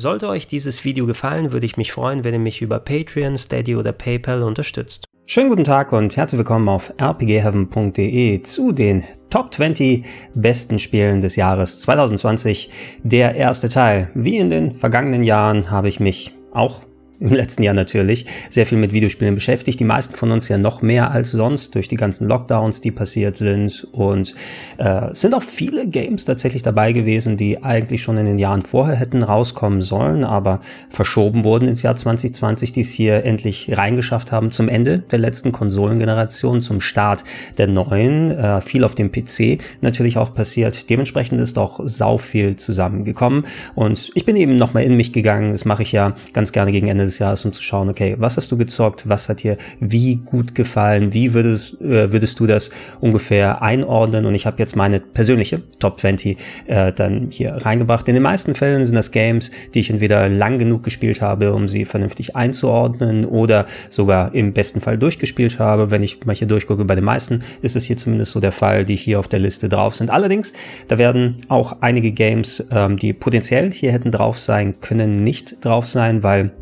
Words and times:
Sollte 0.00 0.28
euch 0.28 0.46
dieses 0.46 0.84
Video 0.84 1.06
gefallen, 1.06 1.50
würde 1.50 1.66
ich 1.66 1.76
mich 1.76 1.90
freuen, 1.90 2.22
wenn 2.22 2.32
ihr 2.32 2.38
mich 2.38 2.62
über 2.62 2.78
Patreon, 2.78 3.36
Steady 3.36 3.74
oder 3.74 3.90
PayPal 3.90 4.44
unterstützt. 4.44 5.06
Schönen 5.26 5.48
guten 5.48 5.64
Tag 5.64 5.92
und 5.92 6.16
herzlich 6.16 6.38
willkommen 6.38 6.68
auf 6.68 6.94
rpgheaven.de 7.02 8.40
zu 8.44 8.70
den 8.70 9.02
Top 9.28 9.52
20 9.52 10.04
besten 10.36 10.78
Spielen 10.78 11.20
des 11.20 11.34
Jahres 11.34 11.80
2020. 11.80 12.70
Der 13.02 13.34
erste 13.34 13.68
Teil. 13.68 14.12
Wie 14.14 14.36
in 14.36 14.50
den 14.50 14.76
vergangenen 14.76 15.24
Jahren 15.24 15.68
habe 15.72 15.88
ich 15.88 15.98
mich 15.98 16.32
auch 16.52 16.82
im 17.20 17.32
letzten 17.32 17.62
Jahr 17.62 17.74
natürlich 17.74 18.26
sehr 18.48 18.66
viel 18.66 18.78
mit 18.78 18.92
Videospielen 18.92 19.34
beschäftigt. 19.34 19.80
Die 19.80 19.84
meisten 19.84 20.14
von 20.14 20.30
uns 20.30 20.48
ja 20.48 20.58
noch 20.58 20.82
mehr 20.82 21.10
als 21.10 21.32
sonst 21.32 21.74
durch 21.74 21.88
die 21.88 21.96
ganzen 21.96 22.28
Lockdowns, 22.28 22.80
die 22.80 22.92
passiert 22.92 23.36
sind. 23.36 23.86
Und 23.92 24.34
äh, 24.78 25.08
sind 25.12 25.34
auch 25.34 25.42
viele 25.42 25.88
Games 25.88 26.24
tatsächlich 26.24 26.62
dabei 26.62 26.92
gewesen, 26.92 27.36
die 27.36 27.62
eigentlich 27.62 28.02
schon 28.02 28.16
in 28.18 28.26
den 28.26 28.38
Jahren 28.38 28.62
vorher 28.62 28.96
hätten 28.96 29.22
rauskommen 29.22 29.80
sollen, 29.80 30.24
aber 30.24 30.60
verschoben 30.90 31.44
wurden 31.44 31.68
ins 31.68 31.82
Jahr 31.82 31.96
2020, 31.96 32.72
die 32.72 32.82
es 32.82 32.92
hier 32.92 33.24
endlich 33.24 33.76
reingeschafft 33.76 34.30
haben 34.30 34.50
zum 34.50 34.68
Ende 34.68 34.98
der 34.98 35.18
letzten 35.18 35.52
Konsolengeneration, 35.52 36.60
zum 36.60 36.80
Start 36.80 37.24
der 37.58 37.66
neuen. 37.66 38.30
Äh, 38.30 38.60
viel 38.60 38.84
auf 38.84 38.94
dem 38.94 39.10
PC 39.10 39.58
natürlich 39.80 40.18
auch 40.18 40.34
passiert. 40.34 40.88
Dementsprechend 40.88 41.40
ist 41.40 41.58
auch 41.58 41.80
sau 41.84 42.18
viel 42.18 42.56
zusammengekommen. 42.56 43.44
Und 43.74 44.10
ich 44.14 44.24
bin 44.24 44.36
eben 44.36 44.56
nochmal 44.56 44.84
in 44.84 44.96
mich 44.96 45.12
gegangen. 45.12 45.52
Das 45.52 45.64
mache 45.64 45.82
ich 45.82 45.92
ja 45.92 46.14
ganz 46.32 46.52
gerne 46.52 46.70
gegen 46.70 46.86
Ende 46.86 47.07
des 47.08 47.18
Jahres, 47.18 47.44
um 47.44 47.52
zu 47.52 47.62
schauen, 47.62 47.88
okay, 47.88 48.16
was 48.18 48.36
hast 48.36 48.52
du 48.52 48.56
gezockt, 48.56 49.08
was 49.08 49.28
hat 49.28 49.42
dir 49.42 49.56
wie 49.80 50.16
gut 50.16 50.54
gefallen, 50.54 51.12
wie 51.12 51.34
würdest, 51.34 51.80
äh, 51.80 52.12
würdest 52.12 52.38
du 52.40 52.46
das 52.46 52.70
ungefähr 53.00 53.62
einordnen 53.62 54.26
und 54.26 54.34
ich 54.34 54.46
habe 54.46 54.58
jetzt 54.58 54.76
meine 54.76 55.00
persönliche 55.00 55.62
Top 55.78 56.00
20 56.00 56.38
äh, 56.66 56.92
dann 56.92 57.28
hier 57.30 57.52
reingebracht. 57.52 58.08
In 58.08 58.14
den 58.14 58.22
meisten 58.22 58.54
Fällen 58.54 58.84
sind 58.84 58.94
das 58.94 59.10
Games, 59.10 59.50
die 59.74 59.80
ich 59.80 59.90
entweder 59.90 60.28
lang 60.28 60.58
genug 60.58 60.82
gespielt 60.82 61.20
habe, 61.20 61.52
um 61.52 61.68
sie 61.68 61.84
vernünftig 61.84 62.36
einzuordnen 62.36 63.24
oder 63.24 63.66
sogar 63.88 64.34
im 64.34 64.52
besten 64.52 64.80
Fall 64.80 64.98
durchgespielt 64.98 65.58
habe. 65.58 65.90
Wenn 65.90 66.02
ich 66.02 66.24
mal 66.24 66.34
hier 66.34 66.48
durchgucke, 66.48 66.84
bei 66.84 66.94
den 66.94 67.04
meisten 67.04 67.40
ist 67.62 67.76
es 67.76 67.84
hier 67.84 67.96
zumindest 67.96 68.32
so 68.32 68.40
der 68.40 68.52
Fall, 68.52 68.84
die 68.84 68.96
hier 68.96 69.18
auf 69.18 69.28
der 69.28 69.40
Liste 69.40 69.68
drauf 69.68 69.94
sind. 69.94 70.10
Allerdings, 70.10 70.52
da 70.88 70.98
werden 70.98 71.36
auch 71.48 71.76
einige 71.80 72.12
Games, 72.12 72.64
ähm, 72.70 72.96
die 72.96 73.12
potenziell 73.12 73.72
hier 73.72 73.92
hätten 73.92 74.10
drauf 74.10 74.38
sein 74.38 74.80
können, 74.80 75.22
nicht 75.22 75.64
drauf 75.64 75.86
sein, 75.86 76.22
weil 76.22 76.52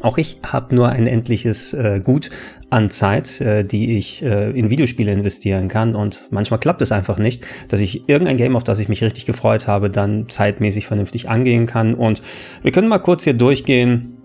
auch 0.00 0.18
ich 0.18 0.40
habe 0.44 0.74
nur 0.74 0.88
ein 0.88 1.06
endliches 1.06 1.74
äh, 1.74 2.00
Gut 2.02 2.30
an 2.70 2.90
Zeit, 2.90 3.40
äh, 3.40 3.64
die 3.64 3.96
ich 3.96 4.22
äh, 4.22 4.50
in 4.50 4.70
Videospiele 4.70 5.12
investieren 5.12 5.68
kann. 5.68 5.94
Und 5.94 6.22
manchmal 6.30 6.60
klappt 6.60 6.82
es 6.82 6.92
einfach 6.92 7.18
nicht, 7.18 7.44
dass 7.68 7.80
ich 7.80 8.08
irgendein 8.08 8.36
Game, 8.36 8.56
auf 8.56 8.64
das 8.64 8.78
ich 8.78 8.88
mich 8.88 9.02
richtig 9.02 9.24
gefreut 9.24 9.66
habe, 9.66 9.90
dann 9.90 10.28
zeitmäßig 10.28 10.86
vernünftig 10.86 11.28
angehen 11.28 11.66
kann. 11.66 11.94
Und 11.94 12.22
wir 12.62 12.72
können 12.72 12.88
mal 12.88 12.98
kurz 12.98 13.24
hier 13.24 13.34
durchgehen, 13.34 14.17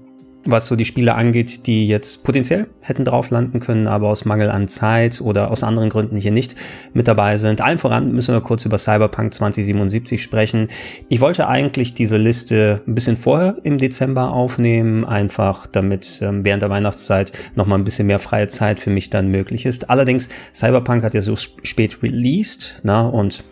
was 0.46 0.68
so 0.68 0.76
die 0.76 0.86
Spiele 0.86 1.16
angeht, 1.16 1.68
die 1.68 1.88
jetzt 1.88 2.24
potenziell 2.24 2.68
hätten 2.82 3.06
drauf 3.06 3.30
landen 3.30 3.60
können, 3.60 3.88
aber 3.88 4.10
aus 4.10 4.26
Mangel 4.26 4.50
an 4.50 4.68
Zeit 4.68 5.22
oder 5.22 5.52
aus 5.52 5.64
anderen 5.64 5.90
Gründen 5.90 6.18
hier 6.18 6.32
nicht 6.32 6.56
mit 6.94 7.08
dabei 7.08 7.38
sind. 7.38 7.62
Allen 7.62 7.80
voran 7.80 8.12
müssen 8.12 8.34
wir 8.34 8.42
kurz 8.42 8.66
über 8.66 8.78
Cyberpunk 8.78 9.34
2077 9.34 10.22
sprechen. 10.22 10.68
Ich 11.10 11.22
wollte 11.22 11.48
eigentlich 11.48 11.94
diese 11.94 12.18
Liste 12.18 12.82
ein 12.88 12.96
bisschen 12.96 13.18
vorher 13.18 13.58
im 13.64 13.78
Dezember 13.78 14.32
aufnehmen, 14.32 15.06
einfach 15.06 15.68
damit 15.68 16.20
ähm, 16.22 16.44
während 16.44 16.62
der 16.62 16.70
Weihnachtszeit 16.70 17.32
nochmal 17.56 17.80
ein 17.80 17.86
bisschen 17.86 18.08
mehr 18.08 18.20
freie 18.20 18.48
Zeit 18.48 18.80
für 18.80 18.90
mich 18.90 19.10
dann 19.10 19.30
möglich 19.30 19.66
ist. 19.66 19.90
Allerdings, 19.90 20.30
Cyberpunk 20.54 21.04
hat 21.04 21.14
ja 21.14 21.22
so 21.22 21.36
spät 21.36 22.04
released, 22.04 22.82
na, 22.84 23.08
und 23.08 23.44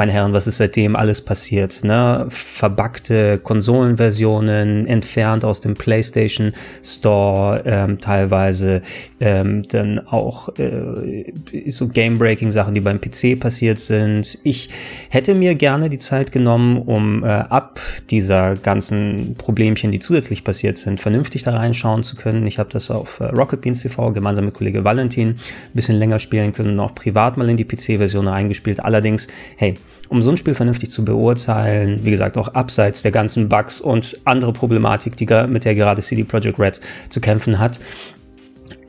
meine 0.00 0.12
Herren, 0.12 0.32
was 0.32 0.46
ist 0.46 0.56
seitdem 0.56 0.96
alles 0.96 1.20
passiert? 1.20 1.84
Ne? 1.84 2.24
Verbackte 2.30 3.36
Konsolenversionen, 3.36 4.86
entfernt 4.86 5.44
aus 5.44 5.60
dem 5.60 5.74
PlayStation 5.74 6.52
Store, 6.82 7.62
ähm, 7.66 8.00
teilweise 8.00 8.80
ähm, 9.20 9.68
dann 9.68 9.98
auch 9.98 10.56
äh, 10.58 11.34
so 11.66 11.86
Game-Breaking-Sachen, 11.88 12.72
die 12.72 12.80
beim 12.80 12.98
PC 12.98 13.38
passiert 13.38 13.78
sind. 13.78 14.38
Ich 14.42 14.70
hätte 15.10 15.34
mir 15.34 15.54
gerne 15.54 15.90
die 15.90 15.98
Zeit 15.98 16.32
genommen, 16.32 16.78
um 16.78 17.22
äh, 17.22 17.26
ab 17.26 17.78
dieser 18.08 18.56
ganzen 18.56 19.34
Problemchen, 19.36 19.90
die 19.92 19.98
zusätzlich 19.98 20.44
passiert 20.44 20.78
sind, 20.78 20.98
vernünftig 20.98 21.42
da 21.42 21.54
reinschauen 21.54 22.04
zu 22.04 22.16
können. 22.16 22.46
Ich 22.46 22.58
habe 22.58 22.70
das 22.70 22.90
auf 22.90 23.20
äh, 23.20 23.24
Rocket 23.24 23.60
Beans 23.60 23.82
TV 23.82 24.12
gemeinsam 24.12 24.46
mit 24.46 24.54
Kollege 24.54 24.82
Valentin 24.82 25.28
ein 25.28 25.36
bisschen 25.74 25.96
länger 25.96 26.18
spielen 26.18 26.54
können 26.54 26.70
und 26.70 26.80
auch 26.80 26.94
privat 26.94 27.36
mal 27.36 27.50
in 27.50 27.58
die 27.58 27.66
PC-Version 27.66 28.28
reingespielt. 28.28 28.80
Allerdings, 28.80 29.28
hey, 29.58 29.74
um 30.08 30.22
so 30.22 30.30
ein 30.30 30.36
Spiel 30.36 30.54
vernünftig 30.54 30.90
zu 30.90 31.04
beurteilen, 31.04 32.00
wie 32.04 32.10
gesagt, 32.10 32.36
auch 32.36 32.48
abseits 32.48 33.02
der 33.02 33.12
ganzen 33.12 33.48
Bugs 33.48 33.80
und 33.80 34.18
andere 34.24 34.52
Problematik, 34.52 35.16
die, 35.16 35.26
mit 35.46 35.64
der 35.64 35.74
gerade 35.74 36.02
CD 36.02 36.24
Projekt 36.24 36.58
Red 36.58 36.80
zu 37.08 37.20
kämpfen 37.20 37.58
hat, 37.58 37.78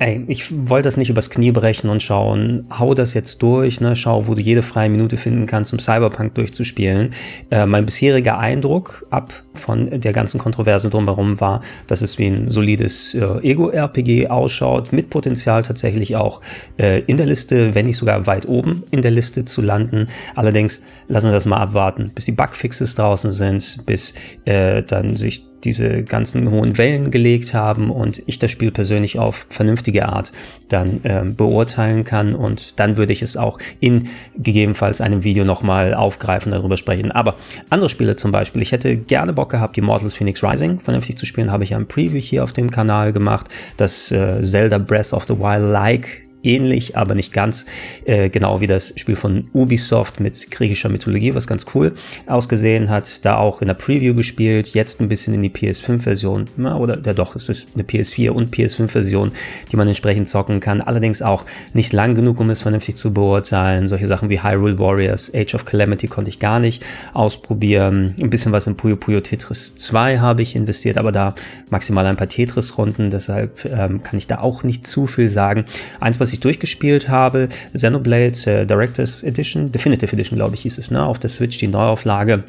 ey, 0.02 0.24
ich 0.28 0.52
wollte 0.68 0.88
das 0.88 0.98
nicht 0.98 1.12
übers 1.12 1.30
Knie 1.30 1.52
brechen 1.52 1.88
und 1.90 2.02
schauen, 2.02 2.66
hau 2.80 2.96
das 2.96 3.14
jetzt 3.14 3.44
durch, 3.44 3.82
ne, 3.82 3.96
schau, 3.96 4.26
wo 4.28 4.34
du 4.34 4.42
jede 4.42 4.64
freie 4.64 4.90
Minute 4.90 5.16
finden 5.16 5.46
kannst, 5.46 5.72
um 5.74 5.80
Cyberpunk 5.80 6.34
durchzuspielen. 6.34 7.12
Äh, 7.52 7.68
mein 7.68 7.86
bisheriger 7.86 8.40
Eindruck 8.40 9.06
ab 9.12 9.32
von 9.54 10.02
der 10.02 10.12
ganzen 10.12 10.40
Kontroverse 10.40 10.90
drumherum 10.90 11.40
war, 11.40 11.62
dass 11.86 12.02
es 12.02 12.18
wie 12.18 12.26
ein 12.26 12.50
solides 12.50 13.14
äh, 13.14 13.20
Ego-RPG 13.44 14.28
ausschaut, 14.28 14.92
mit 14.92 15.12
Potenzial 15.12 15.62
tatsächlich 15.62 16.16
auch 16.16 16.42
äh, 16.78 17.02
in 17.02 17.18
der 17.18 17.28
Liste, 17.28 17.76
wenn 17.76 17.86
nicht 17.86 17.98
sogar 17.98 18.26
weit 18.26 18.48
oben 18.48 18.84
in 18.90 19.04
der 19.04 19.12
Liste 19.12 19.46
zu 19.46 19.62
landen. 19.62 20.08
Allerdings 20.34 20.82
lassen 21.10 21.28
wir 21.28 21.34
das 21.34 21.46
mal 21.46 21.58
abwarten, 21.58 22.10
bis 22.16 22.26
die 22.26 22.32
Bugfixes 22.32 22.96
draußen 22.96 23.30
sind, 23.30 23.86
bis 23.86 24.16
äh, 24.46 24.82
dann 24.82 25.16
sich 25.16 25.46
diese 25.64 26.04
ganzen 26.04 26.50
hohen 26.50 26.78
Wellen 26.78 27.12
gelegt 27.12 27.54
haben 27.54 27.92
und 27.92 28.22
ich 28.26 28.40
das 28.40 28.52
Spiel 28.52 28.72
persönlich 28.72 29.20
auf 29.20 29.46
vernünftige 29.50 29.91
Art 30.00 30.32
dann 30.70 31.02
ähm, 31.04 31.36
beurteilen 31.36 32.04
kann. 32.04 32.34
Und 32.36 32.80
dann 32.80 32.98
würde 32.98 33.14
ich 33.14 33.22
es 33.22 33.38
auch 33.38 33.60
in 33.80 34.08
gegebenenfalls 34.38 35.02
einem 35.02 35.24
Video 35.24 35.44
nochmal 35.44 35.94
aufgreifen, 35.94 36.52
darüber 36.52 36.78
sprechen. 36.78 37.12
Aber 37.12 37.36
andere 37.70 37.90
Spiele 37.90 38.16
zum 38.16 38.32
Beispiel, 38.32 38.62
ich 38.62 38.72
hätte 38.72 38.96
gerne 38.96 39.34
Bock 39.34 39.50
gehabt, 39.50 39.78
Immortals 39.78 40.16
Phoenix 40.16 40.44
Rising 40.44 40.80
vernünftig 40.80 41.18
zu 41.18 41.26
spielen, 41.26 41.52
habe 41.52 41.64
ich 41.64 41.72
ja 41.72 41.78
ein 41.78 41.88
Preview 41.88 42.20
hier 42.20 42.44
auf 42.44 42.54
dem 42.54 42.72
Kanal 42.72 43.14
gemacht, 43.14 43.48
das 43.78 44.12
äh, 44.12 44.42
Zelda 44.42 44.78
Breath 44.78 45.14
of 45.14 45.26
the 45.28 45.38
Wild-like 45.38 46.31
ähnlich, 46.44 46.98
aber 46.98 47.16
nicht 47.16 47.34
ganz 47.34 47.66
äh, 48.06 48.30
genau 48.30 48.62
wie 48.62 48.68
das 48.68 48.94
Spiel 48.96 49.16
von 49.16 49.50
Ubisoft 49.54 50.20
mit 50.20 50.52
griechischer 50.52 50.90
Mythologie, 50.90 51.36
was 51.36 51.48
ganz 51.48 51.66
cool 51.74 51.94
ausgesehen 52.28 52.90
hat. 52.90 53.24
Da 53.26 53.38
auch 53.38 53.62
in 53.62 53.68
der 53.68 53.76
Preview 53.76 54.14
gespielt, 54.16 54.74
jetzt 54.74 55.02
ein 55.02 55.10
bisschen 55.10 55.34
in 55.34 55.44
die 55.44 55.50
PS5-Version, 55.50 56.48
oder 56.58 57.00
ja 57.04 57.14
doch, 57.14 57.36
es 57.36 57.50
ist 57.50 57.68
eine 57.74 57.84
PS4 57.84 58.30
und 58.30 58.56
PS5-Version, 58.56 59.32
die 59.72 59.76
man 59.76 59.88
entsprechend 59.88 60.30
zocken 60.30 60.60
kann. 60.60 60.82
Allerdings 60.82 61.22
auch 61.22 61.46
nicht 61.74 61.94
lang 61.94 62.16
genug, 62.16 62.40
um 62.40 62.50
es 62.50 62.62
vernünftig 62.62 62.96
zu 62.96 63.14
beurteilen. 63.14 63.88
Solche 63.88 64.08
Sachen 64.08 64.30
wie 64.30 64.42
Hyrule 64.42 64.80
Warriors, 64.80 65.32
Age 65.34 65.56
of 65.56 65.66
Calamity 65.66 66.08
konnte 66.08 66.30
ich 66.30 66.40
gar 66.40 66.60
nicht 66.60 66.84
ausprobieren. 67.14 68.16
Ein 68.20 68.30
bisschen 68.30 68.52
was 68.52 68.68
in 68.68 68.78
Puyo 68.78 68.96
Puyo 68.96 69.22
Tetris 69.22 69.76
2 69.76 70.20
habe 70.20 70.42
ich 70.42 70.56
investiert, 70.56 70.98
aber 70.98 71.12
da 71.12 71.36
maximal 71.70 72.06
ein 72.06 72.18
paar 72.18 72.30
Tetris-Runden, 72.30 73.10
deshalb 73.10 73.66
ähm, 73.66 74.04
kann 74.04 74.18
ich 74.18 74.28
da 74.28 74.40
auch 74.40 74.64
nicht 74.64 74.88
zu 74.88 75.08
viel 75.08 75.30
sagen. 75.30 75.66
Eins, 76.00 76.20
was 76.20 76.31
ich 76.34 76.40
durchgespielt 76.40 77.10
habe, 77.10 77.50
Xenoblade 77.74 78.38
äh, 78.46 78.66
Director's 78.66 79.24
Edition, 79.24 79.72
Definitive 79.72 80.14
Edition, 80.14 80.38
glaube 80.38 80.56
ich, 80.56 80.62
hieß 80.62 80.78
es, 80.78 80.92
ne, 80.92 81.06
auf 81.06 81.20
der 81.20 81.30
Switch, 81.30 81.58
die 81.58 81.68
Neuauflage. 81.68 82.44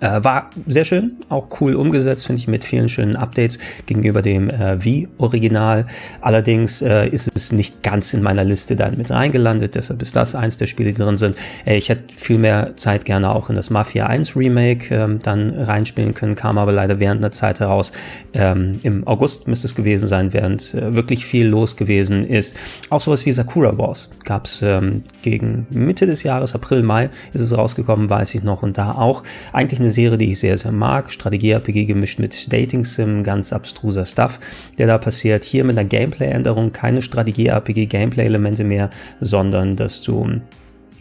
Äh, 0.00 0.22
war 0.22 0.50
sehr 0.66 0.84
schön, 0.84 1.16
auch 1.28 1.48
cool 1.60 1.74
umgesetzt, 1.74 2.26
finde 2.26 2.40
ich, 2.40 2.48
mit 2.48 2.64
vielen 2.64 2.88
schönen 2.88 3.16
Updates 3.16 3.58
gegenüber 3.86 4.22
dem 4.22 4.50
äh, 4.50 4.82
Wii-Original. 4.84 5.86
Allerdings 6.20 6.82
äh, 6.82 7.08
ist 7.08 7.30
es 7.34 7.52
nicht 7.52 7.82
ganz 7.82 8.12
in 8.12 8.22
meiner 8.22 8.44
Liste 8.44 8.76
dann 8.76 8.96
mit 8.96 9.10
reingelandet, 9.10 9.74
deshalb 9.74 10.02
ist 10.02 10.14
das 10.16 10.34
eins 10.34 10.56
der 10.56 10.66
Spiele, 10.66 10.92
die 10.92 10.98
drin 10.98 11.16
sind. 11.16 11.36
Äh, 11.64 11.76
ich 11.76 11.88
hätte 11.88 12.12
viel 12.14 12.38
mehr 12.38 12.76
Zeit 12.76 13.04
gerne 13.04 13.34
auch 13.34 13.48
in 13.48 13.56
das 13.56 13.70
Mafia 13.70 14.06
1 14.06 14.36
Remake 14.36 14.94
ähm, 14.94 15.20
dann 15.22 15.50
reinspielen 15.54 16.14
können, 16.14 16.34
kam 16.34 16.58
aber 16.58 16.72
leider 16.72 17.00
während 17.00 17.22
der 17.22 17.32
Zeit 17.32 17.60
heraus. 17.60 17.92
Ähm, 18.34 18.76
Im 18.82 19.06
August 19.06 19.48
müsste 19.48 19.66
es 19.66 19.74
gewesen 19.74 20.08
sein, 20.08 20.32
während 20.32 20.74
äh, 20.74 20.94
wirklich 20.94 21.24
viel 21.24 21.46
los 21.46 21.76
gewesen 21.76 22.26
ist. 22.26 22.56
Auch 22.90 23.00
sowas 23.00 23.24
wie 23.24 23.32
Sakura 23.32 23.76
Wars 23.78 24.10
gab 24.24 24.46
es 24.46 24.62
ähm, 24.62 25.04
gegen 25.22 25.66
Mitte 25.70 26.06
des 26.06 26.22
Jahres, 26.22 26.54
April, 26.54 26.82
Mai 26.82 27.10
ist 27.32 27.40
es 27.40 27.56
rausgekommen, 27.56 28.10
weiß 28.10 28.34
ich 28.34 28.42
noch, 28.42 28.62
und 28.62 28.78
da 28.78 28.92
auch 28.92 29.22
eigentlich 29.52 29.80
eine 29.80 29.85
eine 29.86 29.92
Serie, 29.92 30.18
die 30.18 30.32
ich 30.32 30.40
sehr, 30.40 30.56
sehr 30.56 30.72
mag. 30.72 31.10
Strategie-RPG 31.10 31.84
gemischt 31.84 32.18
mit 32.18 32.52
Dating-Sim, 32.52 33.22
ganz 33.22 33.52
abstruser 33.52 34.04
Stuff, 34.04 34.40
der 34.78 34.88
da 34.88 34.98
passiert. 34.98 35.44
Hier 35.44 35.64
mit 35.64 35.78
einer 35.78 35.88
Gameplay-Änderung, 35.88 36.72
keine 36.72 37.02
Strategie-RPG-Gameplay-Elemente 37.02 38.64
mehr, 38.64 38.90
sondern 39.20 39.76
dass 39.76 40.02
du 40.02 40.40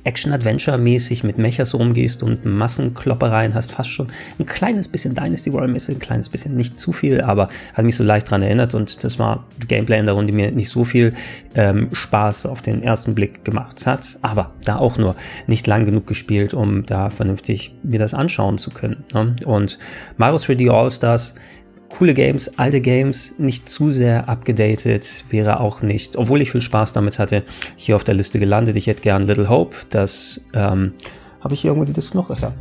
Action-Adventure-mäßig 0.05 1.23
mit 1.23 1.37
Mechas 1.37 1.73
rumgehst 1.73 2.23
und 2.23 2.45
Massenkloppereien 2.45 3.53
hast, 3.53 3.73
fast 3.73 3.89
schon 3.89 4.07
ein 4.39 4.45
kleines 4.45 4.87
bisschen 4.87 5.15
Dynasty 5.15 5.51
Warrior-mäßig, 5.51 5.97
ein 5.97 5.99
kleines 5.99 6.29
bisschen, 6.29 6.55
nicht 6.55 6.79
zu 6.79 6.93
viel, 6.93 7.21
aber 7.21 7.49
hat 7.73 7.83
mich 7.83 7.95
so 7.95 8.03
leicht 8.03 8.29
dran 8.29 8.41
erinnert 8.41 8.73
und 8.73 9.03
das 9.03 9.19
war 9.19 9.45
Gameplay 9.67 9.99
in 9.99 10.05
der 10.05 10.15
Runde, 10.15 10.31
die 10.31 10.37
mir 10.37 10.51
nicht 10.51 10.69
so 10.69 10.85
viel 10.85 11.13
ähm, 11.55 11.89
Spaß 11.91 12.45
auf 12.45 12.61
den 12.61 12.83
ersten 12.83 13.15
Blick 13.15 13.43
gemacht 13.43 13.85
hat, 13.85 14.19
aber 14.21 14.51
da 14.63 14.77
auch 14.77 14.97
nur 14.97 15.15
nicht 15.47 15.67
lang 15.67 15.85
genug 15.85 16.07
gespielt, 16.07 16.53
um 16.53 16.85
da 16.85 17.09
vernünftig 17.09 17.75
mir 17.83 17.99
das 17.99 18.13
anschauen 18.13 18.57
zu 18.57 18.71
können. 18.71 19.03
Ne? 19.13 19.35
Und 19.45 19.79
Mario 20.17 20.37
3D 20.37 20.71
All-Stars 20.71 21.35
coole 21.89 22.13
Games, 22.13 22.57
alte 22.57 22.81
Games, 22.81 23.35
nicht 23.37 23.69
zu 23.69 23.89
sehr 23.89 24.27
abgedatet, 24.27 25.25
wäre 25.29 25.59
auch 25.59 25.81
nicht, 25.81 26.15
obwohl 26.15 26.41
ich 26.41 26.51
viel 26.51 26.61
Spaß 26.61 26.93
damit 26.93 27.19
hatte, 27.19 27.43
hier 27.75 27.95
auf 27.95 28.03
der 28.03 28.15
Liste 28.15 28.39
gelandet. 28.39 28.75
Ich 28.75 28.87
hätte 28.87 29.01
gern 29.01 29.25
Little 29.25 29.49
Hope, 29.49 29.75
das, 29.89 30.45
ähm, 30.53 30.93
habe 31.41 31.53
ich 31.53 31.61
hier 31.61 31.69
irgendwo 31.69 31.85
die 31.85 31.93
Disc 31.93 32.15
noch? 32.15 32.29
Ja. 32.41 32.53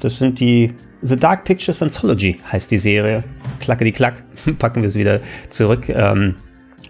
Das 0.00 0.18
sind 0.18 0.40
die 0.40 0.72
The 1.02 1.16
Dark 1.16 1.44
Pictures 1.44 1.82
Anthology 1.82 2.38
heißt 2.50 2.70
die 2.70 2.78
Serie. 2.78 3.24
Klacke 3.60 3.84
die 3.84 3.92
Klack, 3.92 4.22
packen 4.58 4.82
wir 4.82 4.88
es 4.88 4.96
wieder 4.96 5.20
zurück. 5.50 5.88
Ähm, 5.88 6.36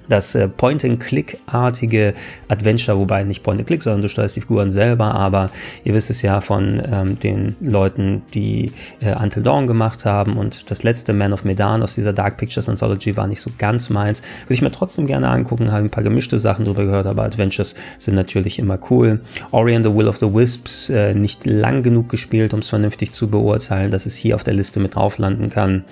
das 0.08 0.34
äh, 0.34 0.48
Point-and-Click-artige 0.48 2.14
Adventure, 2.48 2.98
wobei 2.98 3.24
nicht 3.24 3.42
Point-and-Click, 3.42 3.82
sondern 3.82 4.02
du 4.02 4.08
steuerst 4.08 4.36
die 4.36 4.40
Figuren 4.40 4.70
selber, 4.70 5.14
aber 5.14 5.50
ihr 5.84 5.94
wisst 5.94 6.10
es 6.10 6.22
ja 6.22 6.40
von 6.40 6.82
ähm, 6.84 7.18
den 7.18 7.56
Leuten, 7.60 8.22
die 8.34 8.72
äh, 9.00 9.14
Until 9.14 9.42
Dawn 9.42 9.66
gemacht 9.66 10.04
haben 10.04 10.36
und 10.36 10.70
das 10.70 10.82
letzte 10.82 11.12
Man 11.12 11.32
of 11.32 11.44
Medan 11.44 11.82
aus 11.82 11.94
dieser 11.94 12.12
Dark 12.12 12.36
Pictures 12.36 12.68
Anthology 12.68 13.16
war 13.16 13.26
nicht 13.26 13.40
so 13.40 13.50
ganz 13.58 13.90
meins. 13.90 14.22
Würde 14.44 14.54
ich 14.54 14.62
mir 14.62 14.72
trotzdem 14.72 15.06
gerne 15.06 15.28
angucken, 15.28 15.70
habe 15.72 15.84
ein 15.84 15.90
paar 15.90 16.04
gemischte 16.04 16.38
Sachen 16.38 16.64
drüber 16.64 16.84
gehört, 16.84 17.06
aber 17.06 17.24
Adventures 17.24 17.74
sind 17.98 18.14
natürlich 18.14 18.58
immer 18.58 18.78
cool. 18.90 19.20
Ori 19.50 19.74
and 19.74 19.84
the 19.84 19.94
Will 19.94 20.08
of 20.08 20.18
the 20.18 20.32
Wisps, 20.32 20.90
äh, 20.90 21.14
nicht 21.14 21.46
lang 21.46 21.82
genug 21.82 22.08
gespielt, 22.08 22.54
um 22.54 22.60
es 22.60 22.68
vernünftig 22.68 23.12
zu 23.12 23.28
beurteilen, 23.28 23.90
dass 23.90 24.06
es 24.06 24.16
hier 24.16 24.34
auf 24.34 24.44
der 24.44 24.54
Liste 24.54 24.80
mit 24.80 24.94
drauf 24.94 25.18
landen 25.18 25.50
kann. 25.50 25.84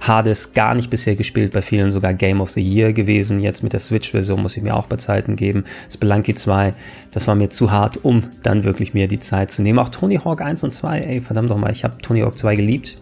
Hades 0.00 0.52
gar 0.54 0.74
nicht 0.74 0.90
bisher 0.90 1.16
gespielt, 1.16 1.52
bei 1.52 1.62
vielen 1.62 1.90
sogar 1.90 2.14
Game 2.14 2.40
of 2.40 2.50
the 2.50 2.62
Year 2.62 2.92
gewesen, 2.92 3.40
jetzt 3.40 3.55
mit 3.62 3.72
der 3.72 3.80
Switch-Version 3.80 4.42
muss 4.42 4.56
ich 4.56 4.62
mir 4.62 4.76
auch 4.76 4.86
bei 4.86 4.96
Zeiten 4.96 5.36
geben. 5.36 5.64
Spelunky 5.90 6.34
2, 6.34 6.74
das 7.10 7.26
war 7.26 7.34
mir 7.34 7.50
zu 7.50 7.70
hart, 7.70 8.04
um 8.04 8.24
dann 8.42 8.64
wirklich 8.64 8.94
mir 8.94 9.08
die 9.08 9.18
Zeit 9.18 9.50
zu 9.50 9.62
nehmen. 9.62 9.78
Auch 9.78 9.88
Tony 9.88 10.16
Hawk 10.16 10.40
1 10.40 10.64
und 10.64 10.72
2, 10.72 11.00
ey, 11.00 11.20
verdammt 11.20 11.50
doch 11.50 11.58
mal, 11.58 11.72
ich 11.72 11.84
habe 11.84 11.98
Tony 11.98 12.20
Hawk 12.20 12.38
2 12.38 12.56
geliebt, 12.56 13.00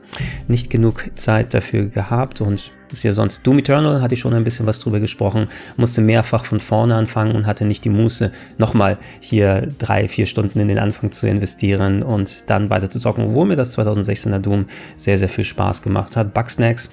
nicht 0.48 0.70
genug 0.70 1.10
Zeit 1.14 1.54
dafür 1.54 1.86
gehabt 1.86 2.40
und 2.40 2.72
ist 2.92 3.02
ja 3.02 3.12
sonst 3.12 3.46
Doom 3.46 3.58
Eternal, 3.58 4.00
hatte 4.00 4.14
ich 4.14 4.20
schon 4.20 4.34
ein 4.34 4.44
bisschen 4.44 4.66
was 4.66 4.78
drüber 4.78 5.00
gesprochen, 5.00 5.48
musste 5.76 6.00
mehrfach 6.00 6.44
von 6.44 6.60
vorne 6.60 6.94
anfangen 6.94 7.34
und 7.34 7.46
hatte 7.46 7.64
nicht 7.64 7.84
die 7.84 7.90
Muße, 7.90 8.32
nochmal 8.56 8.98
hier 9.20 9.68
drei, 9.78 10.08
vier 10.08 10.26
Stunden 10.26 10.60
in 10.60 10.68
den 10.68 10.78
Anfang 10.78 11.10
zu 11.10 11.26
investieren 11.26 12.02
und 12.02 12.48
dann 12.50 12.70
weiter 12.70 12.88
zu 12.90 12.98
zocken, 12.98 13.24
obwohl 13.24 13.46
mir 13.46 13.56
das 13.56 13.76
2016er 13.76 14.38
Doom 14.38 14.66
sehr, 14.96 15.18
sehr 15.18 15.28
viel 15.28 15.44
Spaß 15.44 15.82
gemacht 15.82 16.16
hat. 16.16 16.34
Bugsnacks 16.34 16.90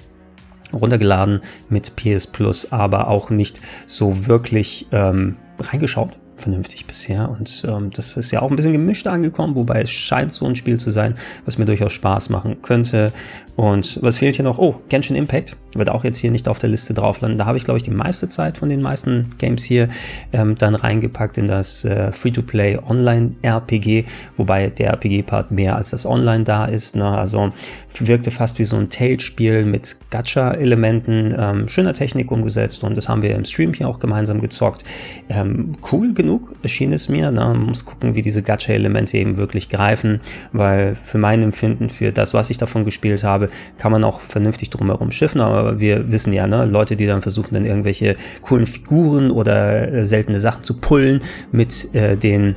runtergeladen 0.72 1.40
mit 1.68 1.96
PS 1.96 2.26
Plus, 2.26 2.72
aber 2.72 3.08
auch 3.08 3.30
nicht 3.30 3.60
so 3.86 4.26
wirklich 4.26 4.86
ähm, 4.92 5.36
reingeschaut 5.58 6.18
vernünftig 6.42 6.86
bisher. 6.86 7.30
Und 7.30 7.64
ähm, 7.66 7.90
das 7.90 8.16
ist 8.16 8.30
ja 8.30 8.42
auch 8.42 8.50
ein 8.50 8.56
bisschen 8.56 8.72
gemischt 8.72 9.06
angekommen, 9.06 9.54
wobei 9.54 9.82
es 9.82 9.90
scheint 9.90 10.32
so 10.32 10.46
ein 10.46 10.56
Spiel 10.56 10.78
zu 10.78 10.90
sein, 10.90 11.14
was 11.44 11.58
mir 11.58 11.64
durchaus 11.64 11.92
Spaß 11.92 12.28
machen 12.28 12.62
könnte. 12.62 13.12
Und 13.54 13.98
was 14.02 14.18
fehlt 14.18 14.36
hier 14.36 14.44
noch? 14.44 14.58
Oh, 14.58 14.76
Genshin 14.88 15.14
Impact 15.14 15.56
wird 15.74 15.90
auch 15.90 16.04
jetzt 16.04 16.18
hier 16.18 16.30
nicht 16.30 16.48
auf 16.48 16.58
der 16.58 16.70
Liste 16.70 16.94
drauf 16.94 17.20
landen. 17.20 17.38
Da 17.38 17.46
habe 17.46 17.58
ich, 17.58 17.64
glaube 17.64 17.76
ich, 17.76 17.82
die 17.82 17.90
meiste 17.90 18.28
Zeit 18.28 18.58
von 18.58 18.68
den 18.68 18.80
meisten 18.80 19.30
Games 19.38 19.62
hier 19.62 19.88
ähm, 20.32 20.56
dann 20.56 20.74
reingepackt 20.74 21.38
in 21.38 21.46
das 21.46 21.84
äh, 21.84 22.12
Free-to-Play 22.12 22.78
Online-RPG, 22.88 24.04
wobei 24.36 24.68
der 24.70 24.92
RPG-Part 24.92 25.50
mehr 25.50 25.76
als 25.76 25.90
das 25.90 26.06
Online 26.06 26.44
da 26.44 26.64
ist. 26.64 26.96
Ne? 26.96 27.06
Also 27.06 27.52
wirkte 27.98 28.30
fast 28.30 28.58
wie 28.58 28.64
so 28.64 28.76
ein 28.76 28.88
Tale-Spiel 28.88 29.66
mit 29.66 29.96
Gacha-Elementen, 30.10 31.34
ähm, 31.38 31.68
schöner 31.68 31.92
Technik 31.92 32.30
umgesetzt 32.30 32.84
und 32.84 32.96
das 32.96 33.08
haben 33.08 33.22
wir 33.22 33.34
im 33.34 33.44
Stream 33.44 33.74
hier 33.74 33.88
auch 33.88 33.98
gemeinsam 33.98 34.40
gezockt. 34.40 34.84
Ähm, 35.28 35.72
cool 35.90 36.14
genug 36.14 36.31
erschien 36.62 36.92
es 36.92 37.08
mir. 37.08 37.30
Ne? 37.30 37.40
Man 37.40 37.64
muss 37.64 37.84
gucken, 37.84 38.14
wie 38.14 38.22
diese 38.22 38.42
Gacha-Elemente 38.42 39.16
eben 39.18 39.36
wirklich 39.36 39.68
greifen, 39.68 40.20
weil 40.52 40.94
für 40.94 41.18
mein 41.18 41.42
Empfinden, 41.42 41.90
für 41.90 42.12
das, 42.12 42.34
was 42.34 42.50
ich 42.50 42.58
davon 42.58 42.84
gespielt 42.84 43.24
habe, 43.24 43.48
kann 43.78 43.92
man 43.92 44.04
auch 44.04 44.20
vernünftig 44.20 44.70
drumherum 44.70 45.10
schiffen, 45.10 45.40
aber 45.40 45.80
wir 45.80 46.10
wissen 46.10 46.32
ja, 46.32 46.46
ne, 46.46 46.64
Leute, 46.64 46.96
die 46.96 47.06
dann 47.06 47.22
versuchen, 47.22 47.54
dann 47.54 47.64
irgendwelche 47.64 48.16
coolen 48.42 48.66
Figuren 48.66 49.30
oder 49.30 49.92
äh, 49.92 50.06
seltene 50.06 50.40
Sachen 50.40 50.62
zu 50.62 50.74
pullen 50.74 51.22
mit 51.50 51.94
äh, 51.94 52.16
den 52.16 52.56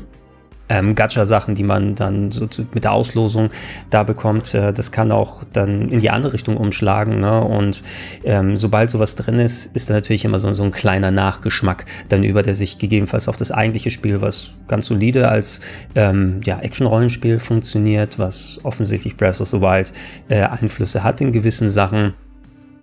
ähm, 0.69 0.95
Gacha-Sachen, 0.95 1.55
die 1.55 1.63
man 1.63 1.95
dann 1.95 2.31
so 2.31 2.47
mit 2.73 2.83
der 2.83 2.91
Auslosung 2.91 3.49
da 3.89 4.03
bekommt, 4.03 4.53
äh, 4.53 4.73
das 4.73 4.91
kann 4.91 5.11
auch 5.11 5.43
dann 5.53 5.89
in 5.89 5.99
die 5.99 6.09
andere 6.09 6.33
Richtung 6.33 6.57
umschlagen. 6.57 7.19
Ne? 7.19 7.41
Und 7.41 7.83
ähm, 8.23 8.57
sobald 8.57 8.89
sowas 8.89 9.15
drin 9.15 9.39
ist, 9.39 9.75
ist 9.75 9.89
da 9.89 9.93
natürlich 9.93 10.25
immer 10.25 10.39
so, 10.39 10.51
so 10.53 10.63
ein 10.63 10.71
kleiner 10.71 11.11
Nachgeschmack 11.11 11.85
dann 12.09 12.23
über, 12.23 12.41
der 12.41 12.55
sich 12.55 12.77
gegebenenfalls 12.77 13.27
auf 13.27 13.37
das 13.37 13.51
eigentliche 13.51 13.91
Spiel, 13.91 14.21
was 14.21 14.51
ganz 14.67 14.87
solide 14.87 15.29
als 15.29 15.61
ähm, 15.95 16.41
ja, 16.43 16.59
Action-Rollenspiel 16.59 17.39
funktioniert, 17.39 18.17
was 18.17 18.59
offensichtlich 18.63 19.17
Breath 19.17 19.41
of 19.41 19.49
the 19.49 19.61
Wild 19.61 19.93
äh, 20.29 20.41
Einflüsse 20.41 21.03
hat 21.03 21.21
in 21.21 21.31
gewissen 21.31 21.69
Sachen 21.69 22.13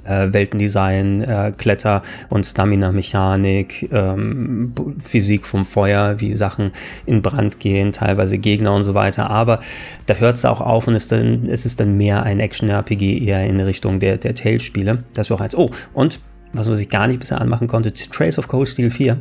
äh, 0.04 0.32
Weltendesign, 0.32 1.22
äh, 1.22 1.52
Kletter- 1.56 2.02
und 2.28 2.44
Stamina-Mechanik, 2.44 3.90
ähm, 3.93 4.72
Physik 5.02 5.46
vom 5.46 5.64
Feuer, 5.64 6.20
wie 6.20 6.34
Sachen 6.34 6.72
in 7.06 7.22
Brand 7.22 7.60
gehen, 7.60 7.93
teilweise 7.93 8.38
Gegner 8.38 8.75
und 8.75 8.82
so 8.82 8.94
weiter. 8.94 9.31
Aber 9.31 9.60
da 10.06 10.14
hört 10.14 10.37
es 10.37 10.44
auch 10.44 10.60
auf 10.60 10.87
und 10.87 10.94
ist 10.94 11.12
dann, 11.12 11.46
es 11.49 11.66
ist 11.66 11.81
dann 11.81 11.96
mehr 11.96 12.22
ein 12.22 12.40
Action-RPG 12.40 13.25
eher 13.25 13.44
in 13.46 13.60
Richtung 13.60 14.00
der, 14.00 14.19
der 14.19 14.34
Tales-Spiele. 14.34 15.04
Das 15.14 15.31
war 15.31 15.38
auch 15.38 15.40
eins. 15.43 15.56
Oh, 15.56 15.70
und 15.93 16.20
was, 16.52 16.70
was 16.70 16.81
ich 16.81 16.90
gar 16.90 17.06
nicht 17.06 17.20
bisher 17.20 17.40
anmachen 17.40 17.66
konnte, 17.66 17.93
Trails 17.93 18.38
of 18.38 18.48
Cold 18.48 18.69
Steel 18.69 18.90
4. 18.90 19.19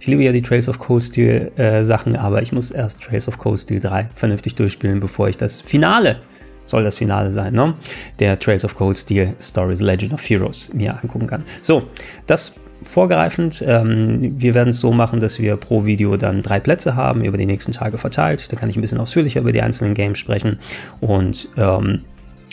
Ich 0.00 0.06
liebe 0.06 0.22
ja 0.22 0.32
die 0.32 0.42
Trails 0.42 0.68
of 0.68 0.78
Cold 0.78 1.02
Steel 1.02 1.50
äh, 1.56 1.82
Sachen, 1.84 2.16
aber 2.16 2.40
ich 2.42 2.52
muss 2.52 2.70
erst 2.70 3.02
Trails 3.02 3.26
of 3.28 3.38
Cold 3.38 3.58
Steel 3.58 3.80
3 3.80 4.10
vernünftig 4.14 4.54
durchspielen, 4.54 5.00
bevor 5.00 5.28
ich 5.28 5.36
das 5.36 5.60
Finale 5.60 6.20
soll 6.68 6.84
das 6.84 6.96
Finale 6.96 7.30
sein, 7.30 7.54
ne? 7.54 7.74
Der 8.18 8.38
Trails 8.38 8.64
of 8.64 8.74
Cold 8.74 8.96
Steel 8.96 9.34
Stories 9.40 9.80
Legend 9.80 10.12
of 10.12 10.28
Heroes 10.28 10.70
mir 10.72 10.96
angucken 11.02 11.26
kann. 11.26 11.44
So, 11.62 11.82
das 12.26 12.52
vorgreifend. 12.84 13.62
Ähm, 13.66 14.40
wir 14.40 14.54
werden 14.54 14.70
es 14.70 14.80
so 14.80 14.92
machen, 14.92 15.20
dass 15.20 15.38
wir 15.38 15.56
pro 15.56 15.84
Video 15.84 16.16
dann 16.16 16.42
drei 16.42 16.60
Plätze 16.60 16.94
haben, 16.96 17.24
über 17.24 17.36
die 17.36 17.46
nächsten 17.46 17.72
Tage 17.72 17.98
verteilt. 17.98 18.52
Da 18.52 18.56
kann 18.56 18.70
ich 18.70 18.76
ein 18.76 18.80
bisschen 18.80 19.00
ausführlicher 19.00 19.40
über 19.40 19.52
die 19.52 19.62
einzelnen 19.62 19.94
Games 19.94 20.18
sprechen 20.18 20.58
und 21.00 21.48
ähm, 21.56 22.04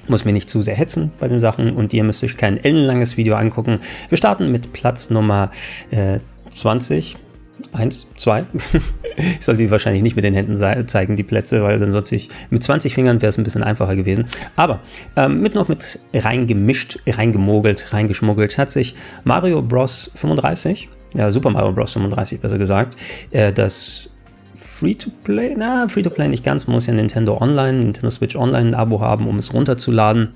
muss 0.08 0.26
mir 0.26 0.34
nicht 0.34 0.50
zu 0.50 0.62
sehr 0.62 0.76
hetzen 0.76 1.12
bei 1.20 1.28
den 1.28 1.40
Sachen 1.40 1.76
und 1.76 1.94
ihr 1.94 2.04
müsst 2.04 2.24
euch 2.24 2.38
kein 2.38 2.64
ellenlanges 2.64 3.18
Video 3.18 3.36
angucken. 3.36 3.80
Wir 4.10 4.18
starten 4.18 4.52
mit 4.52 4.72
Platz 4.74 5.10
Nummer 5.10 5.52
äh, 5.92 6.20
20 6.52 7.18
Eins, 7.74 8.08
zwei. 8.16 8.46
ich 9.18 9.46
sollte 9.46 9.62
die 9.62 9.72
wahrscheinlich 9.72 10.04
nicht 10.04 10.16
mit 10.16 10.26
den 10.26 10.34
Händen 10.34 10.56
zeigen, 10.56 11.16
die 11.16 11.24
Plätze, 11.24 11.64
weil 11.64 11.80
dann 11.80 11.92
sonst 11.92 12.12
ich 12.12 12.30
mit 12.50 12.64
20 12.64 12.94
Fingern 12.94 13.22
wäre 13.22 13.30
es 13.30 13.38
ein 13.38 13.44
bisschen 13.44 13.64
einfacher 13.64 13.96
gewesen. 13.96 14.26
Aber 14.56 14.80
ähm, 15.16 15.42
mit 15.42 15.56
noch 15.56 15.68
mit 15.68 16.00
reingemischt, 16.14 17.00
reingemogelt, 17.08 17.94
reingeschmuggelt 17.94 18.58
hat 18.58 18.70
sich 18.70 18.96
Mario 19.24 19.62
Bros. 19.62 20.12
35, 20.16 20.90
ja, 21.16 21.32
Super 21.32 21.50
Mario 21.50 21.72
Bros. 21.72 21.94
35 21.94 22.40
besser 22.40 22.58
gesagt, 22.58 22.98
äh, 23.32 23.54
das 23.54 24.10
Free-to-Play, 24.56 25.56
na, 25.58 25.88
Free-to-Play 25.88 26.28
nicht 26.28 26.44
ganz, 26.44 26.68
man 26.68 26.76
muss 26.76 26.88
ja 26.88 26.94
Nintendo 26.94 27.38
Online, 27.40 27.80
Nintendo 27.80 28.10
Switch 28.10 28.36
Online 28.36 28.70
ein 28.70 28.76
Abo 28.76 29.00
haben, 29.00 29.28
um 29.28 29.38
es 29.38 29.54
runterzuladen 29.54 30.34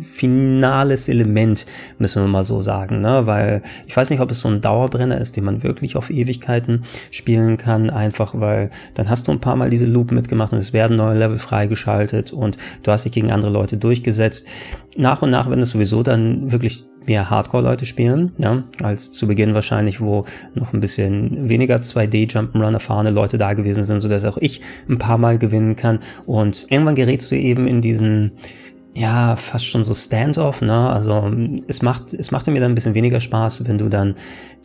finales 0.00 1.08
Element, 1.08 1.66
müssen 1.98 2.22
wir 2.22 2.28
mal 2.28 2.44
so 2.44 2.60
sagen, 2.60 3.00
ne? 3.00 3.26
Weil 3.26 3.62
ich 3.86 3.96
weiß 3.96 4.10
nicht, 4.10 4.20
ob 4.20 4.30
es 4.30 4.40
so 4.40 4.48
ein 4.48 4.60
Dauerbrenner 4.60 5.20
ist, 5.20 5.36
den 5.36 5.44
man 5.44 5.62
wirklich 5.62 5.96
auf 5.96 6.10
Ewigkeiten 6.10 6.84
spielen 7.10 7.56
kann, 7.56 7.90
einfach 7.90 8.32
weil 8.34 8.70
dann 8.94 9.10
hast 9.10 9.28
du 9.28 9.32
ein 9.32 9.40
paar 9.40 9.56
Mal 9.56 9.70
diese 9.70 9.86
Loop 9.86 10.12
mitgemacht 10.12 10.52
und 10.52 10.58
es 10.58 10.72
werden 10.72 10.96
neue 10.96 11.18
Level 11.18 11.38
freigeschaltet 11.38 12.32
und 12.32 12.56
du 12.82 12.90
hast 12.90 13.04
dich 13.04 13.12
gegen 13.12 13.30
andere 13.30 13.50
Leute 13.50 13.76
durchgesetzt. 13.76 14.46
Nach 14.96 15.22
und 15.22 15.30
nach, 15.30 15.50
wenn 15.50 15.60
es 15.60 15.70
sowieso 15.70 16.02
dann 16.02 16.52
wirklich 16.52 16.84
mehr 17.06 17.30
Hardcore-Leute 17.30 17.86
spielen, 17.86 18.32
ja, 18.38 18.64
als 18.82 19.12
zu 19.12 19.26
Beginn 19.26 19.54
wahrscheinlich, 19.54 20.00
wo 20.00 20.24
noch 20.54 20.72
ein 20.72 20.80
bisschen 20.80 21.48
weniger 21.48 21.76
2D 21.76 22.30
Jump'n'Run 22.30 22.74
erfahrene 22.74 23.10
Leute 23.10 23.38
da 23.38 23.54
gewesen 23.54 23.84
sind, 23.84 24.00
so 24.00 24.08
dass 24.08 24.24
auch 24.24 24.38
ich 24.38 24.60
ein 24.88 24.98
paar 24.98 25.18
Mal 25.18 25.38
gewinnen 25.38 25.76
kann. 25.76 26.00
Und 26.26 26.66
irgendwann 26.70 26.94
gerätst 26.94 27.30
du 27.30 27.36
eben 27.36 27.66
in 27.66 27.80
diesen 27.80 28.32
ja, 28.94 29.36
fast 29.36 29.64
schon 29.66 29.84
so 29.84 29.94
Standoff, 29.94 30.60
ne? 30.60 30.90
Also 30.90 31.32
es 31.66 31.80
macht, 31.80 32.12
es 32.12 32.30
machte 32.30 32.50
mir 32.50 32.60
dann 32.60 32.72
ein 32.72 32.74
bisschen 32.74 32.94
weniger 32.94 33.20
Spaß, 33.20 33.66
wenn 33.66 33.78
du 33.78 33.88
dann 33.88 34.16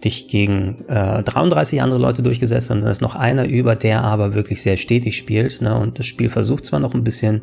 dich 0.03 0.27
gegen 0.27 0.83
äh, 0.89 1.23
33 1.23 1.81
andere 1.81 1.99
Leute 1.99 2.23
durchgesetzt 2.23 2.69
hast 2.69 2.75
und 2.75 2.81
dann 2.81 2.91
ist 2.91 3.01
noch 3.01 3.15
einer 3.15 3.45
über, 3.45 3.75
der 3.75 4.03
aber 4.03 4.33
wirklich 4.33 4.61
sehr 4.61 4.75
stetig 4.75 5.15
spielt, 5.17 5.61
ne? 5.61 5.77
Und 5.77 5.97
das 5.97 6.05
Spiel 6.05 6.29
versucht 6.29 6.65
zwar 6.65 6.81
noch 6.81 6.93
ein 6.93 7.05
bisschen 7.05 7.41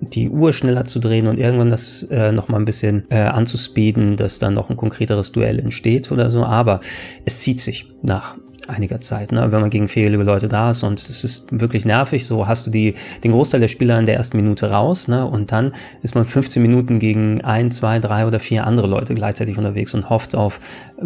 die 0.00 0.28
Uhr 0.28 0.52
schneller 0.52 0.84
zu 0.84 0.98
drehen 0.98 1.26
und 1.26 1.38
irgendwann 1.38 1.70
das 1.70 2.02
äh, 2.04 2.32
noch 2.32 2.48
mal 2.48 2.58
ein 2.58 2.66
bisschen 2.66 3.06
äh, 3.08 3.16
anzuspeeden, 3.16 4.16
dass 4.16 4.38
dann 4.38 4.52
noch 4.52 4.68
ein 4.68 4.76
konkreteres 4.76 5.32
Duell 5.32 5.58
entsteht 5.58 6.12
oder 6.12 6.28
so, 6.28 6.44
aber 6.44 6.80
es 7.24 7.40
zieht 7.40 7.60
sich 7.60 7.86
nach 8.02 8.36
einiger 8.68 9.00
Zeit, 9.00 9.32
ne? 9.32 9.52
wenn 9.52 9.60
man 9.60 9.70
gegen 9.70 9.88
viele 9.88 10.16
Leute 10.16 10.48
da 10.48 10.70
ist 10.72 10.82
und 10.82 11.00
es 11.00 11.24
ist 11.24 11.46
wirklich 11.50 11.84
nervig, 11.84 12.26
so 12.26 12.46
hast 12.46 12.66
du 12.66 12.70
die, 12.70 12.94
den 13.22 13.32
Großteil 13.32 13.60
der 13.60 13.68
Spieler 13.68 13.98
in 13.98 14.06
der 14.06 14.16
ersten 14.16 14.36
Minute 14.36 14.70
raus 14.70 15.08
ne? 15.08 15.24
und 15.24 15.52
dann 15.52 15.72
ist 16.02 16.14
man 16.14 16.26
15 16.26 16.60
Minuten 16.60 16.98
gegen 16.98 17.42
ein, 17.42 17.70
zwei, 17.70 17.98
drei 17.98 18.26
oder 18.26 18.40
vier 18.40 18.66
andere 18.66 18.86
Leute 18.86 19.14
gleichzeitig 19.14 19.56
unterwegs 19.56 19.94
und 19.94 20.10
hofft 20.10 20.34
auf 20.34 20.60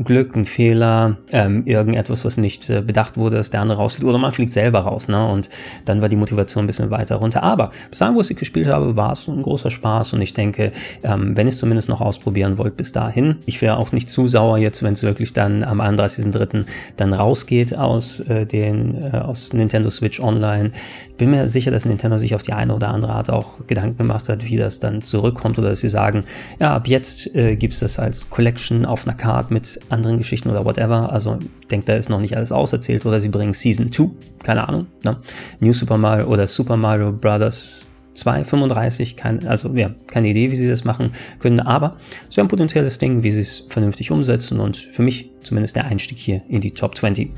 Glück, 0.04 0.35
einen 0.35 0.47
Fehler, 0.47 1.19
ähm, 1.30 1.64
irgendetwas, 1.66 2.25
was 2.25 2.38
nicht 2.38 2.71
äh, 2.71 2.80
bedacht 2.80 3.16
wurde, 3.16 3.37
dass 3.37 3.50
der 3.50 3.61
andere 3.61 3.78
rausfliegt 3.78 4.09
oder 4.09 4.19
man 4.19 4.33
fliegt 4.33 4.52
selber 4.52 4.80
raus 4.80 5.09
ne? 5.09 5.26
und 5.26 5.50
dann 5.85 6.00
war 6.00 6.09
die 6.09 6.16
Motivation 6.16 6.64
ein 6.64 6.66
bisschen 6.66 6.90
weiter 6.90 7.16
runter. 7.16 7.42
Aber 7.42 7.71
bis 7.90 7.99
dahin, 7.99 8.14
wo 8.16 8.21
ich 8.21 8.37
gespielt 8.37 8.69
habe, 8.69 8.97
war 8.97 9.12
es 9.12 9.28
ein 9.28 9.42
großer 9.42 9.71
Spaß 9.71 10.14
und 10.14 10.23
ich 10.23 10.33
denke, 10.33 10.73
ähm, 11.02 11.37
wenn 11.37 11.47
ihr 11.47 11.50
es 11.50 11.59
zumindest 11.59 11.88
noch 11.88 12.00
ausprobieren 12.00 12.59
wollt 12.59 12.76
bis 12.76 12.92
dahin, 12.92 13.37
ich 13.45 13.61
wäre 13.61 13.76
auch 13.76 13.92
nicht 13.92 14.09
zu 14.09 14.28
sauer 14.28 14.59
jetzt, 14.59 14.83
wenn 14.83 14.95
es 14.95 15.02
wirklich 15.02 15.33
dann 15.33 15.62
am 15.64 15.80
31.03. 15.80 16.64
dann 16.97 17.12
rausgeht 17.12 17.40
rausgeht 17.41 17.77
aus 17.77 18.21
äh, 18.21 18.47
den 18.47 19.03
äh, 19.03 19.17
aus 19.17 19.53
Nintendo 19.53 19.91
Switch 19.91 20.21
Online. 20.21 20.73
Bin 21.17 21.31
mir 21.31 21.49
sicher, 21.49 21.71
dass 21.71 21.87
Nintendo 21.87 22.19
sich 22.19 22.35
auf 22.35 22.43
die 22.43 22.53
eine 22.53 22.75
oder 22.75 22.89
andere 22.89 23.13
Art 23.13 23.31
auch 23.31 23.67
Gedanken 23.67 23.99
gemacht 23.99 24.29
hat, 24.29 24.45
wie 24.45 24.57
das 24.57 24.81
dann 24.81 25.03
zurückkommt 25.03 25.59
oder 25.59 25.71
dass 25.71 25.81
sie 25.81 25.89
sagen, 25.89 26.25
ja, 26.59 26.75
ab 26.75 26.87
jetzt 26.87 27.35
äh, 27.35 27.57
gibt 27.57 27.75
es 27.75 27.81
das 27.81 27.99
als 27.99 28.31
Collection 28.31 28.85
auf 28.85 29.07
einer 29.07 29.17
Card 29.17 29.51
mit 29.51 29.81
anderen 29.89 30.19
Geschichten 30.19 30.51
oder 30.51 30.65
whatever. 30.65 31.13
Also 31.13 31.39
ich 31.61 31.69
denke, 31.69 31.87
da 31.87 31.95
ist 31.95 32.11
noch 32.11 32.21
nicht 32.21 32.37
alles 32.37 32.53
auserzählt 32.53 33.07
oder 33.07 33.21
sie 33.21 33.29
bringen 33.29 33.53
Season 33.53 33.91
2, 33.91 34.11
keine 34.43 34.69
Ahnung, 34.69 34.87
ne? 35.05 35.17
New 35.61 35.73
Super 35.73 35.99
Mario 35.99 36.27
oder 36.27 36.47
Super 36.47 36.77
Mario 36.77 37.13
Brothers 37.13 37.87
2,35, 38.17 39.17
kein, 39.17 39.47
also 39.47 39.73
ja, 39.75 39.90
keine 40.07 40.29
Idee, 40.29 40.50
wie 40.50 40.57
sie 40.57 40.69
das 40.69 40.85
machen 40.85 41.12
können, 41.38 41.61
aber 41.61 41.97
wäre 42.35 42.45
ein 42.45 42.49
potenzielles 42.49 42.99
Ding, 42.99 43.23
wie 43.23 43.31
sie 43.31 43.40
es 43.40 43.67
vernünftig 43.69 44.11
umsetzen 44.11 44.61
und 44.61 44.76
für 44.76 45.02
mich 45.02 45.31
zumindest 45.43 45.76
der 45.76 45.87
Einstieg 45.87 46.19
hier 46.19 46.43
in 46.49 46.61
die 46.61 46.73
Top 46.73 46.97
20. 46.97 47.31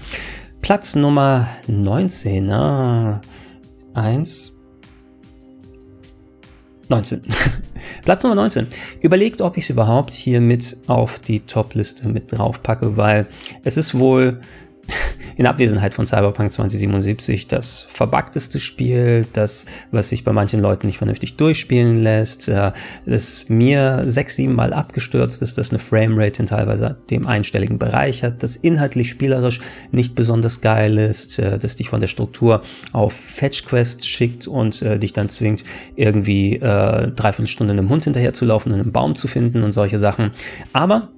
Platz 0.60 0.94
Nummer 0.94 1.48
19, 1.66 2.50
ah, 2.50 3.20
1, 3.94 4.58
19. 6.88 7.22
Platz 8.04 8.22
Nummer 8.22 8.36
19. 8.36 8.68
Überlegt, 9.00 9.40
ob 9.40 9.56
ich 9.56 9.64
es 9.64 9.70
überhaupt 9.70 10.12
hier 10.12 10.40
mit 10.40 10.76
auf 10.86 11.18
die 11.18 11.40
Top-Liste 11.40 12.08
mit 12.08 12.32
drauf 12.32 12.62
packe, 12.62 12.96
weil 12.96 13.26
es 13.64 13.76
ist 13.76 13.98
wohl 13.98 14.40
in 15.36 15.46
Abwesenheit 15.46 15.94
von 15.94 16.06
Cyberpunk 16.06 16.52
2077 16.52 17.48
das 17.48 17.86
verbugteste 17.92 18.60
Spiel, 18.60 19.26
das, 19.32 19.66
was 19.90 20.08
sich 20.08 20.24
bei 20.24 20.32
manchen 20.32 20.60
Leuten 20.60 20.86
nicht 20.86 20.98
vernünftig 20.98 21.36
durchspielen 21.36 22.02
lässt, 22.02 22.48
äh, 22.48 22.72
das 23.06 23.46
mir 23.48 24.04
sechs, 24.06 24.36
sieben 24.36 24.54
Mal 24.54 24.72
abgestürzt 24.72 25.42
ist, 25.42 25.58
das 25.58 25.70
eine 25.70 25.78
Framerate 25.78 26.42
in 26.42 26.48
teilweise 26.48 26.96
dem 27.10 27.26
einstelligen 27.26 27.78
Bereich 27.78 28.22
hat, 28.22 28.42
das 28.42 28.56
inhaltlich 28.56 29.10
spielerisch 29.10 29.60
nicht 29.90 30.14
besonders 30.14 30.60
geil 30.60 30.98
ist, 30.98 31.38
äh, 31.38 31.58
das 31.58 31.76
dich 31.76 31.88
von 31.88 32.00
der 32.00 32.08
Struktur 32.08 32.62
auf 32.92 33.12
Fetch 33.12 33.64
Quests 33.64 34.06
schickt 34.06 34.46
und 34.46 34.82
äh, 34.82 34.98
dich 34.98 35.12
dann 35.12 35.28
zwingt, 35.28 35.64
irgendwie 35.96 36.56
äh, 36.56 37.10
dreiviertel 37.10 37.48
Stunde 37.48 37.72
einem 37.72 37.88
Hund 37.88 38.04
hinterher 38.04 38.32
zu 38.32 38.44
laufen 38.44 38.72
und 38.72 38.80
einen 38.80 38.92
Baum 38.92 39.14
zu 39.14 39.28
finden 39.28 39.62
und 39.62 39.72
solche 39.72 39.98
Sachen. 39.98 40.32
Aber 40.72 41.08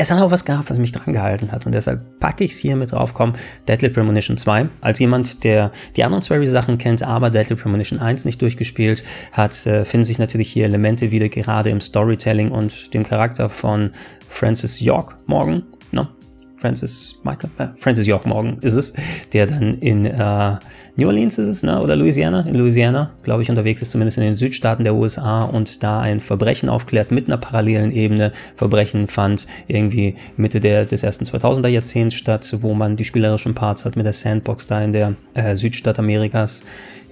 es 0.00 0.10
hat 0.10 0.22
auch 0.22 0.30
was 0.30 0.46
gehabt, 0.46 0.70
was 0.70 0.78
mich 0.78 0.92
dran 0.92 1.12
gehalten 1.12 1.52
hat. 1.52 1.66
Und 1.66 1.74
deshalb 1.74 2.18
packe 2.20 2.42
ich 2.42 2.52
es 2.52 2.58
hier 2.58 2.74
mit 2.74 2.92
drauf. 2.92 3.12
Komm, 3.12 3.34
Deadly 3.68 3.90
Premonition 3.90 4.38
2. 4.38 4.66
Als 4.80 4.98
jemand, 4.98 5.44
der 5.44 5.72
die 5.94 6.04
anderen 6.04 6.22
Swery-Sachen 6.22 6.78
kennt, 6.78 7.02
aber 7.02 7.28
Deadly 7.28 7.54
Premonition 7.54 7.98
1 7.98 8.24
nicht 8.24 8.40
durchgespielt 8.40 9.04
hat, 9.32 9.66
äh, 9.66 9.84
finden 9.84 10.04
sich 10.04 10.18
natürlich 10.18 10.50
hier 10.50 10.64
Elemente 10.64 11.10
wieder, 11.10 11.28
gerade 11.28 11.68
im 11.68 11.82
Storytelling 11.82 12.50
und 12.50 12.94
dem 12.94 13.04
Charakter 13.04 13.50
von 13.50 13.90
Francis 14.30 14.80
York 14.80 15.18
Morgan. 15.26 15.64
No? 15.92 16.08
Francis 16.56 17.16
Michael, 17.22 17.50
äh, 17.58 17.68
Francis 17.76 18.06
York 18.06 18.24
Morgan 18.24 18.56
ist 18.62 18.76
es, 18.76 18.94
der 19.34 19.46
dann 19.48 19.78
in 19.80 20.06
äh, 20.06 20.56
New 21.00 21.06
Orleans 21.06 21.38
ist 21.38 21.48
es, 21.48 21.62
ne? 21.62 21.80
oder 21.80 21.96
Louisiana, 21.96 22.42
in 22.42 22.56
Louisiana, 22.56 23.10
glaube 23.22 23.42
ich, 23.42 23.48
unterwegs 23.48 23.80
ist, 23.80 23.90
zumindest 23.90 24.18
in 24.18 24.24
den 24.24 24.34
Südstaaten 24.34 24.84
der 24.84 24.94
USA 24.94 25.44
und 25.44 25.82
da 25.82 25.98
ein 25.98 26.20
Verbrechen 26.20 26.68
aufklärt 26.68 27.10
mit 27.10 27.26
einer 27.26 27.38
parallelen 27.38 27.90
Ebene. 27.90 28.32
Verbrechen 28.54 29.08
fand 29.08 29.46
irgendwie 29.66 30.16
Mitte 30.36 30.60
der, 30.60 30.84
des 30.84 31.02
ersten 31.02 31.24
2000er 31.24 31.68
Jahrzehnts 31.68 32.16
statt, 32.16 32.54
wo 32.60 32.74
man 32.74 32.96
die 32.96 33.06
spielerischen 33.06 33.54
Parts 33.54 33.86
hat 33.86 33.96
mit 33.96 34.04
der 34.04 34.12
Sandbox 34.12 34.66
da 34.66 34.82
in 34.82 34.92
der 34.92 35.14
äh, 35.32 35.56
Südstadt 35.56 35.98
Amerikas 35.98 36.64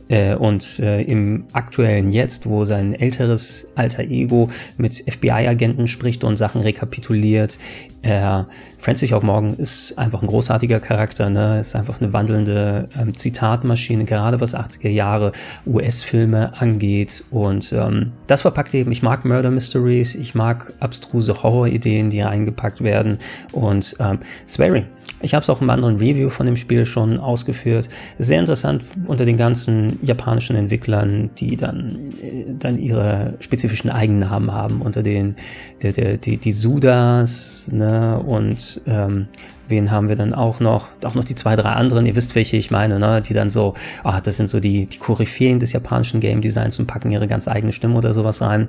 Äh, 0.09 0.37
und 0.37 0.79
äh, 0.79 1.03
im 1.03 1.45
aktuellen 1.53 2.11
Jetzt, 2.11 2.49
wo 2.49 2.65
sein 2.65 2.95
älteres 2.95 3.71
alter 3.75 4.05
Ego 4.05 4.49
mit 4.79 4.95
FBI-Agenten 4.95 5.87
spricht 5.87 6.25
und 6.25 6.39
Sachen 6.39 6.63
rekapituliert, 6.63 7.59
äh, 8.01 8.45
Francis 8.79 9.11
York 9.11 9.25
Morgan 9.25 9.55
ist 9.55 9.99
einfach 9.99 10.23
ein 10.23 10.29
großartiger 10.29 10.79
Charakter, 10.79 11.29
ne? 11.31 11.59
ist 11.59 11.75
einfach 11.75 12.01
eine 12.01 12.13
wandelnde 12.13 12.89
ähm, 12.97 13.17
Zitatmaschine, 13.17 14.05
gerade 14.05 14.41
was 14.41 14.55
80er 14.55 14.89
Jahre 14.89 15.33
US-Filme 15.67 16.53
angeht. 16.61 17.25
Und 17.31 17.73
ähm, 17.73 18.13
das 18.29 18.43
verpackt 18.43 18.73
eben, 18.75 18.93
ich 18.93 19.03
mag 19.03 19.25
Murder 19.25 19.51
Mysteries, 19.51 20.15
ich 20.15 20.35
mag 20.35 20.73
abstruse 20.79 21.43
Horror-Ideen, 21.43 22.11
die 22.11 22.21
reingepackt 22.21 22.83
werden. 22.83 23.19
Und 23.53 23.97
ähm, 23.99 24.21
Swearing 24.47 24.87
ich 25.21 25.35
habe 25.35 25.43
es 25.43 25.51
auch 25.51 25.61
im 25.61 25.71
anderen 25.71 25.97
Review 25.97 26.31
von 26.31 26.47
dem 26.47 26.57
Spiel 26.57 26.87
schon 26.87 27.19
ausgeführt. 27.19 27.89
Sehr 28.19 28.39
interessant 28.39 28.85
unter 29.07 29.25
den 29.25 29.37
ganzen 29.37 29.99
japanischen 30.03 30.55
Entwicklern, 30.55 31.31
die 31.39 31.57
dann, 31.57 32.13
äh, 32.23 32.45
dann 32.59 32.79
ihre 32.79 33.35
spezifischen 33.41 33.91
Eigennamen 33.91 34.53
haben, 34.53 34.81
unter 34.81 35.03
den 35.03 35.37
die, 35.83 36.19
die, 36.19 36.39
die 36.39 36.53
Sudas 36.53 37.69
ne, 37.73 38.19
und 38.19 38.68
ähm, 38.87 39.29
wen 39.69 39.91
haben 39.91 40.09
wir 40.09 40.17
dann 40.17 40.33
auch 40.33 40.61
noch? 40.61 40.89
Auch 41.05 41.15
noch 41.15 41.25
die 41.25 41.35
zwei, 41.35 41.57
drei 41.57 41.71
anderen, 41.71 42.07
ihr 42.07 42.17
wisst, 42.17 42.35
welche 42.35 42.57
ich 42.57 42.71
meine, 42.71 42.99
ne? 42.99 43.23
die 43.23 43.35
dann 43.35 43.51
so, 43.51 43.75
ah, 44.03 44.21
das 44.21 44.37
sind 44.37 44.49
so 44.49 44.61
die, 44.61 44.87
die 44.87 44.99
Koryphäen 44.99 45.61
des 45.61 45.73
japanischen 45.73 46.21
Game 46.21 46.41
Designs 46.41 46.79
und 46.79 46.87
packen 46.87 47.11
ihre 47.11 47.29
ganz 47.29 47.49
eigene 47.49 47.73
Stimme 47.73 47.95
oder 47.95 48.15
sowas 48.15 48.41
rein. 48.41 48.69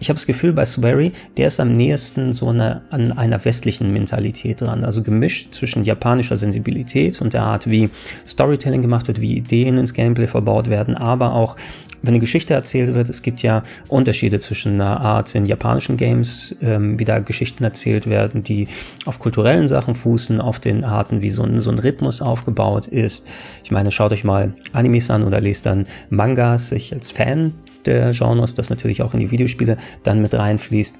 Ich 0.00 0.08
habe 0.10 0.16
das 0.16 0.26
Gefühl, 0.26 0.52
bei 0.52 0.64
Swery, 0.64 1.12
der 1.36 1.48
ist 1.48 1.60
am 1.60 1.72
nächsten 1.72 2.32
so 2.32 2.48
eine, 2.48 2.82
an 2.90 3.12
einer 3.12 3.42
westlichen 3.44 3.92
Mentalität 3.92 4.60
dran. 4.60 4.84
Also 4.84 5.02
gemischt 5.02 5.54
zwischen 5.54 5.84
japanischer 5.84 6.36
Sensibilität 6.36 7.20
und 7.22 7.32
der 7.32 7.44
Art, 7.44 7.70
wie 7.70 7.88
Storytelling 8.26 8.82
gemacht 8.82 9.08
wird, 9.08 9.20
wie 9.20 9.36
Ideen 9.36 9.78
ins 9.78 9.94
Gameplay 9.94 10.26
verbaut 10.26 10.68
werden, 10.68 10.96
aber 10.96 11.32
auch 11.32 11.56
wenn 12.04 12.14
eine 12.14 12.20
Geschichte 12.20 12.54
erzählt 12.54 12.94
wird, 12.94 13.08
es 13.08 13.22
gibt 13.22 13.42
ja 13.42 13.62
Unterschiede 13.88 14.38
zwischen 14.38 14.74
einer 14.74 15.00
Art 15.00 15.34
in 15.34 15.46
japanischen 15.46 15.96
Games, 15.96 16.54
ähm, 16.60 16.98
wie 16.98 17.04
da 17.04 17.18
Geschichten 17.20 17.64
erzählt 17.64 18.08
werden, 18.08 18.42
die 18.42 18.68
auf 19.06 19.18
kulturellen 19.18 19.68
Sachen 19.68 19.94
fußen, 19.94 20.40
auf 20.40 20.60
den 20.60 20.84
Arten, 20.84 21.22
wie 21.22 21.30
so 21.30 21.42
ein, 21.42 21.60
so 21.60 21.70
ein 21.70 21.78
Rhythmus 21.78 22.22
aufgebaut 22.22 22.86
ist. 22.86 23.26
Ich 23.62 23.70
meine, 23.70 23.90
schaut 23.90 24.12
euch 24.12 24.24
mal 24.24 24.54
Animes 24.72 25.10
an 25.10 25.24
oder 25.24 25.40
lest 25.40 25.66
dann 25.66 25.86
Mangas. 26.10 26.72
Ich 26.72 26.92
als 26.92 27.10
Fan 27.10 27.54
der 27.86 28.12
Genres, 28.12 28.54
das 28.54 28.70
natürlich 28.70 29.02
auch 29.02 29.14
in 29.14 29.20
die 29.20 29.30
Videospiele 29.30 29.76
dann 30.02 30.20
mit 30.20 30.34
reinfließt. 30.34 30.98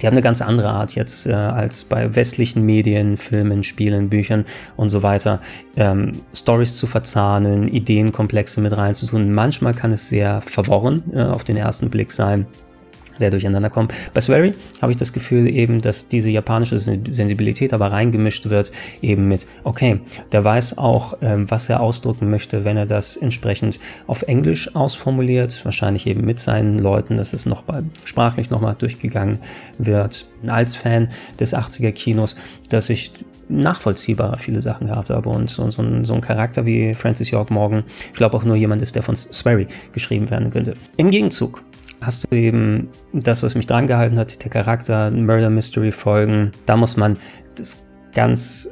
Die 0.00 0.06
haben 0.06 0.14
eine 0.14 0.22
ganz 0.22 0.40
andere 0.42 0.68
Art 0.68 0.94
jetzt 0.94 1.26
äh, 1.26 1.32
als 1.32 1.84
bei 1.84 2.14
westlichen 2.14 2.64
Medien, 2.64 3.16
Filmen, 3.16 3.62
Spielen, 3.62 4.08
Büchern 4.08 4.44
und 4.76 4.90
so 4.90 5.02
weiter, 5.02 5.40
ähm, 5.76 6.22
Stories 6.34 6.76
zu 6.76 6.86
verzahnen, 6.86 7.68
Ideenkomplexe 7.68 8.60
mit 8.60 8.76
reinzutun. 8.76 9.32
Manchmal 9.32 9.74
kann 9.74 9.92
es 9.92 10.08
sehr 10.08 10.40
verworren 10.42 11.02
äh, 11.12 11.22
auf 11.22 11.44
den 11.44 11.56
ersten 11.56 11.90
Blick 11.90 12.12
sein 12.12 12.46
sehr 13.18 13.30
durcheinander 13.30 13.70
kommen. 13.70 13.88
Bei 14.14 14.20
Swery 14.20 14.54
habe 14.80 14.92
ich 14.92 14.98
das 14.98 15.12
Gefühl 15.12 15.48
eben, 15.48 15.80
dass 15.80 16.08
diese 16.08 16.30
japanische 16.30 16.78
Sensibilität 16.78 17.72
aber 17.72 17.90
reingemischt 17.92 18.48
wird, 18.48 18.72
eben 19.00 19.28
mit, 19.28 19.46
okay, 19.64 20.00
der 20.32 20.44
weiß 20.44 20.78
auch, 20.78 21.18
ähm, 21.22 21.50
was 21.50 21.68
er 21.68 21.80
ausdrücken 21.80 22.30
möchte, 22.30 22.64
wenn 22.64 22.76
er 22.76 22.86
das 22.86 23.16
entsprechend 23.16 23.78
auf 24.06 24.22
Englisch 24.22 24.74
ausformuliert, 24.74 25.64
wahrscheinlich 25.64 26.06
eben 26.06 26.24
mit 26.24 26.38
seinen 26.38 26.78
Leuten, 26.78 27.16
dass 27.16 27.32
es 27.32 27.46
noch 27.46 27.62
bei, 27.62 27.82
sprachlich 28.04 28.50
nochmal 28.50 28.74
durchgegangen 28.76 29.38
wird. 29.78 30.26
Als 30.46 30.74
Fan 30.74 31.08
des 31.38 31.54
80er 31.54 31.92
Kinos, 31.92 32.34
dass 32.68 32.90
ich 32.90 33.12
nachvollziehbar 33.48 34.38
viele 34.38 34.60
Sachen 34.60 34.88
gehabt 34.88 35.10
habe 35.10 35.28
und 35.28 35.50
so, 35.50 35.68
so, 35.70 35.82
ein, 35.82 36.04
so 36.04 36.14
ein 36.14 36.20
Charakter 36.20 36.66
wie 36.66 36.94
Francis 36.94 37.30
York 37.30 37.50
Morgan, 37.50 37.84
ich 38.06 38.14
glaube 38.14 38.36
auch 38.36 38.44
nur 38.44 38.56
jemand 38.56 38.82
ist, 38.82 38.94
der 38.94 39.02
von 39.02 39.14
Swery 39.14 39.66
geschrieben 39.92 40.30
werden 40.30 40.50
könnte. 40.50 40.74
Im 40.96 41.10
Gegenzug 41.10 41.62
hast 42.02 42.24
du 42.24 42.36
eben 42.36 42.88
das, 43.12 43.42
was 43.42 43.54
mich 43.54 43.66
dran 43.66 43.86
gehalten 43.86 44.18
hat, 44.18 44.42
der 44.42 44.50
Charakter, 44.50 45.10
Murder 45.10 45.50
Mystery 45.50 45.92
Folgen. 45.92 46.52
Da 46.66 46.76
muss 46.76 46.96
man 46.96 47.16
das 47.56 47.82
ganz 48.14 48.68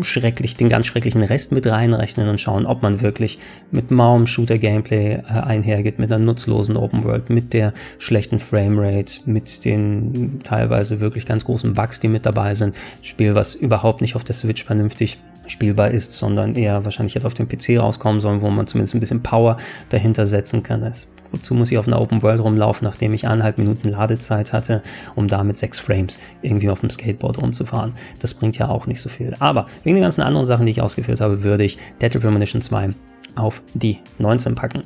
schrecklich, 0.00 0.56
den 0.56 0.68
ganz 0.68 0.86
schrecklichen 0.86 1.22
Rest 1.22 1.52
mit 1.52 1.66
reinrechnen 1.66 2.28
und 2.28 2.40
schauen, 2.40 2.66
ob 2.66 2.82
man 2.82 3.00
wirklich 3.00 3.38
mit 3.70 3.90
mauem 3.90 4.26
Shooter-Gameplay 4.26 5.14
äh, 5.14 5.22
einhergeht, 5.22 5.98
mit 5.98 6.12
einer 6.12 6.24
nutzlosen 6.24 6.76
Open 6.76 7.04
World, 7.04 7.30
mit 7.30 7.52
der 7.52 7.72
schlechten 7.98 8.40
Framerate, 8.40 9.20
mit 9.26 9.64
den 9.64 10.40
teilweise 10.42 11.00
wirklich 11.00 11.26
ganz 11.26 11.44
großen 11.44 11.74
Bugs, 11.74 12.00
die 12.00 12.08
mit 12.08 12.26
dabei 12.26 12.54
sind. 12.54 12.74
Spiel, 13.02 13.34
was 13.34 13.54
überhaupt 13.54 14.00
nicht 14.00 14.16
auf 14.16 14.24
der 14.24 14.34
Switch 14.34 14.64
vernünftig 14.64 15.18
spielbar 15.46 15.90
ist, 15.90 16.12
sondern 16.12 16.56
eher 16.56 16.84
wahrscheinlich 16.84 17.14
hätte 17.14 17.26
auf 17.26 17.34
dem 17.34 17.48
PC 17.48 17.78
rauskommen 17.78 18.20
sollen, 18.20 18.40
wo 18.40 18.50
man 18.50 18.66
zumindest 18.66 18.94
ein 18.94 19.00
bisschen 19.00 19.22
Power 19.22 19.58
dahinter 19.90 20.26
setzen 20.26 20.62
kann. 20.62 20.80
Das 20.80 21.06
Wozu 21.34 21.52
muss 21.54 21.72
ich 21.72 21.78
auf 21.78 21.88
einer 21.88 22.00
Open 22.00 22.22
World 22.22 22.40
rumlaufen, 22.40 22.84
nachdem 22.86 23.12
ich 23.12 23.26
eineinhalb 23.26 23.58
Minuten 23.58 23.88
Ladezeit 23.88 24.52
hatte, 24.52 24.82
um 25.16 25.26
da 25.26 25.42
mit 25.42 25.58
sechs 25.58 25.80
Frames 25.80 26.20
irgendwie 26.42 26.70
auf 26.70 26.78
dem 26.78 26.90
Skateboard 26.90 27.42
rumzufahren? 27.42 27.92
Das 28.20 28.34
bringt 28.34 28.56
ja 28.56 28.68
auch 28.68 28.86
nicht 28.86 29.00
so 29.00 29.08
viel. 29.08 29.34
Aber 29.40 29.66
wegen 29.82 29.96
den 29.96 30.04
ganzen 30.04 30.22
anderen 30.22 30.46
Sachen, 30.46 30.64
die 30.64 30.70
ich 30.70 30.80
ausgeführt 30.80 31.20
habe, 31.20 31.42
würde 31.42 31.64
ich 31.64 31.76
Deadly 32.00 32.20
Premonition 32.20 32.62
2 32.62 32.90
auf 33.34 33.62
die 33.74 33.98
19 34.18 34.54
packen. 34.54 34.82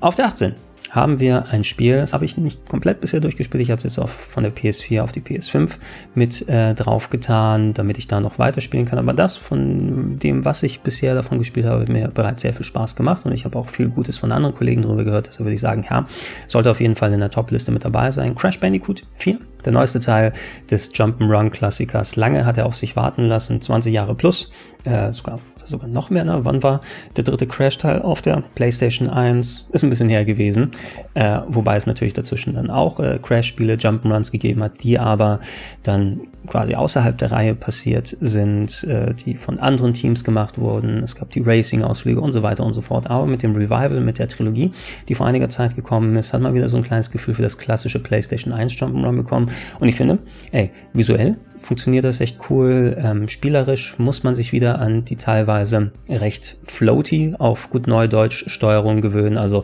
Auf 0.00 0.14
der 0.14 0.28
18 0.28 0.54
haben 0.92 1.20
wir 1.20 1.46
ein 1.50 1.64
Spiel, 1.64 1.96
das 1.96 2.12
habe 2.12 2.26
ich 2.26 2.36
nicht 2.36 2.68
komplett 2.68 3.00
bisher 3.00 3.20
durchgespielt, 3.20 3.62
ich 3.62 3.70
habe 3.70 3.78
es 3.78 3.84
jetzt 3.84 3.98
auch 3.98 4.10
von 4.10 4.42
der 4.42 4.54
PS4 4.54 5.00
auf 5.00 5.10
die 5.10 5.22
PS5 5.22 5.70
mit 6.14 6.46
äh, 6.48 6.74
draufgetan, 6.74 7.72
damit 7.72 7.96
ich 7.96 8.08
da 8.08 8.20
noch 8.20 8.38
weiterspielen 8.38 8.84
kann. 8.84 8.98
Aber 8.98 9.14
das 9.14 9.38
von 9.38 10.18
dem, 10.18 10.44
was 10.44 10.62
ich 10.62 10.82
bisher 10.82 11.14
davon 11.14 11.38
gespielt 11.38 11.64
habe, 11.64 11.80
hat 11.80 11.88
mir 11.88 12.08
bereits 12.08 12.42
sehr 12.42 12.52
viel 12.52 12.66
Spaß 12.66 12.94
gemacht 12.94 13.24
und 13.24 13.32
ich 13.32 13.46
habe 13.46 13.58
auch 13.58 13.70
viel 13.70 13.88
Gutes 13.88 14.18
von 14.18 14.32
anderen 14.32 14.54
Kollegen 14.54 14.82
darüber 14.82 15.04
gehört. 15.04 15.28
Deshalb 15.28 15.46
würde 15.46 15.54
ich 15.54 15.62
sagen, 15.62 15.86
ja, 15.88 16.06
sollte 16.46 16.70
auf 16.70 16.80
jeden 16.80 16.94
Fall 16.94 17.10
in 17.14 17.20
der 17.20 17.30
Top-Liste 17.30 17.72
mit 17.72 17.86
dabei 17.86 18.10
sein. 18.10 18.34
Crash 18.34 18.60
Bandicoot 18.60 19.04
4, 19.16 19.38
der 19.64 19.72
neueste 19.72 20.00
Teil 20.00 20.32
des 20.70 20.94
Jump'n'Run-Klassikers. 20.94 22.16
Lange 22.16 22.44
hat 22.46 22.58
er 22.58 22.66
auf 22.66 22.76
sich 22.76 22.96
warten 22.96 23.24
lassen, 23.24 23.60
20 23.60 23.92
Jahre 23.92 24.14
plus 24.14 24.50
äh, 24.84 25.12
sogar, 25.12 25.38
sogar 25.64 25.88
noch 25.88 26.10
mehr, 26.10 26.24
ne? 26.24 26.40
Wann 26.42 26.62
war 26.62 26.80
der 27.16 27.24
dritte 27.24 27.46
Crash-Teil 27.46 28.02
auf 28.02 28.22
der 28.22 28.42
PlayStation 28.54 29.08
1? 29.08 29.68
Ist 29.70 29.84
ein 29.84 29.90
bisschen 29.90 30.08
her 30.08 30.24
gewesen. 30.24 30.72
Äh, 31.14 31.40
wobei 31.46 31.76
es 31.76 31.86
natürlich 31.86 32.14
dazwischen 32.14 32.54
dann 32.54 32.70
auch 32.70 32.98
äh, 32.98 33.18
Crash-Spiele, 33.22 33.74
Jump'n'Runs 33.74 34.32
gegeben 34.32 34.62
hat, 34.62 34.82
die 34.82 34.98
aber 34.98 35.40
dann 35.82 36.22
quasi 36.48 36.74
außerhalb 36.74 37.16
der 37.16 37.30
Reihe 37.30 37.54
passiert 37.54 38.16
sind, 38.20 38.82
äh, 38.84 39.14
die 39.14 39.36
von 39.36 39.60
anderen 39.60 39.92
Teams 39.92 40.24
gemacht 40.24 40.58
wurden. 40.58 41.04
Es 41.04 41.14
gab 41.14 41.30
die 41.30 41.40
Racing-Ausflüge 41.40 42.20
und 42.20 42.32
so 42.32 42.42
weiter 42.42 42.64
und 42.64 42.72
so 42.72 42.80
fort. 42.80 43.08
Aber 43.08 43.26
mit 43.26 43.44
dem 43.44 43.52
Revival, 43.52 44.00
mit 44.00 44.18
der 44.18 44.26
Trilogie, 44.26 44.72
die 45.08 45.14
vor 45.14 45.26
einiger 45.26 45.48
Zeit 45.48 45.76
gekommen 45.76 46.16
ist, 46.16 46.32
hat 46.32 46.40
man 46.40 46.54
wieder 46.54 46.68
so 46.68 46.76
ein 46.76 46.82
kleines 46.82 47.12
Gefühl 47.12 47.34
für 47.34 47.42
das 47.42 47.58
klassische 47.58 48.00
PlayStation 48.00 48.52
1 48.52 48.72
Jump'n'Run 48.72 49.16
bekommen. 49.16 49.50
Und 49.80 49.88
ich 49.88 49.94
finde, 49.94 50.18
ey, 50.50 50.70
visuell 50.92 51.36
funktioniert 51.62 52.04
das 52.04 52.20
echt 52.20 52.38
cool. 52.50 52.96
Ähm, 52.98 53.28
spielerisch 53.28 53.96
muss 53.98 54.22
man 54.22 54.34
sich 54.34 54.52
wieder 54.52 54.78
an 54.80 55.04
die 55.04 55.16
teilweise 55.16 55.92
recht 56.08 56.58
floaty 56.64 57.34
auf 57.38 57.70
gut 57.70 57.86
Neudeutsch 57.86 58.44
Steuerung 58.48 59.00
gewöhnen. 59.00 59.38
Also 59.38 59.62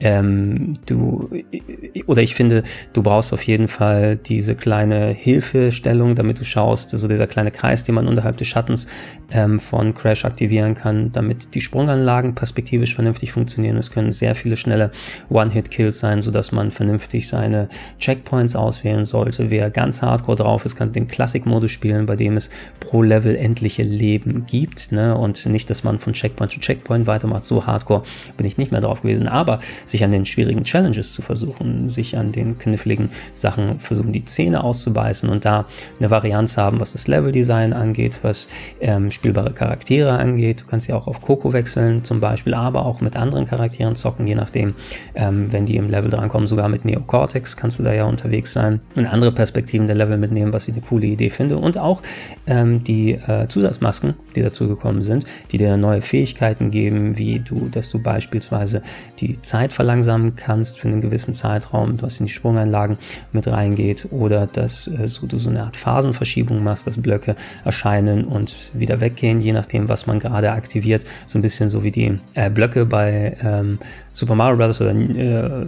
ähm, 0.00 0.78
du 0.86 1.28
oder 2.06 2.22
ich 2.22 2.34
finde, 2.34 2.62
du 2.92 3.02
brauchst 3.02 3.32
auf 3.32 3.42
jeden 3.42 3.68
Fall 3.68 4.16
diese 4.16 4.54
kleine 4.54 5.08
Hilfestellung, 5.08 6.14
damit 6.14 6.40
du 6.40 6.44
schaust, 6.44 6.90
so 6.90 7.08
dieser 7.08 7.26
kleine 7.26 7.50
Kreis, 7.50 7.84
den 7.84 7.94
man 7.94 8.08
unterhalb 8.08 8.36
des 8.36 8.48
Schattens 8.48 8.86
ähm, 9.30 9.60
von 9.60 9.94
Crash 9.94 10.24
aktivieren 10.24 10.74
kann, 10.74 11.12
damit 11.12 11.54
die 11.54 11.60
Sprunganlagen 11.60 12.34
perspektivisch 12.34 12.94
vernünftig 12.94 13.32
funktionieren. 13.32 13.76
Es 13.76 13.90
können 13.90 14.12
sehr 14.12 14.34
viele 14.34 14.56
schnelle 14.56 14.90
One-Hit-Kills 15.28 15.98
sein, 15.98 16.22
sodass 16.22 16.52
man 16.52 16.70
vernünftig 16.70 17.28
seine 17.28 17.68
Checkpoints 17.98 18.56
auswählen 18.56 19.04
sollte. 19.04 19.50
Wer 19.50 19.70
ganz 19.70 20.02
hardcore 20.02 20.36
drauf 20.36 20.64
ist, 20.64 20.76
kann 20.76 20.92
den 20.92 21.08
Classic-Modus 21.40 21.70
spielen, 21.70 22.06
bei 22.06 22.16
dem 22.16 22.36
es 22.36 22.50
pro 22.78 23.02
Level 23.02 23.36
endliche 23.36 23.82
Leben 23.82 24.44
gibt 24.46 24.92
ne? 24.92 25.16
und 25.16 25.46
nicht, 25.46 25.70
dass 25.70 25.84
man 25.84 25.98
von 25.98 26.12
Checkpoint 26.12 26.52
zu 26.52 26.60
Checkpoint 26.60 27.06
weitermacht. 27.06 27.44
So 27.44 27.66
hardcore 27.66 28.02
bin 28.36 28.46
ich 28.46 28.58
nicht 28.58 28.72
mehr 28.72 28.80
drauf 28.80 29.02
gewesen, 29.02 29.28
aber 29.28 29.58
sich 29.86 30.04
an 30.04 30.10
den 30.10 30.26
schwierigen 30.26 30.64
Challenges 30.64 31.12
zu 31.12 31.22
versuchen, 31.22 31.88
sich 31.88 32.16
an 32.16 32.32
den 32.32 32.58
kniffligen 32.58 33.10
Sachen 33.34 33.80
versuchen, 33.80 34.12
die 34.12 34.24
Zähne 34.24 34.62
auszubeißen 34.62 35.28
und 35.28 35.44
da 35.44 35.66
eine 35.98 36.10
Varianz 36.10 36.56
haben, 36.56 36.80
was 36.80 36.92
das 36.92 37.08
Leveldesign 37.08 37.72
angeht, 37.72 38.18
was 38.22 38.48
ähm, 38.80 39.10
spielbare 39.10 39.52
Charaktere 39.52 40.12
angeht. 40.12 40.62
Du 40.62 40.66
kannst 40.66 40.88
ja 40.88 40.96
auch 40.96 41.06
auf 41.06 41.20
Coco 41.20 41.52
wechseln 41.52 42.04
zum 42.04 42.20
Beispiel, 42.20 42.54
aber 42.54 42.84
auch 42.84 43.00
mit 43.00 43.16
anderen 43.16 43.46
Charakteren 43.46 43.94
zocken, 43.94 44.26
je 44.26 44.34
nachdem, 44.34 44.74
ähm, 45.14 45.52
wenn 45.52 45.66
die 45.66 45.76
im 45.76 45.88
Level 45.88 46.10
drankommen. 46.10 46.46
Sogar 46.46 46.68
mit 46.68 46.84
Neo 46.84 47.00
Cortex 47.00 47.56
kannst 47.56 47.78
du 47.78 47.82
da 47.82 47.92
ja 47.92 48.04
unterwegs 48.04 48.52
sein 48.52 48.80
und 48.94 49.06
andere 49.06 49.32
Perspektiven 49.32 49.86
der 49.86 49.96
Level 49.96 50.18
mitnehmen, 50.18 50.52
was 50.52 50.68
ich 50.68 50.74
eine 50.74 50.82
coole 50.82 51.06
Idee 51.06 51.29
finde. 51.32 51.58
Und 51.58 51.78
auch 51.78 52.02
ähm, 52.46 52.84
die 52.84 53.12
äh, 53.12 53.48
Zusatzmasken, 53.48 54.14
die 54.34 54.42
dazu 54.42 54.68
gekommen 54.68 55.02
sind, 55.02 55.24
die 55.52 55.58
dir 55.58 55.76
neue 55.76 56.02
Fähigkeiten 56.02 56.70
geben, 56.70 57.18
wie 57.18 57.40
du, 57.40 57.68
dass 57.70 57.90
du 57.90 57.98
beispielsweise 57.98 58.82
die 59.18 59.40
Zeit 59.42 59.72
verlangsamen 59.72 60.36
kannst 60.36 60.78
für 60.78 60.88
einen 60.88 61.00
gewissen 61.00 61.34
Zeitraum, 61.34 62.00
was 62.02 62.20
in 62.20 62.26
die 62.26 62.32
Sprungeinlagen 62.32 62.98
mit 63.32 63.46
reingeht, 63.46 64.08
oder 64.10 64.46
dass 64.46 64.86
äh, 64.86 65.08
so, 65.08 65.26
du 65.26 65.38
so 65.38 65.50
eine 65.50 65.64
Art 65.64 65.76
Phasenverschiebung 65.76 66.62
machst, 66.62 66.86
dass 66.86 66.96
Blöcke 66.96 67.36
erscheinen 67.64 68.24
und 68.24 68.70
wieder 68.74 69.00
weggehen, 69.00 69.40
je 69.40 69.52
nachdem, 69.52 69.88
was 69.88 70.06
man 70.06 70.18
gerade 70.18 70.52
aktiviert. 70.52 71.04
So 71.26 71.38
ein 71.38 71.42
bisschen 71.42 71.68
so 71.68 71.82
wie 71.82 71.90
die 71.90 72.16
äh, 72.34 72.50
Blöcke 72.50 72.86
bei 72.86 73.36
ähm, 73.42 73.78
Super 74.12 74.34
Mario 74.34 74.56
Bros. 74.56 74.80
oder 74.80 74.90
äh, 74.90 75.66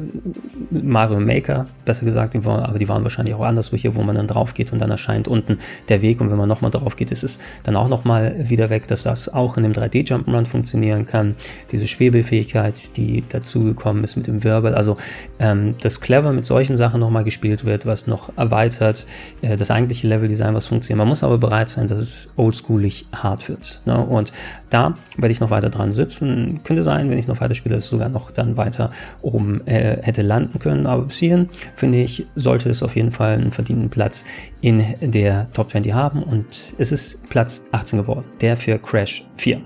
Mario 0.71 1.21
Maker, 1.21 1.67
besser 1.85 2.05
gesagt, 2.05 2.35
aber 2.35 2.79
die 2.79 2.89
waren 2.89 3.03
wahrscheinlich 3.03 3.35
auch 3.35 3.43
anderswo 3.43 3.77
hier, 3.77 3.95
wo 3.95 4.03
man 4.03 4.17
dann 4.17 4.27
drauf 4.27 4.55
geht 4.55 4.73
und 4.73 4.81
dann 4.81 4.91
erscheint 4.91 5.29
unten 5.29 5.52
der 5.89 6.03
Weg 6.03 6.21
und 6.21 6.31
wenn 6.31 6.39
man 6.39 6.49
nochmal 6.49 6.71
drauf 6.71 6.97
geht, 6.97 7.11
ist 7.11 7.25
es 7.25 7.39
dann 7.65 7.77
auch 7.77 7.89
nochmal 7.89 8.49
wieder 8.49 8.71
weg, 8.71 8.87
dass 8.89 9.03
das 9.05 9.29
auch 9.29 9.57
in 9.57 9.63
dem 9.63 9.73
3D 9.73 10.07
Jump'n'Run 10.07 10.47
funktionieren 10.47 11.07
kann. 11.07 11.37
Diese 11.71 11.87
Schwebelfähigkeit, 11.87 12.97
die 12.97 13.25
dazugekommen 13.29 14.05
ist 14.05 14.17
mit 14.17 14.27
dem 14.27 14.45
Wirbel, 14.45 14.75
also 14.75 14.97
ähm, 15.39 15.75
das 15.81 16.01
clever 16.01 16.33
mit 16.33 16.45
solchen 16.45 16.77
Sachen 16.77 17.01
nochmal 17.01 17.25
gespielt 17.25 17.65
wird, 17.65 17.87
was 17.87 18.07
noch 18.07 18.37
erweitert, 18.37 19.07
äh, 19.43 19.57
das 19.57 19.71
eigentliche 19.71 20.09
Leveldesign, 20.09 20.55
was 20.55 20.67
funktioniert. 20.67 20.99
Man 20.99 21.09
muss 21.09 21.23
aber 21.23 21.39
bereit 21.39 21.69
sein, 21.69 21.87
dass 21.89 21.99
es 21.99 22.31
oldschoolig 22.37 23.07
hart 23.13 23.49
wird. 23.49 23.83
Ne? 23.87 23.97
Und 24.05 24.33
da 24.71 24.95
werde 25.17 25.33
ich 25.33 25.41
noch 25.41 25.51
weiter 25.51 25.71
dran 25.71 25.93
sitzen. 25.93 26.61
Könnte 26.65 26.83
sein, 26.83 27.11
wenn 27.11 27.19
ich 27.19 27.29
noch 27.29 27.41
weiter 27.41 27.55
spiele, 27.55 27.75
dass 27.75 27.85
es 27.85 27.91
sogar 27.91 28.09
noch 28.09 28.31
dann 28.31 28.57
weiter 28.57 28.91
oben 29.21 29.67
äh, 29.67 29.99
hätte 30.03 30.23
landen 30.23 30.59
können. 30.59 30.87
Aber 30.87 31.05
bis 31.05 31.19
hierhin, 31.19 31.49
finde 31.75 31.99
ich, 31.99 32.27
sollte 32.37 32.71
es 32.71 32.83
auf 32.83 32.97
jeden 32.97 33.11
Fall 33.11 33.35
einen 33.35 33.53
verdienten 33.53 33.91
Platz 33.91 34.25
in 34.61 34.85
der 35.01 35.32
Top 35.53 35.71
20 35.71 35.93
haben. 35.93 36.23
Und 36.23 36.47
es 36.79 36.93
ist 36.93 37.29
Platz 37.29 37.67
18 37.73 38.01
geworden, 38.01 38.27
der 38.41 38.57
für 38.57 38.79
Crash 38.79 39.25
4. 39.37 39.61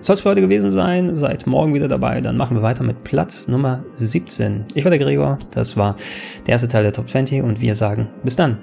Soll 0.00 0.14
es 0.14 0.20
für 0.20 0.30
heute 0.30 0.40
gewesen 0.40 0.70
sein. 0.70 1.16
Seid 1.16 1.46
morgen 1.46 1.74
wieder 1.74 1.88
dabei. 1.88 2.20
Dann 2.20 2.36
machen 2.36 2.56
wir 2.56 2.62
weiter 2.62 2.84
mit 2.84 3.02
Platz 3.04 3.48
Nummer 3.48 3.84
17. 3.96 4.64
Ich 4.74 4.84
war 4.84 4.90
der 4.90 5.00
Gregor. 5.00 5.38
Das 5.50 5.76
war 5.76 5.96
der 6.46 6.52
erste 6.52 6.68
Teil 6.68 6.84
der 6.84 6.92
Top 6.92 7.08
20 7.08 7.42
und 7.42 7.60
wir 7.60 7.74
sagen 7.74 8.08
bis 8.22 8.36
dann. 8.36 8.58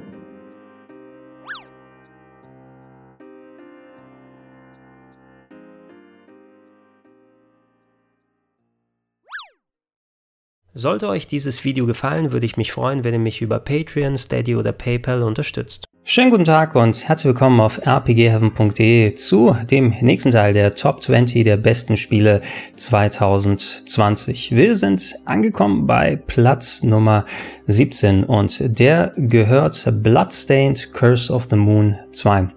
Sollte 10.77 11.07
euch 11.07 11.25
dieses 11.25 11.63
Video 11.63 11.85
gefallen, 11.85 12.33
würde 12.33 12.45
ich 12.45 12.57
mich 12.57 12.73
freuen, 12.73 13.05
wenn 13.05 13.13
ihr 13.13 13.19
mich 13.19 13.41
über 13.41 13.59
Patreon, 13.59 14.17
Steady 14.17 14.57
oder 14.57 14.73
PayPal 14.73 15.23
unterstützt. 15.23 15.85
Schönen 16.03 16.31
guten 16.31 16.43
Tag 16.43 16.75
und 16.75 17.07
herzlich 17.07 17.29
willkommen 17.29 17.61
auf 17.61 17.79
rpgheaven.de 17.87 19.15
zu 19.15 19.55
dem 19.71 19.93
nächsten 20.01 20.31
Teil 20.31 20.51
der 20.51 20.75
Top 20.75 21.01
20 21.01 21.45
der 21.45 21.55
besten 21.55 21.95
Spiele 21.95 22.41
2020. 22.75 24.51
Wir 24.51 24.75
sind 24.75 25.15
angekommen 25.23 25.87
bei 25.87 26.17
Platz 26.17 26.83
Nummer 26.83 27.23
17 27.67 28.25
und 28.25 28.77
der 28.77 29.13
gehört 29.15 29.81
Bloodstained 30.03 30.91
Curse 30.91 31.31
of 31.31 31.47
the 31.49 31.55
Moon 31.55 31.95
2. 32.11 32.49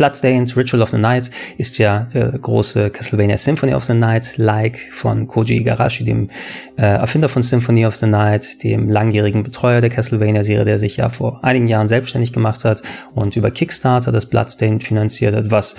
Bloodstained 0.00 0.56
Ritual 0.56 0.80
of 0.80 0.88
the 0.88 0.96
Night 0.96 1.30
ist 1.58 1.76
ja 1.76 2.06
der 2.14 2.30
große 2.38 2.88
Castlevania 2.88 3.36
Symphony 3.36 3.74
of 3.74 3.84
the 3.84 3.92
Night, 3.92 4.38
like 4.38 4.78
von 4.92 5.28
Koji 5.28 5.58
Igarashi, 5.58 6.04
dem 6.04 6.30
äh, 6.78 6.84
Erfinder 6.84 7.28
von 7.28 7.42
Symphony 7.42 7.84
of 7.84 7.96
the 7.96 8.06
Night, 8.06 8.64
dem 8.64 8.88
langjährigen 8.88 9.42
Betreuer 9.42 9.82
der 9.82 9.90
Castlevania-Serie, 9.90 10.64
der 10.64 10.78
sich 10.78 10.96
ja 10.96 11.10
vor 11.10 11.44
einigen 11.44 11.68
Jahren 11.68 11.86
selbstständig 11.86 12.32
gemacht 12.32 12.64
hat 12.64 12.80
und 13.14 13.36
über 13.36 13.50
Kickstarter 13.50 14.10
das 14.10 14.24
Bloodstained 14.24 14.84
finanziert 14.84 15.34
hat, 15.34 15.50
was 15.50 15.76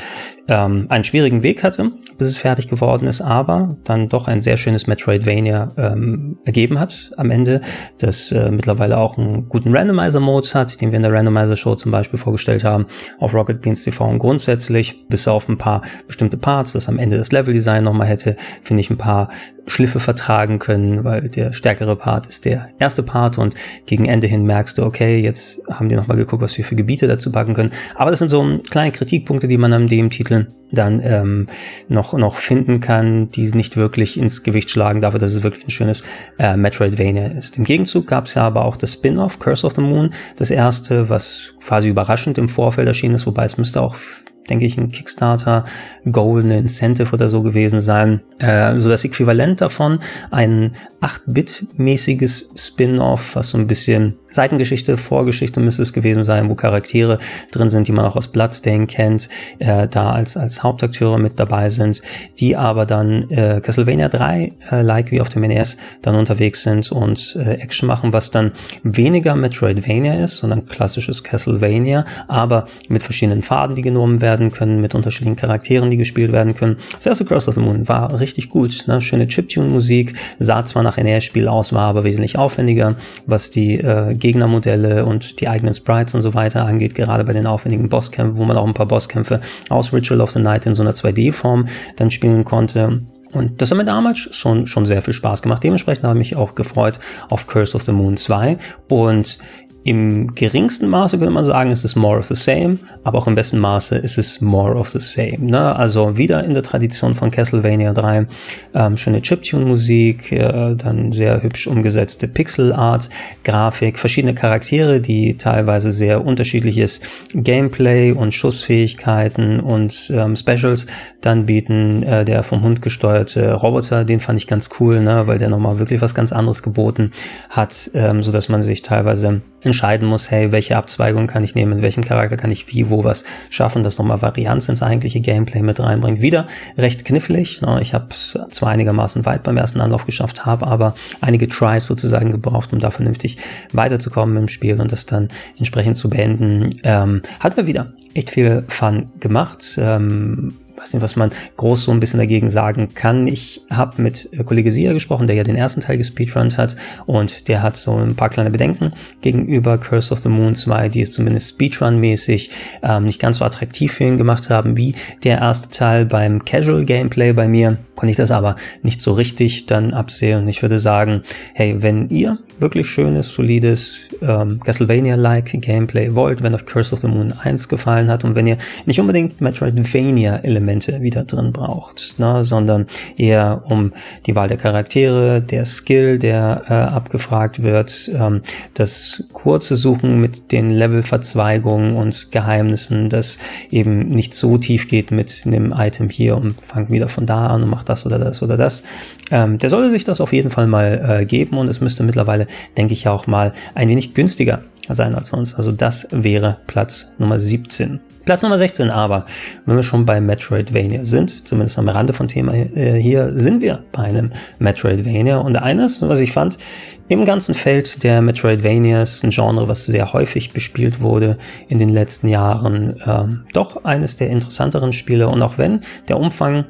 ähm, 0.47 0.85
einen 0.89 1.03
schwierigen 1.03 1.41
Weg 1.41 1.63
hatte, 1.63 1.91
bis 2.19 2.27
es 2.27 2.37
fertig 2.37 2.67
geworden 2.67 3.07
ist, 3.07 3.21
aber 3.21 3.77
dann 3.85 4.07
doch 4.07 4.27
ein 4.27 4.41
sehr 4.41 4.57
schönes 4.57 4.85
Metroidvania 4.85 5.71
ähm, 5.77 6.37
ergeben 6.45 6.79
hat 6.79 7.11
am 7.17 7.31
Ende, 7.31 7.61
das 7.97 8.31
äh, 8.31 8.51
mittlerweile 8.51 8.97
auch 8.97 9.17
einen 9.17 9.49
guten 9.49 9.75
Randomizer-Mode 9.75 10.49
hat, 10.53 10.79
den 10.79 10.91
wir 10.91 10.97
in 10.97 11.03
der 11.03 11.11
Randomizer-Show 11.11 11.73
zum 11.73 11.91
Beispiel 11.91 12.19
vorgestellt 12.19 12.63
haben, 12.63 12.85
auf 13.17 13.33
Rocket 13.33 13.63
Beans 13.63 13.83
TV 13.83 14.10
und 14.11 14.19
grundsätzlich, 14.19 15.07
bis 15.07 15.27
auf 15.27 15.49
ein 15.49 15.57
paar 15.57 15.81
bestimmte 16.07 16.37
Parts, 16.37 16.73
das 16.73 16.87
am 16.87 16.99
Ende 16.99 17.17
das 17.17 17.31
Leveldesign 17.31 17.83
nochmal 17.83 18.07
hätte, 18.07 18.35
finde 18.63 18.81
ich 18.81 18.89
ein 18.89 18.97
paar 18.97 19.29
Schliffe 19.67 19.99
vertragen 19.99 20.59
können, 20.59 21.03
weil 21.03 21.29
der 21.29 21.53
stärkere 21.53 21.95
Part 21.95 22.27
ist 22.27 22.45
der 22.45 22.69
erste 22.79 23.03
Part 23.03 23.37
und 23.37 23.55
gegen 23.85 24.05
Ende 24.05 24.27
hin 24.27 24.45
merkst 24.45 24.77
du, 24.77 24.83
okay, 24.83 25.19
jetzt 25.19 25.61
haben 25.69 25.87
die 25.87 25.95
nochmal 25.95 26.17
geguckt, 26.17 26.41
was 26.41 26.57
wir 26.57 26.65
für 26.65 26.75
Gebiete 26.75 27.07
dazu 27.07 27.31
packen 27.31 27.53
können. 27.53 27.71
Aber 27.95 28.09
das 28.09 28.19
sind 28.19 28.29
so 28.29 28.59
kleine 28.69 28.91
Kritikpunkte, 28.91 29.47
die 29.47 29.57
man 29.57 29.73
an 29.73 29.87
dem 29.87 30.09
Titel 30.09 30.47
dann 30.71 31.01
ähm, 31.03 31.47
noch, 31.89 32.13
noch 32.13 32.37
finden 32.37 32.79
kann, 32.79 33.29
die 33.29 33.51
nicht 33.51 33.75
wirklich 33.75 34.17
ins 34.17 34.43
Gewicht 34.43 34.69
schlagen 34.69 35.01
dafür, 35.01 35.19
dass 35.19 35.33
es 35.33 35.43
wirklich 35.43 35.67
ein 35.67 35.71
schönes 35.71 36.03
äh, 36.39 36.55
Metroidvania 36.55 37.27
ist. 37.27 37.57
Im 37.57 37.65
Gegenzug 37.65 38.07
gab 38.07 38.25
es 38.25 38.35
ja 38.35 38.43
aber 38.43 38.63
auch 38.65 38.77
das 38.77 38.93
Spin-off 38.93 39.39
Curse 39.39 39.67
of 39.67 39.75
the 39.75 39.81
Moon, 39.81 40.11
das 40.37 40.49
erste, 40.49 41.09
was 41.09 41.55
quasi 41.65 41.89
überraschend 41.89 42.37
im 42.37 42.47
Vorfeld 42.47 42.87
erschienen 42.87 43.15
ist, 43.15 43.27
wobei 43.27 43.45
es 43.45 43.57
müsste 43.57 43.81
auch 43.81 43.95
off 44.01 44.30
denke 44.49 44.65
ich, 44.65 44.77
ein 44.77 44.89
Kickstarter 44.89 45.65
Goal, 46.11 46.43
eine 46.43 46.57
Incentive 46.57 47.13
oder 47.13 47.29
so 47.29 47.41
gewesen 47.41 47.81
sein. 47.81 48.21
Äh, 48.39 48.77
so 48.77 48.89
das 48.89 49.05
Äquivalent 49.05 49.61
davon, 49.61 49.99
ein 50.31 50.73
8-Bit-mäßiges 51.01 52.51
Spin-off, 52.55 53.35
was 53.35 53.49
so 53.49 53.57
ein 53.57 53.67
bisschen 53.67 54.15
Seitengeschichte, 54.27 54.97
Vorgeschichte 54.97 55.59
müsste 55.59 55.81
es 55.81 55.93
gewesen 55.93 56.23
sein, 56.23 56.49
wo 56.49 56.55
Charaktere 56.55 57.17
drin 57.51 57.69
sind, 57.69 57.87
die 57.87 57.91
man 57.91 58.05
auch 58.05 58.15
aus 58.15 58.29
Bloodstain 58.29 58.87
kennt, 58.87 59.29
äh, 59.59 59.87
da 59.87 60.11
als, 60.11 60.37
als 60.37 60.63
Hauptakteure 60.63 61.17
mit 61.17 61.39
dabei 61.39 61.69
sind, 61.69 62.01
die 62.39 62.55
aber 62.55 62.85
dann 62.85 63.29
äh, 63.29 63.61
Castlevania 63.61 64.09
3, 64.09 64.53
äh, 64.71 64.81
like 64.81 65.11
wie 65.11 65.21
auf 65.21 65.29
dem 65.29 65.41
NES, 65.41 65.77
dann 66.01 66.15
unterwegs 66.15 66.63
sind 66.63 66.91
und 66.91 67.35
äh, 67.39 67.55
Action 67.55 67.87
machen, 67.87 68.13
was 68.13 68.31
dann 68.31 68.53
weniger 68.83 69.35
Metroidvania 69.35 70.23
ist, 70.23 70.37
sondern 70.37 70.65
klassisches 70.65 71.23
Castlevania, 71.23 72.05
aber 72.27 72.67
mit 72.89 73.03
verschiedenen 73.03 73.43
Faden, 73.43 73.75
die 73.75 73.81
genommen 73.81 74.21
werden 74.21 74.30
können, 74.51 74.81
mit 74.81 74.95
unterschiedlichen 74.95 75.35
Charakteren, 75.35 75.89
die 75.89 75.97
gespielt 75.97 76.31
werden 76.31 76.55
können. 76.55 76.77
Das 76.95 77.05
erste 77.05 77.25
Cross 77.25 77.47
of 77.47 77.55
the 77.55 77.61
Moon 77.61 77.87
war 77.87 78.19
richtig 78.19 78.49
gut, 78.49 78.85
ne? 78.87 79.01
schöne 79.01 79.27
Chiptune-Musik, 79.27 80.13
sah 80.39 80.63
zwar 80.63 80.83
nach 80.83 80.97
NES-Spiel 80.97 81.47
aus, 81.47 81.73
war 81.73 81.83
aber 81.83 82.03
wesentlich 82.03 82.37
aufwendiger, 82.37 82.95
was 83.25 83.51
die 83.51 83.75
äh, 83.79 84.15
Gegnermodelle 84.15 85.05
und 85.05 85.39
die 85.41 85.47
eigenen 85.47 85.73
Sprites 85.73 86.13
und 86.13 86.21
so 86.21 86.33
weiter 86.33 86.65
angeht, 86.65 86.95
gerade 86.95 87.23
bei 87.23 87.33
den 87.33 87.45
aufwendigen 87.45 87.89
Bosskämpfen, 87.89 88.37
wo 88.37 88.45
man 88.45 88.57
auch 88.57 88.67
ein 88.67 88.73
paar 88.73 88.87
Bosskämpfe 88.87 89.39
aus 89.69 89.93
Ritual 89.93 90.21
of 90.21 90.31
the 90.31 90.39
Night 90.39 90.65
in 90.65 90.73
so 90.73 90.81
einer 90.81 90.93
2D-Form 90.93 91.65
dann 91.97 92.11
spielen 92.11 92.45
konnte. 92.45 93.01
Und 93.33 93.61
das 93.61 93.71
hat 93.71 93.77
mir 93.77 93.85
damals 93.85 94.19
schon, 94.35 94.67
schon 94.67 94.85
sehr 94.85 95.01
viel 95.01 95.13
Spaß 95.13 95.41
gemacht. 95.41 95.63
Dementsprechend 95.63 96.03
habe 96.03 96.19
ich 96.19 96.31
mich 96.31 96.35
auch 96.35 96.55
gefreut 96.55 96.99
auf 97.29 97.47
Curse 97.47 97.75
of 97.75 97.83
the 97.83 97.91
Moon 97.91 98.17
2. 98.17 98.57
Und 98.89 99.39
im 99.83 100.35
geringsten 100.35 100.87
Maße 100.87 101.17
könnte 101.17 101.33
man 101.33 101.43
sagen, 101.43 101.71
es 101.71 101.83
ist 101.83 101.95
more 101.95 102.19
of 102.19 102.27
the 102.27 102.35
same, 102.35 102.79
aber 103.03 103.19
auch 103.19 103.27
im 103.27 103.35
besten 103.35 103.59
Maße 103.59 103.97
ist 103.97 104.17
es 104.17 104.41
more 104.41 104.75
of 104.75 104.89
the 104.89 104.99
same. 104.99 105.39
Ne? 105.39 105.75
Also 105.75 106.17
wieder 106.17 106.43
in 106.43 106.53
der 106.53 106.63
Tradition 106.63 107.15
von 107.15 107.31
Castlevania 107.31 107.93
3, 107.93 108.27
ähm, 108.73 108.97
schöne 108.97 109.21
Chiptune-Musik, 109.21 110.31
äh, 110.31 110.75
dann 110.75 111.11
sehr 111.11 111.41
hübsch 111.43 111.67
umgesetzte 111.67 112.27
Pixel-Art, 112.27 113.09
Grafik, 113.43 113.97
verschiedene 113.97 114.35
Charaktere, 114.35 115.01
die 115.01 115.37
teilweise 115.37 115.91
sehr 115.91 116.25
unterschiedliches 116.25 117.01
Gameplay 117.33 118.11
und 118.11 118.33
Schussfähigkeiten 118.33 119.59
und 119.59 120.11
ähm, 120.13 120.35
Specials 120.35 120.87
dann 121.21 121.45
bieten. 121.45 122.03
Äh, 122.03 122.25
der 122.25 122.43
vom 122.43 122.61
Hund 122.61 122.81
gesteuerte 122.81 123.53
Roboter, 123.53 124.05
den 124.05 124.19
fand 124.19 124.37
ich 124.37 124.47
ganz 124.47 124.69
cool, 124.79 125.01
ne? 125.01 125.27
weil 125.27 125.37
der 125.37 125.49
nochmal 125.49 125.79
wirklich 125.79 126.01
was 126.01 126.15
ganz 126.15 126.31
anderes 126.31 126.63
geboten 126.63 127.11
hat, 127.49 127.91
ähm, 127.93 128.23
so 128.23 128.31
dass 128.31 128.49
man 128.49 128.63
sich 128.63 128.81
teilweise 128.81 129.41
entscheiden 129.61 130.07
muss, 130.07 130.31
hey, 130.31 130.51
welche 130.51 130.77
Abzweigung 130.77 131.27
kann 131.27 131.43
ich 131.43 131.55
nehmen, 131.55 131.73
in 131.73 131.81
welchem 131.81 132.03
Charakter 132.03 132.37
kann 132.37 132.51
ich 132.51 132.67
wie, 132.67 132.89
wo 132.89 133.03
was 133.03 133.23
schaffen, 133.49 133.83
das 133.83 133.97
nochmal 133.97 134.21
Varianz 134.21 134.67
ins 134.69 134.83
eigentliche 134.83 135.21
Gameplay 135.21 135.61
mit 135.61 135.79
reinbringt. 135.79 136.21
Wieder 136.21 136.47
recht 136.77 137.05
knifflig. 137.05 137.61
Ne? 137.61 137.79
Ich 137.81 137.93
habe 137.93 138.07
es 138.09 138.37
zwar 138.49 138.69
einigermaßen 138.69 139.25
weit 139.25 139.43
beim 139.43 139.57
ersten 139.57 139.81
Anlauf 139.81 140.05
geschafft, 140.05 140.45
habe 140.45 140.67
aber 140.67 140.95
einige 141.21 141.47
Tries 141.47 141.85
sozusagen 141.85 142.31
gebraucht, 142.31 142.73
um 142.73 142.79
da 142.79 142.91
vernünftig 142.91 143.37
weiterzukommen 143.71 144.37
im 144.37 144.47
Spiel 144.47 144.79
und 144.81 144.91
das 144.91 145.05
dann 145.05 145.29
entsprechend 145.57 145.97
zu 145.97 146.09
beenden. 146.09 146.71
Ähm, 146.83 147.21
hat 147.39 147.57
mir 147.57 147.67
wieder 147.67 147.93
echt 148.13 148.31
viel 148.31 148.63
Fun 148.67 149.09
gemacht. 149.19 149.77
Ähm, 149.77 150.55
weiß 150.81 150.93
nicht, 150.93 151.03
was 151.03 151.15
man 151.15 151.31
groß 151.57 151.83
so 151.83 151.91
ein 151.91 151.99
bisschen 151.99 152.19
dagegen 152.19 152.49
sagen 152.49 152.89
kann. 152.93 153.27
Ich 153.27 153.61
habe 153.69 154.01
mit 154.01 154.29
äh, 154.31 154.43
Kollege 154.43 154.71
Sia 154.71 154.93
gesprochen, 154.93 155.27
der 155.27 155.35
ja 155.35 155.43
den 155.43 155.55
ersten 155.55 155.81
Teil 155.81 155.97
gespeedrunnt 155.97 156.57
hat 156.57 156.75
und 157.05 157.47
der 157.47 157.61
hat 157.61 157.77
so 157.77 157.95
ein 157.95 158.15
paar 158.15 158.29
kleine 158.29 158.49
Bedenken 158.49 158.93
gegenüber 159.21 159.77
Curse 159.77 160.13
of 160.13 160.19
the 160.19 160.29
Moon 160.29 160.55
2, 160.55 160.89
die 160.89 161.01
es 161.01 161.11
zumindest 161.11 161.49
Speedrun-mäßig 161.49 162.49
ähm, 162.83 163.05
nicht 163.05 163.21
ganz 163.21 163.37
so 163.37 163.45
attraktiv 163.45 163.93
für 163.93 164.05
ihn 164.05 164.17
gemacht 164.17 164.49
haben 164.49 164.77
wie 164.77 164.95
der 165.23 165.39
erste 165.39 165.69
Teil 165.69 166.05
beim 166.05 166.43
Casual 166.45 166.85
Gameplay 166.85 167.33
bei 167.33 167.47
mir 167.47 167.77
konnte 168.01 168.11
ich 168.11 168.17
das 168.17 168.31
aber 168.31 168.55
nicht 168.81 168.99
so 168.99 169.13
richtig 169.13 169.67
dann 169.67 169.93
absehen. 169.93 170.47
Ich 170.47 170.63
würde 170.63 170.79
sagen, 170.79 171.21
hey, 171.53 171.83
wenn 171.83 172.09
ihr 172.09 172.39
wirklich 172.61 172.87
schönes, 172.87 173.33
solides 173.33 174.09
ähm, 174.21 174.59
Castlevania-like 174.63 175.61
Gameplay 175.61 176.13
wollt, 176.13 176.43
wenn 176.43 176.53
euch 176.53 176.65
Curse 176.65 176.93
of 176.93 177.01
the 177.01 177.07
Moon 177.07 177.33
1 177.33 177.67
gefallen 177.67 178.09
hat 178.09 178.23
und 178.23 178.35
wenn 178.35 178.47
ihr 178.47 178.57
nicht 178.85 178.99
unbedingt 178.99 179.41
Metroidvania-Elemente 179.41 181.01
wieder 181.01 181.23
drin 181.23 181.51
braucht, 181.51 182.19
ne, 182.19 182.43
sondern 182.43 182.87
eher 183.17 183.63
um 183.65 183.93
die 184.25 184.35
Wahl 184.35 184.47
der 184.47 184.57
Charaktere, 184.57 185.41
der 185.41 185.65
Skill, 185.65 186.19
der 186.19 186.63
äh, 186.69 186.73
abgefragt 186.73 187.63
wird, 187.63 188.09
ähm, 188.13 188.41
das 188.75 189.23
kurze 189.33 189.75
Suchen 189.75 190.21
mit 190.21 190.51
den 190.51 190.69
Levelverzweigungen 190.69 191.95
und 191.95 192.31
Geheimnissen, 192.31 193.09
das 193.09 193.39
eben 193.69 194.07
nicht 194.07 194.33
so 194.33 194.57
tief 194.57 194.87
geht 194.87 195.11
mit 195.11 195.43
einem 195.45 195.73
Item 195.75 196.09
hier 196.09 196.37
und 196.37 196.63
fangt 196.65 196.91
wieder 196.91 197.07
von 197.07 197.25
da 197.25 197.47
an 197.47 197.63
und 197.63 197.69
macht 197.69 197.89
das 197.89 198.05
oder 198.05 198.19
das 198.19 198.41
oder 198.41 198.57
das. 198.57 198.83
Ähm, 199.31 199.57
der 199.57 199.69
sollte 199.69 199.89
sich 199.89 200.03
das 200.03 200.19
auf 200.19 200.33
jeden 200.33 200.49
Fall 200.49 200.67
mal 200.67 201.21
äh, 201.21 201.25
geben 201.25 201.57
und 201.57 201.69
es 201.69 201.79
müsste 201.79 202.03
mittlerweile, 202.03 202.47
denke 202.77 202.93
ich, 202.93 203.07
auch 203.07 203.27
mal 203.27 203.53
ein 203.75 203.89
wenig 203.89 204.13
günstiger 204.13 204.61
sein 204.89 205.15
als 205.15 205.29
sonst. 205.29 205.55
Also 205.55 205.71
das 205.71 206.07
wäre 206.11 206.57
Platz 206.67 207.07
Nummer 207.17 207.39
17. 207.39 207.99
Platz 208.25 208.43
Nummer 208.43 208.57
16 208.57 208.91
aber, 208.91 209.25
wenn 209.65 209.75
wir 209.75 209.83
schon 209.83 210.05
bei 210.05 210.21
Metroidvania 210.21 211.03
sind, 211.03 211.47
zumindest 211.47 211.79
am 211.79 211.89
Rande 211.89 212.13
von 212.13 212.27
Thema 212.27 212.53
äh, 212.53 212.99
hier, 213.01 213.31
sind 213.33 213.61
wir 213.61 213.83
bei 213.91 214.03
einem 214.03 214.31
Metroidvania. 214.59 215.39
Und 215.39 215.55
eines, 215.55 216.01
was 216.07 216.19
ich 216.19 216.31
fand, 216.31 216.59
im 217.07 217.25
ganzen 217.25 217.55
Feld 217.55 218.03
der 218.03 218.21
Metroidvanias, 218.21 219.23
ein 219.23 219.31
Genre, 219.31 219.67
was 219.67 219.85
sehr 219.85 220.13
häufig 220.13 220.53
bespielt 220.53 221.01
wurde 221.01 221.37
in 221.67 221.79
den 221.79 221.89
letzten 221.89 222.27
Jahren, 222.27 222.99
äh, 223.01 223.51
doch 223.53 223.83
eines 223.85 224.17
der 224.17 224.29
interessanteren 224.29 224.93
Spiele. 224.93 225.27
Und 225.27 225.41
auch 225.41 225.57
wenn 225.57 225.81
der 226.07 226.19
Umfang 226.19 226.65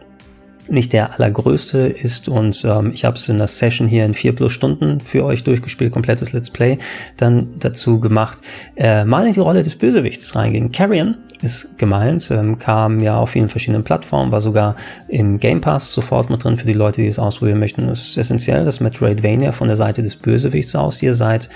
nicht 0.67 0.93
der 0.93 1.13
allergrößte 1.13 1.80
ist 1.80 2.30
und 2.30 2.63
ähm, 2.65 2.91
ich 2.93 3.06
habe 3.06 3.15
es 3.15 3.28
in 3.30 3.38
der 3.38 3.47
Session 3.47 3.88
hier 3.88 4.06
in 4.06 4.13
vier 4.13 4.34
plus 4.34 4.52
Stunden 4.52 5.00
für 5.02 5.26
euch 5.26 5.43
durchgespielt, 5.43 5.91
komplettes 5.91 6.34
Let's 6.34 6.50
Play, 6.50 6.78
dann 7.17 7.47
dazu 7.60 8.00
gemacht, 8.00 8.39
äh, 8.76 9.06
mal 9.06 9.28
in 9.28 9.34
die 9.34 9.39
Rolle 9.39 9.63
des 9.63 9.76
Bösewichts 9.76 10.36
reingehen. 10.36 10.71
Carrion 10.71 11.15
ist 11.41 11.78
gemeint, 11.78 12.30
ähm, 12.32 12.60
kam 12.60 13.00
ja 13.00 13.17
auf 13.17 13.32
vielen 13.32 13.50
verschiedenen 13.50 13.84
Plattformen, 13.84 14.32
war 14.32 14.41
sogar 14.41 14.76
im 15.08 15.39
Game 15.39 15.62
Pass 15.62 15.93
sofort 15.93 16.30
mit 16.30 16.43
drin 16.43 16.58
für 16.58 16.67
die 16.67 16.74
Leute, 16.74 17.02
die 17.02 17.08
es 17.08 17.19
ausprobieren 17.19 17.60
möchten. 17.60 17.88
Das 17.88 18.02
ist 18.02 18.17
essentiell, 18.17 18.63
dass 18.63 18.80
Metroidvania 18.80 19.52
von 19.52 19.67
der 19.67 19.78
Seite 19.78 20.04
des 20.04 20.15
Bösewichts 20.15 20.76
aus 20.76 21.02
ihr 21.02 21.15
seid 21.15 21.50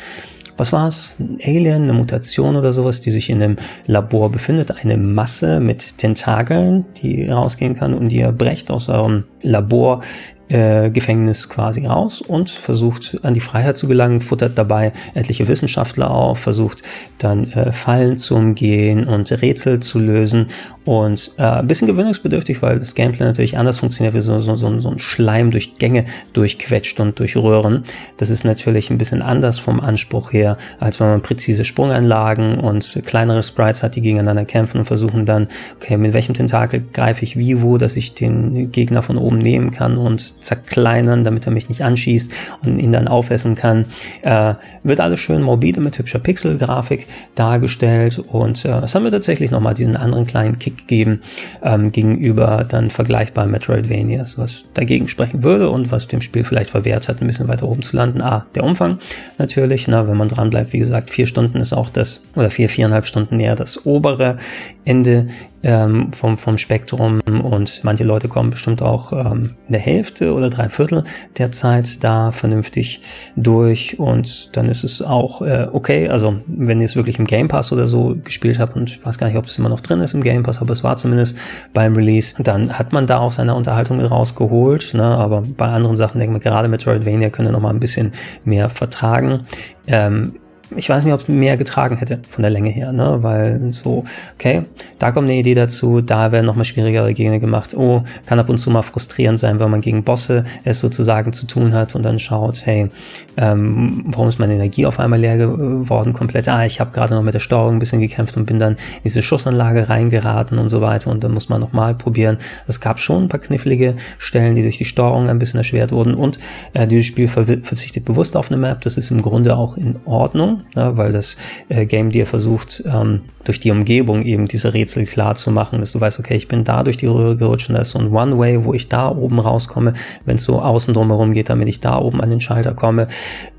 was 0.57 0.71
war 0.71 0.87
es? 0.87 1.15
Ein 1.19 1.39
Alien, 1.43 1.83
eine 1.83 1.93
Mutation 1.93 2.55
oder 2.55 2.71
sowas, 2.73 3.01
die 3.01 3.11
sich 3.11 3.29
in 3.29 3.41
einem 3.41 3.55
Labor 3.87 4.31
befindet. 4.31 4.71
Eine 4.71 4.97
Masse 4.97 5.59
mit 5.59 5.97
Tentakeln, 5.97 6.85
die 7.01 7.27
rausgehen 7.27 7.75
kann 7.75 7.93
und 7.93 8.11
ihr 8.11 8.31
brecht 8.31 8.71
aus 8.71 8.89
eurem 8.89 9.25
Labor 9.41 10.01
äh, 10.49 10.89
Gefängnis 10.89 11.49
quasi 11.49 11.85
raus 11.85 12.21
und 12.21 12.49
versucht 12.49 13.19
an 13.23 13.33
die 13.33 13.41
Freiheit 13.41 13.77
zu 13.77 13.87
gelangen, 13.87 14.21
futtert 14.21 14.57
dabei 14.57 14.93
etliche 15.13 15.47
Wissenschaftler 15.47 16.11
auf, 16.11 16.39
versucht 16.39 16.83
dann 17.17 17.51
äh, 17.51 17.71
Fallen 17.71 18.17
zu 18.17 18.35
umgehen 18.35 19.05
und 19.05 19.31
Rätsel 19.31 19.79
zu 19.79 19.99
lösen 19.99 20.47
und 20.85 21.33
äh, 21.37 21.43
ein 21.43 21.67
bisschen 21.67 21.87
gewöhnungsbedürftig, 21.87 22.61
weil 22.61 22.77
das 22.79 22.93
Gameplay 22.93 23.25
natürlich 23.25 23.57
anders 23.57 23.79
funktioniert, 23.79 24.13
wie 24.13 24.21
so, 24.21 24.39
so, 24.39 24.55
so, 24.55 24.77
so 24.79 24.89
ein 24.89 24.99
Schleim 24.99 25.49
durch 25.49 25.75
Gänge 25.75 26.05
durchquetscht 26.33 26.99
und 26.99 27.17
durch 27.17 27.35
Röhren. 27.35 27.83
Das 28.17 28.29
ist 28.29 28.45
natürlich 28.45 28.91
ein 28.91 28.99
bisschen 28.99 29.23
anders 29.23 29.57
vom 29.57 29.79
Anspruch 29.79 30.31
her, 30.31 30.57
als 30.79 30.99
wenn 30.99 31.07
man 31.07 31.21
präzise 31.23 31.65
Sprunganlagen 31.65 32.59
und 32.59 33.01
kleinere 33.05 33.41
Sprites 33.41 33.81
hat, 33.81 33.95
die 33.95 34.01
gegeneinander 34.01 34.45
kämpfen 34.45 34.79
und 34.79 34.85
versuchen 34.85 35.25
dann, 35.25 35.47
okay, 35.77 35.97
mit 35.97 36.13
welchem 36.13 36.35
Tentakel 36.35 36.83
greife 36.93 37.23
ich 37.23 37.35
wie 37.35 37.61
wo, 37.63 37.79
dass 37.79 37.97
ich 37.97 38.13
den 38.13 38.71
Gegner 38.71 39.01
von 39.01 39.17
oben 39.17 39.39
nehmen 39.39 39.71
kann 39.71 39.97
und 39.97 40.34
zerkleinern, 40.39 41.23
damit 41.23 41.45
er 41.45 41.51
mich 41.51 41.69
nicht 41.69 41.83
anschießt 41.83 42.31
und 42.63 42.79
ihn 42.79 42.91
dann 42.91 43.07
aufessen 43.07 43.55
kann. 43.55 43.85
Äh, 44.21 44.55
wird 44.83 44.99
alles 44.99 45.19
schön 45.19 45.41
morbide 45.41 45.81
mit 45.81 45.97
hübscher 45.97 46.19
Pixelgrafik 46.19 47.07
dargestellt 47.35 48.19
und 48.19 48.65
äh, 48.65 48.79
es 48.79 48.95
haben 48.95 49.03
wir 49.03 49.11
tatsächlich 49.11 49.51
nochmal 49.51 49.73
diesen 49.73 49.97
anderen 49.97 50.25
kleinen 50.25 50.59
Kick 50.59 50.77
gegeben 50.79 51.21
ähm, 51.63 51.91
gegenüber 51.91 52.65
dann 52.67 52.89
vergleichbaren 52.89 53.51
Metroidvanias, 53.51 54.37
was 54.37 54.65
dagegen 54.73 55.07
sprechen 55.07 55.43
würde 55.43 55.69
und 55.69 55.91
was 55.91 56.07
dem 56.07 56.21
Spiel 56.21 56.43
vielleicht 56.43 56.69
verwehrt 56.69 57.07
hat, 57.07 57.21
ein 57.21 57.27
bisschen 57.27 57.47
weiter 57.47 57.67
oben 57.67 57.81
zu 57.81 57.95
landen. 57.95 58.21
Ah, 58.21 58.45
der 58.55 58.63
Umfang 58.63 58.99
natürlich, 59.37 59.87
na, 59.87 60.07
wenn 60.07 60.17
man 60.17 60.29
dran 60.29 60.49
bleibt, 60.49 60.73
wie 60.73 60.79
gesagt, 60.79 61.09
vier 61.09 61.25
Stunden 61.25 61.59
ist 61.59 61.73
auch 61.73 61.89
das, 61.89 62.23
oder 62.35 62.49
vier, 62.49 62.69
viereinhalb 62.69 63.05
Stunden 63.05 63.37
näher 63.37 63.55
das 63.55 63.85
obere 63.85 64.37
Ende 64.85 65.27
ähm, 65.65 66.13
vom, 66.13 66.37
vom 66.37 66.59
Spektrum 66.59 67.19
und 67.27 67.83
manche 67.83 68.03
Leute 68.03 68.27
kommen 68.27 68.51
bestimmt 68.51 68.83
auch 68.83 69.11
ähm, 69.11 69.55
in 69.65 69.73
der 69.73 69.81
Hälfte 69.81 70.33
oder 70.33 70.51
drei 70.51 70.69
Viertel 70.69 71.03
der 71.39 71.51
Zeit 71.51 72.03
da 72.03 72.31
vernünftig 72.31 73.01
durch 73.35 73.97
und 73.99 74.55
dann 74.55 74.69
ist 74.69 74.83
es 74.83 75.01
auch 75.01 75.41
äh, 75.41 75.67
okay, 75.71 76.07
also 76.07 76.35
wenn 76.45 76.79
ihr 76.81 76.85
es 76.85 76.95
wirklich 76.95 77.17
im 77.17 77.25
Game 77.25 77.47
Pass 77.47 77.71
oder 77.71 77.87
so 77.87 78.15
gespielt 78.23 78.59
habt 78.59 78.75
und 78.75 78.91
ich 78.91 79.03
weiß 79.03 79.17
gar 79.17 79.27
nicht, 79.27 79.37
ob 79.37 79.45
es 79.45 79.57
immer 79.57 79.69
noch 79.69 79.81
drin 79.81 79.99
ist 80.01 80.13
im 80.13 80.21
Game 80.21 80.43
Pass, 80.43 80.61
aber 80.61 80.71
es 80.71 80.83
war 80.83 80.97
zumindest 80.97 81.35
beim 81.73 81.95
Release, 81.95 82.35
dann 82.37 82.77
hat 82.77 82.93
man 82.93 83.07
da 83.07 83.17
auch 83.17 83.31
seine 83.31 83.55
Unterhaltung 83.55 83.97
mit 83.97 84.09
rausgeholt, 84.09 84.93
ne? 84.93 85.03
aber 85.03 85.41
bei 85.41 85.65
anderen 85.65 85.95
Sachen 85.95 86.19
denke 86.19 86.37
ich 86.37 86.43
mir, 86.43 86.49
gerade 86.51 86.67
Metroidvania 86.67 87.31
könnte 87.31 87.51
noch 87.51 87.59
mal 87.59 87.71
ein 87.71 87.79
bisschen 87.79 88.11
mehr 88.43 88.69
vertragen. 88.69 89.47
Ähm, 89.87 90.33
ich 90.75 90.89
weiß 90.89 91.05
nicht, 91.05 91.13
ob 91.13 91.21
es 91.21 91.27
mehr 91.27 91.57
getragen 91.57 91.97
hätte 91.97 92.19
von 92.29 92.41
der 92.41 92.51
Länge 92.51 92.69
her, 92.69 92.91
ne? 92.91 93.19
Weil 93.21 93.71
so, 93.71 94.03
okay, 94.35 94.63
da 94.99 95.11
kommt 95.11 95.29
eine 95.29 95.37
Idee 95.37 95.53
dazu, 95.53 96.01
da 96.01 96.31
werden 96.31 96.45
nochmal 96.45 96.65
schwierigere 96.65 97.13
Gegner 97.13 97.39
gemacht. 97.39 97.75
Oh, 97.75 98.03
kann 98.25 98.39
ab 98.39 98.49
und 98.49 98.57
zu 98.57 98.71
mal 98.71 98.81
frustrierend 98.81 99.39
sein, 99.39 99.59
wenn 99.59 99.69
man 99.69 99.81
gegen 99.81 100.03
Bosse 100.03 100.43
es 100.63 100.79
sozusagen 100.79 101.33
zu 101.33 101.45
tun 101.45 101.73
hat 101.73 101.95
und 101.95 102.03
dann 102.03 102.19
schaut, 102.19 102.65
hey, 102.65 102.89
ähm, 103.37 104.03
warum 104.07 104.27
ist 104.27 104.39
meine 104.39 104.53
Energie 104.53 104.85
auf 104.85 104.99
einmal 104.99 105.19
leer 105.19 105.37
geworden 105.37 106.13
komplett? 106.13 106.47
Ah, 106.47 106.65
ich 106.65 106.79
habe 106.79 106.91
gerade 106.91 107.13
noch 107.13 107.23
mit 107.23 107.33
der 107.33 107.39
Steuerung 107.39 107.75
ein 107.75 107.79
bisschen 107.79 108.01
gekämpft 108.01 108.37
und 108.37 108.45
bin 108.45 108.59
dann 108.59 108.73
in 108.73 109.03
diese 109.03 109.21
Schussanlage 109.21 109.89
reingeraten 109.89 110.57
und 110.57 110.69
so 110.69 110.81
weiter 110.81 111.11
und 111.11 111.23
dann 111.23 111.33
muss 111.33 111.49
man 111.49 111.61
nochmal 111.61 111.95
probieren. 111.95 112.37
Es 112.67 112.79
gab 112.79 112.99
schon 112.99 113.23
ein 113.23 113.29
paar 113.29 113.39
knifflige 113.39 113.95
Stellen, 114.17 114.55
die 114.55 114.61
durch 114.61 114.77
die 114.77 114.85
Steuerung 114.85 115.29
ein 115.29 115.39
bisschen 115.39 115.59
erschwert 115.59 115.91
wurden 115.91 116.15
und 116.15 116.39
äh, 116.73 116.87
dieses 116.87 117.05
Spiel 117.05 117.27
verzichtet 117.27 118.05
bewusst 118.05 118.35
auf 118.35 118.49
eine 118.49 118.57
Map. 118.57 118.81
Das 118.81 118.97
ist 118.97 119.11
im 119.11 119.21
Grunde 119.21 119.55
auch 119.55 119.77
in 119.77 119.97
Ordnung 120.05 120.54
ne, 120.75 120.97
weil 120.97 121.11
das 121.11 121.37
äh, 121.69 121.85
Game 121.85 122.09
dir 122.09 122.25
versucht, 122.25 122.83
ähm, 122.85 123.21
durch 123.43 123.59
die 123.59 123.71
Umgebung 123.71 124.23
eben 124.23 124.47
diese 124.47 124.73
Rätsel 124.73 125.05
klar 125.05 125.35
zu 125.35 125.51
machen, 125.51 125.79
dass 125.79 125.91
du 125.91 126.01
weißt, 126.01 126.19
okay, 126.19 126.35
ich 126.35 126.47
bin 126.47 126.63
da 126.63 126.83
durch 126.83 126.97
die 126.97 127.05
Röhre 127.05 127.35
gerutscht 127.35 127.69
und 127.69 127.75
da 127.75 127.81
ist 127.81 127.91
so 127.91 127.99
ein 127.99 128.11
One-Way, 128.11 128.65
wo 128.65 128.73
ich 128.73 128.89
da 128.89 129.09
oben 129.09 129.39
rauskomme, 129.39 129.93
wenn 130.25 130.37
es 130.37 130.43
so 130.43 130.61
außen 130.61 130.93
drumherum 130.93 131.33
geht, 131.33 131.49
damit 131.49 131.67
ich 131.67 131.81
da 131.81 131.97
oben 131.97 132.21
an 132.21 132.29
den 132.29 132.41
Schalter 132.41 132.73
komme, 132.73 133.07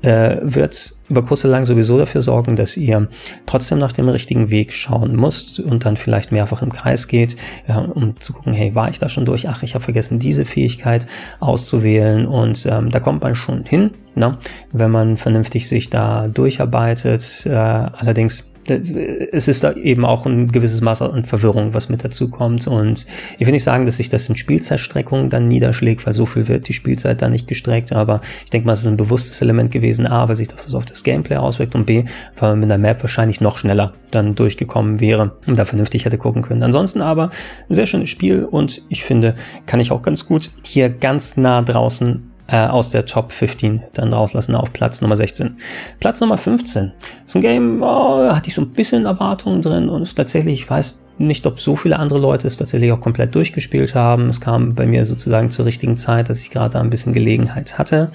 äh, 0.01 0.37
wird 0.41 0.96
über 1.09 1.23
kurz 1.23 1.45
oder 1.45 1.53
lang 1.53 1.65
sowieso 1.65 1.97
dafür 1.97 2.21
sorgen, 2.21 2.55
dass 2.55 2.77
ihr 2.77 3.07
trotzdem 3.45 3.77
nach 3.77 3.91
dem 3.91 4.09
richtigen 4.09 4.49
Weg 4.49 4.73
schauen 4.73 5.15
müsst 5.15 5.59
und 5.59 5.85
dann 5.85 5.97
vielleicht 5.97 6.31
mehrfach 6.31 6.61
im 6.61 6.71
Kreis 6.71 7.07
geht, 7.07 7.37
äh, 7.67 7.73
um 7.73 8.19
zu 8.19 8.33
gucken, 8.33 8.53
hey, 8.53 8.75
war 8.75 8.89
ich 8.89 8.99
da 8.99 9.09
schon 9.09 9.25
durch? 9.25 9.47
Ach, 9.47 9.63
ich 9.63 9.75
habe 9.75 9.83
vergessen, 9.83 10.19
diese 10.19 10.45
Fähigkeit 10.45 11.07
auszuwählen 11.39 12.25
und 12.25 12.65
ähm, 12.69 12.89
da 12.89 12.99
kommt 12.99 13.23
man 13.23 13.35
schon 13.35 13.63
hin, 13.63 13.91
ne? 14.15 14.37
wenn 14.71 14.91
man 14.91 15.17
vernünftig 15.17 15.67
sich 15.67 15.89
da 15.89 16.27
durcharbeitet. 16.27 17.45
Äh, 17.45 17.51
allerdings 17.51 18.45
es 18.69 19.47
ist 19.47 19.63
da 19.63 19.73
eben 19.73 20.05
auch 20.05 20.25
ein 20.25 20.51
gewisses 20.51 20.81
Maß 20.81 21.01
an 21.01 21.25
Verwirrung, 21.25 21.73
was 21.73 21.89
mit 21.89 22.03
dazu 22.03 22.29
kommt. 22.29 22.67
Und 22.67 23.05
ich 23.37 23.45
will 23.45 23.53
nicht 23.53 23.63
sagen, 23.63 23.85
dass 23.85 23.97
sich 23.97 24.09
das 24.09 24.29
in 24.29 24.35
Spielzeitstreckung 24.35 25.29
dann 25.29 25.47
niederschlägt, 25.47 26.05
weil 26.05 26.13
so 26.13 26.25
viel 26.25 26.47
wird 26.47 26.67
die 26.67 26.73
Spielzeit 26.73 27.21
da 27.21 27.29
nicht 27.29 27.47
gestreckt. 27.47 27.93
Aber 27.93 28.21
ich 28.43 28.49
denke 28.49 28.67
mal, 28.67 28.73
es 28.73 28.81
ist 28.81 28.87
ein 28.87 28.97
bewusstes 28.97 29.41
Element 29.41 29.71
gewesen. 29.71 30.07
A, 30.07 30.27
weil 30.27 30.35
sich 30.35 30.47
das 30.47 30.73
auf 30.73 30.85
das 30.85 31.03
Gameplay 31.03 31.37
auswirkt 31.37 31.75
und 31.75 31.85
B, 31.85 32.05
weil 32.37 32.51
man 32.51 32.59
mit 32.59 32.69
der 32.69 32.77
Map 32.77 33.01
wahrscheinlich 33.01 33.41
noch 33.41 33.57
schneller 33.57 33.93
dann 34.11 34.35
durchgekommen 34.35 34.99
wäre 34.99 35.33
und 35.45 35.57
da 35.57 35.65
vernünftig 35.65 36.05
hätte 36.05 36.17
gucken 36.17 36.41
können. 36.41 36.63
Ansonsten 36.63 37.01
aber 37.01 37.29
ein 37.69 37.75
sehr 37.75 37.85
schönes 37.85 38.09
Spiel 38.09 38.43
und 38.43 38.81
ich 38.89 39.03
finde, 39.03 39.35
kann 39.65 39.79
ich 39.79 39.91
auch 39.91 40.01
ganz 40.01 40.25
gut 40.25 40.49
hier 40.63 40.89
ganz 40.89 41.37
nah 41.37 41.61
draußen 41.61 42.26
äh, 42.47 42.67
aus 42.67 42.91
der 42.91 43.05
Top 43.05 43.31
15 43.31 43.83
dann 43.93 44.13
rauslassen 44.13 44.55
auf 44.55 44.73
Platz 44.73 45.01
Nummer 45.01 45.17
16. 45.17 45.57
Platz 45.99 46.21
Nummer 46.21 46.37
15 46.37 46.91
ist 47.25 47.35
ein 47.35 47.41
Game, 47.41 47.81
oh, 47.81 48.29
hatte 48.33 48.49
ich 48.49 48.55
so 48.55 48.61
ein 48.61 48.71
bisschen 48.71 49.05
Erwartungen 49.05 49.61
drin 49.61 49.89
und 49.89 50.01
ist 50.01 50.15
tatsächlich, 50.15 50.61
ich 50.61 50.69
weiß 50.69 51.01
nicht, 51.19 51.45
ob 51.45 51.59
so 51.59 51.75
viele 51.75 51.99
andere 51.99 52.19
Leute 52.19 52.47
es 52.47 52.57
tatsächlich 52.57 52.91
auch 52.91 52.99
komplett 52.99 53.33
durchgespielt 53.33 53.95
haben. 53.95 54.29
Es 54.29 54.41
kam 54.41 54.75
bei 54.75 54.85
mir 54.85 55.05
sozusagen 55.05 55.49
zur 55.49 55.65
richtigen 55.65 55.97
Zeit, 55.97 56.29
dass 56.29 56.39
ich 56.39 56.49
gerade 56.49 56.71
da 56.71 56.81
ein 56.81 56.89
bisschen 56.89 57.13
Gelegenheit 57.13 57.79
hatte, 57.79 58.11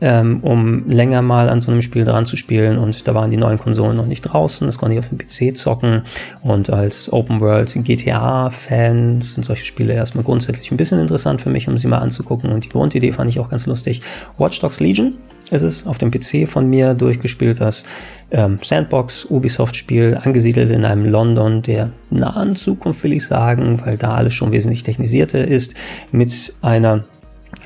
ähm, 0.00 0.38
um 0.42 0.88
länger 0.88 1.22
mal 1.22 1.48
an 1.48 1.60
so 1.60 1.70
einem 1.70 1.82
Spiel 1.82 2.04
dran 2.04 2.26
zu 2.26 2.36
spielen. 2.36 2.78
Und 2.78 3.06
da 3.08 3.14
waren 3.14 3.30
die 3.30 3.36
neuen 3.36 3.58
Konsolen 3.58 3.96
noch 3.96 4.06
nicht 4.06 4.22
draußen. 4.22 4.66
Das 4.66 4.78
konnte 4.78 4.94
ich 4.94 5.00
auf 5.00 5.08
dem 5.08 5.18
PC 5.18 5.56
zocken. 5.56 6.02
Und 6.42 6.70
als 6.70 7.12
Open 7.12 7.40
World 7.40 7.72
GTA-Fan 7.74 9.20
sind 9.20 9.44
solche 9.44 9.64
Spiele 9.64 9.94
erstmal 9.94 10.24
grundsätzlich 10.24 10.70
ein 10.70 10.76
bisschen 10.76 11.00
interessant 11.00 11.42
für 11.42 11.50
mich, 11.50 11.68
um 11.68 11.76
sie 11.76 11.88
mal 11.88 11.98
anzugucken. 11.98 12.52
Und 12.52 12.64
die 12.64 12.70
Grundidee 12.70 13.12
fand 13.12 13.30
ich 13.30 13.40
auch 13.40 13.50
ganz 13.50 13.66
lustig. 13.66 14.00
Watch 14.38 14.60
Dogs 14.60 14.80
Legion 14.80 15.14
ist 15.54 15.62
es 15.62 15.86
auf 15.86 15.98
dem 15.98 16.10
PC 16.10 16.48
von 16.48 16.68
mir 16.68 16.94
durchgespielt, 16.94 17.60
das 17.60 17.84
ähm, 18.30 18.58
Sandbox 18.62 19.26
Ubisoft-Spiel, 19.26 20.18
angesiedelt 20.22 20.70
in 20.70 20.84
einem 20.84 21.04
London 21.04 21.62
der 21.62 21.90
nahen 22.10 22.56
Zukunft, 22.56 23.04
will 23.04 23.12
ich 23.12 23.24
sagen, 23.24 23.80
weil 23.84 23.96
da 23.96 24.14
alles 24.14 24.34
schon 24.34 24.52
wesentlich 24.52 24.82
technisierter 24.82 25.46
ist, 25.46 25.74
mit 26.12 26.52
einer 26.62 27.04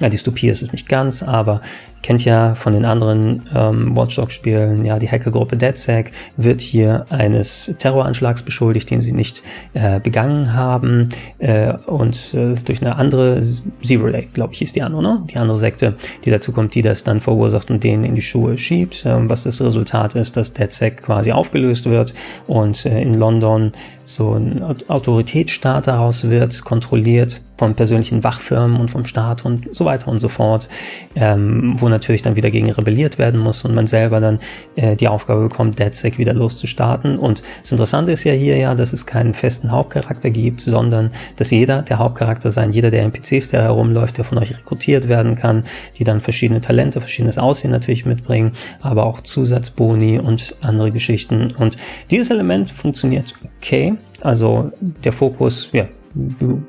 Ja, 0.00 0.08
Dystopie 0.08 0.48
ist 0.48 0.62
es 0.62 0.72
nicht 0.72 0.88
ganz, 0.88 1.22
aber 1.22 1.60
kennt 2.02 2.24
ja 2.24 2.54
von 2.54 2.72
den 2.72 2.84
anderen 2.84 3.42
ähm, 3.54 3.96
Watchdog-Spielen, 3.96 4.84
ja, 4.84 4.98
die 4.98 5.08
Hackergruppe 5.08 5.56
DedSec 5.56 6.12
wird 6.36 6.60
hier 6.60 7.06
eines 7.10 7.74
Terroranschlags 7.78 8.42
beschuldigt, 8.42 8.90
den 8.90 9.00
sie 9.00 9.12
nicht 9.12 9.42
äh, 9.74 10.00
begangen 10.00 10.54
haben. 10.54 11.10
Äh, 11.38 11.74
und 11.86 12.34
äh, 12.34 12.54
durch 12.64 12.80
eine 12.80 12.96
andere 12.96 13.42
Zero 13.82 14.08
Day, 14.08 14.28
glaube 14.32 14.54
ich, 14.54 14.62
ist 14.62 14.76
die 14.76 14.82
andere, 14.82 15.02
ne? 15.02 15.22
Die 15.30 15.36
andere 15.36 15.58
Sekte, 15.58 15.96
die 16.24 16.30
dazu 16.30 16.52
kommt, 16.52 16.74
die 16.74 16.82
das 16.82 17.04
dann 17.04 17.20
verursacht 17.20 17.70
und 17.70 17.82
denen 17.84 18.04
in 18.04 18.14
die 18.14 18.22
Schuhe 18.22 18.58
schiebt, 18.58 19.04
äh, 19.04 19.28
was 19.28 19.44
das 19.44 19.60
Resultat 19.60 20.14
ist, 20.14 20.36
dass 20.36 20.52
DedSec 20.52 21.02
quasi 21.02 21.32
aufgelöst 21.32 21.86
wird 21.86 22.14
und 22.46 22.86
äh, 22.86 23.02
in 23.02 23.14
London 23.14 23.72
so 24.04 24.32
ein 24.32 24.62
Autoritätsstaat 24.88 25.86
daraus 25.86 26.30
wird, 26.30 26.64
kontrolliert 26.64 27.42
von 27.58 27.74
persönlichen 27.74 28.24
Wachfirmen 28.24 28.80
und 28.80 28.90
vom 28.90 29.04
Staat 29.04 29.44
und 29.44 29.68
so 29.72 29.84
weiter 29.84 30.08
und 30.08 30.20
so 30.20 30.28
fort, 30.28 30.68
ähm, 31.16 31.74
wo 31.78 31.87
natürlich 31.88 32.22
dann 32.22 32.36
wieder 32.36 32.50
gegen 32.50 32.70
rebelliert 32.70 33.18
werden 33.18 33.40
muss 33.40 33.64
und 33.64 33.74
man 33.74 33.86
selber 33.86 34.20
dann 34.20 34.38
äh, 34.76 34.96
die 34.96 35.08
Aufgabe 35.08 35.48
bekommt, 35.48 35.78
DedSec 35.78 36.18
wieder 36.18 36.34
loszustarten. 36.34 37.18
Und 37.18 37.42
das 37.62 37.72
Interessante 37.72 38.12
ist 38.12 38.24
ja 38.24 38.32
hier 38.32 38.56
ja, 38.56 38.74
dass 38.74 38.92
es 38.92 39.06
keinen 39.06 39.34
festen 39.34 39.70
Hauptcharakter 39.70 40.30
gibt, 40.30 40.60
sondern 40.60 41.10
dass 41.36 41.50
jeder 41.50 41.82
der 41.82 41.98
Hauptcharakter 41.98 42.50
sein, 42.50 42.72
jeder 42.72 42.90
der 42.90 43.02
NPCs, 43.02 43.50
der 43.50 43.62
herumläuft, 43.62 44.18
der 44.18 44.24
von 44.24 44.38
euch 44.38 44.56
rekrutiert 44.56 45.08
werden 45.08 45.34
kann, 45.34 45.64
die 45.98 46.04
dann 46.04 46.20
verschiedene 46.20 46.60
Talente, 46.60 47.00
verschiedenes 47.00 47.38
Aussehen 47.38 47.70
natürlich 47.70 48.06
mitbringen, 48.06 48.52
aber 48.80 49.06
auch 49.06 49.20
Zusatzboni 49.20 50.18
und 50.18 50.56
andere 50.60 50.90
Geschichten. 50.90 51.52
Und 51.58 51.76
dieses 52.10 52.30
Element 52.30 52.70
funktioniert 52.70 53.34
okay. 53.58 53.94
Also 54.20 54.72
der 55.04 55.12
Fokus, 55.12 55.70
ja, 55.72 55.86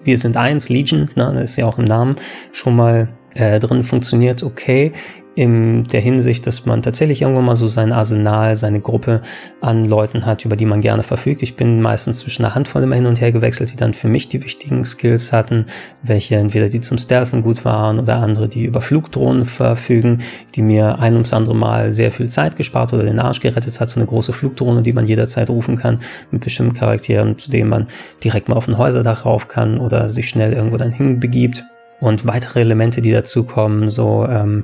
wir 0.04 0.18
sind 0.18 0.38
eins, 0.38 0.70
Legion, 0.70 1.10
ne, 1.16 1.42
ist 1.42 1.56
ja 1.56 1.66
auch 1.66 1.80
im 1.80 1.86
Namen 1.86 2.16
schon 2.52 2.76
mal 2.76 3.10
äh, 3.36 3.60
drin, 3.60 3.84
funktioniert 3.84 4.44
okay 4.44 4.92
in 5.40 5.86
der 5.86 6.02
Hinsicht, 6.02 6.46
dass 6.48 6.66
man 6.66 6.82
tatsächlich 6.82 7.22
irgendwann 7.22 7.46
mal 7.46 7.56
so 7.56 7.70
sein 7.70 7.94
Arsenal, 7.94 8.58
seine 8.58 8.82
Gruppe 8.82 9.22
an 9.62 9.86
Leuten 9.86 10.26
hat, 10.26 10.44
über 10.44 10.58
die 10.58 10.66
man 10.66 10.82
gerne 10.82 11.02
verfügt. 11.02 11.42
Ich 11.44 11.56
bin 11.56 11.82
meistens 11.82 12.20
zwischen 12.20 12.44
einer 12.44 12.56
Handvoll 12.56 12.84
immer 12.84 12.96
hin 12.96 13.06
und 13.06 13.22
her 13.22 13.32
gewechselt, 13.32 13.72
die 13.72 13.78
dann 13.78 13.94
für 13.94 14.10
mich 14.10 14.28
die 14.28 14.44
wichtigen 14.44 14.84
Skills 14.84 15.32
hatten, 15.32 15.68
welche 16.04 16.36
entweder 16.36 16.68
die 16.68 16.82
zum 16.82 16.98
Stealthen 16.98 17.42
gut 17.42 17.64
waren 17.64 18.00
oder 18.00 18.18
andere, 18.18 18.50
die 18.50 18.66
über 18.66 18.82
Flugdrohnen 18.82 19.46
verfügen, 19.46 20.18
die 20.56 20.62
mir 20.62 21.00
ein 21.00 21.14
ums 21.14 21.32
andere 21.32 21.56
Mal 21.56 21.94
sehr 21.94 22.12
viel 22.12 22.28
Zeit 22.28 22.58
gespart 22.58 22.92
oder 22.92 23.04
den 23.04 23.20
Arsch 23.20 23.40
gerettet 23.40 23.80
hat. 23.80 23.88
So 23.88 24.02
eine 24.02 24.08
große 24.08 24.34
Flugdrohne, 24.34 24.82
die 24.82 24.92
man 24.92 25.06
jederzeit 25.06 25.50
rufen 25.50 25.78
kann 25.78 26.00
mit 26.32 26.44
bestimmten 26.44 26.74
Charakteren, 26.74 27.38
zu 27.38 27.50
denen 27.50 27.70
man 27.70 27.88
direkt 28.26 28.50
mal 28.50 28.58
auf 28.58 28.68
ein 28.68 28.78
Häuserdach 28.78 29.26
rauf 29.26 29.48
kann 29.48 29.80
oder 29.80 30.10
sich 30.10 30.28
schnell 30.28 30.52
irgendwo 30.52 30.76
dann 30.76 30.92
hinbegibt 30.92 31.64
und 32.00 32.26
weitere 32.26 32.62
Elemente, 32.62 33.02
die 33.02 33.12
dazukommen, 33.12 33.90
so 33.90 34.26
ähm, 34.26 34.64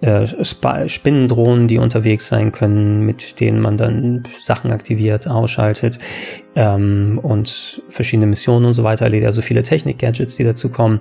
äh, 0.00 0.26
Spinnendrohnen, 0.88 1.68
die 1.68 1.78
unterwegs 1.78 2.28
sein 2.28 2.52
können, 2.52 3.00
mit 3.00 3.40
denen 3.40 3.60
man 3.60 3.76
dann 3.76 4.24
Sachen 4.40 4.70
aktiviert, 4.70 5.28
ausschaltet 5.28 5.98
ähm, 6.56 7.18
und 7.22 7.82
verschiedene 7.88 8.26
Missionen 8.26 8.66
und 8.66 8.72
so 8.74 8.84
weiter 8.84 9.06
erledigt, 9.06 9.26
also 9.26 9.42
viele 9.42 9.62
Technik-Gadgets, 9.62 10.36
die 10.36 10.44
dazukommen. 10.44 11.00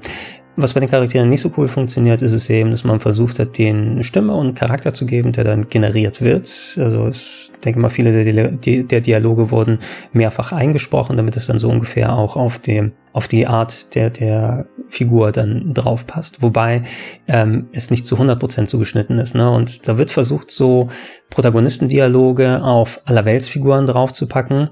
Was 0.55 0.73
bei 0.73 0.79
den 0.79 0.89
Charakteren 0.89 1.29
nicht 1.29 1.41
so 1.41 1.51
cool 1.57 1.67
funktioniert, 1.67 2.21
ist 2.21 2.33
es 2.33 2.47
eben, 2.47 2.69
dass 2.69 2.83
man 2.83 2.99
versucht 2.99 3.39
hat, 3.39 3.57
denen 3.57 4.03
Stimme 4.03 4.35
und 4.35 4.53
Charakter 4.53 4.93
zu 4.93 5.07
geben, 5.07 5.31
der 5.31 5.43
dann 5.45 5.67
generiert 5.67 6.21
wird. 6.21 6.77
Also 6.77 7.07
ich 7.07 7.51
denke 7.65 7.79
mal, 7.79 7.89
viele 7.89 8.23
der, 8.23 8.83
der 8.83 9.01
Dialoge 9.01 9.49
wurden 9.49 9.79
mehrfach 10.11 10.51
eingesprochen, 10.51 11.17
damit 11.17 11.35
es 11.37 11.47
dann 11.47 11.57
so 11.57 11.69
ungefähr 11.69 12.15
auch 12.15 12.35
auf 12.35 12.59
dem 12.59 12.91
auf 13.13 13.27
die 13.27 13.45
Art 13.45 13.93
der, 13.95 14.09
der 14.09 14.65
Figur 14.93 15.31
dann 15.31 15.73
drauf 15.73 16.05
passt. 16.05 16.43
Wobei 16.43 16.83
ähm, 17.27 17.67
es 17.71 17.89
nicht 17.89 18.05
zu 18.05 18.15
100% 18.15 18.65
zugeschnitten 18.65 19.17
ist. 19.17 19.33
Ne? 19.33 19.49
Und 19.49 19.87
da 19.87 19.97
wird 19.97 20.11
versucht, 20.11 20.51
so 20.51 20.89
Protagonistendialoge 21.31 22.63
auf 22.63 23.01
Allerweltsfiguren 23.05 23.87
draufzupacken. 23.87 24.69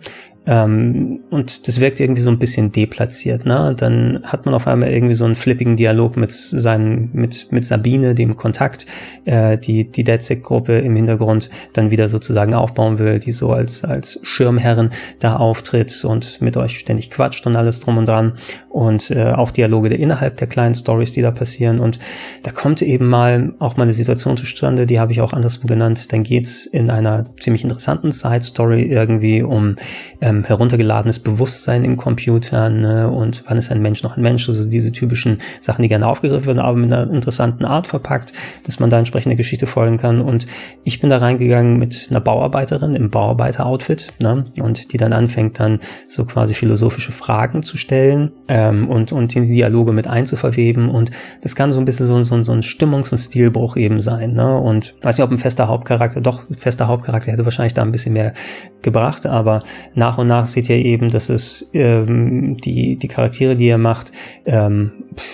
Ähm, 0.48 1.20
und 1.30 1.68
das 1.68 1.80
wirkt 1.80 2.00
irgendwie 2.00 2.22
so 2.22 2.32
ein 2.32 2.40
bisschen 2.40 2.72
deplatziert, 2.72 3.46
ne? 3.46 3.76
Dann 3.78 4.22
hat 4.24 4.46
man 4.46 4.56
auf 4.56 4.68
einmal 4.68 4.90
irgendwie 4.90 5.14
so 5.14 5.24
einen 5.24 5.36
flippigen 5.36 5.76
Dialog 5.76 6.18
mit 6.18 6.32
seinen, 6.32 7.12
mit, 7.14 7.52
mit 7.52 7.64
Sabine, 7.64 8.16
dem 8.16 8.36
Kontakt, 8.38 8.88
äh, 9.26 9.60
die, 9.60 9.92
die 9.92 10.04
DedSec-Gruppe 10.04 10.80
im 10.80 10.96
Hintergrund 10.96 11.52
dann 11.74 11.92
wieder 11.92 12.10
sozusagen 12.10 12.56
aufbauen 12.56 12.98
will, 12.98 13.20
die 13.20 13.34
so 13.34 13.52
als, 13.52 13.84
als 13.84 14.20
Schirmherrin 14.24 14.90
da 15.20 15.36
auftritt 15.36 16.04
und 16.06 16.42
mit 16.42 16.58
euch 16.58 16.80
ständig 16.80 17.12
quatscht 17.12 17.46
und 17.46 17.56
alles 17.56 17.80
drum 17.80 18.00
und 18.00 18.08
dran. 18.08 18.34
Und 18.70 19.12
äh, 19.12 19.34
auch 19.34 19.52
Dialoge 19.52 19.90
der 19.90 20.00
innerhalb 20.00 20.38
der 20.38 20.48
kleinen 20.48 20.74
Stories, 20.74 21.12
die 21.12 21.22
da 21.22 21.30
passieren. 21.30 21.80
Und 21.80 22.00
da 22.42 22.52
kommt 22.52 22.82
eben 22.82 23.08
mal 23.08 23.54
auch 23.60 23.78
mal 23.78 23.84
eine 23.84 23.94
Situation 23.94 24.38
zustande, 24.38 24.88
die 24.88 25.00
habe 25.00 25.12
ich 25.12 25.22
auch 25.22 25.34
anderswo 25.34 25.68
genannt. 25.68 26.12
Dann 26.12 26.24
geht's 26.24 26.66
in 26.66 26.90
einer 26.90 27.26
ziemlich 27.40 27.64
interessanten 27.64 28.12
Side-Story 28.12 28.84
irgendwie 28.84 29.44
um 29.44 29.76
äh, 30.20 30.31
ähm, 30.32 30.44
heruntergeladenes 30.44 31.20
Bewusstsein 31.20 31.84
im 31.84 31.98
Computer 31.98 32.70
ne? 32.70 33.10
und 33.10 33.44
wann 33.48 33.58
ist 33.58 33.72
ein 33.72 33.82
Mensch 33.82 34.04
noch 34.04 34.18
ein 34.18 34.24
Mensch, 34.24 34.48
also 34.48 34.68
diese 34.68 34.92
typischen 34.92 35.40
Sachen, 35.60 35.82
die 35.82 35.90
gerne 35.90 36.08
aufgegriffen 36.08 36.48
werden, 36.48 36.60
aber 36.60 36.78
mit 36.78 36.92
einer 36.92 37.12
interessanten 37.12 37.66
Art 37.66 37.88
verpackt, 37.88 38.34
dass 38.66 38.80
man 38.80 38.90
da 38.90 39.00
entsprechende 39.00 39.36
Geschichte 39.36 39.68
folgen 39.68 39.98
kann. 39.98 40.22
Und 40.22 40.48
ich 40.84 41.00
bin 41.00 41.10
da 41.10 41.18
reingegangen 41.18 41.78
mit 41.78 42.08
einer 42.10 42.22
Bauarbeiterin 42.22 42.96
im 42.96 43.10
Bauarbeiter-Outfit 43.10 44.14
ne? 44.22 44.46
und 44.60 44.94
die 44.94 44.98
dann 44.98 45.14
anfängt 45.14 45.60
dann 45.60 45.80
so 46.08 46.26
quasi 46.26 46.54
philosophische 46.54 47.12
Fragen 47.12 47.64
zu 47.64 47.78
stellen 47.78 48.32
ähm, 48.48 48.90
und, 48.90 49.12
und 49.12 49.36
in 49.36 49.44
die 49.44 49.54
Dialoge 49.54 49.92
mit 49.92 50.08
einzuverweben 50.08 50.90
und 50.90 51.12
das 51.42 51.56
kann 51.56 51.72
so 51.72 51.80
ein 51.80 51.86
bisschen 51.86 52.06
so, 52.06 52.22
so, 52.24 52.42
so 52.44 52.52
ein 52.52 52.62
Stimmungs- 52.62 53.12
und 53.12 53.18
Stilbruch 53.18 53.76
eben 53.78 54.00
sein. 54.00 54.34
Ne? 54.34 54.58
Und 54.58 54.96
weiß 55.02 55.18
nicht, 55.18 55.26
ob 55.26 55.32
ein 55.32 55.38
fester 55.38 55.68
Hauptcharakter, 55.68 56.22
doch, 56.22 56.44
fester 56.58 56.88
Hauptcharakter 56.88 57.32
hätte 57.32 57.46
wahrscheinlich 57.46 57.74
da 57.74 57.82
ein 57.82 57.92
bisschen 57.92 58.14
mehr 58.14 58.34
gebracht, 58.82 59.26
aber 59.26 59.64
nach 59.94 60.18
und 60.22 60.28
nach 60.28 60.46
seht 60.46 60.70
ihr 60.70 60.78
eben, 60.78 61.10
dass 61.10 61.30
es 61.30 61.70
ähm, 61.74 62.58
die, 62.58 62.96
die 62.96 63.08
Charaktere, 63.08 63.56
die 63.56 63.68
ihr 63.68 63.78
macht, 63.78 64.12
ähm, 64.46 64.92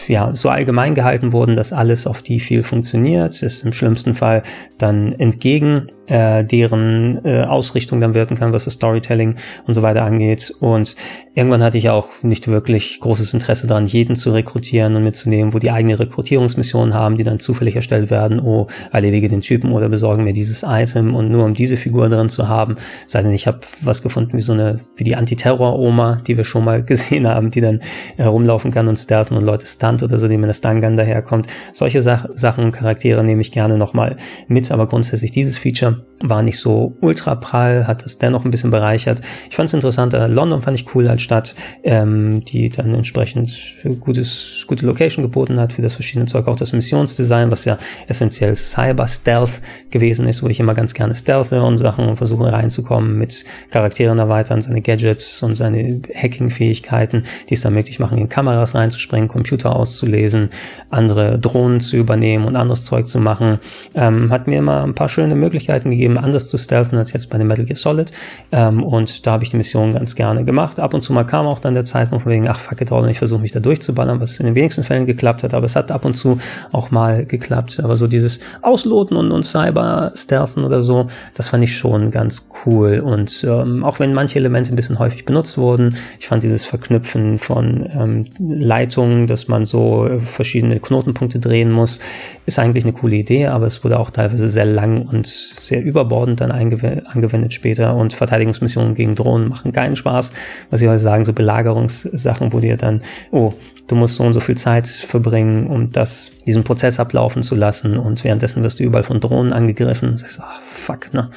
ja, 0.07 0.33
so 0.33 0.49
allgemein 0.49 0.95
gehalten 0.95 1.31
wurden, 1.31 1.55
dass 1.55 1.73
alles 1.73 2.07
auf 2.07 2.21
die 2.21 2.39
viel 2.39 2.63
funktioniert, 2.63 3.41
ist 3.43 3.63
im 3.63 3.73
schlimmsten 3.73 4.15
Fall 4.15 4.43
dann 4.77 5.13
entgegen 5.13 5.91
äh, 6.07 6.43
deren 6.43 7.23
äh, 7.23 7.43
Ausrichtung 7.43 7.99
dann 7.99 8.13
wirken 8.13 8.35
kann, 8.35 8.53
was 8.53 8.65
das 8.65 8.73
Storytelling 8.73 9.35
und 9.65 9.73
so 9.73 9.81
weiter 9.81 10.03
angeht. 10.03 10.53
Und 10.59 10.95
irgendwann 11.35 11.63
hatte 11.63 11.77
ich 11.77 11.89
auch 11.89 12.09
nicht 12.23 12.47
wirklich 12.47 12.99
großes 12.99 13.33
Interesse 13.33 13.67
daran, 13.67 13.85
jeden 13.85 14.15
zu 14.15 14.31
rekrutieren 14.31 14.95
und 14.95 15.03
mitzunehmen, 15.03 15.53
wo 15.53 15.59
die 15.59 15.71
eigene 15.71 15.99
Rekrutierungsmissionen 15.99 16.93
haben, 16.93 17.17
die 17.17 17.23
dann 17.23 17.39
zufällig 17.39 17.75
erstellt 17.75 18.09
werden, 18.09 18.39
oh, 18.39 18.67
erledige 18.91 19.27
den 19.27 19.41
Typen 19.41 19.71
oder 19.71 19.89
besorge 19.89 20.21
mir 20.21 20.33
dieses 20.33 20.63
Item 20.67 21.15
und 21.15 21.29
nur 21.29 21.45
um 21.45 21.53
diese 21.53 21.77
Figur 21.77 22.09
drin 22.09 22.29
zu 22.29 22.47
haben, 22.47 22.75
sei 23.05 23.21
denn 23.21 23.31
ich 23.31 23.47
habe 23.47 23.59
was 23.81 24.01
gefunden 24.01 24.37
wie 24.37 24.41
so 24.41 24.53
eine, 24.53 24.79
wie 24.95 25.03
die 25.03 25.15
Antiterror-Oma, 25.15 26.21
die 26.25 26.37
wir 26.37 26.43
schon 26.43 26.63
mal 26.63 26.83
gesehen 26.87 27.27
haben, 27.27 27.51
die 27.51 27.61
dann 27.61 27.81
herumlaufen 28.15 28.71
kann 28.71 28.87
und 28.87 28.97
stealthen 28.97 29.37
und 29.37 29.43
Leute 29.43 29.67
stunt 29.67 30.03
oder 30.03 30.17
so, 30.17 30.27
die 30.27 30.37
mit 30.37 30.47
der 30.47 30.53
Stun-Gun 30.53 30.95
daherkommt. 30.95 31.47
Solche 31.73 32.01
Sach 32.01 32.25
Sachen 32.33 32.63
und 32.65 32.71
Charaktere 32.71 33.23
nehme 33.23 33.41
ich 33.41 33.51
gerne 33.51 33.77
nochmal 33.77 34.15
mit, 34.47 34.71
aber 34.71 34.87
grundsätzlich 34.87 35.31
dieses 35.31 35.57
Feature 35.57 35.96
war 36.21 36.41
nicht 36.41 36.57
so 36.57 36.97
ultra 37.01 37.35
prall, 37.35 37.85
hat 37.85 38.05
es 38.05 38.17
dennoch 38.17 38.43
ein 38.43 38.49
bisschen 38.49 38.71
bereichert. 38.71 39.21
Ich 39.49 39.55
fand 39.55 39.69
es 39.69 39.73
interessant, 39.73 40.13
äh, 40.13 40.27
London 40.27 40.63
fand 40.63 40.79
ich 40.79 40.95
cool 40.95 41.07
als 41.07 41.21
Stadt, 41.21 41.55
ähm, 41.83 42.43
die 42.43 42.69
dann 42.69 42.93
entsprechend 42.95 43.51
gutes, 43.99 44.65
gute 44.67 44.85
Location 44.85 45.23
geboten 45.23 45.59
hat 45.59 45.73
für 45.73 45.81
das 45.81 45.93
verschiedene 45.93 46.25
Zeug, 46.25 46.47
auch 46.47 46.55
das 46.55 46.73
Missionsdesign, 46.73 47.51
was 47.51 47.65
ja 47.65 47.77
essentiell 48.07 48.55
Cyber-Stealth 48.55 49.61
gewesen 49.91 50.27
ist, 50.27 50.41
wo 50.41 50.47
ich 50.47 50.59
immer 50.59 50.73
ganz 50.73 50.93
gerne 50.93 51.15
stealthe 51.15 51.61
und 51.61 51.77
Sachen 51.77 52.07
und 52.07 52.17
versuche 52.17 52.51
reinzukommen, 52.51 53.17
mit 53.17 53.45
Charakteren 53.69 54.17
erweitern, 54.17 54.61
seine 54.61 54.81
Gadgets 54.81 55.43
und 55.43 55.55
seine 55.55 56.01
Hacking-Fähigkeiten, 56.15 57.23
die 57.49 57.53
es 57.53 57.61
dann 57.61 57.73
möglich 57.73 57.99
machen, 57.99 58.17
in 58.17 58.29
Kameras 58.29 58.73
reinzuspringen, 58.73 59.27
Computer 59.27 59.75
auszulesen, 59.75 60.49
andere 60.89 61.37
Drohnen 61.37 61.79
zu 61.79 61.95
übernehmen 61.95 62.45
und 62.45 62.55
anderes 62.55 62.85
Zeug 62.85 63.07
zu 63.07 63.19
machen, 63.19 63.59
ähm, 63.93 64.31
hat 64.31 64.47
mir 64.47 64.57
immer 64.57 64.83
ein 64.83 64.95
paar 64.95 65.09
schöne 65.09 65.35
Möglichkeiten 65.35 65.86
Möglichkeiten 65.87 65.91
gegeben, 65.91 66.17
anders 66.17 66.49
zu 66.49 66.57
stealthen 66.57 66.97
als 66.97 67.13
jetzt 67.13 67.29
bei 67.29 67.37
dem 67.37 67.47
Metal 67.47 67.65
Gear 67.65 67.75
Solid. 67.75 68.11
Ähm, 68.51 68.83
und 68.83 69.25
da 69.25 69.31
habe 69.33 69.43
ich 69.43 69.51
die 69.51 69.57
Mission 69.57 69.93
ganz 69.93 70.15
gerne 70.15 70.45
gemacht. 70.45 70.79
Ab 70.79 70.93
und 70.93 71.01
zu 71.01 71.13
mal 71.13 71.23
kam 71.23 71.47
auch 71.47 71.59
dann 71.59 71.73
der 71.73 71.85
Zeitpunkt 71.85 72.23
von 72.23 72.31
wegen, 72.31 72.47
ach 72.47 72.59
fuck 72.59 72.81
it 72.81 72.91
all, 72.91 73.09
ich 73.09 73.17
versuche 73.17 73.41
mich 73.41 73.51
da 73.51 73.59
durchzuballern, 73.59 74.19
was 74.19 74.39
in 74.39 74.45
den 74.45 74.55
wenigsten 74.55 74.83
Fällen 74.83 75.05
geklappt 75.05 75.43
hat, 75.43 75.53
aber 75.53 75.65
es 75.65 75.75
hat 75.75 75.91
ab 75.91 76.05
und 76.05 76.15
zu 76.15 76.39
auch 76.71 76.91
mal 76.91 77.25
geklappt. 77.25 77.79
Aber 77.83 77.97
so 77.97 78.07
dieses 78.07 78.39
Ausloten 78.61 79.17
und, 79.17 79.31
und 79.31 79.43
Cyber-Stealthen 79.43 80.63
oder 80.63 80.81
so, 80.81 81.07
das 81.33 81.49
fand 81.49 81.63
ich 81.63 81.75
schon 81.75 82.11
ganz 82.11 82.49
cool. 82.65 82.99
Und 82.99 83.43
ähm, 83.43 83.83
auch 83.83 83.99
wenn 83.99 84.13
manche 84.13 84.39
Elemente 84.39 84.71
ein 84.71 84.75
bisschen 84.75 84.99
häufig 84.99 85.25
benutzt 85.25 85.57
wurden, 85.57 85.95
ich 86.19 86.27
fand 86.27 86.43
dieses 86.43 86.65
Verknüpfen 86.65 87.37
von 87.37 87.87
ähm, 87.93 88.25
Leitungen, 88.39 89.27
dass 89.27 89.47
man 89.47 89.65
so 89.65 90.09
verschiedene 90.25 90.79
Knotenpunkte 90.79 91.39
drehen 91.39 91.71
muss, 91.71 91.99
ist 92.45 92.59
eigentlich 92.59 92.83
eine 92.83 92.93
coole 92.93 93.15
Idee, 93.15 93.47
aber 93.47 93.65
es 93.65 93.83
wurde 93.83 93.99
auch 93.99 94.11
teilweise 94.11 94.49
sehr 94.49 94.65
lang 94.65 95.05
und 95.05 95.27
sehr 95.27 95.76
sehr 95.77 95.83
überbordend 95.83 96.41
dann 96.41 96.51
angewendet 96.51 97.53
später 97.53 97.95
und 97.95 98.13
Verteidigungsmissionen 98.13 98.93
gegen 98.93 99.15
Drohnen 99.15 99.49
machen 99.49 99.71
keinen 99.71 99.95
Spaß. 99.95 100.31
Was 100.69 100.81
ich 100.81 100.87
heute 100.87 100.99
sagen, 100.99 101.25
so 101.25 101.33
Belagerungssachen, 101.33 102.53
wo 102.53 102.59
dir 102.59 102.77
dann, 102.77 103.01
oh, 103.31 103.53
du 103.87 103.95
musst 103.95 104.15
so 104.15 104.23
und 104.23 104.33
so 104.33 104.39
viel 104.39 104.57
Zeit 104.57 104.87
verbringen, 104.87 105.67
um 105.67 105.91
das, 105.91 106.31
diesen 106.45 106.63
Prozess 106.63 106.99
ablaufen 106.99 107.43
zu 107.43 107.55
lassen 107.55 107.97
und 107.97 108.23
währenddessen 108.23 108.63
wirst 108.63 108.79
du 108.79 108.83
überall 108.83 109.03
von 109.03 109.19
Drohnen 109.19 109.53
angegriffen. 109.53 110.11
Das 110.11 110.23
ist, 110.23 110.39
oh, 110.39 110.61
fuck, 110.65 111.13
ne? 111.13 111.29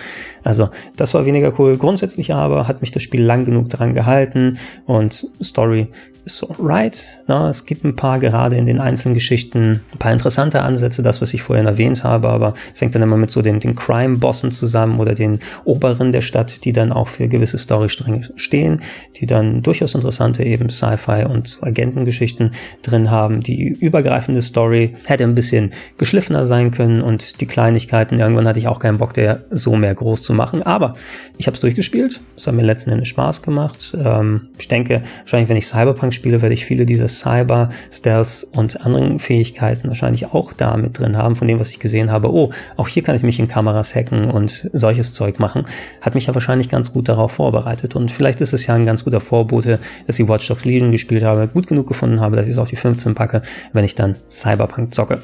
Also, 0.42 0.70
das 0.96 1.12
war 1.14 1.26
weniger 1.26 1.52
cool. 1.58 1.76
Grundsätzlich 1.76 2.32
aber 2.34 2.66
hat 2.66 2.80
mich 2.80 2.92
das 2.92 3.02
Spiel 3.02 3.22
lang 3.22 3.44
genug 3.44 3.68
daran 3.68 3.92
gehalten 3.92 4.58
und 4.86 5.28
Story 5.42 5.88
ist 6.24 6.38
so 6.38 6.54
right. 6.58 7.06
Ne? 7.28 7.48
Es 7.48 7.66
gibt 7.66 7.84
ein 7.84 7.96
paar 7.96 8.18
gerade 8.18 8.56
in 8.56 8.66
den 8.66 8.80
einzelnen 8.80 9.14
Geschichten, 9.14 9.82
ein 9.92 9.98
paar 9.98 10.12
interessante 10.12 10.62
Ansätze, 10.62 11.02
das, 11.02 11.20
was 11.20 11.34
ich 11.34 11.42
vorhin 11.42 11.66
erwähnt 11.66 12.04
habe, 12.04 12.28
aber 12.28 12.54
es 12.72 12.80
hängt 12.80 12.94
dann 12.94 13.02
immer 13.02 13.16
mit 13.16 13.30
so 13.30 13.42
den, 13.42 13.60
den 13.60 13.74
Crime-Bossen 14.30 14.52
zusammen 14.52 15.00
oder 15.00 15.14
den 15.14 15.38
Oberen 15.64 16.12
der 16.12 16.20
Stadt, 16.20 16.64
die 16.64 16.72
dann 16.72 16.92
auch 16.92 17.08
für 17.08 17.28
gewisse 17.28 17.58
Storystränge 17.58 18.28
stehen, 18.36 18.80
die 19.16 19.26
dann 19.26 19.62
durchaus 19.62 19.94
interessante 19.94 20.44
eben 20.44 20.70
Sci-Fi 20.70 21.24
und 21.24 21.58
Agentengeschichten 21.60 22.52
drin 22.82 23.10
haben. 23.10 23.42
Die 23.42 23.64
übergreifende 23.68 24.42
Story 24.42 24.92
hätte 25.04 25.24
ein 25.24 25.34
bisschen 25.34 25.70
geschliffener 25.98 26.46
sein 26.46 26.70
können 26.70 27.02
und 27.02 27.40
die 27.40 27.46
Kleinigkeiten, 27.46 28.18
irgendwann 28.18 28.46
hatte 28.46 28.58
ich 28.58 28.68
auch 28.68 28.78
keinen 28.78 28.98
Bock, 28.98 29.14
der 29.14 29.44
so 29.50 29.74
mehr 29.74 29.94
groß 29.94 30.22
zu 30.22 30.32
machen, 30.32 30.62
aber 30.62 30.94
ich 31.38 31.46
habe 31.46 31.54
es 31.54 31.60
durchgespielt, 31.60 32.20
es 32.36 32.46
hat 32.46 32.54
mir 32.54 32.62
letzten 32.62 32.90
Endes 32.90 33.08
Spaß 33.08 33.42
gemacht. 33.42 33.96
Ähm, 33.98 34.48
ich 34.58 34.68
denke, 34.68 35.02
wahrscheinlich, 35.20 35.48
wenn 35.48 35.56
ich 35.56 35.66
Cyberpunk 35.66 36.14
spiele, 36.14 36.42
werde 36.42 36.54
ich 36.54 36.64
viele 36.64 36.86
dieser 36.86 37.08
Cyber, 37.08 37.70
Stealth 37.90 38.46
und 38.52 38.84
anderen 38.84 39.18
Fähigkeiten 39.18 39.88
wahrscheinlich 39.88 40.26
auch 40.26 40.52
da 40.52 40.76
mit 40.76 40.98
drin 40.98 41.16
haben, 41.16 41.36
von 41.36 41.48
dem, 41.48 41.58
was 41.58 41.70
ich 41.70 41.78
gesehen 41.78 42.10
habe. 42.10 42.32
Oh, 42.32 42.50
auch 42.76 42.88
hier 42.88 43.02
kann 43.02 43.16
ich 43.16 43.22
mich 43.22 43.38
in 43.38 43.48
Kameras 43.48 43.94
hacken 43.94 44.09
und 44.10 44.70
solches 44.72 45.12
Zeug 45.12 45.38
machen. 45.38 45.64
Hat 46.00 46.14
mich 46.14 46.26
ja 46.26 46.34
wahrscheinlich 46.34 46.68
ganz 46.68 46.92
gut 46.92 47.08
darauf 47.08 47.32
vorbereitet. 47.32 47.96
Und 47.96 48.10
vielleicht 48.10 48.40
ist 48.40 48.52
es 48.52 48.66
ja 48.66 48.74
ein 48.74 48.86
ganz 48.86 49.04
guter 49.04 49.20
Vorbote, 49.20 49.78
dass 50.06 50.18
ich 50.18 50.28
Watch 50.28 50.48
Dogs 50.48 50.64
Legion 50.64 50.92
gespielt 50.92 51.22
habe, 51.22 51.48
gut 51.48 51.66
genug 51.66 51.86
gefunden 51.86 52.20
habe, 52.20 52.36
dass 52.36 52.46
ich 52.46 52.52
es 52.52 52.58
auf 52.58 52.68
die 52.68 52.76
15 52.76 53.14
packe, 53.14 53.42
wenn 53.72 53.84
ich 53.84 53.94
dann 53.94 54.16
Cyberpunk 54.30 54.94
zocke. 54.94 55.22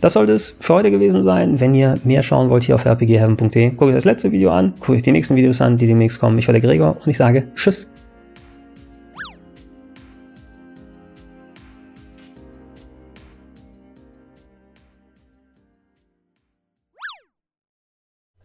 Das 0.00 0.14
sollte 0.14 0.32
es 0.32 0.56
für 0.60 0.74
heute 0.74 0.90
gewesen 0.90 1.22
sein. 1.22 1.60
Wenn 1.60 1.74
ihr 1.74 1.98
mehr 2.04 2.22
schauen 2.22 2.50
wollt 2.50 2.64
hier 2.64 2.74
auf 2.74 2.86
rpgheaven.de, 2.86 3.70
guckt 3.70 3.82
euch 3.82 3.94
das 3.94 4.04
letzte 4.04 4.32
Video 4.32 4.50
an, 4.50 4.74
guckt 4.80 4.90
euch 4.90 5.02
die 5.02 5.12
nächsten 5.12 5.36
Videos 5.36 5.60
an, 5.60 5.78
die 5.78 5.86
demnächst 5.86 6.20
kommen. 6.20 6.38
Ich 6.38 6.48
war 6.48 6.52
der 6.52 6.60
Gregor 6.60 6.96
und 6.96 7.08
ich 7.08 7.16
sage 7.16 7.48
Tschüss. 7.54 8.01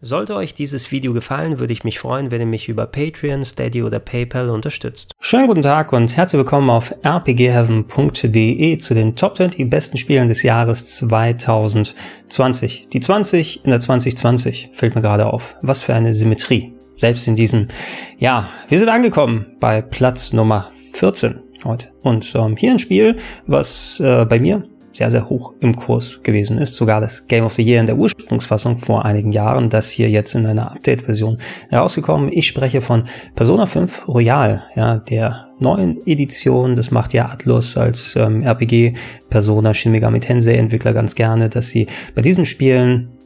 Sollte 0.08 0.36
euch 0.36 0.54
dieses 0.54 0.94
Video 0.94 1.12
gefallen, 1.12 1.60
würde 1.60 1.74
ich 1.74 1.84
mich 1.84 2.00
freuen, 2.00 2.32
wenn 2.32 2.40
ihr 2.40 2.48
mich 2.48 2.70
über 2.70 2.86
Patreon, 2.86 3.44
Steady 3.44 3.84
oder 3.84 4.00
PayPal 4.00 4.50
unterstützt. 4.50 5.12
Schönen 5.20 5.48
guten 5.48 5.64
Tag 5.64 5.92
und 5.92 6.16
herzlich 6.16 6.40
willkommen 6.40 6.70
auf 6.70 6.96
rpgheaven.de 7.06 8.78
zu 8.78 8.94
den 8.94 9.18
Top 9.18 9.36
20 9.36 9.70
besten 9.70 9.98
Spielen 9.98 10.30
des 10.30 10.44
Jahres 10.44 10.86
2020. 10.86 12.88
Die 12.88 13.02
20 13.02 13.66
in 13.66 13.72
der 13.72 13.82
2020 13.82 14.70
fällt 14.72 14.96
mir 14.96 15.02
gerade 15.02 15.26
auf. 15.26 15.58
Was 15.62 15.84
für 15.84 15.94
eine 15.94 16.14
Symmetrie. 16.14 16.74
Selbst 16.96 17.28
in 17.28 17.36
diesem, 17.36 17.68
ja, 18.18 18.48
wir 18.70 18.80
sind 18.80 18.88
angekommen 18.88 19.58
bei 19.60 19.82
Platz 19.82 20.32
Nummer 20.32 20.72
14 20.94 21.42
heute. 21.66 21.90
Und 22.02 22.34
ähm, 22.34 22.56
hier 22.56 22.72
ein 22.72 22.80
Spiel, 22.80 23.18
was 23.46 24.00
äh, 24.00 24.24
bei 24.24 24.40
mir 24.40 24.64
sehr, 24.98 25.12
sehr 25.12 25.30
hoch 25.30 25.54
im 25.60 25.76
Kurs 25.76 26.24
gewesen 26.24 26.58
ist. 26.58 26.74
Sogar 26.74 27.00
das 27.00 27.28
Game 27.28 27.46
of 27.46 27.54
the 27.54 27.62
Year 27.62 27.80
in 27.80 27.86
der 27.86 27.98
Ursprungsfassung 27.98 28.80
vor 28.80 29.06
einigen 29.06 29.32
Jahren, 29.32 29.70
das 29.70 29.92
hier 29.92 30.10
jetzt 30.10 30.34
in 30.34 30.46
einer 30.46 30.72
Update-Version 30.72 31.38
herausgekommen. 31.70 32.32
Ich 32.34 32.48
spreche 32.48 32.82
von 32.82 33.04
Persona 33.36 33.68
5 33.68 34.08
Royal, 34.08 34.64
ja, 34.76 34.98
der 34.98 35.50
neuen 35.60 36.00
Edition. 36.08 36.76
Das 36.76 36.90
macht 36.90 37.14
ja 37.14 37.28
Atlus 37.28 37.78
als 37.78 38.16
ähm, 38.16 38.42
RPG 38.42 38.94
Persona 39.30 39.76
Shin 39.76 39.92
Megami 39.92 40.20
Tensei 40.20 40.56
Entwickler 40.56 40.94
ganz 40.94 41.14
gerne, 41.14 41.48
dass 41.48 41.70
sie 41.70 41.86
bei 42.16 42.24
diesen 42.24 42.46
Spielen 42.46 43.17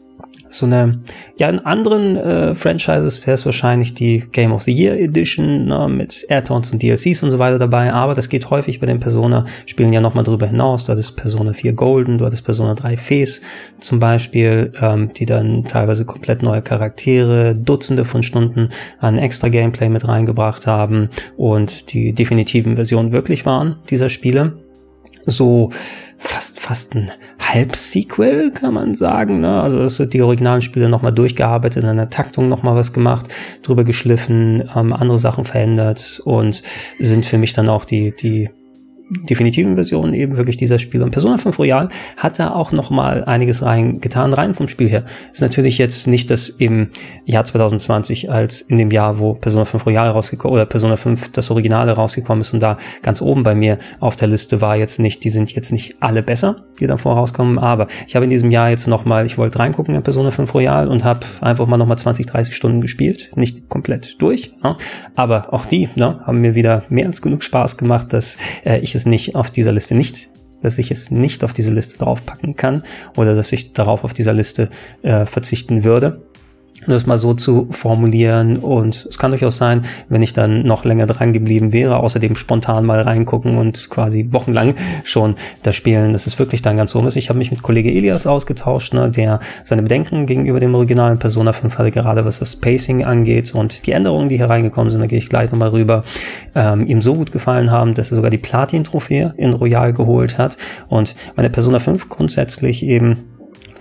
so 0.52 0.66
eine, 0.66 1.02
ja, 1.38 1.50
in 1.50 1.60
anderen 1.60 2.18
äh, 2.18 2.56
Franchises 2.56 3.26
wäre 3.26 3.36
es 3.36 3.46
wahrscheinlich 3.46 3.94
die 3.94 4.24
Game 4.32 4.52
of 4.52 4.64
the 4.64 4.72
Year 4.72 5.00
Edition 5.00 5.66
ne, 5.66 5.88
mit 5.90 6.26
Add-ons 6.30 6.72
und 6.72 6.84
DLCs 6.84 7.24
und 7.24 7.32
so 7.32 7.40
weiter 7.40 7.58
dabei, 7.58 7.94
aber 7.94 8.14
das 8.14 8.30
geht 8.30 8.50
häufig 8.50 8.80
bei 8.80 8.86
den 8.86 9.00
Persona-Spielen 9.00 9.94
ja 9.94 10.02
nochmal 10.02 10.24
drüber 10.24 10.48
hinaus. 10.48 10.86
Da 10.86 10.94
ist 10.94 11.14
Persona 11.14 11.54
4 11.54 11.74
Golden, 11.74 12.18
du 12.18 12.26
hattest 12.26 12.44
Persona 12.44 12.76
3 12.76 12.98
Face 12.98 13.42
zum 13.80 14.00
Beispiel, 14.00 14.72
ähm, 14.82 15.12
die 15.14 15.26
dann 15.26 15.64
teilweise 15.66 16.06
komplett 16.06 16.44
neue 16.44 16.62
Charaktere, 16.62 17.56
Dutzende 17.56 18.06
von 18.06 18.24
Stunden 18.24 18.70
an 19.00 19.18
extra 19.18 19.50
Gameplay 19.50 19.90
mit 19.90 20.08
reingebracht 20.08 20.68
haben 20.68 21.10
und 21.38 21.94
die 21.94 22.14
definitiven 22.14 22.76
Versionen 22.76 23.12
wirklich 23.12 23.46
waren 23.46 23.78
dieser 23.90 24.10
Spiele. 24.10 24.54
So 25.26 25.70
fast, 26.22 26.60
fast 26.60 26.96
ein 26.96 27.12
Halbsequel, 27.40 28.52
kann 28.52 28.76
man 28.76 28.94
sagen. 28.94 29.42
Ne? 29.42 29.62
Also 29.62 29.82
es 29.82 30.00
wird 30.00 30.14
die 30.14 30.22
originalen 30.22 30.62
Spiele 30.62 30.88
nochmal 30.88 31.14
durchgearbeitet, 31.14 31.84
in 31.84 31.98
der 31.98 32.10
Taktung 32.10 32.48
nochmal 32.48 32.76
was 32.76 32.94
gemacht, 32.94 33.28
drüber 33.64 33.84
geschliffen, 33.84 34.70
ähm, 34.76 34.94
andere 34.94 35.18
Sachen 35.18 35.46
verändert 35.46 36.22
und 36.24 36.62
sind 37.00 37.26
für 37.26 37.38
mich 37.38 37.54
dann 37.54 37.70
auch 37.70 37.86
die, 37.86 38.16
die 38.16 38.50
definitiven 39.30 39.76
Versionen 39.76 40.14
eben 40.14 40.38
wirklich 40.38 40.58
dieser 40.58 40.80
Spiele. 40.80 41.04
Und 41.04 41.12
Persona 41.12 41.38
5 41.38 41.60
Royal 41.60 41.90
hat 42.18 42.40
da 42.40 42.52
auch 42.52 42.72
noch 42.72 42.90
mal 42.90 43.26
einiges 43.26 43.64
reingetan, 43.64 44.34
rein 44.34 44.56
vom 44.56 44.68
Spiel 44.68 44.90
her. 44.90 45.04
Ist 45.32 45.42
natürlich 45.42 45.78
jetzt 45.78 46.08
nicht 46.08 46.32
das 46.32 46.50
im 46.50 46.90
Jahr 47.26 47.44
2020 47.44 48.32
als 48.32 48.62
in 48.62 48.78
dem 48.78 48.92
Jahr, 48.92 49.20
wo 49.20 49.34
Persona 49.34 49.66
5 49.66 49.86
Royal 49.86 50.10
rausgekommen 50.10 50.56
oder 50.56 50.66
Persona 50.66 50.96
5 50.96 51.32
das 51.32 51.52
Originale 51.52 51.92
rausgekommen 51.92 52.42
ist 52.42 52.54
und 52.54 52.62
da 52.62 52.78
ganz 53.02 53.22
oben 53.22 53.44
bei 53.44 53.54
mir 53.54 53.78
auf 54.00 54.16
der 54.16 54.30
Liste 54.30 54.62
war 54.62 54.78
jetzt 54.78 55.00
nicht, 55.00 55.24
die 55.24 55.30
sind 55.30 55.52
jetzt 55.54 55.72
nicht 55.72 55.98
alle 56.00 56.24
besser, 56.24 56.64
die 56.80 56.88
davor 56.88 57.16
rauskommen, 57.16 57.60
aber 57.60 57.88
ich 58.08 58.16
habe 58.16 58.24
in 58.24 58.30
diesem 58.30 58.52
Jahr 58.52 58.70
jetzt 58.70 58.88
noch 58.88 59.06
mal, 59.06 59.26
ich 59.26 59.38
wollte 59.38 59.60
reingucken 59.60 59.94
in 59.94 60.04
Persona 60.04 60.32
5 60.32 60.54
Royal 60.54 60.88
und 60.88 61.04
habe 61.04 61.26
einfach 61.42 61.68
mal 61.68 61.78
noch 61.78 61.88
mal 61.88 61.98
20, 61.98 62.26
30 62.26 62.56
Stunden 62.56 62.82
gespielt, 62.82 63.32
nicht 63.36 63.68
komplett 63.68 64.22
durch, 64.22 64.54
ja. 64.64 64.78
aber 65.16 65.54
auch 65.54 65.66
die 65.66 65.90
ne, 65.96 66.20
haben 66.26 66.40
mir 66.40 66.56
wieder 66.56 66.84
mehr 66.90 67.08
als 67.08 67.22
genug 67.22 67.44
Spaß 67.44 67.78
gemacht, 67.78 68.14
dass 68.14 68.38
äh, 68.64 68.80
ich 68.80 68.96
es 68.96 69.01
es 69.02 69.06
nicht 69.06 69.36
auf 69.36 69.52
dieser 69.52 69.72
Liste 69.72 69.96
nicht, 69.96 70.30
dass 70.62 70.78
ich 70.78 70.92
es 70.92 71.12
nicht 71.12 71.44
auf 71.44 71.54
diese 71.54 71.72
Liste 71.72 71.98
draufpacken 71.98 72.56
kann 72.56 72.84
oder 73.18 73.36
dass 73.36 73.52
ich 73.52 73.74
darauf 73.74 74.04
auf 74.04 74.14
dieser 74.14 74.34
Liste 74.34 74.70
äh, 75.02 75.26
verzichten 75.26 75.84
würde 75.84 76.22
das 76.88 77.06
mal 77.06 77.18
so 77.18 77.34
zu 77.34 77.68
formulieren. 77.72 78.58
Und 78.58 79.08
es 79.10 79.18
kann 79.18 79.32
durchaus 79.32 79.58
sein, 79.58 79.84
wenn 80.10 80.22
ich 80.22 80.34
dann 80.34 80.64
noch 80.64 80.86
länger 80.86 81.06
dran 81.06 81.34
geblieben 81.34 81.74
wäre, 81.74 81.98
außerdem 81.98 82.36
spontan 82.36 82.86
mal 82.86 83.02
reingucken 83.02 83.58
und 83.58 83.90
quasi 83.90 84.28
wochenlang 84.32 84.76
schon 85.04 85.36
das 85.64 85.76
Spielen, 85.76 86.14
dass 86.14 86.28
es 86.28 86.40
wirklich 86.40 86.62
dann 86.62 86.78
ganz 86.78 86.96
oben 86.96 87.08
ist. 87.08 87.16
Ich 87.16 87.30
habe 87.30 87.40
mich 87.40 87.52
mit 87.52 87.62
Kollege 87.62 87.92
Elias 87.92 88.28
ausgetauscht, 88.28 88.94
ne, 88.94 89.10
der 89.10 89.40
seine 89.64 89.84
Bedenken 89.84 90.26
gegenüber 90.26 90.60
dem 90.60 90.74
originalen 90.76 91.20
Persona 91.20 91.54
5 91.54 91.78
hatte, 91.78 91.92
gerade 91.92 92.26
was 92.26 92.40
das 92.40 92.56
Pacing 92.56 93.04
angeht 93.04 93.54
und 93.54 93.86
die 93.86 93.92
Änderungen, 93.92 94.30
die 94.30 94.38
hier 94.38 94.50
reingekommen 94.50 94.90
sind, 94.90 95.02
da 95.02 95.08
gehe 95.08 95.20
ich 95.20 95.30
gleich 95.30 95.52
nochmal 95.52 95.70
rüber, 95.70 96.04
ähm, 96.56 96.88
ihm 96.88 97.02
so 97.02 97.16
gut 97.16 97.32
gefallen 97.32 97.72
haben, 97.72 97.94
dass 97.94 98.12
er 98.12 98.16
sogar 98.16 98.32
die 98.32 98.38
Platin-Trophäe 98.38 99.34
in 99.38 99.54
Royal 99.54 99.94
geholt 99.94 100.38
hat. 100.38 100.58
Und 100.88 101.16
meine 101.36 101.50
Persona 101.50 101.80
5 101.80 102.10
grundsätzlich 102.10 102.84
eben 102.84 103.20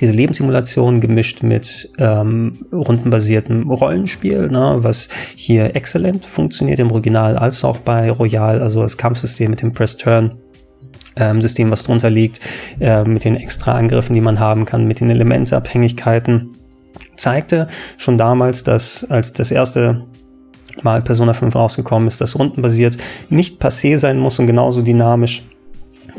diese 0.01 0.13
Lebenssimulation 0.13 1.01
gemischt 1.01 1.43
mit 1.43 1.91
ähm, 1.99 2.67
rundenbasiertem 2.73 3.71
Rollenspiel, 3.71 4.49
ne, 4.49 4.79
was 4.81 5.09
hier 5.37 5.77
exzellent 5.77 6.25
funktioniert 6.25 6.79
im 6.79 6.91
Original 6.91 7.37
als 7.37 7.65
auch 7.65 7.79
bei 7.79 8.11
Royal, 8.11 8.61
also 8.63 8.83
das 8.83 8.97
Kampfsystem 8.97 9.51
mit 9.51 9.63
dem 9.63 9.73
Press-Turn. 9.73 10.37
Ähm, 11.17 11.43
System, 11.43 11.71
was 11.73 11.83
drunter 11.83 12.09
liegt, 12.09 12.41
äh, 12.79 13.03
mit 13.03 13.25
den 13.25 13.35
extra 13.35 13.75
Angriffen, 13.75 14.15
die 14.15 14.21
man 14.21 14.39
haben 14.39 14.65
kann, 14.65 14.87
mit 14.87 15.01
den 15.01 15.11
Elementabhängigkeiten, 15.11 16.53
zeigte 17.17 17.67
schon 17.99 18.17
damals, 18.17 18.63
dass 18.63 19.05
als 19.11 19.33
das 19.33 19.51
erste 19.51 20.07
Mal 20.83 21.03
Persona 21.03 21.35
5 21.35 21.55
rausgekommen 21.55 22.07
ist, 22.07 22.21
dass 22.21 22.39
rundenbasiert 22.39 22.97
nicht 23.29 23.63
passé 23.63 23.99
sein 23.99 24.19
muss 24.19 24.39
und 24.39 24.47
genauso 24.47 24.83
dynamisch 24.83 25.43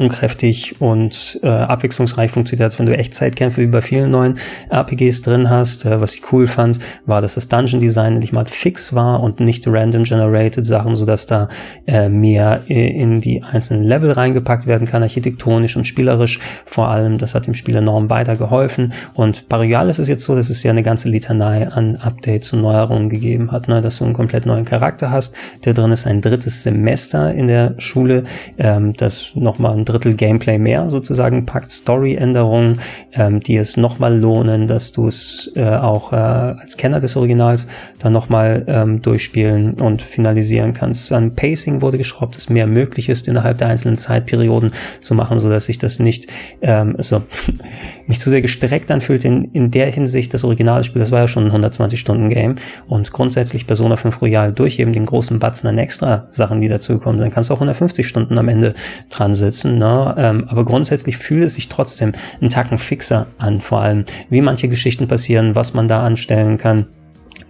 unkräftig 0.02 0.82
und 0.82 1.40
äh, 1.44 1.48
abwechslungsreich 1.48 2.32
funktioniert, 2.32 2.66
als 2.66 2.80
wenn 2.80 2.88
du 2.88 2.98
Echtzeitkämpfe 2.98 3.62
wie 3.62 3.68
bei 3.68 3.82
vielen 3.82 4.12
neuen 4.12 4.38
RPGs 4.70 5.22
drin 5.22 5.50
hast. 5.50 5.86
Äh, 5.86 6.02
was 6.02 6.16
ich 6.16 6.32
cool 6.32 6.48
fand, 6.48 6.80
war, 7.06 7.22
dass 7.22 7.36
das 7.36 7.48
Dungeon 7.48 7.80
Design 7.80 8.14
endlich 8.14 8.34
mal 8.34 8.46
fix 8.48 8.94
war 8.94 9.22
und 9.22 9.40
nicht 9.40 9.68
random 9.68 10.04
generated 10.04 10.66
Sachen, 10.66 10.96
sodass 10.96 11.28
da 11.28 11.48
äh, 11.86 12.10
mehr 12.10 12.64
äh, 12.68 12.90
in 12.90 13.22
die 13.22 13.44
einzelnen 13.44 13.84
Level 13.84 14.12
reingepackt 14.12 14.66
werden 14.66 14.88
kann, 14.88 15.04
architektonisch 15.04 15.78
und 15.78 15.86
spielerisch 15.86 16.40
vor 16.66 16.90
allem. 16.90 17.18
Das 17.18 17.36
hat 17.36 17.48
dem 17.48 17.54
Spiel 17.54 17.76
enorm 17.76 18.10
weitergeholfen. 18.10 18.94
Und 19.14 19.46
Regal 19.52 19.90
ist 19.90 20.00
es 20.00 20.08
jetzt 20.08 20.24
so, 20.24 20.36
dass 20.36 20.50
es 20.50 20.64
ja 20.64 20.72
eine 20.72 20.82
ganze 20.82 21.08
Litanei 21.08 21.68
an 21.68 21.98
Updates 21.98 22.52
und 22.54 22.62
Neuerungen 22.62 23.10
gegeben 23.10 23.52
hat, 23.52 23.68
ne? 23.68 23.80
dass 23.80 24.00
du 24.00 24.06
einen 24.06 24.14
komplett 24.14 24.48
neuen 24.48 24.66
Charakter 24.66 25.12
hast. 25.12 25.36
Der 25.66 25.74
drin 25.74 25.92
ist 25.92 26.08
ein 26.08 26.22
drittes 26.22 26.64
Semester 26.64 27.32
in 27.32 27.46
der 27.46 27.76
Schule, 27.78 28.24
ähm, 28.58 28.94
das 28.98 29.34
nochmal 29.36 29.78
ein 29.78 29.86
Drittel 29.92 30.16
Gameplay 30.16 30.58
mehr 30.58 30.90
sozusagen 30.90 31.46
packt, 31.46 31.72
Story-Änderungen, 31.72 32.80
ähm, 33.14 33.40
die 33.40 33.58
es 33.58 33.78
nochmal 33.78 34.18
lohnen, 34.18 34.68
dass 34.68 34.92
du 34.92 35.08
es 35.08 35.52
äh, 35.56 35.64
auch 35.64 36.14
äh, 36.14 36.16
als 36.16 36.78
Kenner 36.78 37.00
des 37.00 37.16
Originals 37.16 37.68
dann 38.00 38.14
nochmal 38.14 38.66
ähm, 38.68 39.02
durchspielen 39.02 39.76
und 39.76 40.02
finalisieren 40.02 40.74
kannst. 40.74 41.12
An 41.12 41.36
Pacing 41.36 41.82
wurde 41.82 41.98
geschraubt, 41.98 42.36
dass 42.36 42.50
mehr 42.50 42.68
möglich 42.68 43.10
ist, 43.10 43.28
innerhalb 43.28 43.58
der 43.58 43.68
einzelnen 43.68 43.98
Zeitperioden 43.98 44.72
zu 45.02 45.16
machen, 45.16 45.40
so 45.40 45.50
dass 45.50 45.66
sich 45.66 45.78
das 45.78 46.00
nicht 46.00 46.28
ähm, 46.62 46.96
so 47.00 47.24
nicht 48.12 48.22
zu 48.22 48.30
sehr 48.30 48.42
gestreckt 48.42 48.92
anfühlt 48.92 49.26
in, 49.26 49.46
in 49.46 49.72
der 49.72 49.90
Hinsicht, 49.90 50.34
das 50.34 50.44
Originalspiel, 50.44 51.00
das 51.00 51.12
war 51.12 51.20
ja 51.20 51.28
schon 51.28 51.50
ein 51.50 51.64
120-Stunden-Game 51.64 52.56
und 52.88 53.12
grundsätzlich 53.12 53.66
Persona 53.66 53.96
5 53.96 54.22
Royal 54.22 54.52
durch 54.52 54.80
eben 54.80 54.94
den 54.94 55.06
großen 55.06 55.40
Batzen 55.40 55.70
an 55.70 55.78
extra 55.78 56.28
Sachen, 56.30 56.60
die 56.60 56.68
dazukommen, 56.68 57.20
dann 57.20 57.32
kannst 57.32 57.50
du 57.50 57.54
auch 57.54 57.58
150 57.58 58.06
Stunden 58.06 58.38
am 58.38 58.50
Ende 58.50 58.74
dran 59.10 59.34
sitzen, 59.34 59.78
ne? 59.78 60.14
Ähm, 60.18 60.46
aber 60.50 60.66
grundsätzlich 60.66 61.18
fühlt 61.18 61.46
es 61.46 61.56
sich 61.56 61.70
trotzdem 61.70 62.12
einen 62.40 62.50
Tacken 62.50 62.78
fixer 62.78 63.28
an, 63.38 63.62
vor 63.62 63.82
allem 63.82 64.06
wie 64.30 64.42
manche 64.42 64.68
Geschichten 64.68 65.08
passieren, 65.08 65.56
was 65.56 65.74
man 65.74 65.88
da 65.88 66.04
anstellen 66.04 66.58
kann 66.58 66.88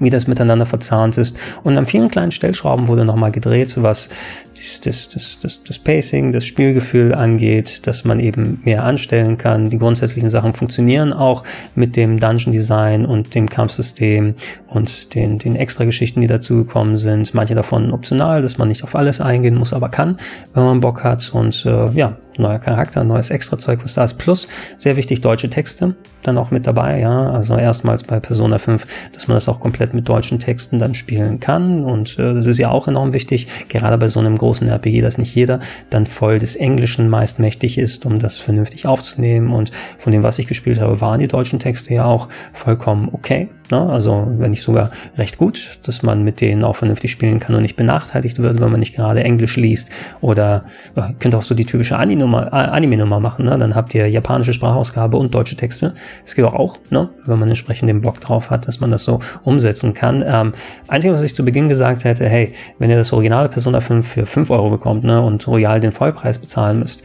wie 0.02 0.10
das 0.10 0.28
miteinander 0.28 0.66
verzahnt 0.66 1.18
ist. 1.18 1.38
Und 1.64 1.78
an 1.78 1.86
vielen 1.86 2.10
kleinen 2.10 2.32
Stellschrauben 2.32 2.88
wurde 2.88 3.06
nochmal 3.06 3.32
gedreht, 3.32 3.76
was 3.78 4.10
das, 4.56 4.82
das, 4.82 5.10
das, 5.10 5.40
das, 5.40 5.64
das 5.64 5.80
Pacing, 5.80 6.32
das 6.32 6.46
Spielgefühl 6.46 7.14
angeht, 7.14 7.88
dass 7.88 8.04
man 8.04 8.20
eben 8.20 8.60
mehr 8.64 8.84
anstellen 8.84 9.38
kann. 9.38 9.70
Die 9.70 9.78
grundsätzlichen 9.78 10.30
Sachen 10.30 10.54
funktionieren 10.54 11.14
auch 11.14 11.44
mit 11.76 11.96
dem 11.96 12.20
Dungeon 12.20 12.52
Design 12.52 13.06
und 13.06 13.34
dem 13.36 13.48
Kampfsystem 13.48 14.36
und 14.68 15.16
den, 15.16 15.38
den 15.38 15.56
extra 15.56 15.86
Geschichten, 15.86 16.22
die 16.22 16.28
dazugekommen 16.28 16.98
sind. 16.98 17.34
Manche 17.34 17.56
davon 17.56 17.92
optional, 17.92 18.42
dass 18.42 18.58
man 18.58 18.68
nicht 18.68 18.84
auf 18.84 18.96
alles 18.96 19.22
eingehen 19.22 19.56
muss, 19.56 19.74
aber 19.74 19.90
kann, 19.90 20.18
wenn 20.54 20.64
man 20.64 20.80
Bock 20.80 21.04
hat. 21.04 21.32
Und 21.34 21.66
äh, 21.66 21.92
ja, 21.92 22.18
neuer 22.38 22.60
Charakter, 22.60 23.04
neues 23.04 23.30
Extrazeug, 23.30 23.80
was 23.84 23.94
da 23.94 24.04
ist. 24.04 24.18
Plus, 24.18 24.48
sehr 24.78 24.96
wichtig, 24.96 25.22
deutsche 25.22 25.50
Texte 25.50 25.96
dann 26.24 26.38
auch 26.38 26.52
mit 26.52 26.68
dabei, 26.68 27.00
ja. 27.00 27.32
Also 27.32 27.58
erstmals 27.58 28.04
bei 28.04 28.20
Persona 28.20 28.58
5, 28.60 28.86
dass 29.14 29.28
man 29.28 29.36
das 29.36 29.50
auch 29.50 29.60
komplett 29.60 29.94
mit 29.94 30.08
deutschen 30.08 30.40
Texten 30.40 30.80
dann 30.80 30.96
spielen 30.96 31.40
kann. 31.40 31.84
Und 31.84 32.18
äh, 32.20 32.34
das 32.34 32.46
ist 32.46 32.58
ja 32.58 32.70
auch 32.70 32.88
enorm 32.88 33.14
wichtig, 33.14 33.48
gerade 33.70 33.98
bei 33.98 34.08
so 34.08 34.20
einem 34.20 34.38
großen 34.38 34.68
RPG, 34.68 35.02
dass 35.02 35.18
nicht 35.18 35.36
jeder 35.36 35.60
dann 35.90 36.06
voll 36.06 36.38
des 36.38 36.56
Englischen 36.56 37.10
meist 37.10 37.40
mächtig 37.40 37.78
ist, 37.78 38.06
um 38.06 38.20
das 38.20 38.40
vernünftig 38.40 38.86
aufzunehmen. 38.86 39.52
Und 39.52 39.72
von 39.98 40.12
dem, 40.12 40.24
was 40.24 40.40
ich 40.40 40.48
gespielt 40.48 40.80
habe, 40.80 41.02
waren 41.02 41.20
die 41.20 41.28
deutschen 41.28 41.60
Texte 41.60 41.94
ja 41.94 42.06
auch 42.06 42.30
vollkommen 42.54 43.10
okay. 43.12 43.50
Ne? 43.72 43.90
Also 43.90 44.28
wenn 44.38 44.52
nicht 44.52 44.62
sogar 44.62 44.92
recht 45.18 45.38
gut, 45.38 45.80
dass 45.84 46.04
man 46.04 46.24
mit 46.24 46.42
denen 46.42 46.64
auch 46.64 46.76
vernünftig 46.76 47.12
spielen 47.12 47.40
kann 47.40 47.56
und 47.56 47.62
nicht 47.62 47.76
benachteiligt 47.76 48.40
wird, 48.40 48.60
wenn 48.60 48.70
man 48.70 48.80
nicht 48.80 48.96
gerade 48.96 49.24
Englisch 49.24 49.56
liest. 49.56 49.90
Oder 50.20 50.66
äh, 50.96 51.14
könnt 51.20 51.34
auch 51.34 51.42
so 51.42 51.56
die 51.56 51.66
typische 51.66 51.98
Anime-Nummer 52.24 53.16
Anime 53.16 53.20
machen. 53.20 53.46
Ne? 53.46 53.58
Dann 53.58 53.76
habt 53.76 53.94
ihr 53.96 54.10
japanische 54.10 54.54
Sprachausgabe 54.54 55.18
und 55.18 55.34
deutsche 55.34 55.56
Texte. 55.56 55.94
Das 56.24 56.36
geht 56.36 56.46
auch, 56.46 56.78
ne? 56.90 57.10
wenn 57.26 57.40
man 57.40 57.50
entsprechend 57.50 57.90
den 57.90 58.02
Bock 58.02 58.20
drauf 58.20 58.50
hat, 58.50 58.68
dass 58.68 58.80
man 58.80 58.92
das 58.92 59.04
so 59.04 59.20
umsetzen 59.44 59.94
kann. 59.94 60.24
Ähm, 60.26 60.54
einzige, 60.88 61.14
was 61.14 61.22
ich 61.22 61.36
zu 61.36 61.46
Beginn 61.46 61.70
gesagt 61.70 62.04
hätte, 62.04 62.28
hey, 62.28 62.54
wenn 62.80 62.90
ihr 62.90 62.98
das 62.98 63.14
originale 63.14 63.50
Persona 63.50 63.80
5 63.80 64.08
für 64.08 64.26
5 64.26 64.50
Euro 64.50 64.70
bekommt 64.70 65.04
ne, 65.04 65.22
und 65.22 65.48
Royal 65.48 65.80
den 65.80 65.92
Vollpreis 65.92 66.38
bezahlen 66.38 66.80
müsst, 66.80 67.04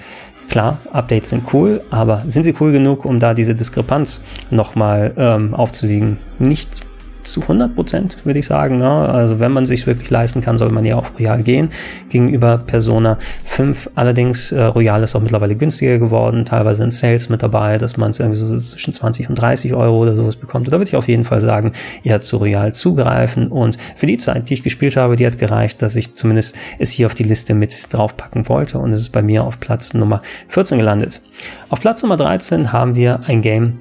Klar, 0.49 0.79
Updates 0.93 1.31
sind 1.31 1.53
cool, 1.53 1.83
aber 1.91 2.23
sind 2.29 2.45
sie 2.45 2.55
cool 2.61 2.71
genug, 2.71 3.05
um 3.05 3.19
da 3.19 3.35
diese 3.35 3.57
Diskrepanz 3.57 4.23
nochmal 4.51 5.13
ähm, 5.17 5.55
aufzuwiegen? 5.55 6.19
Nicht 6.39 6.87
zu 7.27 7.43
100 7.43 7.75
Prozent, 7.75 8.17
würde 8.25 8.39
ich 8.39 8.47
sagen. 8.47 8.79
Ne? 8.79 8.91
Also 8.91 9.41
wenn 9.41 9.53
man 9.53 9.67
sich 9.67 9.87
wirklich 9.87 10.11
leisten 10.11 10.41
kann, 10.41 10.59
soll 10.59 10.71
man 10.71 10.85
ja 10.85 10.97
auf 10.97 11.13
Royal 11.19 11.43
gehen 11.43 11.71
gegenüber 12.09 12.59
Persona 12.59 13.19
5. 13.45 13.91
Allerdings, 13.95 14.53
äh, 14.53 14.63
Royal 14.63 15.03
ist 15.03 15.15
auch 15.15 15.21
mittlerweile 15.21 15.57
günstiger 15.57 15.99
geworden, 15.99 16.45
teilweise 16.45 16.85
in 16.85 16.91
Sales 16.91 17.29
mit 17.29 17.43
dabei, 17.43 17.79
dass 17.79 17.97
man 17.97 18.11
es 18.11 18.21
irgendwie 18.21 18.39
so 18.39 18.59
zwischen 18.59 18.93
20 18.93 19.29
und 19.29 19.35
30 19.37 19.75
Euro 19.75 20.03
oder 20.03 20.15
sowas 20.15 20.37
bekommt. 20.37 20.69
da 20.69 20.73
würde 20.73 20.85
ich 20.85 20.97
auf 20.97 21.09
jeden 21.09 21.25
Fall 21.25 21.41
sagen, 21.41 21.73
ihr 22.03 22.15
habt 22.15 22.25
zu 22.25 22.37
Royal 22.37 22.73
zugreifen 22.73 23.49
und 23.49 23.77
für 23.97 24.07
die 24.07 24.19
Zeit, 24.19 24.49
die 24.49 24.55
ich 24.55 24.63
gespielt 24.63 24.97
habe, 24.97 25.17
die 25.17 25.27
hat 25.27 25.39
gereicht, 25.39 25.83
dass 25.83 25.97
ich 25.97 26.15
zumindest 26.15 26.57
es 26.79 26.91
hier 26.91 27.07
auf 27.07 27.15
die 27.15 27.25
Liste 27.25 27.55
mit 27.55 27.93
draufpacken 27.93 28.49
wollte 28.49 28.79
und 28.79 28.93
es 28.93 29.03
ist 29.03 29.11
bei 29.11 29.23
mir 29.23 29.45
auf 29.45 29.61
Platz 29.61 29.95
Nummer 29.95 30.23
14 30.49 30.79
gelandet. 30.79 31.21
Auf 31.69 31.81
Platz 31.81 32.03
Nummer 32.03 32.17
13 32.17 32.73
haben 32.73 32.95
wir 32.95 33.21
ein 33.27 33.43
Game, 33.43 33.79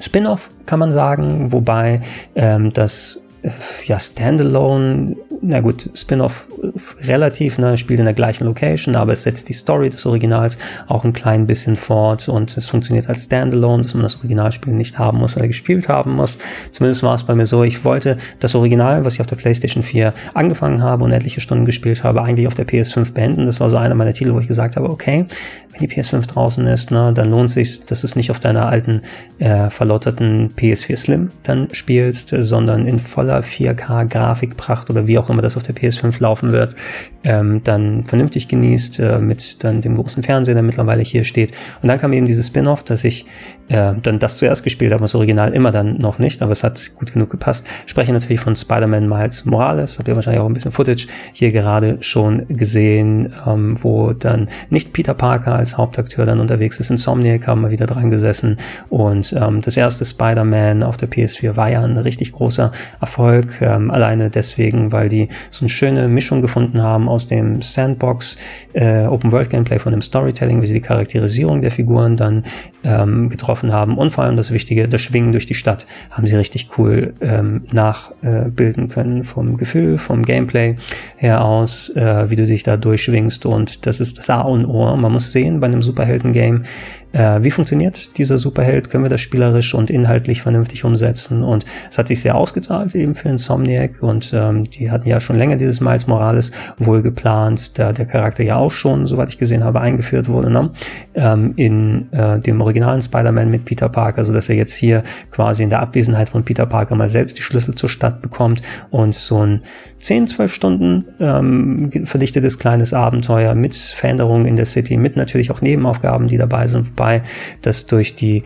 Spin-off, 0.00 0.50
kann 0.66 0.78
man 0.78 0.92
sagen, 0.92 1.52
wobei 1.52 2.00
ähm, 2.34 2.72
das 2.72 3.22
äh, 3.42 3.50
ja, 3.86 3.98
Standalone 3.98 5.16
na 5.42 5.60
gut, 5.60 5.90
Spin-off 5.94 6.46
äh, 6.62 7.06
relativ, 7.06 7.58
ne, 7.58 7.76
spielt 7.76 8.00
in 8.00 8.04
der 8.04 8.14
gleichen 8.14 8.44
Location, 8.44 8.96
aber 8.96 9.12
es 9.12 9.22
setzt 9.22 9.48
die 9.48 9.52
Story 9.52 9.90
des 9.90 10.06
Originals 10.06 10.58
auch 10.88 11.04
ein 11.04 11.12
klein 11.12 11.46
bisschen 11.46 11.76
fort 11.76 12.28
und 12.28 12.56
es 12.56 12.68
funktioniert 12.68 13.08
als 13.08 13.24
Standalone, 13.24 13.82
dass 13.82 13.94
man 13.94 14.02
das 14.02 14.16
Originalspiel 14.16 14.72
nicht 14.72 14.98
haben 14.98 15.18
muss 15.18 15.36
oder 15.36 15.46
gespielt 15.46 15.88
haben 15.88 16.14
muss. 16.14 16.38
Zumindest 16.72 17.02
war 17.02 17.14
es 17.14 17.24
bei 17.24 17.34
mir 17.34 17.46
so, 17.46 17.64
ich 17.64 17.84
wollte 17.84 18.16
das 18.40 18.54
Original, 18.54 19.04
was 19.04 19.14
ich 19.14 19.20
auf 19.20 19.26
der 19.26 19.36
PlayStation 19.36 19.82
4 19.82 20.12
angefangen 20.34 20.82
habe 20.82 21.04
und 21.04 21.12
etliche 21.12 21.40
Stunden 21.40 21.64
gespielt 21.64 22.04
habe, 22.04 22.22
eigentlich 22.22 22.46
auf 22.46 22.54
der 22.54 22.66
PS5 22.66 23.12
beenden. 23.12 23.46
Das 23.46 23.60
war 23.60 23.70
so 23.70 23.76
einer 23.76 23.94
meiner 23.94 24.12
Titel, 24.12 24.32
wo 24.32 24.40
ich 24.40 24.48
gesagt 24.48 24.76
habe, 24.76 24.90
okay, 24.90 25.26
wenn 25.72 25.80
die 25.80 25.94
PS5 25.94 26.26
draußen 26.26 26.66
ist, 26.66 26.90
ne, 26.90 27.12
dann 27.12 27.30
lohnt 27.30 27.50
sich, 27.50 27.84
dass 27.84 28.00
du 28.00 28.06
es 28.06 28.16
nicht 28.16 28.30
auf 28.30 28.40
deiner 28.40 28.66
alten 28.66 29.02
äh, 29.38 29.70
verlotterten 29.70 30.50
PS4 30.56 30.96
Slim 30.96 31.30
dann 31.42 31.68
spielst, 31.72 32.34
sondern 32.38 32.86
in 32.86 32.98
voller 32.98 33.40
4K 33.42 34.06
Grafikpracht 34.06 34.90
oder 34.90 35.06
wie 35.06 35.18
auch 35.18 35.25
immer 35.28 35.36
immer 35.36 35.42
das 35.42 35.56
auf 35.58 35.62
der 35.62 35.74
PS5 35.74 36.20
laufen 36.22 36.50
wird, 36.52 36.74
ähm, 37.22 37.62
dann 37.62 38.06
vernünftig 38.06 38.48
genießt, 38.48 39.00
äh, 39.00 39.18
mit 39.18 39.62
dann 39.62 39.82
dem 39.82 39.94
großen 39.94 40.22
Fernseher, 40.22 40.54
der 40.54 40.62
mittlerweile 40.62 41.02
hier 41.02 41.24
steht. 41.24 41.52
Und 41.82 41.88
dann 41.88 41.98
kam 41.98 42.14
eben 42.14 42.26
dieses 42.26 42.46
Spin-off, 42.46 42.82
dass 42.82 43.04
ich 43.04 43.26
äh, 43.68 43.92
dann 44.00 44.18
das 44.18 44.38
zuerst 44.38 44.64
gespielt 44.64 44.92
habe, 44.92 45.02
das 45.02 45.14
Original 45.14 45.52
immer 45.52 45.72
dann 45.72 45.98
noch 45.98 46.18
nicht, 46.18 46.40
aber 46.40 46.52
es 46.52 46.64
hat 46.64 46.80
gut 46.96 47.12
genug 47.12 47.30
gepasst. 47.30 47.66
Spreche 47.84 48.12
natürlich 48.12 48.40
von 48.40 48.56
Spider-Man 48.56 49.08
Miles 49.08 49.44
Morales, 49.44 49.98
habt 49.98 50.08
ihr 50.08 50.14
wahrscheinlich 50.14 50.40
auch 50.40 50.46
ein 50.46 50.54
bisschen 50.54 50.72
Footage 50.72 51.06
hier 51.32 51.52
gerade 51.52 51.98
schon 52.00 52.46
gesehen, 52.48 53.32
ähm, 53.46 53.74
wo 53.82 54.12
dann 54.12 54.48
nicht 54.70 54.94
Peter 54.94 55.14
Parker 55.14 55.56
als 55.56 55.76
Hauptakteur 55.76 56.24
dann 56.24 56.40
unterwegs 56.40 56.80
ist. 56.80 56.90
Insomniac 56.90 57.46
haben 57.46 57.60
wir 57.60 57.70
wieder 57.70 57.86
dran 57.86 58.08
gesessen 58.08 58.56
und 58.88 59.34
ähm, 59.38 59.60
das 59.60 59.76
erste 59.76 60.04
Spider-Man 60.04 60.82
auf 60.82 60.96
der 60.96 61.10
PS4 61.10 61.56
war 61.56 61.68
ja 61.68 61.82
ein 61.82 61.96
richtig 61.96 62.32
großer 62.32 62.72
Erfolg, 63.00 63.60
ähm, 63.60 63.90
alleine 63.90 64.30
deswegen, 64.30 64.92
weil 64.92 65.08
die 65.08 65.15
so 65.50 65.64
eine 65.64 65.68
schöne 65.68 66.08
Mischung 66.08 66.42
gefunden 66.42 66.82
haben 66.82 67.08
aus 67.08 67.26
dem 67.28 67.62
Sandbox 67.62 68.36
äh, 68.72 69.06
Open 69.06 69.32
World 69.32 69.50
Gameplay 69.50 69.78
von 69.78 69.92
dem 69.92 70.02
Storytelling, 70.02 70.62
wie 70.62 70.66
sie 70.66 70.74
die 70.74 70.80
Charakterisierung 70.80 71.60
der 71.60 71.70
Figuren 71.70 72.16
dann 72.16 72.44
ähm, 72.84 73.28
getroffen 73.28 73.72
haben 73.72 73.98
und 73.98 74.10
vor 74.10 74.24
allem 74.24 74.36
das 74.36 74.50
Wichtige, 74.50 74.88
das 74.88 75.00
Schwingen 75.00 75.32
durch 75.32 75.46
die 75.46 75.54
Stadt 75.54 75.86
haben 76.10 76.26
sie 76.26 76.36
richtig 76.36 76.68
cool 76.78 77.14
ähm, 77.20 77.64
nachbilden 77.72 78.84
äh, 78.84 78.88
können 78.88 79.24
vom 79.24 79.56
Gefühl, 79.56 79.98
vom 79.98 80.22
Gameplay 80.22 80.76
her 81.16 81.44
aus, 81.44 81.88
äh, 81.90 82.30
wie 82.30 82.36
du 82.36 82.46
dich 82.46 82.62
da 82.62 82.76
durchschwingst 82.76 83.46
und 83.46 83.86
das 83.86 84.00
ist 84.00 84.18
das 84.18 84.30
A 84.30 84.42
und 84.42 84.66
O. 84.66 84.96
Man 84.96 85.12
muss 85.12 85.32
sehen 85.32 85.60
bei 85.60 85.66
einem 85.66 85.82
Superhelden-Game, 85.82 86.64
äh, 87.12 87.42
wie 87.42 87.50
funktioniert 87.50 88.18
dieser 88.18 88.38
Superheld? 88.38 88.90
Können 88.90 89.04
wir 89.04 89.08
das 89.08 89.20
spielerisch 89.20 89.74
und 89.74 89.90
inhaltlich 89.90 90.42
vernünftig 90.42 90.84
umsetzen? 90.84 91.42
Und 91.42 91.64
es 91.90 91.98
hat 91.98 92.08
sich 92.08 92.20
sehr 92.20 92.34
ausgezahlt 92.34 92.94
eben 92.94 93.14
für 93.14 93.28
Insomniac 93.28 94.02
und 94.02 94.32
ähm, 94.34 94.68
die 94.70 94.90
hatten 94.90 95.08
ja 95.08 95.20
schon 95.20 95.36
länger 95.36 95.56
dieses 95.56 95.80
Miles 95.80 96.06
Morales 96.06 96.52
wohl 96.78 97.02
geplant, 97.02 97.78
da 97.78 97.92
der 97.92 98.06
Charakter 98.06 98.42
ja 98.42 98.56
auch 98.56 98.70
schon, 98.70 99.06
soweit 99.06 99.28
ich 99.30 99.38
gesehen 99.38 99.64
habe, 99.64 99.80
eingeführt 99.80 100.28
wurde, 100.28 100.50
ne? 100.50 100.70
ähm, 101.14 101.54
in 101.56 102.12
äh, 102.12 102.38
dem 102.40 102.60
originalen 102.60 103.00
Spider-Man 103.00 103.50
mit 103.50 103.64
Peter 103.64 103.88
Parker, 103.88 104.24
so 104.24 104.32
dass 104.32 104.48
er 104.48 104.56
jetzt 104.56 104.74
hier 104.74 105.02
quasi 105.30 105.62
in 105.62 105.70
der 105.70 105.80
Abwesenheit 105.80 106.28
von 106.28 106.44
Peter 106.44 106.66
Parker 106.66 106.94
mal 106.96 107.08
selbst 107.08 107.38
die 107.38 107.42
Schlüssel 107.42 107.74
zur 107.74 107.88
Stadt 107.88 108.22
bekommt 108.22 108.62
und 108.90 109.14
so 109.14 109.44
ein 109.44 109.62
10, 110.00 110.28
12 110.28 110.52
Stunden 110.52 111.04
ähm, 111.20 111.90
verdichtetes 112.04 112.58
kleines 112.58 112.92
Abenteuer 112.92 113.54
mit 113.54 113.74
Veränderungen 113.74 114.46
in 114.46 114.56
der 114.56 114.66
City, 114.66 114.96
mit 114.96 115.16
natürlich 115.16 115.50
auch 115.50 115.62
Nebenaufgaben, 115.62 116.28
die 116.28 116.36
dabei 116.36 116.66
sind, 116.66 116.96
dabei, 117.06 117.22
dass 117.62 117.86
durch 117.86 118.16
die 118.16 118.42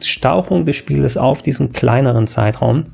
Stauchung 0.00 0.64
des 0.64 0.76
Spieles 0.76 1.16
auf 1.16 1.42
diesen 1.42 1.72
kleineren 1.72 2.26
Zeitraum 2.26 2.86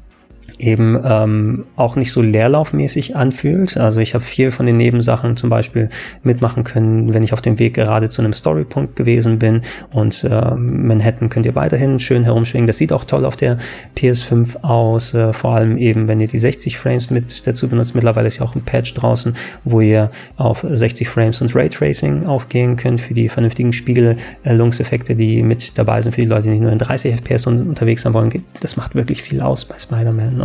eben 0.61 0.99
ähm, 1.03 1.65
auch 1.77 1.97
nicht 1.97 2.13
so 2.13 2.21
leerlaufmäßig 2.21 3.17
anfühlt. 3.17 3.77
Also 3.77 4.01
ich 4.01 4.15
habe 4.15 4.25
viel 4.25 4.51
von 4.51 4.67
den 4.67 4.77
Nebensachen 4.77 5.37
zum 5.37 5.51
Beispiel 5.51 5.89
mitmachen 6.23 6.65
können, 6.65 7.15
wenn 7.15 7.23
ich 7.23 7.33
auf 7.33 7.41
dem 7.41 7.59
Weg 7.59 7.75
gerade 7.75 8.11
zu 8.11 8.23
einem 8.23 8.33
Storypunkt 8.33 8.97
gewesen 8.97 9.39
bin 9.39 9.63
und 9.93 10.25
äh, 10.25 10.55
Manhattan 10.55 11.31
könnt 11.31 11.47
ihr 11.47 11.55
weiterhin 11.55 11.99
schön 11.99 12.25
herumschwingen. 12.25 12.67
Das 12.67 12.79
sieht 12.79 12.93
auch 12.93 13.05
toll 13.05 13.25
auf 13.25 13.37
der 13.37 13.59
PS5 13.97 14.63
aus, 14.63 15.15
äh, 15.15 15.33
vor 15.33 15.55
allem 15.55 15.77
eben, 15.77 16.09
wenn 16.09 16.21
ihr 16.21 16.29
die 16.29 16.39
60 16.39 16.77
Frames 16.79 17.11
mit 17.11 17.47
dazu 17.47 17.69
benutzt. 17.69 17.95
Mittlerweile 17.95 18.27
ist 18.27 18.39
ja 18.39 18.45
auch 18.45 18.55
ein 18.55 18.63
Patch 18.63 18.95
draußen, 18.95 19.35
wo 19.65 19.81
ihr 19.81 20.11
auf 20.37 20.67
60 20.69 21.09
Frames 21.09 21.41
und 21.41 21.55
Raytracing 21.55 22.27
aufgehen 22.27 22.77
könnt 22.77 23.01
für 23.01 23.15
die 23.15 23.29
vernünftigen 23.29 23.73
Spiegelungseffekte, 23.73 25.17
die 25.17 25.43
mit 25.43 25.79
dabei 25.79 26.03
sind 26.03 26.15
für 26.15 26.21
die 26.21 26.27
Leute, 26.27 26.45
die 26.45 26.51
nicht 26.51 26.63
nur 26.63 26.73
in 26.73 26.79
30 26.79 27.15
FPS 27.15 27.47
unterwegs 27.47 28.03
sein 28.03 28.15
wollen. 28.15 28.45
Das 28.61 28.77
macht 28.77 28.95
wirklich 28.95 29.23
viel 29.23 29.41
aus 29.41 29.65
bei 29.65 29.79
Spider-Man. 29.79 30.41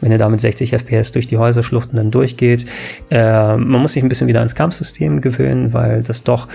Wenn 0.00 0.12
ihr 0.12 0.18
da 0.18 0.28
mit 0.28 0.40
60 0.40 0.72
FPS 0.72 1.12
durch 1.12 1.26
die 1.26 1.38
Häuserschluchten 1.38 1.96
dann 1.96 2.10
durchgeht. 2.10 2.66
Äh, 3.10 3.56
man 3.56 3.80
muss 3.80 3.92
sich 3.92 4.02
ein 4.02 4.08
bisschen 4.08 4.28
wieder 4.28 4.40
ans 4.40 4.54
Kampfsystem 4.54 5.20
gewöhnen, 5.20 5.72
weil 5.72 6.02
das 6.02 6.24
doch 6.24 6.48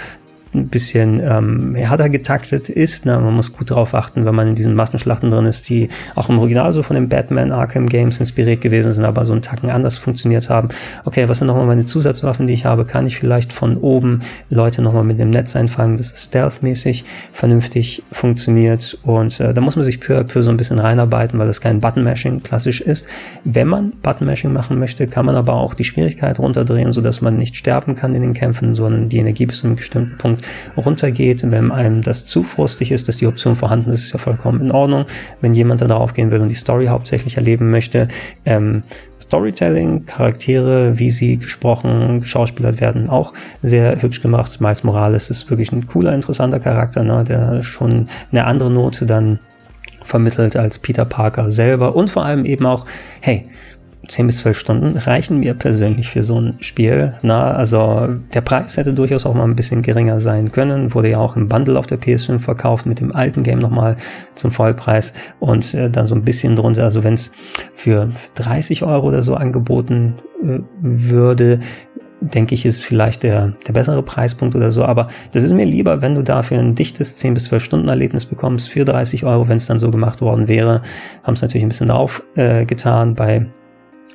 ein 0.53 0.67
bisschen 0.67 1.21
ähm, 1.23 1.75
härter 1.75 2.09
getaktet 2.09 2.69
ist. 2.69 3.05
Ne? 3.05 3.19
Man 3.19 3.33
muss 3.33 3.53
gut 3.53 3.71
darauf 3.71 3.93
achten, 3.93 4.25
wenn 4.25 4.35
man 4.35 4.47
in 4.47 4.55
diesen 4.55 4.75
Massenschlachten 4.75 5.29
drin 5.29 5.45
ist, 5.45 5.69
die 5.69 5.89
auch 6.15 6.29
im 6.29 6.39
Original 6.39 6.73
so 6.73 6.83
von 6.83 6.95
den 6.95 7.09
Batman 7.09 7.51
Arkham 7.51 7.87
Games 7.87 8.19
inspiriert 8.19 8.61
gewesen 8.61 8.91
sind, 8.91 9.05
aber 9.05 9.25
so 9.25 9.33
einen 9.33 9.41
Tacken 9.41 9.69
anders 9.69 9.97
funktioniert 9.97 10.49
haben. 10.49 10.69
Okay, 11.05 11.29
was 11.29 11.39
sind 11.39 11.47
nochmal 11.47 11.65
meine 11.65 11.85
Zusatzwaffen, 11.85 12.47
die 12.47 12.53
ich 12.53 12.65
habe? 12.65 12.85
Kann 12.85 13.05
ich 13.05 13.17
vielleicht 13.17 13.53
von 13.53 13.77
oben 13.77 14.21
Leute 14.49 14.81
nochmal 14.81 15.03
mit 15.03 15.19
dem 15.19 15.29
Netz 15.29 15.55
einfangen, 15.55 15.97
dass 15.97 16.13
es 16.13 16.23
stealth-mäßig 16.25 17.05
vernünftig 17.33 18.03
funktioniert 18.11 18.97
und 19.03 19.39
äh, 19.39 19.53
da 19.53 19.61
muss 19.61 19.75
man 19.75 19.85
sich 19.85 19.99
für, 19.99 20.27
für 20.27 20.43
so 20.43 20.49
ein 20.49 20.57
bisschen 20.57 20.79
reinarbeiten, 20.79 21.37
weil 21.39 21.47
das 21.47 21.61
kein 21.61 21.79
Button-Mashing 21.79 22.43
klassisch 22.43 22.81
ist. 22.81 23.07
Wenn 23.43 23.67
man 23.67 23.91
Button-Mashing 24.01 24.51
machen 24.53 24.79
möchte, 24.79 25.07
kann 25.07 25.25
man 25.25 25.35
aber 25.35 25.53
auch 25.53 25.73
die 25.73 25.83
Schwierigkeit 25.83 26.39
runterdrehen, 26.39 26.91
sodass 26.91 27.21
man 27.21 27.37
nicht 27.37 27.55
sterben 27.55 27.95
kann 27.95 28.13
in 28.13 28.21
den 28.21 28.33
Kämpfen, 28.33 28.75
sondern 28.75 29.09
die 29.09 29.17
Energie 29.17 29.45
bis 29.45 29.59
zu 29.59 29.67
einem 29.67 29.75
bestimmten 29.75 30.17
Punkt 30.17 30.46
runtergeht. 30.75 31.43
Wenn 31.49 31.71
einem 31.71 32.01
das 32.01 32.25
zu 32.25 32.43
frustig 32.43 32.91
ist, 32.91 33.07
dass 33.07 33.17
die 33.17 33.27
Option 33.27 33.55
vorhanden 33.55 33.91
ist, 33.91 34.05
ist 34.05 34.13
ja 34.13 34.19
vollkommen 34.19 34.61
in 34.61 34.71
Ordnung. 34.71 35.05
Wenn 35.41 35.53
jemand 35.53 35.81
da 35.81 35.87
drauf 35.87 36.13
gehen 36.13 36.31
will 36.31 36.41
und 36.41 36.49
die 36.49 36.55
Story 36.55 36.87
hauptsächlich 36.87 37.37
erleben 37.37 37.69
möchte, 37.69 38.07
ähm, 38.45 38.83
Storytelling, 39.21 40.05
Charaktere, 40.05 40.99
wie 40.99 41.09
sie 41.09 41.37
gesprochen, 41.37 42.21
geschauspielert 42.21 42.79
werden, 42.79 43.09
auch 43.09 43.33
sehr 43.61 44.01
hübsch 44.01 44.21
gemacht. 44.21 44.61
Miles 44.61 44.83
Morales 44.83 45.29
ist 45.29 45.49
wirklich 45.49 45.71
ein 45.71 45.85
cooler, 45.85 46.13
interessanter 46.13 46.59
Charakter, 46.59 47.03
ne, 47.03 47.25
der 47.25 47.61
schon 47.61 48.07
eine 48.31 48.45
andere 48.45 48.71
Note 48.71 49.05
dann 49.05 49.39
vermittelt 50.05 50.55
als 50.55 50.79
Peter 50.79 51.03
Parker 51.03 51.51
selber 51.51 51.95
und 51.95 52.09
vor 52.09 52.23
allem 52.23 52.45
eben 52.45 52.65
auch, 52.65 52.85
hey, 53.19 53.49
10 54.08 54.28
bis 54.28 54.38
12 54.38 54.58
Stunden 54.58 54.97
reichen 54.97 55.39
mir 55.39 55.53
persönlich 55.53 56.10
für 56.10 56.24
so 56.24 56.39
ein 56.39 56.55
Spiel. 56.60 57.14
Na, 57.22 57.51
also 57.51 58.08
der 58.34 58.41
Preis 58.41 58.78
hätte 58.78 58.93
durchaus 58.93 59.26
auch 59.26 59.34
mal 59.34 59.43
ein 59.43 59.55
bisschen 59.55 59.82
geringer 59.82 60.20
sein 60.20 60.51
können. 60.51 60.93
Wurde 60.93 61.10
ja 61.10 61.20
auch 61.20 61.36
im 61.36 61.49
Bundle 61.49 61.78
auf 61.78 61.88
der 61.88 61.99
PS5 61.99 62.39
verkauft 62.39 62.86
mit 62.86 62.99
dem 62.99 63.14
alten 63.16 63.43
Game 63.43 63.60
nochmal 63.60 63.97
zum 64.36 64.51
Vollpreis 64.51 65.14
und 65.39 65.74
äh, 65.74 65.89
dann 65.89 66.08
so 66.08 66.16
ein 66.16 66.24
bisschen 66.24 66.55
drunter. 66.55 66.84
Also 66.84 67.03
wenn 67.03 67.16
es 67.16 67.32
für 67.74 68.12
30 68.36 68.84
Euro 68.84 69.08
oder 69.08 69.24
so 69.24 69.36
angeboten 69.36 70.16
äh, 70.43 70.60
würde, 70.82 71.60
denke 72.22 72.55
ich, 72.55 72.66
ist 72.66 72.84
vielleicht 72.84 73.24
der, 73.24 73.53
der 73.68 73.74
bessere 73.74 74.01
Preispunkt 74.03 74.55
oder 74.55 74.72
so. 74.72 74.84
Aber 74.86 75.08
das 75.32 75.43
ist 75.43 75.53
mir 75.53 75.66
lieber, 75.66 76.01
wenn 76.01 76.16
du 76.16 76.24
dafür 76.24 76.60
ein 76.60 76.76
dichtes 76.76 77.16
10 77.18 77.34
bis 77.34 77.45
12 77.45 77.64
Stunden 77.64 77.89
Erlebnis 77.89 78.26
bekommst 78.26 78.70
für 78.70 78.86
30 78.86 79.26
Euro, 79.26 79.47
wenn 79.47 79.58
es 79.58 79.68
dann 79.68 79.80
so 79.80 79.91
gemacht 79.91 80.22
worden 80.22 80.47
wäre. 80.47 80.82
Haben 81.24 81.34
es 81.34 81.41
natürlich 81.41 81.64
ein 81.64 81.70
bisschen 81.70 81.89
drauf 81.89 82.24
äh, 82.36 82.66
getan 82.66 83.14
bei 83.16 83.47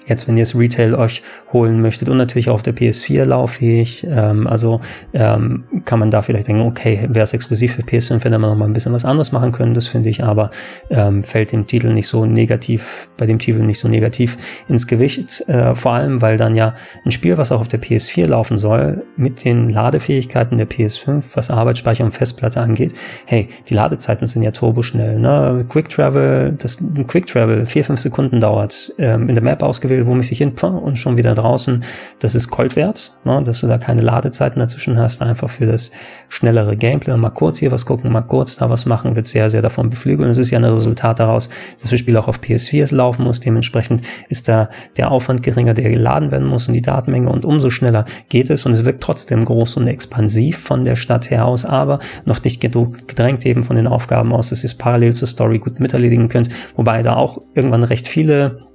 Jetzt, 0.07 0.26
wenn 0.28 0.36
ihr 0.36 0.42
es 0.42 0.59
Retail 0.59 0.94
euch 0.94 1.22
holen 1.53 1.80
möchtet 1.80 2.09
und 2.09 2.16
natürlich 2.16 2.48
auch 2.50 2.55
auf 2.55 2.62
der 2.62 2.74
PS4 2.74 3.24
lauffähig, 3.24 4.07
ähm, 4.11 4.46
also 4.46 4.80
ähm, 5.12 5.64
kann 5.84 5.98
man 5.98 6.11
da 6.11 6.22
vielleicht 6.22 6.48
denken, 6.48 6.62
okay, 6.62 7.09
wäre 7.11 7.24
es 7.24 7.32
exklusiv 7.32 7.74
für 7.74 7.82
PS5, 7.82 8.14
hätte 8.14 8.38
man 8.38 8.50
noch 8.50 8.57
mal 8.57 8.64
ein 8.64 8.72
bisschen 8.72 8.92
was 8.92 9.05
anderes 9.05 9.32
machen 9.32 9.53
können, 9.53 9.74
das 9.74 9.86
finde 9.86 10.09
ich, 10.09 10.24
aber 10.24 10.50
ähm, 10.90 11.22
fällt 11.24 11.53
dem 11.53 11.66
Titel 11.66 11.92
nicht 11.92 12.09
so 12.09 12.26
negativ, 12.26 13.09
bei 13.16 13.26
dem 13.26 13.38
Titel 13.38 13.61
nicht 13.61 13.78
so 13.78 13.88
negativ 13.88 14.36
ins 14.68 14.86
Gewicht, 14.86 15.48
äh, 15.48 15.74
vor 15.74 15.94
allem, 15.94 16.20
weil 16.20 16.36
dann 16.36 16.55
ja 16.55 16.74
ein 17.05 17.11
Spiel, 17.11 17.38
was 17.38 17.53
auch 17.53 17.61
auf 17.61 17.68
der 17.68 17.80
PS4 17.80 18.26
laufen 18.26 18.59
soll, 18.59 19.05
mit 19.16 19.44
den 19.44 19.68
Ladefähigkeiten 19.68 20.59
der 20.59 20.68
PS5, 20.68 21.22
was 21.34 21.50
Arbeitsspeicher 21.50 22.05
und 22.05 22.12
Festplatte 22.12 22.61
angeht, 22.61 22.94
hey, 23.26 23.48
die 23.68 23.74
Ladezeiten 23.74 24.26
sind 24.26 24.42
ja 24.42 24.50
turboschnell, 24.50 25.18
ne? 25.18 25.64
Quick 25.68 25.88
Travel, 25.88 26.57
das 26.59 26.82
Quick 27.07 27.26
Travel 27.26 27.66
vier, 27.66 27.84
fünf 27.84 28.00
Sekunden 28.00 28.40
dauert, 28.40 28.92
ähm, 28.98 29.28
in 29.28 29.34
der 29.34 29.44
Map 29.44 29.62
ausgewählt 29.62 29.91
will, 29.93 30.07
wo 30.07 30.14
mich 30.14 30.32
ich 30.32 30.38
hin 30.38 30.53
und 30.61 30.97
schon 30.97 31.16
wieder 31.16 31.34
draußen. 31.34 31.84
Das 32.18 32.34
ist 32.34 32.49
Gold 32.49 32.76
wert, 32.76 33.14
ne, 33.24 33.43
dass 33.45 33.61
du 33.61 33.66
da 33.66 33.78
keine 33.78 34.01
Ladezeiten 34.01 34.59
dazwischen 34.59 34.99
hast, 34.99 35.22
einfach 35.22 35.51
für 35.51 35.66
das 35.66 35.93
schnellere 36.28 36.76
Gameplay. 36.76 37.16
Mal 37.16 37.30
kurz 37.30 37.59
hier 37.59 37.70
was 37.70 37.86
gucken, 37.86 38.11
mal 38.11 38.22
kurz 38.22 38.57
da 38.57 38.70
was 38.70 38.86
machen, 38.86 39.16
wird 39.16 39.28
sehr, 39.28 39.51
sehr 39.51 39.62
davon 39.62 39.90
beflügelt. 39.90 40.24
Und 40.24 40.30
es 40.30 40.38
ist 40.38 40.51
ja 40.51 40.59
ein 40.59 40.64
Resultat 40.64 41.20
daraus, 41.20 41.49
dass 41.80 41.90
das 41.90 42.01
Spiel 42.01 42.16
auch 42.16 42.28
auf 42.28 42.40
PS4 42.40 42.95
laufen 42.95 43.24
muss. 43.24 43.40
Dementsprechend 43.40 44.03
ist 44.28 44.49
da 44.49 44.68
der 44.97 45.11
Aufwand 45.11 45.43
geringer, 45.43 45.74
der 45.74 45.90
geladen 45.90 46.30
werden 46.30 46.49
muss 46.49 46.68
und 46.68 46.74
die 46.74 46.82
Datenmenge 46.82 47.28
und 47.28 47.45
umso 47.45 47.70
schneller 47.70 48.05
geht 48.28 48.51
es 48.51 48.66
und 48.66 48.72
es 48.72 48.84
wirkt 48.84 49.03
trotzdem 49.03 49.45
groß 49.45 49.76
und 49.76 49.86
expansiv 49.86 50.59
von 50.59 50.84
der 50.84 50.97
Stadt 50.97 51.30
her 51.30 51.47
aus, 51.47 51.64
aber 51.64 51.99
noch 52.24 52.43
nicht 52.43 52.61
gedrängt 52.61 53.47
eben 53.47 53.62
von 53.62 53.76
den 53.76 53.86
Aufgaben 53.86 54.32
aus, 54.32 54.51
dass 54.51 54.64
ihr 54.64 54.68
es 54.68 54.74
parallel 54.74 55.14
zur 55.14 55.28
Story 55.28 55.59
gut 55.59 55.80
miterledigen 55.80 56.28
könnt, 56.28 56.49
wobei 56.76 57.03
da 57.03 57.16
auch 57.16 57.40
irgendwann 57.55 57.82
recht 57.82 58.09
viele 58.09 58.71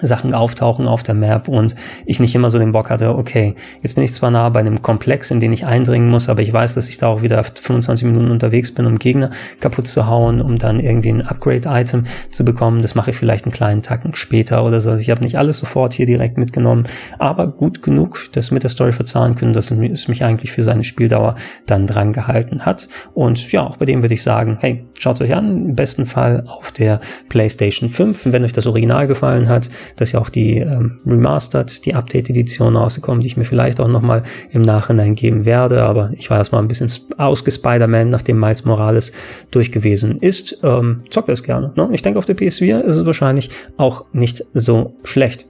Sachen 0.00 0.34
auftauchen 0.34 0.86
auf 0.86 1.02
der 1.02 1.14
Map 1.14 1.48
und 1.48 1.74
ich 2.06 2.20
nicht 2.20 2.34
immer 2.34 2.50
so 2.50 2.58
den 2.58 2.72
Bock 2.72 2.90
hatte, 2.90 3.16
okay, 3.16 3.54
jetzt 3.82 3.94
bin 3.94 4.04
ich 4.04 4.12
zwar 4.12 4.30
nah 4.30 4.48
bei 4.48 4.60
einem 4.60 4.82
Komplex, 4.82 5.30
in 5.30 5.40
den 5.40 5.52
ich 5.52 5.66
eindringen 5.66 6.08
muss, 6.08 6.28
aber 6.28 6.42
ich 6.42 6.52
weiß, 6.52 6.74
dass 6.74 6.88
ich 6.88 6.98
da 6.98 7.08
auch 7.08 7.22
wieder 7.22 7.42
25 7.42 8.06
Minuten 8.06 8.30
unterwegs 8.30 8.72
bin, 8.72 8.86
um 8.86 8.98
Gegner 8.98 9.30
kaputt 9.60 9.88
zu 9.88 10.06
hauen, 10.06 10.40
um 10.40 10.58
dann 10.58 10.80
irgendwie 10.80 11.10
ein 11.10 11.22
Upgrade-Item 11.26 12.04
zu 12.30 12.44
bekommen. 12.44 12.82
Das 12.82 12.94
mache 12.94 13.10
ich 13.10 13.16
vielleicht 13.16 13.44
einen 13.44 13.52
kleinen 13.52 13.82
Tacken 13.82 14.14
später 14.14 14.64
oder 14.64 14.80
so. 14.80 14.90
Also 14.90 15.02
ich 15.02 15.10
habe 15.10 15.22
nicht 15.22 15.38
alles 15.38 15.58
sofort 15.58 15.94
hier 15.94 16.06
direkt 16.06 16.38
mitgenommen, 16.38 16.84
aber 17.18 17.48
gut 17.48 17.82
genug, 17.82 18.28
das 18.32 18.50
mit 18.50 18.62
der 18.62 18.70
Story 18.70 18.92
verzahnen 18.92 19.34
können, 19.34 19.52
dass 19.52 19.70
es 19.70 20.08
mich 20.08 20.24
eigentlich 20.24 20.52
für 20.52 20.62
seine 20.62 20.84
Spieldauer 20.84 21.34
dann 21.66 21.86
dran 21.86 22.12
gehalten 22.12 22.64
hat. 22.66 22.88
Und 23.14 23.52
ja, 23.52 23.66
auch 23.66 23.76
bei 23.76 23.84
dem 23.84 24.02
würde 24.02 24.14
ich 24.14 24.22
sagen, 24.22 24.58
hey, 24.60 24.84
schaut 25.00 25.20
euch 25.20 25.34
an, 25.34 25.68
im 25.68 25.74
besten 25.74 26.06
Fall 26.06 26.44
auf 26.46 26.70
der 26.70 27.00
PlayStation 27.28 27.88
5. 27.88 28.26
wenn 28.32 28.44
euch 28.44 28.52
das 28.52 28.66
Original 28.66 29.06
gefallen 29.06 29.48
hat, 29.48 29.70
dass 29.96 30.12
ja 30.12 30.20
auch 30.20 30.28
die 30.28 30.58
ähm, 30.58 31.00
Remastered, 31.06 31.86
die 31.86 31.94
Update-Edition 31.94 32.76
rausgekommen, 32.76 33.22
die 33.22 33.28
ich 33.28 33.36
mir 33.36 33.44
vielleicht 33.44 33.80
auch 33.80 33.88
nochmal 33.88 34.22
im 34.50 34.60
Nachhinein 34.60 35.14
geben 35.14 35.46
werde. 35.46 35.82
Aber 35.82 36.10
ich 36.14 36.28
war 36.30 36.36
erstmal 36.36 36.62
ein 36.62 36.68
bisschen 36.68 36.90
ausgespider-man, 37.16 38.10
nachdem 38.10 38.38
Miles 38.38 38.64
Morales 38.64 39.12
durch 39.50 39.72
gewesen 39.72 40.18
ist. 40.18 40.60
Ähm, 40.62 41.02
zockt 41.08 41.30
das 41.30 41.42
gerne. 41.42 41.72
Ne? 41.76 41.88
Ich 41.92 42.02
denke, 42.02 42.18
auf 42.18 42.26
der 42.26 42.36
PS4 42.36 42.80
ist 42.82 42.96
es 42.96 43.06
wahrscheinlich 43.06 43.50
auch 43.78 44.04
nicht 44.12 44.44
so 44.52 44.96
schlecht. 45.02 45.49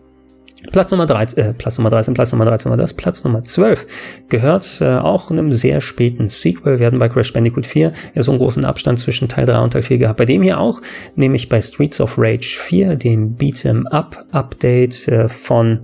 Platz 0.72 0.90
Nummer 0.90 1.06
13, 1.06 1.38
äh, 1.38 1.52
Platz 1.54 1.78
Nummer 1.78 1.90
13, 1.90 2.14
Platz 2.14 2.32
Nummer 2.32 2.44
13 2.44 2.70
war 2.70 2.76
das. 2.76 2.94
Platz 2.94 3.24
Nummer 3.24 3.44
12 3.44 3.86
gehört 4.28 4.80
äh, 4.80 4.96
auch 4.96 5.30
einem 5.30 5.52
sehr 5.52 5.80
späten 5.80 6.26
Sequel. 6.26 6.78
Wir 6.78 6.86
hatten 6.86 6.98
bei 6.98 7.08
Crash 7.08 7.32
Bandicoot 7.32 7.66
4 7.66 7.92
ja 8.14 8.22
so 8.22 8.32
einen 8.32 8.38
großen 8.38 8.64
Abstand 8.64 8.98
zwischen 8.98 9.28
Teil 9.28 9.46
3 9.46 9.58
und 9.58 9.72
Teil 9.72 9.82
4 9.82 9.98
gehabt. 9.98 10.18
Bei 10.18 10.24
dem 10.24 10.42
hier 10.42 10.61
auch, 10.61 10.80
nämlich 11.16 11.48
bei 11.48 11.61
Streets 11.61 12.00
of 12.00 12.14
Rage 12.18 12.58
4, 12.61 12.96
dem 12.96 13.36
Beat'em 13.36 13.86
Up 13.88 14.24
Update 14.32 15.08
äh, 15.08 15.28
von 15.28 15.80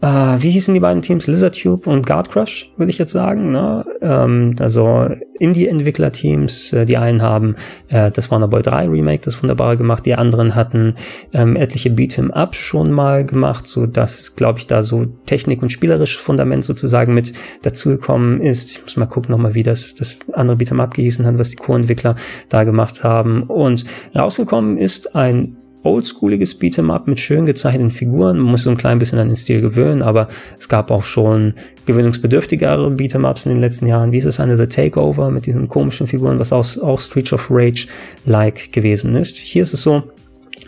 äh, 0.00 0.06
wie 0.06 0.50
hießen 0.50 0.74
die 0.74 0.80
beiden 0.80 1.02
Teams? 1.02 1.26
Lizardtube 1.26 1.90
und 1.90 2.06
Guard 2.06 2.30
Crush, 2.30 2.70
würde 2.76 2.90
ich 2.90 2.98
jetzt 2.98 3.12
sagen. 3.12 3.50
Ne? 3.50 3.84
Ähm, 4.00 4.54
also 4.60 5.08
Indie-Entwickler-Teams, 5.38 6.72
äh, 6.72 6.86
die 6.86 6.96
einen 6.96 7.20
haben 7.22 7.56
äh, 7.88 8.10
das 8.10 8.30
Warner 8.30 8.48
Boy 8.48 8.62
3 8.62 8.88
Remake, 8.88 9.22
das 9.24 9.42
wunderbar 9.42 9.76
gemacht, 9.76 10.06
die 10.06 10.14
anderen 10.14 10.54
hatten 10.54 10.94
ähm, 11.32 11.56
etliche 11.56 11.90
Beat'em 11.90 12.30
Up 12.30 12.54
schon 12.54 12.92
mal 12.92 13.24
gemacht, 13.24 13.66
so 13.66 13.86
dass, 13.86 14.36
glaube 14.36 14.60
ich, 14.60 14.66
da 14.68 14.82
so 14.82 15.06
Technik 15.26 15.62
und 15.62 15.70
spielerisches 15.70 16.20
Fundament 16.20 16.64
sozusagen 16.64 17.12
mit 17.12 17.32
dazugekommen 17.62 18.40
ist. 18.40 18.76
Ich 18.76 18.82
muss 18.82 18.96
mal 18.96 19.06
gucken 19.06 19.32
nochmal, 19.32 19.54
wie 19.54 19.64
das, 19.64 19.96
das 19.96 20.16
andere 20.32 20.56
Beat'em 20.56 20.80
Up 20.80 20.94
gehießen 20.94 21.26
hat, 21.26 21.38
was 21.38 21.50
die 21.50 21.56
Co-Entwickler 21.56 22.14
da 22.48 22.64
gemacht 22.64 23.02
haben. 23.02 23.42
Und 23.44 23.84
rausgekommen 24.14 24.78
ist 24.78 25.14
ein 25.14 25.57
oldschooliges 25.82 26.60
Beat'em 26.60 26.90
Up 26.90 27.06
mit 27.06 27.20
schön 27.20 27.46
gezeichneten 27.46 27.90
Figuren. 27.90 28.38
Man 28.38 28.50
muss 28.50 28.62
so 28.62 28.70
ein 28.70 28.76
klein 28.76 28.98
bisschen 28.98 29.18
an 29.18 29.28
den 29.28 29.36
Stil 29.36 29.60
gewöhnen, 29.60 30.02
aber 30.02 30.28
es 30.58 30.68
gab 30.68 30.90
auch 30.90 31.02
schon 31.02 31.54
gewöhnungsbedürftigere 31.86 32.88
Beat'em 32.88 33.28
Ups 33.28 33.46
in 33.46 33.52
den 33.52 33.60
letzten 33.60 33.86
Jahren. 33.86 34.12
Wie 34.12 34.18
ist 34.18 34.24
es 34.24 34.40
eine 34.40 34.56
The 34.56 34.66
Takeover 34.66 35.30
mit 35.30 35.46
diesen 35.46 35.68
komischen 35.68 36.06
Figuren, 36.06 36.38
was 36.38 36.52
auch, 36.52 36.66
auch 36.82 37.00
Street 37.00 37.32
of 37.32 37.48
Rage-like 37.50 38.72
gewesen 38.72 39.14
ist. 39.14 39.36
Hier 39.36 39.62
ist 39.62 39.74
es 39.74 39.82
so, 39.82 40.02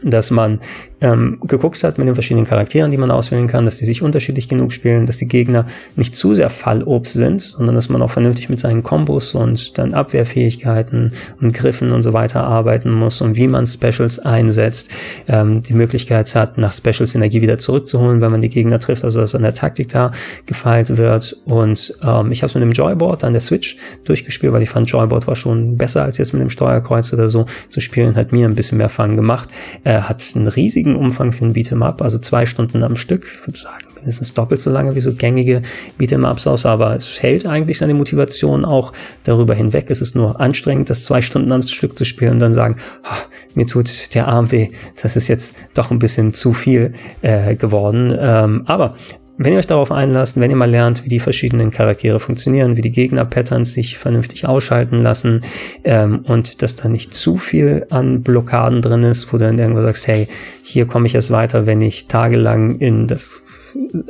dass 0.03 0.31
man 0.31 0.61
ähm, 1.01 1.39
geguckt 1.47 1.83
hat 1.85 1.99
mit 1.99 2.09
den 2.09 2.15
verschiedenen 2.15 2.47
Charakteren, 2.47 2.91
die 2.91 2.97
man 2.97 3.11
auswählen 3.11 3.47
kann, 3.47 3.65
dass 3.65 3.79
die 3.79 3.85
sich 3.85 4.03
unterschiedlich 4.03 4.49
genug 4.49 4.73
spielen, 4.73 5.07
dass 5.07 5.19
die 5.19 5.29
Gegner 5.29 5.67
nicht 5.97 6.15
zu 6.15 6.35
sehr 6.35 6.51
Fallobst 6.51 7.13
sind, 7.13 7.41
sondern 7.41 7.75
dass 7.75 7.89
man 7.89 8.03
auch 8.03 8.11
vernünftig 8.11 8.49
mit 8.49 8.59
seinen 8.59 8.83
Kombos 8.83 9.35
und 9.35 9.79
dann 9.79 9.95
Abwehrfähigkeiten 9.95 11.13
und 11.41 11.55
Griffen 11.55 11.93
und 11.93 12.03
so 12.03 12.13
weiter 12.13 12.45
arbeiten 12.45 12.91
muss 12.91 13.21
und 13.21 13.37
wie 13.37 13.49
man 13.49 13.67
Specials 13.67 14.19
einsetzt, 14.19 14.91
ähm, 15.29 15.63
die 15.63 15.75
Möglichkeit 15.75 16.35
hat, 16.35 16.59
nach 16.59 16.73
Specials 16.73 17.15
Energie 17.15 17.41
wieder 17.41 17.59
zurückzuholen, 17.59 18.21
wenn 18.21 18.31
man 18.31 18.41
die 18.41 18.49
Gegner 18.49 18.79
trifft, 18.79 19.05
also 19.05 19.21
dass 19.21 19.35
an 19.35 19.43
der 19.43 19.55
Taktik 19.55 19.89
da 19.89 20.13
gefeilt 20.47 20.97
wird. 20.97 21.37
Und 21.45 21.95
ähm, 22.03 22.31
ich 22.31 22.43
habe 22.43 22.49
es 22.49 22.55
mit 22.55 22.63
dem 22.63 22.73
Joyboard 22.73 23.25
an 23.25 23.33
der 23.33 23.41
Switch 23.41 23.77
durchgespielt, 24.05 24.53
weil 24.53 24.63
ich 24.63 24.71
fand, 24.71 24.91
Joyboard 24.91 25.27
war 25.27 25.37
schon 25.37 25.77
besser 25.77 26.03
als 26.03 26.19
jetzt 26.19 26.33
mit 26.33 26.43
dem 26.43 26.51
Steuerkreuz 26.51 27.13
oder 27.13 27.29
so 27.29 27.47
zu 27.69 27.81
spielen, 27.81 28.17
hat 28.17 28.33
mir 28.33 28.47
ein 28.47 28.55
bisschen 28.55 28.79
mehr 28.79 28.89
Fun 28.89 29.17
gemacht. 29.17 29.49
Er 29.85 30.09
hat 30.09 30.25
einen 30.35 30.47
riesigen 30.47 30.90
riesigen 30.91 30.97
Umfang 30.97 31.33
für 31.33 31.45
ein 31.45 31.53
Beat'em 31.53 31.83
Up, 31.83 32.03
also 32.03 32.19
zwei 32.19 32.47
Stunden 32.47 32.83
am 32.83 32.97
Stück. 32.97 33.27
Ich 33.41 33.47
würde 33.47 33.59
sagen, 33.59 33.85
mindestens 33.95 34.35
doppelt 34.35 34.61
so 34.61 34.71
lange 34.71 34.95
wie 34.95 35.01
so 35.01 35.15
gängige 35.15 35.63
Beat'em 35.99 36.29
Ups 36.29 36.47
aus, 36.47 36.67
aber 36.67 36.97
es 36.97 37.23
hält 37.23 37.47
eigentlich 37.47 37.79
seine 37.79 37.95
Motivation 37.95 38.65
auch 38.65 38.93
darüber 39.25 39.55
hinweg. 39.55 39.91
Es 39.91 40.01
ist 40.01 40.15
nur 40.15 40.41
anstrengend, 40.41 40.91
das 40.91 41.05
zwei 41.05 41.23
Stunden 41.23 41.53
am 41.53 41.63
Stück 41.63 41.97
zu 41.97 42.05
spielen 42.05 42.33
und 42.33 42.39
dann 42.41 42.55
sagen, 42.55 42.77
oh, 43.05 43.23
mir 43.55 43.67
tut 43.67 44.15
der 44.15 44.29
Arm 44.29 44.51
weh, 44.51 44.69
das 45.01 45.17
ist 45.17 45.29
jetzt 45.29 45.55
doch 45.75 45.91
ein 45.91 45.99
bisschen 45.99 46.33
zu 46.33 46.53
viel 46.53 46.93
äh, 47.23 47.55
geworden. 47.55 48.17
Ähm, 48.19 48.63
aber 48.67 48.97
wenn 49.43 49.55
ihr 49.55 49.59
euch 49.59 49.67
darauf 49.67 49.91
einlasst, 49.91 50.39
wenn 50.39 50.51
ihr 50.51 50.57
mal 50.57 50.71
lernt, 50.71 51.07
wie 51.07 51.09
die 51.09 51.19
verschiedenen 51.19 51.71
Charaktere 51.71 52.21
funktionieren, 52.21 52.77
wie 52.77 52.83
die 52.83 52.91
Gegner-Patterns 52.93 53.73
sich 53.73 53.97
vernünftig 53.97 54.47
ausschalten 54.47 54.99
lassen 54.99 55.41
ähm, 55.83 56.27
und 56.27 56.61
dass 56.61 56.77
da 56.77 56.91
nicht 56.91 57.15
zu 57.15 57.39
viel 57.39 57.87
an 57.89 58.23
Blockaden 58.23 58.83
drin 58.83 59.03
ist, 59.03 59.33
wo 59.33 59.39
du 59.39 59.47
dann 59.47 59.59
irgendwo 59.59 59.81
sagst, 59.81 60.07
hey, 60.09 60.29
hier 60.63 60.87
komme 60.87 61.07
ich 61.07 61.15
erst 61.15 61.31
weiter, 61.31 61.65
wenn 61.65 61.81
ich 61.81 62.07
tagelang 62.07 62.81
in 62.81 63.07
das 63.07 63.41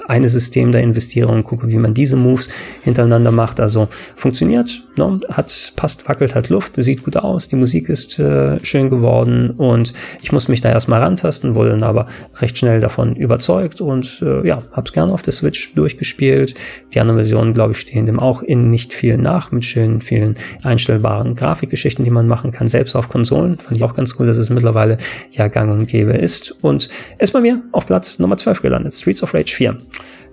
eine 0.07 0.29
System 0.29 0.73
da 0.73 0.79
investiere 0.79 1.29
und 1.29 1.45
gucke, 1.45 1.69
wie 1.69 1.79
man 1.79 1.95
diese 1.95 2.17
Moves 2.17 2.49
hintereinander 2.83 3.31
macht. 3.31 3.61
Also 3.61 3.89
funktioniert, 4.17 4.85
ne? 4.97 5.21
hat, 5.29 5.73
passt, 5.77 6.09
wackelt, 6.09 6.35
hat 6.35 6.49
Luft, 6.49 6.75
sieht 6.77 7.05
gut 7.05 7.17
aus, 7.17 7.49
die 7.49 7.57
Musik 7.57 7.89
ist 7.89 8.19
äh, 8.19 8.63
schön 8.65 8.91
geworden 8.91 9.51
und 9.51 9.93
ich 10.23 10.33
muss 10.33 10.49
mich 10.49 10.61
da 10.61 10.71
erstmal 10.71 11.03
rantasten, 11.03 11.55
wurde 11.55 11.71
dann 11.71 11.83
aber 11.83 12.07
recht 12.41 12.59
schnell 12.59 12.81
davon 12.81 13.17
überzeugt 13.17 13.81
und 13.81 14.23
äh, 14.23 14.47
ja, 14.47 14.63
hab's 14.73 14.93
gerne 14.93 15.13
auf 15.13 15.23
der 15.23 15.33
Switch 15.33 15.75
durchgespielt. 15.75 16.55
Die 16.95 17.01
anderen 17.01 17.19
Versionen, 17.19 17.53
glaube 17.53 17.73
ich, 17.73 17.79
stehen 17.79 18.07
dem 18.07 18.19
auch 18.19 18.43
in 18.43 18.71
nicht 18.71 18.93
viel 18.93 19.17
nach, 19.17 19.53
mit 19.53 19.65
schönen, 19.65 20.01
vielen 20.01 20.35
einstellbaren 20.63 21.35
Grafikgeschichten, 21.35 22.05
die 22.05 22.11
man 22.11 22.27
machen 22.27 22.51
kann, 22.51 22.69
selbst 22.69 22.97
auf 22.97 23.09
Konsolen. 23.09 23.59
Fand 23.59 23.77
ich 23.77 23.85
auch 23.85 23.95
ganz 23.95 24.19
cool, 24.19 24.27
dass 24.27 24.39
es 24.39 24.51
mittlerweile 24.51 24.99
ja 25.31 25.49
gang 25.49 25.71
und 25.73 25.87
gäbe 25.87 26.13
ist. 26.13 26.55
Und 26.63 26.89
ist 27.19 27.33
bei 27.33 27.41
mir 27.41 27.63
auf 27.73 27.87
Platz 27.87 28.19
Nummer 28.19 28.37
12 28.37 28.63
gelandet, 28.63 28.95
Streets 28.95 29.23
of 29.23 29.35
Rage 29.35 29.50
Stage 29.51 29.57
4. 29.57 29.79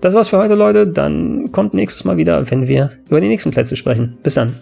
Das 0.01 0.13
war's 0.13 0.29
für 0.29 0.37
heute, 0.37 0.55
Leute. 0.55 0.87
Dann 0.87 1.51
kommt 1.51 1.73
nächstes 1.73 2.03
Mal 2.03 2.17
wieder, 2.17 2.49
wenn 2.51 2.67
wir 2.67 2.91
über 3.09 3.19
die 3.19 3.27
nächsten 3.27 3.51
Plätze 3.51 3.75
sprechen. 3.75 4.17
Bis 4.23 4.35
dann. 4.35 4.55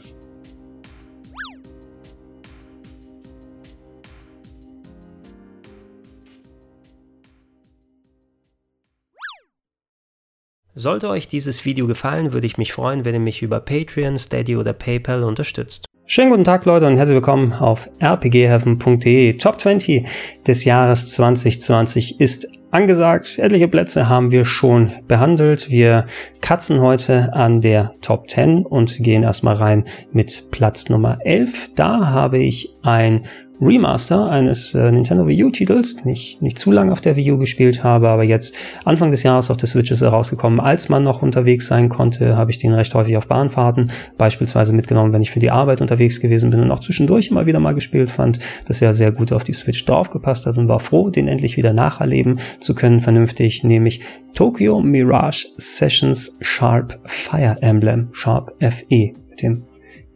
Sollte 10.77 11.07
euch 11.07 11.29
dieses 11.29 11.63
Video 11.63 11.87
gefallen, 11.87 12.33
würde 12.33 12.45
ich 12.45 12.57
mich 12.57 12.73
freuen, 12.73 13.05
wenn 13.05 13.13
ihr 13.13 13.21
mich 13.21 13.41
über 13.41 13.61
Patreon, 13.61 14.17
Steady 14.17 14.57
oder 14.57 14.73
PayPal 14.73 15.23
unterstützt. 15.23 15.85
Schönen 16.05 16.29
guten 16.29 16.43
Tag 16.43 16.65
Leute 16.65 16.85
und 16.85 16.97
herzlich 16.97 17.15
willkommen 17.15 17.53
auf 17.53 17.89
rpgheaven.de. 18.03 19.37
Top 19.37 19.59
20 19.59 20.05
des 20.45 20.65
Jahres 20.65 21.09
2020 21.13 22.19
ist 22.19 22.47
angesagt. 22.71 23.39
Etliche 23.39 23.67
Plätze 23.67 24.09
haben 24.09 24.31
wir 24.31 24.45
schon 24.45 24.91
behandelt. 25.07 25.69
Wir 25.69 26.05
kratzen 26.41 26.81
heute 26.81 27.33
an 27.33 27.61
der 27.61 27.93
Top 28.01 28.29
10 28.29 28.65
und 28.65 28.97
gehen 28.99 29.23
erstmal 29.23 29.55
rein 29.55 29.85
mit 30.11 30.51
Platz 30.51 30.89
Nummer 30.89 31.17
11. 31.23 31.71
Da 31.75 32.07
habe 32.07 32.39
ich 32.39 32.69
ein 32.83 33.25
Remaster 33.61 34.29
eines 34.29 34.73
äh, 34.73 34.91
Nintendo 34.91 35.27
Wii 35.27 35.45
U-Titels, 35.45 35.95
den 35.95 36.11
ich 36.11 36.41
nicht 36.41 36.59
zu 36.59 36.71
lange 36.71 36.91
auf 36.91 37.01
der 37.01 37.15
Wii 37.15 37.31
U 37.31 37.37
gespielt 37.37 37.83
habe, 37.83 38.09
aber 38.09 38.23
jetzt 38.23 38.55
Anfang 38.83 39.11
des 39.11 39.23
Jahres 39.23 39.49
auf 39.49 39.57
der 39.57 39.67
Switch 39.67 39.91
ist 39.91 40.01
er 40.01 40.09
rausgekommen. 40.09 40.59
Als 40.59 40.89
man 40.89 41.03
noch 41.03 41.21
unterwegs 41.21 41.67
sein 41.67 41.89
konnte, 41.89 42.35
habe 42.37 42.51
ich 42.51 42.57
den 42.57 42.73
recht 42.73 42.93
häufig 42.93 43.15
auf 43.17 43.27
Bahnfahrten 43.27 43.91
beispielsweise 44.17 44.73
mitgenommen, 44.73 45.13
wenn 45.13 45.21
ich 45.21 45.31
für 45.31 45.39
die 45.39 45.51
Arbeit 45.51 45.81
unterwegs 45.81 46.19
gewesen 46.19 46.49
bin 46.49 46.61
und 46.61 46.71
auch 46.71 46.79
zwischendurch 46.79 47.29
immer 47.29 47.45
wieder 47.45 47.59
mal 47.59 47.73
gespielt 47.73 48.11
fand, 48.11 48.39
dass 48.65 48.81
er 48.81 48.93
sehr 48.93 49.11
gut 49.11 49.31
auf 49.31 49.43
die 49.43 49.53
Switch 49.53 49.85
draufgepasst 49.85 50.45
hat 50.45 50.57
und 50.57 50.67
war 50.67 50.79
froh, 50.79 51.09
den 51.09 51.27
endlich 51.27 51.55
wieder 51.57 51.73
nacherleben 51.73 52.39
zu 52.59 52.75
können, 52.75 52.99
vernünftig, 52.99 53.63
nämlich 53.63 54.01
Tokyo 54.33 54.81
Mirage 54.81 55.47
Sessions 55.57 56.37
Sharp 56.41 56.99
Fire 57.05 57.55
Emblem, 57.61 58.09
Sharp 58.11 58.53
FE 58.59 59.13
mit 59.29 59.41
dem 59.41 59.63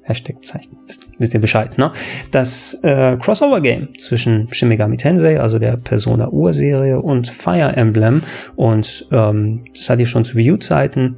Hashtag-Zeichen. 0.09 0.77
Wisst, 0.87 1.07
wisst 1.17 1.33
ihr 1.33 1.39
Bescheid, 1.39 1.77
ne? 1.77 1.91
Das 2.31 2.79
äh, 2.83 3.17
Crossover-Game 3.17 3.97
zwischen 3.97 4.51
Shin 4.51 4.67
Megami 4.67 4.97
Tensei, 4.97 5.39
also 5.39 5.59
der 5.59 5.77
Persona-Urserie, 5.77 7.01
und 7.01 7.29
Fire 7.29 7.75
Emblem. 7.75 8.23
Und 8.55 9.07
ähm, 9.11 9.63
das 9.73 9.89
hatte 9.89 10.03
ich 10.03 10.09
schon 10.09 10.25
zu 10.25 10.35
Wii 10.35 10.51
U-Zeiten 10.51 11.17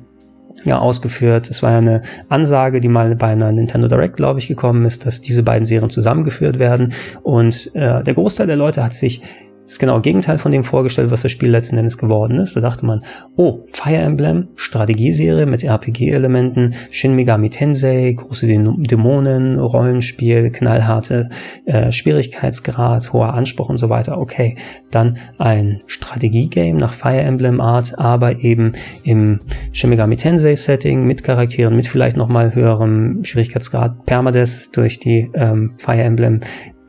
ja 0.64 0.80
ausgeführt. 0.80 1.50
Es 1.50 1.64
war 1.64 1.72
ja 1.72 1.78
eine 1.80 2.02
Ansage, 2.30 2.80
die 2.82 2.88
mal 2.88 3.16
bei 3.16 3.28
einer 3.28 3.52
Nintendo 3.52 3.88
Direct, 3.88 4.16
glaube 4.16 4.40
ich, 4.40 4.48
gekommen 4.48 4.86
ist, 4.86 5.06
dass 5.06 5.22
diese 5.22 5.44
beiden 5.44 5.66
Serien 5.66 5.90
zusammengeführt 5.90 6.60
werden. 6.60 6.94
Und 7.24 7.72
äh, 7.76 8.04
der 8.04 8.14
Großteil 8.14 8.48
der 8.48 8.58
Leute 8.58 8.84
hat 8.84 8.94
sich 8.94 9.22
das 9.66 9.80
genau 9.80 10.02
Gegenteil 10.02 10.38
von 10.38 10.52
dem 10.52 10.64
vorgestellt, 10.64 11.12
was 11.12 11.22
das 11.22 11.32
Spiel 11.32 11.50
letzten 11.50 11.78
Endes 11.78 11.98
geworden 11.98 12.40
ist. 12.40 12.56
Da 12.56 12.62
dachte 12.62 12.86
man, 12.86 13.04
oh, 13.38 13.60
Fire 13.72 13.96
Emblem, 13.96 14.46
Strategieserie 14.56 15.46
mit 15.46 15.64
RPG-Elementen, 15.64 16.74
Shin 16.90 17.16
Megami 17.16 17.50
Tensei, 17.50 18.14
große 18.18 18.48
Dämonen, 18.48 19.60
Rollenspiel, 19.60 20.52
knallharte 20.52 21.30
äh, 21.66 21.92
Schwierigkeitsgrad, 21.92 23.14
hoher 23.14 23.34
Anspruch 23.34 23.70
und 23.70 23.78
so 23.78 23.90
weiter. 23.90 24.18
Okay, 24.18 24.56
dann 24.90 25.18
ein 25.38 25.82
Strategiegame 25.86 26.78
nach 26.78 26.94
Fire 26.94 27.22
Emblem 27.22 27.62
Art, 27.62 27.98
aber 27.98 28.44
eben 28.44 28.74
im 29.04 29.40
Shin 29.72 29.90
Megami 29.90 30.18
Tensei 30.18 30.56
Setting 30.56 31.06
mit 31.06 31.24
Charakteren, 31.24 31.76
mit 31.76 31.88
vielleicht 31.88 32.18
nochmal 32.18 32.54
höherem 32.54 33.24
Schwierigkeitsgrad, 33.24 34.06
Permades 34.06 34.72
durch 34.72 35.00
die 35.00 35.30
ähm, 35.34 35.74
Fire 35.78 36.02
Emblem 36.02 36.42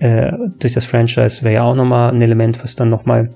äh, 0.03 0.33
durch 0.59 0.73
das 0.73 0.85
Franchise 0.85 1.45
wäre 1.45 1.55
ja 1.55 1.63
auch 1.63 1.77
nochmal 1.77 2.11
ein 2.11 2.21
Element, 2.21 2.61
was 2.63 2.75
dann 2.75 2.89
nochmal 2.89 3.31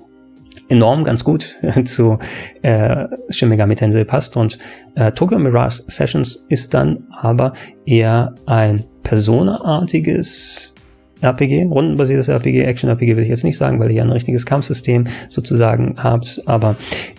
enorm 0.67 1.05
ganz 1.05 1.23
gut 1.23 1.55
zu 1.85 2.19
äh, 2.61 3.05
Shin 3.29 3.47
Megami 3.47 3.75
Tensei 3.75 4.03
passt. 4.03 4.35
Und 4.35 4.59
äh, 4.95 5.13
Tokyo 5.13 5.39
Mirage 5.39 5.83
Sessions 5.87 6.45
ist 6.49 6.73
dann 6.73 7.05
aber 7.09 7.53
eher 7.85 8.35
ein 8.45 8.83
Persona-artiges 9.03 10.73
RPG, 11.21 11.65
rundenbasiertes 11.65 12.27
RPG, 12.27 12.63
Action-RPG 12.63 13.15
will 13.15 13.23
ich 13.23 13.29
jetzt 13.29 13.45
nicht 13.45 13.57
sagen, 13.57 13.79
weil 13.79 13.89
ihr 13.89 13.97
ja 13.97 14.03
ein 14.03 14.11
richtiges 14.11 14.45
Kampfsystem 14.45 15.05
sozusagen 15.29 15.95
habt, 15.97 16.41
aber 16.45 16.75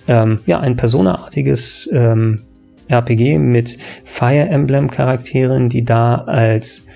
ähm, 0.07 0.39
ja, 0.47 0.61
ein 0.61 0.77
Persona-artiges 0.77 1.89
ähm, 1.93 2.43
RPG 2.87 3.39
mit 3.39 3.79
Fire 4.05 4.49
Emblem-Charakteren, 4.49 5.69
die 5.69 5.85
da 5.85 6.17
als 6.17 6.87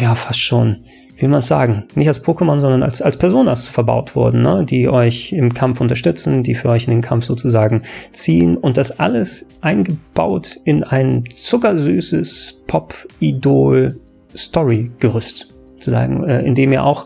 ja 0.00 0.14
fast 0.14 0.38
schon 0.38 0.84
wie 1.20 1.28
man 1.28 1.42
sagen, 1.42 1.84
nicht 1.94 2.08
als 2.08 2.24
Pokémon, 2.24 2.58
sondern 2.60 2.82
als, 2.82 3.02
als 3.02 3.18
Personas 3.18 3.66
verbaut 3.66 4.16
wurden, 4.16 4.40
ne? 4.42 4.64
die 4.64 4.88
euch 4.88 5.32
im 5.32 5.52
Kampf 5.52 5.80
unterstützen, 5.80 6.42
die 6.42 6.54
für 6.54 6.70
euch 6.70 6.86
in 6.86 6.90
den 6.90 7.02
Kampf 7.02 7.26
sozusagen 7.26 7.82
ziehen 8.12 8.56
und 8.56 8.78
das 8.78 8.98
alles 8.98 9.50
eingebaut 9.60 10.58
in 10.64 10.82
ein 10.82 11.24
zuckersüßes 11.34 12.62
Pop-Idol-Story-Gerüst 12.66 15.48
sozusagen, 15.74 16.24
äh, 16.24 16.40
in 16.42 16.54
dem 16.54 16.72
ihr 16.72 16.84
auch 16.84 17.04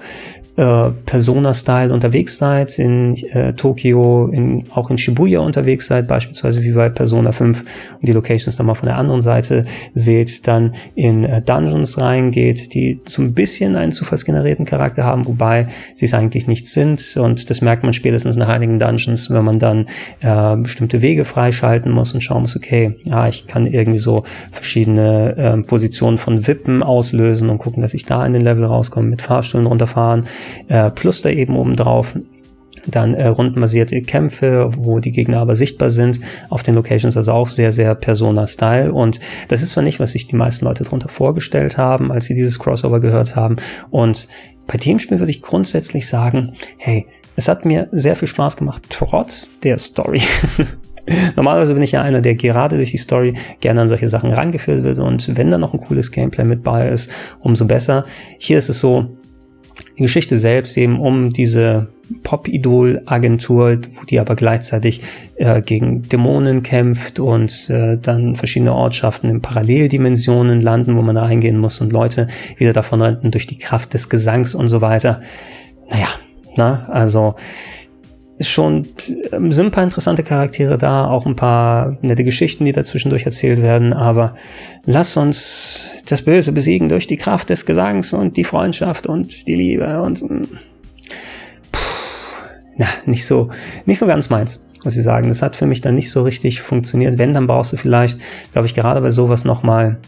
äh, 0.56 0.90
Persona-Style 1.06 1.92
unterwegs 1.92 2.38
seid, 2.38 2.78
in 2.78 3.16
äh, 3.32 3.54
Tokio, 3.54 4.28
in, 4.28 4.64
auch 4.72 4.90
in 4.90 4.98
Shibuya 4.98 5.40
unterwegs 5.40 5.86
seid, 5.86 6.06
beispielsweise 6.06 6.62
wie 6.62 6.70
bei 6.70 6.88
Persona 6.88 7.32
5 7.32 7.60
und 7.60 8.08
die 8.08 8.12
Locations 8.12 8.54
dann 8.56 8.66
mal 8.66 8.74
von 8.74 8.86
der 8.86 8.96
anderen 8.96 9.20
Seite 9.20 9.64
seht, 9.94 10.46
dann 10.46 10.74
in 10.94 11.24
äh, 11.24 11.42
Dungeons 11.42 11.98
reingeht, 11.98 12.72
die 12.74 13.00
so 13.06 13.22
ein 13.22 13.34
bisschen 13.34 13.74
einen 13.74 13.90
zufallsgenerierten 13.90 14.64
Charakter 14.64 15.02
haben, 15.02 15.26
wobei 15.26 15.66
sie 15.94 16.06
es 16.06 16.14
eigentlich 16.14 16.46
nicht 16.46 16.66
sind. 16.66 17.16
Und 17.16 17.50
das 17.50 17.60
merkt 17.60 17.82
man 17.82 17.92
spätestens 17.92 18.36
nach 18.36 18.48
einigen 18.48 18.78
Dungeons, 18.78 19.30
wenn 19.30 19.44
man 19.44 19.58
dann 19.58 19.86
äh, 20.20 20.56
bestimmte 20.56 21.02
Wege 21.02 21.24
freischalten 21.24 21.90
muss 21.90 22.14
und 22.14 22.20
schauen 22.20 22.42
muss, 22.42 22.56
okay, 22.56 22.96
ja, 23.02 23.26
ich 23.26 23.48
kann 23.48 23.66
irgendwie 23.66 23.98
so 23.98 24.22
verschiedene 24.52 25.36
äh, 25.36 25.56
Positionen 25.62 26.18
von 26.18 26.46
Wippen 26.46 26.84
auslösen 26.84 27.50
und 27.50 27.58
gucken, 27.58 27.82
dass 27.82 27.94
ich 27.94 28.04
da 28.04 28.24
in 28.24 28.32
den 28.32 28.42
Level 28.42 28.64
rauskomme, 28.64 29.08
mit 29.08 29.20
Fahrstühlen 29.20 29.66
runterfahren 29.66 30.24
äh, 30.68 30.90
plus 30.90 31.22
da 31.22 31.30
eben 31.30 31.56
oben 31.56 31.76
drauf 31.76 32.14
dann 32.86 33.14
äh, 33.14 33.26
rundenbasierte 33.26 34.02
Kämpfe, 34.02 34.70
wo 34.76 34.98
die 34.98 35.12
Gegner 35.12 35.40
aber 35.40 35.56
sichtbar 35.56 35.90
sind 35.90 36.20
auf 36.50 36.62
den 36.62 36.74
Locations, 36.74 37.16
also 37.16 37.32
auch 37.32 37.48
sehr, 37.48 37.72
sehr 37.72 37.94
Persona-Style. 37.94 38.92
Und 38.92 39.20
das 39.48 39.62
ist 39.62 39.70
zwar 39.70 39.82
nicht, 39.82 40.00
was 40.00 40.12
sich 40.12 40.26
die 40.26 40.36
meisten 40.36 40.64
Leute 40.64 40.84
darunter 40.84 41.08
vorgestellt 41.08 41.76
haben, 41.76 42.12
als 42.12 42.26
sie 42.26 42.34
dieses 42.34 42.58
Crossover 42.58 43.00
gehört 43.00 43.36
haben. 43.36 43.56
Und 43.90 44.28
bei 44.66 44.76
dem 44.76 44.98
Spiel 44.98 45.18
würde 45.18 45.30
ich 45.30 45.42
grundsätzlich 45.42 46.06
sagen, 46.06 46.54
hey, 46.78 47.06
es 47.36 47.48
hat 47.48 47.64
mir 47.64 47.88
sehr 47.90 48.16
viel 48.16 48.28
Spaß 48.28 48.56
gemacht, 48.56 48.84
trotz 48.90 49.50
der 49.62 49.78
Story. 49.78 50.20
Normalerweise 51.36 51.74
bin 51.74 51.82
ich 51.82 51.92
ja 51.92 52.00
einer, 52.00 52.22
der 52.22 52.34
gerade 52.34 52.76
durch 52.76 52.92
die 52.92 52.98
Story 52.98 53.34
gerne 53.60 53.82
an 53.82 53.88
solche 53.88 54.08
Sachen 54.08 54.32
rangeführt 54.32 54.84
wird 54.84 54.98
und 54.98 55.36
wenn 55.36 55.50
da 55.50 55.58
noch 55.58 55.74
ein 55.74 55.80
cooles 55.80 56.10
Gameplay 56.12 56.44
mit 56.44 56.62
bei 56.62 56.88
ist, 56.88 57.10
umso 57.40 57.66
besser. 57.66 58.04
Hier 58.38 58.56
ist 58.56 58.70
es 58.70 58.80
so, 58.80 59.18
die 59.98 60.02
Geschichte 60.02 60.38
selbst 60.38 60.76
eben 60.76 61.00
um 61.00 61.32
diese 61.32 61.88
Pop-Idol-Agentur, 62.22 63.78
die 64.10 64.20
aber 64.20 64.34
gleichzeitig 64.34 65.02
äh, 65.36 65.62
gegen 65.62 66.02
Dämonen 66.02 66.62
kämpft 66.62 67.18
und 67.18 67.70
äh, 67.70 67.96
dann 67.96 68.36
verschiedene 68.36 68.74
Ortschaften 68.74 69.30
in 69.30 69.40
Paralleldimensionen 69.40 70.60
landen, 70.60 70.96
wo 70.96 71.02
man 71.02 71.16
reingehen 71.16 71.58
muss 71.58 71.80
und 71.80 71.92
Leute 71.92 72.28
wieder 72.58 72.72
davon 72.72 73.00
rennen 73.00 73.30
durch 73.30 73.46
die 73.46 73.58
Kraft 73.58 73.94
des 73.94 74.08
Gesangs 74.08 74.54
und 74.54 74.68
so 74.68 74.80
weiter. 74.80 75.20
Naja, 75.90 76.08
na, 76.56 76.86
also 76.88 77.34
schon 78.40 78.88
ähm, 79.32 79.52
sind 79.52 79.66
ein 79.66 79.70
paar 79.70 79.84
interessante 79.84 80.22
Charaktere 80.22 80.76
da, 80.78 81.06
auch 81.06 81.26
ein 81.26 81.36
paar 81.36 81.96
nette 82.02 82.24
Geschichten, 82.24 82.64
die 82.64 82.72
dazwischendurch 82.72 83.24
erzählt 83.24 83.62
werden, 83.62 83.92
aber 83.92 84.34
lass 84.84 85.16
uns 85.16 85.90
das 86.08 86.22
Böse 86.22 86.52
besiegen 86.52 86.88
durch 86.88 87.06
die 87.06 87.16
Kraft 87.16 87.50
des 87.50 87.64
Gesangs 87.66 88.12
und 88.12 88.36
die 88.36 88.44
Freundschaft 88.44 89.06
und 89.06 89.46
die 89.46 89.54
Liebe 89.54 90.02
und 90.02 90.22
mm, 90.22 90.42
pff, 91.72 92.42
na, 92.76 92.86
nicht 93.06 93.24
so, 93.24 93.50
nicht 93.86 93.98
so 93.98 94.06
ganz 94.06 94.30
meins. 94.30 94.64
muss 94.84 94.96
ich 94.96 95.04
sagen. 95.04 95.28
Das 95.28 95.42
hat 95.42 95.56
für 95.56 95.66
mich 95.66 95.80
dann 95.80 95.94
nicht 95.94 96.10
so 96.10 96.22
richtig 96.22 96.60
funktioniert. 96.60 97.18
Wenn, 97.18 97.32
dann 97.32 97.46
brauchst 97.46 97.72
du 97.72 97.76
vielleicht, 97.76 98.20
glaube 98.52 98.66
ich, 98.66 98.74
gerade 98.74 99.00
bei 99.00 99.10
sowas 99.10 99.44
nochmal 99.44 99.98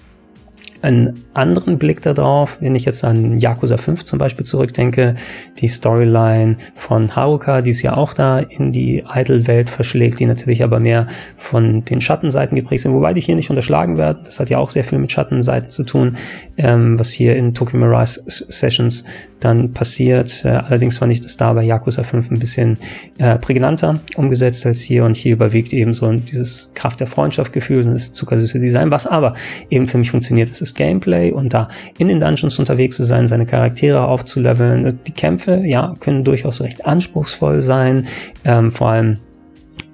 einen 0.87 1.25
anderen 1.35 1.79
Blick 1.79 2.01
darauf, 2.01 2.59
wenn 2.61 2.77
ich 2.77 2.85
jetzt 2.85 3.03
an 3.03 3.41
Yakuza 3.41 3.77
5 3.77 4.05
zum 4.05 4.21
Beispiel 4.21 4.47
zurückdenke, 4.47 5.15
die 5.59 5.67
Storyline 5.67 6.59
von 6.77 7.17
Haruka, 7.17 7.61
die 7.61 7.71
es 7.71 7.83
ja 7.83 7.97
auch 7.97 8.15
da 8.15 8.39
in 8.39 8.71
die 8.71 9.03
Idol-Welt 9.13 9.69
verschlägt, 9.69 10.21
die 10.21 10.27
natürlich 10.27 10.63
aber 10.63 10.79
mehr 10.79 11.09
von 11.37 11.85
den 11.85 12.01
Schattenseiten 12.01 12.55
geprägt 12.55 12.83
sind, 12.83 12.93
wobei 12.93 13.15
die 13.15 13.21
hier 13.21 13.35
nicht 13.35 13.51
unterschlagen 13.51 13.99
werden. 13.99 14.21
Das 14.25 14.39
hat 14.39 14.49
ja 14.49 14.59
auch 14.59 14.71
sehr 14.71 14.85
viel 14.85 14.99
mit 14.99 15.11
Schattenseiten 15.11 15.71
zu 15.71 15.83
tun, 15.83 16.17
ähm, 16.57 16.99
was 17.01 17.11
hier 17.11 17.35
in 17.35 17.53
Tokyo 17.53 17.81
Mirage 17.81 18.21
Sessions 18.27 19.05
dann 19.41 19.73
passiert. 19.73 20.45
Äh, 20.45 20.51
allerdings 20.51 20.99
fand 20.99 21.13
ich 21.13 21.21
das 21.21 21.37
da 21.37 21.53
bei 21.53 21.65
Yakuza 21.65 22.05
5 22.05 22.31
ein 22.31 22.39
bisschen 22.39 22.79
äh, 23.19 23.37
prägnanter 23.39 24.01
umgesetzt 24.17 24.65
als 24.65 24.83
hier 24.83 25.05
und 25.05 25.17
hier 25.17 25.33
überwiegt 25.33 25.73
eben 25.73 25.93
so 25.93 26.13
dieses 26.13 26.71
Kraft 26.75 27.01
der 27.01 27.09
Freundschaft 27.09 27.53
Gefühl 27.53 27.87
und 27.87 27.95
das 27.95 28.13
zuckersüße 28.13 28.61
Design, 28.61 28.93
was 28.93 29.07
aber 29.07 29.35
eben 29.69 29.89
für 29.89 29.99
mich 29.99 30.13
funktioniert, 30.13 30.49
das 30.49 30.61
ist 30.61 30.76
Gameplay 30.77 31.33
und 31.33 31.55
da 31.55 31.69
in 31.99 32.09
den 32.09 32.21
Dungeons 32.21 32.59
unterwegs 32.59 32.97
zu 32.97 33.05
sein, 33.05 33.27
seine 33.27 33.47
Charaktere 33.47 34.07
aufzuleveln. 34.07 34.99
Die 35.07 35.13
Kämpfe, 35.13 35.63
ja, 35.65 35.95
können 36.01 36.25
durchaus 36.25 36.61
recht 36.61 36.87
anspruchsvoll 36.87 37.63
sein, 37.63 38.07
ähm, 38.45 38.73
vor 38.73 38.91
allem 38.91 39.19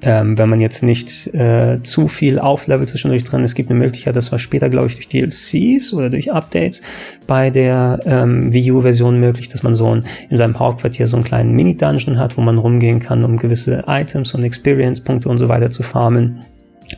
ähm, 0.03 0.37
wenn 0.37 0.49
man 0.49 0.61
jetzt 0.61 0.83
nicht 0.83 1.33
äh, 1.33 1.79
zu 1.83 2.09
viel 2.09 2.39
auflevelt 2.39 2.89
zwischendurch 2.89 3.25
drin. 3.25 3.45
Es 3.45 3.55
gibt 3.55 3.71
eine 3.71 3.79
Möglichkeit, 3.79 4.17
das 4.17 4.33
war 4.33 4.39
später, 4.39 4.69
glaube 4.69 4.89
ich, 4.89 4.95
durch 4.97 5.09
DLCs 5.09 5.93
oder 5.93 6.11
durch 6.11 6.33
Updates 6.33 6.83
bei 7.27 7.51
der 7.51 8.01
ähm, 8.05 8.53
Wii 8.53 8.73
U-Version 8.73 9.21
möglich, 9.21 9.49
dass 9.49 9.63
man 9.63 9.75
so 9.75 9.95
ein, 9.95 10.05
in 10.29 10.37
seinem 10.37 10.59
Hauptquartier 10.59 11.07
so 11.07 11.17
einen 11.17 11.25
kleinen 11.25 11.53
Mini-Dungeon 11.53 12.19
hat, 12.19 12.37
wo 12.37 12.41
man 12.41 12.59
rumgehen 12.59 12.99
kann, 12.99 13.23
um 13.25 13.37
gewisse 13.37 13.85
Items 13.87 14.35
und 14.35 14.43
Experience-Punkte 14.43 15.29
und 15.29 15.39
so 15.39 15.49
weiter 15.49 15.71
zu 15.71 15.83
farmen. 15.85 16.41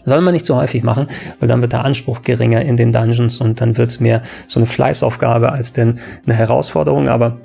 Soll 0.04 0.20
man 0.20 0.34
nicht 0.34 0.46
so 0.46 0.56
häufig 0.56 0.82
machen, 0.82 1.08
weil 1.40 1.48
dann 1.48 1.60
wird 1.60 1.72
der 1.72 1.84
Anspruch 1.84 2.22
geringer 2.22 2.62
in 2.62 2.76
den 2.76 2.92
Dungeons 2.92 3.40
und 3.40 3.60
dann 3.60 3.76
wird 3.76 3.90
es 3.90 4.00
mehr 4.00 4.22
so 4.46 4.60
eine 4.60 4.66
Fleißaufgabe 4.66 5.52
als 5.52 5.72
denn 5.72 5.98
eine 6.26 6.34
Herausforderung, 6.34 7.08
aber 7.08 7.38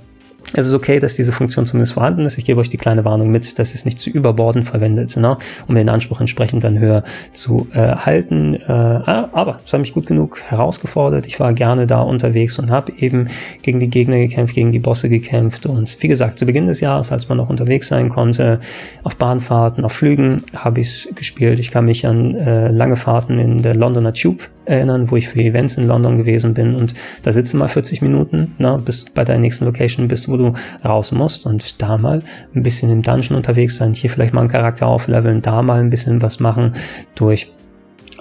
es 0.53 0.65
ist 0.65 0.73
okay, 0.73 0.99
dass 0.99 1.15
diese 1.15 1.31
Funktion 1.31 1.65
zumindest 1.65 1.93
vorhanden 1.93 2.25
ist. 2.25 2.37
Ich 2.37 2.45
gebe 2.45 2.59
euch 2.59 2.69
die 2.69 2.77
kleine 2.77 3.05
Warnung 3.05 3.29
mit, 3.29 3.59
dass 3.59 3.75
es 3.75 3.85
nicht 3.85 3.99
zu 3.99 4.09
überborden 4.09 4.63
verwendet, 4.63 5.15
ne? 5.17 5.37
um 5.67 5.75
den 5.75 5.89
Anspruch 5.89 6.19
entsprechend 6.19 6.63
dann 6.63 6.79
höher 6.79 7.03
zu 7.33 7.67
äh, 7.73 7.95
halten. 7.95 8.55
Äh, 8.55 8.71
ah, 8.71 9.29
aber 9.33 9.59
es 9.63 9.71
hat 9.71 9.79
mich 9.79 9.93
gut 9.93 10.07
genug 10.07 10.41
herausgefordert. 10.41 11.27
Ich 11.27 11.39
war 11.39 11.53
gerne 11.53 11.85
da 11.85 12.01
unterwegs 12.01 12.57
und 12.57 12.71
habe 12.71 12.93
eben 12.97 13.27
gegen 13.61 13.79
die 13.79 13.89
Gegner 13.89 14.17
gekämpft, 14.17 14.55
gegen 14.55 14.71
die 14.71 14.79
Bosse 14.79 15.09
gekämpft. 15.09 15.65
Und 15.65 16.01
wie 16.01 16.07
gesagt, 16.07 16.39
zu 16.39 16.45
Beginn 16.45 16.67
des 16.67 16.79
Jahres, 16.79 17.11
als 17.11 17.29
man 17.29 17.37
noch 17.37 17.49
unterwegs 17.49 17.87
sein 17.87 18.09
konnte, 18.09 18.59
auf 19.03 19.17
Bahnfahrten, 19.17 19.85
auf 19.85 19.93
Flügen, 19.93 20.43
habe 20.55 20.81
ich 20.81 20.87
es 20.87 21.15
gespielt. 21.15 21.59
Ich 21.59 21.71
kann 21.71 21.85
mich 21.85 22.07
an 22.07 22.35
äh, 22.35 22.69
lange 22.69 22.95
Fahrten 22.95 23.37
in 23.37 23.61
der 23.61 23.75
Londoner 23.75 24.13
Tube 24.13 24.49
erinnern, 24.69 25.09
wo 25.11 25.15
ich 25.15 25.27
für 25.27 25.39
Events 25.39 25.77
in 25.77 25.83
London 25.85 26.17
gewesen 26.17 26.53
bin 26.53 26.75
und 26.75 26.93
da 27.23 27.31
sitzt 27.31 27.53
du 27.53 27.57
mal 27.57 27.67
40 27.67 28.01
Minuten, 28.01 28.55
ne, 28.59 28.77
bis 28.83 29.05
bei 29.05 29.23
deiner 29.23 29.39
nächsten 29.39 29.65
Location 29.65 30.07
bist, 30.07 30.29
wo 30.29 30.37
du 30.37 30.53
raus 30.85 31.11
musst 31.11 31.45
und 31.45 31.81
da 31.81 31.97
mal 31.97 32.23
ein 32.55 32.63
bisschen 32.63 32.89
im 32.89 33.01
Dungeon 33.01 33.35
unterwegs 33.35 33.77
sein, 33.77 33.93
hier 33.93 34.09
vielleicht 34.09 34.33
mal 34.33 34.41
einen 34.41 34.49
Charakter 34.49 34.87
aufleveln, 34.87 35.41
da 35.41 35.61
mal 35.61 35.79
ein 35.79 35.89
bisschen 35.89 36.21
was 36.21 36.39
machen 36.39 36.73
durch 37.15 37.51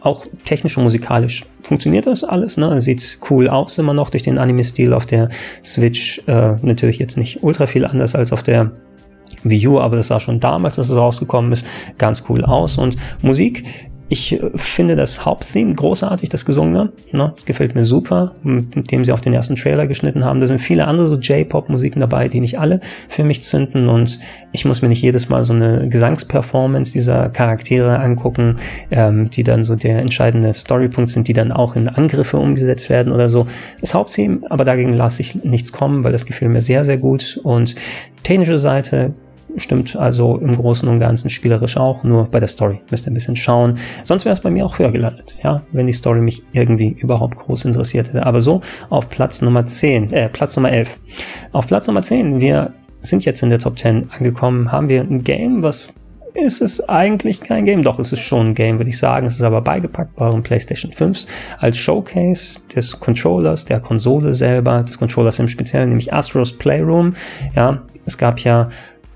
auch 0.01 0.27
technisch 0.45 0.77
und 0.77 0.85
musikalisch 0.85 1.45
funktioniert 1.63 2.07
das 2.07 2.23
alles. 2.23 2.57
Ne? 2.57 2.81
Sieht 2.81 3.19
cool 3.31 3.49
aus 3.49 3.79
immer 3.79 3.95
noch 3.95 4.11
durch 4.11 4.23
den 4.23 4.39
Anime-Stil 4.39 4.93
auf 4.93 5.07
der 5.07 5.29
Switch. 5.65 6.23
Äh, 6.27 6.55
natürlich 6.63 6.99
jetzt 6.99 7.17
nicht 7.17 7.43
ultra 7.43 7.67
viel 7.67 7.85
anders 7.85 8.15
als 8.15 8.33
auf 8.33 8.45
der 8.45 8.71
Wii 9.43 9.67
U, 9.67 9.81
aber 9.81 9.97
das 9.97 10.09
sah 10.09 10.21
schon 10.21 10.41
damals, 10.41 10.79
als 10.79 10.91
es 10.91 10.97
rausgekommen 10.97 11.53
ist, 11.53 11.67
ganz 11.99 12.25
cool 12.29 12.45
aus. 12.45 12.79
Und 12.79 12.97
Musik 13.23 13.65
ich 14.11 14.41
finde 14.55 14.97
das 14.97 15.27
Haupttheme 15.27 15.75
großartig, 15.75 16.31
das 16.31 16.47
Gesungene. 16.47 16.93
Ne? 17.13 17.31
Das 17.35 17.45
gefällt 17.45 17.75
mir 17.75 17.83
super, 17.83 18.35
mit 18.43 18.91
dem 18.91 19.05
sie 19.05 19.13
auf 19.13 19.21
den 19.21 19.35
ersten 19.35 19.57
Trailer 19.57 19.87
geschnitten 19.87 20.25
haben. 20.25 20.41
Da 20.41 20.47
sind 20.47 20.61
viele 20.61 20.87
andere 20.87 21.07
so 21.07 21.17
J-Pop-Musiken 21.17 22.01
dabei, 22.01 22.29
die 22.29 22.41
nicht 22.41 22.59
alle 22.59 22.81
für 23.09 23.25
mich 23.25 23.43
zünden. 23.43 23.89
Und 23.89 24.19
ich 24.53 24.65
muss 24.65 24.81
mir 24.81 24.89
nicht 24.89 25.03
jedes 25.03 25.29
Mal 25.29 25.45
so 25.45 25.53
eine 25.53 25.89
Gesangsperformance 25.89 26.93
dieser 26.93 27.29
Charaktere 27.29 27.99
angucken, 27.99 28.59
ähm, 28.91 29.29
die 29.29 29.43
dann 29.43 29.63
so 29.63 29.77
der 29.77 29.99
entscheidende 29.99 30.55
Storypunkt 30.55 31.11
sind, 31.11 31.29
die 31.29 31.35
dann 31.35 31.53
auch 31.53 31.77
in 31.77 31.89
Angriffe 31.89 32.39
umgesetzt 32.39 32.89
werden 32.89 33.13
oder 33.13 33.29
so. 33.29 33.47
Das 33.83 33.93
Haupttheme, 33.93 34.41
aber 34.49 34.65
dagegen 34.65 34.95
lasse 34.95 35.21
ich 35.21 35.45
nichts 35.45 35.73
kommen, 35.73 36.03
weil 36.03 36.13
das 36.13 36.25
gefiel 36.25 36.49
mir 36.49 36.63
sehr, 36.63 36.87
sehr 36.87 36.97
gut. 36.97 37.39
Und 37.43 37.75
technische 38.23 38.59
Seite 38.59 39.13
Stimmt 39.57 39.97
also 39.97 40.37
im 40.37 40.55
Großen 40.55 40.89
und 40.89 41.01
Ganzen 41.01 41.31
spielerisch 41.31 41.77
auch, 41.77 42.05
nur 42.05 42.27
bei 42.27 42.39
der 42.39 42.49
Story 42.49 42.81
müsst 42.91 43.07
ihr 43.07 43.11
ein 43.11 43.15
bisschen 43.15 43.37
schauen. 43.37 43.79
Sonst 44.05 44.25
wäre 44.25 44.35
es 44.35 44.41
bei 44.41 44.51
mir 44.51 44.65
auch 44.65 44.79
höher 44.79 44.93
gelandet, 44.93 45.37
ja, 45.43 45.63
wenn 45.73 45.87
die 45.87 45.93
Story 45.93 46.21
mich 46.21 46.43
irgendwie 46.53 46.91
überhaupt 46.91 47.37
groß 47.37 47.65
interessiert 47.65 48.09
hätte. 48.09 48.27
Aber 48.27 48.41
so 48.41 48.61
auf 48.91 49.09
Platz 49.09 49.43
Nummer 49.43 49.67
10, 49.67 50.13
äh, 50.13 50.29
Platz 50.29 50.57
Nummer 50.57 50.71
11. 50.71 50.99
Auf 51.53 51.67
Platz 51.67 51.87
Nummer 51.87 52.03
10, 52.03 52.41
wir 52.41 52.75
sind 53.01 53.25
jetzt 53.25 53.43
in 53.43 53.51
der 53.51 53.59
Top 53.59 53.79
10 53.79 54.11
angekommen, 54.11 54.71
haben 54.71 54.89
wir 54.89 55.01
ein 55.01 55.25
Game, 55.25 55.63
was 55.63 55.89
ist 56.35 56.61
es 56.61 56.89
eigentlich 56.89 57.41
kein 57.41 57.65
Game. 57.65 57.83
Doch, 57.83 57.99
es 57.99 58.13
ist 58.13 58.21
schon 58.21 58.49
ein 58.49 58.55
Game, 58.55 58.79
würde 58.79 58.91
ich 58.91 58.99
sagen. 58.99 59.27
Es 59.27 59.35
ist 59.35 59.43
aber 59.43 59.61
beigepackt 59.61 60.17
bei 60.17 60.27
euren 60.27 60.43
PlayStation 60.43 60.93
5s 60.93 61.27
als 61.59 61.77
Showcase 61.77 62.61
des 62.75 63.01
Controllers, 63.01 63.65
der 63.65 63.81
Konsole 63.81 64.35
selber, 64.35 64.83
des 64.83 64.99
Controllers 64.99 65.39
im 65.39 65.49
Speziellen, 65.49 65.89
nämlich 65.89 66.13
Astros 66.13 66.53
Playroom. 66.53 67.15
Ja, 67.57 67.83
es 68.07 68.19
gab 68.19 68.41
ja 68.41 68.69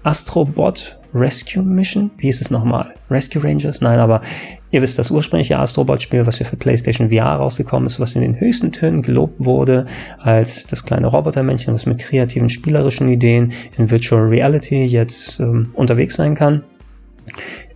Astrobot 0.03 0.98
Rescue 1.14 1.62
Mission? 1.62 2.11
Wie 2.16 2.28
ist 2.28 2.40
es 2.40 2.50
nochmal? 2.50 2.94
Rescue 3.11 3.42
Rangers? 3.42 3.80
Nein, 3.80 3.98
aber 3.98 4.22
ihr 4.70 4.80
wisst, 4.80 4.98
das 4.98 5.11
ursprüngliche 5.11 5.59
Astrobot-Spiel, 5.59 6.26
was 6.26 6.38
ja 6.38 6.46
für 6.46 6.57
PlayStation 6.57 7.11
VR 7.11 7.36
rausgekommen 7.36 7.86
ist, 7.86 8.00
was 8.00 8.14
in 8.14 8.22
den 8.22 8.40
höchsten 8.40 8.72
Tönen 8.72 9.03
gelobt 9.03 9.34
wurde, 9.38 9.86
als 10.18 10.66
das 10.66 10.84
kleine 10.84 11.09
Robotermännchen, 11.09 11.74
was 11.74 11.86
mit 11.86 11.98
kreativen 11.98 12.48
spielerischen 12.48 13.09
Ideen 13.09 13.53
in 13.76 13.90
Virtual 13.90 14.22
Reality 14.22 14.84
jetzt 14.84 15.38
ähm, 15.40 15.70
unterwegs 15.74 16.14
sein 16.14 16.34
kann 16.34 16.64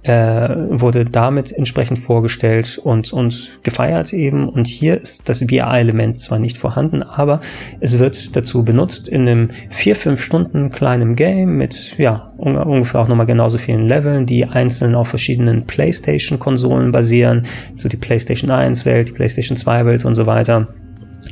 wurde 0.07 1.05
damit 1.05 1.53
entsprechend 1.53 1.99
vorgestellt 1.99 2.79
und, 2.83 3.13
und 3.13 3.59
gefeiert 3.63 4.13
eben. 4.13 4.49
Und 4.49 4.67
hier 4.67 5.01
ist 5.01 5.29
das 5.29 5.41
VR-Element 5.41 6.21
zwar 6.21 6.39
nicht 6.39 6.59
vorhanden, 6.59 7.03
aber 7.03 7.41
es 7.81 7.99
wird 7.99 8.37
dazu 8.37 8.65
benutzt 8.65 9.09
in 9.09 9.23
einem 9.23 9.49
vier, 9.71 9.97
fünf 9.97 10.21
Stunden 10.21 10.71
kleinen 10.71 11.17
Game 11.17 11.57
mit, 11.57 11.97
ja, 11.99 12.33
ungefähr 12.37 13.01
auch 13.01 13.09
nochmal 13.09 13.27
genauso 13.27 13.59
vielen 13.59 13.87
Leveln, 13.87 14.27
die 14.27 14.45
einzeln 14.45 14.95
auf 14.95 15.09
verschiedenen 15.09 15.65
PlayStation-Konsolen 15.67 16.93
basieren, 16.93 17.47
so 17.77 17.89
die 17.89 17.97
PlayStation 17.97 18.51
1-Welt, 18.51 19.09
die 19.09 19.13
PlayStation 19.13 19.57
2-Welt 19.57 20.05
und 20.05 20.15
so 20.15 20.27
weiter 20.27 20.69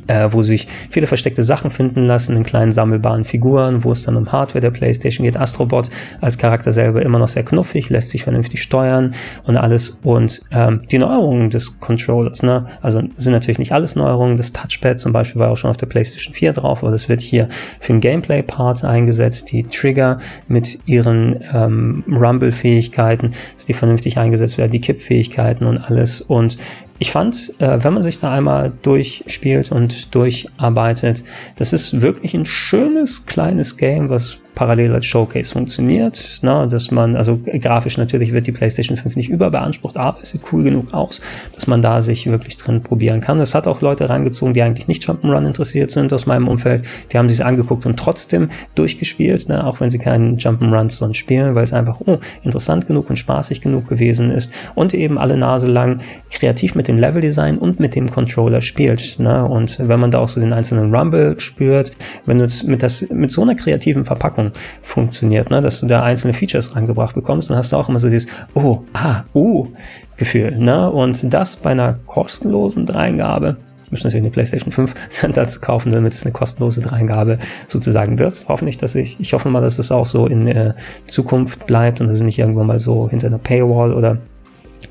äh, 0.06 0.28
wo 0.30 0.42
sich 0.42 0.68
viele 0.90 1.06
versteckte 1.06 1.42
Sachen 1.42 1.70
finden 1.70 2.02
lassen 2.02 2.36
in 2.36 2.44
kleinen 2.44 2.72
sammelbaren 2.72 3.24
Figuren, 3.24 3.84
wo 3.84 3.92
es 3.92 4.04
dann 4.04 4.16
um 4.16 4.30
Hardware 4.32 4.60
der 4.60 4.70
PlayStation 4.70 5.24
geht. 5.24 5.36
Astrobot 5.36 5.90
als 6.20 6.38
Charakter 6.38 6.72
selber 6.72 7.02
immer 7.02 7.18
noch 7.18 7.28
sehr 7.28 7.44
knuffig, 7.44 7.90
lässt 7.90 8.10
sich 8.10 8.24
vernünftig 8.24 8.62
steuern 8.62 9.14
und 9.44 9.56
alles. 9.56 9.98
Und 10.02 10.42
ähm, 10.50 10.82
die 10.90 10.98
Neuerungen 10.98 11.50
des 11.50 11.80
Controllers, 11.80 12.42
ne, 12.42 12.66
also 12.82 13.02
sind 13.16 13.32
natürlich 13.32 13.58
nicht 13.58 13.72
alles 13.72 13.96
Neuerungen. 13.96 14.36
Das 14.36 14.52
Touchpad 14.52 14.98
zum 14.98 15.12
Beispiel 15.12 15.40
war 15.40 15.50
auch 15.50 15.56
schon 15.56 15.70
auf 15.70 15.76
der 15.76 15.86
PlayStation 15.86 16.34
4 16.34 16.52
drauf, 16.52 16.82
aber 16.82 16.92
das 16.92 17.08
wird 17.08 17.20
hier 17.20 17.48
für 17.80 17.92
den 17.92 18.00
Gameplay-Part 18.00 18.84
eingesetzt. 18.84 19.52
Die 19.52 19.64
Trigger 19.64 20.18
mit 20.48 20.78
ihren 20.86 21.40
ähm, 21.52 22.04
Rumble-Fähigkeiten, 22.08 23.32
dass 23.56 23.66
die 23.66 23.74
vernünftig 23.74 24.18
eingesetzt 24.18 24.58
werden, 24.58 24.72
die 24.72 24.80
Kippfähigkeiten 24.80 25.66
und 25.66 25.78
alles. 25.78 26.20
Und 26.20 26.58
ich 26.98 27.10
fand, 27.10 27.52
äh, 27.58 27.82
wenn 27.82 27.94
man 27.94 28.02
sich 28.02 28.20
da 28.20 28.32
einmal 28.32 28.72
durchspielt 28.82 29.72
und 29.72 30.14
durcharbeitet, 30.14 31.24
das 31.56 31.72
ist 31.72 32.00
wirklich 32.00 32.34
ein 32.34 32.46
schönes 32.46 33.26
kleines 33.26 33.76
Game, 33.76 34.08
was 34.08 34.38
parallel 34.54 34.92
als 34.92 35.06
Showcase 35.06 35.52
funktioniert, 35.52 36.38
ne, 36.42 36.66
dass 36.70 36.90
man, 36.90 37.16
also 37.16 37.38
grafisch 37.38 37.98
natürlich 37.98 38.32
wird 38.32 38.46
die 38.46 38.52
PlayStation 38.52 38.96
5 38.96 39.16
nicht 39.16 39.28
überbeansprucht, 39.28 39.96
aber 39.96 40.18
es 40.22 40.30
sieht 40.30 40.42
cool 40.52 40.62
genug 40.62 40.92
aus, 40.92 41.20
dass 41.52 41.66
man 41.66 41.82
da 41.82 42.02
sich 42.02 42.26
wirklich 42.26 42.56
drin 42.56 42.82
probieren 42.82 43.20
kann. 43.20 43.40
Es 43.40 43.54
hat 43.54 43.66
auch 43.66 43.80
Leute 43.80 44.08
reingezogen, 44.08 44.54
die 44.54 44.62
eigentlich 44.62 44.88
nicht 44.88 45.04
Jump'n'Run 45.08 45.46
interessiert 45.46 45.90
sind 45.90 46.12
aus 46.12 46.26
meinem 46.26 46.48
Umfeld, 46.48 46.84
die 47.12 47.18
haben 47.18 47.28
sich 47.28 47.44
angeguckt 47.44 47.86
und 47.86 47.98
trotzdem 47.98 48.48
durchgespielt, 48.74 49.48
ne, 49.48 49.66
auch 49.66 49.80
wenn 49.80 49.90
sie 49.90 49.98
keinen 49.98 50.38
Jump'n'Runs 50.38 50.90
sonst 50.90 51.16
spielen, 51.16 51.54
weil 51.54 51.64
es 51.64 51.72
einfach 51.72 52.00
oh, 52.06 52.18
interessant 52.42 52.86
genug 52.86 53.10
und 53.10 53.16
spaßig 53.16 53.60
genug 53.60 53.88
gewesen 53.88 54.30
ist 54.30 54.52
und 54.74 54.94
eben 54.94 55.18
alle 55.18 55.36
Nase 55.36 55.70
lang 55.70 56.00
kreativ 56.30 56.74
mit 56.74 56.88
dem 56.88 56.98
Leveldesign 56.98 57.58
und 57.58 57.80
mit 57.80 57.94
dem 57.94 58.10
Controller 58.10 58.60
spielt. 58.60 59.18
Ne, 59.18 59.44
und 59.44 59.78
wenn 59.80 60.00
man 60.00 60.10
da 60.10 60.18
auch 60.18 60.28
so 60.28 60.40
den 60.40 60.52
einzelnen 60.52 60.94
Rumble 60.94 61.40
spürt, 61.40 61.92
wenn 62.24 62.38
du 62.38 62.46
mit, 62.66 62.82
das, 62.82 63.08
mit 63.10 63.30
so 63.30 63.42
einer 63.42 63.54
kreativen 63.54 64.04
Verpackung 64.04 64.43
Sachen 64.44 64.52
funktioniert, 64.82 65.50
ne? 65.50 65.60
dass 65.60 65.80
du 65.80 65.86
da 65.86 66.02
einzelne 66.02 66.34
Features 66.34 66.74
reingebracht 66.74 67.14
bekommst, 67.14 67.50
dann 67.50 67.56
hast 67.56 67.72
du 67.72 67.76
auch 67.76 67.88
immer 67.88 67.98
so 67.98 68.08
dieses 68.08 68.28
Oh, 68.54 68.80
ah, 68.92 69.24
uh 69.34 69.68
Gefühl. 70.16 70.58
Ne? 70.58 70.90
Und 70.90 71.32
das 71.32 71.56
bei 71.56 71.70
einer 71.70 71.94
kostenlosen 72.06 72.86
Dreingabe 72.86 73.56
müsste 73.90 74.08
natürlich 74.08 74.24
eine 74.24 74.30
PlayStation 74.30 74.72
5 74.72 74.94
dann 75.22 75.32
dazu 75.32 75.60
kaufen, 75.60 75.92
damit 75.92 76.14
es 76.14 76.24
eine 76.24 76.32
kostenlose 76.32 76.80
Dreingabe 76.80 77.38
sozusagen 77.68 78.18
wird. 78.18 78.44
Hoffentlich, 78.48 78.78
dass 78.78 78.94
ich, 78.94 79.20
ich 79.20 79.32
hoffe 79.34 79.48
mal, 79.50 79.60
dass 79.60 79.78
es 79.78 79.92
auch 79.92 80.06
so 80.06 80.26
in 80.26 80.46
äh, 80.46 80.74
Zukunft 81.06 81.66
bleibt 81.66 82.00
und 82.00 82.08
dass 82.08 82.16
es 82.16 82.22
nicht 82.22 82.38
irgendwann 82.38 82.66
mal 82.66 82.78
so 82.78 83.08
hinter 83.08 83.28
einer 83.28 83.38
Paywall 83.38 83.92
oder 83.92 84.18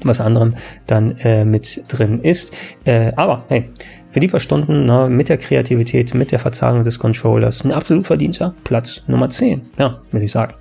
was 0.04 0.22
anderem 0.22 0.54
dann 0.88 1.18
äh, 1.20 1.44
mit 1.44 1.84
drin 1.88 2.22
ist. 2.22 2.54
Äh, 2.86 3.12
aber 3.16 3.44
hey, 3.50 3.70
für 4.14 4.20
die 4.20 4.28
paar 4.28 4.40
Stunden 4.40 4.86
ne, 4.86 5.10
mit 5.10 5.28
der 5.28 5.38
Kreativität, 5.38 6.14
mit 6.14 6.32
der 6.32 6.38
Verzahnung 6.38 6.84
des 6.84 7.00
Controllers, 7.00 7.64
ein 7.66 7.72
absolut 7.72 8.06
verdienter 8.06 8.54
Platz 8.64 9.02
Nummer 9.08 9.28
10. 9.28 9.62
Ja, 9.80 10.02
würde 10.12 10.26
ich 10.26 10.32
sagen. 10.32 10.54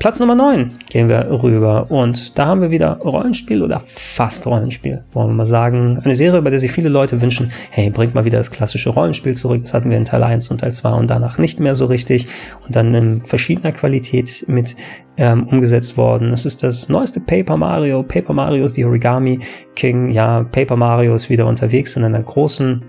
Platz 0.00 0.18
Nummer 0.18 0.34
9 0.34 0.74
gehen 0.90 1.08
wir 1.08 1.30
rüber 1.30 1.90
und 1.90 2.36
da 2.38 2.46
haben 2.46 2.60
wir 2.60 2.72
wieder 2.72 2.98
Rollenspiel 2.98 3.62
oder 3.62 3.80
fast 3.80 4.46
Rollenspiel. 4.46 5.04
Wollen 5.12 5.28
wir 5.28 5.34
mal 5.34 5.46
sagen, 5.46 6.00
eine 6.02 6.16
Serie, 6.16 6.42
bei 6.42 6.50
der 6.50 6.58
sich 6.58 6.72
viele 6.72 6.88
Leute 6.88 7.22
wünschen, 7.22 7.52
hey, 7.70 7.88
bringt 7.90 8.16
mal 8.16 8.24
wieder 8.24 8.38
das 8.38 8.50
klassische 8.50 8.90
Rollenspiel 8.90 9.34
zurück. 9.34 9.60
Das 9.62 9.74
hatten 9.74 9.90
wir 9.90 9.96
in 9.96 10.04
Teil 10.04 10.24
1 10.24 10.48
und 10.48 10.58
Teil 10.58 10.74
2 10.74 10.90
und 10.90 11.08
danach 11.08 11.38
nicht 11.38 11.60
mehr 11.60 11.76
so 11.76 11.86
richtig 11.86 12.26
und 12.66 12.74
dann 12.74 12.92
in 12.94 13.24
verschiedener 13.24 13.70
Qualität 13.70 14.44
mit 14.48 14.74
ähm, 15.18 15.46
umgesetzt 15.48 15.96
worden. 15.96 16.32
Es 16.32 16.46
ist 16.46 16.62
das 16.62 16.88
neueste 16.88 17.20
Paper 17.20 17.56
Mario. 17.56 18.02
Paper 18.02 18.32
Mario 18.32 18.64
ist 18.64 18.76
die 18.76 18.84
Origami 18.84 19.40
King. 19.74 20.10
Ja, 20.10 20.44
Paper 20.44 20.76
Mario 20.76 21.14
ist 21.14 21.28
wieder 21.28 21.46
unterwegs 21.46 21.96
in 21.96 22.04
einer 22.04 22.22
großen 22.22 22.82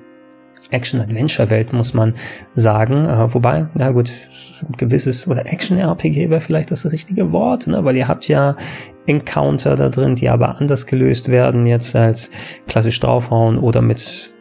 Action-Adventure-Welt, 0.72 1.74
muss 1.74 1.93
man 1.93 2.15
sagen. 2.53 3.05
Äh, 3.05 3.34
wobei, 3.34 3.67
na 3.74 3.91
gut, 3.91 4.11
gewisses, 4.78 5.28
oder 5.28 5.45
Action-RPG 5.45 6.30
wäre 6.30 6.41
vielleicht 6.41 6.72
das 6.72 6.91
richtige 6.91 7.32
Wort, 7.32 7.67
ne? 7.67 7.84
weil 7.84 7.95
ihr 7.95 8.07
habt 8.07 8.28
ja 8.28 8.55
Encounter 9.05 9.76
da 9.76 9.89
drin, 9.89 10.15
die 10.15 10.30
aber 10.30 10.59
anders 10.59 10.86
gelöst 10.86 11.30
werden, 11.30 11.65
jetzt 11.65 11.95
als 11.95 12.32
klassisch 12.67 12.99
draufhauen 12.99 13.57
oder 13.57 13.82
mit 13.82 14.32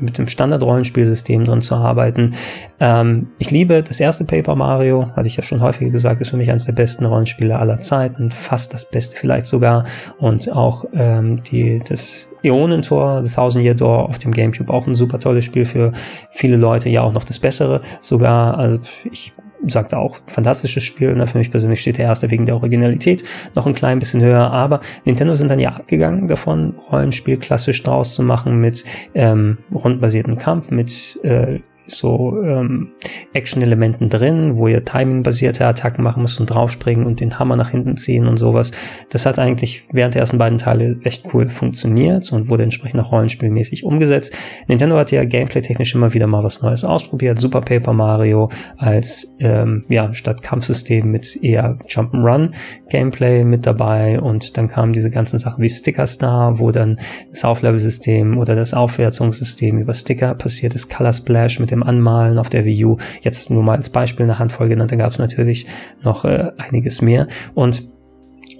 mit 0.00 0.18
dem 0.18 0.26
Standard-Rollenspielsystem 0.26 1.44
drin 1.44 1.60
zu 1.60 1.74
arbeiten. 1.74 2.34
Ähm, 2.80 3.28
ich 3.38 3.50
liebe 3.50 3.82
das 3.82 4.00
erste 4.00 4.24
Paper 4.24 4.54
Mario, 4.54 5.10
hatte 5.14 5.28
ich 5.28 5.36
ja 5.36 5.42
schon 5.42 5.60
häufiger 5.60 5.90
gesagt, 5.90 6.20
ist 6.20 6.30
für 6.30 6.36
mich 6.36 6.50
eines 6.50 6.64
der 6.64 6.72
besten 6.72 7.04
Rollenspiele 7.04 7.58
aller 7.58 7.80
Zeiten, 7.80 8.30
fast 8.30 8.74
das 8.74 8.88
beste 8.88 9.16
vielleicht 9.16 9.46
sogar. 9.46 9.84
Und 10.18 10.52
auch 10.52 10.84
ähm, 10.92 11.42
die, 11.42 11.80
das 11.86 12.30
Äonentor, 12.42 13.24
The 13.24 13.34
Thousand 13.34 13.64
Year 13.64 13.74
Door 13.74 14.08
auf 14.08 14.18
dem 14.18 14.32
Gamecube, 14.32 14.72
auch 14.72 14.86
ein 14.86 14.94
super 14.94 15.18
tolles 15.18 15.44
Spiel 15.44 15.64
für 15.64 15.92
viele 16.30 16.56
Leute, 16.56 16.88
ja 16.88 17.02
auch 17.02 17.12
noch 17.12 17.24
das 17.24 17.38
bessere 17.38 17.80
sogar. 18.00 18.56
Also 18.58 18.80
ich 19.10 19.32
sagt 19.68 19.94
auch, 19.94 20.18
fantastisches 20.26 20.82
Spiel. 20.82 21.14
Ne? 21.14 21.26
Für 21.26 21.38
mich 21.38 21.50
persönlich 21.50 21.80
steht 21.80 21.98
der 21.98 22.06
erste 22.06 22.30
wegen 22.30 22.46
der 22.46 22.56
Originalität 22.56 23.24
noch 23.54 23.66
ein 23.66 23.74
klein 23.74 23.98
bisschen 23.98 24.20
höher. 24.22 24.50
Aber 24.50 24.80
Nintendo 25.04 25.34
sind 25.34 25.50
dann 25.50 25.60
ja 25.60 25.70
abgegangen 25.70 26.28
davon, 26.28 26.74
Rollenspiel 26.90 27.36
klassisch 27.38 27.82
draus 27.82 28.14
zu 28.14 28.22
machen 28.22 28.60
mit 28.60 28.84
ähm, 29.14 29.58
rundbasierten 29.72 30.38
Kampf, 30.38 30.70
mit 30.70 31.18
äh, 31.22 31.60
so 31.88 32.40
ähm, 32.42 32.92
Action-Elementen 33.32 34.08
drin, 34.08 34.56
wo 34.56 34.68
ihr 34.68 34.84
Timing-basierte 34.84 35.66
Attacken 35.66 36.04
machen 36.04 36.22
müsst 36.22 36.38
und 36.40 36.46
draufspringen 36.46 37.06
und 37.06 37.20
den 37.20 37.38
Hammer 37.38 37.56
nach 37.56 37.70
hinten 37.70 37.96
ziehen 37.96 38.26
und 38.26 38.36
sowas. 38.36 38.72
Das 39.10 39.26
hat 39.26 39.38
eigentlich 39.38 39.84
während 39.92 40.14
der 40.14 40.20
ersten 40.20 40.38
beiden 40.38 40.58
Teile 40.58 40.98
echt 41.02 41.32
cool 41.32 41.48
funktioniert 41.48 42.30
und 42.32 42.48
wurde 42.48 42.62
entsprechend 42.62 43.00
auch 43.00 43.12
rollenspielmäßig 43.12 43.84
umgesetzt. 43.84 44.36
Nintendo 44.68 44.96
hat 44.96 45.10
ja 45.10 45.24
gameplay-technisch 45.24 45.94
immer 45.94 46.14
wieder 46.14 46.26
mal 46.26 46.44
was 46.44 46.62
Neues 46.62 46.84
ausprobiert. 46.84 47.40
Super 47.40 47.62
Paper 47.62 47.92
Mario 47.92 48.50
als 48.76 49.36
ähm, 49.40 49.84
ja 49.88 50.14
statt 50.14 50.42
Kampfsystem 50.42 51.10
mit 51.10 51.42
eher 51.42 51.78
Jump'n'Run 51.88 52.52
Gameplay 52.90 53.44
mit 53.44 53.66
dabei 53.66 54.20
und 54.20 54.56
dann 54.56 54.68
kamen 54.68 54.92
diese 54.92 55.10
ganzen 55.10 55.38
Sachen 55.38 55.62
wie 55.62 55.68
Sticker 55.68 56.06
Star, 56.06 56.58
wo 56.58 56.70
dann 56.70 56.98
das 57.30 57.44
Auflevel-System 57.44 58.38
oder 58.38 58.54
das 58.54 58.74
Aufwertungssystem 58.74 59.78
über 59.78 59.94
Sticker 59.94 60.34
passiert 60.34 60.74
ist, 60.74 60.88
Color 60.88 61.12
Splash 61.12 61.60
mit 61.60 61.70
dem 61.70 61.77
Anmalen 61.82 62.38
auf 62.38 62.48
der 62.48 62.64
Wii 62.64 62.84
U. 62.84 62.96
Jetzt 63.22 63.50
nur 63.50 63.62
mal 63.62 63.76
als 63.76 63.90
Beispiel 63.90 64.24
eine 64.24 64.38
Handvoll 64.38 64.68
genannt, 64.68 64.92
da 64.92 64.96
gab 64.96 65.12
es 65.12 65.18
natürlich 65.18 65.66
noch 66.02 66.24
äh, 66.24 66.50
einiges 66.58 67.02
mehr 67.02 67.26
und 67.54 67.82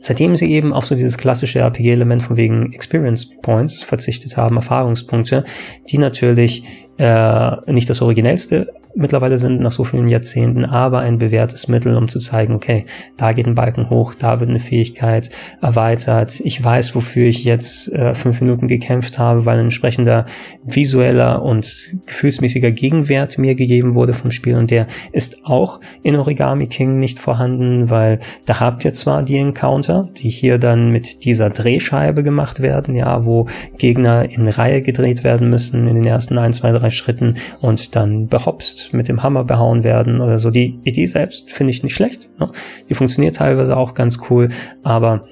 Seitdem 0.00 0.36
sie 0.36 0.52
eben 0.52 0.72
auf 0.72 0.86
so 0.86 0.94
dieses 0.94 1.18
klassische 1.18 1.58
RPG-Element 1.58 2.22
von 2.22 2.36
wegen 2.36 2.72
Experience 2.72 3.28
Points 3.42 3.82
verzichtet 3.82 4.36
haben, 4.36 4.56
Erfahrungspunkte, 4.56 5.42
die 5.90 5.98
natürlich 5.98 6.62
äh, 6.98 7.70
nicht 7.70 7.90
das 7.90 8.00
originellste 8.00 8.72
mittlerweile 8.98 9.38
sind 9.38 9.60
nach 9.60 9.70
so 9.70 9.84
vielen 9.84 10.08
Jahrzehnten, 10.08 10.64
aber 10.64 10.98
ein 10.98 11.18
bewährtes 11.18 11.68
Mittel, 11.68 11.96
um 11.96 12.08
zu 12.08 12.18
zeigen, 12.18 12.54
okay, 12.54 12.84
da 13.16 13.32
geht 13.32 13.46
ein 13.46 13.54
Balken 13.54 13.90
hoch, 13.90 14.14
da 14.14 14.40
wird 14.40 14.50
eine 14.50 14.58
Fähigkeit 14.58 15.30
erweitert. 15.62 16.40
Ich 16.40 16.62
weiß, 16.62 16.94
wofür 16.94 17.26
ich 17.26 17.44
jetzt 17.44 17.92
äh, 17.92 18.14
fünf 18.14 18.40
Minuten 18.40 18.66
gekämpft 18.66 19.18
habe, 19.18 19.46
weil 19.46 19.58
ein 19.58 19.66
entsprechender 19.66 20.26
visueller 20.64 21.42
und 21.42 21.94
gefühlsmäßiger 22.06 22.72
Gegenwert 22.72 23.38
mir 23.38 23.54
gegeben 23.54 23.94
wurde 23.94 24.14
vom 24.14 24.32
Spiel 24.32 24.56
und 24.56 24.70
der 24.70 24.88
ist 25.12 25.44
auch 25.44 25.80
in 26.02 26.16
Origami 26.16 26.66
King 26.66 26.98
nicht 26.98 27.20
vorhanden, 27.20 27.90
weil 27.90 28.18
da 28.46 28.58
habt 28.58 28.84
ihr 28.84 28.92
zwar 28.92 29.22
die 29.22 29.36
Encounter, 29.36 30.08
die 30.16 30.30
hier 30.30 30.58
dann 30.58 30.90
mit 30.90 31.24
dieser 31.24 31.50
Drehscheibe 31.50 32.24
gemacht 32.24 32.60
werden, 32.60 32.94
ja, 32.96 33.24
wo 33.24 33.46
Gegner 33.78 34.28
in 34.28 34.48
Reihe 34.48 34.82
gedreht 34.82 35.22
werden 35.22 35.50
müssen 35.50 35.86
in 35.86 35.94
den 35.94 36.06
ersten 36.06 36.36
ein, 36.36 36.52
zwei, 36.52 36.72
drei 36.72 36.90
Schritten 36.90 37.36
und 37.60 37.94
dann 37.94 38.26
behopst 38.26 38.87
mit 38.92 39.08
dem 39.08 39.22
Hammer 39.22 39.44
behauen 39.44 39.84
werden 39.84 40.20
oder 40.20 40.38
so. 40.38 40.50
Die 40.50 40.78
Idee 40.84 41.06
selbst 41.06 41.50
finde 41.52 41.70
ich 41.70 41.82
nicht 41.82 41.94
schlecht. 41.94 42.28
Ne? 42.38 42.50
Die 42.88 42.94
funktioniert 42.94 43.36
teilweise 43.36 43.76
auch 43.76 43.94
ganz 43.94 44.18
cool, 44.30 44.48
aber 44.82 45.24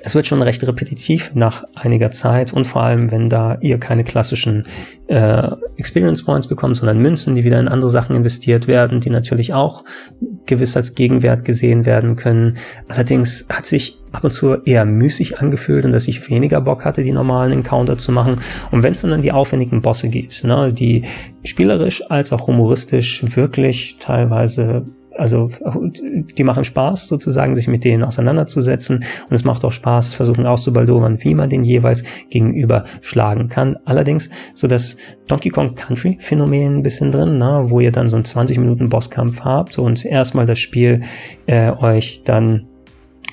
es 0.00 0.14
wird 0.14 0.26
schon 0.26 0.42
recht 0.42 0.66
repetitiv 0.66 1.32
nach 1.34 1.64
einiger 1.74 2.10
Zeit 2.10 2.52
und 2.52 2.66
vor 2.66 2.82
allem, 2.82 3.10
wenn 3.10 3.28
da 3.28 3.58
ihr 3.60 3.78
keine 3.78 4.04
klassischen 4.04 4.66
äh, 5.06 5.48
Experience 5.76 6.24
Points 6.24 6.48
bekommt, 6.48 6.76
sondern 6.76 6.98
Münzen, 6.98 7.36
die 7.36 7.44
wieder 7.44 7.60
in 7.60 7.68
andere 7.68 7.90
Sachen 7.90 8.16
investiert 8.16 8.66
werden, 8.66 9.00
die 9.00 9.10
natürlich 9.10 9.52
auch 9.52 9.84
gewiss 10.46 10.76
als 10.76 10.94
Gegenwert 10.94 11.44
gesehen 11.44 11.84
werden 11.84 12.16
können. 12.16 12.56
Allerdings 12.88 13.46
hat 13.48 13.66
sich 13.66 13.98
ab 14.12 14.24
und 14.24 14.32
zu 14.32 14.56
eher 14.64 14.84
müßig 14.84 15.38
angefühlt 15.38 15.84
und 15.84 15.92
dass 15.92 16.08
ich 16.08 16.28
weniger 16.28 16.60
Bock 16.60 16.84
hatte, 16.84 17.02
die 17.02 17.12
normalen 17.12 17.52
Encounter 17.52 17.96
zu 17.98 18.12
machen. 18.12 18.40
Und 18.70 18.82
wenn 18.82 18.92
es 18.92 19.02
dann 19.02 19.12
an 19.12 19.22
die 19.22 19.32
aufwendigen 19.32 19.82
Bosse 19.82 20.08
geht, 20.08 20.42
ne, 20.44 20.72
die 20.72 21.02
spielerisch 21.44 22.02
als 22.10 22.32
auch 22.32 22.46
humoristisch 22.46 23.22
wirklich 23.36 23.96
teilweise 23.98 24.84
also 25.22 25.50
die 26.36 26.42
machen 26.42 26.64
Spaß 26.64 27.06
sozusagen, 27.06 27.54
sich 27.54 27.68
mit 27.68 27.84
denen 27.84 28.02
auseinanderzusetzen 28.02 29.04
und 29.28 29.34
es 29.34 29.44
macht 29.44 29.64
auch 29.64 29.70
Spaß, 29.70 30.14
versuchen 30.14 30.46
auszubaldowern, 30.46 31.22
wie 31.22 31.36
man 31.36 31.48
den 31.48 31.62
jeweils 31.62 32.02
gegenüber 32.28 32.84
schlagen 33.00 33.48
kann. 33.48 33.76
Allerdings 33.84 34.30
so 34.54 34.66
das 34.66 34.96
Donkey 35.28 35.50
Kong 35.50 35.76
Country 35.76 36.18
Phänomen 36.20 36.78
ein 36.78 36.82
bisschen 36.82 37.12
drin, 37.12 37.38
na, 37.38 37.70
wo 37.70 37.78
ihr 37.78 37.92
dann 37.92 38.08
so 38.08 38.16
einen 38.16 38.24
20 38.24 38.58
Minuten 38.58 38.88
Bosskampf 38.88 39.40
habt 39.42 39.78
und 39.78 40.04
erstmal 40.04 40.44
das 40.44 40.58
Spiel 40.58 41.02
äh, 41.46 41.70
euch 41.70 42.24
dann 42.24 42.66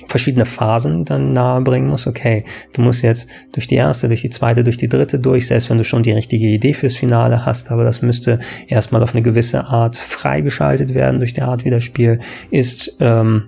verschiedene 0.10 0.46
Phasen 0.46 1.06
dann 1.06 1.34
nahebringen 1.34 1.90
muss. 1.90 2.08
Okay, 2.08 2.44
du 2.74 2.82
musst 2.82 3.04
jetzt 3.04 3.30
durch 3.54 3.68
die 3.68 3.76
erste, 3.76 4.08
durch 4.08 4.22
die 4.22 4.30
zweite, 4.30 4.64
durch 4.64 4.78
die 4.78 4.90
dritte 4.90 5.20
durch, 5.20 5.48
selbst 5.48 5.70
wenn 5.70 5.78
du 5.78 5.84
schon 5.84 6.04
die 6.04 6.12
richtige 6.12 6.48
Idee 6.48 6.74
fürs 6.74 6.96
Finale 6.96 7.46
hast, 7.46 7.72
aber 7.72 7.84
das 7.84 8.02
müsste 8.02 8.40
erstmal 8.68 9.04
auf 9.04 9.14
eine 9.14 9.22
gewisse 9.22 9.66
Art 9.66 9.96
freigeschaltet 9.96 10.94
werden 10.94 11.20
durch 11.20 11.34
die 11.34 11.44
Art, 11.44 11.64
wie 11.64 11.70
das 11.70 11.84
Spiel 11.84 12.20
ist. 12.50 12.98
Ähm, 13.00 13.44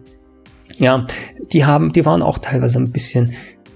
ja, 0.77 1.05
die 1.51 1.65
haben, 1.65 1.91
die 1.91 2.05
waren 2.05 2.21
auch 2.21 2.37
teilweise 2.37 2.79
ein 2.79 2.91
bisschen 2.91 3.31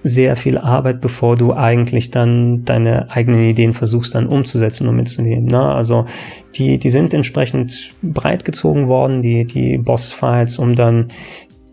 sehr 0.08 0.36
viel 0.36 0.60
Arbeit, 0.60 1.02
bevor 1.02 1.36
du 1.36 1.54
eigentlich 1.54 2.12
dann 2.12 2.64
deine 2.64 3.10
eigenen 3.10 3.50
Ideen 3.50 3.74
versuchst 3.74 4.14
dann 4.14 4.28
umzusetzen 4.28 4.88
und 4.88 4.96
mitzunehmen. 4.96 5.46
Ne? 5.46 5.60
Also 5.60 6.06
die, 6.54 6.78
die 6.78 6.92
sind 6.92 7.12
entsprechend 7.16 7.94
breit 8.04 8.46
gezogen 8.46 8.88
worden, 8.88 9.24
die, 9.24 9.46
die 9.46 9.80
Bossfights, 9.80 10.60
um 10.60 10.76
dann 10.76 11.08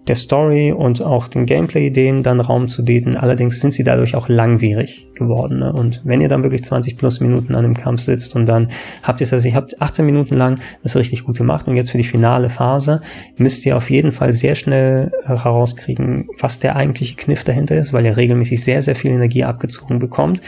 der 0.08 0.16
Story 0.16 0.72
und 0.72 1.02
auch 1.02 1.28
den 1.28 1.46
Gameplay-Ideen 1.46 2.22
dann 2.22 2.40
Raum 2.40 2.68
zu 2.68 2.84
bieten. 2.84 3.16
Allerdings 3.16 3.60
sind 3.60 3.72
sie 3.72 3.84
dadurch 3.84 4.16
auch 4.16 4.28
langwierig 4.28 5.08
geworden. 5.14 5.58
Ne? 5.58 5.72
Und 5.72 6.00
wenn 6.04 6.20
ihr 6.20 6.28
dann 6.28 6.42
wirklich 6.42 6.64
20 6.64 6.96
plus 6.96 7.20
Minuten 7.20 7.54
an 7.54 7.64
dem 7.64 7.74
Kampf 7.74 8.00
sitzt 8.00 8.36
und 8.36 8.46
dann 8.46 8.68
habt 9.02 9.20
ihr 9.20 9.24
es, 9.24 9.32
also 9.32 9.48
ihr 9.48 9.54
habt 9.54 9.80
18 9.80 10.04
Minuten 10.04 10.36
lang 10.36 10.58
das 10.82 10.96
richtig 10.96 11.24
gut 11.24 11.38
gemacht 11.38 11.66
und 11.68 11.76
jetzt 11.76 11.90
für 11.90 11.98
die 11.98 12.04
finale 12.04 12.50
Phase 12.50 13.00
müsst 13.36 13.64
ihr 13.66 13.76
auf 13.76 13.90
jeden 13.90 14.12
Fall 14.12 14.32
sehr 14.32 14.54
schnell 14.54 15.12
herauskriegen, 15.24 16.28
was 16.38 16.58
der 16.58 16.76
eigentliche 16.76 17.16
Kniff 17.16 17.44
dahinter 17.44 17.76
ist, 17.76 17.92
weil 17.92 18.04
ihr 18.04 18.16
regelmäßig 18.16 18.62
sehr, 18.62 18.82
sehr 18.82 18.96
viel 18.96 19.10
Energie 19.10 19.44
abgezogen 19.44 19.98
bekommt 19.98 20.42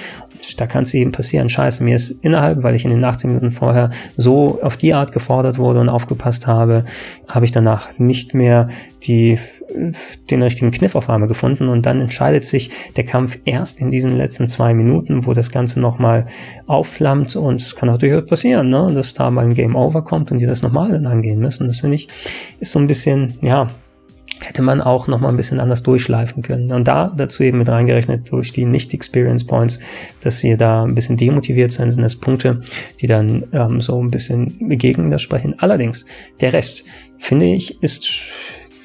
da 0.57 0.67
kann 0.67 0.83
es 0.83 0.95
eben 0.95 1.13
passieren, 1.13 1.49
scheiße, 1.49 1.83
mir 1.83 1.97
ist 1.97 2.11
innerhalb, 2.23 2.63
weil 2.63 2.75
ich 2.75 2.85
in 2.85 2.91
den 2.91 3.05
18 3.05 3.31
Minuten 3.31 3.51
vorher 3.51 3.91
so 4.17 4.61
auf 4.63 4.77
die 4.77 4.95
Art 4.95 5.13
gefordert 5.13 5.59
wurde 5.59 5.81
und 5.81 5.89
aufgepasst 5.89 6.47
habe, 6.47 6.85
habe 7.29 7.45
ich 7.45 7.53
danach 7.53 7.99
nicht 7.99 8.35
mehr 8.35 8.69
die, 9.05 9.39
den 10.31 10.43
richtigen 10.43 10.71
Kniff 10.71 10.95
auf 10.95 11.11
einmal 11.11 11.29
gefunden 11.29 11.69
und 11.69 11.87
dann 11.87 12.01
entscheidet 12.01 12.45
sich 12.45 12.71
der 12.97 13.05
Kampf 13.05 13.39
erst 13.45 13.81
in 13.81 13.91
diesen 13.91 14.17
letzten 14.17 14.49
zwei 14.49 14.75
Minuten, 14.75 15.27
wo 15.27 15.33
das 15.33 15.51
Ganze 15.51 15.81
nochmal 15.81 16.27
aufflammt 16.67 17.37
und 17.37 17.61
es 17.61 17.77
kann 17.77 17.89
auch 17.89 17.99
durchaus 17.99 18.27
passieren, 18.27 18.67
ne, 18.67 18.91
dass 18.95 19.15
da 19.15 19.31
mal 19.31 19.45
ein 19.45 19.55
Game 19.55 19.77
Over 19.77 20.03
kommt 20.03 20.31
und 20.31 20.39
die 20.39 20.47
das 20.47 20.63
nochmal 20.63 20.91
dann 20.91 21.07
angehen 21.07 21.41
müssen. 21.41 21.67
Das 21.67 21.81
finde 21.81 21.97
ich, 21.97 22.09
ist 22.61 22.73
so 22.73 22.79
ein 22.79 22.87
bisschen, 22.87 23.39
ja, 23.41 23.69
hätte 24.41 24.63
man 24.63 24.81
auch 24.81 25.07
noch 25.07 25.21
mal 25.21 25.29
ein 25.29 25.37
bisschen 25.37 25.61
anders 25.61 25.83
durchschleifen 25.83 26.43
können. 26.43 26.73
Und 26.73 26.89
da 26.89 27.13
dazu 27.17 27.43
eben 27.43 27.59
mit 27.59 27.69
reingerechnet 27.69 28.31
durch 28.31 28.53
die 28.53 28.65
Nicht-Experience 28.65 29.47
Points, 29.47 29.79
dass 30.21 30.39
sie 30.39 30.57
da 30.57 30.85
ein 30.85 30.95
bisschen 30.95 31.17
demotiviert 31.17 31.73
sein, 31.73 31.91
sind 31.91 32.03
das 32.03 32.17
Punkte, 32.17 32.61
die 33.01 33.07
dann 33.07 33.47
ähm, 33.53 33.81
so 33.81 34.03
ein 34.03 34.11
bisschen 34.11 34.77
gegen 34.79 35.11
das 35.11 35.23
sprechen. 35.23 35.55
Allerdings, 35.59 36.05
der 36.41 36.53
Rest, 36.53 36.85
finde 37.19 37.47
ich, 37.47 37.83
ist 37.83 38.11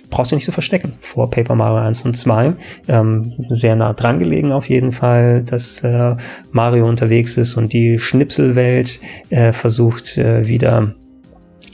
brauchst 0.09 0.31
du 0.31 0.35
nicht 0.35 0.45
zu 0.45 0.51
verstecken 0.51 0.93
vor 0.99 1.29
Paper 1.29 1.55
Mario 1.55 1.79
1 1.79 2.03
und 2.03 2.15
2. 2.15 2.53
Ähm, 2.87 3.33
sehr 3.49 3.75
nah 3.75 3.93
dran 3.93 4.19
gelegen 4.19 4.51
auf 4.51 4.69
jeden 4.69 4.91
Fall, 4.91 5.43
dass 5.43 5.83
äh, 5.83 6.15
Mario 6.51 6.87
unterwegs 6.87 7.37
ist 7.37 7.55
und 7.55 7.73
die 7.73 7.97
Schnipselwelt 7.99 8.99
äh, 9.29 9.53
versucht 9.53 10.17
äh, 10.17 10.47
wieder 10.47 10.93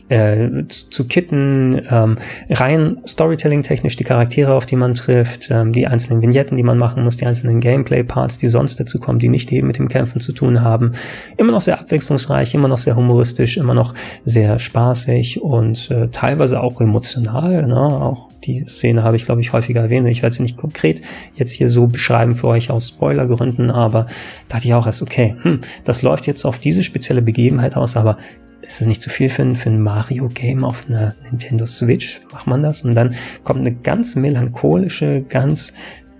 äh, 0.10 0.68
zu 0.68 1.08
kitten, 1.08 1.82
ähm, 1.90 2.18
rein 2.50 2.98
Storytelling-technisch 3.08 3.96
die 3.96 4.04
Charaktere, 4.04 4.54
auf 4.54 4.66
die 4.66 4.76
man 4.76 4.94
trifft, 4.94 5.50
ähm, 5.52 5.72
die 5.72 5.88
einzelnen 5.88 6.22
Vignetten, 6.22 6.58
die 6.58 6.64
man 6.64 6.78
machen 6.78 7.04
muss, 7.04 7.18
die 7.18 7.26
einzelnen 7.26 7.60
Gameplay-Parts, 7.60 8.38
die 8.38 8.48
sonst 8.48 8.80
dazu 8.80 9.00
kommen, 9.00 9.20
die 9.20 9.30
nicht 9.30 9.52
eben 9.52 9.68
mit 9.68 9.78
dem 9.78 9.90
Kämpfen 9.90 10.22
zu 10.22 10.32
tun 10.32 10.62
haben. 10.62 10.94
Immer 11.38 11.54
noch 11.54 11.62
sehr 11.62 11.80
abwechslungsreich, 11.80 12.54
immer 12.54 12.68
noch 12.68 12.78
sehr 12.78 12.96
humoristisch, 12.96 13.58
immer 13.58 13.74
noch 13.74 13.94
sehr 14.24 14.60
spaßig 14.60 15.42
und 15.42 15.90
äh, 15.92 16.10
teilweise 16.10 16.62
auch 16.62 16.82
emotional. 16.82 17.68
Ne? 17.68 17.76
Auch 17.76 18.30
die 18.46 18.66
Szene 18.66 19.04
habe 19.04 19.16
ich, 19.16 19.26
glaube 19.26 19.42
ich, 19.42 19.54
häufiger 19.54 19.82
erwähnt. 19.82 20.08
Ich 20.08 20.22
werde 20.22 20.36
sie 20.36 20.44
nicht 20.44 20.58
konkret 20.58 21.02
jetzt 21.36 21.52
hier 21.52 21.70
so 21.70 21.88
beschreiben 21.88 22.36
für 22.36 22.48
euch 22.48 22.70
aus 22.72 22.90
Spoilergründen, 22.90 23.72
aber 23.72 24.06
dachte 24.48 24.68
ich 24.68 24.74
auch 24.74 24.86
erst, 24.86 25.02
okay, 25.02 25.36
hm, 25.42 25.62
das 25.84 26.02
läuft 26.02 26.28
jetzt 26.28 26.46
auf 26.46 26.60
diese 26.60 26.84
spezielle 26.84 27.22
Begebenheit 27.22 27.76
aus, 27.76 27.96
aber 27.96 28.18
ist 28.62 28.82
es 28.82 28.88
nicht 28.88 29.02
zu 29.02 29.10
viel 29.10 29.30
für 29.30 29.44
ein, 29.44 29.56
für 29.56 29.70
ein 29.70 29.82
Mario-Game 29.82 30.64
auf 30.64 30.86
einer 30.88 31.16
Nintendo 31.30 31.66
Switch? 31.66 32.22
Macht 32.32 32.48
man 32.48 32.64
das? 32.64 32.82
Und 32.82 32.96
dann 32.96 33.14
kommt 33.44 33.60
eine 33.60 33.74
ganz 33.74 34.16
melancholische, 34.16 35.22
ganz 35.22 35.74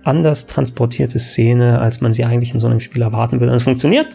anders 0.04 0.46
transportierte 0.46 1.18
Szene, 1.18 1.80
als 1.80 2.00
man 2.00 2.12
sie 2.12 2.24
eigentlich 2.24 2.54
in 2.54 2.60
so 2.60 2.68
einem 2.68 2.78
Spiel 2.78 3.02
erwarten 3.02 3.40
würde. 3.40 3.50
Und 3.50 3.56
es 3.56 3.64
funktioniert 3.64 4.08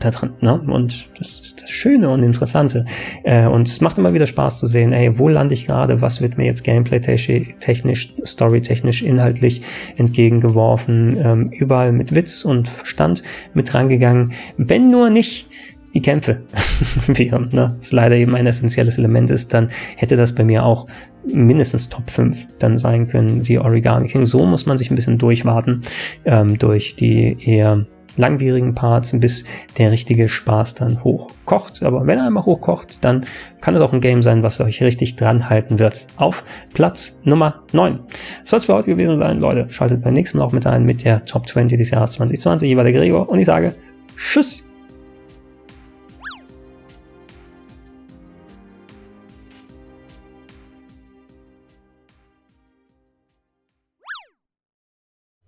da 0.00 0.10
drin. 0.10 0.30
Ne? 0.40 0.60
Und 0.60 1.10
das 1.18 1.40
ist 1.40 1.62
das 1.62 1.70
Schöne 1.70 2.08
und 2.10 2.22
Interessante. 2.22 2.84
Äh, 3.22 3.46
und 3.46 3.68
es 3.68 3.80
macht 3.80 3.98
immer 3.98 4.12
wieder 4.12 4.26
Spaß 4.26 4.58
zu 4.58 4.66
sehen, 4.66 4.92
ey, 4.92 5.18
wo 5.18 5.28
lande 5.28 5.54
ich 5.54 5.66
gerade, 5.66 6.00
was 6.00 6.20
wird 6.20 6.38
mir 6.38 6.46
jetzt 6.46 6.64
gameplay-technisch, 6.64 8.14
story-technisch, 8.24 9.02
inhaltlich 9.02 9.62
entgegengeworfen, 9.96 11.18
ähm, 11.22 11.50
überall 11.50 11.92
mit 11.92 12.14
Witz 12.14 12.44
und 12.44 12.68
Verstand 12.68 13.22
mit 13.54 13.72
rangegangen. 13.74 14.32
Wenn 14.56 14.90
nur 14.90 15.10
nicht 15.10 15.48
die 15.94 16.02
Kämpfe 16.02 16.42
wären, 17.06 17.50
ne, 17.52 17.76
was 17.78 17.92
leider 17.92 18.16
eben 18.16 18.34
ein 18.34 18.46
essentielles 18.46 18.98
Element 18.98 19.30
ist, 19.30 19.54
dann 19.54 19.70
hätte 19.96 20.16
das 20.16 20.34
bei 20.34 20.44
mir 20.44 20.64
auch 20.64 20.88
mindestens 21.24 21.88
Top 21.88 22.10
5 22.10 22.48
dann 22.58 22.78
sein 22.78 23.06
können, 23.06 23.46
wie 23.46 23.58
Origami 23.58 24.08
King. 24.08 24.24
So 24.24 24.44
muss 24.44 24.66
man 24.66 24.76
sich 24.76 24.90
ein 24.90 24.96
bisschen 24.96 25.18
durchwarten, 25.18 25.82
ähm, 26.24 26.58
durch 26.58 26.96
die 26.96 27.36
eher 27.40 27.86
langwierigen 28.16 28.74
Parts, 28.74 29.18
bis 29.18 29.44
der 29.78 29.90
richtige 29.90 30.28
Spaß 30.28 30.74
dann 30.74 31.02
hochkocht. 31.04 31.82
Aber 31.82 32.06
wenn 32.06 32.18
er 32.18 32.26
einmal 32.26 32.44
hochkocht, 32.44 33.04
dann 33.04 33.24
kann 33.60 33.74
es 33.74 33.80
auch 33.80 33.92
ein 33.92 34.00
Game 34.00 34.22
sein, 34.22 34.42
was 34.42 34.60
euch 34.60 34.82
richtig 34.82 35.16
dran 35.16 35.48
halten 35.48 35.78
wird. 35.78 36.08
Auf 36.16 36.44
Platz 36.72 37.20
Nummer 37.24 37.62
9. 37.72 38.00
Soll 38.44 38.58
es 38.58 38.64
für 38.66 38.74
heute 38.74 38.88
gewesen 38.88 39.18
sein, 39.18 39.40
Leute. 39.40 39.68
Schaltet 39.70 40.02
beim 40.02 40.14
nächsten 40.14 40.38
Mal 40.38 40.44
auch 40.44 40.52
mit 40.52 40.66
ein 40.66 40.84
mit 40.84 41.04
der 41.04 41.24
Top 41.24 41.48
20 41.48 41.78
des 41.78 41.90
Jahres 41.90 42.12
2020. 42.12 42.68
Hier 42.68 42.76
war 42.76 42.84
der 42.84 42.92
Gregor 42.92 43.28
und 43.28 43.38
ich 43.38 43.46
sage 43.46 43.74
Tschüss. 44.16 44.73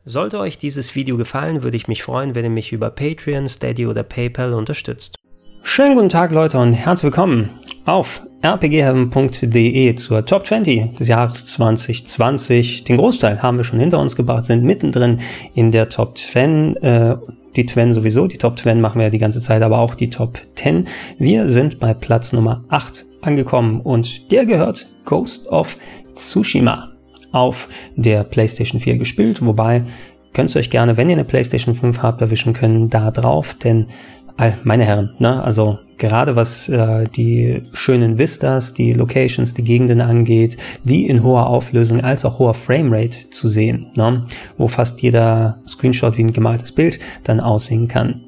Sollte 0.08 0.38
euch 0.38 0.56
dieses 0.56 0.94
Video 0.94 1.16
gefallen, 1.16 1.64
würde 1.64 1.76
ich 1.76 1.88
mich 1.88 2.04
freuen, 2.04 2.36
wenn 2.36 2.44
ihr 2.44 2.50
mich 2.50 2.72
über 2.72 2.90
Patreon, 2.90 3.48
Steady 3.48 3.88
oder 3.88 4.04
PayPal 4.04 4.54
unterstützt. 4.54 5.16
Schönen 5.64 5.96
guten 5.96 6.10
Tag 6.10 6.30
Leute 6.30 6.60
und 6.60 6.74
herzlich 6.74 7.10
willkommen 7.10 7.50
auf 7.86 8.20
rpgheaven.de 8.40 9.96
zur 9.96 10.24
Top 10.24 10.46
20 10.46 10.94
des 10.94 11.08
Jahres 11.08 11.46
2020. 11.46 12.84
Den 12.84 12.98
Großteil 12.98 13.42
haben 13.42 13.56
wir 13.56 13.64
schon 13.64 13.80
hinter 13.80 13.98
uns 13.98 14.14
gebracht, 14.14 14.44
sind 14.44 14.62
mittendrin 14.62 15.18
in 15.56 15.72
der 15.72 15.88
Top 15.88 16.16
10. 16.16 16.76
Äh, 16.76 17.16
die 17.56 17.66
10 17.66 17.92
sowieso, 17.92 18.28
die 18.28 18.38
Top 18.38 18.60
10 18.60 18.80
machen 18.80 19.00
wir 19.00 19.06
ja 19.06 19.10
die 19.10 19.18
ganze 19.18 19.40
Zeit, 19.40 19.62
aber 19.62 19.80
auch 19.80 19.96
die 19.96 20.10
Top 20.10 20.38
10. 20.54 20.86
Wir 21.18 21.50
sind 21.50 21.80
bei 21.80 21.94
Platz 21.94 22.32
Nummer 22.32 22.64
8 22.68 23.06
angekommen 23.22 23.80
und 23.80 24.30
der 24.30 24.46
gehört 24.46 24.86
Ghost 25.04 25.48
of 25.48 25.76
Tsushima 26.12 26.95
auf 27.32 27.68
der 27.96 28.24
PlayStation 28.24 28.80
4 28.80 28.98
gespielt, 28.98 29.44
wobei 29.44 29.84
könnt 30.32 30.54
ihr 30.54 30.58
euch 30.58 30.70
gerne, 30.70 30.96
wenn 30.96 31.08
ihr 31.08 31.16
eine 31.16 31.24
PlayStation 31.24 31.74
5 31.74 32.02
habt, 32.02 32.20
erwischen 32.20 32.52
können, 32.52 32.90
da 32.90 33.10
drauf, 33.10 33.54
denn 33.54 33.86
meine 34.64 34.84
Herren, 34.84 35.14
ne, 35.18 35.42
also 35.42 35.78
gerade 35.96 36.36
was 36.36 36.68
äh, 36.68 37.08
die 37.08 37.62
schönen 37.72 38.18
Vistas, 38.18 38.74
die 38.74 38.92
Locations, 38.92 39.54
die 39.54 39.64
Gegenden 39.64 40.02
angeht, 40.02 40.58
die 40.84 41.06
in 41.06 41.22
hoher 41.22 41.46
Auflösung 41.46 42.02
als 42.02 42.26
auch 42.26 42.38
hoher 42.38 42.52
Framerate 42.52 43.30
zu 43.30 43.48
sehen, 43.48 43.86
ne, 43.96 44.26
wo 44.58 44.68
fast 44.68 45.00
jeder 45.00 45.58
Screenshot 45.66 46.18
wie 46.18 46.24
ein 46.24 46.32
gemaltes 46.32 46.72
Bild 46.72 46.98
dann 47.24 47.40
aussehen 47.40 47.88
kann 47.88 48.25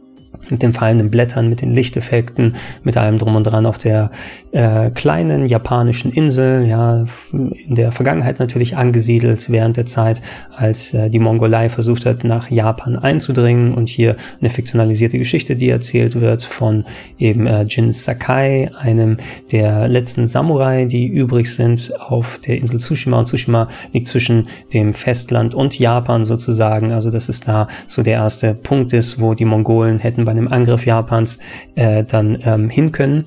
mit 0.50 0.62
den 0.62 0.72
fallenden 0.72 1.10
Blättern, 1.10 1.48
mit 1.48 1.62
den 1.62 1.74
Lichteffekten, 1.74 2.56
mit 2.82 2.96
allem 2.96 3.18
drum 3.18 3.36
und 3.36 3.44
dran 3.44 3.66
auf 3.66 3.78
der 3.78 4.10
äh, 4.52 4.90
kleinen 4.90 5.46
japanischen 5.46 6.12
Insel, 6.12 6.66
ja, 6.66 7.04
in 7.32 7.74
der 7.74 7.92
Vergangenheit 7.92 8.38
natürlich 8.38 8.76
angesiedelt 8.76 9.50
während 9.50 9.76
der 9.76 9.86
Zeit, 9.86 10.22
als 10.56 10.94
äh, 10.94 11.10
die 11.10 11.18
Mongolei 11.18 11.68
versucht 11.68 12.06
hat, 12.06 12.24
nach 12.24 12.50
Japan 12.50 12.96
einzudringen 12.96 13.74
und 13.74 13.88
hier 13.88 14.16
eine 14.40 14.50
fiktionalisierte 14.50 15.18
Geschichte, 15.18 15.56
die 15.56 15.68
erzählt 15.68 16.20
wird 16.20 16.42
von 16.42 16.84
eben 17.18 17.46
äh, 17.46 17.62
Jin 17.64 17.92
Sakai, 17.92 18.70
einem 18.78 19.18
der 19.52 19.88
letzten 19.88 20.26
Samurai, 20.26 20.86
die 20.86 21.06
übrig 21.06 21.54
sind 21.54 21.92
auf 22.00 22.38
der 22.38 22.58
Insel 22.58 22.78
Tsushima. 22.78 23.18
Und 23.18 23.26
Tsushima 23.26 23.68
liegt 23.92 24.08
zwischen 24.08 24.48
dem 24.72 24.94
Festland 24.94 25.54
und 25.54 25.78
Japan 25.78 26.24
sozusagen, 26.24 26.92
also 26.92 27.10
das 27.10 27.28
ist 27.28 27.48
da 27.48 27.68
so 27.86 28.02
der 28.02 28.14
erste 28.14 28.54
Punkt 28.54 28.92
ist, 28.92 29.20
wo 29.20 29.34
die 29.34 29.44
Mongolen 29.44 29.98
hätten 29.98 30.24
bei 30.24 30.37
einem 30.38 30.48
Angriff 30.48 30.86
Japans 30.86 31.38
äh, 31.74 32.04
dann 32.04 32.38
ähm, 32.44 32.70
hin 32.70 32.92
können 32.92 33.26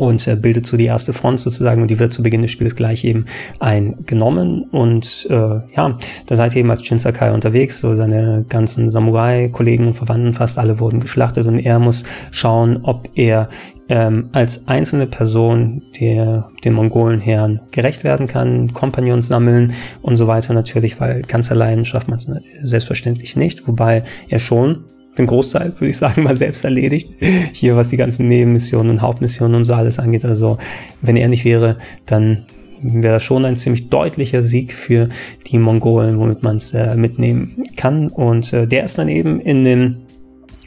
und 0.00 0.26
äh, 0.26 0.34
bildet 0.34 0.64
so 0.64 0.78
die 0.78 0.86
erste 0.86 1.12
Front 1.12 1.40
sozusagen 1.40 1.82
und 1.82 1.90
die 1.90 1.98
wird 1.98 2.12
zu 2.12 2.22
Beginn 2.22 2.40
des 2.40 2.50
Spiels 2.50 2.74
gleich 2.74 3.04
eben 3.04 3.26
eingenommen 3.58 4.64
und 4.70 5.26
äh, 5.28 5.34
ja, 5.76 5.98
da 6.26 6.36
seid 6.36 6.54
ihr 6.54 6.60
eben 6.60 6.70
als 6.70 6.88
Jin 6.88 6.98
Sakai 6.98 7.32
unterwegs, 7.32 7.80
so 7.80 7.94
seine 7.94 8.46
ganzen 8.48 8.90
Samurai-Kollegen 8.90 9.88
und 9.88 9.94
Verwandten 9.94 10.32
fast 10.32 10.58
alle 10.58 10.80
wurden 10.80 11.00
geschlachtet 11.00 11.46
und 11.46 11.58
er 11.58 11.78
muss 11.78 12.04
schauen, 12.30 12.80
ob 12.82 13.10
er 13.14 13.50
ähm, 13.90 14.30
als 14.32 14.68
einzelne 14.68 15.06
Person 15.06 15.82
der, 16.00 16.48
den 16.64 16.72
Mongolenherren 16.74 17.60
gerecht 17.70 18.02
werden 18.02 18.26
kann, 18.26 18.72
Kompagnons 18.72 19.26
sammeln 19.26 19.74
und 20.00 20.16
so 20.16 20.26
weiter. 20.28 20.54
Natürlich, 20.54 21.00
weil 21.00 21.22
ganz 21.22 21.50
allein 21.50 21.84
schafft 21.84 22.08
man 22.08 22.18
es 22.18 22.30
selbstverständlich 22.62 23.36
nicht, 23.36 23.66
wobei 23.66 24.04
er 24.28 24.38
schon 24.38 24.84
den 25.18 25.26
Großteil, 25.26 25.74
würde 25.78 25.90
ich 25.90 25.98
sagen, 25.98 26.22
mal 26.22 26.36
selbst 26.36 26.64
erledigt. 26.64 27.12
Hier, 27.52 27.76
was 27.76 27.90
die 27.90 27.96
ganzen 27.96 28.28
Nebenmissionen 28.28 28.90
und 28.90 29.02
Hauptmissionen 29.02 29.56
und 29.56 29.64
so 29.64 29.74
alles 29.74 29.98
angeht. 29.98 30.24
Also, 30.24 30.58
wenn 31.00 31.16
er 31.16 31.28
nicht 31.28 31.44
wäre, 31.44 31.76
dann 32.06 32.44
wäre 32.82 33.14
das 33.14 33.22
schon 33.22 33.44
ein 33.44 33.56
ziemlich 33.56 33.90
deutlicher 33.90 34.42
Sieg 34.42 34.72
für 34.72 35.08
die 35.46 35.58
Mongolen, 35.58 36.18
womit 36.18 36.42
man 36.42 36.56
es 36.56 36.72
äh, 36.72 36.96
mitnehmen 36.96 37.62
kann. 37.76 38.08
Und 38.08 38.52
äh, 38.52 38.66
der 38.66 38.84
ist 38.84 38.98
dann 38.98 39.08
eben 39.08 39.40
in 39.40 39.64
dem 39.64 39.96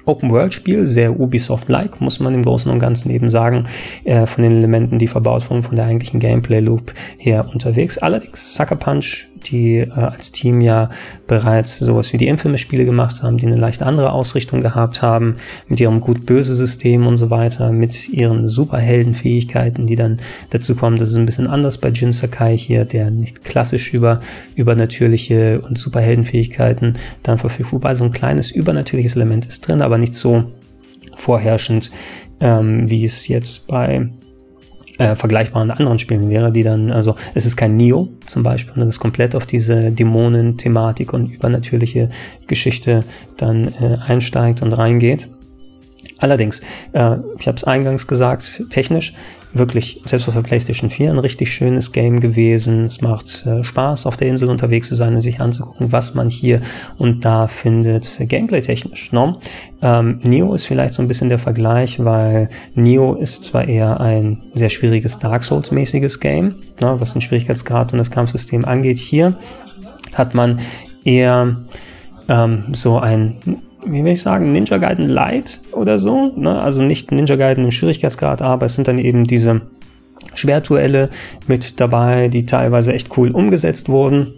Open-World-Spiel, 0.05 0.85
sehr 0.85 1.19
Ubisoft-like, 1.19 2.01
muss 2.01 2.19
man 2.19 2.33
im 2.33 2.43
Großen 2.43 2.71
und 2.71 2.79
Ganzen 2.79 3.09
eben 3.09 3.29
sagen, 3.29 3.67
äh, 4.03 4.25
von 4.27 4.43
den 4.43 4.57
Elementen, 4.57 4.99
die 4.99 5.07
verbaut 5.07 5.49
wurden, 5.49 5.63
von 5.63 5.75
der 5.75 5.85
eigentlichen 5.85 6.19
Gameplay-Loop 6.19 6.93
her 7.17 7.47
unterwegs. 7.51 7.97
Allerdings 7.97 8.55
Sucker 8.55 8.75
Punch 8.75 9.27
die 9.43 9.77
äh, 9.77 9.89
als 9.89 10.31
Team 10.31 10.61
ja 10.61 10.89
bereits 11.27 11.79
sowas 11.79 12.13
wie 12.13 12.17
die 12.17 12.27
Infamous-Spiele 12.27 12.85
gemacht 12.85 13.23
haben, 13.23 13.37
die 13.37 13.45
eine 13.45 13.57
leicht 13.57 13.81
andere 13.81 14.11
Ausrichtung 14.11 14.61
gehabt 14.61 15.01
haben, 15.01 15.35
mit 15.67 15.79
ihrem 15.79 15.99
gut-böse-System 15.99 17.05
und 17.07 17.17
so 17.17 17.29
weiter, 17.29 17.71
mit 17.71 18.09
ihren 18.09 18.47
Superheldenfähigkeiten, 18.47 19.87
die 19.87 19.95
dann 19.95 20.17
dazu 20.49 20.75
kommen. 20.75 20.97
Das 20.97 21.09
ist 21.09 21.15
ein 21.15 21.25
bisschen 21.25 21.47
anders 21.47 21.77
bei 21.77 21.89
Jin 21.89 22.11
Sakai 22.11 22.57
hier, 22.57 22.85
der 22.85 23.11
nicht 23.11 23.43
klassisch 23.43 23.93
über 23.93 24.19
übernatürliche 24.55 25.61
und 25.61 25.77
Superheldenfähigkeiten 25.77 26.97
dann 27.23 27.39
verfügt, 27.39 27.71
wobei 27.71 27.93
so 27.95 28.03
ein 28.03 28.11
kleines 28.11 28.51
übernatürliches 28.51 29.15
Element 29.15 29.45
ist 29.45 29.67
drin, 29.67 29.81
aber 29.81 29.97
nicht 29.97 30.15
so 30.15 30.45
vorherrschend, 31.15 31.91
ähm, 32.39 32.89
wie 32.89 33.05
es 33.05 33.27
jetzt 33.27 33.67
bei 33.67 34.09
äh, 34.97 35.15
vergleichbaren 35.15 35.71
anderen 35.71 35.99
Spielen 35.99 36.29
wäre, 36.29 36.51
die 36.51 36.63
dann, 36.63 36.91
also 36.91 37.15
es 37.33 37.45
ist 37.45 37.55
kein 37.55 37.75
Neo 37.75 38.09
zum 38.25 38.43
Beispiel, 38.43 38.77
ne, 38.77 38.85
das 38.85 38.99
komplett 38.99 39.35
auf 39.35 39.45
diese 39.45 39.91
Dämonen-Thematik 39.91 41.13
und 41.13 41.31
übernatürliche 41.31 42.09
Geschichte 42.47 43.03
dann 43.37 43.67
äh, 43.67 43.97
einsteigt 44.05 44.61
und 44.61 44.73
reingeht. 44.73 45.29
Allerdings, 46.19 46.61
äh, 46.93 47.17
ich 47.39 47.47
habe 47.47 47.57
es 47.57 47.63
eingangs 47.63 48.07
gesagt, 48.07 48.63
technisch 48.69 49.13
wirklich, 49.53 50.01
selbst 50.05 50.27
auf 50.27 50.33
der 50.33 50.41
PlayStation 50.41 50.89
4, 50.89 51.11
ein 51.11 51.19
richtig 51.19 51.51
schönes 51.53 51.91
Game 51.91 52.19
gewesen. 52.19 52.85
Es 52.85 53.01
macht 53.01 53.45
äh, 53.45 53.63
Spaß, 53.63 54.05
auf 54.05 54.17
der 54.17 54.27
Insel 54.27 54.49
unterwegs 54.49 54.87
zu 54.87 54.95
sein 54.95 55.15
und 55.15 55.21
sich 55.21 55.39
anzugucken, 55.39 55.91
was 55.91 56.15
man 56.15 56.29
hier 56.29 56.61
und 56.97 57.23
da 57.23 57.47
findet, 57.47 58.19
gameplay-technisch. 58.19 59.11
Ne? 59.11 59.37
Ähm, 59.81 60.19
Neo 60.23 60.53
ist 60.53 60.65
vielleicht 60.65 60.93
so 60.93 61.01
ein 61.01 61.07
bisschen 61.07 61.29
der 61.29 61.39
Vergleich, 61.39 62.03
weil 62.03 62.49
Neo 62.73 63.15
ist 63.15 63.43
zwar 63.43 63.67
eher 63.67 64.01
ein 64.01 64.41
sehr 64.55 64.69
schwieriges 64.69 65.19
Dark 65.19 65.43
Souls-mäßiges 65.43 66.19
Game, 66.19 66.55
ne, 66.81 66.95
was 66.99 67.13
den 67.13 67.21
Schwierigkeitsgrad 67.21 67.91
und 67.91 67.99
das 67.99 68.11
Kampfsystem 68.11 68.65
angeht. 68.65 68.97
Hier 68.97 69.37
hat 70.13 70.33
man 70.33 70.59
eher 71.03 71.57
ähm, 72.29 72.65
so 72.71 72.99
ein 72.99 73.37
wie 73.85 74.03
will 74.03 74.13
ich 74.13 74.21
sagen, 74.21 74.51
Ninja 74.51 74.77
Gaiden 74.77 75.09
Light 75.09 75.61
oder 75.71 75.99
so. 75.99 76.31
Ne? 76.35 76.59
Also 76.61 76.83
nicht 76.83 77.11
Ninja 77.11 77.35
Gaiden 77.35 77.65
im 77.65 77.71
Schwierigkeitsgrad, 77.71 78.41
aber 78.41 78.65
es 78.65 78.75
sind 78.75 78.87
dann 78.87 78.97
eben 78.97 79.25
diese 79.25 79.61
Schwertuelle 80.33 81.09
mit 81.47 81.79
dabei, 81.79 82.27
die 82.27 82.45
teilweise 82.45 82.93
echt 82.93 83.17
cool 83.17 83.31
umgesetzt 83.31 83.89
wurden. 83.89 84.33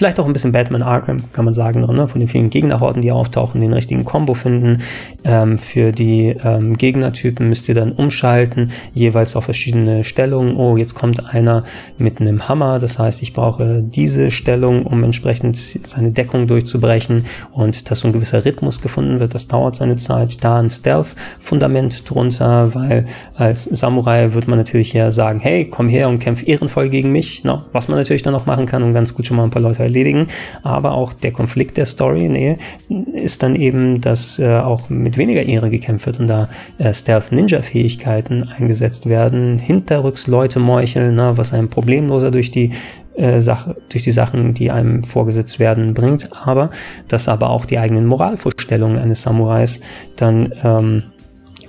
Vielleicht 0.00 0.18
auch 0.18 0.24
ein 0.24 0.32
bisschen 0.32 0.52
Batman 0.52 0.80
Arkham, 0.80 1.30
kann 1.34 1.44
man 1.44 1.52
sagen, 1.52 1.80
ne? 1.80 2.08
von 2.08 2.20
den 2.20 2.26
vielen 2.26 2.48
Gegnerhorden, 2.48 3.02
die 3.02 3.12
auftauchen, 3.12 3.60
den 3.60 3.74
richtigen 3.74 4.06
Combo 4.06 4.32
finden. 4.32 4.78
Ähm, 5.24 5.58
für 5.58 5.92
die 5.92 6.34
ähm, 6.42 6.78
Gegnertypen 6.78 7.46
müsst 7.46 7.68
ihr 7.68 7.74
dann 7.74 7.92
umschalten, 7.92 8.70
jeweils 8.94 9.36
auf 9.36 9.44
verschiedene 9.44 10.02
Stellungen. 10.02 10.56
Oh, 10.56 10.78
jetzt 10.78 10.94
kommt 10.94 11.34
einer 11.34 11.64
mit 11.98 12.18
einem 12.18 12.48
Hammer, 12.48 12.78
das 12.78 12.98
heißt, 12.98 13.20
ich 13.20 13.34
brauche 13.34 13.82
diese 13.82 14.30
Stellung, 14.30 14.86
um 14.86 15.04
entsprechend 15.04 15.58
seine 15.58 16.12
Deckung 16.12 16.46
durchzubrechen 16.46 17.26
und 17.52 17.90
dass 17.90 18.00
so 18.00 18.08
ein 18.08 18.14
gewisser 18.14 18.46
Rhythmus 18.46 18.80
gefunden 18.80 19.20
wird, 19.20 19.34
das 19.34 19.48
dauert 19.48 19.76
seine 19.76 19.96
Zeit. 19.96 20.42
Da 20.42 20.60
ein 20.60 20.70
Stealth-Fundament 20.70 22.08
drunter, 22.08 22.74
weil 22.74 23.04
als 23.34 23.64
Samurai 23.64 24.32
wird 24.32 24.48
man 24.48 24.56
natürlich 24.56 24.94
ja 24.94 25.10
sagen, 25.10 25.40
hey, 25.40 25.66
komm 25.66 25.90
her 25.90 26.08
und 26.08 26.20
kämpf 26.20 26.48
ehrenvoll 26.48 26.88
gegen 26.88 27.12
mich, 27.12 27.44
no? 27.44 27.64
was 27.72 27.88
man 27.88 27.98
natürlich 27.98 28.22
dann 28.22 28.34
auch 28.34 28.46
machen 28.46 28.64
kann, 28.64 28.82
um 28.82 28.94
ganz 28.94 29.12
gut 29.12 29.26
schon 29.26 29.36
mal 29.36 29.44
ein 29.44 29.50
paar 29.50 29.60
Leute 29.60 29.89
erledigen. 29.90 30.28
Aber 30.62 30.92
auch 30.92 31.12
der 31.12 31.32
Konflikt 31.32 31.76
der 31.76 31.86
Story 31.86 32.28
nee, 32.28 32.56
ist 33.14 33.42
dann 33.42 33.54
eben, 33.54 34.00
dass 34.00 34.38
äh, 34.38 34.58
auch 34.58 34.88
mit 34.88 35.18
weniger 35.18 35.42
Ehre 35.42 35.70
gekämpft 35.70 36.06
wird 36.06 36.20
und 36.20 36.26
da 36.28 36.48
äh, 36.78 36.94
Stealth-Ninja-Fähigkeiten 36.94 38.48
eingesetzt 38.48 39.06
werden, 39.06 39.58
hinterrücks 39.58 40.26
Leute 40.26 40.58
meucheln, 40.58 41.14
ne, 41.14 41.32
was 41.36 41.52
einem 41.52 41.68
problemloser 41.68 42.30
durch 42.30 42.50
die 42.50 42.70
äh, 43.14 43.40
Sache, 43.40 43.76
durch 43.90 44.04
die 44.04 44.12
Sachen, 44.12 44.54
die 44.54 44.70
einem 44.70 45.04
vorgesetzt 45.04 45.58
werden, 45.58 45.94
bringt, 45.94 46.30
aber 46.46 46.70
dass 47.08 47.28
aber 47.28 47.50
auch 47.50 47.66
die 47.66 47.78
eigenen 47.78 48.06
Moralvorstellungen 48.06 48.98
eines 48.98 49.22
Samurais 49.22 49.80
dann 50.16 50.52
ähm, 50.62 51.02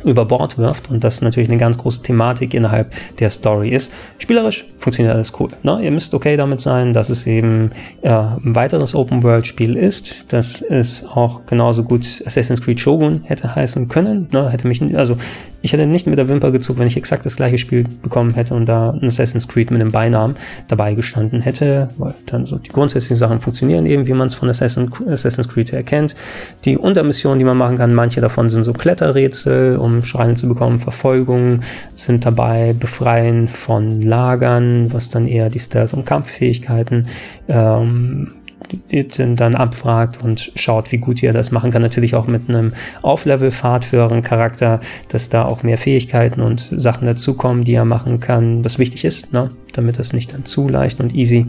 über 0.03 0.25
Bord 0.25 0.57
wirft 0.57 0.89
und 0.89 1.03
das 1.03 1.21
natürlich 1.21 1.49
eine 1.49 1.57
ganz 1.57 1.77
große 1.77 2.01
Thematik 2.01 2.53
innerhalb 2.53 2.93
der 3.19 3.29
Story 3.29 3.69
ist. 3.69 3.91
Spielerisch 4.17 4.65
funktioniert 4.77 5.15
alles 5.15 5.33
cool. 5.39 5.49
Ne? 5.63 5.79
Ihr 5.83 5.91
müsst 5.91 6.13
okay 6.13 6.37
damit 6.37 6.61
sein, 6.61 6.93
dass 6.93 7.09
es 7.09 7.27
eben 7.27 7.71
äh, 8.01 8.09
ein 8.09 8.55
weiteres 8.55 8.95
Open-World-Spiel 8.95 9.75
ist, 9.75 10.31
dass 10.33 10.61
es 10.61 11.05
auch 11.05 11.45
genauso 11.45 11.83
gut 11.83 12.23
Assassin's 12.25 12.61
Creed 12.61 12.79
Shogun 12.79 13.21
hätte 13.23 13.55
heißen 13.55 13.87
können. 13.87 14.27
Ne? 14.31 14.49
Hätte 14.49 14.67
mich, 14.67 14.81
also 14.95 15.17
ich 15.61 15.73
hätte 15.73 15.85
nicht 15.85 16.07
mit 16.07 16.17
der 16.17 16.27
Wimper 16.27 16.51
gezuckt, 16.51 16.79
wenn 16.79 16.87
ich 16.87 16.97
exakt 16.97 17.25
das 17.25 17.35
gleiche 17.35 17.57
Spiel 17.57 17.85
bekommen 18.01 18.33
hätte 18.33 18.55
und 18.55 18.65
da 18.65 18.91
ein 18.91 19.05
Assassin's 19.05 19.47
Creed 19.47 19.71
mit 19.71 19.79
einem 19.79 19.91
Beinamen 19.91 20.35
dabei 20.67 20.95
gestanden 20.95 21.41
hätte, 21.41 21.89
weil 21.97 22.15
dann 22.25 22.45
so 22.45 22.57
die 22.57 22.69
grundsätzlichen 22.69 23.17
Sachen 23.17 23.39
funktionieren 23.39 23.85
eben, 23.85 24.07
wie 24.07 24.13
man 24.13 24.27
es 24.27 24.33
von 24.33 24.49
Assassin's 24.49 25.47
Creed 25.47 25.73
erkennt. 25.73 26.15
Die 26.65 26.77
Untermissionen, 26.77 27.39
die 27.39 27.45
man 27.45 27.57
machen 27.57 27.77
kann, 27.77 27.93
manche 27.93 28.21
davon 28.21 28.49
sind 28.49 28.63
so 28.63 28.73
Kletterrätsel, 28.73 29.77
um 29.77 30.03
Schreine 30.03 30.35
zu 30.35 30.47
bekommen, 30.47 30.79
Verfolgungen 30.79 31.63
sind 31.95 32.25
dabei, 32.25 32.73
Befreien 32.77 33.47
von 33.47 34.01
Lagern, 34.01 34.91
was 34.91 35.09
dann 35.09 35.27
eher 35.27 35.49
die 35.49 35.59
Stealth- 35.59 35.93
und 35.93 36.05
Kampffähigkeiten 36.05 37.07
ähm, 37.47 38.33
dann 39.35 39.55
abfragt 39.55 40.19
und 40.23 40.51
schaut, 40.55 40.91
wie 40.91 40.97
gut 40.97 41.21
ihr 41.23 41.33
das 41.33 41.51
machen 41.51 41.71
kann. 41.71 41.81
Natürlich 41.81 42.15
auch 42.15 42.27
mit 42.27 42.49
einem 42.49 42.73
Auflevel-Pfad 43.01 43.85
für 43.85 43.97
euren 43.97 44.21
Charakter, 44.21 44.79
dass 45.09 45.29
da 45.29 45.45
auch 45.45 45.63
mehr 45.63 45.77
Fähigkeiten 45.77 46.41
und 46.41 46.59
Sachen 46.59 47.05
dazukommen, 47.05 47.63
die 47.63 47.73
er 47.73 47.85
machen 47.85 48.19
kann, 48.19 48.63
was 48.63 48.79
wichtig 48.79 49.05
ist, 49.05 49.33
ne? 49.33 49.49
damit 49.73 49.99
das 49.99 50.13
nicht 50.13 50.33
dann 50.33 50.45
zu 50.45 50.67
leicht 50.67 50.99
und 50.99 51.13
easy 51.15 51.47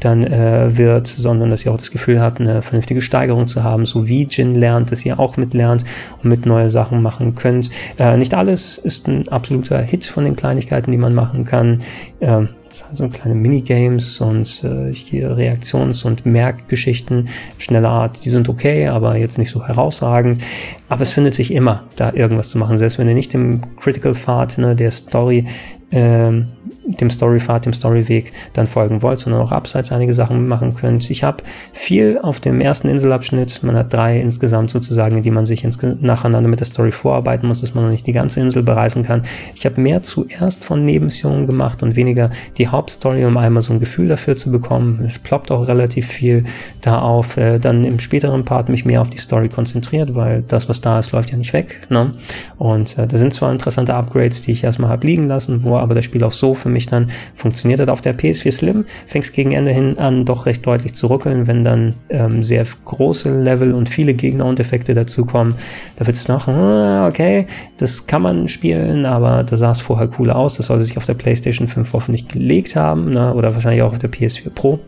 dann 0.00 0.24
äh, 0.24 0.76
wird, 0.76 1.06
sondern 1.06 1.50
dass 1.50 1.64
ihr 1.64 1.72
auch 1.72 1.78
das 1.78 1.90
Gefühl 1.90 2.20
habt, 2.20 2.40
eine 2.40 2.62
vernünftige 2.62 3.00
Steigerung 3.00 3.46
zu 3.46 3.62
haben, 3.62 3.84
so 3.84 4.08
wie 4.08 4.26
Jin 4.30 4.54
lernt, 4.54 4.92
dass 4.92 5.04
ihr 5.04 5.18
auch 5.18 5.36
mitlernt 5.36 5.84
und 6.22 6.28
mit 6.28 6.46
neue 6.46 6.70
Sachen 6.70 7.02
machen 7.02 7.34
könnt. 7.34 7.70
Äh, 7.98 8.16
nicht 8.16 8.34
alles 8.34 8.78
ist 8.78 9.08
ein 9.08 9.28
absoluter 9.28 9.78
Hit 9.80 10.04
von 10.04 10.24
den 10.24 10.36
Kleinigkeiten, 10.36 10.90
die 10.90 10.98
man 10.98 11.14
machen 11.14 11.44
kann. 11.44 11.82
Äh, 12.20 12.46
so 12.92 13.08
kleine 13.08 13.34
Minigames 13.34 14.20
und 14.20 14.64
äh, 14.64 14.92
hier 14.92 15.36
Reaktions- 15.36 16.04
und 16.04 16.26
Merkgeschichten 16.26 17.28
schneller 17.58 17.90
Art, 17.90 18.24
die 18.24 18.30
sind 18.30 18.48
okay, 18.48 18.88
aber 18.88 19.16
jetzt 19.16 19.38
nicht 19.38 19.50
so 19.50 19.66
herausragend. 19.66 20.42
Aber 20.88 21.02
es 21.02 21.12
findet 21.12 21.34
sich 21.34 21.52
immer, 21.52 21.84
da 21.96 22.12
irgendwas 22.12 22.50
zu 22.50 22.58
machen, 22.58 22.78
selbst 22.78 22.98
wenn 22.98 23.08
ihr 23.08 23.14
nicht 23.14 23.34
im 23.34 23.76
Critical 23.76 24.14
Pfad 24.14 24.58
ne, 24.58 24.74
der 24.74 24.90
Story 24.90 25.46
ähm, 25.90 26.48
dem 26.84 27.10
Storypfad, 27.10 27.66
dem 27.66 27.72
Storyweg 27.72 28.32
dann 28.52 28.66
folgen 28.66 29.02
wollt, 29.02 29.18
sondern 29.18 29.42
auch 29.42 29.52
abseits 29.52 29.92
einige 29.92 30.14
Sachen 30.14 30.48
machen 30.48 30.74
könnt. 30.74 31.10
Ich 31.10 31.22
habe 31.24 31.42
viel 31.72 32.18
auf 32.22 32.40
dem 32.40 32.60
ersten 32.60 32.88
Inselabschnitt, 32.88 33.62
man 33.62 33.76
hat 33.76 33.92
drei 33.92 34.20
insgesamt 34.20 34.70
sozusagen, 34.70 35.16
in 35.16 35.22
die 35.22 35.30
man 35.30 35.46
sich 35.46 35.66
nacheinander 36.00 36.48
mit 36.48 36.60
der 36.60 36.66
Story 36.66 36.92
vorarbeiten 36.92 37.46
muss, 37.46 37.60
dass 37.60 37.74
man 37.74 37.84
noch 37.84 37.90
nicht 37.90 38.06
die 38.06 38.12
ganze 38.12 38.40
Insel 38.40 38.62
bereisen 38.62 39.04
kann. 39.04 39.22
Ich 39.54 39.64
habe 39.64 39.80
mehr 39.80 40.02
zuerst 40.02 40.64
von 40.64 40.84
Nebenmissionen 40.84 41.46
gemacht 41.46 41.82
und 41.82 41.96
weniger 41.96 42.30
die 42.58 42.68
Hauptstory, 42.68 43.24
um 43.24 43.36
einmal 43.36 43.62
so 43.62 43.72
ein 43.72 43.80
Gefühl 43.80 44.08
dafür 44.08 44.36
zu 44.36 44.50
bekommen. 44.50 45.02
Es 45.06 45.18
ploppt 45.18 45.50
auch 45.50 45.68
relativ 45.68 46.06
viel 46.06 46.44
da 46.80 47.00
auf. 47.00 47.36
Äh, 47.36 47.58
dann 47.58 47.84
im 47.84 47.98
späteren 47.98 48.44
Part 48.44 48.68
mich 48.68 48.84
mehr 48.84 49.00
auf 49.00 49.10
die 49.10 49.18
Story 49.18 49.48
konzentriert, 49.48 50.14
weil 50.14 50.42
das, 50.46 50.68
was 50.68 50.80
da 50.80 50.98
ist, 50.98 51.12
läuft 51.12 51.30
ja 51.30 51.36
nicht 51.36 51.52
weg. 51.52 51.86
Ne? 51.90 52.14
Und 52.58 52.98
äh, 52.98 53.06
da 53.06 53.18
sind 53.18 53.32
zwar 53.32 53.52
interessante 53.52 53.94
Upgrades, 53.94 54.42
die 54.42 54.52
ich 54.52 54.64
erstmal 54.64 54.90
habe 54.90 55.06
liegen 55.06 55.28
lassen, 55.28 55.62
wo 55.62 55.76
aber 55.76 55.94
das 55.94 56.04
Spiel 56.04 56.24
auch 56.24 56.32
so 56.32 56.54
für 56.54 56.71
mich 56.72 56.86
dann 56.86 57.10
funktioniert 57.34 57.80
hat. 57.80 57.88
Auf 57.88 58.00
der 58.00 58.18
PS4 58.18 58.52
Slim 58.52 58.84
fängt 59.06 59.24
es 59.24 59.32
gegen 59.32 59.52
Ende 59.52 59.70
hin 59.70 59.98
an 59.98 60.24
doch 60.24 60.46
recht 60.46 60.66
deutlich 60.66 60.94
zu 60.94 61.06
ruckeln, 61.06 61.46
wenn 61.46 61.64
dann 61.64 61.94
ähm, 62.08 62.42
sehr 62.42 62.66
große 62.84 63.42
Level 63.42 63.74
und 63.74 63.88
viele 63.88 64.14
Gegner 64.14 64.46
und 64.46 64.58
Effekte 64.58 64.94
dazukommen. 64.94 65.54
Da 65.96 66.06
wird 66.06 66.16
es 66.16 66.28
noch, 66.28 66.48
ah, 66.48 67.06
okay, 67.06 67.46
das 67.76 68.06
kann 68.06 68.22
man 68.22 68.48
spielen, 68.48 69.06
aber 69.06 69.44
da 69.44 69.56
sah 69.56 69.70
es 69.70 69.80
vorher 69.80 70.08
cooler 70.08 70.36
aus. 70.36 70.56
Das 70.56 70.66
sollte 70.66 70.84
sich 70.84 70.96
auf 70.96 71.04
der 71.04 71.14
PlayStation 71.14 71.68
5 71.68 71.92
hoffentlich 71.92 72.28
gelegt 72.28 72.76
haben 72.76 73.10
ne? 73.10 73.34
oder 73.34 73.54
wahrscheinlich 73.54 73.82
auch 73.82 73.92
auf 73.92 73.98
der 73.98 74.10
PS4 74.10 74.50
Pro 74.50 74.80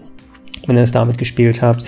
wenn 0.66 0.77
ihr 0.77 0.82
es 0.82 0.93
damit 0.93 1.19
gespielt 1.19 1.62
habt 1.62 1.85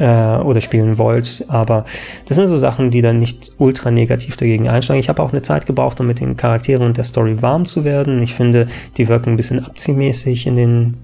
äh, 0.00 0.38
oder 0.38 0.60
spielen 0.60 0.98
wollt. 0.98 1.44
Aber 1.48 1.84
das 2.26 2.36
sind 2.36 2.48
so 2.48 2.56
Sachen, 2.56 2.90
die 2.90 3.02
dann 3.02 3.18
nicht 3.18 3.52
ultra 3.58 3.90
negativ 3.90 4.36
dagegen 4.36 4.68
einschlagen. 4.68 4.98
Ich 4.98 5.08
habe 5.08 5.22
auch 5.22 5.32
eine 5.32 5.42
Zeit 5.42 5.66
gebraucht, 5.66 6.00
um 6.00 6.06
mit 6.06 6.18
den 6.18 6.36
Charakteren 6.36 6.86
und 6.86 6.96
der 6.96 7.04
Story 7.04 7.40
warm 7.42 7.66
zu 7.66 7.84
werden. 7.84 8.20
Ich 8.22 8.34
finde, 8.34 8.66
die 8.96 9.08
wirken 9.08 9.30
ein 9.30 9.36
bisschen 9.36 9.64
abziehmäßig 9.64 10.46
in 10.46 10.56
den, 10.56 10.94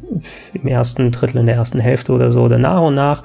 im 0.55 0.66
ersten 0.66 1.12
Drittel, 1.12 1.39
in 1.39 1.47
der 1.47 1.56
ersten 1.56 1.78
Hälfte 1.78 2.12
oder 2.12 2.31
so. 2.31 2.43
Oder 2.43 2.59
nach 2.59 2.82
und 2.82 2.94
nach 2.94 3.23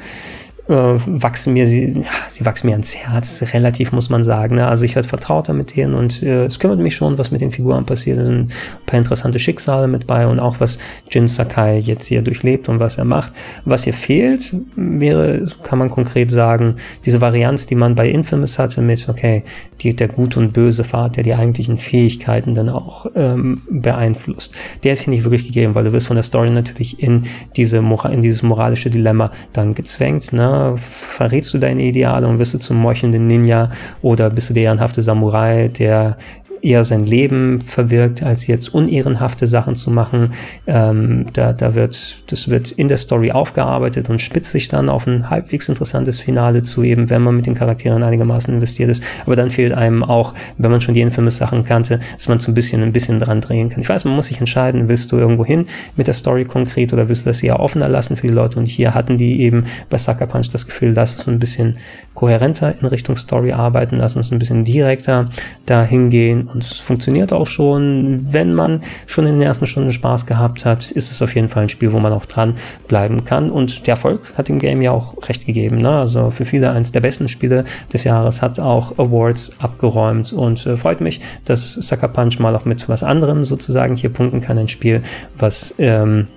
äh, 0.72 1.00
wachsen 1.06 1.54
mir, 1.54 1.68
sie, 1.68 2.04
sie 2.28 2.46
wachsen 2.46 2.68
mir 2.68 2.74
ans 2.74 2.96
Herz, 2.96 3.44
relativ 3.54 3.92
muss 3.92 4.10
man 4.10 4.24
sagen. 4.24 4.56
Ne? 4.56 4.68
Also 4.68 4.86
ich 4.86 4.96
werde 4.96 5.08
vertrauter 5.08 5.54
mit 5.54 5.76
denen 5.76 5.94
und 5.94 6.24
äh, 6.24 6.46
es 6.46 6.60
kümmert 6.60 6.80
mich 6.80 6.96
schon, 6.96 7.18
was 7.18 7.32
mit 7.32 7.42
den 7.42 7.52
Figuren 7.52 7.86
passiert. 7.86 8.18
Es 8.20 8.28
sind 8.28 8.40
ein 8.40 8.50
paar 8.86 8.98
interessante 8.98 9.38
Schicksale 9.38 9.88
mit 9.88 10.08
bei 10.08 10.26
und 10.26 10.40
auch 10.40 10.60
was 10.60 10.80
Jin 11.10 11.28
Sakai 11.28 11.78
jetzt 11.78 12.08
hier 12.08 12.22
durchlebt 12.22 12.70
und 12.70 12.80
was 12.80 12.98
er 12.98 13.06
macht. 13.06 13.34
Was 13.66 13.84
hier 13.84 13.94
fehlt, 13.94 14.56
wäre, 14.76 15.46
kann 15.64 15.78
man 15.78 15.90
konkret 15.90 16.32
sagen, 16.32 16.78
diese 17.06 17.22
Varianz, 17.22 17.68
die 17.68 17.76
man 17.76 17.96
bei 17.96 18.10
Infamous 18.10 18.58
hatte 18.58 18.82
mit, 18.82 19.10
okay, 19.10 19.44
die, 19.82 19.96
der 19.96 20.08
gut 20.08 20.38
und 20.38 20.54
böse 20.54 20.84
Pfad, 20.84 21.18
der 21.18 21.24
die 21.24 21.34
eigentlichen 21.34 21.78
Fähigkeiten 21.78 22.54
dann 22.54 22.70
auch 22.70 23.08
ähm, 23.16 23.62
beeinflusst. 23.70 24.56
Der 24.84 24.94
ist 24.94 25.02
hier 25.02 25.12
nicht 25.12 25.24
wirklich 25.24 25.46
gegeben, 25.46 25.76
weil 25.76 25.84
du 25.84 25.92
wirst 25.92 26.08
von 26.08 26.16
der 26.16 26.24
Story 26.24 26.50
natürlich 26.50 27.02
in 27.02 27.24
diese 27.56 27.78
in 27.78 28.22
dieses 28.22 28.44
moralische 28.44 28.90
Dilemma 28.90 29.32
dann 29.54 29.74
gezwängt. 29.74 30.32
Ne? 30.34 30.61
Verrätst 30.78 31.54
du 31.54 31.58
deine 31.58 31.84
Ideale 31.84 32.28
und 32.28 32.40
wirst 32.40 32.54
du 32.54 32.58
zum 32.58 32.78
meuchelnden 32.78 33.28
Ninja 33.28 33.70
oder 34.02 34.30
bist 34.30 34.50
du 34.50 34.54
der 34.54 34.64
ehrenhafte 34.64 35.02
Samurai, 35.02 35.68
der 35.68 36.18
eher 36.62 36.84
sein 36.84 37.06
Leben 37.06 37.62
verwirkt, 37.62 38.24
als 38.24 38.48
jetzt 38.48 38.74
unehrenhafte 38.74 39.48
Sachen 39.48 39.76
zu 39.76 39.92
machen. 39.92 40.34
Ähm, 40.68 41.28
da, 41.34 41.54
da 41.54 41.76
wird, 41.76 42.24
das 42.32 42.50
wird 42.50 42.72
in 42.72 42.88
der 42.88 42.98
Story 42.98 43.32
aufgearbeitet 43.32 44.10
und 44.10 44.20
spitzt 44.20 44.52
sich 44.52 44.68
dann 44.68 44.90
auf 44.90 45.08
ein 45.08 45.30
halbwegs 45.30 45.70
interessantes 45.70 46.20
Finale 46.20 46.64
zu, 46.64 46.84
eben 46.84 47.10
wenn 47.10 47.22
man 47.22 47.36
mit 47.36 47.46
den 47.46 47.56
Charakteren 47.56 48.04
einigermaßen 48.04 48.54
investiert 48.54 48.90
ist. 48.90 49.04
Aber 49.26 49.36
dann 49.36 49.50
fehlt 49.50 49.74
einem 49.74 50.04
auch, 50.04 50.34
wenn 50.58 50.72
man 50.72 50.82
schon 50.82 50.94
die 50.94 51.02
Infamous-Sachen 51.02 51.64
kannte, 51.64 52.00
dass 52.14 52.28
man 52.28 52.40
so 52.40 52.52
ein 52.52 52.56
bisschen, 52.56 52.84
ein 52.84 52.94
bisschen 52.94 53.20
dran 53.20 53.42
drehen 53.42 53.70
kann. 53.70 53.82
Ich 53.82 53.90
weiß, 53.90 54.06
man 54.06 54.16
muss 54.16 54.28
sich 54.28 54.40
entscheiden, 54.40 54.88
willst 54.88 55.12
du 55.12 55.18
irgendwo 55.18 55.46
hin 55.46 55.66
mit 55.96 56.08
der 56.08 56.14
Story 56.14 56.46
konkret 56.46 56.94
oder 56.94 57.10
willst 57.10 57.26
du 57.26 57.30
das 57.30 57.42
eher 57.42 57.60
offener 57.60 57.90
lassen 57.90 58.18
für 58.18 58.28
die 58.28 58.34
Leute? 58.34 58.60
Und 58.60 58.68
hier 58.68 58.94
hatten 58.94 59.18
die 59.18 59.42
eben 59.42 59.66
bei 59.90 59.98
Sucker 59.98 60.28
Punch 60.28 60.50
das 60.50 60.68
Gefühl, 60.68 60.94
dass 60.94 61.16
es 61.16 61.28
ein 61.28 61.40
bisschen 61.40 61.78
kohärenter 62.14 62.76
in 62.80 62.86
Richtung 62.88 63.16
Story 63.16 63.52
arbeiten, 63.52 63.96
lassen 63.96 64.18
uns 64.18 64.32
ein 64.32 64.40
bisschen 64.40 64.64
direkter 64.64 65.30
da 65.66 65.84
hingehen 65.84 66.51
und 66.54 66.64
es 66.64 66.80
funktioniert 66.80 67.34
auch 67.34 67.48
schon. 67.48 68.28
Wenn 68.32 68.54
man 68.54 68.82
schon 69.06 69.26
in 69.26 69.34
den 69.34 69.42
ersten 69.42 69.68
Stunden 69.68 69.94
Spaß 69.94 70.26
gehabt 70.26 70.66
hat, 70.66 70.92
ist 70.92 71.12
es 71.12 71.22
auf 71.22 71.36
jeden 71.36 71.50
Fall 71.50 71.64
ein 71.64 71.70
Spiel, 71.70 71.94
wo 71.94 72.00
man 72.00 72.14
auch 72.14 72.26
dran 72.26 72.56
bleiben 72.88 73.26
kann. 73.26 73.52
Und 73.52 73.88
der 73.88 73.94
Erfolg 73.94 74.22
hat 74.38 74.48
dem 74.48 74.60
Game 74.60 74.82
ja 74.82 74.92
auch 74.92 75.28
recht 75.28 75.46
gegeben. 75.46 75.78
Ne? 75.78 75.90
Also 75.90 76.32
für 76.32 76.46
viele 76.46 76.72
eines 76.72 76.92
der 76.92 77.02
besten 77.02 77.28
Spiele 77.28 77.66
des 77.92 78.04
Jahres 78.04 78.42
hat 78.42 78.60
auch 78.60 78.98
Awards 78.98 79.54
abgeräumt 79.60 80.34
und 80.34 80.66
äh, 80.66 80.78
freut 80.78 81.02
mich, 81.02 81.22
dass 81.46 81.74
Sucker 81.74 82.08
Punch 82.08 82.40
mal 82.40 82.56
auch 82.56 82.66
mit 82.66 82.88
was 82.90 83.04
anderem 83.04 83.46
sozusagen 83.46 83.96
hier 83.96 84.12
punkten 84.12 84.42
kann. 84.42 84.58
Ein 84.58 84.68
Spiel, 84.68 85.02
was 85.38 85.76
ähm, 85.78 86.28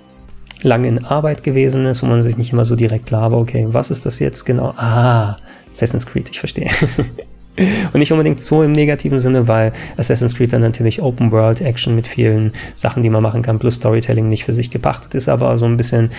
lange 0.61 0.87
in 0.87 1.03
Arbeit 1.05 1.43
gewesen 1.43 1.85
ist, 1.85 2.01
wo 2.01 2.07
man 2.07 2.23
sich 2.23 2.37
nicht 2.37 2.53
immer 2.53 2.65
so 2.65 2.75
direkt 2.75 3.07
klar 3.07 3.31
war, 3.31 3.39
okay, 3.39 3.67
was 3.69 3.91
ist 3.91 4.05
das 4.05 4.19
jetzt 4.19 4.45
genau? 4.45 4.73
Ah, 4.77 5.37
Assassin's 5.71 6.05
Creed, 6.05 6.29
ich 6.29 6.39
verstehe. 6.39 6.69
Und 7.93 7.99
nicht 7.99 8.11
unbedingt 8.11 8.39
so 8.39 8.63
im 8.63 8.71
negativen 8.71 9.19
Sinne, 9.19 9.47
weil 9.47 9.71
Assassin's 9.97 10.35
Creed 10.35 10.53
dann 10.53 10.61
natürlich 10.61 11.01
Open 11.01 11.31
World 11.31 11.61
Action 11.61 11.95
mit 11.95 12.07
vielen 12.07 12.51
Sachen, 12.75 13.03
die 13.03 13.09
man 13.09 13.23
machen 13.23 13.41
kann, 13.41 13.59
plus 13.59 13.75
Storytelling 13.75 14.27
nicht 14.27 14.43
für 14.43 14.53
sich 14.53 14.71
gepachtet 14.71 15.15
ist, 15.15 15.29
aber 15.29 15.55
so 15.57 15.65
ein 15.65 15.77
bisschen 15.77 16.09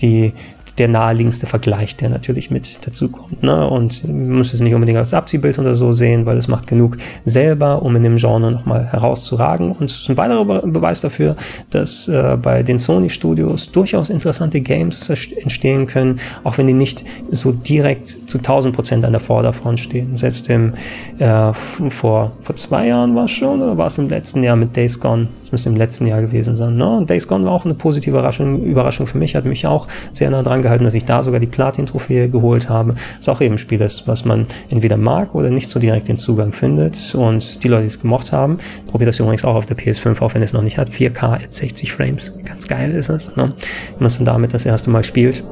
die, 0.00 0.32
der 0.78 0.88
naheliegendste 0.88 1.46
Vergleich, 1.46 1.96
der 1.96 2.08
natürlich 2.08 2.50
mit 2.50 2.86
dazu 2.86 3.08
kommt. 3.08 3.42
Ne? 3.42 3.68
Und 3.68 4.06
man 4.06 4.38
muss 4.38 4.52
es 4.52 4.60
nicht 4.60 4.74
unbedingt 4.74 4.98
als 4.98 5.14
Abziehbild 5.14 5.58
oder 5.58 5.74
so 5.74 5.92
sehen, 5.92 6.26
weil 6.26 6.36
es 6.36 6.48
macht 6.48 6.66
genug 6.66 6.96
selber, 7.24 7.82
um 7.82 7.94
in 7.96 8.02
dem 8.02 8.16
Genre 8.16 8.50
nochmal 8.50 8.84
herauszuragen. 8.84 9.72
Und 9.72 9.90
es 9.90 10.02
ist 10.02 10.10
ein 10.10 10.16
weiterer 10.16 10.44
Beweis 10.44 11.00
dafür, 11.00 11.36
dass 11.70 12.08
äh, 12.08 12.36
bei 12.40 12.62
den 12.62 12.78
Sony 12.78 13.10
Studios 13.10 13.70
durchaus 13.70 14.10
interessante 14.10 14.60
Games 14.60 15.08
entstehen 15.08 15.86
können, 15.86 16.20
auch 16.42 16.58
wenn 16.58 16.66
die 16.66 16.74
nicht 16.74 17.04
so 17.30 17.52
direkt 17.52 18.06
zu 18.06 18.38
1000 18.38 18.74
Prozent 18.74 19.04
an 19.04 19.12
der 19.12 19.20
Vorderfront 19.20 19.78
stehen. 19.78 20.16
Selbst 20.16 20.48
im, 20.48 20.74
äh, 21.18 21.52
vor, 21.52 22.32
vor 22.42 22.56
zwei 22.56 22.88
Jahren 22.88 23.14
war 23.14 23.24
es 23.24 23.30
schon, 23.30 23.62
oder 23.62 23.76
war 23.76 23.86
es 23.86 23.98
im 23.98 24.08
letzten 24.08 24.42
Jahr 24.42 24.56
mit 24.56 24.74
Days 24.76 24.98
Gone? 24.98 25.28
Das 25.54 25.60
müsste 25.60 25.68
im 25.68 25.76
letzten 25.76 26.06
Jahr 26.08 26.20
gewesen 26.20 26.56
sein. 26.56 26.74
Ne? 26.74 26.96
Und 26.96 27.08
Days 27.08 27.28
Gone 27.28 27.44
war 27.44 27.52
auch 27.52 27.64
eine 27.64 27.74
positive 27.74 28.10
Überraschung, 28.10 28.60
Überraschung 28.64 29.06
für 29.06 29.18
mich, 29.18 29.36
hat 29.36 29.44
mich 29.44 29.68
auch 29.68 29.86
sehr 30.12 30.28
nah 30.30 30.42
dran 30.42 30.62
gehalten, 30.62 30.82
dass 30.82 30.94
ich 30.94 31.04
da 31.04 31.22
sogar 31.22 31.38
die 31.38 31.46
Platin-Trophäe 31.46 32.28
geholt 32.28 32.68
habe. 32.68 32.96
Was 33.18 33.28
auch 33.28 33.40
eben 33.40 33.54
ein 33.54 33.58
Spiel 33.58 33.80
ist, 33.80 34.08
was 34.08 34.24
man 34.24 34.46
entweder 34.68 34.96
mag 34.96 35.32
oder 35.36 35.50
nicht 35.50 35.70
so 35.70 35.78
direkt 35.78 36.08
den 36.08 36.18
Zugang 36.18 36.52
findet. 36.52 37.14
Und 37.14 37.62
die 37.62 37.68
Leute, 37.68 37.82
die 37.82 37.88
es 37.88 38.00
gemocht 38.00 38.32
haben, 38.32 38.58
probiert 38.88 39.08
das 39.08 39.20
übrigens 39.20 39.44
auch 39.44 39.54
auf 39.54 39.66
der 39.66 39.76
PS5, 39.76 40.20
auch 40.22 40.34
wenn 40.34 40.42
es 40.42 40.52
noch 40.52 40.62
nicht 40.62 40.76
hat. 40.76 40.90
4K 40.90 41.34
at 41.34 41.54
60 41.54 41.92
Frames. 41.92 42.32
Ganz 42.44 42.66
geil 42.66 42.90
ist 42.90 43.08
es. 43.08 43.36
Ne? 43.36 43.44
Wenn 43.44 43.98
man 44.00 44.06
es 44.06 44.16
dann 44.16 44.24
damit 44.24 44.54
das 44.54 44.66
erste 44.66 44.90
Mal 44.90 45.04
spielt 45.04 45.44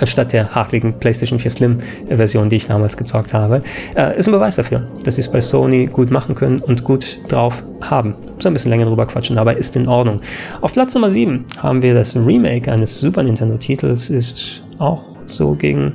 anstatt 0.00 0.32
der 0.32 0.54
hakligen 0.54 0.98
PlayStation 0.98 1.38
4 1.38 1.50
Slim 1.50 1.78
Version, 2.08 2.48
die 2.48 2.56
ich 2.56 2.66
damals 2.66 2.96
gezockt 2.96 3.32
habe, 3.32 3.62
äh, 3.96 4.18
ist 4.18 4.28
ein 4.28 4.32
Beweis 4.32 4.56
dafür, 4.56 4.86
dass 5.04 5.16
sie 5.16 5.20
es 5.22 5.30
bei 5.30 5.40
Sony 5.40 5.86
gut 5.86 6.10
machen 6.10 6.34
können 6.34 6.60
und 6.60 6.84
gut 6.84 7.18
drauf 7.28 7.62
haben. 7.80 8.14
So 8.38 8.48
ein 8.48 8.52
bisschen 8.52 8.70
länger 8.70 8.86
drüber 8.86 9.06
quatschen, 9.06 9.38
aber 9.38 9.56
ist 9.56 9.76
in 9.76 9.88
Ordnung. 9.88 10.20
Auf 10.60 10.72
Platz 10.72 10.94
Nummer 10.94 11.10
7 11.10 11.44
haben 11.58 11.82
wir 11.82 11.94
das 11.94 12.16
Remake 12.16 12.70
eines 12.70 13.00
Super 13.00 13.22
Nintendo 13.22 13.56
Titels, 13.56 14.10
ist 14.10 14.62
auch 14.78 15.02
so 15.26 15.54
gegen 15.54 15.92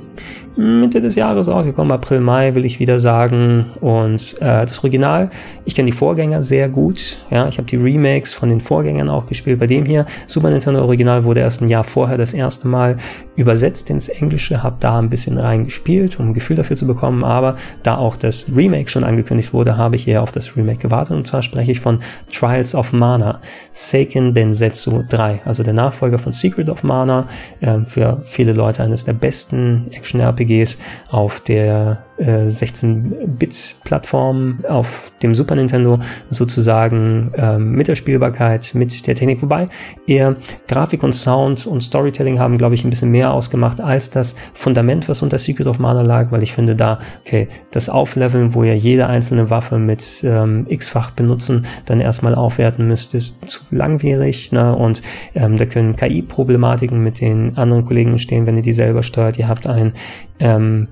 Mitte 0.57 1.01
des 1.01 1.13
Jahres 1.13 1.47
rausgekommen, 1.47 1.91
April, 1.91 2.19
Mai 2.19 2.55
will 2.55 2.65
ich 2.65 2.79
wieder 2.79 2.99
sagen. 2.99 3.67
Und 3.79 4.35
äh, 4.39 4.65
das 4.65 4.79
Original, 4.79 5.29
ich 5.65 5.75
kenne 5.75 5.91
die 5.91 5.95
Vorgänger 5.95 6.41
sehr 6.41 6.67
gut. 6.67 7.19
Ja, 7.29 7.47
ich 7.47 7.59
habe 7.59 7.67
die 7.67 7.75
Remakes 7.75 8.33
von 8.33 8.49
den 8.49 8.59
Vorgängern 8.59 9.07
auch 9.07 9.27
gespielt. 9.27 9.59
Bei 9.59 9.67
dem 9.67 9.85
hier, 9.85 10.07
Super 10.25 10.49
Nintendo 10.49 10.81
Original 10.81 11.23
wurde 11.23 11.41
erst 11.41 11.61
ein 11.61 11.69
Jahr 11.69 11.83
vorher 11.83 12.17
das 12.17 12.33
erste 12.33 12.67
Mal 12.67 12.97
übersetzt 13.35 13.91
ins 13.91 14.09
Englische, 14.09 14.63
habe 14.63 14.77
da 14.79 14.97
ein 14.97 15.11
bisschen 15.11 15.37
reingespielt, 15.37 16.19
um 16.19 16.29
ein 16.29 16.33
Gefühl 16.33 16.55
dafür 16.55 16.75
zu 16.75 16.87
bekommen. 16.87 17.23
Aber 17.23 17.55
da 17.83 17.97
auch 17.97 18.17
das 18.17 18.47
Remake 18.55 18.89
schon 18.89 19.03
angekündigt 19.03 19.53
wurde, 19.53 19.77
habe 19.77 19.95
ich 19.95 20.07
eher 20.07 20.23
auf 20.23 20.31
das 20.31 20.57
Remake 20.57 20.79
gewartet. 20.79 21.15
Und 21.15 21.27
zwar 21.27 21.43
spreche 21.43 21.71
ich 21.71 21.79
von 21.79 21.99
Trials 22.31 22.73
of 22.73 22.93
Mana, 22.93 23.41
Seiken 23.73 24.33
Densetsu 24.33 25.03
3, 25.07 25.41
also 25.45 25.61
der 25.61 25.73
Nachfolger 25.73 26.17
von 26.17 26.31
Secret 26.31 26.67
of 26.67 26.83
Mana. 26.83 27.27
Äh, 27.61 27.85
für 27.85 28.21
viele 28.23 28.53
Leute 28.53 28.81
eines 28.81 29.05
der 29.05 29.13
besten 29.13 29.87
Action-RPG 29.91 30.46
RPGs 30.47 30.77
auf 31.09 31.39
der 31.41 32.03
äh, 32.17 32.47
16-Bit-Plattform, 32.47 34.59
auf 34.67 35.11
dem 35.21 35.35
Super 35.35 35.55
Nintendo 35.55 35.99
sozusagen 36.29 37.31
ähm, 37.35 37.71
mit 37.71 37.87
der 37.87 37.95
Spielbarkeit, 37.95 38.71
mit 38.73 39.07
der 39.07 39.15
Technik. 39.15 39.41
Wobei 39.41 39.69
eher 40.05 40.35
Grafik 40.67 41.03
und 41.03 41.13
Sound 41.13 41.65
und 41.65 41.81
Storytelling 41.81 42.39
haben, 42.39 42.57
glaube 42.57 42.75
ich, 42.75 42.83
ein 42.83 42.89
bisschen 42.89 43.11
mehr 43.11 43.33
ausgemacht 43.33 43.81
als 43.81 44.09
das 44.09 44.35
Fundament, 44.53 45.09
was 45.09 45.21
unter 45.21 45.39
Secret 45.39 45.67
of 45.67 45.79
Mana 45.79 46.01
lag, 46.01 46.31
weil 46.31 46.43
ich 46.43 46.53
finde 46.53 46.75
da, 46.75 46.99
okay, 47.25 47.47
das 47.71 47.89
Aufleveln, 47.89 48.53
wo 48.53 48.63
ihr 48.63 48.77
jede 48.77 49.07
einzelne 49.07 49.49
Waffe 49.49 49.77
mit 49.77 50.23
ähm, 50.23 50.65
x-fach 50.69 51.11
benutzen, 51.11 51.65
dann 51.85 51.99
erstmal 51.99 52.35
aufwerten 52.35 52.87
müsst, 52.87 53.13
ist 53.13 53.39
zu 53.47 53.61
langwierig. 53.71 54.51
Ne? 54.51 54.75
Und 54.75 55.01
ähm, 55.35 55.57
da 55.57 55.65
können 55.65 55.95
KI-Problematiken 55.95 57.01
mit 57.01 57.21
den 57.21 57.57
anderen 57.57 57.85
Kollegen 57.85 58.11
entstehen, 58.11 58.45
wenn 58.45 58.57
ihr 58.57 58.61
die 58.61 58.73
selber 58.73 59.03
steuert. 59.03 59.37
Ihr 59.37 59.47
habt 59.47 59.67
ein 59.67 59.93
ähm, 60.39 60.87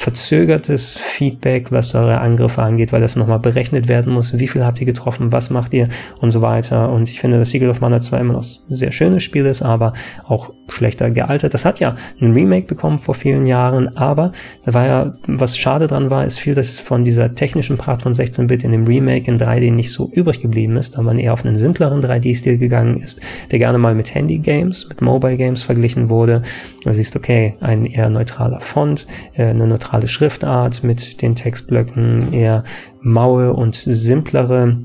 verzögertes 0.00 0.96
Feedback, 0.98 1.70
was 1.70 1.94
eure 1.94 2.22
Angriffe 2.22 2.62
angeht, 2.62 2.90
weil 2.90 3.02
das 3.02 3.16
nochmal 3.16 3.38
berechnet 3.38 3.86
werden 3.86 4.14
muss. 4.14 4.38
Wie 4.38 4.48
viel 4.48 4.64
habt 4.64 4.80
ihr 4.80 4.86
getroffen? 4.86 5.30
Was 5.30 5.50
macht 5.50 5.74
ihr? 5.74 5.88
Und 6.20 6.30
so 6.30 6.40
weiter. 6.40 6.90
Und 6.90 7.10
ich 7.10 7.20
finde, 7.20 7.38
dass 7.38 7.50
Siegel 7.50 7.68
of 7.68 7.80
Mana 7.80 8.00
2 8.00 8.18
immer 8.18 8.32
noch 8.32 8.46
ein 8.70 8.76
sehr 8.76 8.92
schönes 8.92 9.22
Spiel 9.22 9.44
ist, 9.44 9.60
aber 9.60 9.92
auch 10.24 10.54
schlechter 10.68 11.10
gealtert. 11.10 11.52
Das 11.52 11.66
hat 11.66 11.80
ja 11.80 11.96
ein 12.18 12.32
Remake 12.32 12.66
bekommen 12.66 12.96
vor 12.96 13.14
vielen 13.14 13.44
Jahren, 13.44 13.94
aber 13.94 14.32
da 14.64 14.72
war 14.72 14.86
ja, 14.86 15.14
was 15.26 15.58
schade 15.58 15.86
dran 15.86 16.08
war, 16.08 16.24
ist 16.24 16.38
viel, 16.38 16.54
dass 16.54 16.80
von 16.80 17.04
dieser 17.04 17.34
technischen 17.34 17.76
Pracht 17.76 18.00
von 18.00 18.14
16-Bit 18.14 18.64
in 18.64 18.72
dem 18.72 18.86
Remake 18.86 19.30
in 19.30 19.38
3D 19.38 19.70
nicht 19.70 19.92
so 19.92 20.10
übrig 20.14 20.40
geblieben 20.40 20.78
ist, 20.78 20.96
da 20.96 21.02
man 21.02 21.18
eher 21.18 21.34
auf 21.34 21.44
einen 21.44 21.58
simpleren 21.58 22.00
3D-Stil 22.00 22.56
gegangen 22.56 22.96
ist, 22.96 23.20
der 23.50 23.58
gerne 23.58 23.76
mal 23.76 23.94
mit 23.94 24.14
Handy-Games, 24.14 24.88
mit 24.88 25.02
Mobile-Games 25.02 25.62
verglichen 25.62 26.08
wurde. 26.08 26.40
Du 26.84 26.92
siehst, 26.94 27.16
okay, 27.16 27.56
ein 27.60 27.84
eher 27.84 28.08
neutraler 28.08 28.60
Font, 28.60 29.06
äh, 29.34 29.44
eine 29.44 29.66
neutrale 29.66 29.89
neutrale 29.90 30.06
Schriftart 30.06 30.84
mit 30.84 31.20
den 31.20 31.34
Textblöcken, 31.34 32.32
eher 32.32 32.62
maue 33.00 33.52
und 33.52 33.74
simplere 33.74 34.76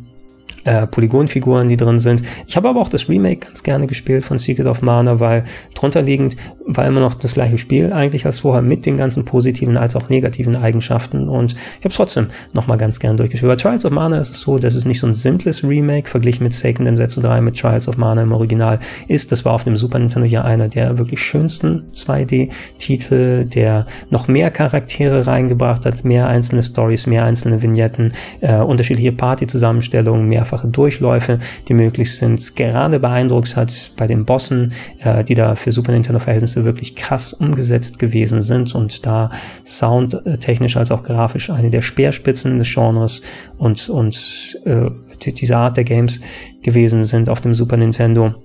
äh, 0.65 0.85
Polygonfiguren, 0.87 1.67
die 1.67 1.77
drin 1.77 1.99
sind. 1.99 2.23
Ich 2.47 2.57
habe 2.57 2.69
aber 2.69 2.81
auch 2.81 2.89
das 2.89 3.07
Remake 3.07 3.47
ganz 3.47 3.63
gerne 3.63 3.87
gespielt 3.87 4.25
von 4.25 4.37
Secret 4.37 4.67
of 4.67 4.81
Mana, 4.81 5.19
weil 5.19 5.45
drunter 5.73 6.01
liegend 6.01 6.35
war 6.65 6.85
immer 6.85 6.99
noch 6.99 7.13
das 7.13 7.33
gleiche 7.35 7.57
Spiel 7.57 7.93
eigentlich 7.93 8.25
als 8.25 8.39
vorher 8.39 8.61
mit 8.61 8.85
den 8.85 8.97
ganzen 8.97 9.25
positiven 9.25 9.77
als 9.77 9.95
auch 9.95 10.09
negativen 10.09 10.55
Eigenschaften 10.55 11.29
und 11.29 11.53
ich 11.53 11.79
habe 11.79 11.89
es 11.89 11.95
trotzdem 11.95 12.27
nochmal 12.53 12.77
ganz 12.77 12.99
gern 12.99 13.17
durchgespielt. 13.17 13.49
Bei 13.49 13.55
Trials 13.55 13.85
of 13.85 13.91
Mana 13.91 14.17
ist 14.17 14.31
es 14.31 14.41
so, 14.41 14.57
dass 14.57 14.75
es 14.75 14.85
nicht 14.85 14.99
so 14.99 15.07
ein 15.07 15.13
simples 15.13 15.63
Remake 15.63 16.09
verglichen 16.09 16.43
mit 16.43 16.53
Seiken 16.53 16.85
Densetsu 16.85 17.21
3 17.21 17.41
mit 17.41 17.59
Trials 17.59 17.87
of 17.87 17.97
Mana 17.97 18.23
im 18.23 18.31
Original 18.31 18.79
ist. 19.07 19.31
Das 19.31 19.45
war 19.45 19.53
auf 19.53 19.63
dem 19.63 19.75
Super 19.75 19.99
Nintendo 19.99 20.27
ja 20.27 20.43
einer 20.43 20.67
der 20.67 20.97
wirklich 20.97 21.19
schönsten 21.19 21.83
2D-Titel, 21.93 23.45
der 23.45 23.85
noch 24.09 24.27
mehr 24.27 24.51
Charaktere 24.51 25.27
reingebracht 25.27 25.85
hat, 25.85 26.03
mehr 26.03 26.27
einzelne 26.27 26.63
Stories, 26.63 27.05
mehr 27.05 27.25
einzelne 27.25 27.61
Vignetten, 27.61 28.13
äh, 28.41 28.57
unterschiedliche 28.57 29.11
Party-Zusammenstellungen, 29.11 30.27
mehrfach 30.27 30.54
einfache 30.55 30.67
Durchläufe, 30.67 31.39
die 31.67 31.73
möglich 31.73 32.15
sind, 32.15 32.55
gerade 32.55 32.99
beeindruckt 32.99 33.55
hat 33.55 33.91
bei 33.97 34.07
den 34.07 34.25
Bossen, 34.25 34.73
äh, 34.99 35.23
die 35.23 35.35
da 35.35 35.55
für 35.55 35.71
Super 35.71 35.91
Nintendo-Verhältnisse 35.91 36.63
wirklich 36.63 36.95
krass 36.95 37.33
umgesetzt 37.33 37.99
gewesen 37.99 38.41
sind 38.41 38.73
und 38.73 39.05
da 39.05 39.29
soundtechnisch 39.65 40.77
als 40.77 40.91
auch 40.91 41.03
grafisch 41.03 41.49
eine 41.49 41.69
der 41.69 41.81
Speerspitzen 41.81 42.57
des 42.57 42.73
Genres 42.73 43.21
und, 43.57 43.89
und 43.89 44.59
äh, 44.65 44.89
dieser 45.25 45.57
Art 45.57 45.77
der 45.77 45.83
Games 45.83 46.21
gewesen 46.61 47.03
sind 47.03 47.29
auf 47.29 47.41
dem 47.41 47.53
Super 47.53 47.77
Nintendo. 47.77 48.35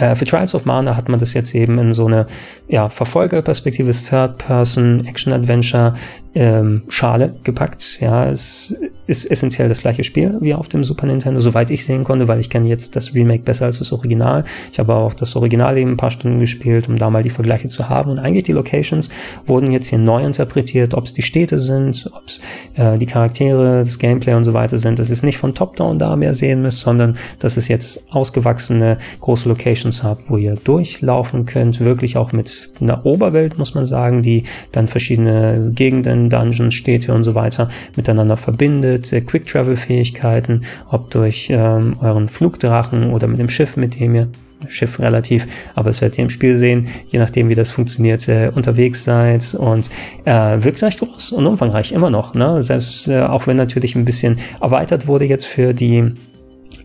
Äh, 0.00 0.16
für 0.16 0.24
Trials 0.24 0.54
of 0.54 0.64
Mana 0.64 0.96
hat 0.96 1.08
man 1.08 1.20
das 1.20 1.34
jetzt 1.34 1.54
eben 1.54 1.78
in 1.78 1.92
so 1.92 2.06
eine 2.06 2.26
ja, 2.68 2.88
Verfolgerperspektive, 2.88 3.92
Third-Person, 3.92 5.04
Action-Adventure 5.04 5.94
ähm, 6.34 6.82
Schale 6.88 7.34
gepackt. 7.42 7.98
Ja, 8.00 8.26
es 8.26 8.76
ist 9.06 9.28
essentiell 9.28 9.68
das 9.68 9.80
gleiche 9.80 10.04
Spiel 10.04 10.38
wie 10.40 10.54
auf 10.54 10.68
dem 10.68 10.84
Super 10.84 11.06
Nintendo, 11.06 11.40
soweit 11.40 11.70
ich 11.70 11.84
sehen 11.84 12.04
konnte, 12.04 12.28
weil 12.28 12.38
ich 12.38 12.48
kenne 12.48 12.68
jetzt 12.68 12.94
das 12.94 13.14
Remake 13.14 13.42
besser 13.42 13.64
als 13.64 13.80
das 13.80 13.92
Original. 13.92 14.44
Ich 14.72 14.78
habe 14.78 14.94
auch 14.94 15.12
das 15.12 15.34
Original 15.34 15.76
eben 15.76 15.92
ein 15.92 15.96
paar 15.96 16.12
Stunden 16.12 16.38
gespielt, 16.38 16.88
um 16.88 16.96
da 16.96 17.10
mal 17.10 17.24
die 17.24 17.30
Vergleiche 17.30 17.68
zu 17.68 17.88
haben. 17.88 18.12
Und 18.12 18.20
eigentlich 18.20 18.44
die 18.44 18.52
Locations 18.52 19.10
wurden 19.46 19.72
jetzt 19.72 19.88
hier 19.88 19.98
neu 19.98 20.24
interpretiert, 20.24 20.94
ob 20.94 21.04
es 21.04 21.14
die 21.14 21.22
Städte 21.22 21.58
sind, 21.58 22.08
ob 22.14 22.22
es 22.26 22.40
äh, 22.76 22.96
die 22.96 23.06
Charaktere, 23.06 23.80
das 23.80 23.98
Gameplay 23.98 24.34
und 24.34 24.44
so 24.44 24.54
weiter 24.54 24.78
sind. 24.78 25.00
Das 25.00 25.10
ist 25.10 25.24
nicht 25.24 25.38
von 25.38 25.54
Top-Down 25.54 25.98
da 25.98 26.14
mehr 26.14 26.34
sehen 26.34 26.62
müsst, 26.62 26.78
sondern 26.78 27.18
dass 27.40 27.56
es 27.56 27.66
jetzt 27.66 28.12
ausgewachsene 28.12 28.98
große 29.20 29.48
Locations 29.48 29.89
habt, 30.02 30.30
wo 30.30 30.36
ihr 30.36 30.54
durchlaufen 30.56 31.46
könnt, 31.46 31.80
wirklich 31.80 32.16
auch 32.16 32.32
mit 32.32 32.70
einer 32.80 33.04
Oberwelt, 33.04 33.58
muss 33.58 33.74
man 33.74 33.86
sagen, 33.86 34.22
die 34.22 34.44
dann 34.72 34.88
verschiedene 34.88 35.72
Gegenden 35.74 36.30
Dungeons, 36.30 36.74
Städte 36.74 37.12
und 37.12 37.24
so 37.24 37.34
weiter 37.34 37.68
miteinander 37.96 38.36
verbindet, 38.36 39.10
Quick 39.26 39.46
Travel 39.46 39.76
Fähigkeiten, 39.76 40.62
ob 40.90 41.10
durch 41.10 41.48
ähm, 41.50 41.94
euren 42.00 42.28
Flugdrachen 42.28 43.12
oder 43.12 43.26
mit 43.26 43.38
dem 43.38 43.48
Schiff, 43.48 43.76
mit 43.76 43.98
dem 43.98 44.14
ihr 44.14 44.28
Schiff 44.68 44.98
relativ, 44.98 45.46
aber 45.74 45.90
das 45.90 46.00
werdet 46.00 46.18
ihr 46.18 46.24
im 46.24 46.30
Spiel 46.30 46.54
sehen, 46.54 46.88
je 47.08 47.18
nachdem 47.18 47.48
wie 47.48 47.54
das 47.54 47.70
funktioniert, 47.70 48.28
äh, 48.28 48.50
unterwegs 48.54 49.04
seid 49.04 49.54
und 49.54 49.90
äh, 50.24 50.62
wirkt 50.62 50.82
recht 50.82 51.00
groß 51.00 51.32
und 51.32 51.46
umfangreich 51.46 51.92
immer 51.92 52.10
noch, 52.10 52.34
ne? 52.34 52.62
selbst 52.62 53.08
äh, 53.08 53.22
auch 53.22 53.46
wenn 53.46 53.56
natürlich 53.56 53.96
ein 53.96 54.04
bisschen 54.04 54.38
erweitert 54.60 55.06
wurde 55.06 55.24
jetzt 55.24 55.46
für 55.46 55.72
die 55.72 56.14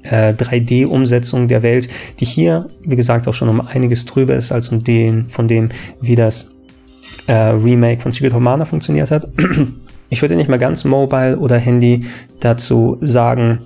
3D-Umsetzung 0.09 1.45
äh, 1.45 1.47
der 1.47 1.63
Welt, 1.63 1.89
die 2.19 2.25
hier, 2.25 2.67
wie 2.83 2.95
gesagt, 2.95 3.27
auch 3.27 3.33
schon 3.33 3.49
um 3.49 3.61
einiges 3.61 4.05
drüber 4.05 4.35
ist 4.35 4.51
als 4.51 4.69
um 4.69 4.83
den, 4.83 5.29
von 5.29 5.47
dem, 5.47 5.69
wie 6.01 6.15
das 6.15 6.51
äh, 7.27 7.33
Remake 7.33 8.01
von 8.01 8.11
Secret 8.11 8.33
of 8.33 8.39
Mana 8.39 8.65
funktioniert 8.65 9.11
hat. 9.11 9.27
Ich 10.09 10.21
würde 10.21 10.35
nicht 10.35 10.49
mal 10.49 10.59
ganz 10.59 10.85
Mobile 10.85 11.35
oder 11.39 11.57
Handy 11.57 12.05
dazu 12.39 12.97
sagen, 13.01 13.61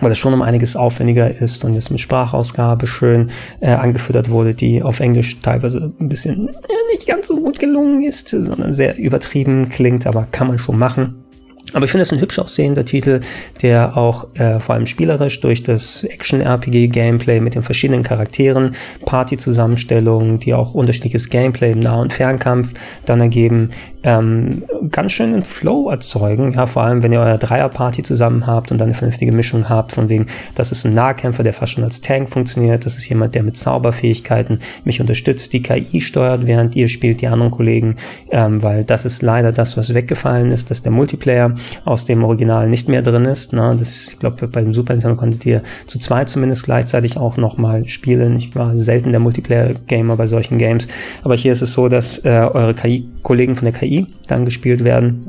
weil 0.00 0.12
es 0.12 0.18
schon 0.18 0.34
um 0.34 0.42
einiges 0.42 0.76
aufwendiger 0.76 1.40
ist 1.40 1.64
und 1.64 1.74
jetzt 1.74 1.90
mit 1.90 2.00
Sprachausgabe 2.00 2.86
schön 2.86 3.30
äh, 3.60 3.70
angefüttert 3.70 4.30
wurde, 4.30 4.54
die 4.54 4.82
auf 4.82 5.00
Englisch 5.00 5.40
teilweise 5.40 5.92
ein 5.98 6.08
bisschen 6.08 6.46
ja, 6.46 6.76
nicht 6.92 7.08
ganz 7.08 7.28
so 7.28 7.36
gut 7.36 7.58
gelungen 7.58 8.02
ist, 8.02 8.28
sondern 8.28 8.72
sehr 8.72 8.98
übertrieben 8.98 9.68
klingt, 9.68 10.06
aber 10.06 10.28
kann 10.30 10.48
man 10.48 10.58
schon 10.58 10.78
machen. 10.78 11.24
Aber 11.72 11.84
ich 11.84 11.90
finde 11.90 12.02
es 12.02 12.12
ein 12.12 12.20
hübsch 12.20 12.38
aussehender 12.38 12.84
Titel, 12.84 13.20
der 13.62 13.96
auch 13.96 14.26
äh, 14.34 14.58
vor 14.60 14.74
allem 14.74 14.86
spielerisch 14.86 15.40
durch 15.40 15.62
das 15.62 16.04
Action-RPG-Gameplay 16.04 17.40
mit 17.40 17.54
den 17.54 17.62
verschiedenen 17.62 18.02
Charakteren, 18.02 18.74
Party-Zusammenstellungen, 19.04 20.38
die 20.38 20.54
auch 20.54 20.74
unterschiedliches 20.74 21.28
Gameplay 21.28 21.72
im 21.72 21.80
Nah- 21.80 22.00
und 22.00 22.12
Fernkampf 22.12 22.72
dann 23.04 23.20
ergeben, 23.20 23.70
ähm, 24.04 24.64
ganz 24.90 25.12
schön 25.12 25.34
einen 25.34 25.44
Flow 25.44 25.90
erzeugen. 25.90 26.52
Ja, 26.52 26.66
vor 26.66 26.82
allem, 26.82 27.02
wenn 27.02 27.12
ihr 27.12 27.20
euer 27.20 27.38
Dreier-Party 27.38 28.02
zusammen 28.02 28.46
habt 28.46 28.70
und 28.70 28.78
dann 28.78 28.88
eine 28.88 28.94
vernünftige 28.94 29.32
Mischung 29.32 29.68
habt, 29.68 29.92
von 29.92 30.08
wegen, 30.08 30.26
das 30.54 30.70
ist 30.70 30.84
ein 30.84 30.94
Nahkämpfer, 30.94 31.42
der 31.42 31.52
fast 31.52 31.72
schon 31.72 31.84
als 31.84 32.00
Tank 32.00 32.30
funktioniert, 32.30 32.86
das 32.86 32.96
ist 32.96 33.08
jemand, 33.08 33.34
der 33.34 33.42
mit 33.42 33.56
Zauberfähigkeiten 33.56 34.60
mich 34.84 35.00
unterstützt, 35.00 35.52
die 35.52 35.62
KI 35.62 36.00
steuert, 36.00 36.46
während 36.46 36.76
ihr 36.76 36.88
spielt, 36.88 37.20
die 37.20 37.26
anderen 37.26 37.50
Kollegen, 37.50 37.96
ähm, 38.30 38.62
weil 38.62 38.84
das 38.84 39.04
ist 39.04 39.22
leider 39.22 39.52
das, 39.52 39.76
was 39.76 39.92
weggefallen 39.94 40.50
ist, 40.50 40.70
dass 40.70 40.82
der 40.82 40.92
Multiplayer 40.92 41.54
aus 41.84 42.04
dem 42.04 42.22
Original 42.22 42.68
nicht 42.68 42.88
mehr 42.88 43.02
drin 43.02 43.24
ist. 43.24 43.52
Ne? 43.52 43.74
Das, 43.78 44.08
ich 44.08 44.18
glaube, 44.18 44.46
bei 44.46 44.72
Super 44.72 44.92
Nintendo 44.92 45.16
konntet 45.16 45.44
ihr 45.44 45.62
zu 45.86 45.98
zweit 45.98 46.28
zumindest 46.28 46.64
gleichzeitig 46.64 47.16
auch 47.16 47.36
nochmal 47.36 47.86
spielen. 47.88 48.36
Ich 48.36 48.54
war 48.54 48.78
selten 48.78 49.10
der 49.10 49.20
Multiplayer-Gamer 49.20 50.16
bei 50.16 50.26
solchen 50.26 50.58
Games, 50.58 50.86
aber 51.24 51.34
hier 51.34 51.52
ist 51.52 51.62
es 51.62 51.72
so, 51.72 51.88
dass 51.88 52.24
äh, 52.24 52.28
eure 52.28 52.74
KI-Kollegen 52.74 53.56
von 53.56 53.64
der 53.64 53.74
KI 53.74 53.97
dann 54.26 54.44
gespielt 54.44 54.84
werden 54.84 55.20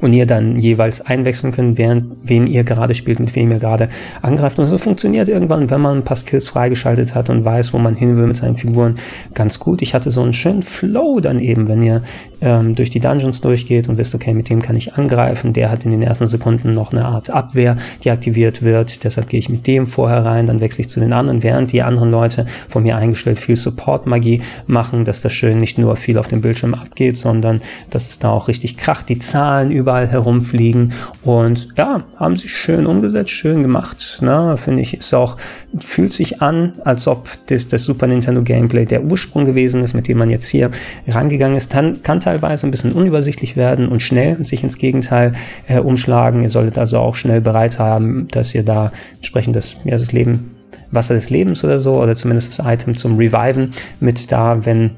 und 0.00 0.12
ihr 0.12 0.26
dann 0.26 0.56
jeweils 0.56 1.00
einwechseln 1.00 1.52
könnt, 1.52 1.78
während 1.78 2.16
wen 2.22 2.46
ihr 2.46 2.64
gerade 2.64 2.94
spielt, 2.94 3.20
mit 3.20 3.34
wem 3.34 3.50
ihr 3.50 3.58
gerade 3.58 3.88
angreift. 4.22 4.58
Und 4.58 4.66
so 4.66 4.78
funktioniert 4.78 5.28
irgendwann, 5.28 5.70
wenn 5.70 5.80
man 5.80 5.98
ein 5.98 6.04
paar 6.04 6.16
Skills 6.16 6.48
freigeschaltet 6.48 7.14
hat 7.14 7.30
und 7.30 7.44
weiß, 7.44 7.72
wo 7.72 7.78
man 7.78 7.94
hin 7.94 8.16
will 8.16 8.26
mit 8.26 8.36
seinen 8.36 8.56
Figuren, 8.56 8.96
ganz 9.34 9.58
gut. 9.58 9.82
Ich 9.82 9.94
hatte 9.94 10.10
so 10.10 10.22
einen 10.22 10.32
schönen 10.32 10.62
Flow 10.62 11.20
dann 11.20 11.38
eben, 11.38 11.68
wenn 11.68 11.82
ihr 11.82 12.02
ähm, 12.40 12.74
durch 12.74 12.90
die 12.90 13.00
Dungeons 13.00 13.40
durchgeht 13.40 13.88
und 13.88 13.98
wisst, 13.98 14.14
okay, 14.14 14.32
mit 14.34 14.48
dem 14.48 14.62
kann 14.62 14.76
ich 14.76 14.94
angreifen. 14.94 15.52
Der 15.52 15.70
hat 15.70 15.84
in 15.84 15.90
den 15.90 16.02
ersten 16.02 16.26
Sekunden 16.26 16.72
noch 16.72 16.92
eine 16.92 17.04
Art 17.04 17.30
Abwehr, 17.30 17.76
die 18.04 18.10
aktiviert 18.10 18.62
wird. 18.62 19.04
Deshalb 19.04 19.28
gehe 19.28 19.40
ich 19.40 19.48
mit 19.48 19.66
dem 19.66 19.86
vorher 19.86 20.24
rein, 20.24 20.46
dann 20.46 20.60
wechsle 20.60 20.82
ich 20.82 20.88
zu 20.88 21.00
den 21.00 21.12
anderen, 21.12 21.42
während 21.42 21.72
die 21.72 21.82
anderen 21.82 22.10
Leute 22.10 22.46
von 22.68 22.82
mir 22.82 22.96
eingestellt 22.96 23.38
viel 23.38 23.56
Support-Magie 23.56 24.40
machen, 24.66 25.04
dass 25.04 25.20
das 25.20 25.32
schön 25.32 25.58
nicht 25.58 25.78
nur 25.78 25.96
viel 25.96 26.16
auf 26.16 26.28
dem 26.28 26.40
Bildschirm 26.40 26.74
abgeht, 26.74 27.16
sondern 27.16 27.60
dass 27.90 28.08
es 28.08 28.18
da 28.18 28.30
auch 28.30 28.48
richtig 28.48 28.76
kracht, 28.76 29.08
die 29.08 29.18
Zahlen 29.18 29.70
über 29.70 29.90
überall 29.90 30.06
herumfliegen. 30.06 30.92
Und 31.24 31.68
ja, 31.76 32.04
haben 32.16 32.36
sie 32.36 32.48
schön 32.48 32.86
umgesetzt, 32.86 33.30
schön 33.30 33.62
gemacht. 33.62 34.20
Ne? 34.22 34.56
Finde 34.56 34.82
ich, 34.82 34.94
ist 34.94 35.12
auch, 35.14 35.36
fühlt 35.80 36.12
sich 36.12 36.40
an, 36.40 36.74
als 36.84 37.08
ob 37.08 37.28
das, 37.46 37.66
das 37.66 37.84
Super 37.84 38.06
Nintendo 38.06 38.42
Gameplay 38.42 38.86
der 38.86 39.02
Ursprung 39.02 39.44
gewesen 39.44 39.82
ist, 39.82 39.94
mit 39.94 40.06
dem 40.06 40.18
man 40.18 40.30
jetzt 40.30 40.48
hier 40.48 40.70
rangegangen 41.08 41.56
ist. 41.56 41.72
Kann, 41.72 42.02
kann 42.02 42.20
teilweise 42.30 42.66
ein 42.66 42.70
bisschen 42.70 42.92
unübersichtlich 42.92 43.56
werden 43.56 43.88
und 43.88 44.00
schnell 44.00 44.44
sich 44.44 44.62
ins 44.62 44.78
Gegenteil 44.78 45.32
äh, 45.66 45.80
umschlagen. 45.80 46.42
Ihr 46.42 46.48
solltet 46.48 46.78
also 46.78 46.98
auch 46.98 47.16
schnell 47.16 47.40
bereit 47.40 47.78
haben, 47.78 48.28
dass 48.30 48.54
ihr 48.54 48.62
da 48.62 48.92
entsprechend 49.16 49.56
das, 49.56 49.76
ja, 49.84 49.98
das 49.98 50.12
Leben 50.12 50.56
Wasser 50.92 51.14
des 51.14 51.30
Lebens 51.30 51.62
oder 51.64 51.78
so, 51.78 52.00
oder 52.00 52.14
zumindest 52.14 52.58
das 52.58 52.66
Item 52.66 52.96
zum 52.96 53.16
Reviven 53.16 53.72
mit 54.00 54.32
da, 54.32 54.64
wenn 54.64 54.92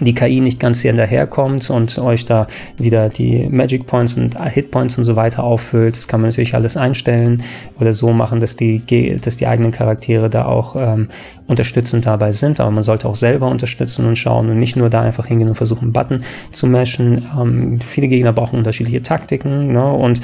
die 0.00 0.14
KI 0.14 0.40
nicht 0.40 0.58
ganz 0.58 0.80
hier 0.80 0.90
hinterherkommt 0.90 1.70
und 1.70 1.98
euch 1.98 2.24
da 2.24 2.46
wieder 2.76 3.08
die 3.08 3.48
Magic 3.48 3.86
Points 3.86 4.14
und 4.14 4.36
Hit 4.50 4.70
Points 4.70 4.98
und 4.98 5.04
so 5.04 5.16
weiter 5.16 5.44
auffüllt. 5.44 5.96
Das 5.96 6.08
kann 6.08 6.20
man 6.20 6.30
natürlich 6.30 6.54
alles 6.54 6.76
einstellen 6.76 7.42
oder 7.78 7.92
so 7.92 8.12
machen, 8.12 8.40
dass 8.40 8.56
die, 8.56 8.82
dass 9.22 9.36
die 9.36 9.46
eigenen 9.46 9.72
Charaktere 9.72 10.28
da 10.30 10.46
auch 10.46 10.76
ähm, 10.76 11.08
unterstützend 11.46 12.06
dabei 12.06 12.32
sind. 12.32 12.60
Aber 12.60 12.70
man 12.70 12.82
sollte 12.82 13.08
auch 13.08 13.16
selber 13.16 13.48
unterstützen 13.48 14.06
und 14.06 14.16
schauen 14.16 14.50
und 14.50 14.58
nicht 14.58 14.76
nur 14.76 14.90
da 14.90 15.02
einfach 15.02 15.26
hingehen 15.26 15.48
und 15.48 15.54
versuchen, 15.54 15.84
einen 15.84 15.92
Button 15.92 16.24
zu 16.50 16.66
mashen. 16.66 17.26
Ähm, 17.38 17.80
viele 17.80 18.08
Gegner 18.08 18.32
brauchen 18.32 18.58
unterschiedliche 18.58 19.02
Taktiken 19.02 19.72
ne? 19.72 19.86
und 19.86 20.20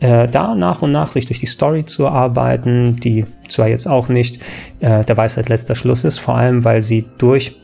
äh, 0.00 0.26
da 0.26 0.56
nach 0.56 0.82
und 0.82 0.90
nach 0.90 1.12
sich 1.12 1.26
durch 1.26 1.38
die 1.38 1.46
Story 1.46 1.84
zu 1.84 2.08
arbeiten, 2.08 2.96
die 2.96 3.24
zwar 3.48 3.68
jetzt 3.68 3.86
auch 3.86 4.08
nicht 4.08 4.40
äh, 4.80 5.04
der 5.04 5.16
Weisheit 5.16 5.48
letzter 5.48 5.76
Schluss 5.76 6.02
ist, 6.02 6.18
vor 6.18 6.36
allem 6.36 6.64
weil 6.64 6.82
sie 6.82 7.04
durch 7.18 7.61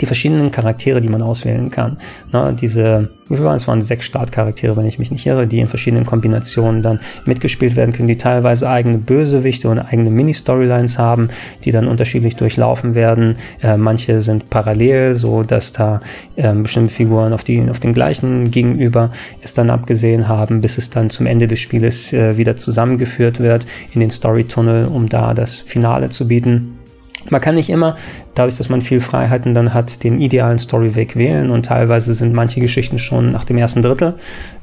die 0.00 0.06
verschiedenen 0.06 0.50
Charaktere, 0.50 1.00
die 1.00 1.08
man 1.08 1.22
auswählen 1.22 1.70
kann. 1.70 1.98
Na, 2.30 2.52
diese, 2.52 3.10
wie 3.28 3.36
viel 3.36 3.44
waren 3.44 3.56
es? 3.56 3.68
waren 3.68 3.80
sechs 3.80 4.04
Startcharaktere, 4.04 4.76
wenn 4.76 4.86
ich 4.86 4.98
mich 4.98 5.10
nicht 5.10 5.26
irre, 5.26 5.46
die 5.46 5.60
in 5.60 5.68
verschiedenen 5.68 6.06
Kombinationen 6.06 6.82
dann 6.82 7.00
mitgespielt 7.24 7.76
werden 7.76 7.92
können, 7.92 8.08
die 8.08 8.16
teilweise 8.16 8.68
eigene 8.68 8.98
Bösewichte 8.98 9.68
und 9.68 9.78
eigene 9.78 10.10
Mini-Storylines 10.10 10.98
haben, 10.98 11.28
die 11.64 11.72
dann 11.72 11.86
unterschiedlich 11.86 12.36
durchlaufen 12.36 12.94
werden. 12.94 13.36
Äh, 13.62 13.76
manche 13.76 14.20
sind 14.20 14.50
parallel, 14.50 15.14
so 15.14 15.42
dass 15.42 15.72
da 15.72 16.00
äh, 16.36 16.52
bestimmte 16.54 16.92
Figuren 16.92 17.32
auf, 17.32 17.44
die, 17.44 17.68
auf 17.70 17.80
den 17.80 17.92
gleichen 17.92 18.50
Gegenüber 18.50 19.10
es 19.42 19.54
dann 19.54 19.70
abgesehen 19.70 20.28
haben, 20.28 20.60
bis 20.60 20.78
es 20.78 20.90
dann 20.90 21.10
zum 21.10 21.26
Ende 21.26 21.46
des 21.46 21.60
Spieles 21.60 22.12
äh, 22.12 22.36
wieder 22.36 22.56
zusammengeführt 22.56 23.40
wird 23.40 23.66
in 23.92 24.00
den 24.00 24.10
Story-Tunnel, 24.10 24.86
um 24.86 25.08
da 25.08 25.34
das 25.34 25.56
Finale 25.56 26.08
zu 26.08 26.26
bieten. 26.28 26.81
Man 27.30 27.40
kann 27.40 27.54
nicht 27.54 27.70
immer, 27.70 27.96
dadurch, 28.34 28.56
dass 28.56 28.68
man 28.68 28.82
viel 28.82 29.00
Freiheiten 29.00 29.54
dann 29.54 29.74
hat, 29.74 30.04
den 30.04 30.20
idealen 30.20 30.58
Storyweg 30.58 31.16
wählen. 31.16 31.50
Und 31.50 31.66
teilweise 31.66 32.14
sind 32.14 32.32
manche 32.32 32.60
Geschichten 32.60 32.98
schon 32.98 33.32
nach 33.32 33.44
dem 33.44 33.58
ersten 33.58 33.82
Drittel 33.82 34.14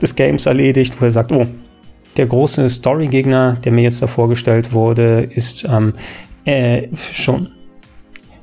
des 0.02 0.16
Games 0.16 0.46
erledigt, 0.46 0.96
wo 1.00 1.06
er 1.06 1.12
sagt, 1.12 1.32
oh, 1.32 1.46
der 2.18 2.26
große 2.26 2.70
Storygegner, 2.70 3.58
der 3.64 3.72
mir 3.72 3.84
jetzt 3.84 4.02
da 4.02 4.08
vorgestellt 4.08 4.74
wurde, 4.74 5.22
ist 5.22 5.66
ähm, 5.70 5.94
äh, 6.46 6.88
schon 6.96 7.50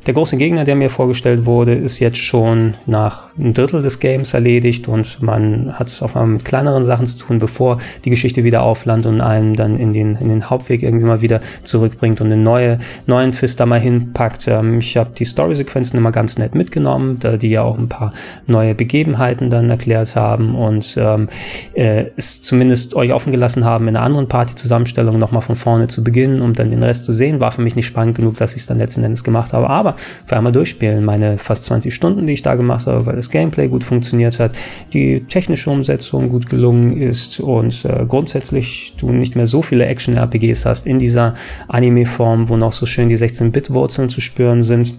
der 0.06 0.14
große 0.14 0.36
Gegner, 0.36 0.62
der 0.62 0.76
mir 0.76 0.88
vorgestellt 0.88 1.46
wurde, 1.46 1.74
ist 1.74 1.98
jetzt 1.98 2.18
schon 2.18 2.74
nach 2.86 3.26
einem 3.36 3.54
Drittel 3.54 3.82
des 3.82 3.98
Games 3.98 4.34
erledigt 4.34 4.86
und 4.86 5.20
man 5.20 5.76
hat 5.76 5.88
es 5.88 6.00
auf 6.00 6.14
einmal 6.14 6.34
mit 6.34 6.44
kleineren 6.44 6.84
Sachen 6.84 7.06
zu 7.06 7.18
tun, 7.18 7.40
bevor 7.40 7.78
die 8.04 8.10
Geschichte 8.10 8.44
wieder 8.44 8.62
auflandet 8.62 9.12
und 9.12 9.20
einen 9.20 9.54
dann 9.54 9.76
in 9.76 9.92
den, 9.92 10.14
in 10.14 10.28
den 10.28 10.48
Hauptweg 10.48 10.84
irgendwie 10.84 11.06
mal 11.06 11.22
wieder 11.22 11.40
zurückbringt 11.64 12.20
und 12.20 12.30
einen 12.30 12.44
neue, 12.44 12.78
neuen 13.06 13.32
Twist 13.32 13.58
da 13.58 13.66
mal 13.66 13.80
hinpackt. 13.80 14.46
Ähm, 14.46 14.78
ich 14.78 14.96
habe 14.96 15.10
die 15.16 15.24
Story-Sequenzen 15.24 15.98
immer 15.98 16.12
ganz 16.12 16.38
nett 16.38 16.54
mitgenommen, 16.54 17.18
da 17.18 17.36
die 17.36 17.50
ja 17.50 17.62
auch 17.62 17.76
ein 17.76 17.88
paar 17.88 18.12
neue 18.46 18.76
Begebenheiten 18.76 19.50
dann 19.50 19.68
erklärt 19.70 20.14
haben 20.14 20.54
und 20.54 20.96
ähm, 21.00 21.28
äh, 21.74 22.04
es 22.16 22.42
zumindest 22.42 22.94
euch 22.94 23.12
offen 23.12 23.32
gelassen 23.32 23.64
haben, 23.64 23.88
in 23.88 23.96
einer 23.96 24.06
anderen 24.06 24.28
Party-Zusammenstellung 24.28 25.18
nochmal 25.18 25.42
von 25.42 25.56
vorne 25.56 25.88
zu 25.88 26.04
beginnen, 26.04 26.42
um 26.42 26.54
dann 26.54 26.70
den 26.70 26.84
Rest 26.84 27.04
zu 27.04 27.12
sehen. 27.12 27.40
War 27.40 27.50
für 27.50 27.62
mich 27.62 27.74
nicht 27.74 27.86
spannend 27.86 28.16
genug, 28.16 28.36
dass 28.36 28.54
ich 28.54 28.60
es 28.60 28.66
dann 28.66 28.78
letzten 28.78 29.02
Endes 29.02 29.24
gemacht 29.24 29.52
habe. 29.52 29.68
Aber 29.68 29.95
für 30.24 30.36
einmal 30.36 30.52
durchspielen. 30.52 31.04
Meine 31.04 31.38
fast 31.38 31.64
20 31.64 31.94
Stunden, 31.94 32.26
die 32.26 32.32
ich 32.32 32.42
da 32.42 32.54
gemacht 32.54 32.86
habe, 32.86 33.06
weil 33.06 33.16
das 33.16 33.30
Gameplay 33.30 33.68
gut 33.68 33.84
funktioniert 33.84 34.38
hat, 34.38 34.52
die 34.92 35.24
technische 35.24 35.70
Umsetzung 35.70 36.28
gut 36.28 36.48
gelungen 36.48 36.96
ist 36.96 37.40
und 37.40 37.84
äh, 37.84 38.04
grundsätzlich 38.06 38.94
du 38.98 39.10
nicht 39.10 39.36
mehr 39.36 39.46
so 39.46 39.62
viele 39.62 39.86
Action-RPGs 39.86 40.66
hast 40.66 40.86
in 40.86 40.98
dieser 40.98 41.34
Anime-Form, 41.68 42.48
wo 42.48 42.56
noch 42.56 42.72
so 42.72 42.86
schön 42.86 43.08
die 43.08 43.18
16-Bit-Wurzeln 43.18 44.08
zu 44.08 44.20
spüren 44.20 44.62
sind 44.62 44.94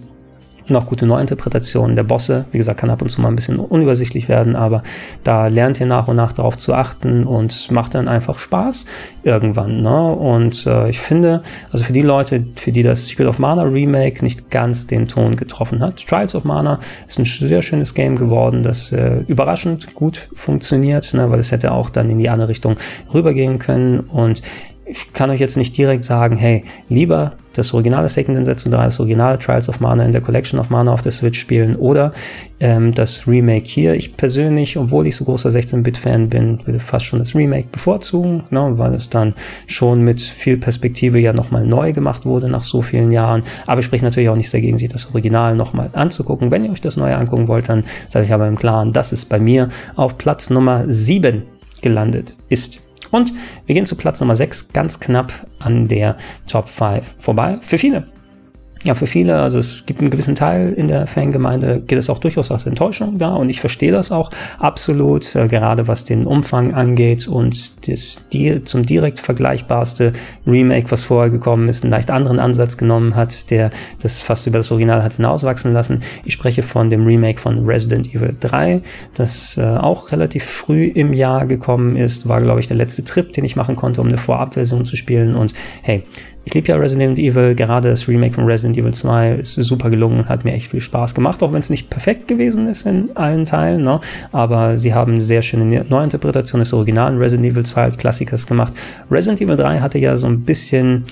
noch 0.70 0.86
gute 0.86 1.06
Neuinterpretationen 1.06 1.96
der 1.96 2.02
Bosse. 2.02 2.46
Wie 2.52 2.58
gesagt, 2.58 2.80
kann 2.80 2.90
ab 2.90 3.02
und 3.02 3.08
zu 3.08 3.20
mal 3.20 3.28
ein 3.28 3.36
bisschen 3.36 3.58
unübersichtlich 3.58 4.28
werden, 4.28 4.56
aber 4.56 4.82
da 5.24 5.48
lernt 5.48 5.80
ihr 5.80 5.86
nach 5.86 6.08
und 6.08 6.16
nach 6.16 6.32
darauf 6.32 6.56
zu 6.56 6.74
achten 6.74 7.24
und 7.24 7.70
macht 7.70 7.94
dann 7.94 8.08
einfach 8.08 8.38
Spaß 8.38 8.86
irgendwann. 9.22 9.80
Ne? 9.80 10.12
Und 10.12 10.66
äh, 10.66 10.88
ich 10.88 10.98
finde, 10.98 11.42
also 11.72 11.84
für 11.84 11.92
die 11.92 12.02
Leute, 12.02 12.44
für 12.56 12.72
die 12.72 12.82
das 12.82 13.06
Secret 13.06 13.26
of 13.26 13.38
Mana 13.38 13.62
Remake 13.62 14.24
nicht 14.24 14.50
ganz 14.50 14.86
den 14.86 15.08
Ton 15.08 15.36
getroffen 15.36 15.82
hat, 15.82 16.06
Trials 16.06 16.34
of 16.34 16.44
Mana 16.44 16.80
ist 17.06 17.18
ein 17.18 17.24
sehr 17.24 17.62
schönes 17.62 17.94
Game 17.94 18.16
geworden, 18.16 18.62
das 18.62 18.92
äh, 18.92 19.24
überraschend 19.26 19.94
gut 19.94 20.28
funktioniert, 20.34 21.14
ne? 21.14 21.30
weil 21.30 21.40
es 21.40 21.52
hätte 21.52 21.72
auch 21.72 21.90
dann 21.90 22.08
in 22.10 22.18
die 22.18 22.28
andere 22.28 22.48
Richtung 22.48 22.76
rübergehen 23.12 23.58
können 23.58 24.00
und 24.00 24.42
ich 24.90 25.12
kann 25.12 25.30
euch 25.30 25.40
jetzt 25.40 25.56
nicht 25.56 25.76
direkt 25.76 26.04
sagen, 26.04 26.36
hey, 26.36 26.64
lieber 26.88 27.34
das 27.54 27.74
originale 27.74 28.08
Second 28.08 28.44
Setsu 28.44 28.70
3, 28.70 28.84
das 28.84 29.00
originale 29.00 29.38
Trials 29.38 29.68
of 29.68 29.80
Mana 29.80 30.04
in 30.04 30.12
der 30.12 30.20
Collection 30.20 30.60
of 30.60 30.70
Mana 30.70 30.92
auf 30.92 31.02
der 31.02 31.12
Switch 31.12 31.38
spielen 31.38 31.76
oder 31.76 32.12
ähm, 32.60 32.94
das 32.94 33.26
Remake 33.26 33.66
hier. 33.66 33.94
Ich 33.94 34.16
persönlich, 34.16 34.76
obwohl 34.76 35.06
ich 35.06 35.16
so 35.16 35.24
großer 35.24 35.50
16-Bit-Fan 35.50 36.28
bin, 36.28 36.60
würde 36.64 36.78
fast 36.78 37.04
schon 37.04 37.18
das 37.18 37.34
Remake 37.34 37.68
bevorzugen, 37.70 38.44
ne, 38.50 38.78
weil 38.78 38.94
es 38.94 39.10
dann 39.10 39.34
schon 39.66 40.02
mit 40.02 40.20
viel 40.20 40.56
Perspektive 40.56 41.18
ja 41.18 41.32
nochmal 41.32 41.66
neu 41.66 41.92
gemacht 41.92 42.24
wurde 42.24 42.48
nach 42.48 42.64
so 42.64 42.80
vielen 42.80 43.10
Jahren. 43.10 43.42
Aber 43.66 43.80
ich 43.80 43.86
spricht 43.86 44.04
natürlich 44.04 44.28
auch 44.28 44.36
nicht 44.36 44.52
dagegen, 44.54 44.78
sich 44.78 44.88
das 44.88 45.06
Original 45.10 45.56
nochmal 45.56 45.90
anzugucken. 45.92 46.50
Wenn 46.50 46.64
ihr 46.64 46.70
euch 46.70 46.80
das 46.80 46.96
Neue 46.96 47.16
angucken 47.16 47.48
wollt, 47.48 47.68
dann 47.68 47.84
seid 48.08 48.24
ich 48.24 48.32
aber 48.32 48.46
im 48.46 48.56
Klaren, 48.56 48.92
dass 48.92 49.12
es 49.12 49.24
bei 49.24 49.40
mir 49.40 49.68
auf 49.96 50.16
Platz 50.16 50.48
Nummer 50.48 50.84
7 50.86 51.42
gelandet 51.82 52.36
ist. 52.48 52.80
Und 53.10 53.32
wir 53.66 53.74
gehen 53.74 53.86
zu 53.86 53.96
Platz 53.96 54.20
Nummer 54.20 54.36
6, 54.36 54.72
ganz 54.72 55.00
knapp 55.00 55.32
an 55.58 55.88
der 55.88 56.16
Top 56.46 56.68
5 56.68 57.16
vorbei. 57.18 57.58
Für 57.62 57.78
viele 57.78 58.06
ja, 58.84 58.94
für 58.94 59.06
viele, 59.06 59.40
also 59.40 59.58
es 59.58 59.86
gibt 59.86 60.00
einen 60.00 60.10
gewissen 60.10 60.36
Teil 60.36 60.72
in 60.72 60.86
der 60.86 61.06
Fangemeinde, 61.06 61.80
geht 61.80 61.98
es 61.98 62.08
auch 62.08 62.18
durchaus 62.18 62.50
als 62.50 62.66
Enttäuschung 62.66 63.18
da 63.18 63.34
und 63.34 63.50
ich 63.50 63.60
verstehe 63.60 63.90
das 63.90 64.12
auch 64.12 64.30
absolut, 64.58 65.34
äh, 65.34 65.48
gerade 65.48 65.88
was 65.88 66.04
den 66.04 66.26
Umfang 66.26 66.74
angeht 66.74 67.26
und 67.26 67.88
das 67.88 68.20
die, 68.32 68.62
zum 68.64 68.86
direkt 68.86 69.18
vergleichbarste 69.18 70.12
Remake, 70.46 70.90
was 70.90 71.04
vorher 71.04 71.30
gekommen 71.30 71.68
ist, 71.68 71.82
einen 71.82 71.90
leicht 71.90 72.10
anderen 72.10 72.38
Ansatz 72.38 72.76
genommen 72.76 73.16
hat, 73.16 73.50
der 73.50 73.70
das 74.00 74.22
fast 74.22 74.46
über 74.46 74.58
das 74.58 74.70
Original 74.70 75.02
hat 75.02 75.14
hinauswachsen 75.14 75.72
lassen. 75.72 76.02
Ich 76.24 76.34
spreche 76.34 76.62
von 76.62 76.88
dem 76.88 77.04
Remake 77.04 77.40
von 77.40 77.64
Resident 77.66 78.14
Evil 78.14 78.36
3, 78.38 78.82
das 79.14 79.56
äh, 79.56 79.62
auch 79.62 80.12
relativ 80.12 80.44
früh 80.44 80.84
im 80.84 81.12
Jahr 81.12 81.46
gekommen 81.46 81.96
ist, 81.96 82.28
war 82.28 82.40
glaube 82.40 82.60
ich 82.60 82.68
der 82.68 82.76
letzte 82.76 83.02
Trip, 83.02 83.32
den 83.32 83.44
ich 83.44 83.56
machen 83.56 83.74
konnte, 83.74 84.00
um 84.00 84.06
eine 84.06 84.18
Vorabversion 84.18 84.84
zu 84.84 84.96
spielen 84.96 85.34
und 85.34 85.52
hey, 85.82 86.04
ich 86.48 86.54
liebe 86.54 86.68
ja 86.68 86.76
Resident 86.76 87.18
Evil, 87.18 87.54
gerade 87.54 87.90
das 87.90 88.08
Remake 88.08 88.32
von 88.32 88.46
Resident 88.46 88.78
Evil 88.78 88.94
2 88.94 89.32
ist 89.32 89.52
super 89.52 89.90
gelungen, 89.90 90.30
hat 90.30 90.46
mir 90.46 90.54
echt 90.54 90.70
viel 90.70 90.80
Spaß 90.80 91.14
gemacht, 91.14 91.42
auch 91.42 91.52
wenn 91.52 91.60
es 91.60 91.68
nicht 91.68 91.90
perfekt 91.90 92.26
gewesen 92.26 92.66
ist 92.68 92.86
in 92.86 93.14
allen 93.16 93.44
Teilen, 93.44 93.82
ne? 93.82 94.00
aber 94.32 94.78
sie 94.78 94.94
haben 94.94 95.12
eine 95.12 95.24
sehr 95.24 95.42
schöne 95.42 95.84
Neuinterpretation 95.86 96.60
des 96.60 96.72
originalen 96.72 97.18
Resident 97.18 97.52
Evil 97.52 97.66
2 97.66 97.82
als 97.82 97.98
Klassikers 97.98 98.46
gemacht. 98.46 98.72
Resident 99.10 99.42
Evil 99.42 99.56
3 99.56 99.80
hatte 99.80 99.98
ja 99.98 100.16
so 100.16 100.26
ein 100.26 100.40
bisschen 100.40 101.04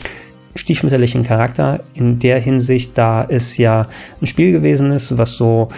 stiefmütterlichen 0.55 1.23
Charakter 1.23 1.81
in 1.93 2.19
der 2.19 2.41
Hinsicht, 2.41 2.97
da 2.97 3.27
es 3.29 3.59
ja 3.59 3.89
ein 4.23 4.27
Spiel 4.27 4.53
gewesen 4.53 4.91
ist, 4.91 5.19
was 5.19 5.37
so 5.37 5.69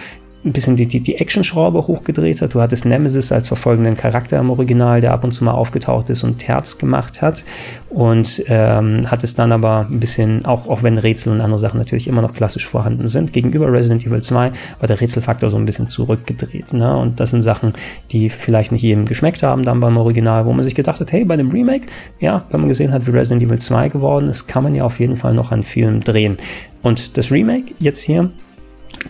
ein 0.45 0.53
bisschen 0.53 0.77
die, 0.77 0.85
die, 0.85 1.01
die 1.01 1.15
Action-Schraube 1.15 1.87
hochgedreht 1.87 2.41
hat. 2.41 2.53
Du 2.53 2.61
hattest 2.61 2.85
Nemesis 2.85 3.31
als 3.31 3.49
verfolgenden 3.49 3.97
Charakter 3.97 4.39
im 4.39 4.49
Original, 4.49 5.01
der 5.01 5.11
ab 5.11 5.25
und 5.25 5.31
zu 5.31 5.43
mal 5.43 5.51
aufgetaucht 5.51 6.09
ist 6.09 6.23
und 6.23 6.37
Terz 6.37 6.77
gemacht 6.77 7.21
hat. 7.21 7.43
Und 7.89 8.43
ähm, 8.47 9.11
hattest 9.11 9.37
dann 9.37 9.51
aber 9.51 9.87
ein 9.89 9.99
bisschen, 9.99 10.45
auch, 10.45 10.67
auch 10.69 10.81
wenn 10.81 10.97
Rätsel 10.97 11.33
und 11.33 11.41
andere 11.41 11.59
Sachen 11.59 11.77
natürlich 11.77 12.07
immer 12.07 12.21
noch 12.21 12.33
klassisch 12.33 12.67
vorhanden 12.67 13.09
sind, 13.09 13.33
gegenüber 13.33 13.71
Resident 13.71 14.05
Evil 14.05 14.21
2 14.21 14.51
war 14.79 14.87
der 14.87 15.01
Rätselfaktor 15.01 15.49
so 15.49 15.57
ein 15.57 15.65
bisschen 15.65 15.89
zurückgedreht. 15.89 16.71
Ne? 16.71 16.95
Und 16.95 17.19
das 17.19 17.31
sind 17.31 17.41
Sachen, 17.41 17.73
die 18.11 18.29
vielleicht 18.29 18.71
nicht 18.71 18.83
jedem 18.83 19.05
geschmeckt 19.05 19.43
haben 19.43 19.63
dann 19.63 19.81
beim 19.81 19.97
Original, 19.97 20.45
wo 20.45 20.53
man 20.53 20.63
sich 20.63 20.75
gedacht 20.75 21.01
hat, 21.01 21.11
hey, 21.11 21.25
bei 21.25 21.33
einem 21.33 21.49
Remake, 21.49 21.87
ja, 22.19 22.45
wenn 22.49 22.61
man 22.61 22.69
gesehen 22.69 22.93
hat, 22.93 23.05
wie 23.07 23.11
Resident 23.11 23.43
Evil 23.43 23.59
2 23.59 23.89
geworden 23.89 24.29
ist, 24.29 24.47
kann 24.47 24.63
man 24.63 24.73
ja 24.73 24.85
auf 24.85 24.99
jeden 24.99 25.17
Fall 25.17 25.33
noch 25.33 25.51
an 25.51 25.63
Film 25.63 25.99
drehen. 25.99 26.37
Und 26.81 27.17
das 27.17 27.29
Remake 27.29 27.73
jetzt 27.79 28.01
hier 28.01 28.31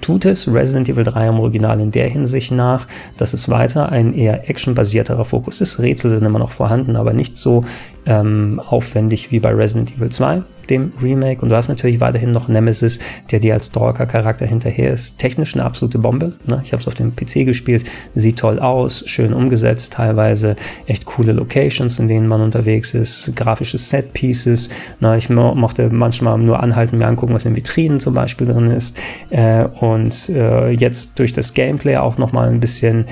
tut 0.01 0.25
es 0.25 0.51
Resident 0.51 0.89
Evil 0.89 1.03
3 1.03 1.27
im 1.27 1.39
Original 1.39 1.79
in 1.79 1.91
der 1.91 2.07
Hinsicht 2.07 2.51
nach, 2.51 2.87
dass 3.17 3.33
es 3.33 3.49
weiter 3.49 3.89
ein 3.91 4.13
eher 4.13 4.49
actionbasierterer 4.49 5.25
Fokus 5.25 5.61
ist. 5.61 5.79
Rätsel 5.79 6.11
sind 6.11 6.25
immer 6.25 6.39
noch 6.39 6.51
vorhanden, 6.51 6.95
aber 6.95 7.13
nicht 7.13 7.37
so 7.37 7.63
ähm, 8.09 8.59
aufwendig 8.67 9.31
wie 9.31 9.39
bei 9.39 9.53
Resident 9.53 9.95
Evil 9.95 10.09
2 10.09 10.43
dem 10.69 10.91
Remake. 11.01 11.41
Und 11.41 11.49
du 11.49 11.55
hast 11.55 11.67
natürlich 11.67 11.99
weiterhin 11.99 12.31
noch 12.31 12.47
Nemesis, 12.47 12.99
der 13.31 13.39
dir 13.39 13.53
als 13.53 13.67
Stalker-Charakter 13.67 14.45
hinterher 14.45 14.91
ist. 14.91 15.17
Technisch 15.17 15.55
eine 15.55 15.65
absolute 15.65 15.99
Bombe. 15.99 16.33
Ne? 16.45 16.61
Ich 16.63 16.71
habe 16.71 16.81
es 16.81 16.87
auf 16.87 16.93
dem 16.93 17.15
PC 17.15 17.45
gespielt, 17.45 17.89
sieht 18.15 18.37
toll 18.37 18.59
aus, 18.59 19.03
schön 19.07 19.33
umgesetzt, 19.33 19.93
teilweise 19.93 20.55
echt 20.85 21.05
coole 21.05 21.31
Locations, 21.31 21.99
in 21.99 22.07
denen 22.07 22.27
man 22.27 22.41
unterwegs 22.41 22.93
ist, 22.93 23.35
grafische 23.35 23.77
Set-Pieces. 23.77 24.69
Ne? 24.99 25.17
Ich 25.17 25.29
mo 25.29 25.55
mochte 25.55 25.89
manchmal 25.89 26.37
nur 26.37 26.61
anhalten, 26.61 26.97
mir 26.97 27.07
angucken, 27.07 27.33
was 27.33 27.45
in 27.45 27.55
Vitrinen 27.55 27.99
zum 27.99 28.13
Beispiel 28.13 28.47
drin 28.47 28.67
ist. 28.67 28.97
Äh, 29.29 29.65
und 29.65 30.29
äh, 30.29 30.69
jetzt 30.69 31.17
durch 31.19 31.33
das 31.33 31.53
Gameplay 31.53 31.97
auch 31.97 32.17
nochmal 32.17 32.49
ein 32.49 32.59
bisschen 32.59 33.05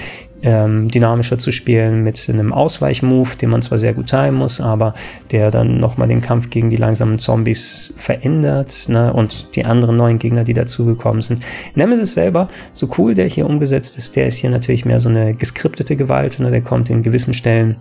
ähm, 0.43 0.89
dynamischer 0.89 1.37
zu 1.37 1.51
spielen 1.51 2.03
mit 2.03 2.29
einem 2.29 2.53
Ausweichmove, 2.53 3.35
den 3.37 3.49
man 3.49 3.61
zwar 3.61 3.77
sehr 3.77 3.93
gut 3.93 4.07
timen 4.07 4.35
muss, 4.35 4.61
aber 4.61 4.93
der 5.31 5.51
dann 5.51 5.79
nochmal 5.79 6.07
den 6.07 6.21
Kampf 6.21 6.49
gegen 6.49 6.69
die 6.69 6.75
langsamen 6.75 7.19
Zombies 7.19 7.93
verändert 7.97 8.85
ne? 8.87 9.11
und 9.13 9.55
die 9.55 9.65
anderen 9.65 9.97
neuen 9.97 10.19
Gegner, 10.19 10.43
die 10.43 10.53
dazugekommen 10.53 11.21
sind. 11.21 11.41
Nemesis 11.75 12.13
selber, 12.13 12.49
so 12.73 12.89
cool 12.97 13.15
der 13.15 13.27
hier 13.27 13.47
umgesetzt 13.47 13.97
ist, 13.97 14.15
der 14.15 14.27
ist 14.27 14.37
hier 14.37 14.49
natürlich 14.49 14.85
mehr 14.85 14.99
so 14.99 15.09
eine 15.09 15.33
geskriptete 15.33 15.95
Gewalt, 15.95 16.39
ne? 16.39 16.51
der 16.51 16.61
kommt 16.61 16.89
in 16.89 17.03
gewissen 17.03 17.33
Stellen 17.33 17.77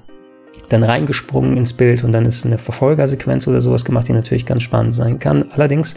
dann 0.68 0.82
reingesprungen 0.82 1.56
ins 1.56 1.72
Bild 1.72 2.02
und 2.02 2.12
dann 2.12 2.24
ist 2.24 2.44
eine 2.44 2.58
Verfolgersequenz 2.58 3.46
oder 3.46 3.60
sowas 3.60 3.84
gemacht, 3.84 4.08
die 4.08 4.12
natürlich 4.12 4.46
ganz 4.46 4.62
spannend 4.62 4.94
sein 4.94 5.18
kann. 5.18 5.50
Allerdings 5.52 5.94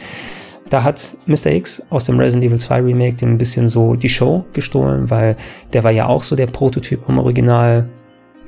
da 0.70 0.84
hat 0.84 1.18
Mr. 1.26 1.48
X 1.48 1.86
aus 1.90 2.06
dem 2.06 2.20
Resident 2.20 2.46
Evil 2.46 2.60
2 2.60 2.82
Remake 2.82 3.18
dem 3.18 3.30
ein 3.30 3.38
bisschen 3.38 3.68
so 3.68 3.96
die 3.96 4.10
Show 4.10 4.46
gestohlen, 4.54 5.10
weil 5.10 5.36
der 5.74 5.84
war 5.84 5.92
ja 5.92 6.08
auch 6.08 6.24
so 6.24 6.36
der 6.36 6.48
Prototyp 6.48 7.08
im 7.08 7.18
Original, 7.18 7.90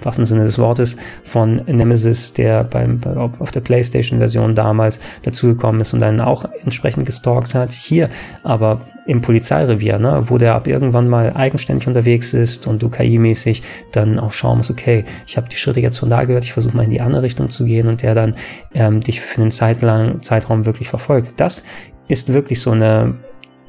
wahrsten 0.01 0.25
Sinne 0.25 0.45
des 0.45 0.57
Wortes, 0.57 0.97
von 1.23 1.61
Nemesis, 1.65 2.33
der 2.33 2.63
beim, 2.63 2.99
auf 3.39 3.51
der 3.51 3.61
PlayStation-Version 3.61 4.55
damals 4.55 4.99
dazugekommen 5.23 5.81
ist 5.81 5.93
und 5.93 5.99
dann 5.99 6.19
auch 6.19 6.45
entsprechend 6.63 7.05
gestalkt 7.05 7.53
hat. 7.53 7.71
Hier 7.71 8.09
aber 8.43 8.81
im 9.07 9.21
Polizeirevier, 9.21 9.99
ne, 9.99 10.23
wo 10.25 10.37
der 10.37 10.55
ab 10.55 10.67
irgendwann 10.67 11.09
mal 11.09 11.33
eigenständig 11.33 11.87
unterwegs 11.87 12.33
ist 12.33 12.67
und 12.67 12.81
du 12.81 12.89
KI-mäßig 12.89 13.63
dann 13.91 14.19
auch 14.19 14.31
schauen 14.31 14.57
musst, 14.57 14.71
okay, 14.71 15.05
ich 15.25 15.37
habe 15.37 15.49
die 15.49 15.55
Schritte 15.55 15.79
jetzt 15.79 15.97
von 15.97 16.09
da 16.09 16.23
gehört, 16.23 16.43
ich 16.43 16.53
versuche 16.53 16.75
mal 16.75 16.83
in 16.83 16.91
die 16.91 17.01
andere 17.01 17.23
Richtung 17.23 17.49
zu 17.49 17.65
gehen 17.65 17.87
und 17.87 18.03
der 18.03 18.15
dann 18.15 18.35
ähm, 18.73 19.01
dich 19.01 19.21
für 19.21 19.41
einen 19.41 19.51
zeitlang, 19.51 20.21
Zeitraum 20.21 20.65
wirklich 20.65 20.87
verfolgt. 20.87 21.33
Das 21.37 21.63
ist 22.11 22.33
wirklich 22.33 22.59
so 22.59 22.71
eine 22.71 23.15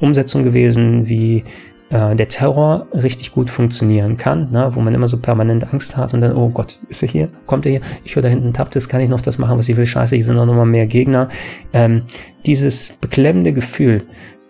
Umsetzung 0.01 0.43
gewesen, 0.43 1.09
wie 1.09 1.45
äh, 1.91 2.17
der 2.17 2.29
Terror 2.29 2.89
richtig 2.93 3.33
gut 3.33 3.51
funktionieren 3.51 4.17
kann, 4.17 4.51
ne? 4.51 4.71
wo 4.75 4.81
man 4.81 4.93
immer 4.93 5.07
so 5.07 5.19
permanent 5.19 5.73
Angst 5.73 5.97
hat 5.97 6.13
und 6.13 6.21
dann, 6.21 6.35
oh 6.37 6.49
Gott, 6.49 6.81
ist 6.89 7.03
er 7.03 7.09
hier? 7.09 7.29
Kommt 7.47 7.67
er 7.67 7.73
hier? 7.73 7.81
Ich 8.05 8.17
höre 8.17 8.23
da 8.23 8.29
hinten 8.29 8.53
tappt 8.53 8.75
es, 8.75 8.89
kann 8.89 9.01
ich 9.01 9.09
noch 9.09 9.21
das 9.21 9.39
machen, 9.39 9.59
was 9.59 9.69
ich 9.69 9.77
will? 9.77 9.87
Scheiße, 9.87 10.17
hier 10.17 10.25
sind 10.25 10.39
auch 10.39 10.47
nochmal 10.47 10.67
mehr 10.67 10.87
Gegner. 10.87 11.29
Ähm, 11.73 12.03
dieses 12.45 12.95
beklemmende 13.01 13.53
Gefühl, 13.53 14.03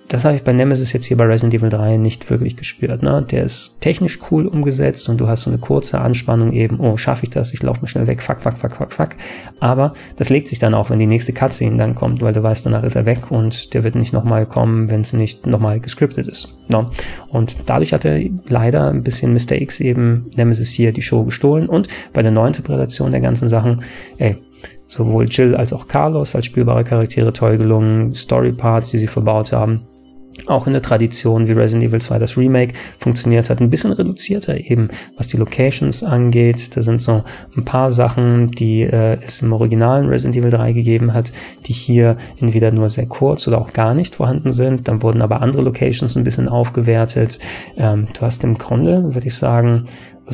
das 0.09 0.25
habe 0.25 0.37
ich 0.37 0.43
bei 0.43 0.53
Nemesis 0.53 0.93
jetzt 0.93 1.07
hier 1.07 1.17
bei 1.17 1.25
Resident 1.25 1.55
Evil 1.55 1.71
3 1.71 1.97
nicht 1.97 2.29
wirklich 2.29 2.57
gespürt. 2.57 3.03
Ne? 3.03 3.25
Der 3.31 3.45
ist 3.45 3.81
technisch 3.81 4.19
cool 4.31 4.47
umgesetzt 4.47 5.09
und 5.09 5.19
du 5.19 5.29
hast 5.29 5.43
so 5.43 5.51
eine 5.51 5.59
kurze 5.59 6.01
Anspannung 6.01 6.53
eben, 6.53 6.81
oh, 6.81 6.97
schaffe 6.97 7.25
ich 7.25 7.31
das, 7.31 7.55
ich 7.55 7.63
laufe 7.63 7.81
mal 7.81 7.87
schnell 7.87 8.07
weg, 8.07 8.21
fuck, 8.21 8.41
fuck, 8.41 8.59
fuck, 8.59 8.75
fuck, 8.75 8.93
fuck. 8.93 9.09
Aber 9.61 9.95
das 10.17 10.29
legt 10.29 10.49
sich 10.49 10.59
dann 10.59 10.75
auch, 10.75 10.91
wenn 10.91 10.99
die 10.99 11.07
nächste 11.07 11.33
Cutscene 11.33 11.79
dann 11.79 11.95
kommt, 11.95 12.21
weil 12.21 12.35
du 12.35 12.43
weißt, 12.43 12.67
danach 12.67 12.83
ist 12.83 12.97
er 12.97 13.07
weg 13.07 13.31
und 13.31 13.73
der 13.75 13.85
wird 13.85 13.95
nicht 13.95 14.13
nochmal 14.13 14.45
kommen, 14.45 14.91
wenn 14.91 15.01
es 15.01 15.13
nicht 15.13 15.47
nochmal 15.47 15.81
gescriptet 15.81 16.29
ist. 16.29 16.59
Ne? 16.69 16.91
Und 17.31 17.57
dadurch 17.67 17.93
hat 17.93 18.05
er 18.05 18.21
leider 18.49 18.91
ein 18.91 19.03
bisschen 19.03 19.33
Mr. 19.33 19.53
X 19.53 19.81
eben 19.81 20.31
Nemesis 20.37 20.71
hier 20.71 20.93
die 20.93 21.03
Show 21.03 21.25
gestohlen 21.25 21.69
und 21.69 21.89
bei 22.13 22.23
der 22.23 22.33
Neuinterpretation 22.33 23.13
der 23.13 23.21
ganzen 23.21 23.49
Sachen, 23.49 23.83
ey, 24.19 24.37
sowohl 24.87 25.27
Jill 25.29 25.57
als 25.57 25.73
auch 25.73 25.89
Carlos 25.89 26.35
als 26.35 26.47
spielbare 26.47 26.85
Charaktere 26.85 27.33
toll 27.33 27.57
gelungen, 27.57 28.15
Story-Parts, 28.15 28.91
die 28.91 28.99
sie 28.99 29.07
verbaut 29.07 29.53
haben, 29.53 29.87
auch 30.47 30.67
in 30.67 30.73
der 30.73 30.83
Tradition 30.83 31.49
wie 31.49 31.53
Resident 31.53 31.89
Evil 31.89 32.01
2 32.01 32.19
das 32.19 32.37
Remake 32.37 32.75
funktioniert 32.99 33.49
hat, 33.51 33.61
ein 33.61 33.71
bisschen 33.71 33.93
reduzierter 33.93 34.59
eben, 34.59 34.89
was 35.17 35.29
die 35.29 35.37
Locations 35.37 36.03
angeht. 36.03 36.77
Da 36.77 36.83
sind 36.83 37.01
so 37.01 37.23
ein 37.57 37.65
paar 37.65 37.91
Sachen, 37.91 38.51
die 38.51 38.83
äh, 38.83 39.19
es 39.23 39.43
im 39.43 39.53
originalen 39.53 40.09
Resident 40.09 40.37
Evil 40.37 40.51
3 40.51 40.73
gegeben 40.73 41.15
hat, 41.15 41.33
die 41.67 41.73
hier 41.73 42.17
entweder 42.41 42.71
nur 42.71 42.89
sehr 42.89 43.07
kurz 43.07 43.47
oder 43.47 43.61
auch 43.61 43.73
gar 43.73 43.95
nicht 43.95 44.17
vorhanden 44.17 44.53
sind. 44.53 44.89
Dann 44.89 45.03
wurden 45.03 45.23
aber 45.23 45.43
andere 45.43 45.63
Locations 45.63 46.17
ein 46.17 46.25
bisschen 46.25 46.49
aufgewertet. 46.49 47.39
Ähm, 47.77 48.09
du 48.13 48.21
hast 48.23 48.45
im 48.45 48.59
Grunde, 48.59 49.15
würde 49.15 49.29
ich 49.29 49.35
sagen, 49.35 49.85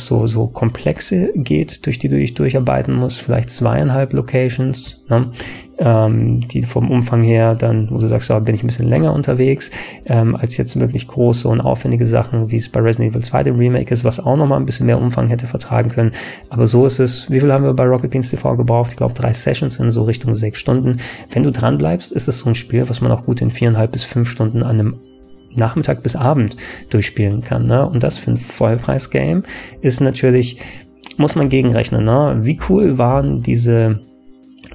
so, 0.07 0.27
so 0.27 0.47
komplexe 0.47 1.33
geht, 1.35 1.87
durch 1.87 1.99
die 1.99 2.09
du 2.09 2.17
dich 2.17 2.35
durcharbeiten 2.35 2.95
musst, 2.95 3.21
vielleicht 3.21 3.51
zweieinhalb 3.51 4.13
Locations, 4.13 5.05
ne? 5.09 5.31
ähm, 5.79 6.47
die 6.49 6.63
vom 6.63 6.91
Umfang 6.91 7.23
her 7.23 7.55
dann, 7.55 7.89
wo 7.91 7.99
du 7.99 8.07
sagst, 8.07 8.31
da 8.31 8.39
bin 8.41 8.55
ich 8.55 8.63
ein 8.63 8.67
bisschen 8.67 8.89
länger 8.89 9.13
unterwegs, 9.13 9.71
ähm, 10.07 10.35
als 10.35 10.57
jetzt 10.57 10.79
wirklich 10.79 11.07
große 11.07 11.49
und 11.49 11.61
aufwendige 11.61 12.05
Sachen, 12.05 12.51
wie 12.51 12.57
es 12.57 12.69
bei 12.69 12.81
Resident 12.81 13.13
Evil 13.13 13.23
2 13.23 13.45
dem 13.45 13.57
Remake 13.57 13.93
ist, 13.93 14.05
was 14.05 14.21
auch 14.21 14.37
nochmal 14.37 14.59
ein 14.59 14.67
bisschen 14.67 14.87
mehr 14.87 15.01
Umfang 15.01 15.29
hätte 15.29 15.47
vertragen 15.47 15.89
können. 15.89 16.13
Aber 16.51 16.67
so 16.67 16.85
ist 16.87 16.99
es, 16.99 17.31
wie 17.31 17.41
viel 17.41 17.53
haben 17.53 17.65
wir 17.65 17.75
bei 17.75 17.85
Rocket 17.85 18.11
Beans 18.11 18.31
TV 18.31 18.57
gebraucht? 18.57 18.91
Ich 18.91 18.97
glaube, 18.97 19.15
drei 19.15 19.33
Sessions 19.33 19.79
in 19.79 19.91
so 19.91 20.03
Richtung 20.03 20.35
sechs 20.35 20.59
Stunden. 20.59 20.99
Wenn 21.31 21.45
du 21.45 21.53
dran 21.53 21.79
bleibst, 21.79 22.13
ist 22.13 22.29
es 22.29 22.39
so 22.39 22.49
ein 22.49 22.55
Spiel, 22.55 22.89
was 22.89 23.01
man 23.01 23.13
auch 23.13 23.25
gut 23.25 23.41
in 23.41 23.51
viereinhalb 23.51 23.93
bis 23.93 24.05
fünf 24.05 24.29
Stunden 24.29 24.63
an 24.63 24.81
einem 24.81 24.97
Nachmittag 25.59 26.03
bis 26.03 26.17
Abend 26.17 26.57
durchspielen 26.91 27.43
kann. 27.43 27.67
Ne? 27.67 27.87
Und 27.87 28.03
das 28.03 28.19
für 28.19 28.31
ein 28.31 28.39
Vollpreis-Game 28.39 29.43
ist 29.81 30.01
natürlich, 30.01 30.59
muss 31.17 31.35
man 31.35 31.49
gegenrechnen. 31.49 32.05
Ne? 32.05 32.39
Wie 32.43 32.59
cool 32.69 32.99
waren 32.99 33.43
diese 33.43 34.01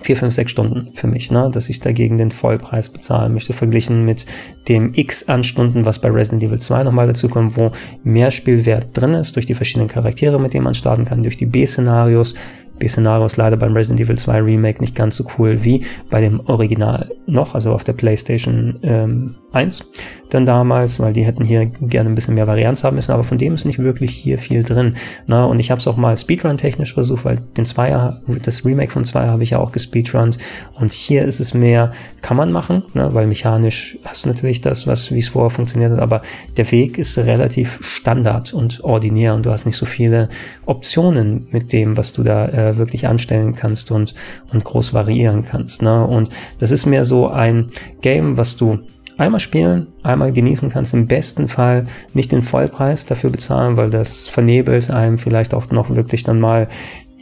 vier, 0.02 0.18
fünf, 0.18 0.34
sechs 0.34 0.52
Stunden 0.52 0.94
für 0.94 1.08
mich, 1.08 1.32
ne, 1.32 1.50
dass 1.52 1.70
ich 1.70 1.80
dagegen 1.80 2.18
den 2.18 2.32
Vollpreis 2.32 2.90
bezahlen 2.90 3.34
möchte, 3.34 3.54
verglichen 3.54 4.06
mit 4.06 4.26
dem 4.68 4.94
X 4.94 5.30
an 5.30 5.44
Stunden, 5.44 5.86
was 5.86 6.00
bei 6.00 6.10
Resident 6.10 6.44
Evil 6.44 6.60
2 6.60 6.84
nochmal 6.84 7.08
dazu 7.08 7.30
kommt, 7.30 7.58
wo 7.58 7.72
mehr 8.04 8.32
Spielwert 8.32 8.88
drin 8.94 9.14
ist, 9.14 9.36
durch 9.36 9.46
die 9.46 9.56
verschiedenen 9.56 9.88
Charaktere, 9.88 10.40
mit 10.40 10.54
denen 10.54 10.66
man 10.66 10.76
starten 10.76 11.06
kann, 11.06 11.24
durch 11.24 11.38
die 11.38 11.46
B-Szenarios, 11.46 12.36
B-Szenario 12.80 13.26
ist 13.26 13.38
leider 13.38 13.56
beim 13.56 13.74
Resident 13.74 14.02
Evil 14.02 14.18
2 14.18 14.42
Remake 14.42 14.82
nicht 14.82 14.96
ganz 14.96 15.16
so 15.16 15.26
cool 15.38 15.64
wie 15.64 15.86
bei 16.10 16.22
dem 16.22 16.42
Original 16.48 17.12
noch, 17.28 17.56
also 17.56 17.72
auf 17.74 17.84
der 17.84 17.94
PlayStation 17.94 18.80
ähm, 18.84 19.36
1 19.54 19.90
dann 20.34 20.46
damals, 20.46 21.00
weil 21.00 21.14
die 21.14 21.26
hätten 21.26 21.44
hier 21.44 21.66
gerne 21.66 22.10
ein 22.10 22.16
bisschen 22.16 22.34
mehr 22.34 22.48
Varianz 22.48 22.84
haben 22.84 22.96
müssen, 22.96 23.12
aber 23.12 23.24
von 23.24 23.38
dem 23.38 23.54
ist 23.54 23.66
nicht 23.66 23.80
wirklich 23.80 24.16
hier 24.16 24.40
viel 24.40 24.64
drin. 24.64 24.96
Na, 25.28 25.46
und 25.46 25.60
ich 25.60 25.70
habe 25.72 25.80
es 25.80 25.88
auch 25.88 25.98
mal 25.98 26.18
Speedrun-technisch 26.18 26.94
versucht, 26.94 27.26
weil 27.26 27.38
den 27.58 27.66
Zweier, 27.66 28.22
das 28.42 28.66
Remake 28.66 28.92
von 28.92 29.06
Zweier 29.06 29.32
habe 29.32 29.44
ich 29.44 29.52
ja 29.52 29.60
auch 29.60 29.72
gespeedrunnt 29.72 30.38
und 30.74 30.94
hier 30.94 31.24
ist 31.26 31.40
es 31.40 31.54
mehr, 31.54 31.92
kann 32.22 32.38
man 32.38 32.52
machen, 32.52 32.84
ne, 32.94 33.14
weil 33.14 33.28
mechanisch 33.28 33.98
hast 34.06 34.26
du 34.26 34.30
natürlich 34.30 34.62
das, 34.62 34.88
was 34.88 35.12
wie 35.12 35.20
es 35.20 35.30
vorher 35.30 35.52
funktioniert 35.52 35.92
hat, 35.92 36.00
aber 36.00 36.22
der 36.58 36.72
Weg 36.72 36.98
ist 36.98 37.18
relativ 37.18 37.80
standard 37.84 38.54
und 38.54 38.84
ordinär 38.84 39.36
und 39.36 39.46
du 39.46 39.52
hast 39.52 39.66
nicht 39.66 39.78
so 39.78 39.86
viele 39.86 40.30
Optionen 40.66 41.48
mit 41.52 41.74
dem, 41.74 41.98
was 41.98 42.14
du 42.14 42.24
da 42.24 42.48
äh, 42.48 42.78
wirklich 42.78 43.08
anstellen 43.08 43.56
kannst 43.56 43.92
und, 43.92 44.16
und 44.52 44.64
groß 44.64 44.94
variieren 44.94 45.46
kannst. 45.46 45.82
Ne? 45.82 46.06
Und 46.06 46.30
das 46.58 46.72
ist 46.72 46.86
mehr 46.86 47.04
so 47.04 47.28
ein 47.28 47.68
Game, 48.02 48.38
was 48.38 48.56
du 48.56 48.80
einmal 49.24 49.40
spielen, 49.40 49.88
einmal 50.04 50.34
genießen 50.34 50.70
kannst, 50.70 50.94
im 50.94 51.08
besten 51.08 51.48
Fall 51.48 51.86
nicht 52.14 52.32
den 52.32 52.44
Vollpreis 52.44 53.06
dafür 53.06 53.30
bezahlen, 53.30 53.78
weil 53.78 53.90
das 53.90 54.28
vernebelt 54.28 54.90
einem 54.92 55.18
vielleicht 55.18 55.54
auch 55.54 55.70
noch 55.72 55.90
wirklich 55.90 56.24
dann 56.24 56.40
mal 56.40 56.68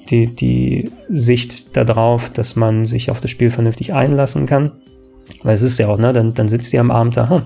die, 0.09 0.27
die 0.27 0.91
Sicht 1.09 1.77
darauf, 1.77 2.29
dass 2.31 2.55
man 2.55 2.85
sich 2.85 3.11
auf 3.11 3.19
das 3.19 3.31
Spiel 3.31 3.51
vernünftig 3.51 3.93
einlassen 3.93 4.47
kann. 4.47 4.71
Weil 5.43 5.53
es 5.53 5.61
ist 5.61 5.77
ja 5.77 5.87
auch, 5.87 5.99
ne, 5.99 6.11
dann, 6.11 6.33
dann 6.33 6.47
sitzt 6.47 6.73
ihr 6.73 6.81
am 6.81 6.91
Abend 6.91 7.15
da, 7.15 7.29
hm, 7.29 7.43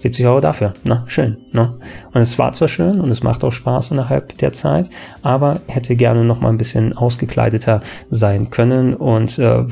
70 0.00 0.26
Euro 0.26 0.40
dafür, 0.40 0.72
na, 0.82 1.04
schön, 1.06 1.36
ne? 1.52 1.74
Und 2.12 2.20
es 2.22 2.38
war 2.38 2.52
zwar 2.52 2.68
schön 2.68 3.00
und 3.00 3.10
es 3.10 3.22
macht 3.22 3.44
auch 3.44 3.52
Spaß 3.52 3.90
innerhalb 3.90 4.38
der 4.38 4.54
Zeit, 4.54 4.88
aber 5.20 5.60
hätte 5.66 5.94
gerne 5.94 6.24
noch 6.24 6.40
mal 6.40 6.48
ein 6.48 6.56
bisschen 6.56 6.96
ausgekleideter 6.96 7.82
sein 8.10 8.48
können 8.48 8.94
und 8.94 9.38
äh, 9.38 9.66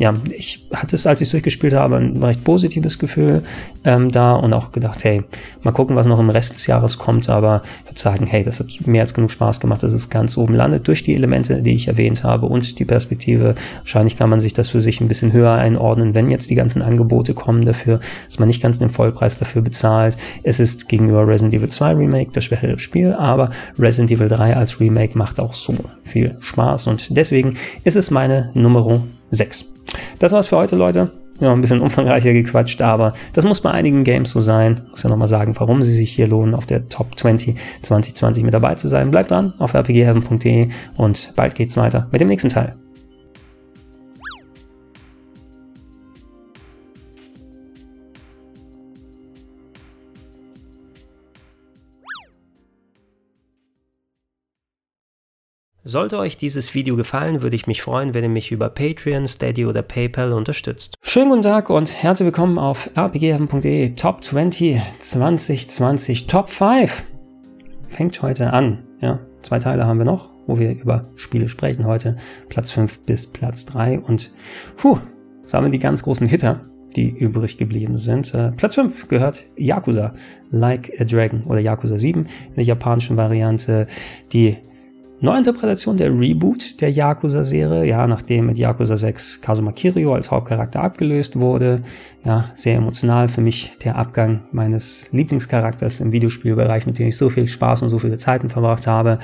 ja, 0.00 0.14
ich 0.30 0.66
hatte 0.72 0.96
es, 0.96 1.06
als 1.06 1.20
ich 1.20 1.28
es 1.28 1.32
durchgespielt 1.32 1.74
habe, 1.74 1.96
ein 1.96 2.24
recht 2.24 2.42
positives 2.42 2.98
Gefühl 2.98 3.42
ähm, 3.84 4.10
da 4.10 4.34
und 4.34 4.54
auch 4.54 4.72
gedacht, 4.72 5.04
hey, 5.04 5.24
mal 5.62 5.72
gucken, 5.72 5.94
was 5.94 6.06
noch 6.06 6.18
im 6.18 6.30
Rest 6.30 6.54
des 6.54 6.66
Jahres 6.66 6.96
kommt, 6.96 7.28
aber 7.28 7.60
ich 7.84 7.90
würde 7.90 8.00
sagen, 8.00 8.26
hey, 8.26 8.42
das 8.42 8.60
hat 8.60 8.68
mehr 8.86 9.02
als 9.02 9.12
genug 9.12 9.30
Spaß 9.30 9.60
gemacht, 9.60 9.82
dass 9.82 9.92
es 9.92 10.08
ganz 10.08 10.38
oben 10.38 10.54
landet 10.54 10.88
durch 10.88 11.02
die 11.02 11.14
Elemente, 11.14 11.60
die 11.60 11.74
ich 11.74 11.86
erwähnt 11.86 12.24
habe 12.24 12.46
und 12.46 12.78
die 12.78 12.86
Perspektive. 12.86 13.54
Wahrscheinlich 13.80 14.16
kann 14.16 14.30
man 14.30 14.40
sich 14.40 14.54
das 14.54 14.70
für 14.70 14.80
sich 14.80 15.02
ein 15.02 15.08
bisschen 15.08 15.34
höher 15.34 15.52
einordnen, 15.52 16.14
wenn 16.14 16.30
jetzt 16.30 16.48
die 16.48 16.54
ganzen 16.54 16.80
Angebote 16.80 17.34
kommen 17.34 17.66
dafür, 17.66 18.00
dass 18.24 18.38
man 18.38 18.48
nicht 18.48 18.62
ganz 18.62 18.78
den 18.78 18.88
Vollpreis 18.88 19.36
dafür 19.36 19.60
bezahlt. 19.70 20.16
Es 20.42 20.60
ist 20.60 20.88
gegenüber 20.88 21.26
Resident 21.26 21.54
Evil 21.54 21.68
2 21.68 21.94
Remake 21.94 22.30
das 22.32 22.44
schwächere 22.44 22.78
Spiel, 22.78 23.12
aber 23.12 23.50
Resident 23.78 24.10
Evil 24.10 24.28
3 24.28 24.56
als 24.56 24.80
Remake 24.80 25.16
macht 25.16 25.40
auch 25.40 25.54
so 25.54 25.74
viel 26.02 26.36
Spaß 26.40 26.88
und 26.88 27.16
deswegen 27.16 27.56
ist 27.84 27.96
es 27.96 28.10
meine 28.10 28.50
Nummer 28.54 29.02
6. 29.30 29.66
Das 30.18 30.32
war's 30.32 30.48
für 30.48 30.56
heute, 30.56 30.76
Leute. 30.76 31.12
Ja, 31.40 31.52
ein 31.52 31.60
bisschen 31.60 31.80
umfangreicher 31.86 32.32
gequatscht, 32.32 32.82
aber 32.82 33.12
das 33.32 33.44
muss 33.44 33.60
bei 33.60 33.70
einigen 33.70 34.04
Games 34.04 34.30
so 34.30 34.40
sein. 34.40 34.82
Muss 34.90 35.02
ja 35.02 35.10
nochmal 35.10 35.28
sagen, 35.28 35.54
warum 35.56 35.82
sie 35.82 35.92
sich 35.92 36.12
hier 36.12 36.26
lohnen, 36.26 36.54
auf 36.54 36.66
der 36.66 36.88
Top 36.88 37.18
20 37.18 37.56
2020 37.82 38.44
mit 38.44 38.52
dabei 38.52 38.74
zu 38.74 38.88
sein. 38.88 39.10
Bleibt 39.10 39.30
dran 39.30 39.54
auf 39.58 39.74
rpgheaven.de 39.74 40.68
und 40.96 41.32
bald 41.36 41.54
geht's 41.54 41.76
weiter 41.76 42.08
mit 42.12 42.20
dem 42.20 42.28
nächsten 42.28 42.50
Teil. 42.50 42.79
Sollte 55.90 56.18
euch 56.18 56.36
dieses 56.36 56.72
Video 56.76 56.94
gefallen, 56.94 57.42
würde 57.42 57.56
ich 57.56 57.66
mich 57.66 57.82
freuen, 57.82 58.14
wenn 58.14 58.22
ihr 58.22 58.30
mich 58.30 58.52
über 58.52 58.68
Patreon, 58.68 59.26
Steady 59.26 59.66
oder 59.66 59.82
PayPal 59.82 60.32
unterstützt. 60.32 60.94
Schönen 61.02 61.30
guten 61.30 61.42
Tag 61.42 61.68
und 61.68 61.92
herzlich 62.00 62.26
willkommen 62.26 62.60
auf 62.60 62.90
rpgheaven.de 62.96 63.96
Top 63.96 64.22
20 64.22 64.80
2020 65.00 66.28
Top 66.28 66.48
5. 66.48 67.02
Fängt 67.88 68.22
heute 68.22 68.52
an. 68.52 68.84
Ja, 69.00 69.18
zwei 69.40 69.58
Teile 69.58 69.84
haben 69.84 69.98
wir 69.98 70.04
noch, 70.04 70.30
wo 70.46 70.60
wir 70.60 70.70
über 70.80 71.10
Spiele 71.16 71.48
sprechen 71.48 71.84
heute. 71.84 72.14
Platz 72.48 72.70
5 72.70 73.00
bis 73.00 73.26
Platz 73.26 73.66
3 73.66 73.98
und 73.98 74.32
puh, 74.76 75.00
wir 75.50 75.70
die 75.70 75.80
ganz 75.80 76.04
großen 76.04 76.28
Hitter 76.28 76.60
die 76.96 77.08
übrig 77.08 77.56
geblieben 77.56 77.96
sind. 77.96 78.34
Äh, 78.34 78.50
Platz 78.50 78.74
5 78.74 79.06
gehört 79.06 79.44
Yakuza 79.56 80.12
Like 80.50 80.92
a 81.00 81.04
Dragon 81.04 81.44
oder 81.44 81.60
Yakuza 81.60 81.98
7 81.98 82.26
in 82.48 82.54
der 82.54 82.64
japanischen 82.64 83.16
Variante, 83.16 83.86
die 84.32 84.56
Neuinterpretation 85.22 85.98
der 85.98 86.18
Reboot 86.18 86.80
der 86.80 86.90
Yakuza-Serie, 86.90 87.84
ja, 87.84 88.06
nachdem 88.06 88.46
mit 88.46 88.58
Yakuza 88.58 88.96
6 88.96 89.42
Kazuma 89.42 89.70
Kiryu 89.70 90.12
als 90.14 90.30
Hauptcharakter 90.30 90.82
abgelöst 90.82 91.38
wurde. 91.38 91.82
Ja, 92.24 92.50
sehr 92.54 92.76
emotional 92.76 93.28
für 93.28 93.42
mich 93.42 93.72
der 93.84 93.96
Abgang 93.96 94.44
meines 94.50 95.12
Lieblingscharakters 95.12 96.00
im 96.00 96.12
Videospielbereich, 96.12 96.86
mit 96.86 96.98
dem 96.98 97.08
ich 97.08 97.18
so 97.18 97.28
viel 97.28 97.46
Spaß 97.46 97.82
und 97.82 97.90
so 97.90 97.98
viele 97.98 98.16
Zeiten 98.16 98.48
verbracht 98.48 98.86
habe. 98.86 99.18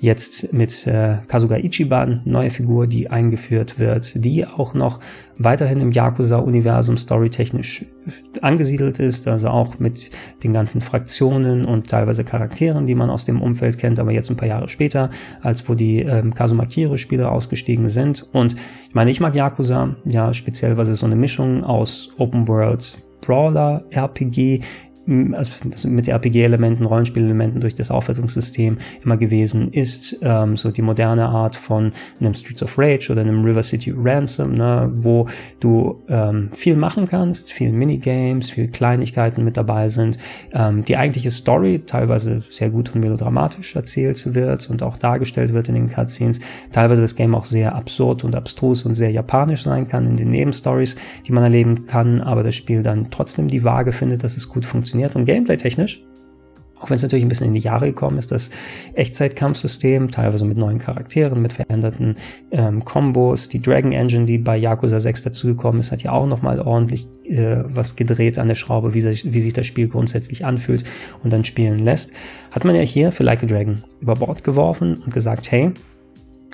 Jetzt 0.00 0.54
mit 0.54 0.86
äh, 0.86 1.18
Kazuga 1.28 1.58
Ichiban, 1.58 2.22
neue 2.24 2.50
Figur, 2.50 2.86
die 2.86 3.10
eingeführt 3.10 3.78
wird, 3.78 4.24
die 4.24 4.46
auch 4.46 4.72
noch 4.72 5.00
weiterhin 5.38 5.80
im 5.80 5.92
Yakuza-Universum 5.92 6.96
storytechnisch 6.96 7.84
angesiedelt 8.40 8.98
ist, 8.98 9.28
also 9.28 9.48
auch 9.48 9.78
mit 9.78 10.10
den 10.42 10.52
ganzen 10.52 10.80
Fraktionen 10.80 11.64
und 11.64 11.88
teilweise 11.88 12.24
Charakteren, 12.24 12.86
die 12.86 12.94
man 12.94 13.10
aus 13.10 13.24
dem 13.24 13.40
Umfeld 13.40 13.78
kennt, 13.78 14.00
aber 14.00 14.12
jetzt 14.12 14.30
ein 14.30 14.36
paar 14.36 14.48
Jahre 14.48 14.68
später, 14.68 15.10
als 15.40 15.68
wo 15.68 15.74
die 15.74 16.00
ähm, 16.00 16.34
Kazuma 16.34 16.64
Kiro-Spiele 16.64 17.30
ausgestiegen 17.30 17.88
sind. 17.88 18.26
Und 18.32 18.56
ich 18.88 18.94
meine, 18.94 19.10
ich 19.10 19.20
mag 19.20 19.34
Yakuza, 19.34 19.96
ja, 20.04 20.32
speziell, 20.34 20.76
weil 20.76 20.86
es 20.86 21.00
so 21.00 21.06
eine 21.06 21.16
Mischung 21.16 21.64
aus 21.64 22.10
Open 22.18 22.48
World 22.48 22.98
Brawler, 23.22 23.84
RPG, 23.90 24.60
also 25.06 25.88
mit 25.88 26.06
RPG-Elementen, 26.06 26.84
Rollenspielelementen 26.84 27.60
durch 27.60 27.74
das 27.74 27.90
Aufwertungssystem 27.90 28.76
immer 29.04 29.16
gewesen 29.16 29.72
ist, 29.72 30.18
ähm, 30.22 30.56
so 30.56 30.70
die 30.70 30.82
moderne 30.82 31.28
Art 31.28 31.56
von 31.56 31.92
einem 32.20 32.34
Streets 32.34 32.62
of 32.62 32.78
Rage 32.78 33.10
oder 33.10 33.22
einem 33.22 33.44
River 33.44 33.64
City 33.64 33.92
Ransom, 33.96 34.54
ne, 34.54 34.90
wo 34.94 35.26
du 35.58 36.02
ähm, 36.08 36.50
viel 36.52 36.76
machen 36.76 37.08
kannst, 37.08 37.52
viel 37.52 37.72
Minigames, 37.72 38.50
viel 38.50 38.68
Kleinigkeiten 38.68 39.42
mit 39.42 39.56
dabei 39.56 39.88
sind, 39.88 40.18
ähm, 40.52 40.84
die 40.84 40.96
eigentliche 40.96 41.32
Story 41.32 41.82
teilweise 41.84 42.42
sehr 42.48 42.70
gut 42.70 42.94
und 42.94 43.00
melodramatisch 43.00 43.74
erzählt 43.74 44.34
wird 44.34 44.70
und 44.70 44.84
auch 44.84 44.96
dargestellt 44.96 45.52
wird 45.52 45.68
in 45.68 45.74
den 45.74 45.90
Cutscenes, 45.90 46.40
teilweise 46.70 47.02
das 47.02 47.16
Game 47.16 47.34
auch 47.34 47.44
sehr 47.44 47.74
absurd 47.74 48.22
und 48.22 48.36
abstrus 48.36 48.84
und 48.84 48.94
sehr 48.94 49.10
japanisch 49.10 49.64
sein 49.64 49.88
kann 49.88 50.06
in 50.06 50.16
den 50.16 50.30
Nebenstories, 50.30 50.94
die 51.26 51.32
man 51.32 51.42
erleben 51.42 51.86
kann, 51.86 52.20
aber 52.20 52.44
das 52.44 52.54
Spiel 52.54 52.84
dann 52.84 53.10
trotzdem 53.10 53.48
die 53.48 53.64
Waage 53.64 53.90
findet, 53.90 54.22
dass 54.22 54.36
es 54.36 54.48
gut 54.48 54.64
funktioniert 54.64 54.91
funktioniert 54.92 55.16
und 55.16 55.24
gameplay-technisch, 55.24 56.02
auch 56.78 56.90
wenn 56.90 56.96
es 56.96 57.02
natürlich 57.02 57.24
ein 57.24 57.28
bisschen 57.28 57.46
in 57.46 57.54
die 57.54 57.60
Jahre 57.60 57.86
gekommen 57.86 58.18
ist, 58.18 58.32
das 58.32 58.50
Echtzeitkampfsystem, 58.94 60.10
teilweise 60.10 60.44
mit 60.44 60.58
neuen 60.58 60.78
Charakteren, 60.78 61.40
mit 61.40 61.52
veränderten 61.52 62.16
ähm, 62.50 62.84
Kombos, 62.84 63.48
die 63.48 63.62
Dragon 63.62 63.92
Engine, 63.92 64.26
die 64.26 64.38
bei 64.38 64.56
Yakuza 64.56 64.98
6 64.98 65.22
dazugekommen 65.22 65.80
ist, 65.80 65.92
hat 65.92 66.02
ja 66.02 66.10
auch 66.12 66.26
nochmal 66.26 66.60
ordentlich 66.60 67.06
äh, 67.24 67.62
was 67.66 67.94
gedreht 67.94 68.38
an 68.38 68.48
der 68.48 68.56
Schraube, 68.56 68.94
wie 68.94 69.04
wie 69.04 69.40
sich 69.40 69.52
das 69.52 69.66
Spiel 69.66 69.88
grundsätzlich 69.88 70.44
anfühlt 70.44 70.84
und 71.22 71.32
dann 71.32 71.44
spielen 71.44 71.84
lässt. 71.84 72.12
Hat 72.50 72.64
man 72.64 72.74
ja 72.74 72.82
hier 72.82 73.12
für 73.12 73.22
Like 73.22 73.44
a 73.44 73.46
Dragon 73.46 73.84
über 74.00 74.16
Bord 74.16 74.42
geworfen 74.42 75.00
und 75.04 75.14
gesagt, 75.14 75.52
hey, 75.52 75.70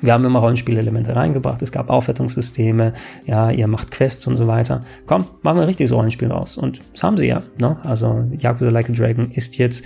wir 0.01 0.13
haben 0.13 0.25
immer 0.25 0.39
Rollenspielelemente 0.41 1.15
reingebracht. 1.15 1.63
Es 1.63 1.73
gab 1.73 1.91
Aufwertungssysteme, 1.91 2.93
ja, 3.27 3.51
ihr 3.51 3.67
macht 3.67 3.91
Quests 3.91 4.27
und 4.27 4.37
so 4.37 4.47
weiter. 4.47 4.83
Komm, 5.07 5.27
machen 5.43 5.57
wir 5.57 5.63
ein 5.63 5.69
richtiges 5.69 5.93
Rollenspiel 5.93 6.31
raus. 6.31 6.57
Und 6.57 6.81
das 6.93 7.03
haben 7.03 7.17
sie 7.17 7.27
ja. 7.27 7.43
Ne? 7.61 7.79
Also 7.83 8.25
Yakuza 8.39 8.71
Like 8.71 8.91
a 8.91 8.93
Dragon 8.93 9.31
ist 9.31 9.59
jetzt 9.59 9.85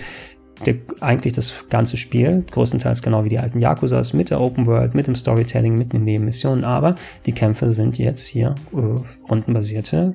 der, 0.65 0.75
eigentlich 1.01 1.33
das 1.33 1.65
ganze 1.69 1.97
Spiel, 1.97 2.45
größtenteils 2.51 3.01
genau 3.01 3.25
wie 3.25 3.29
die 3.29 3.39
alten 3.39 3.59
Yakuzas, 3.59 4.13
mit 4.13 4.29
der 4.29 4.39
Open 4.39 4.65
World, 4.65 4.93
mit 4.95 5.07
dem 5.07 5.15
Storytelling, 5.15 5.77
mit 5.77 5.93
den 5.93 6.03
Nebenmissionen. 6.03 6.63
Aber 6.63 6.95
die 7.25 7.33
Kämpfe 7.33 7.69
sind 7.69 7.97
jetzt 7.97 8.25
hier 8.25 8.55
äh, 8.73 9.29
rundenbasierte 9.29 10.13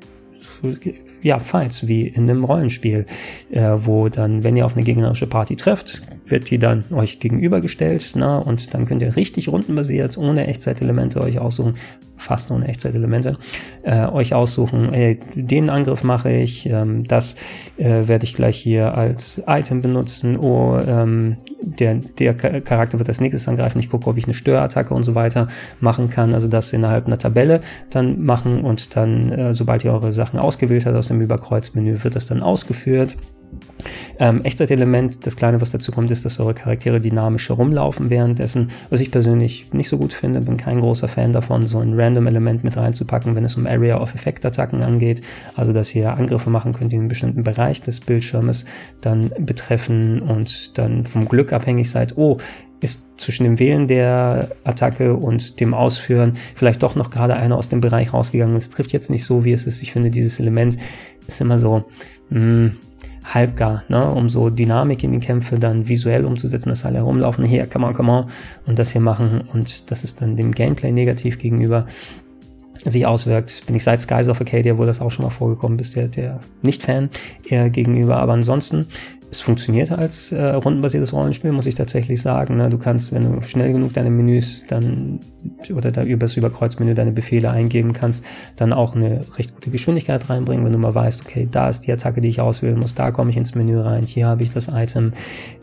ja, 1.23 1.39
Fights 1.39 1.87
wie 1.87 2.07
in 2.07 2.29
einem 2.29 2.45
Rollenspiel, 2.45 3.07
äh, 3.51 3.71
wo 3.77 4.09
dann, 4.09 4.45
wenn 4.45 4.57
ihr 4.57 4.67
auf 4.67 4.75
eine 4.75 4.85
gegnerische 4.85 5.27
Party 5.27 5.57
trefft, 5.57 6.03
wird 6.27 6.51
die 6.51 6.59
dann 6.59 6.85
euch 6.93 7.21
gegenübergestellt, 7.21 8.17
ne? 8.17 8.41
und 8.41 8.75
dann 8.75 8.87
könnt 8.87 9.03
ihr 9.03 9.17
richtig 9.17 9.49
rundenbasiert, 9.49 10.17
ohne 10.19 10.47
Echtzeitelemente 10.47 11.21
euch 11.21 11.39
aussuchen, 11.39 11.75
fast 12.17 12.51
ohne 12.51 12.69
Echtzeitelemente, 12.69 13.39
äh, 13.83 14.07
euch 14.07 14.35
aussuchen, 14.35 14.93
ey, 14.93 15.21
den 15.35 15.71
Angriff 15.71 16.03
mache 16.03 16.31
ich, 16.33 16.67
ähm, 16.67 17.05
das 17.05 17.37
äh, 17.77 18.09
werde 18.09 18.25
ich 18.25 18.35
gleich 18.35 18.59
hier 18.59 18.95
als 18.95 19.43
Item 19.47 19.83
benutzen, 19.83 20.37
oh, 20.37 20.79
ähm, 20.79 21.39
der, 21.61 21.95
der 22.19 22.35
Charakter 22.35 22.99
wird 22.99 23.09
als 23.09 23.21
nächstes 23.21 23.49
angreifen, 23.49 23.79
ich 23.79 23.91
gucke, 23.91 24.09
ob 24.09 24.17
ich 24.17 24.25
eine 24.25 24.35
Störattacke 24.35 24.95
und 24.95 25.03
so 25.03 25.15
weiter 25.15 25.49
machen 25.81 26.11
kann, 26.11 26.35
also 26.35 26.49
das 26.49 26.73
innerhalb 26.73 27.07
einer 27.07 27.19
Tabelle 27.19 27.61
dann 27.91 28.25
machen 28.25 28.65
und 28.65 28.97
dann, 28.97 29.33
äh, 29.33 29.55
sobald 29.55 29.85
ihr 29.85 29.93
eure 29.93 30.13
Sachen 30.13 30.39
ausgewählt 30.39 30.87
habt 30.87 30.97
aus 30.97 31.08
dem 31.09 31.21
Überkreuzmenü, 31.21 32.05
wird 32.05 32.17
das 32.17 32.27
dann 32.27 32.43
ausgeführt. 32.43 33.17
Ähm, 34.19 34.43
Echtzeitelement, 34.43 35.25
das 35.27 35.37
Kleine, 35.37 35.61
was 35.61 35.71
dazu 35.71 35.93
kommt, 35.93 36.11
ist, 36.11 36.25
dass 36.25 36.41
eure 36.41 36.55
Charaktere 36.55 37.01
dynamisch 37.01 37.49
herumlaufen 37.49 38.11
währenddessen, 38.11 38.71
was 38.91 39.01
ich 39.01 39.11
persönlich 39.11 39.73
nicht 39.73 39.89
so 39.89 39.97
gut 39.97 40.13
finde, 40.13 40.41
bin 40.41 40.57
kein 40.57 40.81
großer 40.81 41.09
Fan 41.09 41.33
davon, 41.33 41.67
so 41.67 41.79
ein 41.79 41.99
Random-Element 41.99 42.65
mit 42.65 42.77
reinzupacken, 42.77 43.37
wenn 43.37 43.45
es 43.45 43.57
um 43.57 43.67
Area 43.67 44.01
of 44.01 44.15
Effect-Attacken 44.15 44.83
angeht, 44.83 45.23
also 45.55 45.73
dass 45.73 45.95
ihr 45.95 46.13
Angriffe 46.13 46.51
machen 46.51 46.73
könnt, 46.73 46.93
die 46.93 46.97
einen 46.97 47.09
bestimmten 47.09 47.45
Bereich 47.45 47.81
des 47.81 48.01
Bildschirmes 48.01 48.65
dann 49.01 49.31
betreffen 49.39 50.21
und 50.21 50.77
dann 50.77 51.07
vom 51.07 51.29
Glück 51.29 51.53
abhängig 51.53 51.89
seid, 51.89 52.17
oh, 52.17 52.39
ist 52.81 53.05
zwischen 53.17 53.45
dem 53.45 53.59
Wählen 53.59 53.89
der 53.89 54.51
Attacke 54.65 55.15
und 55.15 55.61
dem 55.61 55.75
Ausführen 55.75 56.35
vielleicht 56.55 56.83
doch 56.83 56.95
noch 56.95 57.11
gerade 57.11 57.35
einer 57.35 57.57
aus 57.57 57.69
dem 57.69 57.81
Bereich 57.81 58.13
rausgegangen. 58.13 58.57
Es 58.57 58.71
trifft 58.71 58.93
jetzt 58.93 59.11
nicht 59.11 59.25
so, 59.25 59.45
wie 59.45 59.53
es 59.53 59.67
ist. 59.67 59.83
Ich 59.83 59.93
finde, 59.93 60.11
dieses 60.11 60.39
Element 60.39 60.79
ist 61.27 61.41
immer 61.41 61.59
so, 61.59 61.85
hm, 62.31 62.77
halbgar, 63.35 63.85
ne, 63.89 64.11
um 64.11 64.29
so 64.29 64.51
Dynamik 64.51 65.03
in 65.03 65.13
die 65.13 65.21
Kämpfe 65.21 65.59
dann 65.59 65.89
visuell 65.89 66.25
umzusetzen, 66.25 66.71
dass 66.71 66.85
alle 66.85 66.99
herumlaufen, 66.99 67.45
hier, 67.45 67.67
come 67.67 67.87
on, 67.87 67.95
come 67.95 68.11
on, 68.11 68.25
und 68.67 68.79
das 68.79 68.93
hier 68.93 69.01
machen 69.01 69.43
und 69.53 69.91
das 69.91 70.05
ist 70.05 70.23
dann 70.23 70.37
dem 70.37 70.53
Gameplay 70.53 70.93
negativ 70.93 71.39
gegenüber 71.39 71.87
sich 72.85 73.07
auswirkt. 73.07 73.67
Bin 73.67 73.75
ich 73.75 73.83
seit 73.83 74.01
Skies 74.01 74.29
of 74.29 74.41
Arcadia, 74.41 74.79
wo 74.79 74.85
das 74.85 75.01
auch 75.01 75.11
schon 75.11 75.25
mal 75.25 75.31
vorgekommen 75.31 75.77
bist, 75.77 75.97
der, 75.97 76.09
der 76.09 76.41
Nicht-Fan 76.63 77.11
eher 77.45 77.71
gegenüber, 77.71 78.17
aber 78.17 78.33
ansonsten 78.33 78.87
es 79.31 79.41
funktioniert 79.41 79.93
als 79.93 80.33
äh, 80.33 80.43
rundenbasiertes 80.43 81.13
Rollenspiel, 81.13 81.53
muss 81.53 81.67
ich 81.67 81.75
tatsächlich 81.75 82.23
sagen. 82.23 82.57
Ne? 82.57 82.71
Du 82.71 82.79
kannst, 82.79 83.13
wenn 83.13 83.31
du 83.31 83.43
schnell 83.43 83.73
genug 83.73 83.93
deine 83.93 84.11
Menüs 84.11 84.65
dann 84.69 85.21
oder 85.75 85.91
da 85.91 86.03
übers 86.03 86.37
Überkreuzmenü 86.37 86.95
deine 86.95 87.13
Befehle 87.13 87.51
eingeben 87.51 87.93
kannst, 87.93 88.25
dann 88.57 88.73
auch 88.73 88.95
eine 88.95 89.21
recht 89.37 89.55
gute 89.55 89.71
Geschwindigkeit 89.71 90.31
reinbringen, 90.31 90.65
wenn 90.65 90.73
du 90.73 90.79
mal 90.79 90.95
weißt, 90.95 91.23
okay, 91.27 91.47
da 91.51 91.69
ist 91.69 91.83
die 91.83 91.93
Attacke, 91.93 92.21
die 92.21 92.29
ich 92.29 92.41
auswählen 92.41 92.79
muss, 92.79 92.95
da 92.95 93.11
komme 93.11 93.31
ich 93.31 93.37
ins 93.37 93.55
Menü 93.55 93.79
rein, 93.79 94.05
hier 94.05 94.27
habe 94.29 94.43
ich 94.43 94.51
das 94.51 94.69
Item. 94.69 95.13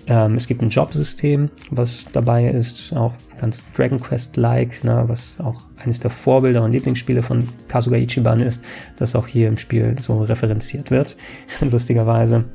Ähm, 0.07 0.35
es 0.35 0.47
gibt 0.47 0.61
ein 0.61 0.69
Jobsystem, 0.69 1.49
was 1.71 2.05
dabei 2.11 2.47
ist, 2.47 2.93
auch 2.93 3.13
ganz 3.39 3.63
Dragon 3.75 3.99
Quest-like, 3.99 4.83
ne? 4.83 5.05
was 5.07 5.39
auch 5.39 5.63
eines 5.83 5.99
der 5.99 6.11
Vorbilder 6.11 6.63
und 6.63 6.71
Lieblingsspiele 6.71 7.23
von 7.23 7.47
Kasuga 7.67 7.97
Ichiban 7.97 8.41
ist, 8.41 8.63
das 8.97 9.15
auch 9.15 9.27
hier 9.27 9.47
im 9.47 9.57
Spiel 9.57 9.95
so 9.99 10.21
referenziert 10.21 10.91
wird, 10.91 11.17
lustigerweise 11.61 12.45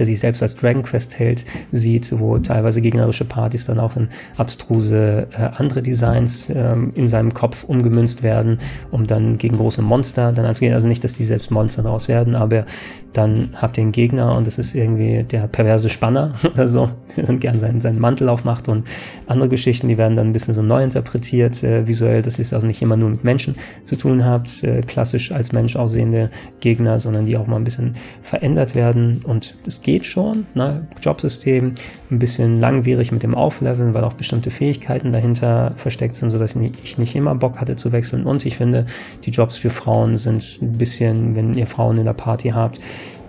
der 0.00 0.06
sich 0.06 0.18
selbst 0.18 0.42
als 0.42 0.56
Dragon 0.56 0.82
Quest 0.82 1.18
Held 1.18 1.44
sieht, 1.72 2.18
wo 2.18 2.38
teilweise 2.38 2.80
gegnerische 2.80 3.26
Partys 3.26 3.66
dann 3.66 3.78
auch 3.78 3.96
in 3.96 4.08
abstruse 4.38 5.28
äh, 5.30 5.50
andere 5.58 5.82
Designs 5.82 6.48
ähm, 6.48 6.92
in 6.94 7.06
seinem 7.06 7.34
Kopf 7.34 7.64
umgemünzt 7.64 8.22
werden, 8.22 8.58
um 8.90 9.06
dann 9.06 9.36
gegen 9.36 9.58
große 9.58 9.82
Monster 9.82 10.32
dann 10.32 10.46
anzugehen. 10.46 10.72
Also 10.72 10.88
nicht, 10.88 11.04
dass 11.04 11.12
die 11.14 11.24
selbst 11.24 11.50
Monster 11.50 11.82
daraus 11.82 12.08
werden, 12.08 12.34
aber 12.34 12.64
dann 13.12 13.50
habt 13.56 13.76
ihr 13.76 13.82
einen 13.82 13.92
Gegner 13.92 14.36
und 14.36 14.46
das 14.46 14.58
ist 14.58 14.74
irgendwie 14.74 15.22
der 15.22 15.48
perverse 15.48 15.90
Spanner 15.90 16.32
oder 16.54 16.66
so, 16.66 16.88
der 17.14 17.24
dann 17.24 17.38
gern 17.38 17.58
seinen, 17.58 17.82
seinen 17.82 18.00
Mantel 18.00 18.30
aufmacht 18.30 18.68
und 18.68 18.86
andere 19.26 19.50
Geschichten, 19.50 19.88
die 19.88 19.98
werden 19.98 20.16
dann 20.16 20.28
ein 20.28 20.32
bisschen 20.32 20.54
so 20.54 20.62
neu 20.62 20.82
interpretiert 20.82 21.62
äh, 21.62 21.86
visuell, 21.86 22.22
dass 22.22 22.38
ihr 22.38 22.46
also 22.54 22.66
nicht 22.66 22.80
immer 22.80 22.96
nur 22.96 23.10
mit 23.10 23.22
Menschen 23.22 23.54
zu 23.84 23.96
tun 23.96 24.24
habt, 24.24 24.64
äh, 24.64 24.80
klassisch 24.80 25.30
als 25.30 25.52
Mensch 25.52 25.76
aussehende 25.76 26.30
Gegner, 26.60 26.98
sondern 26.98 27.26
die 27.26 27.36
auch 27.36 27.46
mal 27.46 27.56
ein 27.56 27.64
bisschen 27.64 27.96
verändert 28.22 28.74
werden 28.74 29.20
und 29.24 29.56
das 29.64 29.82
geht 29.82 29.89
geht 29.90 30.06
schon, 30.06 30.46
ne? 30.54 30.86
Jobsystem, 31.02 31.74
ein 32.12 32.18
bisschen 32.20 32.60
langwierig 32.60 33.10
mit 33.10 33.24
dem 33.24 33.34
Aufleveln, 33.34 33.92
weil 33.92 34.04
auch 34.04 34.12
bestimmte 34.12 34.52
Fähigkeiten 34.52 35.10
dahinter 35.10 35.72
versteckt 35.74 36.14
sind, 36.14 36.30
sodass 36.30 36.54
ich 36.54 36.96
nicht 36.96 37.16
immer 37.16 37.34
Bock 37.34 37.60
hatte 37.60 37.74
zu 37.74 37.90
wechseln. 37.90 38.24
Und 38.24 38.46
ich 38.46 38.56
finde, 38.56 38.86
die 39.24 39.30
Jobs 39.30 39.58
für 39.58 39.70
Frauen 39.70 40.16
sind 40.16 40.58
ein 40.62 40.78
bisschen, 40.78 41.34
wenn 41.34 41.54
ihr 41.54 41.66
Frauen 41.66 41.98
in 41.98 42.04
der 42.04 42.12
Party 42.12 42.50
habt, 42.50 42.80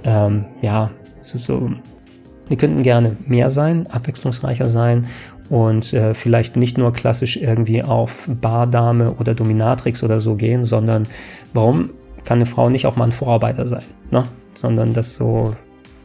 ähm, 0.04 0.46
ja, 0.62 0.92
so, 1.22 1.40
so, 1.40 1.72
die 2.52 2.58
könnten 2.58 2.84
gerne 2.84 3.18
mehr 3.26 3.50
sein, 3.50 3.88
abwechslungsreicher 3.88 4.68
sein 4.68 5.08
und 5.50 5.94
äh, 5.94 6.14
vielleicht 6.14 6.58
nicht 6.58 6.78
nur 6.78 6.94
klassisch 6.94 7.38
irgendwie 7.38 7.82
auf 7.82 8.30
Bardame 8.40 9.14
oder 9.14 9.34
Dominatrix 9.34 10.04
oder 10.04 10.20
so 10.20 10.36
gehen, 10.36 10.64
sondern 10.66 11.08
warum 11.54 11.90
kann 12.24 12.38
eine 12.38 12.46
Frau 12.46 12.70
nicht 12.70 12.86
auch 12.86 12.98
mal 12.98 13.06
ein 13.06 13.12
Vorarbeiter 13.12 13.66
sein, 13.66 13.86
ne? 14.12 14.26
sondern 14.54 14.94
das 14.94 15.16
so 15.16 15.56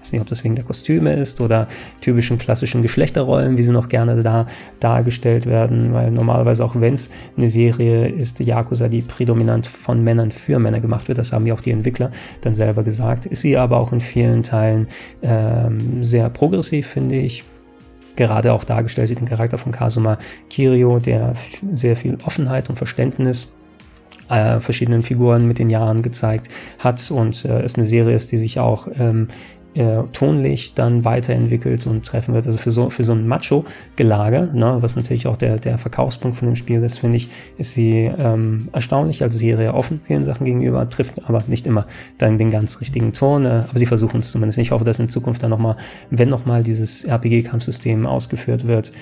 weiß 0.07 0.12
nicht, 0.12 0.23
ob 0.23 0.28
das 0.28 0.45
wegen 0.45 0.55
der 0.55 0.65
Kostüme 0.65 1.12
ist 1.15 1.41
oder 1.41 1.66
typischen 2.01 2.39
klassischen 2.39 2.83
Geschlechterrollen, 2.83 3.57
wie 3.59 3.62
sie 3.65 3.73
noch 3.73 3.89
gerne 3.89 4.23
da 4.23 4.47
dargestellt 4.78 5.47
werden, 5.47 5.93
weil 5.93 6.12
normalerweise 6.12 6.65
auch 6.65 6.77
wenn 6.77 6.95
es 6.95 7.11
eine 7.37 7.49
Serie 7.49 8.09
ist, 8.09 8.39
Yakuza, 8.39 8.89
die 8.89 9.03
prädominant 9.03 9.66
von 9.66 10.05
Männern 10.05 10.31
für 10.31 10.61
Männer 10.61 10.78
gemacht 10.78 11.09
wird, 11.09 11.19
das 11.19 11.33
haben 11.33 11.47
ja 11.47 11.55
auch 11.55 11.61
die 11.61 11.73
Entwickler 11.73 12.12
dann 12.43 12.55
selber 12.55 12.85
gesagt, 12.85 13.27
ist 13.27 13.41
sie 13.41 13.57
aber 13.57 13.78
auch 13.78 13.93
in 13.93 14.01
vielen 14.01 14.45
Teilen 14.45 14.87
ähm, 15.23 16.05
sehr 16.05 16.31
progressiv, 16.31 16.87
finde 16.87 17.16
ich. 17.16 17.45
Gerade 18.15 18.55
auch 18.55 18.65
dargestellt 18.65 19.11
wird 19.11 19.20
den 19.20 19.28
Charakter 19.28 19.59
von 19.59 19.73
Kazuma 19.73 20.16
Kirio, 20.49 21.01
der 21.01 21.35
sehr 21.73 21.97
viel 21.97 22.16
Offenheit 22.24 22.70
und 22.70 22.77
Verständnis 22.77 23.53
äh, 24.28 24.61
verschiedenen 24.61 25.03
Figuren 25.03 25.47
mit 25.47 25.59
den 25.59 25.70
Jahren 25.70 26.03
gezeigt 26.03 26.49
hat 26.78 27.11
und 27.11 27.45
äh, 27.45 27.62
es 27.62 27.77
eine 27.77 27.87
Serie 27.87 28.16
ist, 28.16 28.33
die 28.33 28.39
sich 28.39 28.59
auch 28.59 28.89
ähm, 28.99 29.28
äh, 29.77 30.03
tonlich 30.12 30.74
dann 30.74 31.05
weiterentwickelt 31.05 31.86
und 31.86 32.05
treffen 32.05 32.35
wird. 32.35 32.47
Also 32.47 32.59
für 32.59 32.70
so, 32.70 32.90
für 32.90 33.03
so 33.03 33.12
ein 33.12 33.28
Macho-Gelage, 33.28 34.51
ne, 34.53 34.78
was 34.81 34.97
natürlich 34.97 35.27
auch 35.27 35.36
der, 35.36 35.59
der 35.59 35.78
Verkaufspunkt 35.78 36.36
von 36.36 36.48
dem 36.48 36.57
Spiel 36.57 36.82
ist, 36.82 36.98
finde 36.98 37.19
ich, 37.19 37.28
ist 37.59 37.73
sie 37.73 38.11
ähm, 38.19 38.69
erstaunlich 38.73 39.23
als 39.23 39.36
Serie 39.39 39.74
offen 39.74 40.01
vielen 40.07 40.24
Sachen 40.24 40.44
gegenüber, 40.44 40.89
trifft 40.89 41.28
aber 41.28 41.44
nicht 41.47 41.66
immer 41.66 41.86
dann 42.19 42.39
den 42.39 42.51
ganz 42.51 42.81
richtigen 42.81 43.12
Ton. 43.12 43.44
Äh, 43.44 43.65
aber 43.69 43.78
sie 43.78 43.86
versuchen 43.86 44.20
es 44.20 44.31
zumindest. 44.31 44.59
Ich 44.59 44.70
hoffe, 44.70 44.85
dass 44.85 44.98
in 44.98 45.09
Zukunft 45.09 45.43
dann 45.43 45.51
nochmal, 45.51 45.77
wenn 46.11 46.28
nochmal 46.28 46.62
dieses 46.62 47.05
RPG-Kampfsystem 47.05 48.07
ausgeführt 48.07 48.66
wird, 48.66 48.93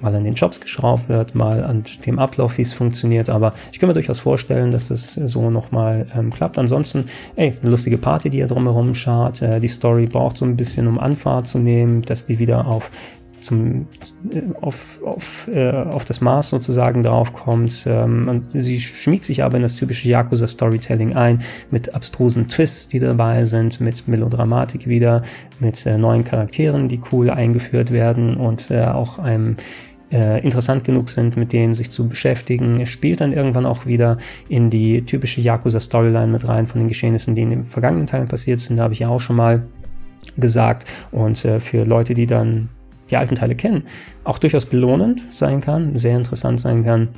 mal 0.00 0.14
an 0.14 0.24
den 0.24 0.34
Jobs 0.34 0.60
geschraubt 0.60 1.08
wird, 1.08 1.34
mal 1.34 1.64
an 1.64 1.84
dem 2.06 2.18
Ablauf, 2.18 2.58
wie 2.58 2.62
es 2.62 2.72
funktioniert. 2.72 3.30
Aber 3.30 3.54
ich 3.72 3.78
kann 3.78 3.88
mir 3.88 3.94
durchaus 3.94 4.20
vorstellen, 4.20 4.70
dass 4.70 4.88
das 4.88 5.14
so 5.14 5.50
nochmal 5.50 6.06
ähm, 6.16 6.30
klappt. 6.32 6.58
Ansonsten, 6.58 7.06
ey, 7.36 7.54
eine 7.60 7.70
lustige 7.70 7.98
Party, 7.98 8.30
die 8.30 8.38
ihr 8.38 8.46
drumherum 8.46 8.94
schaut. 8.94 9.42
Äh, 9.42 9.60
die 9.60 9.68
Story 9.68 10.06
braucht 10.06 10.38
so 10.38 10.44
ein 10.44 10.56
bisschen, 10.56 10.86
um 10.86 10.98
Anfahrt 10.98 11.46
zu 11.46 11.58
nehmen, 11.58 12.02
dass 12.02 12.26
die 12.26 12.38
wieder 12.38 12.66
auf 12.66 12.90
zum, 13.40 13.86
äh, 14.30 14.42
auf, 14.60 15.00
auf, 15.04 15.48
äh, 15.52 15.70
auf 15.70 16.04
das 16.04 16.20
Maß 16.20 16.48
sozusagen 16.48 17.02
draufkommt. 17.02 17.84
Ähm, 17.86 18.44
sie 18.54 18.80
schmiegt 18.80 19.24
sich 19.24 19.42
aber 19.42 19.56
in 19.56 19.62
das 19.62 19.76
typische 19.76 20.08
Yakuza-Storytelling 20.08 21.14
ein, 21.14 21.40
mit 21.70 21.94
abstrusen 21.94 22.48
Twists, 22.48 22.88
die 22.88 22.98
dabei 22.98 23.44
sind, 23.44 23.80
mit 23.80 24.08
Melodramatik 24.08 24.86
wieder, 24.86 25.22
mit 25.60 25.84
äh, 25.86 25.98
neuen 25.98 26.24
Charakteren, 26.24 26.88
die 26.88 27.00
cool 27.12 27.30
eingeführt 27.30 27.90
werden 27.90 28.36
und 28.36 28.70
äh, 28.70 28.84
auch 28.84 29.18
einem 29.18 29.56
äh, 30.10 30.42
interessant 30.42 30.84
genug 30.84 31.08
sind, 31.10 31.36
mit 31.36 31.52
denen 31.52 31.74
sich 31.74 31.90
zu 31.90 32.08
beschäftigen. 32.08 32.80
Es 32.80 32.88
spielt 32.88 33.20
dann 33.20 33.32
irgendwann 33.32 33.66
auch 33.66 33.86
wieder 33.86 34.16
in 34.48 34.70
die 34.70 35.02
typische 35.04 35.40
Yakuza-Storyline 35.40 36.28
mit 36.28 36.48
rein 36.48 36.66
von 36.66 36.80
den 36.80 36.88
Geschehnissen, 36.88 37.34
die 37.34 37.42
in 37.42 37.50
den 37.50 37.66
vergangenen 37.66 38.06
Teilen 38.06 38.28
passiert 38.28 38.60
sind. 38.60 38.76
Da 38.76 38.84
habe 38.84 38.94
ich 38.94 39.00
ja 39.00 39.08
auch 39.08 39.20
schon 39.20 39.36
mal 39.36 39.62
gesagt. 40.36 40.86
Und 41.10 41.44
äh, 41.44 41.60
für 41.60 41.84
Leute, 41.84 42.14
die 42.14 42.26
dann 42.26 42.68
die 43.10 43.16
alten 43.16 43.34
Teile 43.34 43.54
kennen, 43.54 43.84
auch 44.24 44.38
durchaus 44.38 44.66
belohnend 44.66 45.22
sein 45.30 45.60
kann, 45.60 45.96
sehr 45.96 46.16
interessant 46.16 46.60
sein 46.60 46.84
kann, 46.84 47.08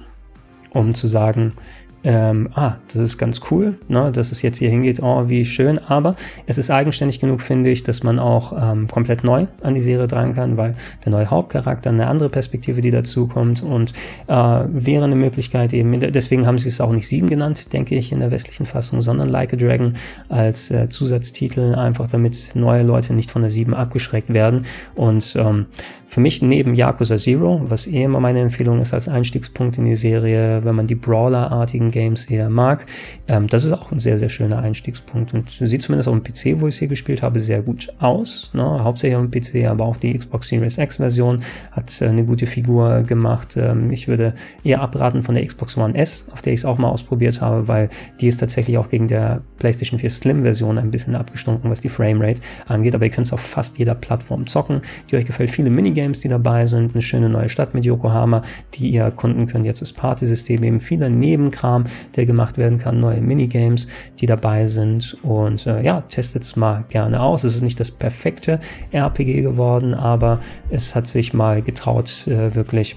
um 0.72 0.94
zu 0.94 1.08
sagen, 1.08 1.52
ähm, 2.02 2.48
ah, 2.54 2.76
das 2.86 2.96
ist 2.96 3.18
ganz 3.18 3.40
cool, 3.50 3.78
ne, 3.88 4.10
dass 4.10 4.32
es 4.32 4.42
jetzt 4.42 4.58
hier 4.58 4.70
hingeht, 4.70 5.02
oh, 5.02 5.28
wie 5.28 5.44
schön, 5.44 5.78
aber 5.78 6.16
es 6.46 6.56
ist 6.56 6.70
eigenständig 6.70 7.20
genug, 7.20 7.42
finde 7.42 7.70
ich, 7.70 7.82
dass 7.82 8.02
man 8.02 8.18
auch 8.18 8.54
ähm, 8.58 8.88
komplett 8.88 9.22
neu 9.22 9.46
an 9.62 9.74
die 9.74 9.82
Serie 9.82 10.06
dran 10.06 10.34
kann, 10.34 10.56
weil 10.56 10.74
der 11.04 11.12
neue 11.12 11.28
Hauptcharakter 11.28 11.90
eine 11.90 12.06
andere 12.06 12.30
Perspektive, 12.30 12.80
die 12.80 12.90
dazukommt. 12.90 13.62
Und 13.62 13.92
äh, 14.28 14.32
wäre 14.32 15.04
eine 15.04 15.16
Möglichkeit 15.16 15.72
eben, 15.72 16.00
deswegen 16.12 16.46
haben 16.46 16.58
sie 16.58 16.68
es 16.68 16.80
auch 16.80 16.92
nicht 16.92 17.06
sieben 17.06 17.28
genannt, 17.28 17.72
denke 17.72 17.96
ich, 17.96 18.12
in 18.12 18.20
der 18.20 18.30
westlichen 18.30 18.66
Fassung, 18.66 19.02
sondern 19.02 19.28
Like 19.28 19.52
a 19.52 19.56
Dragon 19.56 19.94
als 20.28 20.70
äh, 20.70 20.88
Zusatztitel, 20.88 21.74
einfach 21.74 22.08
damit 22.08 22.52
neue 22.54 22.82
Leute 22.82 23.12
nicht 23.12 23.30
von 23.30 23.42
der 23.42 23.50
sieben 23.50 23.74
abgeschreckt 23.74 24.32
werden. 24.32 24.64
Und 24.94 25.36
ähm, 25.38 25.66
für 26.10 26.20
mich 26.20 26.42
neben 26.42 26.74
Yakuza 26.74 27.16
Zero, 27.18 27.60
was 27.64 27.86
eh 27.86 28.02
immer 28.02 28.18
meine 28.18 28.40
Empfehlung 28.40 28.80
ist 28.80 28.92
als 28.92 29.06
Einstiegspunkt 29.06 29.78
in 29.78 29.84
die 29.84 29.94
Serie, 29.94 30.64
wenn 30.64 30.74
man 30.74 30.88
die 30.88 30.96
Brawler-artigen 30.96 31.89
Games 31.90 32.26
eher 32.26 32.50
mag. 32.50 32.86
Ähm, 33.28 33.46
das 33.48 33.64
ist 33.64 33.72
auch 33.72 33.92
ein 33.92 34.00
sehr, 34.00 34.18
sehr 34.18 34.28
schöner 34.28 34.58
Einstiegspunkt 34.58 35.34
und 35.34 35.50
sieht 35.50 35.82
zumindest 35.82 36.08
auf 36.08 36.14
dem 36.14 36.22
PC, 36.22 36.60
wo 36.60 36.66
ich 36.66 36.74
es 36.74 36.78
hier 36.78 36.88
gespielt 36.88 37.22
habe, 37.22 37.40
sehr 37.40 37.62
gut 37.62 37.92
aus. 37.98 38.50
Ne? 38.54 38.62
Hauptsächlich 38.62 39.16
auf 39.16 39.26
dem 39.26 39.30
PC, 39.30 39.68
aber 39.68 39.84
auch 39.84 39.96
die 39.96 40.16
Xbox 40.16 40.48
Series 40.48 40.78
X 40.78 40.96
Version 40.96 41.42
hat 41.72 42.00
äh, 42.00 42.06
eine 42.06 42.24
gute 42.24 42.46
Figur 42.46 43.02
gemacht. 43.02 43.56
Ähm, 43.56 43.90
ich 43.90 44.08
würde 44.08 44.34
eher 44.64 44.80
abraten 44.80 45.22
von 45.22 45.34
der 45.34 45.44
Xbox 45.44 45.76
One 45.76 45.94
S, 45.94 46.28
auf 46.32 46.42
der 46.42 46.52
ich 46.52 46.60
es 46.60 46.64
auch 46.64 46.78
mal 46.78 46.88
ausprobiert 46.88 47.40
habe, 47.40 47.68
weil 47.68 47.88
die 48.20 48.28
ist 48.28 48.38
tatsächlich 48.38 48.78
auch 48.78 48.88
gegen 48.88 49.08
der 49.08 49.42
PlayStation 49.58 49.98
4 49.98 50.10
Slim 50.10 50.42
Version 50.42 50.78
ein 50.78 50.90
bisschen 50.90 51.14
abgestunken, 51.14 51.70
was 51.70 51.80
die 51.80 51.88
Framerate 51.88 52.42
angeht, 52.66 52.94
aber 52.94 53.04
ihr 53.04 53.10
könnt 53.10 53.26
es 53.26 53.32
auf 53.32 53.40
fast 53.40 53.78
jeder 53.78 53.94
Plattform 53.94 54.46
zocken, 54.46 54.82
die 55.10 55.16
euch 55.16 55.24
gefällt. 55.24 55.50
Viele 55.50 55.70
Minigames, 55.70 56.20
die 56.20 56.28
dabei 56.28 56.66
sind, 56.66 56.94
eine 56.94 57.02
schöne 57.02 57.28
neue 57.28 57.48
Stadt 57.48 57.74
mit 57.74 57.84
Yokohama, 57.84 58.42
die 58.74 58.90
ihr 58.90 59.02
erkunden 59.02 59.46
könnt. 59.46 59.66
Jetzt 59.66 59.82
das 59.82 59.92
Partysystem, 59.92 60.62
eben 60.62 60.80
vieler 60.80 61.08
Nebenkram, 61.08 61.79
der 62.16 62.26
gemacht 62.26 62.58
werden 62.58 62.78
kann, 62.78 63.00
neue 63.00 63.20
Minigames, 63.20 63.88
die 64.20 64.26
dabei 64.26 64.66
sind 64.66 65.16
und 65.22 65.66
äh, 65.66 65.82
ja, 65.82 66.02
testet 66.02 66.42
es 66.42 66.56
mal 66.56 66.84
gerne 66.88 67.20
aus. 67.20 67.44
Es 67.44 67.54
ist 67.54 67.62
nicht 67.62 67.80
das 67.80 67.90
perfekte 67.90 68.60
RPG 68.92 69.42
geworden, 69.42 69.94
aber 69.94 70.40
es 70.70 70.94
hat 70.94 71.06
sich 71.06 71.32
mal 71.32 71.62
getraut, 71.62 72.26
äh, 72.26 72.54
wirklich 72.54 72.96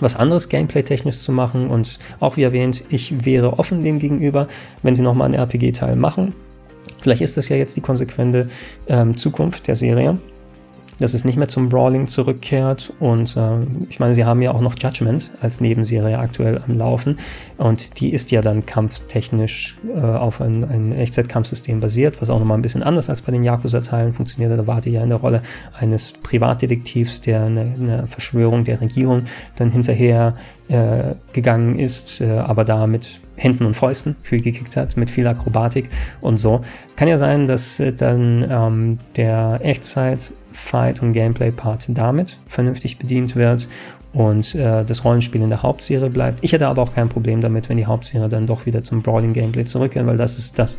was 0.00 0.16
anderes 0.16 0.48
gameplay-technisch 0.48 1.18
zu 1.18 1.32
machen 1.32 1.68
und 1.68 1.98
auch 2.20 2.36
wie 2.36 2.42
erwähnt, 2.42 2.84
ich 2.88 3.24
wäre 3.24 3.58
offen 3.58 3.84
dem 3.84 3.98
gegenüber, 3.98 4.48
wenn 4.82 4.94
sie 4.94 5.02
nochmal 5.02 5.26
einen 5.26 5.34
RPG-Teil 5.34 5.96
machen. 5.96 6.34
Vielleicht 7.00 7.22
ist 7.22 7.36
das 7.36 7.48
ja 7.48 7.56
jetzt 7.56 7.76
die 7.76 7.80
konsequente 7.80 8.48
ähm, 8.88 9.16
Zukunft 9.16 9.68
der 9.68 9.76
Serie 9.76 10.18
dass 11.04 11.12
es 11.12 11.26
nicht 11.26 11.36
mehr 11.36 11.48
zum 11.48 11.68
Brawling 11.68 12.06
zurückkehrt. 12.06 12.90
Und 12.98 13.36
äh, 13.36 13.58
ich 13.90 14.00
meine, 14.00 14.14
sie 14.14 14.24
haben 14.24 14.40
ja 14.40 14.52
auch 14.52 14.62
noch 14.62 14.74
Judgment 14.78 15.32
als 15.42 15.60
Nebenserie 15.60 16.18
aktuell 16.18 16.62
am 16.66 16.78
Laufen. 16.78 17.18
Und 17.58 18.00
die 18.00 18.14
ist 18.14 18.30
ja 18.30 18.40
dann 18.40 18.64
kampftechnisch 18.64 19.76
äh, 19.94 20.00
auf 20.00 20.40
ein, 20.40 20.64
ein 20.64 20.92
Echtzeit-Kampfsystem 20.92 21.80
basiert, 21.80 22.22
was 22.22 22.30
auch 22.30 22.38
nochmal 22.38 22.56
ein 22.56 22.62
bisschen 22.62 22.82
anders 22.82 23.10
als 23.10 23.20
bei 23.20 23.32
den 23.32 23.44
Yakuza-Teilen 23.44 24.14
funktioniert. 24.14 24.58
Da 24.58 24.66
wart 24.66 24.86
ihr 24.86 24.92
ja 24.92 25.02
in 25.02 25.10
der 25.10 25.18
Rolle 25.18 25.42
eines 25.78 26.12
Privatdetektivs, 26.12 27.20
der 27.20 27.44
eine, 27.44 27.74
eine 27.78 28.06
Verschwörung 28.06 28.64
der 28.64 28.80
Regierung 28.80 29.24
dann 29.56 29.68
hinterher 29.68 30.34
äh, 30.68 31.14
gegangen 31.34 31.78
ist, 31.78 32.22
äh, 32.22 32.30
aber 32.30 32.64
da 32.64 32.86
mit 32.86 33.20
Händen 33.36 33.66
und 33.66 33.74
Fäusten 33.74 34.16
viel 34.22 34.40
gekickt 34.40 34.76
hat, 34.78 34.96
mit 34.96 35.10
viel 35.10 35.26
Akrobatik 35.26 35.90
und 36.22 36.38
so. 36.38 36.62
Kann 36.96 37.08
ja 37.08 37.18
sein, 37.18 37.46
dass 37.46 37.78
äh, 37.78 37.92
dann 37.92 38.46
ähm, 38.48 38.98
der 39.16 39.60
Echtzeit 39.62 40.32
Fight- 40.54 41.02
und 41.02 41.12
Gameplay-Part 41.12 41.86
damit 41.88 42.38
vernünftig 42.46 42.98
bedient 42.98 43.36
wird 43.36 43.68
und 44.12 44.54
äh, 44.54 44.84
das 44.84 45.04
Rollenspiel 45.04 45.42
in 45.42 45.50
der 45.50 45.62
Hauptserie 45.62 46.08
bleibt. 46.08 46.38
Ich 46.42 46.52
hätte 46.52 46.68
aber 46.68 46.80
auch 46.82 46.94
kein 46.94 47.08
Problem 47.08 47.40
damit, 47.40 47.68
wenn 47.68 47.76
die 47.76 47.86
Hauptserie 47.86 48.28
dann 48.28 48.46
doch 48.46 48.64
wieder 48.64 48.82
zum 48.84 49.02
Brawling-Gameplay 49.02 49.64
zurückkehrt, 49.64 50.06
weil 50.06 50.16
das 50.16 50.38
ist 50.38 50.58
das, 50.58 50.78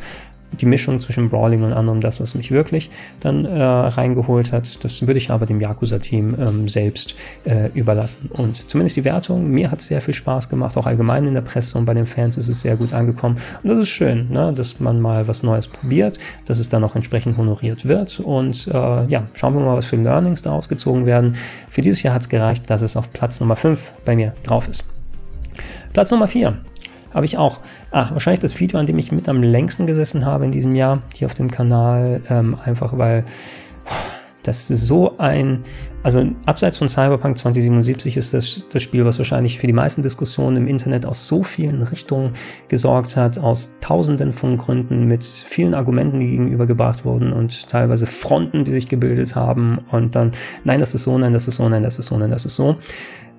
die 0.54 0.66
Mischung 0.66 1.00
zwischen 1.00 1.30
Brawling 1.30 1.64
und 1.64 1.74
anderem 1.74 2.02
das, 2.02 2.20
was 2.20 2.36
mich 2.36 2.52
wirklich 2.52 2.90
dann 3.20 3.46
äh, 3.46 3.62
reingeholt 3.62 4.52
hat. 4.52 4.84
Das 4.84 5.06
würde 5.06 5.18
ich 5.18 5.32
aber 5.32 5.46
dem 5.46 5.60
Yakuza-Team 5.60 6.36
ähm, 6.40 6.68
selbst 6.68 7.16
äh, 7.46 7.70
überlassen. 7.74 8.30
Und 8.32 8.70
zumindest 8.70 8.96
die 8.96 9.04
Wertung, 9.04 9.50
mir 9.50 9.72
hat 9.72 9.80
es 9.80 9.88
sehr 9.88 10.02
viel 10.02 10.14
Spaß 10.14 10.50
gemacht, 10.50 10.78
auch 10.78 10.86
allgemein 10.86 11.28
in 11.28 11.34
der 11.34 11.42
Presse 11.42 11.78
und 11.78 11.86
bei 11.86 11.94
den 11.94 12.06
Fans 12.06 12.38
ist 12.38 12.48
es 12.48 12.62
sehr 12.62 12.76
gut 12.78 12.94
angekommen. 12.94 13.38
Und 13.64 13.70
das 13.70 13.80
ist 13.80 13.90
schön, 13.90 14.30
ne? 14.30 14.54
dass 14.54 14.80
man 14.80 15.02
mal 15.02 15.28
was 15.28 15.44
Neues 15.44 15.68
probiert, 15.68 16.20
dass 16.46 16.60
es 16.60 16.70
dann 16.70 16.84
auch 16.84 16.96
entsprechend 16.96 17.38
honoriert 17.38 17.86
wird. 17.86 18.20
Und 18.20 18.68
äh, 18.68 19.06
ja, 19.08 19.24
schauen 19.34 19.54
wir 19.56 19.62
mal, 19.62 19.78
was 19.78 19.86
für 19.86 19.98
Learnings 19.98 20.42
daraus 20.42 20.70
gezogen 20.70 21.06
werden. 21.06 21.36
Für 21.70 21.82
dieses 21.82 22.04
Jahr 22.04 22.14
hat 22.14 22.22
es 22.22 22.30
gereicht, 22.30 22.70
dass 22.70 22.82
es 22.82 22.96
auf 22.96 23.12
Platz 23.12 23.40
Nummer 23.40 23.56
5 23.56 23.92
bei 24.06 24.16
mir 24.16 24.34
drauf 24.44 24.68
ist. 24.68 24.86
Platz 25.94 26.12
Nummer 26.12 26.28
4 26.28 26.58
habe 27.16 27.26
ich 27.26 27.38
auch. 27.38 27.62
Ah, 27.92 28.10
wahrscheinlich 28.12 28.42
das 28.42 28.60
Video, 28.60 28.78
an 28.78 28.86
dem 28.86 29.00
ich 29.00 29.12
mit 29.12 29.28
am 29.30 29.42
längsten 29.42 29.88
gesessen 29.88 30.26
habe 30.26 30.46
in 30.46 30.52
diesem 30.52 30.76
Jahr, 30.76 31.02
hier 31.16 31.28
auf 31.28 31.34
dem 31.34 31.50
Kanal, 31.50 32.22
ähm, 32.30 32.58
einfach 32.64 32.98
weil 32.98 33.24
das 34.44 34.68
so 34.68 35.18
ein, 35.18 35.64
also 36.04 36.24
abseits 36.46 36.78
von 36.78 36.88
Cyberpunk 36.88 37.38
2077 37.38 38.18
ist 38.18 38.34
das 38.34 38.66
das 38.70 38.84
Spiel, 38.84 39.06
was 39.06 39.18
wahrscheinlich 39.18 39.58
für 39.58 39.66
die 39.66 39.74
meisten 39.74 40.04
Diskussionen 40.04 40.58
im 40.58 40.68
Internet 40.68 41.06
aus 41.06 41.28
so 41.28 41.42
vielen 41.42 41.82
Richtungen 41.82 42.34
gesorgt 42.68 43.16
hat, 43.16 43.40
aus 43.40 43.72
tausenden 43.82 44.34
von 44.34 44.58
Gründen 44.58 45.06
mit 45.06 45.24
vielen 45.24 45.74
Argumenten, 45.74 46.20
die 46.20 46.28
gegenübergebracht 46.28 47.06
wurden 47.06 47.34
und 47.34 47.70
teilweise 47.70 48.06
Fronten, 48.06 48.66
die 48.66 48.72
sich 48.72 48.88
gebildet 48.88 49.36
haben 49.36 49.80
und 49.92 50.16
dann, 50.16 50.34
nein, 50.64 50.80
das 50.80 50.94
ist 50.94 51.04
so, 51.04 51.18
nein, 51.18 51.34
das 51.34 51.48
ist 51.48 51.56
so, 51.56 51.68
nein, 51.68 51.82
das 51.82 51.98
ist 51.98 52.06
so, 52.08 52.18
nein, 52.18 52.30
das 52.30 52.46
ist 52.46 52.56
so. 52.56 52.76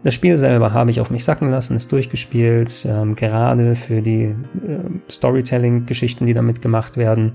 Das 0.03 0.15
Spiel 0.15 0.37
selber 0.37 0.73
habe 0.73 0.91
ich 0.91 1.01
auf 1.01 1.11
mich 1.11 1.25
sacken 1.25 1.51
lassen, 1.51 1.75
ist 1.75 1.91
durchgespielt, 1.91 2.87
ähm, 2.89 3.15
gerade 3.15 3.75
für 3.75 4.03
die 4.03 4.25
äh, 4.25 4.35
Storytelling-Geschichten, 5.11 6.27
die 6.27 6.35
damit 6.35 6.63
gemacht 6.63 6.97
werden, 6.97 7.33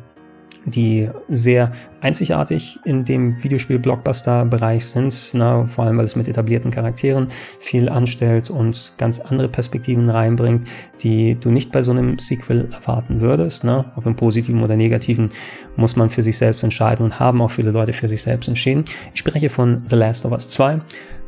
die 0.65 1.09
sehr 1.27 1.71
einzigartig 2.01 2.79
in 2.85 3.03
dem 3.03 3.41
Videospiel-Blockbuster-Bereich 3.43 4.85
sind, 4.85 5.31
na, 5.33 5.65
vor 5.65 5.85
allem 5.85 5.97
weil 5.97 6.05
es 6.05 6.15
mit 6.15 6.27
etablierten 6.27 6.71
Charakteren 6.71 7.27
viel 7.59 7.89
anstellt 7.89 8.49
und 8.49 8.93
ganz 8.97 9.19
andere 9.19 9.49
Perspektiven 9.49 10.09
reinbringt, 10.09 10.65
die 11.01 11.35
du 11.35 11.49
nicht 11.49 11.71
bei 11.71 11.81
so 11.81 11.91
einem 11.91 12.19
Sequel 12.19 12.69
erwarten 12.71 13.21
würdest. 13.21 13.63
Ne? 13.63 13.85
Ob 13.95 14.05
im 14.05 14.15
positiven 14.15 14.61
oder 14.61 14.75
negativen 14.75 15.29
muss 15.75 15.95
man 15.95 16.09
für 16.09 16.21
sich 16.21 16.38
selbst 16.38 16.63
entscheiden 16.63 17.03
und 17.03 17.19
haben 17.19 17.41
auch 17.41 17.51
viele 17.51 17.71
Leute 17.71 17.93
für 17.93 18.07
sich 18.07 18.21
selbst 18.21 18.47
entschieden. 18.47 18.85
Ich 19.13 19.19
spreche 19.19 19.49
von 19.49 19.81
The 19.85 19.95
Last 19.95 20.25
of 20.25 20.31
Us 20.31 20.47
2. 20.49 20.79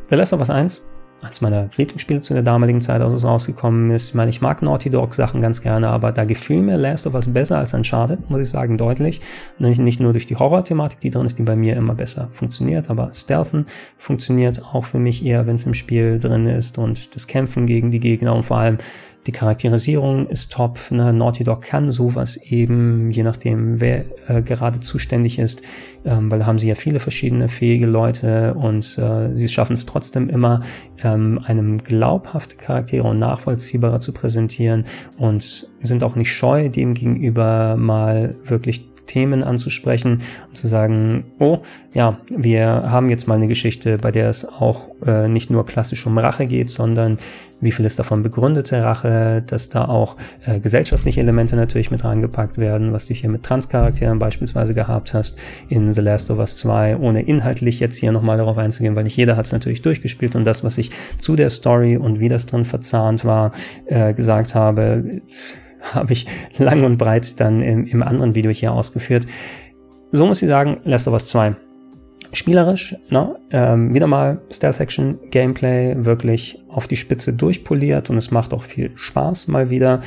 The 0.10 0.15
Last 0.15 0.34
of 0.34 0.39
Us 0.39 0.49
1 0.49 0.93
eins 1.24 1.41
meiner 1.41 1.70
Lieblingsspiele 1.76 2.22
zu 2.22 2.34
der 2.34 2.44
damaligen 2.44 2.82
Zeit, 2.82 3.02
als 3.02 3.14
es 3.14 3.24
rausgekommen 3.24 3.91
ist. 3.91 4.10
Ich 4.10 4.14
meine, 4.14 4.30
ich 4.30 4.41
mag 4.41 4.62
Naughty 4.62 4.90
Dog 4.90 5.14
Sachen 5.14 5.41
ganz 5.41 5.62
gerne, 5.62 5.90
aber 5.90 6.12
da 6.12 6.26
gefiel 6.26 6.62
mir 6.62 6.78
Last 6.78 7.08
of 7.08 7.14
Us 7.14 7.28
besser 7.28 7.58
als 7.58 7.74
Uncharted, 7.74 8.30
muss 8.30 8.41
ich 8.41 8.50
sagen, 8.50 8.78
deutlich. 8.78 9.22
Nicht, 9.60 9.80
nicht 9.80 10.00
nur 10.00 10.14
durch 10.14 10.28
die 10.28 10.36
Horror-Thematik, 10.36 11.00
die 11.00 11.10
drin 11.10 11.26
ist, 11.26 11.40
die 11.40 11.44
bei 11.44 11.56
mir 11.56 11.76
immer 11.76 11.95
besser 11.95 12.30
funktioniert, 12.32 12.90
aber 12.90 13.12
Stealthen 13.14 13.66
funktioniert 13.98 14.62
auch 14.74 14.86
für 14.86 15.00
mich 15.00 15.26
eher, 15.26 15.48
wenn 15.48 15.56
es 15.56 15.66
im 15.66 15.74
Spiel 15.74 16.20
drin 16.20 16.45
ist 16.45 16.78
und 16.78 17.16
das 17.16 17.28
Kämpfen 17.28 17.66
gegen 17.66 17.91
die 17.91 18.00
Gegner 18.00 18.36
und 18.36 18.44
vor 18.44 18.58
allem 18.58 18.78
die 19.26 19.32
Charakterisierung 19.32 20.28
ist 20.28 20.52
top. 20.52 20.80
Ne? 20.91 21.14
Naughty 21.14 21.44
Dog 21.44 21.62
kann 21.62 21.91
sowas 21.91 22.38
eben, 22.38 23.12
je 23.12 23.24
nachdem, 23.24 23.80
wer 23.80 24.06
äh, 24.28 24.41
gerade 24.41 24.80
zuständig 24.80 25.40
ist, 25.40 25.62
ähm, 26.06 26.30
weil 26.30 26.40
da 26.40 26.45
haben 26.45 26.60
sie 26.60 26.68
ja 26.68 26.76
viele 26.76 27.00
verschiedene 27.00 27.50
fähige 27.50 27.86
Leute 27.86 28.54
und 28.54 28.98
äh, 28.98 29.36
sie 29.36 29.48
schaffen 29.48 29.74
es 29.74 29.86
trotzdem 29.86 30.30
immer, 30.30 30.62
ähm, 31.04 31.40
einem 31.44 31.78
glaubhafte 31.78 32.58
Charaktere 32.58 33.08
und 33.08 33.20
nachvollziehbarer 33.20 34.00
zu 34.00 34.14
präsentieren 34.14 34.86
und 35.18 35.68
sind 35.82 36.04
auch 36.04 36.16
nicht 36.16 36.32
scheu, 36.32 36.70
dem 36.70 36.94
gegenüber 36.94 37.78
mal 37.78 38.36
wirklich 38.44 38.93
Themen 39.05 39.43
anzusprechen 39.43 40.21
und 40.49 40.57
zu 40.57 40.67
sagen, 40.67 41.25
oh, 41.39 41.59
ja, 41.93 42.19
wir 42.30 42.91
haben 42.91 43.09
jetzt 43.09 43.27
mal 43.27 43.35
eine 43.35 43.47
Geschichte, 43.47 43.97
bei 43.97 44.11
der 44.11 44.30
es 44.30 44.45
auch 44.45 44.89
äh, 45.05 45.27
nicht 45.27 45.49
nur 45.49 45.65
klassisch 45.65 46.05
um 46.05 46.17
Rache 46.17 46.47
geht, 46.47 46.69
sondern 46.69 47.17
wie 47.63 47.71
viel 47.71 47.85
ist 47.85 47.97
davon 47.97 48.23
begründete 48.23 48.84
Rache, 48.84 49.43
dass 49.45 49.69
da 49.69 49.85
auch 49.85 50.17
äh, 50.45 50.59
gesellschaftliche 50.59 51.21
Elemente 51.21 51.55
natürlich 51.55 51.91
mit 51.91 52.03
reingepackt 52.03 52.57
werden, 52.57 52.91
was 52.91 53.07
du 53.07 53.13
hier 53.13 53.30
mit 53.30 53.43
Transcharakteren 53.43 54.19
beispielsweise 54.19 54.73
gehabt 54.73 55.13
hast 55.13 55.39
in 55.69 55.93
The 55.93 56.01
Last 56.01 56.30
of 56.30 56.39
Us 56.39 56.57
2, 56.57 56.97
ohne 56.97 57.21
inhaltlich 57.21 57.80
jetzt 57.80 57.95
hier 57.97 58.11
nochmal 58.11 58.38
darauf 58.38 58.57
einzugehen, 58.57 58.95
weil 58.95 59.05
nicht 59.05 59.17
jeder 59.17 59.38
hat 59.38 59.45
es 59.45 59.53
natürlich 59.53 59.81
durchgespielt 59.81 60.35
und 60.35 60.43
das, 60.43 60.63
was 60.63 60.77
ich 60.77 60.91
zu 61.17 61.35
der 61.35 61.49
Story 61.49 61.97
und 61.97 62.19
wie 62.19 62.30
das 62.30 62.45
drin 62.45 62.65
verzahnt 62.65 63.23
war, 63.23 63.53
äh, 63.85 64.13
gesagt 64.13 64.55
habe, 64.55 65.21
habe 65.93 66.14
ich 66.14 66.26
lang 66.57 66.84
und 66.84 66.97
breit 66.97 67.39
dann 67.39 67.61
im, 67.61 67.85
im 67.85 68.03
anderen 68.03 68.35
Video 68.35 68.51
hier 68.51 68.73
ausgeführt. 68.73 69.26
So 70.11 70.26
muss 70.26 70.41
ich 70.41 70.49
sagen, 70.49 70.80
Last 70.84 71.07
of 71.07 71.14
Us 71.14 71.27
2. 71.27 71.55
Spielerisch, 72.31 72.95
ne? 73.10 73.35
ähm, 73.51 73.93
wieder 73.93 74.07
mal 74.07 74.41
Stealth 74.49 74.80
Action 74.80 75.19
Gameplay 75.30 75.95
wirklich 75.97 76.60
auf 76.68 76.88
die 76.88 76.95
Spitze 76.95 77.34
durchpoliert 77.34 78.10
und 78.10 78.18
es 78.18 78.31
macht 78.31 78.53
auch 78.53 78.64
viel 78.64 78.91
Spaß 78.95 79.47
mal 79.47 79.69
wieder 79.69 80.01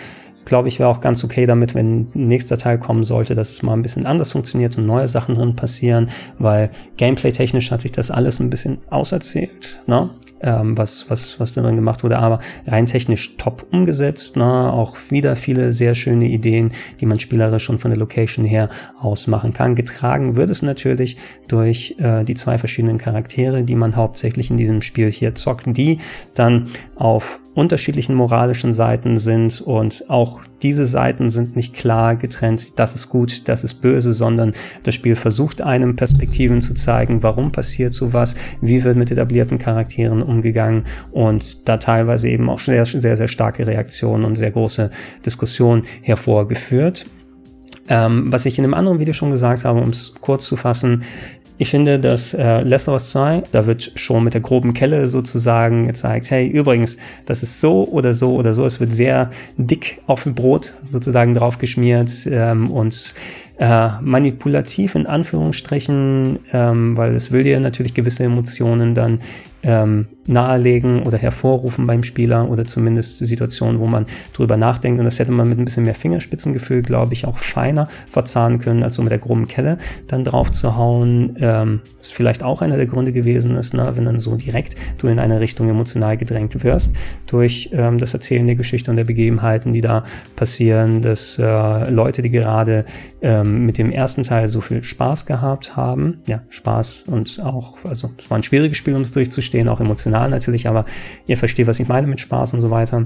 glaube 0.46 0.68
ich, 0.68 0.78
wäre 0.78 0.88
auch 0.88 1.02
ganz 1.02 1.22
okay 1.22 1.44
damit, 1.44 1.74
wenn 1.74 2.06
nächster 2.14 2.56
Teil 2.56 2.78
kommen 2.78 3.04
sollte, 3.04 3.34
dass 3.34 3.50
es 3.50 3.62
mal 3.62 3.74
ein 3.74 3.82
bisschen 3.82 4.06
anders 4.06 4.32
funktioniert 4.32 4.78
und 4.78 4.86
neue 4.86 5.08
Sachen 5.08 5.34
drin 5.34 5.54
passieren, 5.54 6.08
weil 6.38 6.70
gameplay-technisch 6.96 7.70
hat 7.70 7.82
sich 7.82 7.92
das 7.92 8.10
alles 8.10 8.40
ein 8.40 8.48
bisschen 8.48 8.78
auserzählt, 8.88 9.80
ne? 9.86 10.10
ähm, 10.40 10.76
was, 10.78 11.08
was, 11.10 11.40
was 11.40 11.54
drin 11.54 11.76
gemacht 11.76 12.04
wurde, 12.04 12.18
aber 12.18 12.38
rein 12.66 12.86
technisch 12.86 13.36
top 13.36 13.66
umgesetzt, 13.72 14.36
ne? 14.36 14.72
auch 14.72 14.96
wieder 15.10 15.36
viele 15.36 15.72
sehr 15.72 15.94
schöne 15.94 16.26
Ideen, 16.26 16.72
die 17.00 17.06
man 17.06 17.18
spielerisch 17.18 17.64
schon 17.64 17.78
von 17.78 17.90
der 17.90 17.98
Location 17.98 18.44
her 18.44 18.68
ausmachen 19.00 19.52
kann. 19.52 19.74
Getragen 19.74 20.36
wird 20.36 20.50
es 20.50 20.62
natürlich 20.62 21.16
durch 21.48 21.96
äh, 21.98 22.24
die 22.24 22.34
zwei 22.34 22.58
verschiedenen 22.58 22.98
Charaktere, 22.98 23.64
die 23.64 23.74
man 23.74 23.96
hauptsächlich 23.96 24.50
in 24.50 24.56
diesem 24.56 24.82
Spiel 24.82 25.10
hier 25.10 25.34
zockt, 25.34 25.66
die 25.66 25.98
dann 26.34 26.68
auf 26.94 27.40
unterschiedlichen 27.56 28.14
moralischen 28.14 28.72
Seiten 28.74 29.16
sind 29.16 29.62
und 29.62 30.04
auch 30.08 30.42
diese 30.62 30.84
Seiten 30.84 31.30
sind 31.30 31.56
nicht 31.56 31.74
klar 31.74 32.14
getrennt, 32.14 32.78
das 32.78 32.94
ist 32.94 33.08
gut, 33.08 33.48
das 33.48 33.64
ist 33.64 33.76
böse, 33.76 34.12
sondern 34.12 34.52
das 34.82 34.94
Spiel 34.94 35.16
versucht 35.16 35.62
einem 35.62 35.96
Perspektiven 35.96 36.60
zu 36.60 36.74
zeigen, 36.74 37.22
warum 37.22 37.52
passiert 37.52 37.94
sowas, 37.94 38.36
wie 38.60 38.84
wird 38.84 38.98
mit 38.98 39.10
etablierten 39.10 39.56
Charakteren 39.56 40.22
umgegangen 40.22 40.84
und 41.12 41.66
da 41.66 41.78
teilweise 41.78 42.28
eben 42.28 42.50
auch 42.50 42.60
sehr, 42.60 42.84
sehr, 42.84 43.16
sehr 43.16 43.28
starke 43.28 43.66
Reaktionen 43.66 44.24
und 44.24 44.36
sehr 44.36 44.50
große 44.50 44.90
Diskussionen 45.24 45.84
hervorgeführt. 46.02 47.06
Ähm, 47.88 48.30
was 48.32 48.44
ich 48.44 48.58
in 48.58 48.64
einem 48.64 48.74
anderen 48.74 48.98
Video 48.98 49.14
schon 49.14 49.30
gesagt 49.30 49.64
habe, 49.64 49.80
um 49.80 49.90
es 49.90 50.12
kurz 50.20 50.46
zu 50.46 50.56
fassen, 50.56 51.04
ich 51.58 51.70
finde, 51.70 51.98
dass 51.98 52.34
äh, 52.34 52.60
Last 52.62 52.88
of 52.88 52.94
Us 52.94 53.10
2, 53.10 53.44
da 53.52 53.66
wird 53.66 53.92
schon 53.94 54.24
mit 54.24 54.34
der 54.34 54.42
groben 54.42 54.74
Kelle 54.74 55.08
sozusagen 55.08 55.86
gezeigt, 55.86 56.30
hey, 56.30 56.46
übrigens, 56.46 56.98
das 57.24 57.42
ist 57.42 57.60
so 57.60 57.84
oder 57.84 58.12
so 58.12 58.34
oder 58.34 58.52
so. 58.52 58.66
Es 58.66 58.78
wird 58.78 58.92
sehr 58.92 59.30
dick 59.56 60.00
aufs 60.06 60.28
Brot 60.34 60.74
sozusagen 60.82 61.32
drauf 61.32 61.58
geschmiert 61.58 62.10
ähm, 62.30 62.70
und 62.70 63.14
äh, 63.58 63.88
manipulativ 64.02 64.94
in 64.94 65.06
Anführungsstrichen, 65.06 66.40
ähm, 66.52 66.96
weil 66.96 67.16
es 67.16 67.32
will 67.32 67.42
dir 67.42 67.58
natürlich 67.58 67.94
gewisse 67.94 68.24
Emotionen 68.24 68.92
dann 68.92 69.20
ähm, 69.66 70.06
nahelegen 70.28 71.02
oder 71.02 71.18
hervorrufen 71.18 71.86
beim 71.86 72.02
Spieler 72.02 72.48
oder 72.48 72.64
zumindest 72.64 73.18
Situationen, 73.18 73.80
wo 73.80 73.86
man 73.86 74.06
drüber 74.32 74.56
nachdenkt. 74.56 74.98
Und 74.98 75.04
das 75.04 75.18
hätte 75.18 75.32
man 75.32 75.48
mit 75.48 75.58
ein 75.58 75.64
bisschen 75.64 75.84
mehr 75.84 75.94
Fingerspitzengefühl, 75.94 76.82
glaube 76.82 77.12
ich, 77.12 77.26
auch 77.26 77.38
feiner 77.38 77.88
verzahnen 78.08 78.58
können, 78.58 78.82
als 78.82 78.94
so 78.94 79.02
mit 79.02 79.10
der 79.10 79.18
groben 79.18 79.48
Kelle 79.48 79.78
dann 80.06 80.24
drauf 80.24 80.52
zu 80.52 80.76
hauen. 80.76 81.36
Ähm, 81.40 81.80
ist 82.00 82.14
vielleicht 82.14 82.42
auch 82.42 82.62
einer 82.62 82.76
der 82.76 82.86
Gründe 82.86 83.12
gewesen 83.12 83.56
ist, 83.56 83.74
ne, 83.74 83.92
wenn 83.94 84.04
dann 84.04 84.20
so 84.20 84.36
direkt 84.36 84.76
du 84.98 85.08
in 85.08 85.18
eine 85.18 85.40
Richtung 85.40 85.68
emotional 85.68 86.16
gedrängt 86.16 86.62
wirst 86.62 86.94
durch 87.26 87.70
ähm, 87.72 87.98
das 87.98 88.14
Erzählen 88.14 88.46
der 88.46 88.56
Geschichte 88.56 88.90
und 88.90 88.96
der 88.96 89.04
Begebenheiten, 89.04 89.72
die 89.72 89.80
da 89.80 90.04
passieren, 90.36 91.02
dass 91.02 91.38
äh, 91.38 91.90
Leute, 91.90 92.22
die 92.22 92.30
gerade 92.30 92.84
ähm, 93.26 93.66
mit 93.66 93.76
dem 93.76 93.90
ersten 93.90 94.22
Teil 94.22 94.46
so 94.46 94.60
viel 94.60 94.84
Spaß 94.84 95.26
gehabt 95.26 95.76
haben, 95.76 96.18
ja, 96.26 96.42
Spaß 96.48 97.06
und 97.08 97.40
auch, 97.42 97.76
also 97.82 98.12
es 98.16 98.30
war 98.30 98.38
ein 98.38 98.44
schwieriges 98.44 98.78
Spiel, 98.78 98.94
um 98.94 99.02
es 99.02 99.10
durchzustehen, 99.10 99.68
auch 99.68 99.80
emotional 99.80 100.30
natürlich, 100.30 100.68
aber 100.68 100.84
ihr 101.26 101.36
versteht, 101.36 101.66
was 101.66 101.80
ich 101.80 101.88
meine 101.88 102.06
mit 102.06 102.20
Spaß 102.20 102.54
und 102.54 102.60
so 102.60 102.70
weiter. 102.70 103.02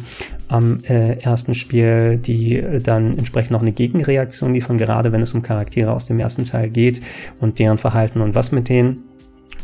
Am 0.48 0.76
äh, 0.84 1.14
ersten 1.20 1.54
Spiel, 1.54 2.18
die 2.18 2.56
äh, 2.56 2.80
dann 2.80 3.16
entsprechend 3.16 3.56
auch 3.56 3.62
eine 3.62 3.72
Gegenreaktion 3.72 4.52
liefern, 4.52 4.76
gerade 4.76 5.10
wenn 5.10 5.22
es 5.22 5.32
um 5.32 5.40
Charaktere 5.40 5.90
aus 5.90 6.04
dem 6.04 6.20
ersten 6.20 6.44
Teil 6.44 6.68
geht 6.68 7.00
und 7.40 7.58
deren 7.58 7.78
Verhalten 7.78 8.20
und 8.20 8.34
was 8.34 8.52
mit 8.52 8.68
denen 8.68 9.04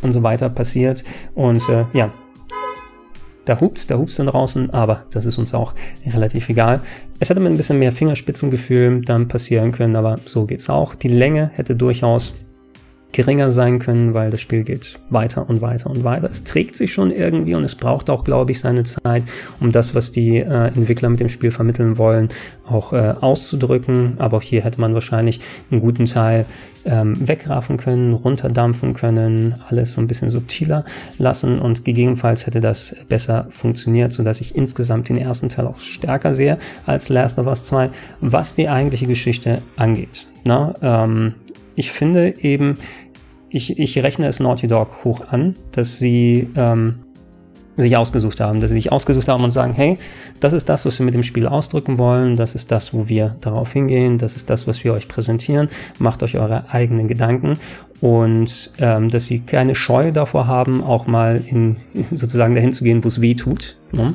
und 0.00 0.12
so 0.12 0.22
weiter 0.22 0.48
passiert. 0.48 1.04
Und 1.34 1.68
äh, 1.68 1.84
ja, 1.92 2.14
da 3.46 3.60
hupt, 3.60 3.90
da 3.90 3.96
hupst 3.96 4.18
dann 4.18 4.26
draußen, 4.26 4.70
aber 4.70 5.04
das 5.10 5.24
ist 5.24 5.38
uns 5.38 5.54
auch 5.54 5.74
relativ 6.06 6.48
egal. 6.48 6.80
Es 7.18 7.30
hätte 7.30 7.40
mit 7.40 7.52
ein 7.52 7.56
bisschen 7.56 7.78
mehr 7.78 7.92
Fingerspitzengefühl 7.92 9.00
dann 9.02 9.28
passieren 9.28 9.72
können, 9.72 9.96
aber 9.96 10.18
so 10.26 10.44
geht's 10.44 10.68
auch. 10.68 10.94
Die 10.94 11.08
Länge 11.08 11.50
hätte 11.54 11.74
durchaus 11.74 12.34
geringer 13.16 13.50
sein 13.50 13.78
können, 13.78 14.12
weil 14.12 14.28
das 14.28 14.42
Spiel 14.42 14.62
geht 14.62 14.98
weiter 15.08 15.48
und 15.48 15.62
weiter 15.62 15.88
und 15.88 16.04
weiter. 16.04 16.28
Es 16.30 16.44
trägt 16.44 16.76
sich 16.76 16.92
schon 16.92 17.10
irgendwie 17.10 17.54
und 17.54 17.64
es 17.64 17.74
braucht 17.74 18.10
auch, 18.10 18.24
glaube 18.24 18.52
ich, 18.52 18.60
seine 18.60 18.84
Zeit, 18.84 19.24
um 19.58 19.72
das, 19.72 19.94
was 19.94 20.12
die 20.12 20.36
äh, 20.36 20.66
Entwickler 20.66 21.08
mit 21.08 21.18
dem 21.18 21.30
Spiel 21.30 21.50
vermitteln 21.50 21.96
wollen, 21.96 22.28
auch 22.68 22.92
äh, 22.92 23.14
auszudrücken. 23.18 24.16
Aber 24.18 24.36
auch 24.36 24.42
hier 24.42 24.62
hätte 24.62 24.82
man 24.82 24.92
wahrscheinlich 24.92 25.40
einen 25.70 25.80
guten 25.80 26.04
Teil 26.04 26.44
ähm, 26.84 27.16
wegraffen 27.26 27.78
können, 27.78 28.12
runterdampfen 28.12 28.92
können, 28.92 29.54
alles 29.66 29.94
so 29.94 30.02
ein 30.02 30.08
bisschen 30.08 30.28
subtiler 30.28 30.84
lassen 31.18 31.58
und 31.58 31.86
gegebenenfalls 31.86 32.46
hätte 32.46 32.60
das 32.60 32.94
besser 33.08 33.46
funktioniert, 33.48 34.12
sodass 34.12 34.42
ich 34.42 34.54
insgesamt 34.54 35.08
den 35.08 35.16
ersten 35.16 35.48
Teil 35.48 35.66
auch 35.66 35.80
stärker 35.80 36.34
sehe 36.34 36.58
als 36.84 37.08
Last 37.08 37.38
of 37.38 37.46
Us 37.46 37.64
2, 37.64 37.90
was 38.20 38.54
die 38.54 38.68
eigentliche 38.68 39.06
Geschichte 39.06 39.62
angeht. 39.76 40.26
Na, 40.44 40.74
ähm, 40.82 41.34
ich 41.76 41.90
finde 41.92 42.34
eben, 42.40 42.78
ich, 43.56 43.78
ich 43.78 43.98
rechne 44.02 44.28
es 44.28 44.38
Naughty 44.38 44.68
Dog 44.68 45.04
hoch 45.04 45.22
an, 45.30 45.54
dass 45.72 45.98
sie 45.98 46.48
ähm, 46.56 46.96
sich 47.76 47.96
ausgesucht 47.96 48.40
haben, 48.40 48.60
dass 48.60 48.70
sie 48.70 48.76
sich 48.76 48.92
ausgesucht 48.92 49.28
haben 49.28 49.44
und 49.44 49.50
sagen, 49.50 49.72
hey, 49.74 49.98
das 50.40 50.52
ist 50.52 50.68
das, 50.68 50.86
was 50.86 50.98
wir 50.98 51.04
mit 51.04 51.14
dem 51.14 51.22
Spiel 51.22 51.46
ausdrücken 51.46 51.98
wollen, 51.98 52.36
das 52.36 52.54
ist 52.54 52.70
das, 52.70 52.94
wo 52.94 53.08
wir 53.08 53.36
darauf 53.40 53.72
hingehen, 53.72 54.18
das 54.18 54.36
ist 54.36 54.48
das, 54.48 54.66
was 54.66 54.82
wir 54.82 54.92
euch 54.94 55.08
präsentieren, 55.08 55.68
macht 55.98 56.22
euch 56.22 56.38
eure 56.38 56.70
eigenen 56.70 57.06
Gedanken 57.06 57.58
und 58.00 58.72
ähm, 58.78 59.08
dass 59.10 59.26
sie 59.26 59.40
keine 59.40 59.74
Scheu 59.74 60.10
davor 60.12 60.46
haben, 60.46 60.82
auch 60.82 61.06
mal 61.06 61.42
in 61.46 61.76
sozusagen 62.12 62.54
dahin 62.54 62.72
zu 62.72 62.84
gehen, 62.84 63.04
wo 63.04 63.08
es 63.08 63.20
weh 63.20 63.34
tut 63.34 63.76
ne? 63.92 64.14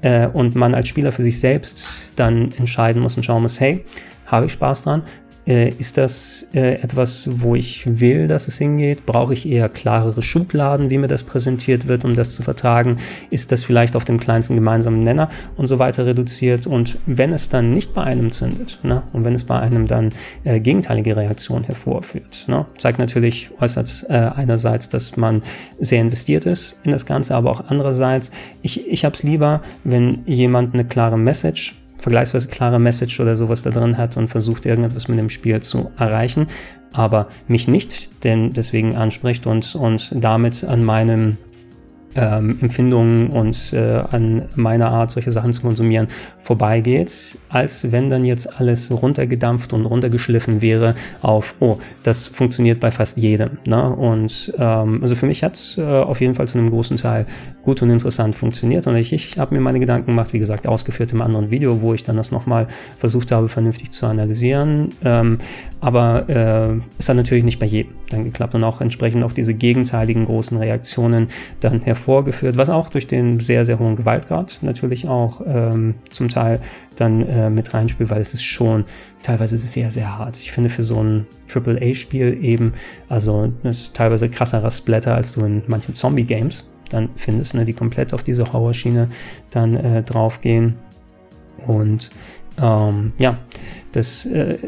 äh, 0.00 0.26
und 0.28 0.54
man 0.54 0.74
als 0.74 0.88
Spieler 0.88 1.12
für 1.12 1.22
sich 1.22 1.38
selbst 1.38 2.12
dann 2.16 2.52
entscheiden 2.52 3.02
muss 3.02 3.16
und 3.16 3.24
schauen 3.24 3.42
muss, 3.42 3.60
hey, 3.60 3.84
habe 4.26 4.46
ich 4.46 4.52
Spaß 4.52 4.84
dran? 4.84 5.02
Äh, 5.46 5.70
ist 5.70 5.98
das 5.98 6.48
äh, 6.54 6.74
etwas, 6.74 7.28
wo 7.30 7.56
ich 7.56 8.00
will, 8.00 8.28
dass 8.28 8.46
es 8.46 8.58
hingeht? 8.58 9.06
Brauche 9.06 9.34
ich 9.34 9.48
eher 9.48 9.68
klarere 9.68 10.22
Schubladen, 10.22 10.90
wie 10.90 10.98
mir 10.98 11.08
das 11.08 11.24
präsentiert 11.24 11.88
wird, 11.88 12.04
um 12.04 12.14
das 12.14 12.34
zu 12.34 12.44
vertragen? 12.44 12.98
Ist 13.30 13.50
das 13.50 13.64
vielleicht 13.64 13.96
auf 13.96 14.04
dem 14.04 14.20
kleinsten 14.20 14.54
gemeinsamen 14.54 15.00
Nenner 15.00 15.28
und 15.56 15.66
so 15.66 15.80
weiter 15.80 16.06
reduziert? 16.06 16.66
Und 16.68 16.98
wenn 17.06 17.32
es 17.32 17.48
dann 17.48 17.70
nicht 17.70 17.92
bei 17.92 18.04
einem 18.04 18.30
zündet, 18.30 18.78
ne, 18.84 19.02
und 19.12 19.24
wenn 19.24 19.34
es 19.34 19.44
bei 19.44 19.58
einem 19.58 19.88
dann 19.88 20.10
äh, 20.44 20.60
gegenteilige 20.60 21.16
Reaktionen 21.16 21.64
hervorführt, 21.64 22.44
ne, 22.46 22.66
zeigt 22.78 23.00
natürlich 23.00 23.50
äußert 23.60 24.06
äh, 24.08 24.12
einerseits, 24.12 24.88
dass 24.90 25.16
man 25.16 25.42
sehr 25.80 26.00
investiert 26.00 26.46
ist 26.46 26.78
in 26.84 26.92
das 26.92 27.04
Ganze, 27.04 27.34
aber 27.34 27.50
auch 27.50 27.64
andererseits, 27.66 28.30
ich, 28.62 28.86
ich 28.86 29.04
habe 29.04 29.16
es 29.16 29.24
lieber, 29.24 29.62
wenn 29.82 30.22
jemand 30.26 30.72
eine 30.74 30.84
klare 30.84 31.18
Message 31.18 31.81
vergleichsweise 32.02 32.48
klare 32.48 32.80
Message 32.80 33.20
oder 33.20 33.36
sowas 33.36 33.62
da 33.62 33.70
drin 33.70 33.96
hat 33.96 34.16
und 34.16 34.28
versucht 34.28 34.66
irgendetwas 34.66 35.06
mit 35.06 35.18
dem 35.18 35.30
Spiel 35.30 35.60
zu 35.60 35.90
erreichen, 35.96 36.48
aber 36.92 37.28
mich 37.46 37.68
nicht 37.68 38.24
denn 38.24 38.50
deswegen 38.50 38.96
anspricht 38.96 39.46
und, 39.46 39.74
und 39.76 40.12
damit 40.14 40.64
an 40.64 40.84
meinem 40.84 41.38
ähm, 42.14 42.58
Empfindungen 42.60 43.28
und 43.28 43.72
äh, 43.72 44.02
an 44.10 44.42
meiner 44.54 44.90
Art, 44.90 45.10
solche 45.10 45.32
Sachen 45.32 45.52
zu 45.52 45.62
konsumieren, 45.62 46.08
vorbeigeht, 46.38 47.38
als 47.48 47.92
wenn 47.92 48.10
dann 48.10 48.24
jetzt 48.24 48.60
alles 48.60 48.90
runtergedampft 48.90 49.72
und 49.72 49.86
runtergeschliffen 49.86 50.60
wäre 50.60 50.94
auf, 51.22 51.54
oh, 51.60 51.78
das 52.02 52.26
funktioniert 52.26 52.80
bei 52.80 52.90
fast 52.90 53.18
jedem. 53.18 53.58
Ne? 53.66 53.94
Und 53.94 54.52
ähm, 54.58 54.98
also 55.02 55.14
für 55.14 55.26
mich 55.26 55.42
hat 55.42 55.54
es 55.54 55.78
äh, 55.78 55.82
auf 55.82 56.20
jeden 56.20 56.34
Fall 56.34 56.48
zu 56.48 56.58
einem 56.58 56.70
großen 56.70 56.96
Teil 56.96 57.26
gut 57.62 57.80
und 57.82 57.90
interessant 57.90 58.36
funktioniert. 58.36 58.86
Und 58.86 58.96
ich, 58.96 59.12
ich 59.12 59.38
habe 59.38 59.54
mir 59.54 59.60
meine 59.60 59.80
Gedanken 59.80 60.10
gemacht, 60.10 60.32
wie 60.32 60.38
gesagt, 60.38 60.66
ausgeführt 60.66 61.12
im 61.12 61.22
anderen 61.22 61.50
Video, 61.50 61.80
wo 61.80 61.94
ich 61.94 62.04
dann 62.04 62.16
das 62.16 62.30
nochmal 62.30 62.66
versucht 62.98 63.32
habe, 63.32 63.48
vernünftig 63.48 63.92
zu 63.92 64.06
analysieren. 64.06 64.90
Ähm, 65.04 65.38
aber 65.80 66.28
äh, 66.28 66.80
es 66.98 67.08
hat 67.08 67.16
natürlich 67.16 67.44
nicht 67.44 67.58
bei 67.58 67.66
jedem 67.66 67.92
dann 68.10 68.24
geklappt 68.24 68.54
und 68.54 68.64
auch 68.64 68.80
entsprechend 68.80 69.24
auf 69.24 69.34
diese 69.34 69.54
gegenteiligen 69.54 70.26
großen 70.26 70.58
Reaktionen 70.58 71.28
dann 71.60 71.80
hervor 71.80 72.01
hervorgeführt, 72.02 72.56
was 72.56 72.68
auch 72.68 72.88
durch 72.88 73.06
den 73.06 73.38
sehr, 73.38 73.64
sehr 73.64 73.78
hohen 73.78 73.94
Gewaltgrad 73.96 74.58
natürlich 74.62 75.06
auch 75.06 75.40
ähm, 75.46 75.94
zum 76.10 76.28
Teil 76.28 76.60
dann 76.96 77.26
äh, 77.28 77.48
mit 77.48 77.72
reinspielt, 77.72 78.10
weil 78.10 78.20
es 78.20 78.34
ist 78.34 78.42
schon 78.42 78.84
teilweise 79.22 79.56
sehr, 79.56 79.90
sehr 79.90 80.18
hart. 80.18 80.36
Ich 80.36 80.50
finde 80.50 80.68
für 80.68 80.82
so 80.82 81.02
ein 81.02 81.26
AAA-Spiel 81.52 82.38
eben, 82.42 82.72
also 83.08 83.52
das 83.62 83.78
ist 83.78 83.94
teilweise 83.94 84.28
krasserer 84.28 84.70
Splatter, 84.70 85.14
als 85.14 85.32
du 85.32 85.44
in 85.44 85.62
manchen 85.68 85.94
Zombie-Games 85.94 86.68
dann 86.90 87.08
findest, 87.14 87.54
ne, 87.54 87.64
die 87.64 87.72
komplett 87.72 88.12
auf 88.12 88.22
diese 88.22 88.52
Horrorschiene 88.52 89.08
dann 89.50 89.76
äh, 89.76 90.02
draufgehen. 90.02 90.74
Und 91.66 92.10
ähm, 92.60 93.12
ja, 93.18 93.38
das 93.92 94.26
äh, 94.26 94.58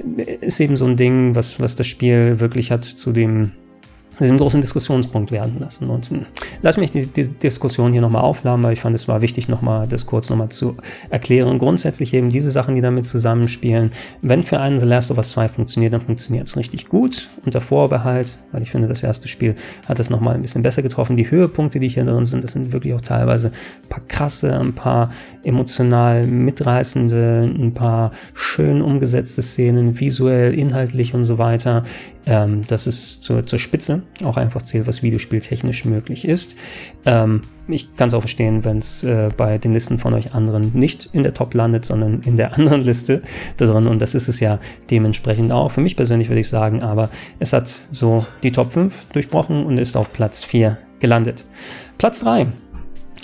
ist 0.41 0.61
eben 0.61 0.77
so 0.77 0.87
ein 0.87 0.97
Ding, 0.97 1.35
was, 1.35 1.59
was 1.59 1.75
das 1.75 1.87
Spiel 1.87 2.39
wirklich 2.39 2.71
hat 2.71 2.85
zu 2.85 3.13
dem 3.13 3.53
diesem 4.21 4.39
großen 4.39 4.61
Diskussionspunkt 4.61 5.31
werden 5.33 5.59
lassen. 5.59 5.91
Und 5.91 6.11
hm, 6.11 6.23
lass 6.63 6.77
mich 6.77 6.91
die, 6.91 7.07
die 7.07 7.29
Diskussion 7.29 7.93
hier 7.93 8.01
nochmal 8.01 8.23
aufladen, 8.23 8.63
weil 8.65 8.73
ich 8.73 8.81
fand, 8.81 8.95
es 8.95 9.09
war 9.09 9.23
wichtig, 9.23 9.49
nochmal 9.49 9.89
das 9.89 10.07
kurz 10.07 10.31
nochmal 10.31 10.51
zu 10.51 10.77
erklären. 11.11 11.59
Grundsätzlich 11.59 12.15
eben 12.15 12.31
diese 12.31 12.51
Sachen, 12.51 12.75
die 12.75 12.81
damit 12.81 13.07
zusammenspielen. 13.07 13.91
Wenn 14.23 14.43
für 14.43 14.61
einen 14.61 14.79
The 14.79 14.87
Last 14.87 15.11
of 15.11 15.17
Us 15.17 15.31
2 15.31 15.49
funktioniert, 15.49 15.93
dann 15.93 16.03
funktioniert 16.03 16.47
es 16.47 16.57
richtig 16.57 16.89
gut. 16.89 17.29
Unter 17.45 17.61
Vorbehalt, 17.61 18.39
weil 18.53 18.63
ich 18.63 18.71
finde, 18.71 18.89
das 18.89 19.03
erste 19.03 19.29
Spiel 19.29 19.57
hat 19.89 19.99
es 19.99 20.11
nochmal 20.11 20.35
ein 20.35 20.43
bisschen 20.43 20.63
besser 20.63 20.83
getroffen. 20.83 21.17
Die 21.17 21.31
Höhepunkte, 21.31 21.81
die 21.81 21.89
hier 21.89 22.05
drin 22.05 22.25
sind, 22.25 22.45
das 22.45 22.53
sind 22.53 22.73
wirklich 22.73 22.95
auch 22.95 23.01
teilweise 23.01 23.49
ein 23.49 23.89
paar 23.89 24.03
krasse, 24.07 24.59
ein 24.59 24.75
paar 24.75 25.11
emotional 25.43 26.27
mitreißende, 26.27 27.51
ein 27.53 27.75
paar 27.75 28.13
schön 28.35 28.81
umgesetzte 28.81 29.43
Szenen, 29.43 29.99
visuell, 29.99 30.55
inhaltlich 30.55 31.15
und 31.15 31.25
so 31.25 31.39
weiter. 31.39 31.83
Ähm, 32.27 32.63
das 32.67 32.87
ist 32.87 33.23
zur, 33.23 33.45
zur 33.47 33.59
Spitze 33.59 34.04
auch 34.23 34.37
einfach 34.37 34.63
zählt, 34.63 34.87
was 34.87 35.03
videospieltechnisch 35.03 35.85
möglich 35.85 36.27
ist. 36.27 36.57
Ähm, 37.05 37.43
ich 37.67 37.97
kann 37.97 38.09
es 38.09 38.15
auch 38.15 38.21
verstehen, 38.21 38.65
wenn 38.65 38.79
es 38.79 39.03
äh, 39.05 39.31
bei 39.37 39.59
den 39.59 39.73
Listen 39.73 39.99
von 39.99 40.15
euch 40.15 40.35
anderen 40.35 40.73
nicht 40.75 41.09
in 41.13 41.23
der 41.23 41.35
Top 41.35 41.55
landet, 41.55 41.85
sondern 41.85 42.21
in 42.21 42.37
der 42.37 42.55
anderen 42.59 42.83
Liste 42.83 43.23
da 43.57 43.67
drin. 43.67 43.87
Und 43.87 44.01
das 44.03 44.15
ist 44.15 44.29
es 44.29 44.41
ja 44.41 44.59
dementsprechend 44.91 45.53
auch. 45.53 45.71
Für 45.71 45.81
mich 45.81 45.97
persönlich 45.97 46.29
würde 46.29 46.41
ich 46.41 46.49
sagen, 46.49 46.83
aber 46.83 47.11
es 47.39 47.53
hat 47.53 47.69
so 47.69 48.25
die 48.43 48.53
Top 48.53 48.73
5 48.73 49.09
durchbrochen 49.13 49.65
und 49.65 49.79
ist 49.79 49.97
auf 49.97 50.13
Platz 50.13 50.45
4 50.45 50.79
gelandet. 51.01 51.45
Platz 51.99 52.21
3 52.21 52.47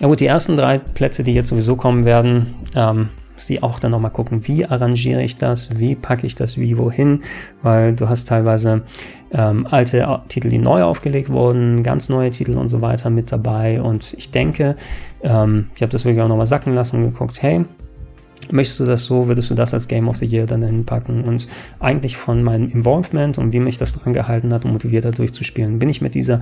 Ja 0.00 0.08
gut, 0.08 0.20
die 0.20 0.26
ersten 0.26 0.56
drei 0.56 0.78
Plätze, 0.78 1.24
die 1.24 1.34
jetzt 1.34 1.48
sowieso 1.48 1.76
kommen 1.76 2.04
werden, 2.04 2.54
ähm, 2.74 3.10
sie 3.40 3.62
auch 3.62 3.78
dann 3.78 3.90
nochmal 3.90 4.10
gucken, 4.10 4.46
wie 4.46 4.66
arrangiere 4.66 5.22
ich 5.22 5.36
das, 5.36 5.78
wie 5.78 5.94
packe 5.94 6.26
ich 6.26 6.34
das 6.34 6.58
wie 6.58 6.76
wohin, 6.78 7.22
weil 7.62 7.94
du 7.94 8.08
hast 8.08 8.28
teilweise 8.28 8.82
ähm, 9.32 9.66
alte 9.70 10.20
Titel, 10.28 10.48
die 10.48 10.58
neu 10.58 10.82
aufgelegt 10.82 11.30
wurden, 11.30 11.82
ganz 11.82 12.08
neue 12.08 12.30
Titel 12.30 12.56
und 12.56 12.68
so 12.68 12.80
weiter 12.80 13.10
mit 13.10 13.32
dabei. 13.32 13.80
Und 13.80 14.14
ich 14.16 14.30
denke, 14.30 14.76
ähm, 15.22 15.70
ich 15.74 15.82
habe 15.82 15.92
das 15.92 16.04
wirklich 16.04 16.22
auch 16.22 16.28
nochmal 16.28 16.46
sacken 16.46 16.74
lassen 16.74 16.96
und 16.96 17.12
geguckt, 17.12 17.42
hey, 17.42 17.64
möchtest 18.50 18.80
du 18.80 18.86
das 18.86 19.04
so, 19.04 19.28
würdest 19.28 19.50
du 19.50 19.54
das 19.54 19.74
als 19.74 19.88
Game 19.88 20.08
of 20.08 20.16
the 20.16 20.26
Year 20.26 20.46
dann 20.46 20.62
hinpacken 20.62 21.24
und 21.24 21.46
eigentlich 21.78 22.16
von 22.16 22.42
meinem 22.42 22.68
Involvement 22.68 23.38
und 23.38 23.52
wie 23.52 23.60
mich 23.60 23.78
das 23.78 23.92
dran 23.92 24.12
gehalten 24.12 24.52
hat 24.52 24.64
und 24.64 24.72
motiviert 24.72 25.04
hat 25.04 25.18
durchzuspielen, 25.18 25.78
bin 25.78 25.88
ich 25.88 26.00
mit 26.00 26.14
dieser 26.14 26.40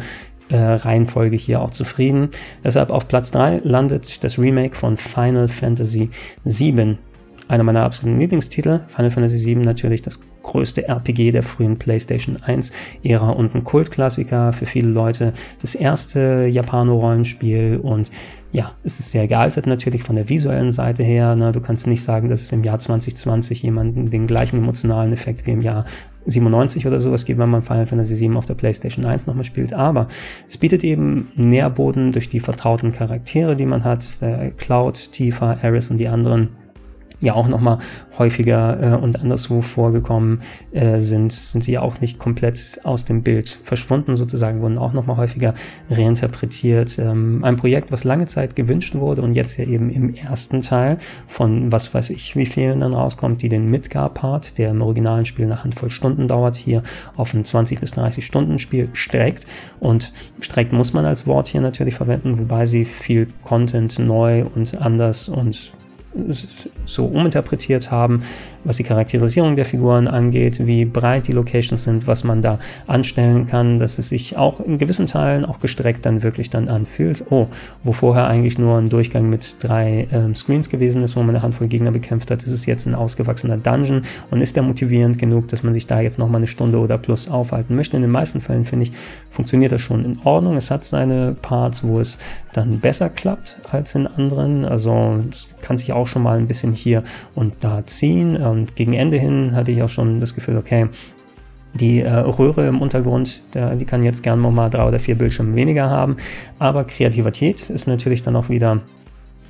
äh, 0.48 0.56
Reihenfolge 0.56 1.36
hier 1.36 1.60
auch 1.60 1.70
zufrieden. 1.70 2.30
Deshalb 2.64 2.90
auf 2.90 3.08
Platz 3.08 3.30
3 3.32 3.60
landet 3.64 4.24
das 4.24 4.38
Remake 4.38 4.74
von 4.74 4.96
Final 4.96 5.48
Fantasy 5.48 6.10
VII. 6.44 6.98
Einer 7.48 7.64
meiner 7.64 7.82
absoluten 7.82 8.20
Lieblingstitel. 8.20 8.80
Final 8.88 9.10
Fantasy 9.10 9.44
VII 9.44 9.64
natürlich 9.64 10.02
das 10.02 10.20
größte 10.42 10.86
RPG 10.86 11.32
der 11.32 11.42
frühen 11.42 11.78
PlayStation 11.78 12.36
1 12.42 12.72
Ära 13.02 13.30
und 13.30 13.54
ein 13.54 13.64
Kultklassiker 13.64 14.52
für 14.52 14.66
viele 14.66 14.88
Leute. 14.90 15.32
Das 15.60 15.74
erste 15.74 16.46
Japano-Rollenspiel 16.46 17.80
und 17.82 18.10
ja, 18.52 18.72
es 18.82 18.98
ist 19.00 19.10
sehr 19.10 19.26
gealtert 19.26 19.66
natürlich 19.66 20.02
von 20.02 20.16
der 20.16 20.28
visuellen 20.28 20.70
Seite 20.70 21.02
her. 21.02 21.36
Ne? 21.36 21.52
Du 21.52 21.60
kannst 21.60 21.86
nicht 21.86 22.02
sagen, 22.02 22.28
dass 22.28 22.40
es 22.42 22.52
im 22.52 22.64
Jahr 22.64 22.78
2020 22.78 23.62
jemanden 23.62 24.10
den 24.10 24.26
gleichen 24.26 24.58
emotionalen 24.58 25.12
Effekt 25.12 25.46
wie 25.46 25.52
im 25.52 25.62
Jahr 25.62 25.84
97 26.26 26.86
oder 26.86 27.00
sowas 27.00 27.24
gibt, 27.24 27.38
wenn 27.38 27.48
man 27.48 27.62
Final 27.62 27.86
Fantasy 27.86 28.18
VII 28.20 28.36
auf 28.36 28.46
der 28.46 28.54
PlayStation 28.54 29.04
1 29.04 29.26
nochmal 29.26 29.44
spielt. 29.44 29.72
Aber 29.72 30.08
es 30.46 30.58
bietet 30.58 30.84
eben 30.84 31.28
Nährboden 31.34 32.12
durch 32.12 32.28
die 32.28 32.40
vertrauten 32.40 32.92
Charaktere, 32.92 33.56
die 33.56 33.66
man 33.66 33.84
hat. 33.84 34.06
Cloud, 34.58 35.12
Tifa, 35.12 35.58
Aris 35.62 35.90
und 35.90 35.98
die 35.98 36.08
anderen 36.08 36.50
ja 37.20 37.34
auch 37.34 37.48
nochmal 37.48 37.78
häufiger 38.18 38.94
äh, 38.94 38.96
und 38.96 39.20
anderswo 39.20 39.60
vorgekommen 39.60 40.40
äh, 40.72 41.00
sind, 41.00 41.32
sind 41.32 41.64
sie 41.64 41.72
ja 41.72 41.82
auch 41.82 42.00
nicht 42.00 42.18
komplett 42.18 42.80
aus 42.84 43.04
dem 43.04 43.22
Bild 43.22 43.60
verschwunden 43.62 44.16
sozusagen, 44.16 44.60
wurden 44.60 44.78
auch 44.78 44.92
nochmal 44.92 45.16
häufiger 45.16 45.54
reinterpretiert. 45.90 46.98
Ähm, 46.98 47.44
ein 47.44 47.56
Projekt, 47.56 47.92
was 47.92 48.04
lange 48.04 48.26
Zeit 48.26 48.56
gewünscht 48.56 48.94
wurde 48.94 49.22
und 49.22 49.32
jetzt 49.32 49.56
ja 49.56 49.64
eben 49.64 49.90
im 49.90 50.14
ersten 50.14 50.62
Teil 50.62 50.98
von 51.26 51.72
was 51.72 51.92
weiß 51.92 52.10
ich 52.10 52.36
wie 52.36 52.46
vielen 52.46 52.80
dann 52.80 52.94
rauskommt, 52.94 53.42
die 53.42 53.48
den 53.48 53.70
Midgar-Part, 53.70 54.58
der 54.58 54.70
im 54.70 54.82
originalen 54.82 55.24
Spiel 55.24 55.46
eine 55.46 55.64
Handvoll 55.64 55.90
Stunden 55.90 56.28
dauert, 56.28 56.56
hier 56.56 56.82
auf 57.16 57.34
ein 57.34 57.44
20 57.44 57.80
bis 57.80 57.92
30 57.92 58.24
Stunden 58.24 58.58
Spiel 58.58 58.88
streckt 58.92 59.46
und 59.80 60.12
streckt 60.40 60.72
muss 60.72 60.92
man 60.92 61.04
als 61.04 61.26
Wort 61.26 61.48
hier 61.48 61.60
natürlich 61.60 61.94
verwenden, 61.94 62.38
wobei 62.38 62.66
sie 62.66 62.84
viel 62.84 63.28
Content 63.42 63.98
neu 63.98 64.44
und 64.54 64.80
anders 64.80 65.28
und 65.28 65.72
so 66.86 67.06
uminterpretiert 67.06 67.90
haben, 67.90 68.22
was 68.68 68.76
die 68.76 68.84
Charakterisierung 68.84 69.56
der 69.56 69.64
Figuren 69.64 70.06
angeht, 70.06 70.64
wie 70.66 70.84
breit 70.84 71.26
die 71.26 71.32
Locations 71.32 71.82
sind, 71.82 72.06
was 72.06 72.22
man 72.22 72.42
da 72.42 72.58
anstellen 72.86 73.46
kann, 73.46 73.78
dass 73.78 73.98
es 73.98 74.10
sich 74.10 74.36
auch 74.36 74.60
in 74.60 74.76
gewissen 74.76 75.06
Teilen 75.06 75.46
auch 75.46 75.58
gestreckt 75.58 76.04
dann 76.04 76.22
wirklich 76.22 76.50
dann 76.50 76.68
anfühlt. 76.68 77.24
Oh, 77.30 77.46
wo 77.82 77.92
vorher 77.92 78.26
eigentlich 78.26 78.58
nur 78.58 78.76
ein 78.76 78.90
Durchgang 78.90 79.30
mit 79.30 79.56
drei 79.60 80.06
ähm, 80.12 80.34
Screens 80.34 80.68
gewesen 80.68 81.02
ist, 81.02 81.16
wo 81.16 81.20
man 81.20 81.30
eine 81.30 81.42
Handvoll 81.42 81.68
Gegner 81.68 81.90
bekämpft 81.92 82.30
hat, 82.30 82.42
ist 82.42 82.52
es 82.52 82.66
jetzt 82.66 82.84
ein 82.84 82.94
ausgewachsener 82.94 83.56
Dungeon 83.56 84.02
und 84.30 84.42
ist 84.42 84.54
der 84.54 84.62
motivierend 84.62 85.18
genug, 85.18 85.48
dass 85.48 85.62
man 85.62 85.72
sich 85.72 85.86
da 85.86 86.00
jetzt 86.00 86.18
nochmal 86.18 86.40
eine 86.40 86.46
Stunde 86.46 86.78
oder 86.78 86.98
plus 86.98 87.30
aufhalten 87.30 87.74
möchte. 87.74 87.96
In 87.96 88.02
den 88.02 88.10
meisten 88.10 88.42
Fällen 88.42 88.66
finde 88.66 88.84
ich, 88.84 88.92
funktioniert 89.30 89.72
das 89.72 89.80
schon 89.80 90.04
in 90.04 90.18
Ordnung. 90.24 90.58
Es 90.58 90.70
hat 90.70 90.84
seine 90.84 91.34
Parts, 91.40 91.82
wo 91.84 92.00
es 92.00 92.18
dann 92.52 92.80
besser 92.80 93.08
klappt 93.08 93.56
als 93.70 93.94
in 93.94 94.06
anderen. 94.06 94.66
Also 94.66 95.20
es 95.30 95.48
kann 95.62 95.78
sich 95.78 95.92
auch 95.92 96.06
schon 96.06 96.22
mal 96.22 96.36
ein 96.36 96.48
bisschen 96.48 96.72
hier 96.72 97.02
und 97.34 97.54
da 97.64 97.86
ziehen. 97.86 98.36
Und 98.58 98.74
gegen 98.74 98.92
Ende 98.92 99.18
hin 99.18 99.54
hatte 99.54 99.70
ich 99.70 99.82
auch 99.82 99.88
schon 99.88 100.18
das 100.18 100.34
Gefühl, 100.34 100.56
okay, 100.56 100.88
die 101.74 102.00
äh, 102.00 102.10
Röhre 102.10 102.66
im 102.66 102.80
Untergrund, 102.80 103.42
der, 103.54 103.76
die 103.76 103.84
kann 103.84 104.02
jetzt 104.02 104.22
gern 104.22 104.40
nochmal 104.40 104.68
drei 104.68 104.86
oder 104.86 104.98
vier 104.98 105.16
Bildschirme 105.16 105.54
weniger 105.54 105.88
haben. 105.88 106.16
Aber 106.58 106.84
Kreativität 106.84 107.70
ist 107.70 107.86
natürlich 107.86 108.22
dann 108.22 108.34
auch 108.36 108.48
wieder 108.48 108.80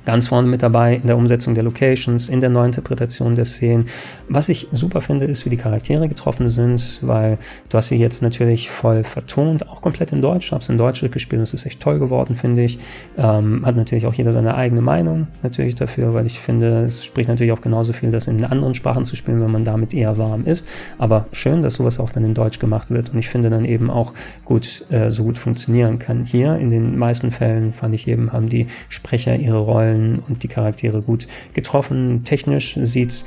ganz 0.09 0.25
vorne 0.25 0.47
mit 0.47 0.63
dabei 0.63 0.95
in 0.95 1.05
der 1.05 1.17
Umsetzung 1.17 1.53
der 1.53 1.61
Locations, 1.61 2.29
in 2.29 2.41
der 2.41 2.49
Neuinterpretation 2.49 3.35
der 3.35 3.45
Szenen. 3.45 3.85
Was 4.27 4.49
ich 4.49 4.67
super 4.71 5.01
finde, 5.01 5.25
ist, 5.25 5.45
wie 5.45 5.51
die 5.51 5.57
Charaktere 5.57 6.07
getroffen 6.07 6.49
sind, 6.49 6.97
weil 7.03 7.37
du 7.69 7.77
hast 7.77 7.89
sie 7.89 7.97
jetzt 7.97 8.23
natürlich 8.23 8.71
voll 8.71 9.03
vertont, 9.03 9.69
auch 9.69 9.81
komplett 9.83 10.11
in 10.11 10.23
Deutsch. 10.23 10.51
Es 10.51 10.67
in 10.67 10.79
Deutsch 10.79 11.01
gespielt 11.11 11.39
und 11.39 11.43
es 11.43 11.53
ist 11.53 11.67
echt 11.67 11.79
toll 11.79 11.99
geworden, 11.99 12.35
finde 12.35 12.63
ich. 12.63 12.79
Ähm, 13.19 13.63
hat 13.67 13.75
natürlich 13.75 14.07
auch 14.07 14.15
jeder 14.15 14.33
seine 14.33 14.55
eigene 14.55 14.81
Meinung 14.81 15.27
natürlich 15.43 15.75
dafür, 15.75 16.15
weil 16.15 16.25
ich 16.25 16.39
finde, 16.39 16.85
es 16.85 17.05
spricht 17.05 17.29
natürlich 17.29 17.53
auch 17.53 17.61
genauso 17.61 17.93
viel, 17.93 18.09
das 18.09 18.25
in 18.25 18.43
anderen 18.43 18.73
Sprachen 18.73 19.05
zu 19.05 19.15
spielen, 19.15 19.39
wenn 19.41 19.51
man 19.51 19.63
damit 19.63 19.93
eher 19.93 20.17
warm 20.17 20.45
ist. 20.45 20.67
Aber 20.97 21.27
schön, 21.33 21.61
dass 21.61 21.75
sowas 21.75 21.99
auch 21.99 22.09
dann 22.09 22.25
in 22.25 22.33
Deutsch 22.33 22.57
gemacht 22.57 22.89
wird 22.89 23.13
und 23.13 23.19
ich 23.19 23.29
finde 23.29 23.51
dann 23.51 23.63
eben 23.63 23.91
auch 23.91 24.13
gut, 24.43 24.85
äh, 24.89 25.11
so 25.11 25.23
gut 25.23 25.37
funktionieren 25.37 25.99
kann. 25.99 26.25
Hier 26.25 26.55
in 26.55 26.71
den 26.71 26.97
meisten 26.97 27.29
Fällen 27.29 27.73
fand 27.73 27.93
ich 27.93 28.07
eben, 28.07 28.33
haben 28.33 28.49
die 28.49 28.65
Sprecher 28.89 29.35
ihre 29.35 29.59
Rollen 29.59 29.98
Rollen 29.99 30.23
und 30.27 30.43
die 30.43 30.47
Charaktere 30.47 31.01
gut 31.01 31.27
getroffen. 31.53 32.23
Technisch 32.23 32.77
sieht's 32.81 33.25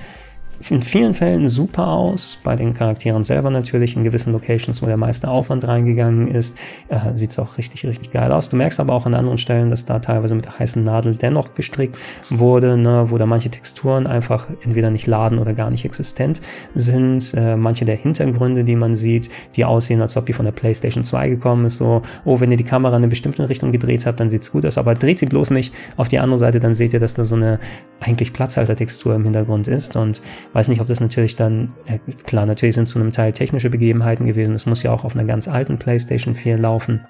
in 0.70 0.82
vielen 0.82 1.14
Fällen 1.14 1.48
super 1.48 1.88
aus. 1.88 2.38
Bei 2.44 2.56
den 2.56 2.74
Charakteren 2.74 3.24
selber 3.24 3.50
natürlich, 3.50 3.96
in 3.96 4.04
gewissen 4.04 4.32
Locations, 4.32 4.82
wo 4.82 4.86
der 4.86 4.96
meiste 4.96 5.28
Aufwand 5.28 5.66
reingegangen 5.66 6.28
ist, 6.28 6.56
äh, 6.88 6.98
sieht 7.14 7.30
es 7.30 7.38
auch 7.38 7.58
richtig, 7.58 7.84
richtig 7.86 8.10
geil 8.10 8.30
aus. 8.32 8.48
Du 8.48 8.56
merkst 8.56 8.80
aber 8.80 8.94
auch 8.94 9.06
an 9.06 9.14
anderen 9.14 9.38
Stellen, 9.38 9.70
dass 9.70 9.86
da 9.86 9.98
teilweise 9.98 10.34
mit 10.34 10.44
der 10.44 10.58
heißen 10.58 10.82
Nadel 10.82 11.16
dennoch 11.16 11.54
gestrickt 11.54 11.98
wurde, 12.30 12.76
ne, 12.76 13.06
wo 13.08 13.18
da 13.18 13.26
manche 13.26 13.50
Texturen 13.50 14.06
einfach 14.06 14.46
entweder 14.62 14.90
nicht 14.90 15.06
laden 15.06 15.38
oder 15.38 15.54
gar 15.54 15.70
nicht 15.70 15.84
existent 15.84 16.40
sind. 16.74 17.34
Äh, 17.34 17.56
manche 17.56 17.84
der 17.84 17.96
Hintergründe, 17.96 18.64
die 18.64 18.76
man 18.76 18.94
sieht, 18.94 19.30
die 19.56 19.64
aussehen, 19.64 20.02
als 20.02 20.16
ob 20.16 20.26
die 20.26 20.32
von 20.32 20.44
der 20.44 20.52
PlayStation 20.52 21.04
2 21.04 21.28
gekommen 21.30 21.66
ist. 21.66 21.78
So, 21.78 22.02
oh, 22.24 22.40
wenn 22.40 22.50
ihr 22.50 22.56
die 22.56 22.64
Kamera 22.64 22.96
in 22.96 23.02
eine 23.02 23.08
bestimmte 23.08 23.48
Richtung 23.48 23.72
gedreht 23.72 24.06
habt, 24.06 24.20
dann 24.20 24.28
sieht's 24.28 24.52
gut 24.52 24.64
aus, 24.66 24.78
aber 24.78 24.94
dreht 24.94 25.18
sie 25.18 25.26
bloß 25.26 25.50
nicht 25.50 25.74
auf 25.96 26.08
die 26.08 26.18
andere 26.18 26.38
Seite, 26.38 26.60
dann 26.60 26.74
seht 26.74 26.92
ihr, 26.92 27.00
dass 27.00 27.14
da 27.14 27.24
so 27.24 27.36
eine 27.36 27.58
eigentlich 28.00 28.32
Platzhaltertextur 28.32 29.14
im 29.14 29.24
Hintergrund 29.24 29.68
ist 29.68 29.96
und 29.96 30.22
Weiß 30.52 30.68
nicht, 30.68 30.80
ob 30.80 30.86
das 30.86 31.00
natürlich 31.00 31.36
dann, 31.36 31.72
äh, 31.86 31.98
klar, 32.24 32.44
natürlich 32.44 32.74
sind 32.74 32.86
zu 32.86 32.98
einem 32.98 33.12
Teil 33.12 33.32
technische 33.32 33.70
Begebenheiten 33.70 34.26
gewesen. 34.26 34.54
Es 34.54 34.66
muss 34.66 34.82
ja 34.82 34.92
auch 34.92 35.04
auf 35.04 35.14
einer 35.14 35.24
ganz 35.24 35.48
alten 35.48 35.78
PlayStation 35.78 36.34
4 36.34 36.58
laufen. 36.58 37.00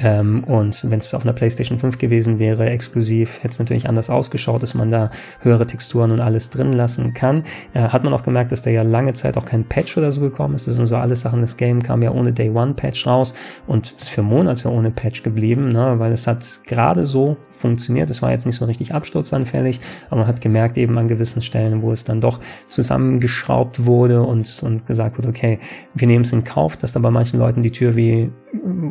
Ähm, 0.00 0.44
und 0.44 0.90
wenn 0.90 0.98
es 0.98 1.14
auf 1.14 1.22
einer 1.22 1.32
PlayStation 1.32 1.78
5 1.78 1.98
gewesen 1.98 2.38
wäre, 2.38 2.68
exklusiv, 2.68 3.38
hätte 3.38 3.50
es 3.50 3.58
natürlich 3.58 3.88
anders 3.88 4.10
ausgeschaut, 4.10 4.62
dass 4.62 4.74
man 4.74 4.90
da 4.90 5.10
höhere 5.40 5.66
Texturen 5.66 6.10
und 6.10 6.20
alles 6.20 6.50
drin 6.50 6.72
lassen 6.72 7.14
kann. 7.14 7.44
Äh, 7.74 7.80
hat 7.80 8.04
man 8.04 8.12
auch 8.12 8.22
gemerkt, 8.22 8.52
dass 8.52 8.62
da 8.62 8.70
ja 8.70 8.82
lange 8.82 9.12
Zeit 9.12 9.36
auch 9.36 9.44
kein 9.44 9.64
Patch 9.64 9.96
oder 9.96 10.10
so 10.10 10.20
gekommen 10.20 10.54
ist. 10.54 10.66
Das 10.66 10.76
sind 10.76 10.86
so 10.86 10.96
alles 10.96 11.20
Sachen, 11.20 11.40
das 11.40 11.56
Game 11.56 11.82
kam 11.82 12.02
ja 12.02 12.10
ohne 12.10 12.32
Day 12.32 12.50
One 12.50 12.74
Patch 12.74 13.06
raus 13.06 13.34
und 13.66 13.92
ist 13.92 14.08
für 14.08 14.22
Monate 14.22 14.70
ohne 14.70 14.90
Patch 14.90 15.22
geblieben, 15.22 15.68
ne, 15.68 15.94
weil 15.98 16.12
es 16.12 16.26
hat 16.26 16.60
gerade 16.66 17.06
so 17.06 17.36
funktioniert. 17.62 18.10
Es 18.10 18.20
war 18.20 18.30
jetzt 18.30 18.44
nicht 18.44 18.56
so 18.56 18.64
richtig 18.66 18.92
absturzanfällig, 18.92 19.80
aber 20.10 20.20
man 20.20 20.26
hat 20.26 20.40
gemerkt 20.40 20.76
eben 20.76 20.98
an 20.98 21.08
gewissen 21.08 21.40
Stellen, 21.40 21.80
wo 21.80 21.92
es 21.92 22.04
dann 22.04 22.20
doch 22.20 22.40
zusammengeschraubt 22.68 23.86
wurde 23.86 24.22
und, 24.22 24.62
und 24.62 24.86
gesagt 24.86 25.16
wurde, 25.16 25.28
okay, 25.28 25.60
wir 25.94 26.06
nehmen 26.08 26.24
es 26.24 26.32
in 26.32 26.44
Kauf, 26.44 26.76
dass 26.76 26.92
da 26.92 27.00
bei 27.00 27.10
manchen 27.10 27.38
Leuten 27.38 27.62
die 27.62 27.70
Tür 27.70 27.96
wie 27.96 28.30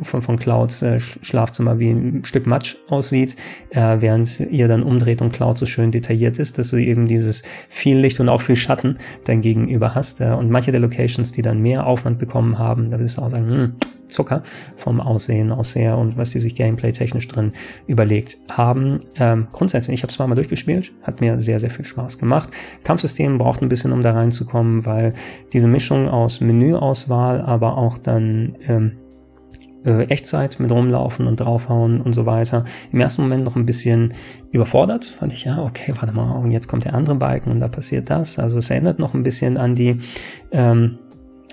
von, 0.02 0.22
von 0.22 0.38
Clouds 0.38 0.82
äh, 0.82 1.00
Schlafzimmer 1.00 1.80
wie 1.80 1.92
ein 1.92 2.24
Stück 2.24 2.48
Matsch 2.48 2.78
aussieht, 2.88 3.36
äh, 3.70 3.98
während 4.00 4.40
ihr 4.40 4.68
dann 4.68 4.84
umdreht 4.84 5.22
und 5.22 5.32
Cloud 5.32 5.58
so 5.58 5.66
schön 5.66 5.92
detailliert 5.92 6.40
ist, 6.40 6.58
dass 6.58 6.70
du 6.70 6.78
eben 6.78 7.08
dieses 7.08 7.44
viel 7.70 7.98
Licht 7.98 8.20
und 8.20 8.30
auch 8.30 8.42
viel 8.42 8.56
Schatten 8.56 8.98
dann 9.26 9.42
gegenüber 9.42 9.96
hast. 9.96 10.22
Äh, 10.22 10.32
und 10.32 10.50
manche 10.50 10.72
der 10.72 10.82
Locations, 10.82 11.32
die 11.32 11.42
dann 11.42 11.62
mehr 11.62 11.86
Aufwand 11.86 12.20
bekommen 12.20 12.58
haben, 12.58 12.92
da 12.92 13.00
würdest 13.00 13.18
du 13.18 13.22
auch 13.22 13.30
sagen, 13.30 13.50
hm, 13.50 13.76
Zucker 14.12 14.44
vom 14.78 15.00
Aussehen 15.00 15.52
aus 15.52 15.76
her 15.76 15.98
und 15.98 16.18
was 16.18 16.32
die 16.32 16.40
sich 16.40 16.56
gameplay-technisch 16.56 17.28
drin 17.28 17.54
überlegt 17.88 18.38
haben. 18.50 19.00
Ähm, 19.16 19.48
grundsätzlich, 19.52 19.96
ich 19.96 20.04
habe 20.04 20.12
es 20.12 20.20
mal 20.20 20.36
durchgespielt, 20.36 20.92
hat 21.04 21.22
mir 21.22 21.40
sehr, 21.40 21.60
sehr 21.60 21.72
viel 21.72 21.86
Spaß 21.86 22.18
gemacht. 22.18 22.50
Kampfsystem 22.84 23.38
braucht 23.38 23.62
ein 23.62 23.70
bisschen, 23.70 23.92
um 23.92 24.02
da 24.02 24.12
reinzukommen, 24.12 24.86
weil 24.86 25.14
diese 25.54 25.68
Mischung 25.68 26.08
aus 26.08 26.42
Menüauswahl, 26.42 27.42
aber 27.42 27.78
auch 27.78 27.98
dann 27.98 28.58
ähm, 28.68 28.98
äh, 29.86 30.04
Echtzeit 30.06 30.60
mit 30.60 30.72
rumlaufen 30.72 31.28
und 31.28 31.40
draufhauen 31.40 32.02
und 32.02 32.14
so 32.14 32.26
weiter. 32.26 32.66
Im 32.92 33.00
ersten 33.00 33.22
Moment 33.24 33.44
noch 33.44 33.56
ein 33.56 33.66
bisschen 33.66 34.14
überfordert, 34.52 35.06
fand 35.06 35.34
ich, 35.34 35.46
ja, 35.46 35.60
okay, 35.60 35.94
warte 35.98 36.14
mal, 36.14 36.32
und 36.32 36.52
jetzt 36.52 36.68
kommt 36.68 36.86
der 36.86 36.94
andere 36.94 37.16
Balken 37.16 37.52
und 37.52 37.60
da 37.60 37.68
passiert 37.68 38.10
das. 38.10 38.40
Also 38.40 38.60
es 38.60 38.70
erinnert 38.70 39.00
noch 39.00 39.14
ein 39.14 39.24
bisschen 39.24 39.58
an 39.58 39.76
die 39.76 40.00
ähm, 40.52 40.98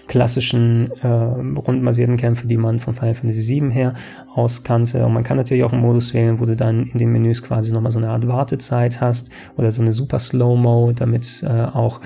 klassischen 0.08 0.90
äh, 1.02 1.06
rundenbasierten 1.06 2.16
Kämpfe, 2.16 2.46
die 2.46 2.56
man 2.56 2.80
von 2.80 2.94
Final 2.94 3.14
Fantasy 3.14 3.60
VII 3.60 3.70
her 3.70 3.94
aus 4.34 4.64
kannte. 4.64 5.04
Und 5.04 5.12
man 5.12 5.22
kann 5.22 5.36
natürlich 5.36 5.62
auch 5.62 5.72
einen 5.72 5.82
Modus 5.82 6.14
wählen, 6.14 6.40
wo 6.40 6.46
du 6.46 6.56
dann 6.56 6.86
in 6.86 6.98
den 6.98 7.12
Menüs 7.12 7.42
quasi 7.42 7.72
nochmal 7.72 7.92
so 7.92 7.98
eine 7.98 8.10
Art 8.10 8.26
Wartezeit 8.26 9.00
hast 9.00 9.30
oder 9.56 9.70
so 9.70 9.82
eine 9.82 9.92
super 9.92 10.18
Slow-Mo, 10.18 10.92
damit 10.92 11.44
äh, 11.46 11.64
auch 11.64 12.00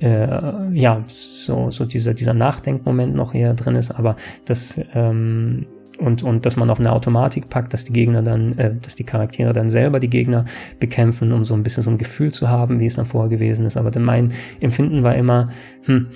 äh, 0.00 0.72
ja, 0.72 1.04
so, 1.06 1.70
so 1.70 1.84
dieser, 1.84 2.14
dieser 2.14 2.34
Nachdenkmoment 2.34 3.14
noch 3.14 3.34
eher 3.34 3.54
drin 3.54 3.76
ist, 3.76 3.92
aber 3.92 4.16
das 4.44 4.80
ähm, 4.94 5.66
und, 5.98 6.22
und 6.22 6.44
dass 6.44 6.56
man 6.56 6.70
auf 6.70 6.78
eine 6.78 6.92
Automatik 6.92 7.48
packt, 7.48 7.72
dass 7.72 7.84
die 7.84 7.92
Gegner 7.92 8.22
dann, 8.22 8.58
äh, 8.58 8.74
dass 8.74 8.96
die 8.96 9.04
Charaktere 9.04 9.52
dann 9.52 9.68
selber 9.68 10.00
die 10.00 10.10
Gegner 10.10 10.44
bekämpfen, 10.78 11.32
um 11.32 11.44
so 11.44 11.54
ein 11.54 11.62
bisschen 11.62 11.82
so 11.82 11.90
ein 11.90 11.98
Gefühl 11.98 12.32
zu 12.32 12.48
haben, 12.48 12.80
wie 12.80 12.86
es 12.86 12.96
dann 12.96 13.06
vorher 13.06 13.30
gewesen 13.30 13.64
ist. 13.64 13.76
Aber 13.76 13.98
mein 13.98 14.32
Empfinden 14.60 15.02
war 15.02 15.14
immer, 15.14 15.50
hm, 15.84 16.08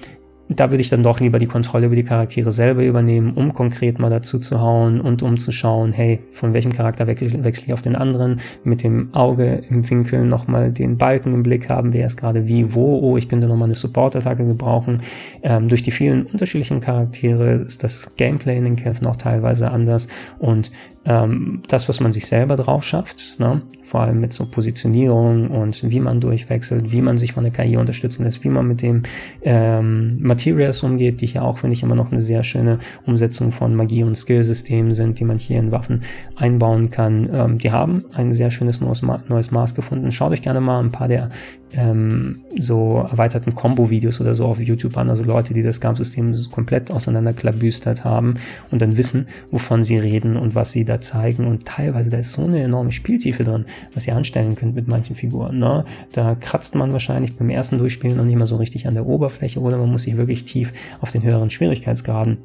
da 0.50 0.70
würde 0.70 0.80
ich 0.80 0.90
dann 0.90 1.04
doch 1.04 1.20
lieber 1.20 1.38
die 1.38 1.46
Kontrolle 1.46 1.86
über 1.86 1.94
die 1.94 2.02
Charaktere 2.02 2.50
selber 2.50 2.84
übernehmen, 2.84 3.34
um 3.34 3.52
konkret 3.52 4.00
mal 4.00 4.10
dazu 4.10 4.40
zu 4.40 4.60
hauen 4.60 5.00
und 5.00 5.22
um 5.22 5.38
zu 5.38 5.52
schauen, 5.52 5.92
hey, 5.92 6.18
von 6.32 6.52
welchem 6.52 6.72
Charakter 6.72 7.06
wechsle, 7.06 7.44
wechsle 7.44 7.66
ich 7.68 7.72
auf 7.72 7.82
den 7.82 7.94
anderen, 7.94 8.40
mit 8.64 8.82
dem 8.82 9.14
Auge 9.14 9.62
im 9.70 9.88
Winkel 9.88 10.24
nochmal 10.24 10.72
den 10.72 10.98
Balken 10.98 11.34
im 11.34 11.44
Blick 11.44 11.68
haben, 11.68 11.92
wer 11.92 12.06
ist 12.06 12.16
gerade 12.16 12.48
wie, 12.48 12.74
wo, 12.74 12.98
oh, 12.98 13.16
ich 13.16 13.28
könnte 13.28 13.46
nochmal 13.46 13.66
eine 13.66 13.74
Support-Attacke 13.74 14.44
gebrauchen. 14.44 15.02
Ähm, 15.42 15.68
durch 15.68 15.84
die 15.84 15.92
vielen 15.92 16.26
unterschiedlichen 16.26 16.80
Charaktere 16.80 17.52
ist 17.52 17.84
das 17.84 18.16
Gameplay 18.16 18.58
in 18.58 18.64
den 18.64 18.76
Kämpfen 18.76 19.06
auch 19.06 19.16
teilweise 19.16 19.70
anders 19.70 20.08
und 20.38 20.72
ähm, 21.04 21.62
das, 21.68 21.88
was 21.88 22.00
man 22.00 22.12
sich 22.12 22.26
selber 22.26 22.56
drauf 22.56 22.84
schafft, 22.84 23.38
ne? 23.38 23.62
vor 23.90 24.02
allem 24.02 24.20
mit 24.20 24.32
so 24.32 24.46
Positionierung 24.46 25.48
und 25.48 25.90
wie 25.90 25.98
man 25.98 26.20
durchwechselt, 26.20 26.92
wie 26.92 27.02
man 27.02 27.18
sich 27.18 27.32
von 27.32 27.42
der 27.42 27.52
KI 27.52 27.76
unterstützen 27.76 28.22
lässt, 28.22 28.44
wie 28.44 28.48
man 28.48 28.68
mit 28.68 28.82
dem 28.82 29.02
ähm, 29.42 30.22
Materials 30.22 30.84
umgeht, 30.84 31.20
die 31.20 31.26
hier 31.26 31.42
auch, 31.42 31.58
finde 31.58 31.74
ich, 31.74 31.82
immer 31.82 31.96
noch 31.96 32.12
eine 32.12 32.20
sehr 32.20 32.44
schöne 32.44 32.78
Umsetzung 33.04 33.50
von 33.50 33.74
Magie- 33.74 34.04
und 34.04 34.14
Skillsystemen 34.14 34.94
sind, 34.94 35.18
die 35.18 35.24
man 35.24 35.38
hier 35.38 35.58
in 35.58 35.72
Waffen 35.72 36.02
einbauen 36.36 36.90
kann. 36.90 37.28
Ähm, 37.32 37.58
die 37.58 37.72
haben 37.72 38.04
ein 38.12 38.32
sehr 38.32 38.52
schönes 38.52 38.80
neues, 38.80 39.02
Ma 39.02 39.20
neues 39.28 39.50
Maß 39.50 39.74
gefunden. 39.74 40.12
Schaut 40.12 40.30
euch 40.30 40.42
gerne 40.42 40.60
mal 40.60 40.78
ein 40.80 40.92
paar 40.92 41.08
der 41.08 41.28
ähm, 41.72 42.40
so 42.58 43.06
erweiterten 43.10 43.54
Combo-Videos 43.54 44.20
oder 44.20 44.34
so 44.34 44.46
auf 44.46 44.60
YouTube 44.60 44.96
an, 44.96 45.08
also 45.08 45.24
Leute, 45.24 45.54
die 45.54 45.62
das 45.62 45.80
Kampfsystem 45.80 46.34
komplett 46.50 46.90
auseinanderklabüstert 46.90 48.04
haben 48.04 48.34
und 48.70 48.82
dann 48.82 48.96
wissen, 48.96 49.26
wovon 49.50 49.82
sie 49.82 49.98
reden 49.98 50.36
und 50.36 50.54
was 50.54 50.72
sie 50.72 50.84
da 50.90 51.00
zeigen 51.00 51.46
und 51.46 51.64
teilweise, 51.66 52.10
da 52.10 52.18
ist 52.18 52.32
so 52.32 52.44
eine 52.44 52.62
enorme 52.62 52.92
Spieltiefe 52.92 53.44
drin, 53.44 53.64
was 53.94 54.06
ihr 54.06 54.16
anstellen 54.16 54.54
könnt 54.54 54.74
mit 54.74 54.88
manchen 54.88 55.16
Figuren. 55.16 55.58
Ne? 55.58 55.84
Da 56.12 56.34
kratzt 56.34 56.74
man 56.74 56.92
wahrscheinlich 56.92 57.36
beim 57.36 57.50
ersten 57.50 57.78
Durchspielen 57.78 58.16
noch 58.16 58.24
nicht 58.24 58.36
mal 58.36 58.46
so 58.46 58.56
richtig 58.56 58.86
an 58.86 58.94
der 58.94 59.06
Oberfläche 59.06 59.60
oder 59.60 59.78
man 59.78 59.90
muss 59.90 60.02
sich 60.02 60.16
wirklich 60.16 60.44
tief 60.44 60.72
auf 61.00 61.10
den 61.10 61.22
höheren 61.22 61.50
Schwierigkeitsgraden 61.50 62.38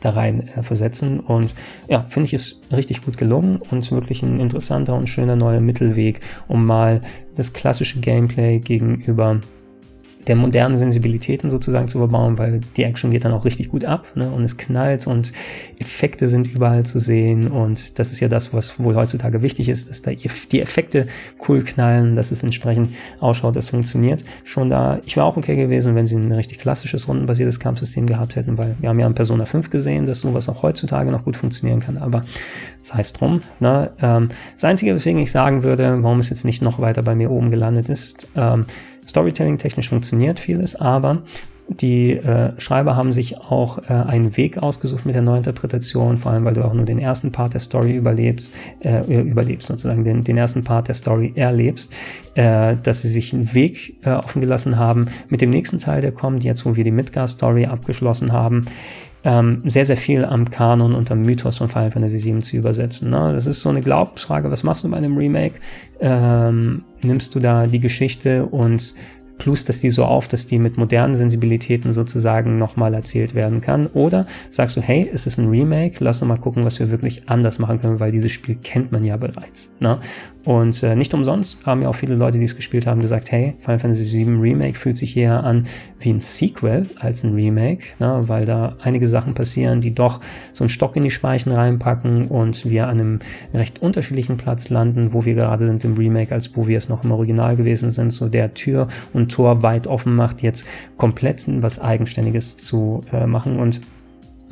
da 0.00 0.10
rein 0.10 0.48
äh, 0.48 0.62
versetzen. 0.62 1.20
Und 1.20 1.54
ja, 1.88 2.04
finde 2.08 2.26
ich 2.26 2.34
es 2.34 2.60
richtig 2.70 3.04
gut 3.04 3.16
gelungen 3.16 3.60
und 3.70 3.90
wirklich 3.90 4.22
ein 4.22 4.40
interessanter 4.40 4.94
und 4.94 5.08
schöner 5.08 5.36
neuer 5.36 5.60
Mittelweg, 5.60 6.20
um 6.48 6.66
mal 6.66 7.00
das 7.36 7.52
klassische 7.52 8.00
Gameplay 8.00 8.58
gegenüber 8.58 9.40
der 10.26 10.36
modernen 10.36 10.76
Sensibilitäten 10.76 11.50
sozusagen 11.50 11.88
zu 11.88 11.98
verbauen, 11.98 12.38
weil 12.38 12.60
die 12.76 12.84
Action 12.84 13.10
geht 13.10 13.24
dann 13.24 13.32
auch 13.32 13.44
richtig 13.44 13.70
gut 13.70 13.84
ab 13.84 14.06
ne? 14.14 14.30
und 14.30 14.44
es 14.44 14.56
knallt 14.56 15.06
und 15.06 15.32
Effekte 15.78 16.28
sind 16.28 16.46
überall 16.46 16.84
zu 16.84 16.98
sehen 16.98 17.50
und 17.50 17.98
das 17.98 18.12
ist 18.12 18.20
ja 18.20 18.28
das, 18.28 18.54
was 18.54 18.78
wohl 18.78 18.94
heutzutage 18.94 19.42
wichtig 19.42 19.68
ist, 19.68 19.90
dass 19.90 20.02
da 20.02 20.12
die 20.12 20.60
Effekte 20.60 21.06
cool 21.48 21.62
knallen, 21.62 22.14
dass 22.14 22.30
es 22.30 22.42
entsprechend 22.42 22.92
ausschaut, 23.20 23.56
das 23.56 23.70
funktioniert. 23.70 24.24
Schon 24.44 24.70
da, 24.70 25.00
ich 25.04 25.16
wäre 25.16 25.26
auch 25.26 25.36
okay 25.36 25.56
gewesen, 25.56 25.94
wenn 25.94 26.06
sie 26.06 26.16
ein 26.16 26.32
richtig 26.32 26.58
klassisches 26.58 27.08
rundenbasiertes 27.08 27.58
Kampfsystem 27.58 28.06
gehabt 28.06 28.36
hätten, 28.36 28.58
weil 28.58 28.76
wir 28.80 28.88
haben 28.88 29.00
ja 29.00 29.06
in 29.06 29.14
Persona 29.14 29.44
5 29.44 29.70
gesehen, 29.70 30.06
dass 30.06 30.20
sowas 30.20 30.48
auch 30.48 30.62
heutzutage 30.62 31.10
noch 31.10 31.24
gut 31.24 31.36
funktionieren 31.36 31.80
kann, 31.80 31.98
aber 31.98 32.22
sei 32.80 33.00
es 33.00 33.12
drum. 33.12 33.42
Ne? 33.60 33.90
Ähm, 34.00 34.28
das 34.54 34.64
Einzige, 34.64 34.94
weswegen 34.94 35.20
ich 35.20 35.30
sagen 35.30 35.62
würde, 35.62 36.02
warum 36.02 36.20
es 36.20 36.30
jetzt 36.30 36.44
nicht 36.44 36.62
noch 36.62 36.78
weiter 36.78 37.02
bei 37.02 37.14
mir 37.14 37.30
oben 37.30 37.50
gelandet 37.50 37.88
ist, 37.88 38.28
ähm, 38.36 38.66
Storytelling-technisch 39.06 39.88
funktioniert 39.88 40.40
vieles, 40.40 40.76
aber 40.76 41.22
die 41.68 42.12
äh, 42.12 42.52
Schreiber 42.60 42.96
haben 42.96 43.12
sich 43.12 43.38
auch 43.38 43.78
äh, 43.88 43.92
einen 43.92 44.36
Weg 44.36 44.58
ausgesucht 44.58 45.06
mit 45.06 45.14
der 45.14 45.22
Neuinterpretation, 45.22 46.18
vor 46.18 46.32
allem 46.32 46.44
weil 46.44 46.54
du 46.54 46.64
auch 46.64 46.74
nur 46.74 46.84
den 46.84 46.98
ersten 46.98 47.32
Part 47.32 47.54
der 47.54 47.60
Story 47.60 47.94
überlebst, 47.94 48.52
äh, 48.80 49.02
überlebst 49.22 49.68
sozusagen, 49.68 50.04
den, 50.04 50.22
den 50.22 50.36
ersten 50.36 50.64
Part 50.64 50.88
der 50.88 50.94
Story 50.94 51.32
erlebst, 51.34 51.92
äh, 52.34 52.76
dass 52.82 53.02
sie 53.02 53.08
sich 53.08 53.32
einen 53.32 53.54
Weg 53.54 53.96
äh, 54.04 54.10
offen 54.10 54.40
gelassen 54.40 54.76
haben 54.76 55.06
mit 55.28 55.40
dem 55.40 55.50
nächsten 55.50 55.78
Teil, 55.78 56.02
der 56.02 56.12
kommt, 56.12 56.44
jetzt 56.44 56.66
wo 56.66 56.76
wir 56.76 56.84
die 56.84 56.90
Midgar-Story 56.90 57.66
abgeschlossen 57.66 58.32
haben, 58.32 58.66
ähm, 59.24 59.62
sehr, 59.64 59.86
sehr 59.86 59.96
viel 59.96 60.24
am 60.24 60.50
Kanon 60.50 60.94
und 60.94 61.10
am 61.10 61.22
Mythos 61.22 61.58
von 61.58 61.68
Final 61.68 61.92
Fantasy 61.92 62.24
VII 62.24 62.40
zu 62.40 62.56
übersetzen. 62.56 63.10
Ne? 63.10 63.32
Das 63.32 63.46
ist 63.46 63.60
so 63.60 63.68
eine 63.68 63.80
Glaubensfrage, 63.80 64.50
was 64.50 64.64
machst 64.64 64.82
du 64.84 64.90
bei 64.90 64.96
einem 64.96 65.16
Remake? 65.16 65.60
Ähm, 66.00 66.82
nimmst 67.04 67.34
du 67.34 67.40
da 67.40 67.66
die 67.66 67.80
Geschichte 67.80 68.46
und 68.46 68.94
plust 69.38 69.68
das 69.68 69.80
die 69.80 69.90
so 69.90 70.04
auf, 70.04 70.28
dass 70.28 70.46
die 70.46 70.58
mit 70.58 70.76
modernen 70.76 71.14
Sensibilitäten 71.14 71.92
sozusagen 71.92 72.58
nochmal 72.58 72.94
erzählt 72.94 73.34
werden 73.34 73.60
kann? 73.60 73.88
Oder 73.88 74.26
sagst 74.50 74.76
du, 74.76 74.80
hey, 74.80 75.10
es 75.12 75.26
ist 75.26 75.38
ein 75.38 75.48
Remake, 75.48 75.96
lass 75.98 76.22
uns 76.22 76.28
mal 76.28 76.36
gucken, 76.36 76.64
was 76.64 76.78
wir 76.78 76.90
wirklich 76.90 77.28
anders 77.28 77.58
machen 77.58 77.80
können, 77.80 77.98
weil 77.98 78.12
dieses 78.12 78.30
Spiel 78.30 78.56
kennt 78.62 78.92
man 78.92 79.02
ja 79.02 79.16
bereits. 79.16 79.74
Ne? 79.80 79.98
Und 80.44 80.82
äh, 80.82 80.96
nicht 80.96 81.14
umsonst 81.14 81.64
haben 81.64 81.82
ja 81.82 81.88
auch 81.88 81.94
viele 81.94 82.16
Leute, 82.16 82.38
die 82.38 82.44
es 82.44 82.56
gespielt 82.56 82.86
haben, 82.86 83.00
gesagt, 83.00 83.30
hey, 83.30 83.54
Final 83.60 83.78
Fantasy 83.78 84.24
VII 84.24 84.36
Remake 84.38 84.76
fühlt 84.76 84.96
sich 84.96 85.16
eher 85.16 85.44
an 85.44 85.66
wie 86.00 86.10
ein 86.10 86.20
Sequel 86.20 86.90
als 86.98 87.22
ein 87.22 87.34
Remake, 87.34 87.84
ne? 88.00 88.22
weil 88.26 88.44
da 88.44 88.76
einige 88.82 89.06
Sachen 89.06 89.34
passieren, 89.34 89.80
die 89.80 89.94
doch 89.94 90.20
so 90.52 90.64
einen 90.64 90.68
Stock 90.68 90.96
in 90.96 91.04
die 91.04 91.10
Speichen 91.12 91.52
reinpacken 91.52 92.26
und 92.26 92.68
wir 92.68 92.88
an 92.88 93.00
einem 93.00 93.18
recht 93.54 93.80
unterschiedlichen 93.80 94.36
Platz 94.36 94.68
landen, 94.68 95.12
wo 95.12 95.24
wir 95.24 95.34
gerade 95.34 95.66
sind 95.66 95.84
im 95.84 95.94
Remake, 95.94 96.34
als 96.34 96.56
wo 96.56 96.66
wir 96.66 96.78
es 96.78 96.88
noch 96.88 97.04
im 97.04 97.12
Original 97.12 97.56
gewesen 97.56 97.92
sind, 97.92 98.10
so 98.10 98.28
der 98.28 98.54
Tür 98.54 98.88
und 99.12 99.30
Tor 99.30 99.62
weit 99.62 99.86
offen 99.86 100.14
macht, 100.14 100.42
jetzt 100.42 100.66
komplett 100.96 101.32
was 101.62 101.80
Eigenständiges 101.80 102.58
zu 102.58 103.00
äh, 103.12 103.26
machen 103.26 103.58
und 103.58 103.80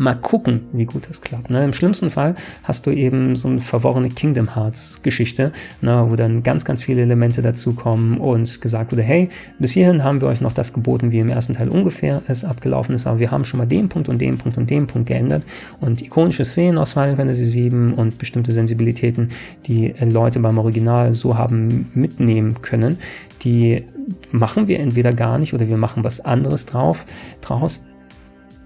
mal 0.00 0.14
gucken, 0.14 0.62
wie 0.72 0.86
gut 0.86 1.10
das 1.10 1.20
klappt. 1.20 1.50
Ne? 1.50 1.62
Im 1.62 1.74
schlimmsten 1.74 2.10
Fall 2.10 2.34
hast 2.62 2.86
du 2.86 2.90
eben 2.90 3.36
so 3.36 3.48
eine 3.48 3.60
verworrene 3.60 4.08
Kingdom 4.08 4.54
Hearts 4.54 5.02
Geschichte, 5.02 5.52
ne? 5.82 6.06
wo 6.08 6.16
dann 6.16 6.42
ganz, 6.42 6.64
ganz 6.64 6.82
viele 6.82 7.02
Elemente 7.02 7.42
dazukommen 7.42 8.16
und 8.16 8.62
gesagt 8.62 8.92
wurde, 8.92 9.02
hey, 9.02 9.28
bis 9.58 9.72
hierhin 9.72 10.02
haben 10.02 10.22
wir 10.22 10.28
euch 10.28 10.40
noch 10.40 10.54
das 10.54 10.72
geboten, 10.72 11.12
wie 11.12 11.18
im 11.18 11.28
ersten 11.28 11.52
Teil 11.52 11.68
ungefähr 11.68 12.22
es 12.28 12.44
abgelaufen 12.44 12.94
ist, 12.94 13.06
aber 13.06 13.18
wir 13.18 13.30
haben 13.30 13.44
schon 13.44 13.58
mal 13.58 13.66
den 13.66 13.90
Punkt 13.90 14.08
und 14.08 14.18
den 14.22 14.38
Punkt 14.38 14.56
und 14.56 14.70
den 14.70 14.86
Punkt 14.86 15.06
geändert 15.06 15.44
und 15.80 16.00
ikonische 16.00 16.46
Szenen 16.46 16.78
aus 16.78 16.94
Final 16.94 17.16
Fantasy 17.16 17.70
VII 17.70 17.92
und 17.92 18.16
bestimmte 18.16 18.52
Sensibilitäten, 18.52 19.28
die 19.66 19.92
Leute 20.00 20.40
beim 20.40 20.56
Original 20.56 21.12
so 21.12 21.36
haben 21.36 21.90
mitnehmen 21.92 22.62
können, 22.62 22.96
die 23.42 23.84
machen 24.32 24.66
wir 24.66 24.80
entweder 24.80 25.12
gar 25.12 25.36
nicht 25.36 25.52
oder 25.52 25.68
wir 25.68 25.76
machen 25.76 26.04
was 26.04 26.24
anderes 26.24 26.64
drauf, 26.64 27.04
draus. 27.42 27.84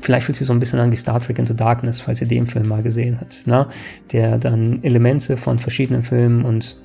Vielleicht 0.05 0.27
fühlt 0.27 0.37
sich 0.37 0.47
so 0.47 0.53
ein 0.53 0.59
bisschen 0.59 0.81
an 0.81 0.93
wie 0.93 0.97
Star 0.97 1.19
Trek 1.19 1.39
Into 1.39 1.55
Darkness, 1.55 2.03
falls 2.03 2.21
ihr 2.21 2.29
den 2.29 2.47
Film 2.47 2.69
mal 2.69 2.83
gesehen 2.83 3.19
habt, 3.19 3.47
ne? 3.47 3.69
der 4.13 4.37
dann 4.37 4.83
Elemente 4.83 5.39
von 5.39 5.59
verschiedenen 5.59 6.03
Filmen 6.03 6.45
und 6.45 6.77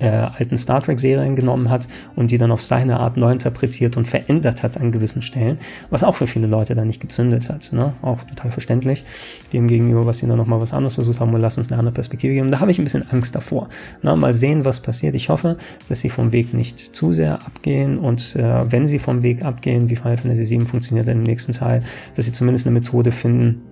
äh, 0.00 0.08
alten 0.08 0.58
Star 0.58 0.82
Trek-Serien 0.82 1.36
genommen 1.36 1.70
hat 1.70 1.88
und 2.16 2.30
die 2.30 2.38
dann 2.38 2.50
auf 2.50 2.62
seine 2.62 3.00
Art 3.00 3.16
neu 3.16 3.30
interpretiert 3.30 3.96
und 3.96 4.08
verändert 4.08 4.62
hat 4.62 4.80
an 4.80 4.92
gewissen 4.92 5.22
Stellen, 5.22 5.58
was 5.90 6.02
auch 6.02 6.16
für 6.16 6.26
viele 6.26 6.46
Leute 6.46 6.74
dann 6.74 6.86
nicht 6.86 7.00
gezündet 7.00 7.48
hat. 7.48 7.72
Ne? 7.72 7.92
Auch 8.02 8.22
total 8.24 8.50
verständlich, 8.50 9.04
dem 9.52 9.68
gegenüber, 9.68 10.06
was 10.06 10.18
sie 10.18 10.26
dann 10.26 10.38
nochmal 10.38 10.60
was 10.60 10.72
anderes 10.72 10.94
versucht 10.94 11.20
haben 11.20 11.32
und 11.32 11.40
lass 11.40 11.58
uns 11.58 11.70
eine 11.70 11.78
andere 11.78 11.94
Perspektive 11.94 12.34
geben. 12.34 12.50
Da 12.50 12.60
habe 12.60 12.70
ich 12.70 12.78
ein 12.78 12.84
bisschen 12.84 13.08
Angst 13.10 13.34
davor. 13.34 13.68
Ne? 14.02 14.16
Mal 14.16 14.34
sehen, 14.34 14.64
was 14.64 14.80
passiert. 14.80 15.14
Ich 15.14 15.28
hoffe, 15.28 15.56
dass 15.88 16.00
sie 16.00 16.10
vom 16.10 16.32
Weg 16.32 16.54
nicht 16.54 16.78
zu 16.78 17.12
sehr 17.12 17.34
abgehen 17.46 17.98
und 17.98 18.36
äh, 18.36 18.70
wenn 18.70 18.86
sie 18.86 18.98
vom 18.98 19.22
Weg 19.22 19.44
abgehen, 19.44 19.90
wie 19.90 19.96
Final 19.96 20.16
Fantasy 20.16 20.44
7 20.44 20.66
funktioniert 20.66 21.08
dann 21.08 21.18
im 21.18 21.22
nächsten 21.24 21.52
Teil, 21.52 21.82
dass 22.14 22.26
sie 22.26 22.32
zumindest 22.32 22.66
eine 22.66 22.74
Methode 22.74 23.12
finden, 23.12 23.62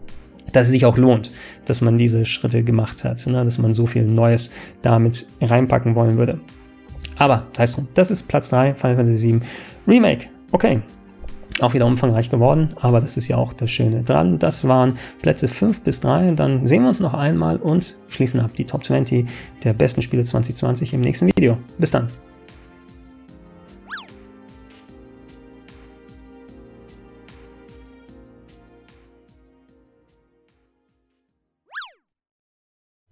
dass 0.52 0.64
es 0.64 0.70
sich 0.70 0.86
auch 0.86 0.96
lohnt, 0.96 1.30
dass 1.64 1.80
man 1.80 1.96
diese 1.96 2.24
Schritte 2.24 2.62
gemacht 2.62 3.04
hat, 3.04 3.26
ne? 3.26 3.44
dass 3.44 3.58
man 3.58 3.74
so 3.74 3.86
viel 3.86 4.04
Neues 4.04 4.50
damit 4.82 5.26
reinpacken 5.40 5.94
wollen 5.94 6.16
würde. 6.18 6.40
Aber, 7.16 7.46
das 7.52 7.60
heißt, 7.76 7.82
das 7.94 8.10
ist 8.10 8.28
Platz 8.28 8.48
3, 8.50 8.74
Final 8.74 8.96
Fantasy 8.96 9.18
7 9.18 9.42
Remake. 9.86 10.26
Okay. 10.52 10.80
Auch 11.60 11.74
wieder 11.74 11.86
umfangreich 11.86 12.30
geworden, 12.30 12.68
aber 12.80 13.00
das 13.00 13.16
ist 13.16 13.26
ja 13.26 13.36
auch 13.36 13.52
das 13.52 13.70
Schöne 13.70 14.04
dran. 14.04 14.38
Das 14.38 14.68
waren 14.68 14.96
Plätze 15.22 15.48
5 15.48 15.82
bis 15.82 15.98
3. 16.00 16.32
Dann 16.32 16.68
sehen 16.68 16.82
wir 16.82 16.88
uns 16.88 17.00
noch 17.00 17.14
einmal 17.14 17.56
und 17.56 17.96
schließen 18.06 18.38
ab 18.38 18.52
die 18.54 18.64
Top 18.64 18.84
20 18.84 19.26
der 19.64 19.72
besten 19.72 20.02
Spiele 20.02 20.24
2020 20.24 20.94
im 20.94 21.00
nächsten 21.00 21.26
Video. 21.26 21.58
Bis 21.78 21.90
dann. 21.90 22.08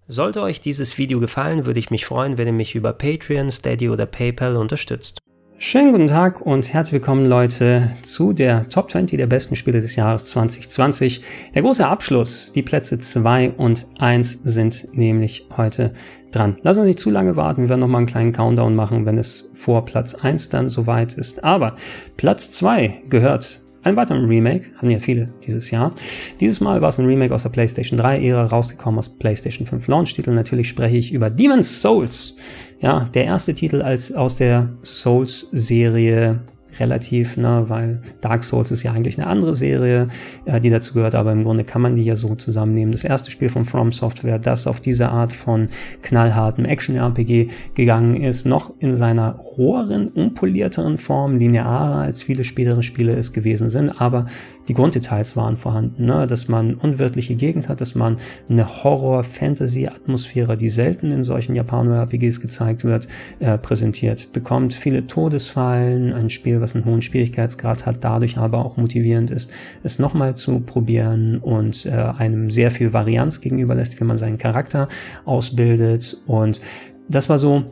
Sollte 0.09 0.41
euch 0.41 0.61
dieses 0.61 0.97
Video 0.97 1.19
gefallen, 1.19 1.65
würde 1.65 1.81
ich 1.81 1.91
mich 1.91 2.05
freuen, 2.05 2.37
wenn 2.37 2.47
ihr 2.47 2.53
mich 2.53 2.75
über 2.75 2.93
Patreon, 2.93 3.51
Steady 3.51 3.89
oder 3.89 4.05
PayPal 4.05 4.55
unterstützt. 4.55 5.19
Schönen 5.57 5.91
guten 5.91 6.07
Tag 6.07 6.39
und 6.39 6.71
herzlich 6.71 6.93
willkommen 6.93 7.25
Leute 7.25 7.97
zu 8.03 8.31
der 8.31 8.69
Top 8.69 8.89
20 8.89 9.17
der 9.17 9.27
besten 9.27 9.57
Spiele 9.57 9.81
des 9.81 9.97
Jahres 9.97 10.27
2020. 10.27 11.21
Der 11.55 11.61
große 11.61 11.85
Abschluss, 11.85 12.53
die 12.55 12.63
Plätze 12.63 12.99
2 12.99 13.51
und 13.57 13.85
1 13.99 14.43
sind 14.45 14.87
nämlich 14.93 15.45
heute 15.57 15.91
dran. 16.31 16.55
Lass 16.61 16.77
uns 16.77 16.87
nicht 16.87 16.99
zu 16.99 17.09
lange 17.09 17.35
warten, 17.35 17.63
wir 17.63 17.69
werden 17.69 17.81
nochmal 17.81 17.99
einen 17.99 18.07
kleinen 18.07 18.31
Countdown 18.31 18.77
machen, 18.77 19.05
wenn 19.05 19.17
es 19.17 19.49
vor 19.55 19.83
Platz 19.83 20.13
1 20.15 20.47
dann 20.47 20.69
soweit 20.69 21.15
ist. 21.15 21.43
Aber 21.43 21.75
Platz 22.15 22.51
2 22.51 23.03
gehört 23.09 23.61
ein 23.87 23.95
weiteres 23.95 24.27
Remake, 24.27 24.65
hatten 24.75 24.89
ja 24.89 24.99
viele 24.99 25.29
dieses 25.45 25.71
Jahr. 25.71 25.93
Dieses 26.39 26.59
Mal 26.59 26.81
war 26.81 26.89
es 26.89 26.99
ein 26.99 27.05
Remake 27.05 27.33
aus 27.33 27.43
der 27.43 27.49
PlayStation 27.49 27.99
3-Ära, 27.99 28.45
rausgekommen 28.45 28.99
aus 28.99 29.09
PlayStation 29.09 29.65
5 29.65 29.87
Launch-Titel. 29.87 30.31
Natürlich 30.31 30.67
spreche 30.67 30.97
ich 30.97 31.13
über 31.13 31.29
Demon's 31.29 31.81
Souls. 31.81 32.35
Ja, 32.79 33.09
der 33.13 33.25
erste 33.25 33.53
Titel 33.53 33.81
als 33.81 34.11
aus 34.11 34.35
der 34.35 34.69
Souls-Serie 34.83 36.41
relativ, 36.79 37.37
ne, 37.37 37.65
weil 37.67 37.99
Dark 38.21 38.43
Souls 38.43 38.71
ist 38.71 38.83
ja 38.83 38.91
eigentlich 38.91 39.17
eine 39.17 39.27
andere 39.27 39.55
Serie, 39.55 40.07
äh, 40.45 40.59
die 40.59 40.69
dazu 40.69 40.93
gehört, 40.93 41.15
aber 41.15 41.31
im 41.31 41.43
Grunde 41.43 41.63
kann 41.63 41.81
man 41.81 41.95
die 41.95 42.03
ja 42.03 42.15
so 42.15 42.35
zusammennehmen. 42.35 42.91
Das 42.91 43.03
erste 43.03 43.31
Spiel 43.31 43.49
von 43.49 43.65
From 43.65 43.91
Software, 43.91 44.39
das 44.39 44.67
auf 44.67 44.79
diese 44.79 45.09
Art 45.09 45.33
von 45.33 45.69
knallhartem 46.01 46.65
Action-RPG 46.65 47.49
gegangen 47.75 48.15
ist, 48.15 48.45
noch 48.45 48.73
in 48.79 48.95
seiner 48.95 49.35
roheren, 49.35 50.07
unpolierteren 50.07 50.97
Form, 50.97 51.37
linearer 51.37 52.01
als 52.01 52.23
viele 52.23 52.43
spätere 52.43 52.83
Spiele 52.83 53.13
es 53.13 53.33
gewesen 53.33 53.69
sind, 53.69 54.01
aber 54.01 54.25
die 54.67 54.73
Grunddetails 54.73 55.35
waren 55.35 55.57
vorhanden, 55.57 56.05
ne? 56.05 56.27
dass 56.27 56.47
man 56.47 56.73
unwirtliche 56.73 57.35
Gegend 57.35 57.69
hat, 57.69 57.81
dass 57.81 57.95
man 57.95 58.17
eine 58.49 58.83
Horror-Fantasy-Atmosphäre, 58.83 60.57
die 60.57 60.69
selten 60.69 61.11
in 61.11 61.23
solchen 61.23 61.55
Japano-RPGs 61.55 62.41
gezeigt 62.41 62.83
wird, 62.83 63.07
äh, 63.39 63.57
präsentiert, 63.57 64.33
bekommt 64.33 64.73
viele 64.73 65.07
Todesfallen, 65.07 66.13
ein 66.13 66.29
Spiel, 66.29 66.61
was 66.61 66.75
einen 66.75 66.85
hohen 66.85 67.01
Schwierigkeitsgrad 67.01 67.85
hat, 67.85 67.97
dadurch 68.01 68.37
aber 68.37 68.65
auch 68.65 68.77
motivierend 68.77 69.31
ist, 69.31 69.51
es 69.83 69.99
nochmal 69.99 70.35
zu 70.35 70.59
probieren 70.59 71.37
und 71.37 71.85
äh, 71.85 71.91
einem 71.91 72.51
sehr 72.51 72.71
viel 72.71 72.93
Varianz 72.93 73.41
gegenüber 73.41 73.75
lässt, 73.75 73.99
wie 73.99 74.03
man 74.03 74.17
seinen 74.17 74.37
Charakter 74.37 74.87
ausbildet. 75.25 76.21
Und 76.27 76.61
das 77.07 77.29
war 77.29 77.37
so 77.37 77.63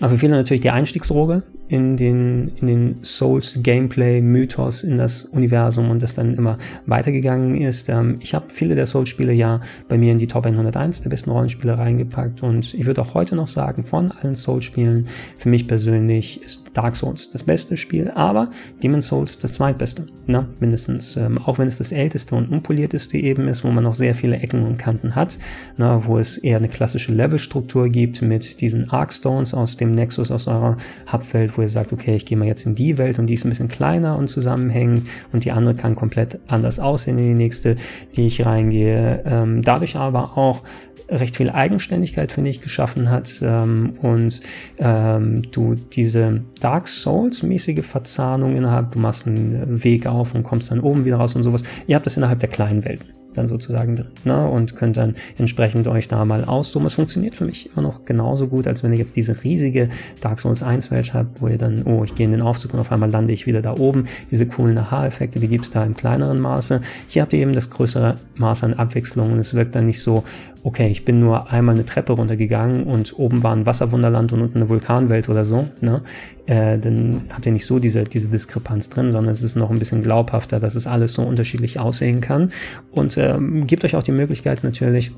für 0.00 0.18
viele 0.18 0.36
natürlich 0.36 0.60
die 0.60 0.70
Einstiegsdroge 0.70 1.42
in 1.68 1.96
den, 1.96 2.52
in 2.56 2.66
den 2.66 2.96
Souls 3.02 3.60
Gameplay 3.62 4.20
Mythos 4.20 4.84
in 4.84 4.98
das 4.98 5.24
Universum 5.24 5.90
und 5.90 6.02
das 6.02 6.14
dann 6.14 6.34
immer 6.34 6.58
weitergegangen 6.86 7.54
ist. 7.54 7.88
Ähm, 7.88 8.18
ich 8.20 8.34
habe 8.34 8.46
viele 8.48 8.74
der 8.74 8.86
Souls 8.86 9.08
Spiele 9.08 9.32
ja 9.32 9.60
bei 9.88 9.98
mir 9.98 10.12
in 10.12 10.18
die 10.18 10.26
Top 10.26 10.46
101 10.46 11.02
der 11.02 11.10
besten 11.10 11.30
Rollenspiele 11.30 11.76
reingepackt 11.76 12.42
und 12.42 12.72
ich 12.74 12.86
würde 12.86 13.02
auch 13.02 13.14
heute 13.14 13.34
noch 13.34 13.48
sagen, 13.48 13.84
von 13.84 14.12
allen 14.12 14.34
Souls 14.34 14.64
Spielen, 14.64 15.06
für 15.38 15.48
mich 15.48 15.66
persönlich 15.66 16.42
ist 16.42 16.66
Dark 16.74 16.96
Souls 16.96 17.30
das 17.30 17.42
beste 17.42 17.76
Spiel, 17.76 18.10
aber 18.14 18.50
Demon's 18.82 19.08
Souls 19.08 19.38
das 19.38 19.54
zweitbeste, 19.54 20.06
ne? 20.26 20.46
mindestens. 20.60 21.16
Ähm, 21.16 21.38
auch 21.38 21.58
wenn 21.58 21.68
es 21.68 21.78
das 21.78 21.92
älteste 21.92 22.34
und 22.34 22.50
unpolierteste 22.50 23.16
eben 23.16 23.48
ist, 23.48 23.64
wo 23.64 23.70
man 23.70 23.84
noch 23.84 23.94
sehr 23.94 24.14
viele 24.14 24.36
Ecken 24.36 24.62
und 24.62 24.76
Kanten 24.76 25.14
hat, 25.14 25.38
ne? 25.76 26.00
wo 26.04 26.18
es 26.18 26.38
eher 26.38 26.58
eine 26.58 26.68
klassische 26.68 27.12
Levelstruktur 27.12 27.88
gibt 27.88 28.22
mit 28.22 28.60
diesen 28.60 28.90
Arcstones 28.90 29.54
aus 29.54 29.76
dem 29.76 29.90
Nexus 29.92 30.30
aus 30.30 30.46
eurer 30.46 30.76
Hubwelt, 31.12 31.55
wo 31.56 31.62
ihr 31.62 31.68
sagt, 31.68 31.92
okay, 31.92 32.14
ich 32.14 32.26
gehe 32.26 32.36
mal 32.36 32.46
jetzt 32.46 32.66
in 32.66 32.74
die 32.74 32.98
Welt 32.98 33.18
und 33.18 33.26
die 33.26 33.34
ist 33.34 33.44
ein 33.44 33.48
bisschen 33.48 33.68
kleiner 33.68 34.18
und 34.18 34.28
zusammenhängend 34.28 35.08
und 35.32 35.44
die 35.44 35.52
andere 35.52 35.74
kann 35.74 35.94
komplett 35.94 36.38
anders 36.48 36.78
aussehen 36.80 37.18
in 37.18 37.24
die 37.24 37.34
nächste, 37.34 37.76
die 38.16 38.26
ich 38.26 38.44
reingehe. 38.44 39.22
Ähm, 39.24 39.62
dadurch 39.62 39.96
aber 39.96 40.36
auch 40.36 40.62
recht 41.08 41.36
viel 41.36 41.50
Eigenständigkeit, 41.50 42.32
finde 42.32 42.50
ich, 42.50 42.60
geschaffen 42.60 43.10
hat 43.10 43.40
ähm, 43.42 43.94
und 44.02 44.40
ähm, 44.78 45.42
du 45.52 45.74
diese 45.74 46.42
Dark 46.60 46.88
Souls-mäßige 46.88 47.84
Verzahnung 47.84 48.56
innerhalb, 48.56 48.92
du 48.92 48.98
machst 48.98 49.26
einen 49.26 49.84
Weg 49.84 50.06
auf 50.06 50.34
und 50.34 50.42
kommst 50.42 50.70
dann 50.70 50.80
oben 50.80 51.04
wieder 51.04 51.16
raus 51.16 51.36
und 51.36 51.42
sowas. 51.42 51.62
Ihr 51.86 51.96
habt 51.96 52.06
das 52.06 52.16
innerhalb 52.16 52.40
der 52.40 52.48
kleinen 52.48 52.84
Welten 52.84 53.25
dann 53.36 53.46
sozusagen 53.46 53.96
drin 53.96 54.08
ne? 54.24 54.48
und 54.48 54.76
könnt 54.76 54.96
dann 54.96 55.14
entsprechend 55.38 55.88
euch 55.88 56.08
da 56.08 56.24
mal 56.24 56.44
austoben. 56.44 56.86
Es 56.86 56.94
funktioniert 56.94 57.34
für 57.34 57.44
mich 57.44 57.70
immer 57.72 57.82
noch 57.82 58.04
genauso 58.04 58.48
gut, 58.48 58.66
als 58.66 58.82
wenn 58.82 58.92
ihr 58.92 58.98
jetzt 58.98 59.16
diese 59.16 59.42
riesige 59.44 59.88
Dark 60.20 60.40
Souls 60.40 60.62
1 60.62 60.90
Welt 60.90 61.14
habt, 61.14 61.40
wo 61.40 61.48
ihr 61.48 61.58
dann, 61.58 61.82
oh, 61.84 62.04
ich 62.04 62.14
gehe 62.14 62.26
in 62.26 62.32
den 62.32 62.42
Aufzug 62.42 62.74
und 62.74 62.80
auf 62.80 62.92
einmal 62.92 63.10
lande 63.10 63.32
ich 63.32 63.46
wieder 63.46 63.62
da 63.62 63.74
oben. 63.76 64.04
Diese 64.30 64.46
coolen 64.46 64.76
Aha-Effekte, 64.78 65.40
die 65.40 65.48
gibt's 65.48 65.70
da 65.70 65.84
im 65.84 65.96
kleineren 65.96 66.40
Maße. 66.40 66.80
Hier 67.06 67.22
habt 67.22 67.32
ihr 67.32 67.40
eben 67.40 67.52
das 67.52 67.70
größere 67.70 68.16
Maß 68.36 68.64
an 68.64 68.74
Abwechslung 68.74 69.32
und 69.32 69.38
es 69.38 69.54
wirkt 69.54 69.74
dann 69.74 69.86
nicht 69.86 70.00
so, 70.00 70.24
okay, 70.66 70.88
ich 70.88 71.04
bin 71.04 71.20
nur 71.20 71.52
einmal 71.52 71.76
eine 71.76 71.84
Treppe 71.84 72.12
runtergegangen 72.12 72.84
und 72.84 73.16
oben 73.18 73.44
war 73.44 73.54
ein 73.54 73.66
Wasserwunderland 73.66 74.32
und 74.32 74.42
unten 74.42 74.58
eine 74.58 74.68
Vulkanwelt 74.68 75.28
oder 75.28 75.44
so. 75.44 75.68
Ne? 75.80 76.02
Äh, 76.46 76.78
dann 76.78 77.22
habt 77.32 77.46
ihr 77.46 77.52
nicht 77.52 77.66
so 77.66 77.78
diese, 77.78 78.02
diese 78.02 78.28
Diskrepanz 78.28 78.90
drin, 78.90 79.12
sondern 79.12 79.30
es 79.32 79.42
ist 79.42 79.54
noch 79.54 79.70
ein 79.70 79.78
bisschen 79.78 80.02
glaubhafter, 80.02 80.58
dass 80.58 80.74
es 80.74 80.88
alles 80.88 81.14
so 81.14 81.22
unterschiedlich 81.22 81.78
aussehen 81.78 82.20
kann. 82.20 82.50
Und 82.90 83.12
ähm, 83.34 83.66
gebt 83.66 83.84
euch 83.84 83.96
auch 83.96 84.02
die 84.02 84.12
Möglichkeit 84.12 84.64
natürlich, 84.64 85.12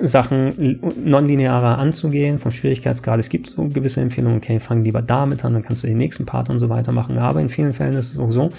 Sachen 0.00 0.80
nonlinearer 1.04 1.78
anzugehen, 1.78 2.38
vom 2.38 2.50
Schwierigkeitsgrad. 2.50 3.20
Es 3.20 3.28
gibt 3.28 3.50
so 3.50 3.68
gewisse 3.68 4.00
Empfehlungen, 4.00 4.38
okay, 4.38 4.60
fang 4.60 4.84
lieber 4.84 5.02
damit 5.02 5.44
an, 5.44 5.54
dann 5.54 5.62
kannst 5.62 5.82
du 5.82 5.86
den 5.86 5.96
nächsten 5.96 6.26
Part 6.26 6.50
und 6.50 6.58
so 6.58 6.68
weiter 6.68 6.92
machen. 6.92 7.18
Aber 7.18 7.40
in 7.40 7.48
vielen 7.48 7.72
Fällen 7.72 7.94
ist 7.94 8.12
es 8.12 8.18
auch 8.18 8.30
so, 8.30 8.50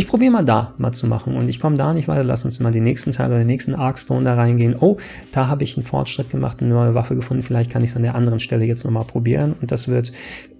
ich 0.00 0.08
probiere 0.08 0.32
mal 0.32 0.42
da 0.42 0.72
mal 0.78 0.92
zu 0.92 1.06
machen 1.06 1.36
und 1.36 1.48
ich 1.48 1.60
komme 1.60 1.76
da 1.76 1.92
nicht 1.92 2.08
weiter, 2.08 2.24
lass 2.24 2.46
uns 2.46 2.58
mal 2.58 2.72
den 2.72 2.84
nächsten 2.84 3.12
Teil 3.12 3.26
oder 3.28 3.38
den 3.38 3.46
nächsten 3.46 3.74
Arkstone 3.74 4.24
da 4.24 4.34
reingehen. 4.34 4.74
Oh, 4.80 4.96
da 5.30 5.46
habe 5.48 5.62
ich 5.62 5.76
einen 5.76 5.84
Fortschritt 5.84 6.30
gemacht, 6.30 6.62
eine 6.62 6.70
neue 6.70 6.94
Waffe 6.94 7.14
gefunden, 7.14 7.42
vielleicht 7.42 7.70
kann 7.70 7.84
ich 7.84 7.90
es 7.90 7.96
an 7.96 8.02
der 8.02 8.14
anderen 8.14 8.40
Stelle 8.40 8.64
jetzt 8.64 8.84
nochmal 8.84 9.04
probieren 9.04 9.54
und 9.60 9.70
das 9.70 9.88
wird 9.88 10.12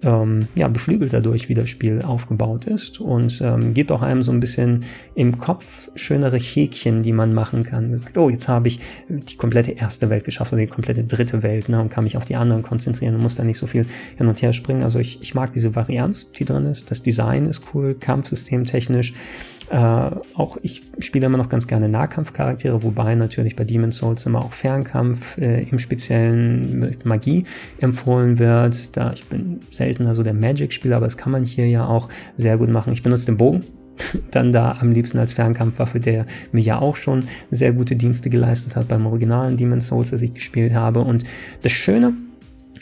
ähm, 0.03 0.47
ja 0.53 0.67
beflügelt 0.67 1.13
dadurch, 1.13 1.49
wie 1.49 1.55
das 1.55 1.69
Spiel 1.69 2.03
aufgebaut 2.03 2.65
ist 2.65 3.01
und 3.01 3.41
ähm, 3.41 3.73
gibt 3.73 3.91
auch 3.91 4.03
einem 4.03 4.21
so 4.21 4.31
ein 4.31 4.39
bisschen 4.39 4.83
im 5.15 5.39
Kopf 5.39 5.89
schönere 5.95 6.37
Häkchen, 6.37 7.01
die 7.01 7.11
man 7.11 7.33
machen 7.33 7.63
kann. 7.63 7.99
Oh, 8.15 8.29
jetzt 8.29 8.47
habe 8.47 8.67
ich 8.67 8.79
die 9.09 9.37
komplette 9.37 9.71
erste 9.71 10.11
Welt 10.11 10.23
geschafft 10.23 10.53
oder 10.53 10.61
die 10.61 10.67
komplette 10.67 11.03
dritte 11.03 11.41
Welt 11.41 11.67
ne, 11.67 11.81
und 11.81 11.89
kann 11.89 12.03
mich 12.03 12.15
auf 12.15 12.25
die 12.25 12.35
anderen 12.35 12.61
konzentrieren 12.61 13.15
und 13.15 13.21
muss 13.21 13.35
da 13.35 13.43
nicht 13.43 13.57
so 13.57 13.65
viel 13.65 13.87
hin 14.17 14.27
und 14.27 14.39
her 14.43 14.53
springen. 14.53 14.83
Also 14.83 14.99
ich, 14.99 15.19
ich 15.21 15.33
mag 15.33 15.51
diese 15.51 15.75
Varianz, 15.75 16.31
die 16.31 16.45
drin 16.45 16.65
ist. 16.65 16.91
Das 16.91 17.01
Design 17.01 17.47
ist 17.47 17.63
cool, 17.73 17.95
Kampfsystem 17.95 18.65
technisch. 18.65 19.13
Äh, 19.71 20.11
auch 20.35 20.57
ich 20.63 20.81
spiele 20.99 21.27
immer 21.27 21.37
noch 21.37 21.47
ganz 21.47 21.65
gerne 21.65 21.87
Nahkampfcharaktere, 21.87 22.83
wobei 22.83 23.15
natürlich 23.15 23.55
bei 23.55 23.63
Demon's 23.63 23.97
Souls 23.97 24.25
immer 24.25 24.39
auch 24.43 24.51
Fernkampf 24.51 25.37
äh, 25.37 25.63
im 25.63 25.79
Speziellen 25.79 26.97
Magie 27.05 27.45
empfohlen 27.79 28.37
wird. 28.37 28.97
Da 28.97 29.13
ich 29.13 29.25
bin 29.27 29.61
seltener 29.69 30.13
so 30.13 30.23
der 30.23 30.33
Magic-Spieler, 30.33 30.97
aber 30.97 31.05
das 31.05 31.15
kann 31.15 31.31
man 31.31 31.45
hier 31.45 31.67
ja 31.67 31.85
auch 31.85 32.09
sehr 32.35 32.57
gut 32.57 32.69
machen. 32.69 32.91
Ich 32.91 33.01
benutze 33.01 33.27
den 33.27 33.37
Bogen, 33.37 33.61
dann 34.31 34.51
da 34.51 34.77
am 34.81 34.91
liebsten 34.91 35.19
als 35.19 35.31
Fernkampfwaffe, 35.31 36.01
der 36.01 36.25
mir 36.51 36.61
ja 36.61 36.79
auch 36.79 36.97
schon 36.97 37.23
sehr 37.49 37.71
gute 37.71 37.95
Dienste 37.95 38.29
geleistet 38.29 38.75
hat 38.75 38.89
beim 38.89 39.05
originalen 39.05 39.55
Demon's 39.55 39.87
Souls, 39.87 40.09
das 40.09 40.21
ich 40.21 40.33
gespielt 40.33 40.73
habe. 40.73 40.99
Und 40.99 41.23
das 41.61 41.71
Schöne 41.71 42.13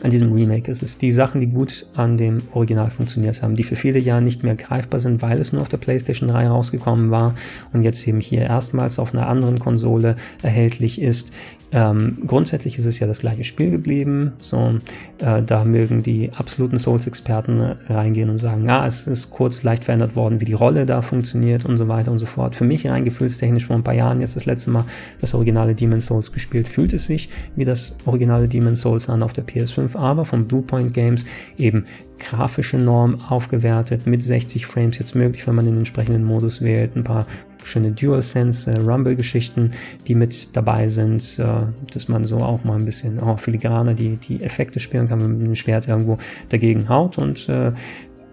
an 0.01 0.09
diesem 0.09 0.31
Remake 0.31 0.71
ist 0.71 0.81
es. 0.81 0.97
Die 0.97 1.11
Sachen, 1.11 1.41
die 1.41 1.47
gut 1.47 1.85
an 1.95 2.17
dem 2.17 2.41
Original 2.51 2.89
funktioniert 2.89 3.41
haben, 3.41 3.55
die 3.55 3.63
für 3.63 3.75
viele 3.75 3.99
Jahre 3.99 4.21
nicht 4.21 4.43
mehr 4.43 4.55
greifbar 4.55 4.99
sind, 4.99 5.21
weil 5.21 5.39
es 5.39 5.51
nur 5.51 5.61
auf 5.61 5.69
der 5.69 5.77
PlayStation 5.77 6.29
3 6.29 6.47
rausgekommen 6.47 7.11
war 7.11 7.35
und 7.73 7.83
jetzt 7.83 8.07
eben 8.07 8.21
hier 8.21 8.41
erstmals 8.41 8.99
auf 8.99 9.13
einer 9.13 9.27
anderen 9.27 9.59
Konsole 9.59 10.15
erhältlich 10.41 11.01
ist. 11.01 11.31
Ähm, 11.71 12.23
grundsätzlich 12.25 12.79
ist 12.79 12.85
es 12.85 12.99
ja 12.99 13.05
das 13.05 13.19
gleiche 13.19 13.43
Spiel 13.43 13.69
geblieben. 13.69 14.33
So, 14.39 14.79
äh, 15.19 15.43
da 15.43 15.65
mögen 15.65 16.01
die 16.01 16.31
absoluten 16.35 16.79
Souls-Experten 16.79 17.59
reingehen 17.87 18.29
und 18.29 18.39
sagen, 18.39 18.65
ja, 18.65 18.87
es 18.87 19.05
ist 19.05 19.29
kurz 19.29 19.61
leicht 19.61 19.83
verändert 19.83 20.15
worden, 20.15 20.41
wie 20.41 20.45
die 20.45 20.53
Rolle 20.53 20.85
da 20.85 21.01
funktioniert 21.01 21.65
und 21.65 21.77
so 21.77 21.87
weiter 21.87 22.11
und 22.11 22.17
so 22.17 22.25
fort. 22.25 22.55
Für 22.55 22.63
mich 22.63 22.87
rein 22.87 23.05
gefühlstechnisch 23.05 23.67
vor 23.67 23.75
ein 23.75 23.83
paar 23.83 23.93
Jahren 23.93 24.19
jetzt 24.19 24.35
das 24.35 24.45
letzte 24.45 24.71
Mal 24.71 24.85
das 25.21 25.33
originale 25.33 25.75
Demon's 25.75 26.07
Souls 26.07 26.31
gespielt, 26.31 26.67
fühlt 26.67 26.93
es 26.93 27.05
sich 27.05 27.29
wie 27.55 27.65
das 27.65 27.95
originale 28.05 28.47
Demon's 28.47 28.81
Souls 28.81 29.09
an 29.09 29.21
auf 29.21 29.33
der 29.33 29.45
PS5, 29.45 29.88
aber 29.95 30.25
von 30.25 30.47
Bluepoint 30.47 30.93
Games 30.93 31.25
eben 31.57 31.85
grafische 32.19 32.77
Norm 32.77 33.17
aufgewertet 33.29 34.05
mit 34.05 34.23
60 34.23 34.65
Frames 34.65 34.99
jetzt 34.99 35.15
möglich, 35.15 35.47
wenn 35.47 35.55
man 35.55 35.65
den 35.65 35.77
entsprechenden 35.77 36.23
Modus 36.23 36.61
wählt, 36.61 36.95
ein 36.95 37.03
paar 37.03 37.25
schöne 37.63 37.91
DualSense 37.91 38.71
äh, 38.71 38.79
Rumble 38.79 39.15
Geschichten, 39.15 39.71
die 40.07 40.15
mit 40.15 40.55
dabei 40.55 40.87
sind, 40.87 41.39
äh, 41.39 41.65
dass 41.93 42.07
man 42.07 42.23
so 42.23 42.37
auch 42.37 42.63
mal 42.63 42.77
ein 42.77 42.85
bisschen 42.85 43.19
oh, 43.19 43.37
filigraner 43.37 43.93
die, 43.93 44.17
die 44.17 44.41
Effekte 44.41 44.79
spielen 44.79 45.07
kann, 45.07 45.21
wenn 45.21 45.29
man 45.29 45.37
mit 45.39 45.47
dem 45.47 45.55
Schwert 45.55 45.87
irgendwo 45.87 46.17
dagegen 46.49 46.89
haut. 46.89 47.17
Und 47.17 47.47
äh, 47.49 47.71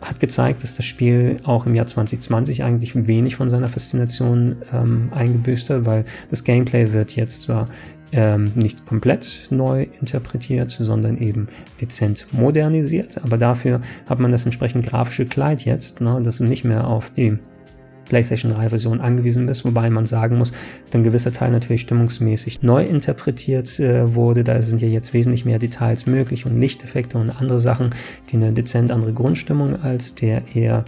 hat 0.01 0.21
gezeigt, 0.21 0.63
dass 0.63 0.75
das 0.75 0.85
Spiel 0.85 1.39
auch 1.45 1.67
im 1.67 1.75
Jahr 1.75 1.87
2020 1.87 2.63
eigentlich 2.63 2.95
wenig 3.07 3.37
von 3.37 3.49
seiner 3.49 3.69
Faszination 3.69 4.57
ähm, 4.73 5.11
eingebüßt 5.13 5.71
hat, 5.71 5.85
weil 5.87 6.05
das 6.31 6.45
Gameplay 6.45 6.93
wird 6.93 7.17
jetzt 7.17 7.43
zwar 7.43 7.67
ähm, 8.13 8.53
nicht 8.55 8.87
komplett 8.87 9.49
neu 9.51 9.87
interpretiert, 10.01 10.71
sondern 10.71 11.19
eben 11.19 11.49
dezent 11.81 12.27
modernisiert, 12.33 13.23
aber 13.23 13.39
dafür 13.39 13.81
hat 14.09 14.19
man 14.19 14.33
das 14.33 14.45
entsprechend 14.45 14.87
grafische 14.87 15.25
Kleid 15.25 15.65
jetzt, 15.65 16.01
ne, 16.01 16.21
das 16.23 16.41
nicht 16.41 16.65
mehr 16.65 16.89
auf 16.89 17.11
die 17.11 17.39
PlayStation 18.07 18.53
3 18.53 18.71
Version 18.71 19.01
angewiesen 19.01 19.49
ist, 19.49 19.65
wobei 19.65 19.91
man 19.91 20.07
sagen 20.07 20.39
muss, 20.39 20.53
ein 20.93 21.03
gewisser 21.03 21.33
Teil 21.33 21.51
natürlich 21.51 21.83
stimmungsmäßig 21.83 22.63
neu 22.63 22.85
interpretiert 22.85 23.79
äh, 23.79 24.15
wurde. 24.15 24.45
Da 24.45 24.63
sind 24.63 24.81
ja 24.81 24.89
jetzt 24.89 25.13
wesentlich 25.13 25.45
mehr 25.45 25.59
Details 25.59 26.07
möglich 26.07 26.47
und 26.47 26.59
Lichteffekte 26.59 27.19
und 27.19 27.31
andere 27.31 27.59
Sachen, 27.59 27.91
die 28.31 28.37
eine 28.37 28.53
dezent 28.53 28.91
andere 28.91 29.13
Grundstimmung 29.13 29.83
als 29.83 30.15
der 30.15 30.43
eher 30.55 30.85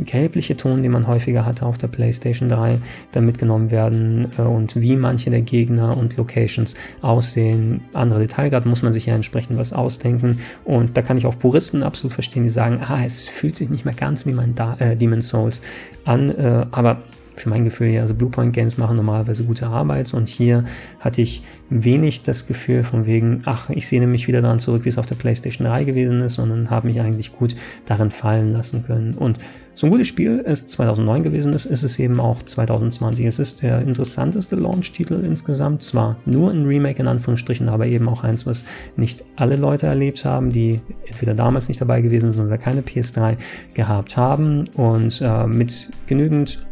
gelbliche 0.00 0.56
Ton, 0.56 0.82
den 0.82 0.92
man 0.92 1.06
häufiger 1.06 1.44
hatte 1.44 1.66
auf 1.66 1.78
der 1.78 1.88
PlayStation 1.88 2.48
3, 2.48 2.78
dann 3.12 3.26
mitgenommen 3.26 3.70
werden 3.70 4.28
äh, 4.38 4.42
und 4.42 4.76
wie 4.76 4.96
manche 4.96 5.30
der 5.30 5.42
Gegner 5.42 5.96
und 5.96 6.16
Locations 6.16 6.74
aussehen. 7.00 7.82
Andere 7.92 8.20
Detailgrad 8.20 8.66
muss 8.66 8.82
man 8.82 8.92
sich 8.92 9.06
ja 9.06 9.14
entsprechend 9.14 9.58
was 9.58 9.72
ausdenken 9.72 10.38
und 10.64 10.96
da 10.96 11.02
kann 11.02 11.18
ich 11.18 11.26
auch 11.26 11.38
Puristen 11.38 11.82
absolut 11.82 12.12
verstehen, 12.12 12.42
die 12.42 12.50
sagen, 12.50 12.80
ah, 12.82 13.04
es 13.04 13.28
fühlt 13.28 13.56
sich 13.56 13.70
nicht 13.70 13.84
mehr 13.84 13.94
ganz 13.94 14.26
wie 14.26 14.32
mein 14.32 14.54
da 14.54 14.76
äh, 14.78 14.96
Demon's 14.96 15.28
Souls 15.28 15.62
an, 16.04 16.30
äh, 16.30 16.66
aber 16.70 17.02
für 17.36 17.48
mein 17.48 17.64
Gefühl 17.64 17.88
ja, 17.88 18.02
also 18.02 18.14
Bluepoint 18.14 18.52
Games 18.52 18.76
machen 18.78 18.96
normalerweise 18.96 19.44
gute 19.44 19.66
Arbeit 19.66 20.12
und 20.14 20.28
hier 20.28 20.64
hatte 21.00 21.22
ich 21.22 21.42
wenig 21.70 22.22
das 22.22 22.46
Gefühl 22.46 22.82
von 22.82 23.06
wegen, 23.06 23.42
ach, 23.44 23.70
ich 23.70 23.86
sehne 23.86 24.06
mich 24.06 24.28
wieder 24.28 24.42
daran 24.42 24.58
zurück, 24.58 24.84
wie 24.84 24.88
es 24.88 24.98
auf 24.98 25.06
der 25.06 25.14
PlayStation 25.14 25.66
3 25.66 25.84
gewesen 25.84 26.20
ist, 26.20 26.34
sondern 26.34 26.70
habe 26.70 26.88
mich 26.88 27.00
eigentlich 27.00 27.32
gut 27.32 27.56
darin 27.86 28.10
fallen 28.10 28.52
lassen 28.52 28.84
können. 28.84 29.14
Und 29.14 29.38
so 29.74 29.86
ein 29.86 29.90
gutes 29.90 30.08
Spiel 30.08 30.42
es 30.44 30.66
2009 30.66 31.22
gewesen 31.22 31.52
ist, 31.54 31.64
ist 31.64 31.82
es 31.82 31.98
eben 31.98 32.20
auch 32.20 32.42
2020. 32.42 33.24
Es 33.24 33.38
ist 33.38 33.62
der 33.62 33.80
interessanteste 33.80 34.56
Launch-Titel 34.56 35.24
insgesamt, 35.24 35.82
zwar 35.82 36.16
nur 36.26 36.50
ein 36.50 36.66
Remake 36.66 37.00
in 37.00 37.08
Anführungsstrichen, 37.08 37.68
aber 37.70 37.86
eben 37.86 38.08
auch 38.08 38.22
eins, 38.22 38.46
was 38.46 38.64
nicht 38.96 39.24
alle 39.36 39.56
Leute 39.56 39.86
erlebt 39.86 40.24
haben, 40.26 40.52
die 40.52 40.80
entweder 41.06 41.34
damals 41.34 41.68
nicht 41.68 41.80
dabei 41.80 42.02
gewesen 42.02 42.32
sind 42.32 42.46
oder 42.46 42.58
keine 42.58 42.82
PS3 42.82 43.36
gehabt 43.72 44.16
haben 44.16 44.64
und 44.76 45.22
äh, 45.22 45.46
mit 45.46 45.90
genügend 46.06 46.62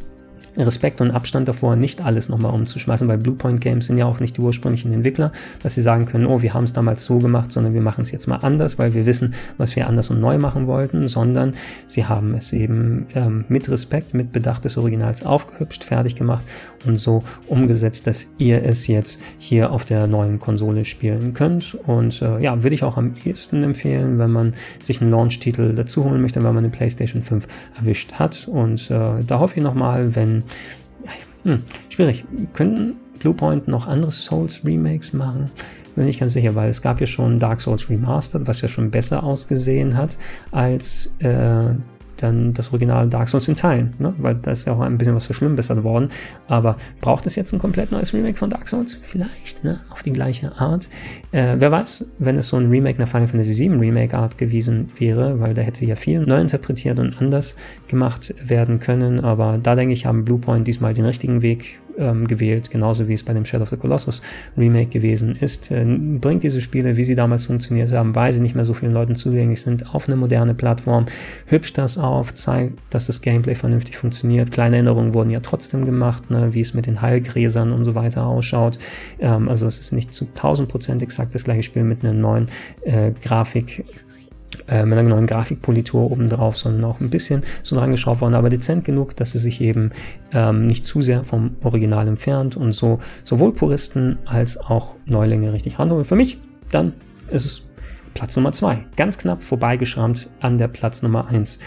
Respekt 0.57 1.01
und 1.01 1.11
Abstand 1.11 1.49
davor, 1.49 1.77
nicht 1.77 2.05
alles 2.05 2.29
nochmal 2.29 2.53
umzuschmeißen, 2.53 3.07
weil 3.09 3.19
Bluepoint 3.19 3.61
Games 3.61 3.87
sind 3.87 3.99
ja 3.99 4.07
auch 4.07 4.21
nicht 4.21 4.37
die 4.37 4.41
ursprünglichen 4.41 4.93
Entwickler, 4.93 5.33
dass 5.63 5.75
sie 5.75 5.83
sagen 5.83 6.07
können, 6.07 6.27
oh, 6.27 6.43
wir 6.43 6.55
haben 6.55 6.65
es 6.65 6.73
damals 6.73 7.05
so 7.05 7.19
gemacht, 7.19 7.53
sondern 7.53 7.75
wir 7.75 7.81
machen 7.81 8.03
es 8.03 8.11
jetzt 8.11 8.27
mal 8.27 8.37
anders, 8.37 8.79
weil 8.79 8.95
wir 8.95 9.07
wissen, 9.07 9.35
was 9.59 9.77
wir 9.77 9.87
anders 9.87 10.11
und 10.11 10.21
neu 10.21 10.39
machen 10.39 10.67
wollten, 10.67 11.09
sondern 11.09 11.55
sie 11.87 12.07
haben 12.07 12.35
es 12.35 12.53
eben 12.53 13.07
ähm, 13.15 13.45
mit 13.49 13.71
Respekt, 13.71 14.15
mit 14.15 14.33
Bedacht 14.33 14.65
des 14.65 14.77
Originals 14.77 15.25
aufgehübscht, 15.25 15.85
fertig 15.85 16.15
gemacht 16.15 16.45
und 16.87 16.97
so 16.97 17.23
umgesetzt, 17.47 18.07
dass 18.07 18.29
ihr 18.39 18.65
es 18.65 18.87
jetzt 18.87 19.21
hier 19.39 19.73
auf 19.73 19.85
der 19.85 20.07
neuen 20.07 20.39
Konsole 20.39 20.85
spielen 20.85 21.35
könnt. 21.35 21.75
Und 21.87 22.23
äh, 22.23 22.41
ja, 22.41 22.63
würde 22.63 22.75
ich 22.75 22.85
auch 22.85 22.97
am 22.97 23.15
ehesten 23.25 23.63
empfehlen, 23.63 24.19
wenn 24.19 24.31
man 24.31 24.55
sich 24.81 25.01
einen 25.01 25.11
Launch-Titel 25.11 25.75
dazu 25.75 26.05
holen 26.05 26.21
möchte, 26.21 26.43
wenn 26.43 26.55
man 26.55 26.65
eine 26.65 26.71
PlayStation 26.71 27.23
5 27.23 27.47
erwischt 27.79 28.13
hat. 28.13 28.49
Und 28.49 28.91
äh, 28.91 29.23
da 29.27 29.39
hoffe 29.39 29.57
ich 29.57 29.63
nochmal, 29.63 30.15
wenn 30.15 30.40
hm, 31.45 31.59
schwierig. 31.89 32.25
Könnten 32.53 32.97
Bluepoint 33.19 33.69
noch 33.69 33.87
andere 33.87 34.11
Souls 34.11 34.65
Remakes 34.65 35.13
machen? 35.13 35.51
Bin 35.97 36.07
ich 36.07 36.21
ganz 36.21 36.33
sicher, 36.33 36.55
weil 36.55 36.71
es 36.71 36.83
gab 36.83 37.01
ja 37.01 37.07
schon 37.07 37.39
Dark 37.39 37.61
Souls 37.61 37.91
Remastered, 37.91 38.47
was 38.47 38.61
ja 38.61 38.69
schon 38.69 38.91
besser 38.91 39.25
ausgesehen 39.25 39.97
hat 39.97 40.19
als 40.51 41.15
äh, 41.19 41.75
dann 42.23 42.53
das 42.53 42.69
Original 42.69 43.09
Dark 43.09 43.29
Souls 43.29 43.49
in 43.49 43.57
Teilen, 43.57 43.95
ne? 43.99 44.15
weil 44.19 44.37
da 44.37 44.51
ist 44.51 44.67
ja 44.67 44.73
auch 44.73 44.81
ein 44.81 44.99
bisschen 44.99 45.15
was 45.15 45.27
verschlimmbessert 45.27 45.83
worden. 45.83 46.09
Aber 46.49 46.77
braucht 47.01 47.27
es 47.27 47.37
jetzt 47.37 47.53
ein 47.53 47.59
komplett 47.59 47.93
neues 47.93 48.15
Remake 48.15 48.37
von 48.37 48.51
Dark 48.51 48.69
Souls? 48.69 48.99
Vielleicht, 49.03 49.63
ne? 49.65 49.81
auf 49.91 50.03
die 50.03 50.13
gleiche 50.13 50.59
Art. 50.59 50.89
Äh, 51.33 51.57
wer 51.59 51.71
weiß, 51.71 52.07
wenn 52.19 52.37
es 52.37 52.49
so 52.49 52.57
ein 52.57 52.69
Remake 52.69 52.99
einer 52.99 53.07
Final 53.07 53.29
Fantasy 53.29 53.57
VII 53.59 53.79
Remake 53.79 54.17
Art 54.17 54.39
gewesen 54.39 54.91
wäre, 54.99 55.41
weil 55.41 55.55
da 55.55 55.63
hätte 55.63 55.85
ja 55.85 55.97
viel 55.97 56.21
neu 56.21 56.41
interpretiert 56.41 56.99
und 56.99 57.21
anders 57.21 57.57
gemacht 57.89 58.35
werden 58.45 58.81
können. 58.81 59.21
Aber 59.21 59.59
da 59.63 59.75
denke 59.75 59.95
ich, 59.95 60.07
haben 60.07 60.25
Bluepoint 60.25 60.67
diesmal 60.67 60.95
den 60.95 61.05
richtigen 61.05 61.43
Weg 61.43 61.81
ähm, 62.01 62.27
gewählt, 62.27 62.71
genauso 62.71 63.07
wie 63.07 63.15
es 63.15 63.23
bei 63.23 63.33
dem 63.33 63.45
Shadow 63.45 63.63
of 63.63 63.71
the 63.71 63.77
Colossus 63.77 64.23
Remake 64.57 64.91
gewesen 64.91 65.37
ist. 65.37 65.71
Äh, 65.71 65.85
bringt 65.85 66.43
diese 66.43 66.61
Spiele, 66.61 66.97
wie 66.97 67.05
sie 67.05 67.15
damals 67.15 67.47
funktioniert 67.47 67.93
haben, 67.93 68.15
weil 68.15 68.33
sie 68.33 68.41
nicht 68.41 68.55
mehr 68.55 68.65
so 68.65 68.75
vielen 68.75 68.93
Leuten 68.93 69.15
zugänglich 69.15 69.61
sind, 69.61 69.95
auf 69.95 70.09
eine 70.09 70.17
moderne 70.17 70.55
Plattform, 70.55 71.07
hübscht 71.47 71.79
das 71.79 71.99
auf, 71.99 72.35
zeigt, 72.35 72.79
dass 72.91 73.07
das 73.07 73.23
Gameplay 73.23 73.55
vernünftig 73.55 73.97
funktioniert. 73.97 74.51
Kleine 74.51 74.79
Änderungen 74.79 75.15
wurden 75.15 75.31
ja 75.31 75.41
trotzdem 75.41 75.85
gemacht, 75.85 76.31
ne, 76.31 76.53
wie 76.53 76.61
es 76.61 76.75
mit 76.75 76.87
den 76.87 77.03
Heilgräsern 77.03 77.73
und 77.73 77.85
so 77.85 77.95
weiter 77.95 78.27
ausschaut. 78.27 78.79
Ähm, 79.19 79.49
also 79.49 79.67
es 79.67 79.79
ist 79.79 79.93
nicht 79.93 80.15
zu 80.15 80.27
1000% 80.37 81.03
exakt 81.03 81.35
das 81.35 81.45
gleiche 81.45 81.63
Spiel 81.63 81.85
mit 81.85 82.03
einer 82.03 82.15
neuen 82.15 82.49
äh, 82.83 83.13
Grafik 83.23 83.85
äh, 84.69 84.85
mit 84.85 84.99
einer 84.99 85.09
neuen 85.09 85.27
Grafikpolitur 85.27 86.11
obendrauf, 86.11 86.59
sondern 86.59 86.85
auch 86.85 87.01
ein 87.01 87.11
bisschen 87.11 87.43
so 87.63 87.77
dran 87.77 87.91
geschraubt 87.91 88.21
worden, 88.21 88.35
aber 88.35 88.51
dezent 88.51 88.85
genug, 88.85 89.17
dass 89.17 89.35
es 89.35 89.43
sich 89.43 89.61
eben 89.61 89.91
ähm, 90.33 90.67
nicht 90.67 90.85
zu 90.85 91.03
sehr 91.03 91.25
vom 91.25 91.57
Original 91.63 92.09
entfernt 92.09 92.57
und 92.57 92.73
so 92.73 92.99
sowohl 93.25 93.53
Puristen 93.53 94.19
als 94.27 94.59
auch 94.59 94.95
Neulinge 95.07 95.53
richtig 95.53 95.79
handeln. 95.79 96.05
Für 96.05 96.17
mich 96.17 96.39
dann 96.71 96.93
ist 97.31 97.47
es 97.47 97.63
Platz 98.15 98.37
Nummer 98.37 98.53
2. 98.53 98.87
Ganz 98.97 99.19
knapp 99.19 99.41
vorbeigeschrammt 99.41 100.31
an 100.41 100.59
der 100.59 100.69
Platz 100.69 101.03
Nummer 101.03 101.29
1. 101.29 101.59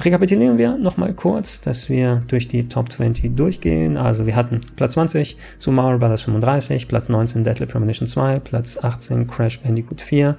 Rekapitulieren 0.00 0.56
wir 0.58 0.76
nochmal 0.78 1.12
kurz, 1.14 1.60
dass 1.60 1.88
wir 1.88 2.22
durch 2.26 2.48
die 2.48 2.68
Top 2.68 2.90
20 2.90 3.36
durchgehen. 3.36 3.96
Also 3.96 4.26
wir 4.26 4.34
hatten 4.34 4.60
Platz 4.76 4.92
20 4.92 5.36
Super 5.58 5.76
Mario 5.76 5.98
Bros. 5.98 6.22
35, 6.22 6.88
Platz 6.88 7.08
19 7.08 7.44
Deadly 7.44 7.66
Premonition 7.66 8.06
2, 8.06 8.40
Platz 8.40 8.78
18 8.82 9.26
Crash 9.26 9.60
Bandicoot 9.60 10.00
4, 10.00 10.36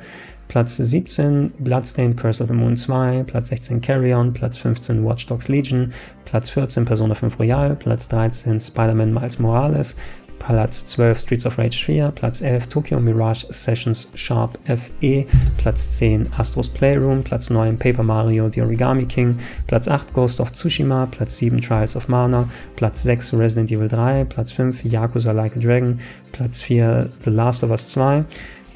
Platz 0.51 0.73
17 0.73 1.53
Bloodstained 1.59 2.17
Curse 2.17 2.41
of 2.41 2.49
the 2.49 2.53
Moon 2.53 2.75
2, 2.75 3.23
Platz 3.23 3.47
16 3.47 3.79
Carry 3.79 4.11
On, 4.11 4.33
Platz 4.33 4.57
15 4.57 5.01
Watch 5.01 5.25
Dogs 5.25 5.47
Legion, 5.47 5.93
Platz 6.25 6.49
14 6.49 6.83
Persona 6.83 7.15
5 7.15 7.39
Royal, 7.39 7.73
Platz 7.77 8.05
13 8.07 8.59
Spider-Man 8.59 9.13
Miles 9.13 9.39
Morales, 9.39 9.95
Platz 10.39 10.83
12 10.93 11.19
Streets 11.19 11.45
of 11.45 11.57
Rage 11.57 11.85
4, 11.85 12.11
Platz 12.11 12.41
11 12.41 12.67
Tokyo 12.67 12.99
Mirage 12.99 13.45
Sessions 13.49 14.09
Sharp 14.15 14.57
FE, 14.67 15.25
Platz 15.57 15.99
10 15.99 16.25
Astros 16.31 16.67
Playroom, 16.67 17.23
Platz 17.23 17.49
9 17.49 17.77
Paper 17.77 18.03
Mario 18.03 18.49
The 18.49 18.59
Origami 18.59 19.07
King, 19.07 19.39
Platz 19.67 19.87
8 19.87 20.11
Ghost 20.11 20.41
of 20.41 20.51
Tsushima, 20.51 21.09
Platz 21.09 21.35
7 21.35 21.61
Trials 21.61 21.95
of 21.95 22.09
Mana, 22.09 22.49
Platz 22.75 22.99
6 22.99 23.33
Resident 23.35 23.71
Evil 23.71 23.87
3, 23.87 24.25
Platz 24.25 24.51
5 24.51 24.81
Yakuza 24.83 25.33
Like 25.33 25.55
a 25.55 25.59
Dragon, 25.59 25.97
Platz 26.33 26.61
4 26.61 27.05
The 27.23 27.31
Last 27.31 27.63
of 27.63 27.71
Us 27.71 27.93
2, 27.93 28.25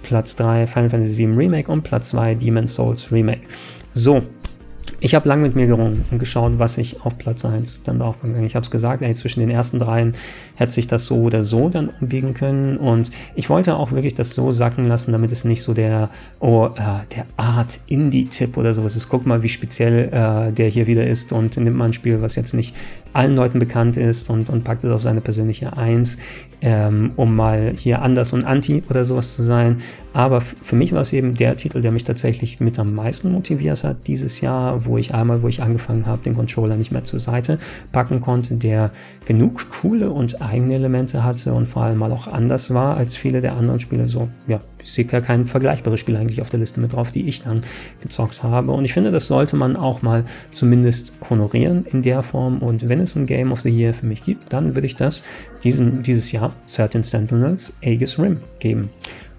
Platz 0.05 0.35
3 0.35 0.67
Final 0.67 0.89
Fantasy 0.91 1.27
VII 1.27 1.35
Remake 1.35 1.71
und 1.71 1.81
Platz 1.81 2.09
2 2.09 2.35
Demon's 2.35 2.75
Souls 2.75 3.11
Remake. 3.11 3.41
So, 3.95 4.21
ich 4.99 5.15
habe 5.15 5.27
lange 5.27 5.41
mit 5.41 5.55
mir 5.55 5.65
gerungen 5.65 6.05
und 6.11 6.19
geschaut, 6.19 6.59
was 6.59 6.77
ich 6.77 7.03
auf 7.03 7.17
Platz 7.17 7.43
1 7.43 7.81
dann 7.83 7.97
drauf 7.97 8.17
bringe. 8.19 8.45
Ich 8.45 8.55
habe 8.55 8.63
es 8.63 8.69
gesagt, 8.69 9.01
ey, 9.01 9.15
zwischen 9.15 9.39
den 9.39 9.49
ersten 9.49 9.79
dreien 9.79 10.13
hätte 10.55 10.71
sich 10.71 10.85
das 10.85 11.05
so 11.05 11.15
oder 11.21 11.41
so 11.41 11.69
dann 11.69 11.89
umbiegen 12.01 12.35
können. 12.35 12.77
Und 12.77 13.09
ich 13.33 13.49
wollte 13.49 13.77
auch 13.77 13.91
wirklich 13.93 14.13
das 14.13 14.35
so 14.35 14.51
sacken 14.51 14.85
lassen, 14.85 15.11
damit 15.11 15.31
es 15.31 15.43
nicht 15.43 15.63
so 15.63 15.73
der, 15.73 16.09
oh, 16.39 16.69
äh, 16.75 17.15
der 17.15 17.25
Art 17.35 17.79
Indie-Tipp 17.87 18.57
oder 18.57 18.75
sowas 18.75 18.95
ist. 18.95 19.09
Guck 19.09 19.25
mal, 19.25 19.41
wie 19.41 19.49
speziell 19.49 20.09
äh, 20.11 20.51
der 20.51 20.69
hier 20.69 20.85
wieder 20.85 21.07
ist 21.07 21.33
und 21.33 21.57
nimmt 21.57 21.77
mal 21.77 21.85
ein 21.85 21.93
Spiel, 21.93 22.21
was 22.21 22.35
jetzt 22.35 22.53
nicht 22.53 22.75
allen 23.15 23.35
Leuten 23.35 23.59
bekannt 23.59 23.97
ist 23.97 24.29
und, 24.29 24.49
und 24.49 24.63
packt 24.63 24.83
es 24.83 24.91
auf 24.91 25.01
seine 25.01 25.21
persönliche 25.21 25.77
Eins, 25.77 26.17
ähm, 26.61 27.11
um 27.15 27.35
mal 27.35 27.73
hier 27.75 28.01
anders 28.01 28.33
und 28.33 28.43
anti 28.43 28.83
oder 28.89 29.05
sowas 29.05 29.35
zu 29.35 29.43
sein. 29.43 29.77
Aber 30.13 30.41
für 30.41 30.75
mich 30.75 30.91
war 30.93 31.01
es 31.01 31.13
eben 31.13 31.35
der 31.35 31.57
Titel, 31.57 31.81
der 31.81 31.91
mich 31.91 32.03
tatsächlich 32.03 32.59
mit 32.59 32.77
am 32.79 32.93
meisten 32.93 33.31
motiviert 33.31 33.83
hat 33.83 34.07
dieses 34.07 34.41
Jahr, 34.41 34.85
wo 34.85 34.97
ich 34.97 35.13
einmal, 35.13 35.41
wo 35.43 35.47
ich 35.47 35.61
angefangen 35.61 36.05
habe, 36.05 36.23
den 36.23 36.35
Controller 36.35 36.75
nicht 36.75 36.91
mehr 36.91 37.03
zur 37.03 37.19
Seite 37.19 37.57
packen 37.91 38.21
konnte, 38.21 38.55
der 38.55 38.91
genug 39.25 39.69
coole 39.69 40.11
und 40.11 40.41
eigene 40.41 40.75
Elemente 40.75 41.23
hatte 41.23 41.53
und 41.53 41.67
vor 41.67 41.83
allem 41.83 41.99
mal 41.99 42.11
auch 42.11 42.27
anders 42.27 42.73
war 42.73 42.97
als 42.97 43.15
viele 43.15 43.41
der 43.41 43.55
anderen 43.55 43.79
Spiele. 43.79 44.07
So, 44.07 44.29
ja, 44.47 44.61
ich 44.85 44.93
sehe 44.93 45.05
gar 45.05 45.21
kein 45.21 45.47
vergleichbares 45.47 45.99
Spiel 45.99 46.15
eigentlich 46.15 46.41
auf 46.41 46.49
der 46.49 46.59
Liste 46.59 46.79
mit 46.79 46.93
drauf, 46.93 47.11
die 47.11 47.27
ich 47.27 47.41
dann 47.41 47.61
gezockt 48.01 48.43
habe. 48.43 48.71
Und 48.71 48.85
ich 48.85 48.93
finde, 48.93 49.11
das 49.11 49.25
sollte 49.25 49.55
man 49.55 49.75
auch 49.75 50.03
mal 50.03 50.23
zumindest 50.51 51.13
honorieren 51.27 51.85
in 51.85 52.03
der 52.03 52.21
Form. 52.21 52.59
Und 52.59 52.87
wenn 52.87 52.99
es 52.99 53.15
ein 53.15 53.25
Game 53.25 53.51
of 53.51 53.61
the 53.61 53.69
Year 53.69 53.95
für 53.95 54.05
mich 54.05 54.23
gibt, 54.23 54.53
dann 54.53 54.75
würde 54.75 54.85
ich 54.85 54.95
das 54.95 55.23
diesen, 55.63 56.03
dieses 56.03 56.31
Jahr 56.31 56.53
13 56.73 57.01
Sentinels 57.01 57.75
Aegis 57.83 58.19
Rim 58.19 58.41
geben. 58.59 58.89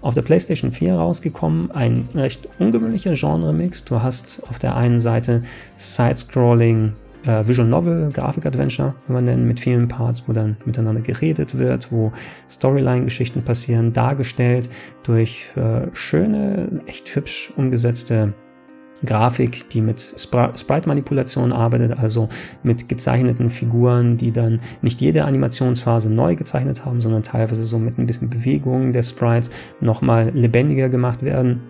Auf 0.01 0.15
der 0.15 0.21
PlayStation 0.21 0.73
4 0.73 0.95
rausgekommen, 0.95 1.71
ein 1.71 2.09
recht 2.13 2.47
ungewöhnlicher 2.59 3.13
Genre-Mix. 3.13 3.85
Du 3.85 4.03
hast 4.03 4.43
auf 4.49 4.59
der 4.59 4.75
einen 4.75 4.99
Seite 4.99 5.43
Side-Scrolling 5.77 6.91
äh, 7.27 7.47
Visual 7.47 7.67
Novel, 7.67 8.09
Grafik-Adventure, 8.11 8.95
wenn 9.05 9.15
man 9.15 9.25
nennen, 9.25 9.47
mit 9.47 9.59
vielen 9.59 9.87
Parts, 9.87 10.27
wo 10.27 10.33
dann 10.33 10.57
miteinander 10.65 11.01
geredet 11.01 11.57
wird, 11.57 11.91
wo 11.91 12.11
Storyline-Geschichten 12.49 13.43
passieren, 13.43 13.93
dargestellt 13.93 14.69
durch 15.03 15.51
äh, 15.55 15.87
schöne, 15.93 16.81
echt 16.87 17.15
hübsch 17.15 17.51
umgesetzte 17.55 18.33
Grafik, 19.05 19.69
die 19.69 19.81
mit 19.81 20.15
Sprite-Manipulation 20.17 21.51
arbeitet, 21.51 21.99
also 21.99 22.29
mit 22.63 22.89
gezeichneten 22.89 23.51
Figuren, 23.51 24.17
die 24.17 24.31
dann 24.31 24.59
nicht 24.81 25.01
jede 25.01 25.25
Animationsphase 25.25 26.11
neu 26.11 26.35
gezeichnet 26.35 26.83
haben, 26.83 26.99
sondern 26.99 27.21
teilweise 27.21 27.63
so 27.63 27.77
mit 27.77 27.99
ein 27.99 28.07
bisschen 28.07 28.29
Bewegung 28.29 28.93
der 28.93 29.03
Sprites 29.03 29.51
nochmal 29.81 30.31
lebendiger 30.33 30.89
gemacht 30.89 31.21
werden. 31.21 31.61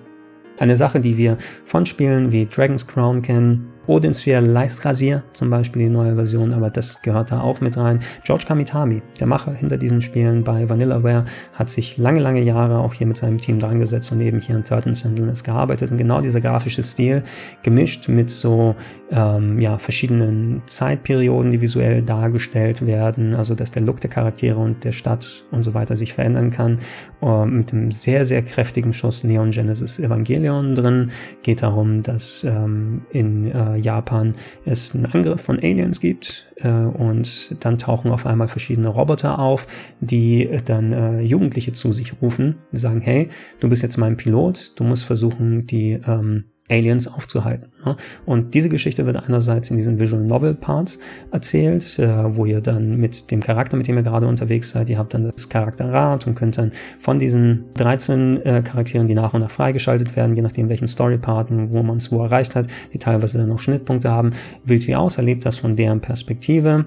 Eine 0.59 0.77
Sache, 0.77 1.01
die 1.01 1.17
wir 1.17 1.37
von 1.65 1.85
Spielen 1.85 2.31
wie 2.31 2.45
Dragon's 2.45 2.87
Crown 2.87 3.21
kennen, 3.21 3.67
Odin 3.87 4.13
Sphere 4.13 4.41
Leistrasier 4.41 5.23
zum 5.31 5.49
Beispiel 5.49 5.83
die 5.83 5.89
neue 5.89 6.15
Version, 6.15 6.53
aber 6.53 6.69
das 6.69 7.01
gehört 7.01 7.31
da 7.31 7.39
auch 7.39 7.61
mit 7.61 7.77
rein. 7.77 7.99
George 8.25 8.45
Kamitami, 8.45 9.01
der 9.19 9.27
Macher 9.27 9.53
hinter 9.53 9.77
diesen 9.77 10.01
Spielen 10.01 10.43
bei 10.43 10.67
Vanillaware, 10.67 11.23
hat 11.53 11.69
sich 11.69 11.97
lange, 11.97 12.19
lange 12.19 12.41
Jahre 12.41 12.79
auch 12.79 12.93
hier 12.93 13.07
mit 13.07 13.15
seinem 13.15 13.37
Team 13.37 13.59
dran 13.59 13.79
gesetzt 13.79 14.11
und 14.11 14.19
eben 14.19 14.41
hier 14.41 14.57
in 14.57 14.63
Turtle 14.65 14.93
Sentinels 14.93 15.43
gearbeitet. 15.43 15.91
Und 15.91 15.97
genau 15.97 16.19
dieser 16.19 16.41
grafische 16.41 16.83
Stil, 16.83 17.23
gemischt 17.63 18.09
mit 18.09 18.29
so 18.29 18.75
ähm, 19.09 19.59
ja, 19.61 19.77
verschiedenen 19.77 20.61
Zeitperioden, 20.65 21.51
die 21.51 21.61
visuell 21.61 22.01
dargestellt 22.01 22.85
werden, 22.85 23.35
also 23.35 23.55
dass 23.55 23.71
der 23.71 23.83
Look 23.83 24.01
der 24.01 24.09
Charaktere 24.09 24.59
und 24.59 24.83
der 24.83 24.91
Stadt 24.91 25.45
und 25.51 25.63
so 25.63 25.73
weiter 25.73 25.95
sich 25.95 26.13
verändern 26.13 26.51
kann, 26.51 26.79
äh, 27.21 27.45
mit 27.45 27.71
einem 27.71 27.91
sehr, 27.91 28.25
sehr 28.25 28.41
kräftigen 28.41 28.91
Schuss 28.91 29.23
Neon 29.23 29.51
Genesis 29.51 29.97
Evangelion 29.97 30.75
drin. 30.75 31.11
Geht 31.41 31.61
darum, 31.61 32.01
dass 32.01 32.43
ähm, 32.43 33.03
in 33.11 33.49
äh, 33.51 33.76
Japan 33.77 34.35
es 34.65 34.93
einen 34.93 35.05
Angriff 35.05 35.41
von 35.41 35.57
Aliens 35.57 35.99
gibt 35.99 36.51
äh, 36.57 36.67
und 36.69 37.55
dann 37.59 37.77
tauchen 37.77 38.11
auf 38.11 38.25
einmal 38.25 38.47
verschiedene 38.47 38.89
Roboter 38.89 39.39
auf, 39.39 39.67
die 39.99 40.49
dann 40.65 40.93
äh, 40.93 41.21
Jugendliche 41.21 41.71
zu 41.71 41.91
sich 41.91 42.21
rufen, 42.21 42.55
sagen, 42.71 43.01
hey, 43.01 43.29
du 43.59 43.69
bist 43.69 43.83
jetzt 43.83 43.97
mein 43.97 44.17
Pilot, 44.17 44.73
du 44.79 44.83
musst 44.83 45.05
versuchen, 45.05 45.67
die 45.67 45.99
ähm, 46.05 46.45
Aliens 46.69 47.07
aufzuhalten. 47.07 47.71
Ne? 47.85 47.95
Und 48.25 48.53
diese 48.53 48.69
Geschichte 48.69 49.05
wird 49.05 49.17
einerseits 49.17 49.69
in 49.69 49.77
diesen 49.77 49.99
Visual 49.99 50.21
Novel 50.21 50.53
Parts 50.53 50.99
erzählt, 51.31 51.97
äh, 51.99 52.35
wo 52.35 52.45
ihr 52.45 52.61
dann 52.61 52.97
mit 52.97 53.31
dem 53.31 53.41
Charakter, 53.41 53.77
mit 53.77 53.87
dem 53.87 53.95
ihr 53.97 54.03
gerade 54.03 54.27
unterwegs 54.27 54.71
seid, 54.71 54.89
ihr 54.89 54.97
habt 54.97 55.13
dann 55.13 55.23
das 55.23 55.49
Charakterrad 55.49 56.27
und 56.27 56.35
könnt 56.35 56.57
dann 56.57 56.71
von 56.99 57.19
diesen 57.19 57.65
13 57.75 58.41
äh, 58.45 58.61
Charakteren, 58.63 59.07
die 59.07 59.15
nach 59.15 59.33
und 59.33 59.41
nach 59.41 59.51
freigeschaltet 59.51 60.15
werden, 60.15 60.35
je 60.35 60.41
nachdem 60.41 60.69
welchen 60.69 60.87
Storyparten, 60.87 61.71
wo 61.71 61.83
man 61.83 61.97
es 61.97 62.11
wo 62.11 62.21
erreicht 62.21 62.55
hat, 62.55 62.67
die 62.93 62.99
teilweise 62.99 63.37
dann 63.37 63.51
auch 63.51 63.59
Schnittpunkte 63.59 64.11
haben, 64.11 64.31
wählt 64.65 64.83
sie 64.83 64.95
aus, 64.95 65.17
erlebt 65.17 65.45
das 65.45 65.57
von 65.57 65.75
deren 65.75 66.01
Perspektive 66.01 66.85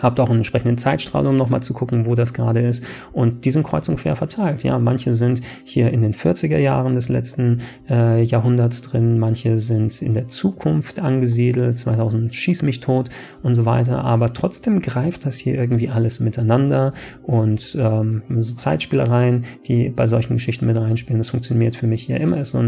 Habt 0.00 0.20
auch 0.20 0.28
einen 0.28 0.38
entsprechenden 0.38 0.78
Zeitstrahl, 0.78 1.26
um 1.26 1.36
nochmal 1.36 1.62
zu 1.62 1.74
gucken, 1.74 2.06
wo 2.06 2.14
das 2.14 2.32
gerade 2.32 2.60
ist. 2.60 2.84
Und 3.12 3.44
die 3.44 3.50
sind 3.50 3.64
kreuz 3.64 3.88
und 3.88 3.98
verteilt. 4.00 4.62
Ja, 4.62 4.78
manche 4.78 5.14
sind 5.14 5.40
hier 5.64 5.90
in 5.90 6.00
den 6.00 6.14
40er 6.14 6.58
Jahren 6.58 6.94
des 6.94 7.08
letzten 7.08 7.60
äh, 7.88 8.22
Jahrhunderts 8.22 8.82
drin, 8.82 9.18
manche 9.18 9.58
sind 9.58 10.00
in 10.02 10.14
der 10.14 10.28
Zukunft 10.28 11.00
angesiedelt, 11.00 11.78
2000 11.78 12.34
schieß 12.34 12.62
mich 12.62 12.80
tot 12.80 13.08
und 13.42 13.54
so 13.54 13.64
weiter. 13.64 14.04
Aber 14.04 14.32
trotzdem 14.32 14.80
greift 14.80 15.26
das 15.26 15.36
hier 15.38 15.54
irgendwie 15.54 15.88
alles 15.88 16.20
miteinander 16.20 16.92
und 17.22 17.76
ähm, 17.80 18.22
so 18.38 18.54
Zeitspielereien, 18.54 19.44
die 19.66 19.88
bei 19.88 20.06
solchen 20.06 20.34
Geschichten 20.34 20.66
mit 20.66 20.76
reinspielen, 20.76 21.18
das 21.18 21.30
funktioniert 21.30 21.76
für 21.76 21.86
mich 21.86 22.02
hier 22.04 22.20
immer. 22.20 22.40
Ist 22.40 22.50
so 22.50 22.58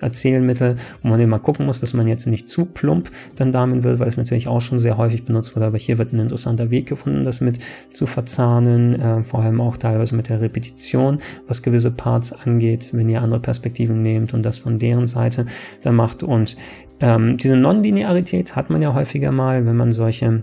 Erzählmittel, 0.00 0.76
wo 1.02 1.08
man 1.08 1.20
immer 1.20 1.38
gucken 1.38 1.66
muss, 1.66 1.80
dass 1.80 1.94
man 1.94 2.06
jetzt 2.06 2.26
nicht 2.26 2.48
zu 2.48 2.66
plump 2.66 3.10
dann 3.36 3.52
damit 3.52 3.82
wird, 3.84 3.98
weil 3.98 4.08
es 4.08 4.16
natürlich 4.16 4.48
auch 4.48 4.60
schon 4.60 4.78
sehr 4.78 4.98
häufig 4.98 5.24
benutzt 5.24 5.56
wurde. 5.56 5.66
Aber 5.66 5.78
hier 5.78 5.98
wird 5.98 6.12
ein 6.12 6.18
interessanter 6.18 6.63
interessanter 6.64 6.70
Weg 6.70 6.86
gefunden, 6.86 7.24
das 7.24 7.40
mit 7.40 7.58
zu 7.90 8.06
verzahnen, 8.06 9.00
äh, 9.00 9.24
vor 9.24 9.40
allem 9.40 9.60
auch 9.60 9.76
teilweise 9.76 10.16
mit 10.16 10.28
der 10.28 10.40
Repetition, 10.40 11.20
was 11.46 11.62
gewisse 11.62 11.90
Parts 11.90 12.32
angeht, 12.32 12.90
wenn 12.92 13.08
ihr 13.08 13.22
andere 13.22 13.40
Perspektiven 13.40 14.02
nehmt 14.02 14.34
und 14.34 14.42
das 14.42 14.58
von 14.58 14.78
deren 14.78 15.06
Seite 15.06 15.46
dann 15.82 15.96
macht. 15.96 16.22
Und 16.22 16.56
ähm, 17.00 17.36
diese 17.36 17.56
Nonlinearität 17.56 18.56
hat 18.56 18.70
man 18.70 18.82
ja 18.82 18.94
häufiger 18.94 19.32
mal, 19.32 19.66
wenn 19.66 19.76
man 19.76 19.92
solche 19.92 20.42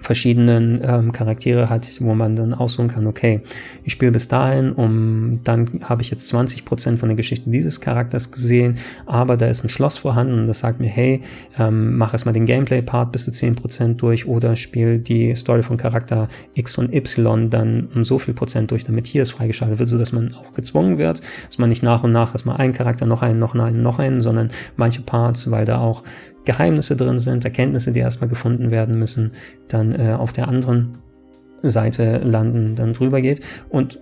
verschiedenen 0.00 0.80
ähm, 0.82 1.12
Charaktere 1.12 1.68
hat, 1.68 1.86
wo 2.00 2.14
man 2.14 2.36
dann 2.36 2.54
aussuchen 2.54 2.88
kann, 2.88 3.06
okay, 3.06 3.40
ich 3.84 3.92
spiele 3.92 4.12
bis 4.12 4.28
dahin, 4.28 4.72
um 4.72 5.40
dann 5.44 5.68
habe 5.82 6.02
ich 6.02 6.10
jetzt 6.10 6.32
20% 6.32 6.98
von 6.98 7.08
der 7.08 7.16
Geschichte 7.16 7.50
dieses 7.50 7.80
Charakters 7.80 8.30
gesehen, 8.30 8.78
aber 9.06 9.36
da 9.36 9.46
ist 9.46 9.64
ein 9.64 9.68
Schloss 9.68 9.98
vorhanden 9.98 10.40
und 10.40 10.46
das 10.46 10.60
sagt 10.60 10.80
mir, 10.80 10.88
hey, 10.88 11.22
ähm, 11.58 11.96
mach 11.96 12.12
erstmal 12.12 12.32
den 12.32 12.46
Gameplay-Part 12.46 13.12
bis 13.12 13.24
zu 13.24 13.30
10% 13.30 13.94
durch 13.94 14.26
oder 14.26 14.56
spiel 14.56 14.98
die 14.98 15.34
Story 15.34 15.62
von 15.62 15.76
Charakter 15.76 16.28
X 16.54 16.78
und 16.78 16.94
Y 16.94 17.50
dann 17.50 17.88
um 17.94 18.04
so 18.04 18.18
viel 18.18 18.34
Prozent 18.34 18.70
durch, 18.70 18.84
damit 18.84 19.06
hier 19.06 19.22
es 19.22 19.30
freigeschaltet 19.30 19.78
wird, 19.78 19.88
so 19.88 19.98
dass 19.98 20.12
man 20.12 20.34
auch 20.34 20.54
gezwungen 20.54 20.98
wird, 20.98 21.22
dass 21.46 21.58
man 21.58 21.68
nicht 21.68 21.82
nach 21.82 22.04
und 22.04 22.12
nach 22.12 22.32
erstmal 22.32 22.56
einen 22.56 22.72
Charakter, 22.72 23.06
noch 23.06 23.22
einen, 23.22 23.38
noch 23.38 23.54
einen, 23.54 23.82
noch 23.82 23.98
einen, 23.98 24.20
sondern 24.20 24.50
manche 24.76 25.02
Parts, 25.02 25.50
weil 25.50 25.64
da 25.64 25.78
auch 25.78 26.02
Geheimnisse 26.48 26.96
drin 26.96 27.18
sind, 27.18 27.44
Erkenntnisse, 27.44 27.92
die 27.92 28.00
erstmal 28.00 28.30
gefunden 28.30 28.70
werden 28.70 28.98
müssen, 28.98 29.32
dann 29.68 29.92
äh, 29.92 30.14
auf 30.14 30.32
der 30.32 30.48
anderen 30.48 30.96
Seite 31.62 32.22
landen, 32.24 32.74
dann 32.74 32.94
drüber 32.94 33.20
geht. 33.20 33.42
Und 33.68 34.00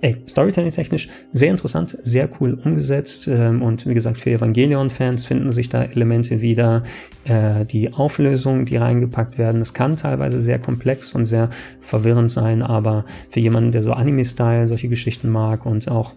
ey, 0.00 0.16
Storytelling-technisch 0.28 1.08
sehr 1.32 1.52
interessant, 1.52 1.96
sehr 2.02 2.28
cool 2.40 2.58
umgesetzt. 2.64 3.28
Ähm, 3.28 3.62
und 3.62 3.86
wie 3.86 3.94
gesagt, 3.94 4.20
für 4.20 4.30
Evangelion-Fans 4.30 5.26
finden 5.26 5.52
sich 5.52 5.68
da 5.68 5.84
Elemente 5.84 6.40
wieder. 6.40 6.82
Äh, 7.22 7.64
die 7.64 7.94
Auflösungen, 7.94 8.64
die 8.64 8.76
reingepackt 8.76 9.38
werden, 9.38 9.60
es 9.60 9.72
kann 9.72 9.96
teilweise 9.96 10.40
sehr 10.40 10.58
komplex 10.58 11.12
und 11.12 11.26
sehr 11.26 11.48
verwirrend 11.80 12.32
sein, 12.32 12.60
aber 12.60 13.04
für 13.30 13.38
jemanden, 13.38 13.70
der 13.70 13.84
so 13.84 13.92
Anime-Style 13.92 14.66
solche 14.66 14.88
Geschichten 14.88 15.28
mag 15.28 15.64
und 15.64 15.88
auch 15.88 16.14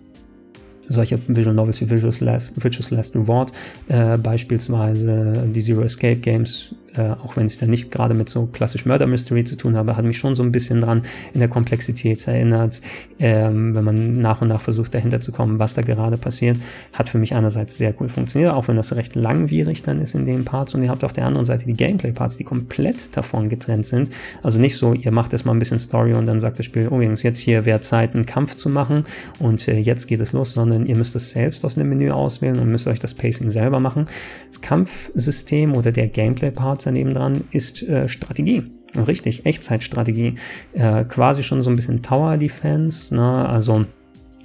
solche 0.89 1.19
Visual 1.27 1.55
Novels 1.55 1.79
wie 1.81 1.89
Visual 1.89 2.13
Last, 2.19 2.63
Visual 2.63 2.97
Last 2.97 3.15
Reward, 3.15 3.51
äh, 3.87 4.17
beispielsweise 4.17 5.47
die 5.53 5.61
Zero 5.61 5.83
Escape 5.83 6.19
Games, 6.19 6.73
äh, 6.95 7.11
auch 7.23 7.37
wenn 7.37 7.47
ich 7.47 7.57
da 7.57 7.65
nicht 7.65 7.91
gerade 7.91 8.13
mit 8.13 8.29
so 8.29 8.47
klassisch 8.47 8.85
Murder 8.85 9.07
Mystery 9.07 9.43
zu 9.43 9.55
tun 9.55 9.75
habe, 9.75 9.95
hat 9.95 10.05
mich 10.05 10.17
schon 10.17 10.35
so 10.35 10.43
ein 10.43 10.51
bisschen 10.51 10.81
dran 10.81 11.03
in 11.33 11.39
der 11.39 11.49
Komplexität 11.49 12.27
erinnert, 12.27 12.81
ähm, 13.19 13.75
wenn 13.75 13.83
man 13.83 14.13
nach 14.13 14.41
und 14.41 14.47
nach 14.47 14.61
versucht 14.61 14.93
dahinter 14.93 15.19
zu 15.19 15.31
kommen, 15.31 15.59
was 15.59 15.73
da 15.73 15.81
gerade 15.81 16.17
passiert, 16.17 16.57
hat 16.93 17.09
für 17.09 17.17
mich 17.17 17.33
einerseits 17.33 17.77
sehr 17.77 17.93
cool 17.99 18.09
funktioniert, 18.09 18.53
auch 18.53 18.67
wenn 18.67 18.75
das 18.75 18.95
recht 18.95 19.15
langwierig 19.15 19.83
dann 19.83 19.99
ist 19.99 20.15
in 20.15 20.25
den 20.25 20.45
Parts. 20.45 20.73
Und 20.75 20.83
ihr 20.83 20.89
habt 20.89 21.03
auf 21.03 21.13
der 21.13 21.25
anderen 21.25 21.45
Seite 21.45 21.65
die 21.65 21.73
Gameplay-Parts, 21.73 22.37
die 22.37 22.43
komplett 22.43 23.15
davon 23.15 23.49
getrennt 23.49 23.85
sind, 23.85 24.09
also 24.43 24.59
nicht 24.59 24.75
so, 24.75 24.93
ihr 24.93 25.11
macht 25.11 25.33
erstmal 25.33 25.55
ein 25.55 25.59
bisschen 25.59 25.79
Story 25.79 26.13
und 26.13 26.25
dann 26.25 26.39
sagt 26.39 26.59
das 26.59 26.65
Spiel, 26.65 26.87
oh 26.89 27.01
Jungs, 27.01 27.23
jetzt 27.23 27.39
hier 27.39 27.65
wäre 27.65 27.81
Zeit, 27.81 28.15
einen 28.15 28.25
Kampf 28.25 28.55
zu 28.55 28.69
machen 28.69 29.05
und 29.39 29.67
äh, 29.67 29.77
jetzt 29.77 30.07
geht 30.07 30.21
es 30.21 30.33
los, 30.33 30.53
sondern 30.53 30.78
ihr 30.85 30.95
müsst 30.95 31.15
es 31.15 31.31
selbst 31.31 31.63
aus 31.65 31.75
dem 31.75 31.89
Menü 31.89 32.11
auswählen 32.11 32.59
und 32.59 32.69
müsst 32.69 32.87
euch 32.87 32.99
das 32.99 33.13
Pacing 33.13 33.49
selber 33.49 33.79
machen. 33.79 34.05
Das 34.47 34.61
Kampfsystem 34.61 35.75
oder 35.75 35.91
der 35.91 36.07
Gameplay-Part 36.07 36.85
daneben 36.85 37.13
dran 37.13 37.43
ist 37.51 37.83
äh, 37.83 38.07
Strategie. 38.07 38.63
Richtig, 39.07 39.45
Echtzeitstrategie. 39.45 40.35
Äh, 40.73 41.05
quasi 41.05 41.43
schon 41.43 41.61
so 41.61 41.69
ein 41.69 41.75
bisschen 41.75 42.01
Tower 42.01 42.37
Defense. 42.37 43.13
Ne? 43.13 43.47
Also 43.47 43.85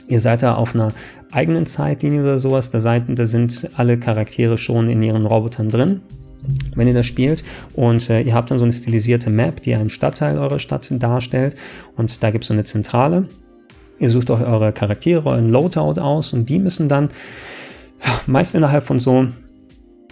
ihr 0.06 0.20
seid 0.20 0.42
da 0.42 0.54
auf 0.54 0.74
einer 0.74 0.92
eigenen 1.32 1.66
Zeitlinie 1.66 2.22
oder 2.22 2.38
sowas. 2.38 2.70
Da, 2.70 2.80
seid, 2.80 3.04
da 3.08 3.26
sind 3.26 3.70
alle 3.76 3.98
Charaktere 3.98 4.58
schon 4.58 4.88
in 4.90 5.02
ihren 5.02 5.26
Robotern 5.26 5.70
drin 5.70 6.02
wenn 6.74 6.86
ihr 6.86 6.94
das 6.94 7.06
spielt 7.06 7.44
und 7.74 8.10
äh, 8.10 8.20
ihr 8.22 8.34
habt 8.34 8.50
dann 8.50 8.58
so 8.58 8.64
eine 8.64 8.72
stilisierte 8.72 9.30
Map, 9.30 9.62
die 9.62 9.74
einen 9.74 9.90
Stadtteil 9.90 10.38
eurer 10.38 10.58
Stadt 10.58 10.86
darstellt 10.90 11.56
und 11.96 12.22
da 12.22 12.30
gibt 12.30 12.44
es 12.44 12.48
so 12.48 12.54
eine 12.54 12.64
Zentrale. 12.64 13.28
Ihr 14.04 14.10
sucht 14.10 14.28
euch 14.28 14.42
eure 14.42 14.70
Charaktere, 14.70 15.30
euren 15.30 15.48
Loadout 15.48 15.98
aus 15.98 16.34
und 16.34 16.50
die 16.50 16.58
müssen 16.58 16.90
dann 16.90 17.08
meist 18.26 18.54
innerhalb 18.54 18.84
von 18.84 18.98
so 18.98 19.28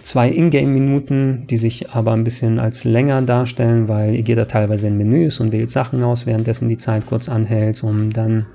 zwei 0.01 0.31
Ingame-Minuten, 0.31 1.45
die 1.47 1.57
sich 1.57 1.91
aber 1.91 2.13
ein 2.13 2.23
bisschen 2.23 2.57
als 2.57 2.85
länger 2.85 3.21
darstellen, 3.21 3.87
weil 3.87 4.15
ihr 4.15 4.23
geht 4.23 4.39
da 4.39 4.45
teilweise 4.45 4.87
in 4.87 4.97
Menüs 4.97 5.39
und 5.39 5.51
wählt 5.51 5.69
Sachen 5.69 6.01
aus, 6.01 6.25
währenddessen 6.25 6.69
die 6.69 6.79
Zeit 6.79 7.05
kurz 7.05 7.29
anhält, 7.29 7.83
um 7.83 8.11
dann 8.11 8.47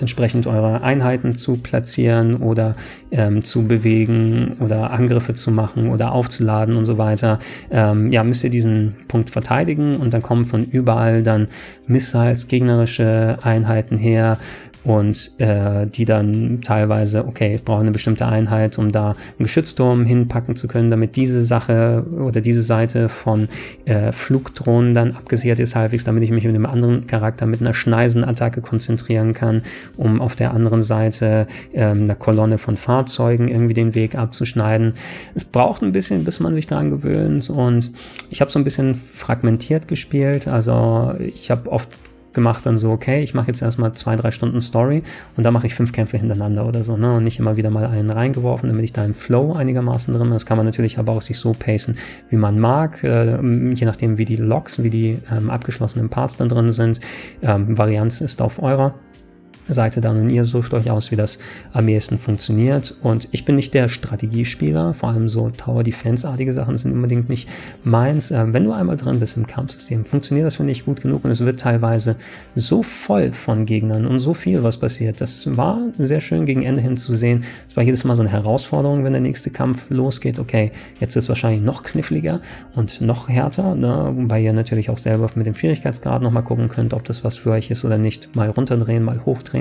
entsprechend 0.00 0.46
eure 0.46 0.82
Einheiten 0.82 1.34
zu 1.34 1.56
platzieren 1.56 2.36
oder 2.36 2.76
ähm, 3.10 3.44
zu 3.44 3.66
bewegen 3.66 4.56
oder 4.60 4.90
Angriffe 4.90 5.34
zu 5.34 5.50
machen 5.50 5.90
oder 5.90 6.12
aufzuladen 6.12 6.74
und 6.76 6.84
so 6.84 6.98
weiter. 6.98 7.38
Ähm, 7.70 8.12
ja, 8.12 8.24
müsst 8.24 8.44
ihr 8.44 8.50
diesen 8.50 8.96
Punkt 9.08 9.30
verteidigen 9.30 9.96
und 9.96 10.14
dann 10.14 10.22
kommen 10.22 10.44
von 10.44 10.64
überall 10.64 11.22
dann 11.22 11.48
Missiles, 11.86 12.48
gegnerische 12.48 13.38
Einheiten 13.42 13.98
her, 13.98 14.38
und 14.88 15.32
äh, 15.36 15.86
die 15.86 16.06
dann 16.06 16.60
teilweise, 16.62 17.26
okay, 17.26 17.56
ich 17.56 17.62
brauche 17.62 17.82
eine 17.82 17.90
bestimmte 17.90 18.24
Einheit, 18.24 18.78
um 18.78 18.90
da 18.90 19.10
einen 19.10 19.40
Geschützturm 19.40 20.06
hinpacken 20.06 20.56
zu 20.56 20.66
können, 20.66 20.90
damit 20.90 21.14
diese 21.16 21.42
Sache 21.42 22.06
oder 22.18 22.40
diese 22.40 22.62
Seite 22.62 23.10
von 23.10 23.48
äh, 23.84 24.12
Flugdrohnen 24.12 24.94
dann 24.94 25.12
abgesichert 25.12 25.58
ist 25.58 25.76
halbwegs, 25.76 26.04
damit 26.04 26.22
ich 26.22 26.30
mich 26.30 26.44
mit 26.44 26.54
einem 26.54 26.64
anderen 26.64 27.06
Charakter 27.06 27.44
mit 27.44 27.60
einer 27.60 27.74
Schneisenattacke 27.74 28.62
konzentrieren 28.62 29.34
kann, 29.34 29.60
um 29.98 30.22
auf 30.22 30.36
der 30.36 30.52
anderen 30.52 30.82
Seite 30.82 31.46
ähm, 31.74 32.04
einer 32.04 32.14
Kolonne 32.14 32.56
von 32.56 32.74
Fahrzeugen 32.74 33.48
irgendwie 33.48 33.74
den 33.74 33.94
Weg 33.94 34.14
abzuschneiden. 34.14 34.94
Es 35.34 35.44
braucht 35.44 35.82
ein 35.82 35.92
bisschen, 35.92 36.24
bis 36.24 36.40
man 36.40 36.54
sich 36.54 36.66
daran 36.66 36.88
gewöhnt 36.88 37.50
und 37.50 37.92
ich 38.30 38.40
habe 38.40 38.50
so 38.50 38.58
ein 38.58 38.64
bisschen 38.64 38.94
fragmentiert 38.94 39.86
gespielt, 39.86 40.48
also 40.48 41.12
ich 41.18 41.50
habe 41.50 41.70
oft 41.70 41.90
gemacht, 42.38 42.64
dann 42.64 42.78
so, 42.78 42.90
okay, 42.92 43.22
ich 43.22 43.34
mache 43.34 43.48
jetzt 43.48 43.62
erstmal 43.62 43.92
zwei, 43.92 44.16
drei 44.16 44.30
Stunden 44.30 44.60
Story 44.60 45.02
und 45.36 45.44
da 45.44 45.50
mache 45.50 45.66
ich 45.66 45.74
fünf 45.74 45.92
Kämpfe 45.92 46.16
hintereinander 46.16 46.66
oder 46.66 46.82
so, 46.84 46.96
ne? 46.96 47.14
Und 47.14 47.24
nicht 47.24 47.38
immer 47.38 47.56
wieder 47.56 47.70
mal 47.70 47.86
einen 47.86 48.10
reingeworfen, 48.10 48.68
damit 48.68 48.84
ich 48.84 48.92
da 48.92 49.04
im 49.04 49.14
Flow 49.14 49.52
einigermaßen 49.52 50.14
drin 50.14 50.24
bin. 50.24 50.32
Das 50.32 50.46
kann 50.46 50.56
man 50.56 50.66
natürlich 50.66 50.98
aber 50.98 51.12
auch 51.12 51.22
sich 51.22 51.38
so 51.38 51.52
pacen, 51.52 51.98
wie 52.30 52.36
man 52.36 52.58
mag, 52.58 53.02
äh, 53.02 53.36
je 53.74 53.86
nachdem, 53.86 54.18
wie 54.18 54.24
die 54.24 54.36
Logs, 54.36 54.82
wie 54.82 54.90
die 54.90 55.18
ähm, 55.30 55.50
abgeschlossenen 55.50 56.08
Parts 56.08 56.36
dann 56.36 56.48
drin 56.48 56.72
sind. 56.72 57.00
Ähm, 57.42 57.76
Varianz 57.76 58.20
ist 58.20 58.40
auf 58.40 58.62
eurer 58.62 58.94
Seite 59.74 60.00
dann 60.00 60.20
und 60.20 60.30
ihr 60.30 60.44
sucht 60.44 60.74
euch 60.74 60.90
aus, 60.90 61.10
wie 61.10 61.16
das 61.16 61.38
am 61.72 61.88
ehesten 61.88 62.18
funktioniert. 62.18 62.94
Und 63.02 63.28
ich 63.30 63.44
bin 63.44 63.56
nicht 63.56 63.74
der 63.74 63.88
Strategiespieler, 63.88 64.94
vor 64.94 65.10
allem 65.10 65.28
so 65.28 65.50
Tower 65.50 65.82
Defense-artige 65.82 66.52
Sachen 66.52 66.78
sind 66.78 66.92
unbedingt 66.92 67.28
nicht 67.28 67.48
meins. 67.84 68.30
Äh, 68.30 68.52
wenn 68.52 68.64
du 68.64 68.72
einmal 68.72 68.96
drin 68.96 69.20
bist 69.20 69.36
im 69.36 69.46
Kampfsystem, 69.46 70.04
funktioniert 70.04 70.46
das, 70.46 70.56
finde 70.56 70.72
ich, 70.72 70.84
gut 70.84 71.00
genug 71.00 71.24
und 71.24 71.30
es 71.30 71.44
wird 71.44 71.60
teilweise 71.60 72.16
so 72.54 72.82
voll 72.82 73.32
von 73.32 73.66
Gegnern 73.66 74.06
und 74.06 74.18
so 74.18 74.34
viel, 74.34 74.62
was 74.62 74.78
passiert. 74.78 75.20
Das 75.20 75.56
war 75.56 75.80
sehr 75.98 76.20
schön 76.20 76.46
gegen 76.46 76.62
Ende 76.62 76.80
hin 76.80 76.96
zu 76.96 77.16
sehen. 77.16 77.44
Es 77.68 77.76
war 77.76 77.84
jedes 77.84 78.04
Mal 78.04 78.16
so 78.16 78.22
eine 78.22 78.30
Herausforderung, 78.30 79.04
wenn 79.04 79.12
der 79.12 79.22
nächste 79.22 79.50
Kampf 79.50 79.90
losgeht. 79.90 80.38
Okay, 80.38 80.72
jetzt 81.00 81.16
ist 81.16 81.24
es 81.24 81.28
wahrscheinlich 81.28 81.62
noch 81.62 81.82
kniffliger 81.82 82.40
und 82.74 83.00
noch 83.00 83.28
härter, 83.28 83.74
ne? 83.74 84.12
wobei 84.14 84.40
ihr 84.40 84.52
natürlich 84.52 84.90
auch 84.90 84.98
selber 84.98 85.30
mit 85.34 85.46
dem 85.46 85.54
Schwierigkeitsgrad 85.54 86.22
nochmal 86.22 86.44
gucken 86.44 86.68
könnt, 86.68 86.94
ob 86.94 87.04
das 87.04 87.24
was 87.24 87.38
für 87.38 87.50
euch 87.50 87.70
ist 87.70 87.84
oder 87.84 87.98
nicht. 87.98 88.34
Mal 88.34 88.50
runterdrehen, 88.50 89.02
mal 89.02 89.24
hochdrehen, 89.24 89.57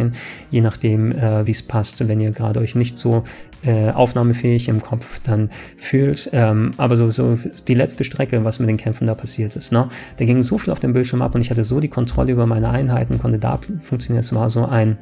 je 0.52 0.62
nachdem, 0.62 1.12
äh, 1.12 1.46
wie 1.46 1.52
es 1.52 1.64
passt. 1.64 2.08
Wenn 2.08 2.20
ihr 2.20 2.32
gerade 2.32 2.60
euch 2.60 2.76
nicht 2.76 2.98
so 2.98 3.24
äh, 3.64 3.90
aufnahmefähig 3.90 4.70
im 4.70 4.82
Kopf 4.82 5.20
dann 5.24 5.50
fühlt. 5.78 6.30
Ähm, 6.34 6.72
aber 6.78 6.96
so, 6.96 7.10
so 7.12 7.38
die 7.68 7.74
letzte 7.74 8.04
Strecke, 8.04 8.44
was 8.44 8.60
mit 8.60 8.70
den 8.70 8.78
Kämpfen 8.78 9.08
da 9.08 9.16
passiert 9.16 9.56
ist. 9.56 9.72
Ne? 9.72 9.90
Da 10.18 10.26
ging 10.26 10.42
so 10.42 10.58
viel 10.58 10.72
auf 10.72 10.80
dem 10.80 10.94
Bildschirm 10.94 11.22
ab 11.22 11.36
und 11.36 11.42
ich 11.42 11.50
hatte 11.50 11.64
so 11.64 11.80
die 11.80 11.88
Kontrolle 11.88 12.32
über 12.32 12.46
meine 12.46 12.70
Einheiten, 12.70 13.20
konnte 13.20 13.40
da 13.40 13.60
funktionieren. 13.82 14.20
Es 14.20 14.34
war 14.34 14.50
so 14.50 14.66
ein 14.66 14.98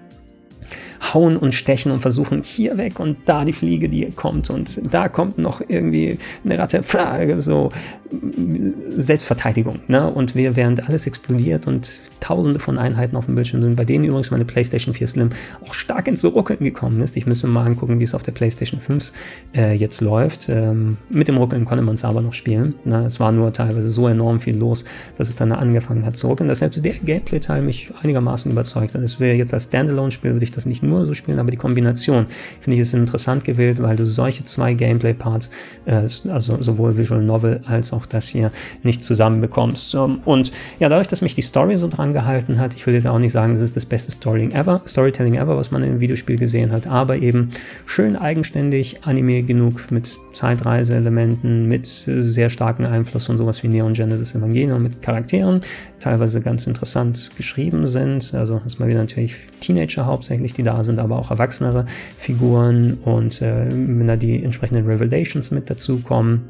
hauen 1.13 1.37
und 1.37 1.53
stechen 1.53 1.91
und 1.91 2.01
versuchen 2.01 2.41
hier 2.41 2.77
weg 2.77 2.99
und 2.99 3.17
da 3.25 3.45
die 3.45 3.53
Fliege, 3.53 3.89
die 3.89 4.09
kommt 4.11 4.49
und 4.49 4.81
da 4.93 5.09
kommt 5.09 5.37
noch 5.37 5.61
irgendwie 5.67 6.17
eine 6.43 6.57
Ratte, 6.57 6.81
so 7.39 7.71
Selbstverteidigung. 8.95 9.79
Ne? 9.87 10.09
Und 10.09 10.35
wir, 10.35 10.55
während 10.55 10.87
alles 10.87 11.07
explodiert 11.07 11.67
und 11.67 12.01
tausende 12.19 12.59
von 12.59 12.77
Einheiten 12.77 13.15
auf 13.15 13.25
dem 13.25 13.35
Bildschirm 13.35 13.61
sind, 13.61 13.75
bei 13.75 13.85
denen 13.85 14.05
übrigens 14.05 14.31
meine 14.31 14.45
PlayStation 14.45 14.93
4 14.93 15.07
Slim 15.07 15.29
auch 15.65 15.73
stark 15.73 16.07
ins 16.07 16.23
Ruckeln 16.23 16.59
gekommen 16.59 17.01
ist. 17.01 17.17
Ich 17.17 17.25
müsste 17.25 17.47
mal 17.47 17.65
angucken, 17.65 17.99
wie 17.99 18.03
es 18.03 18.13
auf 18.13 18.23
der 18.23 18.31
PlayStation 18.31 18.79
5 18.79 19.11
äh, 19.55 19.73
jetzt 19.73 20.01
läuft. 20.01 20.49
Ähm, 20.49 20.97
mit 21.09 21.27
dem 21.27 21.37
Ruckeln 21.37 21.65
konnte 21.65 21.83
man 21.83 21.95
es 21.95 22.03
aber 22.03 22.21
noch 22.21 22.33
spielen. 22.33 22.75
Ne? 22.83 23.05
Es 23.05 23.19
war 23.19 23.31
nur 23.31 23.51
teilweise 23.53 23.89
so 23.89 24.07
enorm 24.07 24.39
viel 24.39 24.55
los, 24.55 24.85
dass 25.17 25.29
es 25.29 25.35
dann 25.35 25.51
angefangen 25.51 26.05
hat 26.05 26.15
zu 26.15 26.27
ruckeln. 26.27 26.53
Selbst 26.53 26.83
der 26.83 26.93
Gameplay-Teil 26.93 27.61
mich 27.61 27.91
einigermaßen 28.01 28.51
überzeugt 28.51 28.95
hat. 28.95 29.01
Es 29.01 29.19
wäre 29.19 29.35
jetzt 29.35 29.53
als 29.53 29.65
Standalone-Spiel, 29.65 30.33
würde 30.33 30.43
ich 30.43 30.51
das 30.51 30.65
nicht 30.65 30.83
nur 30.85 31.05
so 31.05 31.13
spielen, 31.13 31.39
aber 31.39 31.51
die 31.51 31.57
Kombination 31.57 32.27
finde 32.61 32.75
ich 32.75 32.81
ist 32.81 32.93
interessant 32.93 33.43
gewählt, 33.43 33.81
weil 33.81 33.95
du 33.95 34.05
solche 34.05 34.43
zwei 34.43 34.73
Gameplay-Parts, 34.73 35.49
äh, 35.85 36.07
also 36.29 36.61
sowohl 36.61 36.97
Visual 36.97 37.23
Novel 37.23 37.61
als 37.65 37.93
auch 37.93 38.05
das 38.05 38.27
hier, 38.27 38.51
nicht 38.83 39.03
zusammenbekommst. 39.03 39.95
Und 39.95 40.51
ja, 40.79 40.89
dadurch, 40.89 41.07
dass 41.07 41.21
mich 41.21 41.35
die 41.35 41.41
Story 41.41 41.75
so 41.75 41.87
dran 41.87 42.13
gehalten 42.13 42.59
hat, 42.59 42.75
ich 42.75 42.85
will 42.85 42.93
jetzt 42.93 43.07
auch 43.07 43.19
nicht 43.19 43.31
sagen, 43.31 43.53
das 43.53 43.61
ist 43.61 43.75
das 43.75 43.85
beste 43.85 44.11
Storytelling 44.11 44.51
ever, 44.51 44.81
Storytelling 44.85 45.35
ever, 45.35 45.57
was 45.57 45.71
man 45.71 45.83
in 45.83 45.91
einem 45.91 45.99
Videospiel 45.99 46.37
gesehen 46.37 46.71
hat, 46.71 46.87
aber 46.87 47.17
eben 47.17 47.51
schön 47.85 48.15
eigenständig, 48.15 48.99
Anime 49.03 49.43
genug 49.43 49.91
mit 49.91 50.17
Zeitreise-Elementen, 50.35 51.67
mit 51.67 51.85
sehr 51.85 52.49
starkem 52.49 52.85
Einfluss 52.85 53.25
von 53.25 53.37
sowas 53.37 53.63
wie 53.63 53.67
Neon 53.67 53.93
Genesis 53.93 54.35
Evangelion, 54.35 54.83
mit 54.83 55.01
Charakteren, 55.01 55.61
teilweise 55.99 56.41
ganz 56.41 56.67
interessant 56.67 57.31
geschrieben 57.37 57.87
sind. 57.87 58.33
Also 58.33 58.61
hast 58.63 58.79
mal 58.79 58.87
wieder 58.87 58.99
natürlich 58.99 59.35
Teenager 59.61 60.05
hauptsächlich, 60.05 60.53
die 60.53 60.63
da 60.63 60.83
sind, 60.83 60.99
aber 60.99 61.17
auch 61.17 61.31
erwachsenere 61.31 61.85
Figuren 62.17 62.99
und 63.05 63.41
äh, 63.41 63.65
wenn 63.69 64.07
da 64.07 64.15
die 64.15 64.43
entsprechenden 64.43 64.85
Revelations 64.85 65.51
mit 65.51 65.69
dazukommen 65.69 66.41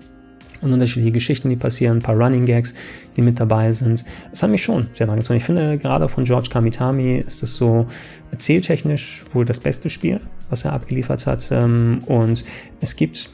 und 0.61 0.73
unterschiedliche 0.73 1.11
Geschichten, 1.11 1.49
die 1.49 1.55
passieren, 1.55 1.97
ein 1.97 2.01
paar 2.01 2.15
Running 2.15 2.45
Gags, 2.45 2.73
die 3.15 3.21
mit 3.21 3.39
dabei 3.39 3.71
sind. 3.71 4.03
Es 4.31 4.43
hat 4.43 4.49
mich 4.49 4.63
schon 4.63 4.87
sehr 4.93 5.07
lange 5.07 5.19
gezogen. 5.19 5.37
Ich 5.37 5.43
finde, 5.43 5.77
gerade 5.77 6.09
von 6.09 6.25
George 6.25 6.49
Kamitami 6.51 7.17
ist 7.17 7.43
es 7.43 7.55
so 7.55 7.85
erzähltechnisch 8.31 9.23
wohl 9.33 9.45
das 9.45 9.59
beste 9.59 9.89
Spiel, 9.89 10.19
was 10.49 10.65
er 10.65 10.73
abgeliefert 10.73 11.27
hat. 11.27 11.49
Ähm, 11.51 11.99
und 12.07 12.45
es 12.81 12.95
gibt 12.95 13.29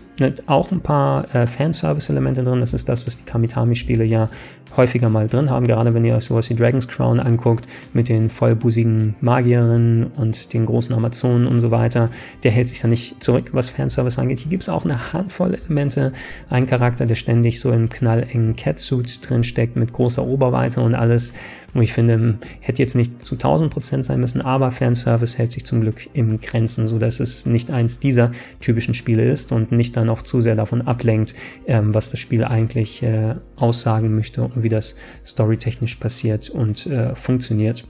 auch 0.47 0.71
ein 0.71 0.81
paar 0.81 1.33
äh, 1.35 1.47
Fanservice-Elemente 1.47 2.43
drin. 2.43 2.59
Das 2.59 2.73
ist 2.73 2.89
das, 2.89 3.05
was 3.07 3.17
die 3.17 3.23
Kamitami-Spiele 3.23 4.03
ja 4.03 4.29
häufiger 4.77 5.09
mal 5.09 5.27
drin 5.27 5.49
haben, 5.49 5.67
gerade 5.67 5.93
wenn 5.93 6.05
ihr 6.05 6.15
euch 6.15 6.25
sowas 6.25 6.49
wie 6.49 6.55
Dragon's 6.55 6.87
Crown 6.87 7.19
anguckt, 7.19 7.65
mit 7.93 8.09
den 8.09 8.29
vollbusigen 8.29 9.15
Magierinnen 9.21 10.07
und 10.17 10.53
den 10.53 10.65
großen 10.65 10.95
Amazonen 10.95 11.47
und 11.47 11.59
so 11.59 11.71
weiter. 11.71 12.09
Der 12.43 12.51
hält 12.51 12.67
sich 12.67 12.81
da 12.81 12.87
nicht 12.87 13.21
zurück, 13.21 13.49
was 13.53 13.69
Fanservice 13.69 14.19
angeht. 14.19 14.39
Hier 14.39 14.49
gibt 14.49 14.63
es 14.63 14.69
auch 14.69 14.85
eine 14.85 15.13
Handvoll 15.13 15.55
Elemente. 15.55 16.13
Ein 16.49 16.65
Charakter, 16.65 17.05
der 17.05 17.15
ständig 17.15 17.59
so 17.59 17.71
im 17.71 17.89
knallengen 17.89 18.55
Catsuit 18.55 19.29
drin 19.29 19.43
steckt, 19.43 19.75
mit 19.75 19.93
großer 19.93 20.23
Oberweite 20.23 20.81
und 20.81 20.95
alles, 20.95 21.33
wo 21.73 21.81
ich 21.81 21.93
finde, 21.93 22.37
hätte 22.59 22.81
jetzt 22.81 22.95
nicht 22.95 23.23
zu 23.23 23.35
1000% 23.35 24.03
sein 24.03 24.19
müssen, 24.19 24.41
aber 24.41 24.71
Fanservice 24.71 25.37
hält 25.37 25.51
sich 25.51 25.65
zum 25.65 25.81
Glück 25.81 26.09
im 26.13 26.39
Grenzen, 26.39 26.87
so 26.87 26.97
dass 26.97 27.19
es 27.19 27.45
nicht 27.45 27.71
eins 27.71 27.99
dieser 27.99 28.31
typischen 28.59 28.93
Spiele 28.93 29.23
ist 29.23 29.51
und 29.51 29.71
nicht 29.71 29.95
dann 29.97 30.09
auch 30.09 30.21
zu 30.21 30.41
sehr 30.41 30.55
davon 30.55 30.81
ablenkt, 30.81 31.33
ähm, 31.65 31.93
was 31.93 32.09
das 32.09 32.19
Spiel 32.19 32.43
eigentlich 32.43 33.03
äh, 33.03 33.35
aussagen 33.55 34.15
möchte 34.15 34.43
und 34.43 34.60
wie 34.63 34.69
das 34.69 34.95
storytechnisch 35.25 35.95
passiert 35.95 36.49
und 36.49 36.85
äh, 36.87 37.15
funktioniert 37.15 37.85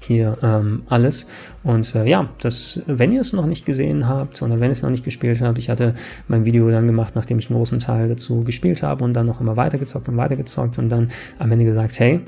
hier 0.00 0.38
ähm, 0.42 0.82
alles. 0.88 1.26
Und 1.62 1.94
äh, 1.94 2.06
ja, 2.06 2.28
das, 2.40 2.80
wenn 2.86 3.12
ihr 3.12 3.20
es 3.20 3.32
noch 3.32 3.46
nicht 3.46 3.66
gesehen 3.66 4.08
habt 4.08 4.42
oder 4.42 4.60
wenn 4.60 4.70
es 4.70 4.82
noch 4.82 4.90
nicht 4.90 5.04
gespielt 5.04 5.40
habt, 5.40 5.58
ich 5.58 5.70
hatte 5.70 5.94
mein 6.28 6.44
Video 6.44 6.70
dann 6.70 6.86
gemacht, 6.86 7.14
nachdem 7.16 7.38
ich 7.38 7.50
einen 7.50 7.56
großen 7.56 7.78
Teil 7.78 8.08
dazu 8.08 8.44
gespielt 8.44 8.82
habe 8.82 9.04
und 9.04 9.14
dann 9.14 9.26
noch 9.26 9.40
immer 9.40 9.56
weitergezockt 9.56 10.08
und 10.08 10.16
weitergezockt 10.16 10.78
und 10.78 10.88
dann 10.88 11.10
am 11.38 11.50
Ende 11.50 11.64
gesagt, 11.64 11.98
hey, 11.98 12.20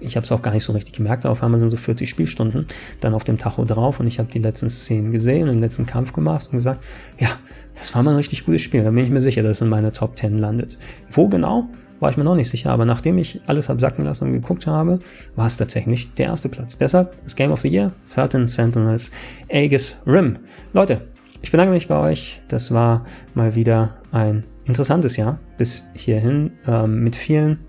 ich 0.00 0.16
habe 0.16 0.24
es 0.24 0.32
auch 0.32 0.42
gar 0.42 0.52
nicht 0.52 0.64
so 0.64 0.72
richtig 0.72 0.94
gemerkt, 0.94 1.24
auf 1.24 1.42
einmal 1.42 1.60
sind 1.60 1.70
so 1.70 1.76
40 1.76 2.08
Spielstunden 2.08 2.66
dann 3.00 3.14
auf 3.14 3.24
dem 3.24 3.38
Tacho 3.38 3.64
drauf 3.64 4.00
und 4.00 4.06
ich 4.06 4.18
habe 4.18 4.30
die 4.30 4.38
letzten 4.38 4.68
Szenen 4.68 5.12
gesehen 5.12 5.44
und 5.44 5.54
den 5.54 5.60
letzten 5.60 5.86
Kampf 5.86 6.12
gemacht 6.12 6.48
und 6.50 6.58
gesagt, 6.58 6.84
ja, 7.18 7.28
das 7.74 7.94
war 7.94 8.02
mal 8.02 8.10
ein 8.12 8.16
richtig 8.16 8.44
gutes 8.44 8.62
Spiel, 8.62 8.84
da 8.84 8.90
bin 8.90 9.04
ich 9.04 9.10
mir 9.10 9.20
sicher, 9.20 9.42
dass 9.42 9.58
es 9.58 9.60
in 9.62 9.68
meiner 9.68 9.92
Top 9.92 10.18
10 10.18 10.38
landet. 10.38 10.78
Wo 11.10 11.28
genau? 11.28 11.68
War 12.04 12.10
ich 12.10 12.18
mir 12.18 12.24
noch 12.24 12.34
nicht 12.34 12.50
sicher, 12.50 12.70
aber 12.70 12.84
nachdem 12.84 13.16
ich 13.16 13.40
alles 13.46 13.70
hab 13.70 13.80
sacken 13.80 14.04
lassen 14.04 14.26
und 14.26 14.32
geguckt 14.34 14.66
habe, 14.66 14.98
war 15.36 15.46
es 15.46 15.56
tatsächlich 15.56 16.12
der 16.12 16.26
erste 16.26 16.50
Platz. 16.50 16.76
Deshalb 16.76 17.16
das 17.24 17.34
Game 17.34 17.50
of 17.50 17.60
the 17.60 17.68
Year, 17.68 17.92
13 18.14 18.46
Sentinels, 18.46 19.10
Aegis 19.50 19.96
Rim. 20.06 20.36
Leute, 20.74 21.00
ich 21.40 21.50
bedanke 21.50 21.72
mich 21.72 21.88
bei 21.88 21.98
euch. 21.98 22.42
Das 22.46 22.72
war 22.72 23.06
mal 23.32 23.54
wieder 23.54 23.94
ein 24.12 24.44
interessantes 24.66 25.16
Jahr 25.16 25.38
bis 25.56 25.84
hierhin 25.94 26.50
ähm, 26.66 27.02
mit 27.02 27.16
vielen 27.16 27.60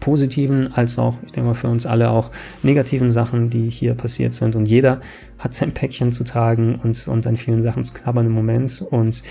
positiven 0.00 0.72
als 0.72 0.98
auch, 0.98 1.18
ich 1.26 1.32
denke 1.32 1.48
mal, 1.48 1.54
für 1.54 1.68
uns 1.68 1.84
alle 1.84 2.08
auch 2.08 2.30
negativen 2.62 3.12
Sachen, 3.12 3.50
die 3.50 3.68
hier 3.68 3.92
passiert 3.92 4.32
sind. 4.32 4.56
Und 4.56 4.64
jeder 4.64 5.02
hat 5.40 5.54
sein 5.54 5.72
Päckchen 5.72 6.12
zu 6.12 6.22
tragen 6.22 6.76
und, 6.76 7.08
und 7.08 7.26
an 7.26 7.36
vielen 7.36 7.62
Sachen 7.62 7.82
zu 7.82 7.94
knabbern 7.94 8.26
im 8.26 8.32
Moment. 8.32 8.84
Und 8.88 9.22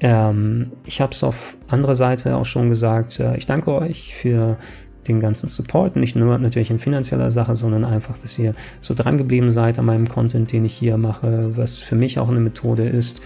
ähm, 0.00 0.72
ich 0.84 1.00
habe 1.00 1.12
es 1.12 1.24
auf 1.24 1.56
anderer 1.68 1.94
Seite 1.94 2.36
auch 2.36 2.44
schon 2.44 2.68
gesagt, 2.68 3.18
äh, 3.18 3.36
ich 3.36 3.46
danke 3.46 3.72
euch 3.72 4.14
für 4.14 4.58
den 5.08 5.20
ganzen 5.20 5.48
Support, 5.48 5.96
nicht 5.96 6.16
nur 6.16 6.38
natürlich 6.38 6.70
in 6.70 6.78
finanzieller 6.78 7.30
Sache, 7.30 7.54
sondern 7.54 7.84
einfach, 7.84 8.16
dass 8.18 8.38
ihr 8.38 8.54
so 8.80 8.94
dran 8.94 9.18
geblieben 9.18 9.50
seid 9.50 9.78
an 9.78 9.86
meinem 9.86 10.08
Content, 10.08 10.52
den 10.52 10.64
ich 10.64 10.74
hier 10.74 10.96
mache, 10.96 11.56
was 11.56 11.78
für 11.78 11.96
mich 11.96 12.18
auch 12.18 12.28
eine 12.28 12.40
Methode 12.40 12.86
ist. 12.86 13.20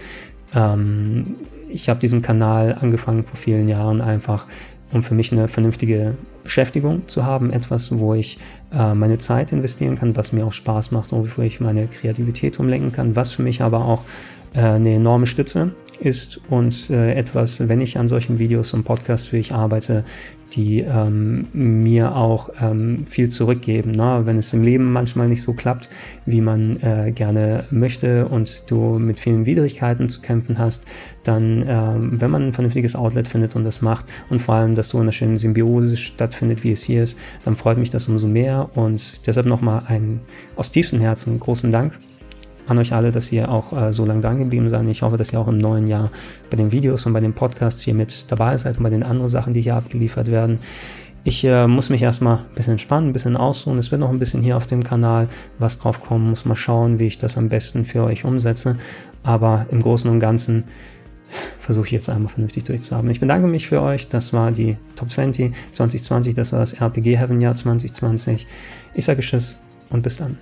Ähm, 0.55 1.35
ich 1.69 1.89
habe 1.89 1.99
diesen 1.99 2.21
Kanal 2.21 2.75
angefangen 2.79 3.25
vor 3.25 3.37
vielen 3.37 3.67
Jahren 3.67 4.01
einfach 4.01 4.47
um 4.91 5.03
für 5.03 5.13
mich 5.13 5.31
eine 5.31 5.47
vernünftige 5.47 6.15
Beschäftigung 6.49 7.07
zu 7.07 7.27
haben, 7.27 7.51
etwas, 7.51 7.99
wo 7.99 8.15
ich 8.15 8.39
äh, 8.73 8.95
meine 8.95 9.19
Zeit 9.19 9.51
investieren 9.51 9.99
kann, 9.99 10.15
was 10.15 10.33
mir 10.33 10.47
auch 10.47 10.51
Spaß 10.51 10.89
macht 10.89 11.13
und 11.13 11.37
wo 11.37 11.43
ich 11.43 11.59
meine 11.59 11.87
Kreativität 11.87 12.59
umlenken 12.59 12.91
kann, 12.91 13.15
was 13.15 13.29
für 13.29 13.43
mich 13.43 13.61
aber 13.61 13.85
auch 13.85 14.03
eine 14.53 14.93
enorme 14.95 15.27
Stütze 15.27 15.73
ist 15.99 16.39
und 16.49 16.89
äh, 16.89 17.13
etwas, 17.13 17.67
wenn 17.67 17.81
ich 17.81 17.97
an 17.97 18.07
solchen 18.07 18.39
Videos 18.39 18.73
und 18.73 18.83
Podcasts 18.83 19.31
wie 19.33 19.37
ich 19.37 19.53
arbeite, 19.53 20.03
die 20.53 20.79
ähm, 20.79 21.47
mir 21.53 22.15
auch 22.15 22.49
ähm, 22.59 23.05
viel 23.05 23.29
zurückgeben. 23.29 23.91
Ne? 23.91 24.21
Wenn 24.23 24.37
es 24.37 24.51
im 24.53 24.63
Leben 24.63 24.91
manchmal 24.91 25.27
nicht 25.27 25.41
so 25.41 25.53
klappt, 25.53 25.89
wie 26.25 26.41
man 26.41 26.81
äh, 26.81 27.11
gerne 27.11 27.65
möchte 27.69 28.27
und 28.27 28.69
du 28.71 28.97
mit 28.97 29.19
vielen 29.19 29.45
Widrigkeiten 29.45 30.09
zu 30.09 30.21
kämpfen 30.21 30.57
hast, 30.57 30.85
dann, 31.23 31.63
ähm, 31.67 32.19
wenn 32.19 32.31
man 32.31 32.47
ein 32.47 32.53
vernünftiges 32.53 32.95
Outlet 32.95 33.27
findet 33.27 33.55
und 33.55 33.63
das 33.63 33.81
macht 33.81 34.05
und 34.29 34.41
vor 34.41 34.55
allem, 34.55 34.75
dass 34.75 34.89
so 34.89 34.99
eine 34.99 35.11
schöne 35.11 35.37
Symbiose 35.37 35.97
stattfindet, 35.97 36.63
wie 36.63 36.71
es 36.71 36.83
hier 36.83 37.03
ist, 37.03 37.17
dann 37.45 37.55
freut 37.55 37.77
mich 37.77 37.89
das 37.89 38.07
umso 38.07 38.27
mehr 38.27 38.69
und 38.73 39.27
deshalb 39.27 39.45
nochmal 39.45 39.83
ein 39.87 40.21
aus 40.55 40.71
tiefstem 40.71 40.99
Herzen 40.99 41.39
großen 41.39 41.71
Dank 41.71 41.99
an 42.69 42.77
euch 42.77 42.93
alle, 42.93 43.11
dass 43.11 43.31
ihr 43.31 43.49
auch 43.49 43.73
äh, 43.73 43.91
so 43.91 44.05
lange 44.05 44.21
dran 44.21 44.37
geblieben 44.37 44.69
seid. 44.69 44.85
Ich 44.87 45.01
hoffe, 45.01 45.17
dass 45.17 45.33
ihr 45.33 45.39
auch 45.39 45.47
im 45.47 45.57
neuen 45.57 45.87
Jahr 45.87 46.11
bei 46.49 46.57
den 46.57 46.71
Videos 46.71 47.05
und 47.05 47.13
bei 47.13 47.19
den 47.19 47.33
Podcasts 47.33 47.81
hier 47.81 47.93
mit 47.93 48.31
dabei 48.31 48.57
seid 48.57 48.77
und 48.77 48.83
bei 48.83 48.89
den 48.89 49.03
anderen 49.03 49.29
Sachen, 49.29 49.53
die 49.53 49.61
hier 49.61 49.75
abgeliefert 49.75 50.29
werden. 50.31 50.59
Ich 51.23 51.43
äh, 51.43 51.67
muss 51.67 51.89
mich 51.89 52.01
erstmal 52.01 52.37
ein 52.37 52.55
bisschen 52.55 52.71
entspannen, 52.71 53.09
ein 53.09 53.13
bisschen 53.13 53.35
ausruhen. 53.35 53.77
Es 53.77 53.91
wird 53.91 53.99
noch 53.99 54.09
ein 54.09 54.19
bisschen 54.19 54.41
hier 54.41 54.55
auf 54.55 54.65
dem 54.65 54.83
Kanal 54.83 55.27
was 55.57 55.79
drauf 55.79 56.01
kommen. 56.01 56.29
Muss 56.29 56.45
mal 56.45 56.55
schauen, 56.55 56.99
wie 56.99 57.07
ich 57.07 57.17
das 57.17 57.37
am 57.37 57.49
besten 57.49 57.85
für 57.85 58.03
euch 58.03 58.23
umsetze. 58.23 58.77
Aber 59.23 59.65
im 59.69 59.81
Großen 59.81 60.09
und 60.09 60.19
Ganzen 60.19 60.63
versuche 61.59 61.87
ich 61.87 61.91
jetzt 61.91 62.09
einmal 62.09 62.31
vernünftig 62.31 62.63
durchzuhaben. 62.63 63.09
Ich 63.09 63.19
bedanke 63.19 63.47
mich 63.47 63.67
für 63.67 63.81
euch. 63.81 64.07
Das 64.07 64.33
war 64.33 64.51
die 64.51 64.77
Top 64.95 65.11
20 65.11 65.53
2020. 65.73 66.33
Das 66.35 66.53
war 66.53 66.59
das 66.59 66.73
RPG 66.73 67.17
Heaven 67.17 67.41
Jahr 67.41 67.53
2020. 67.53 68.47
Ich 68.95 69.05
sage 69.05 69.21
Tschüss 69.21 69.59
und 69.89 70.01
bis 70.01 70.17
dann. 70.17 70.37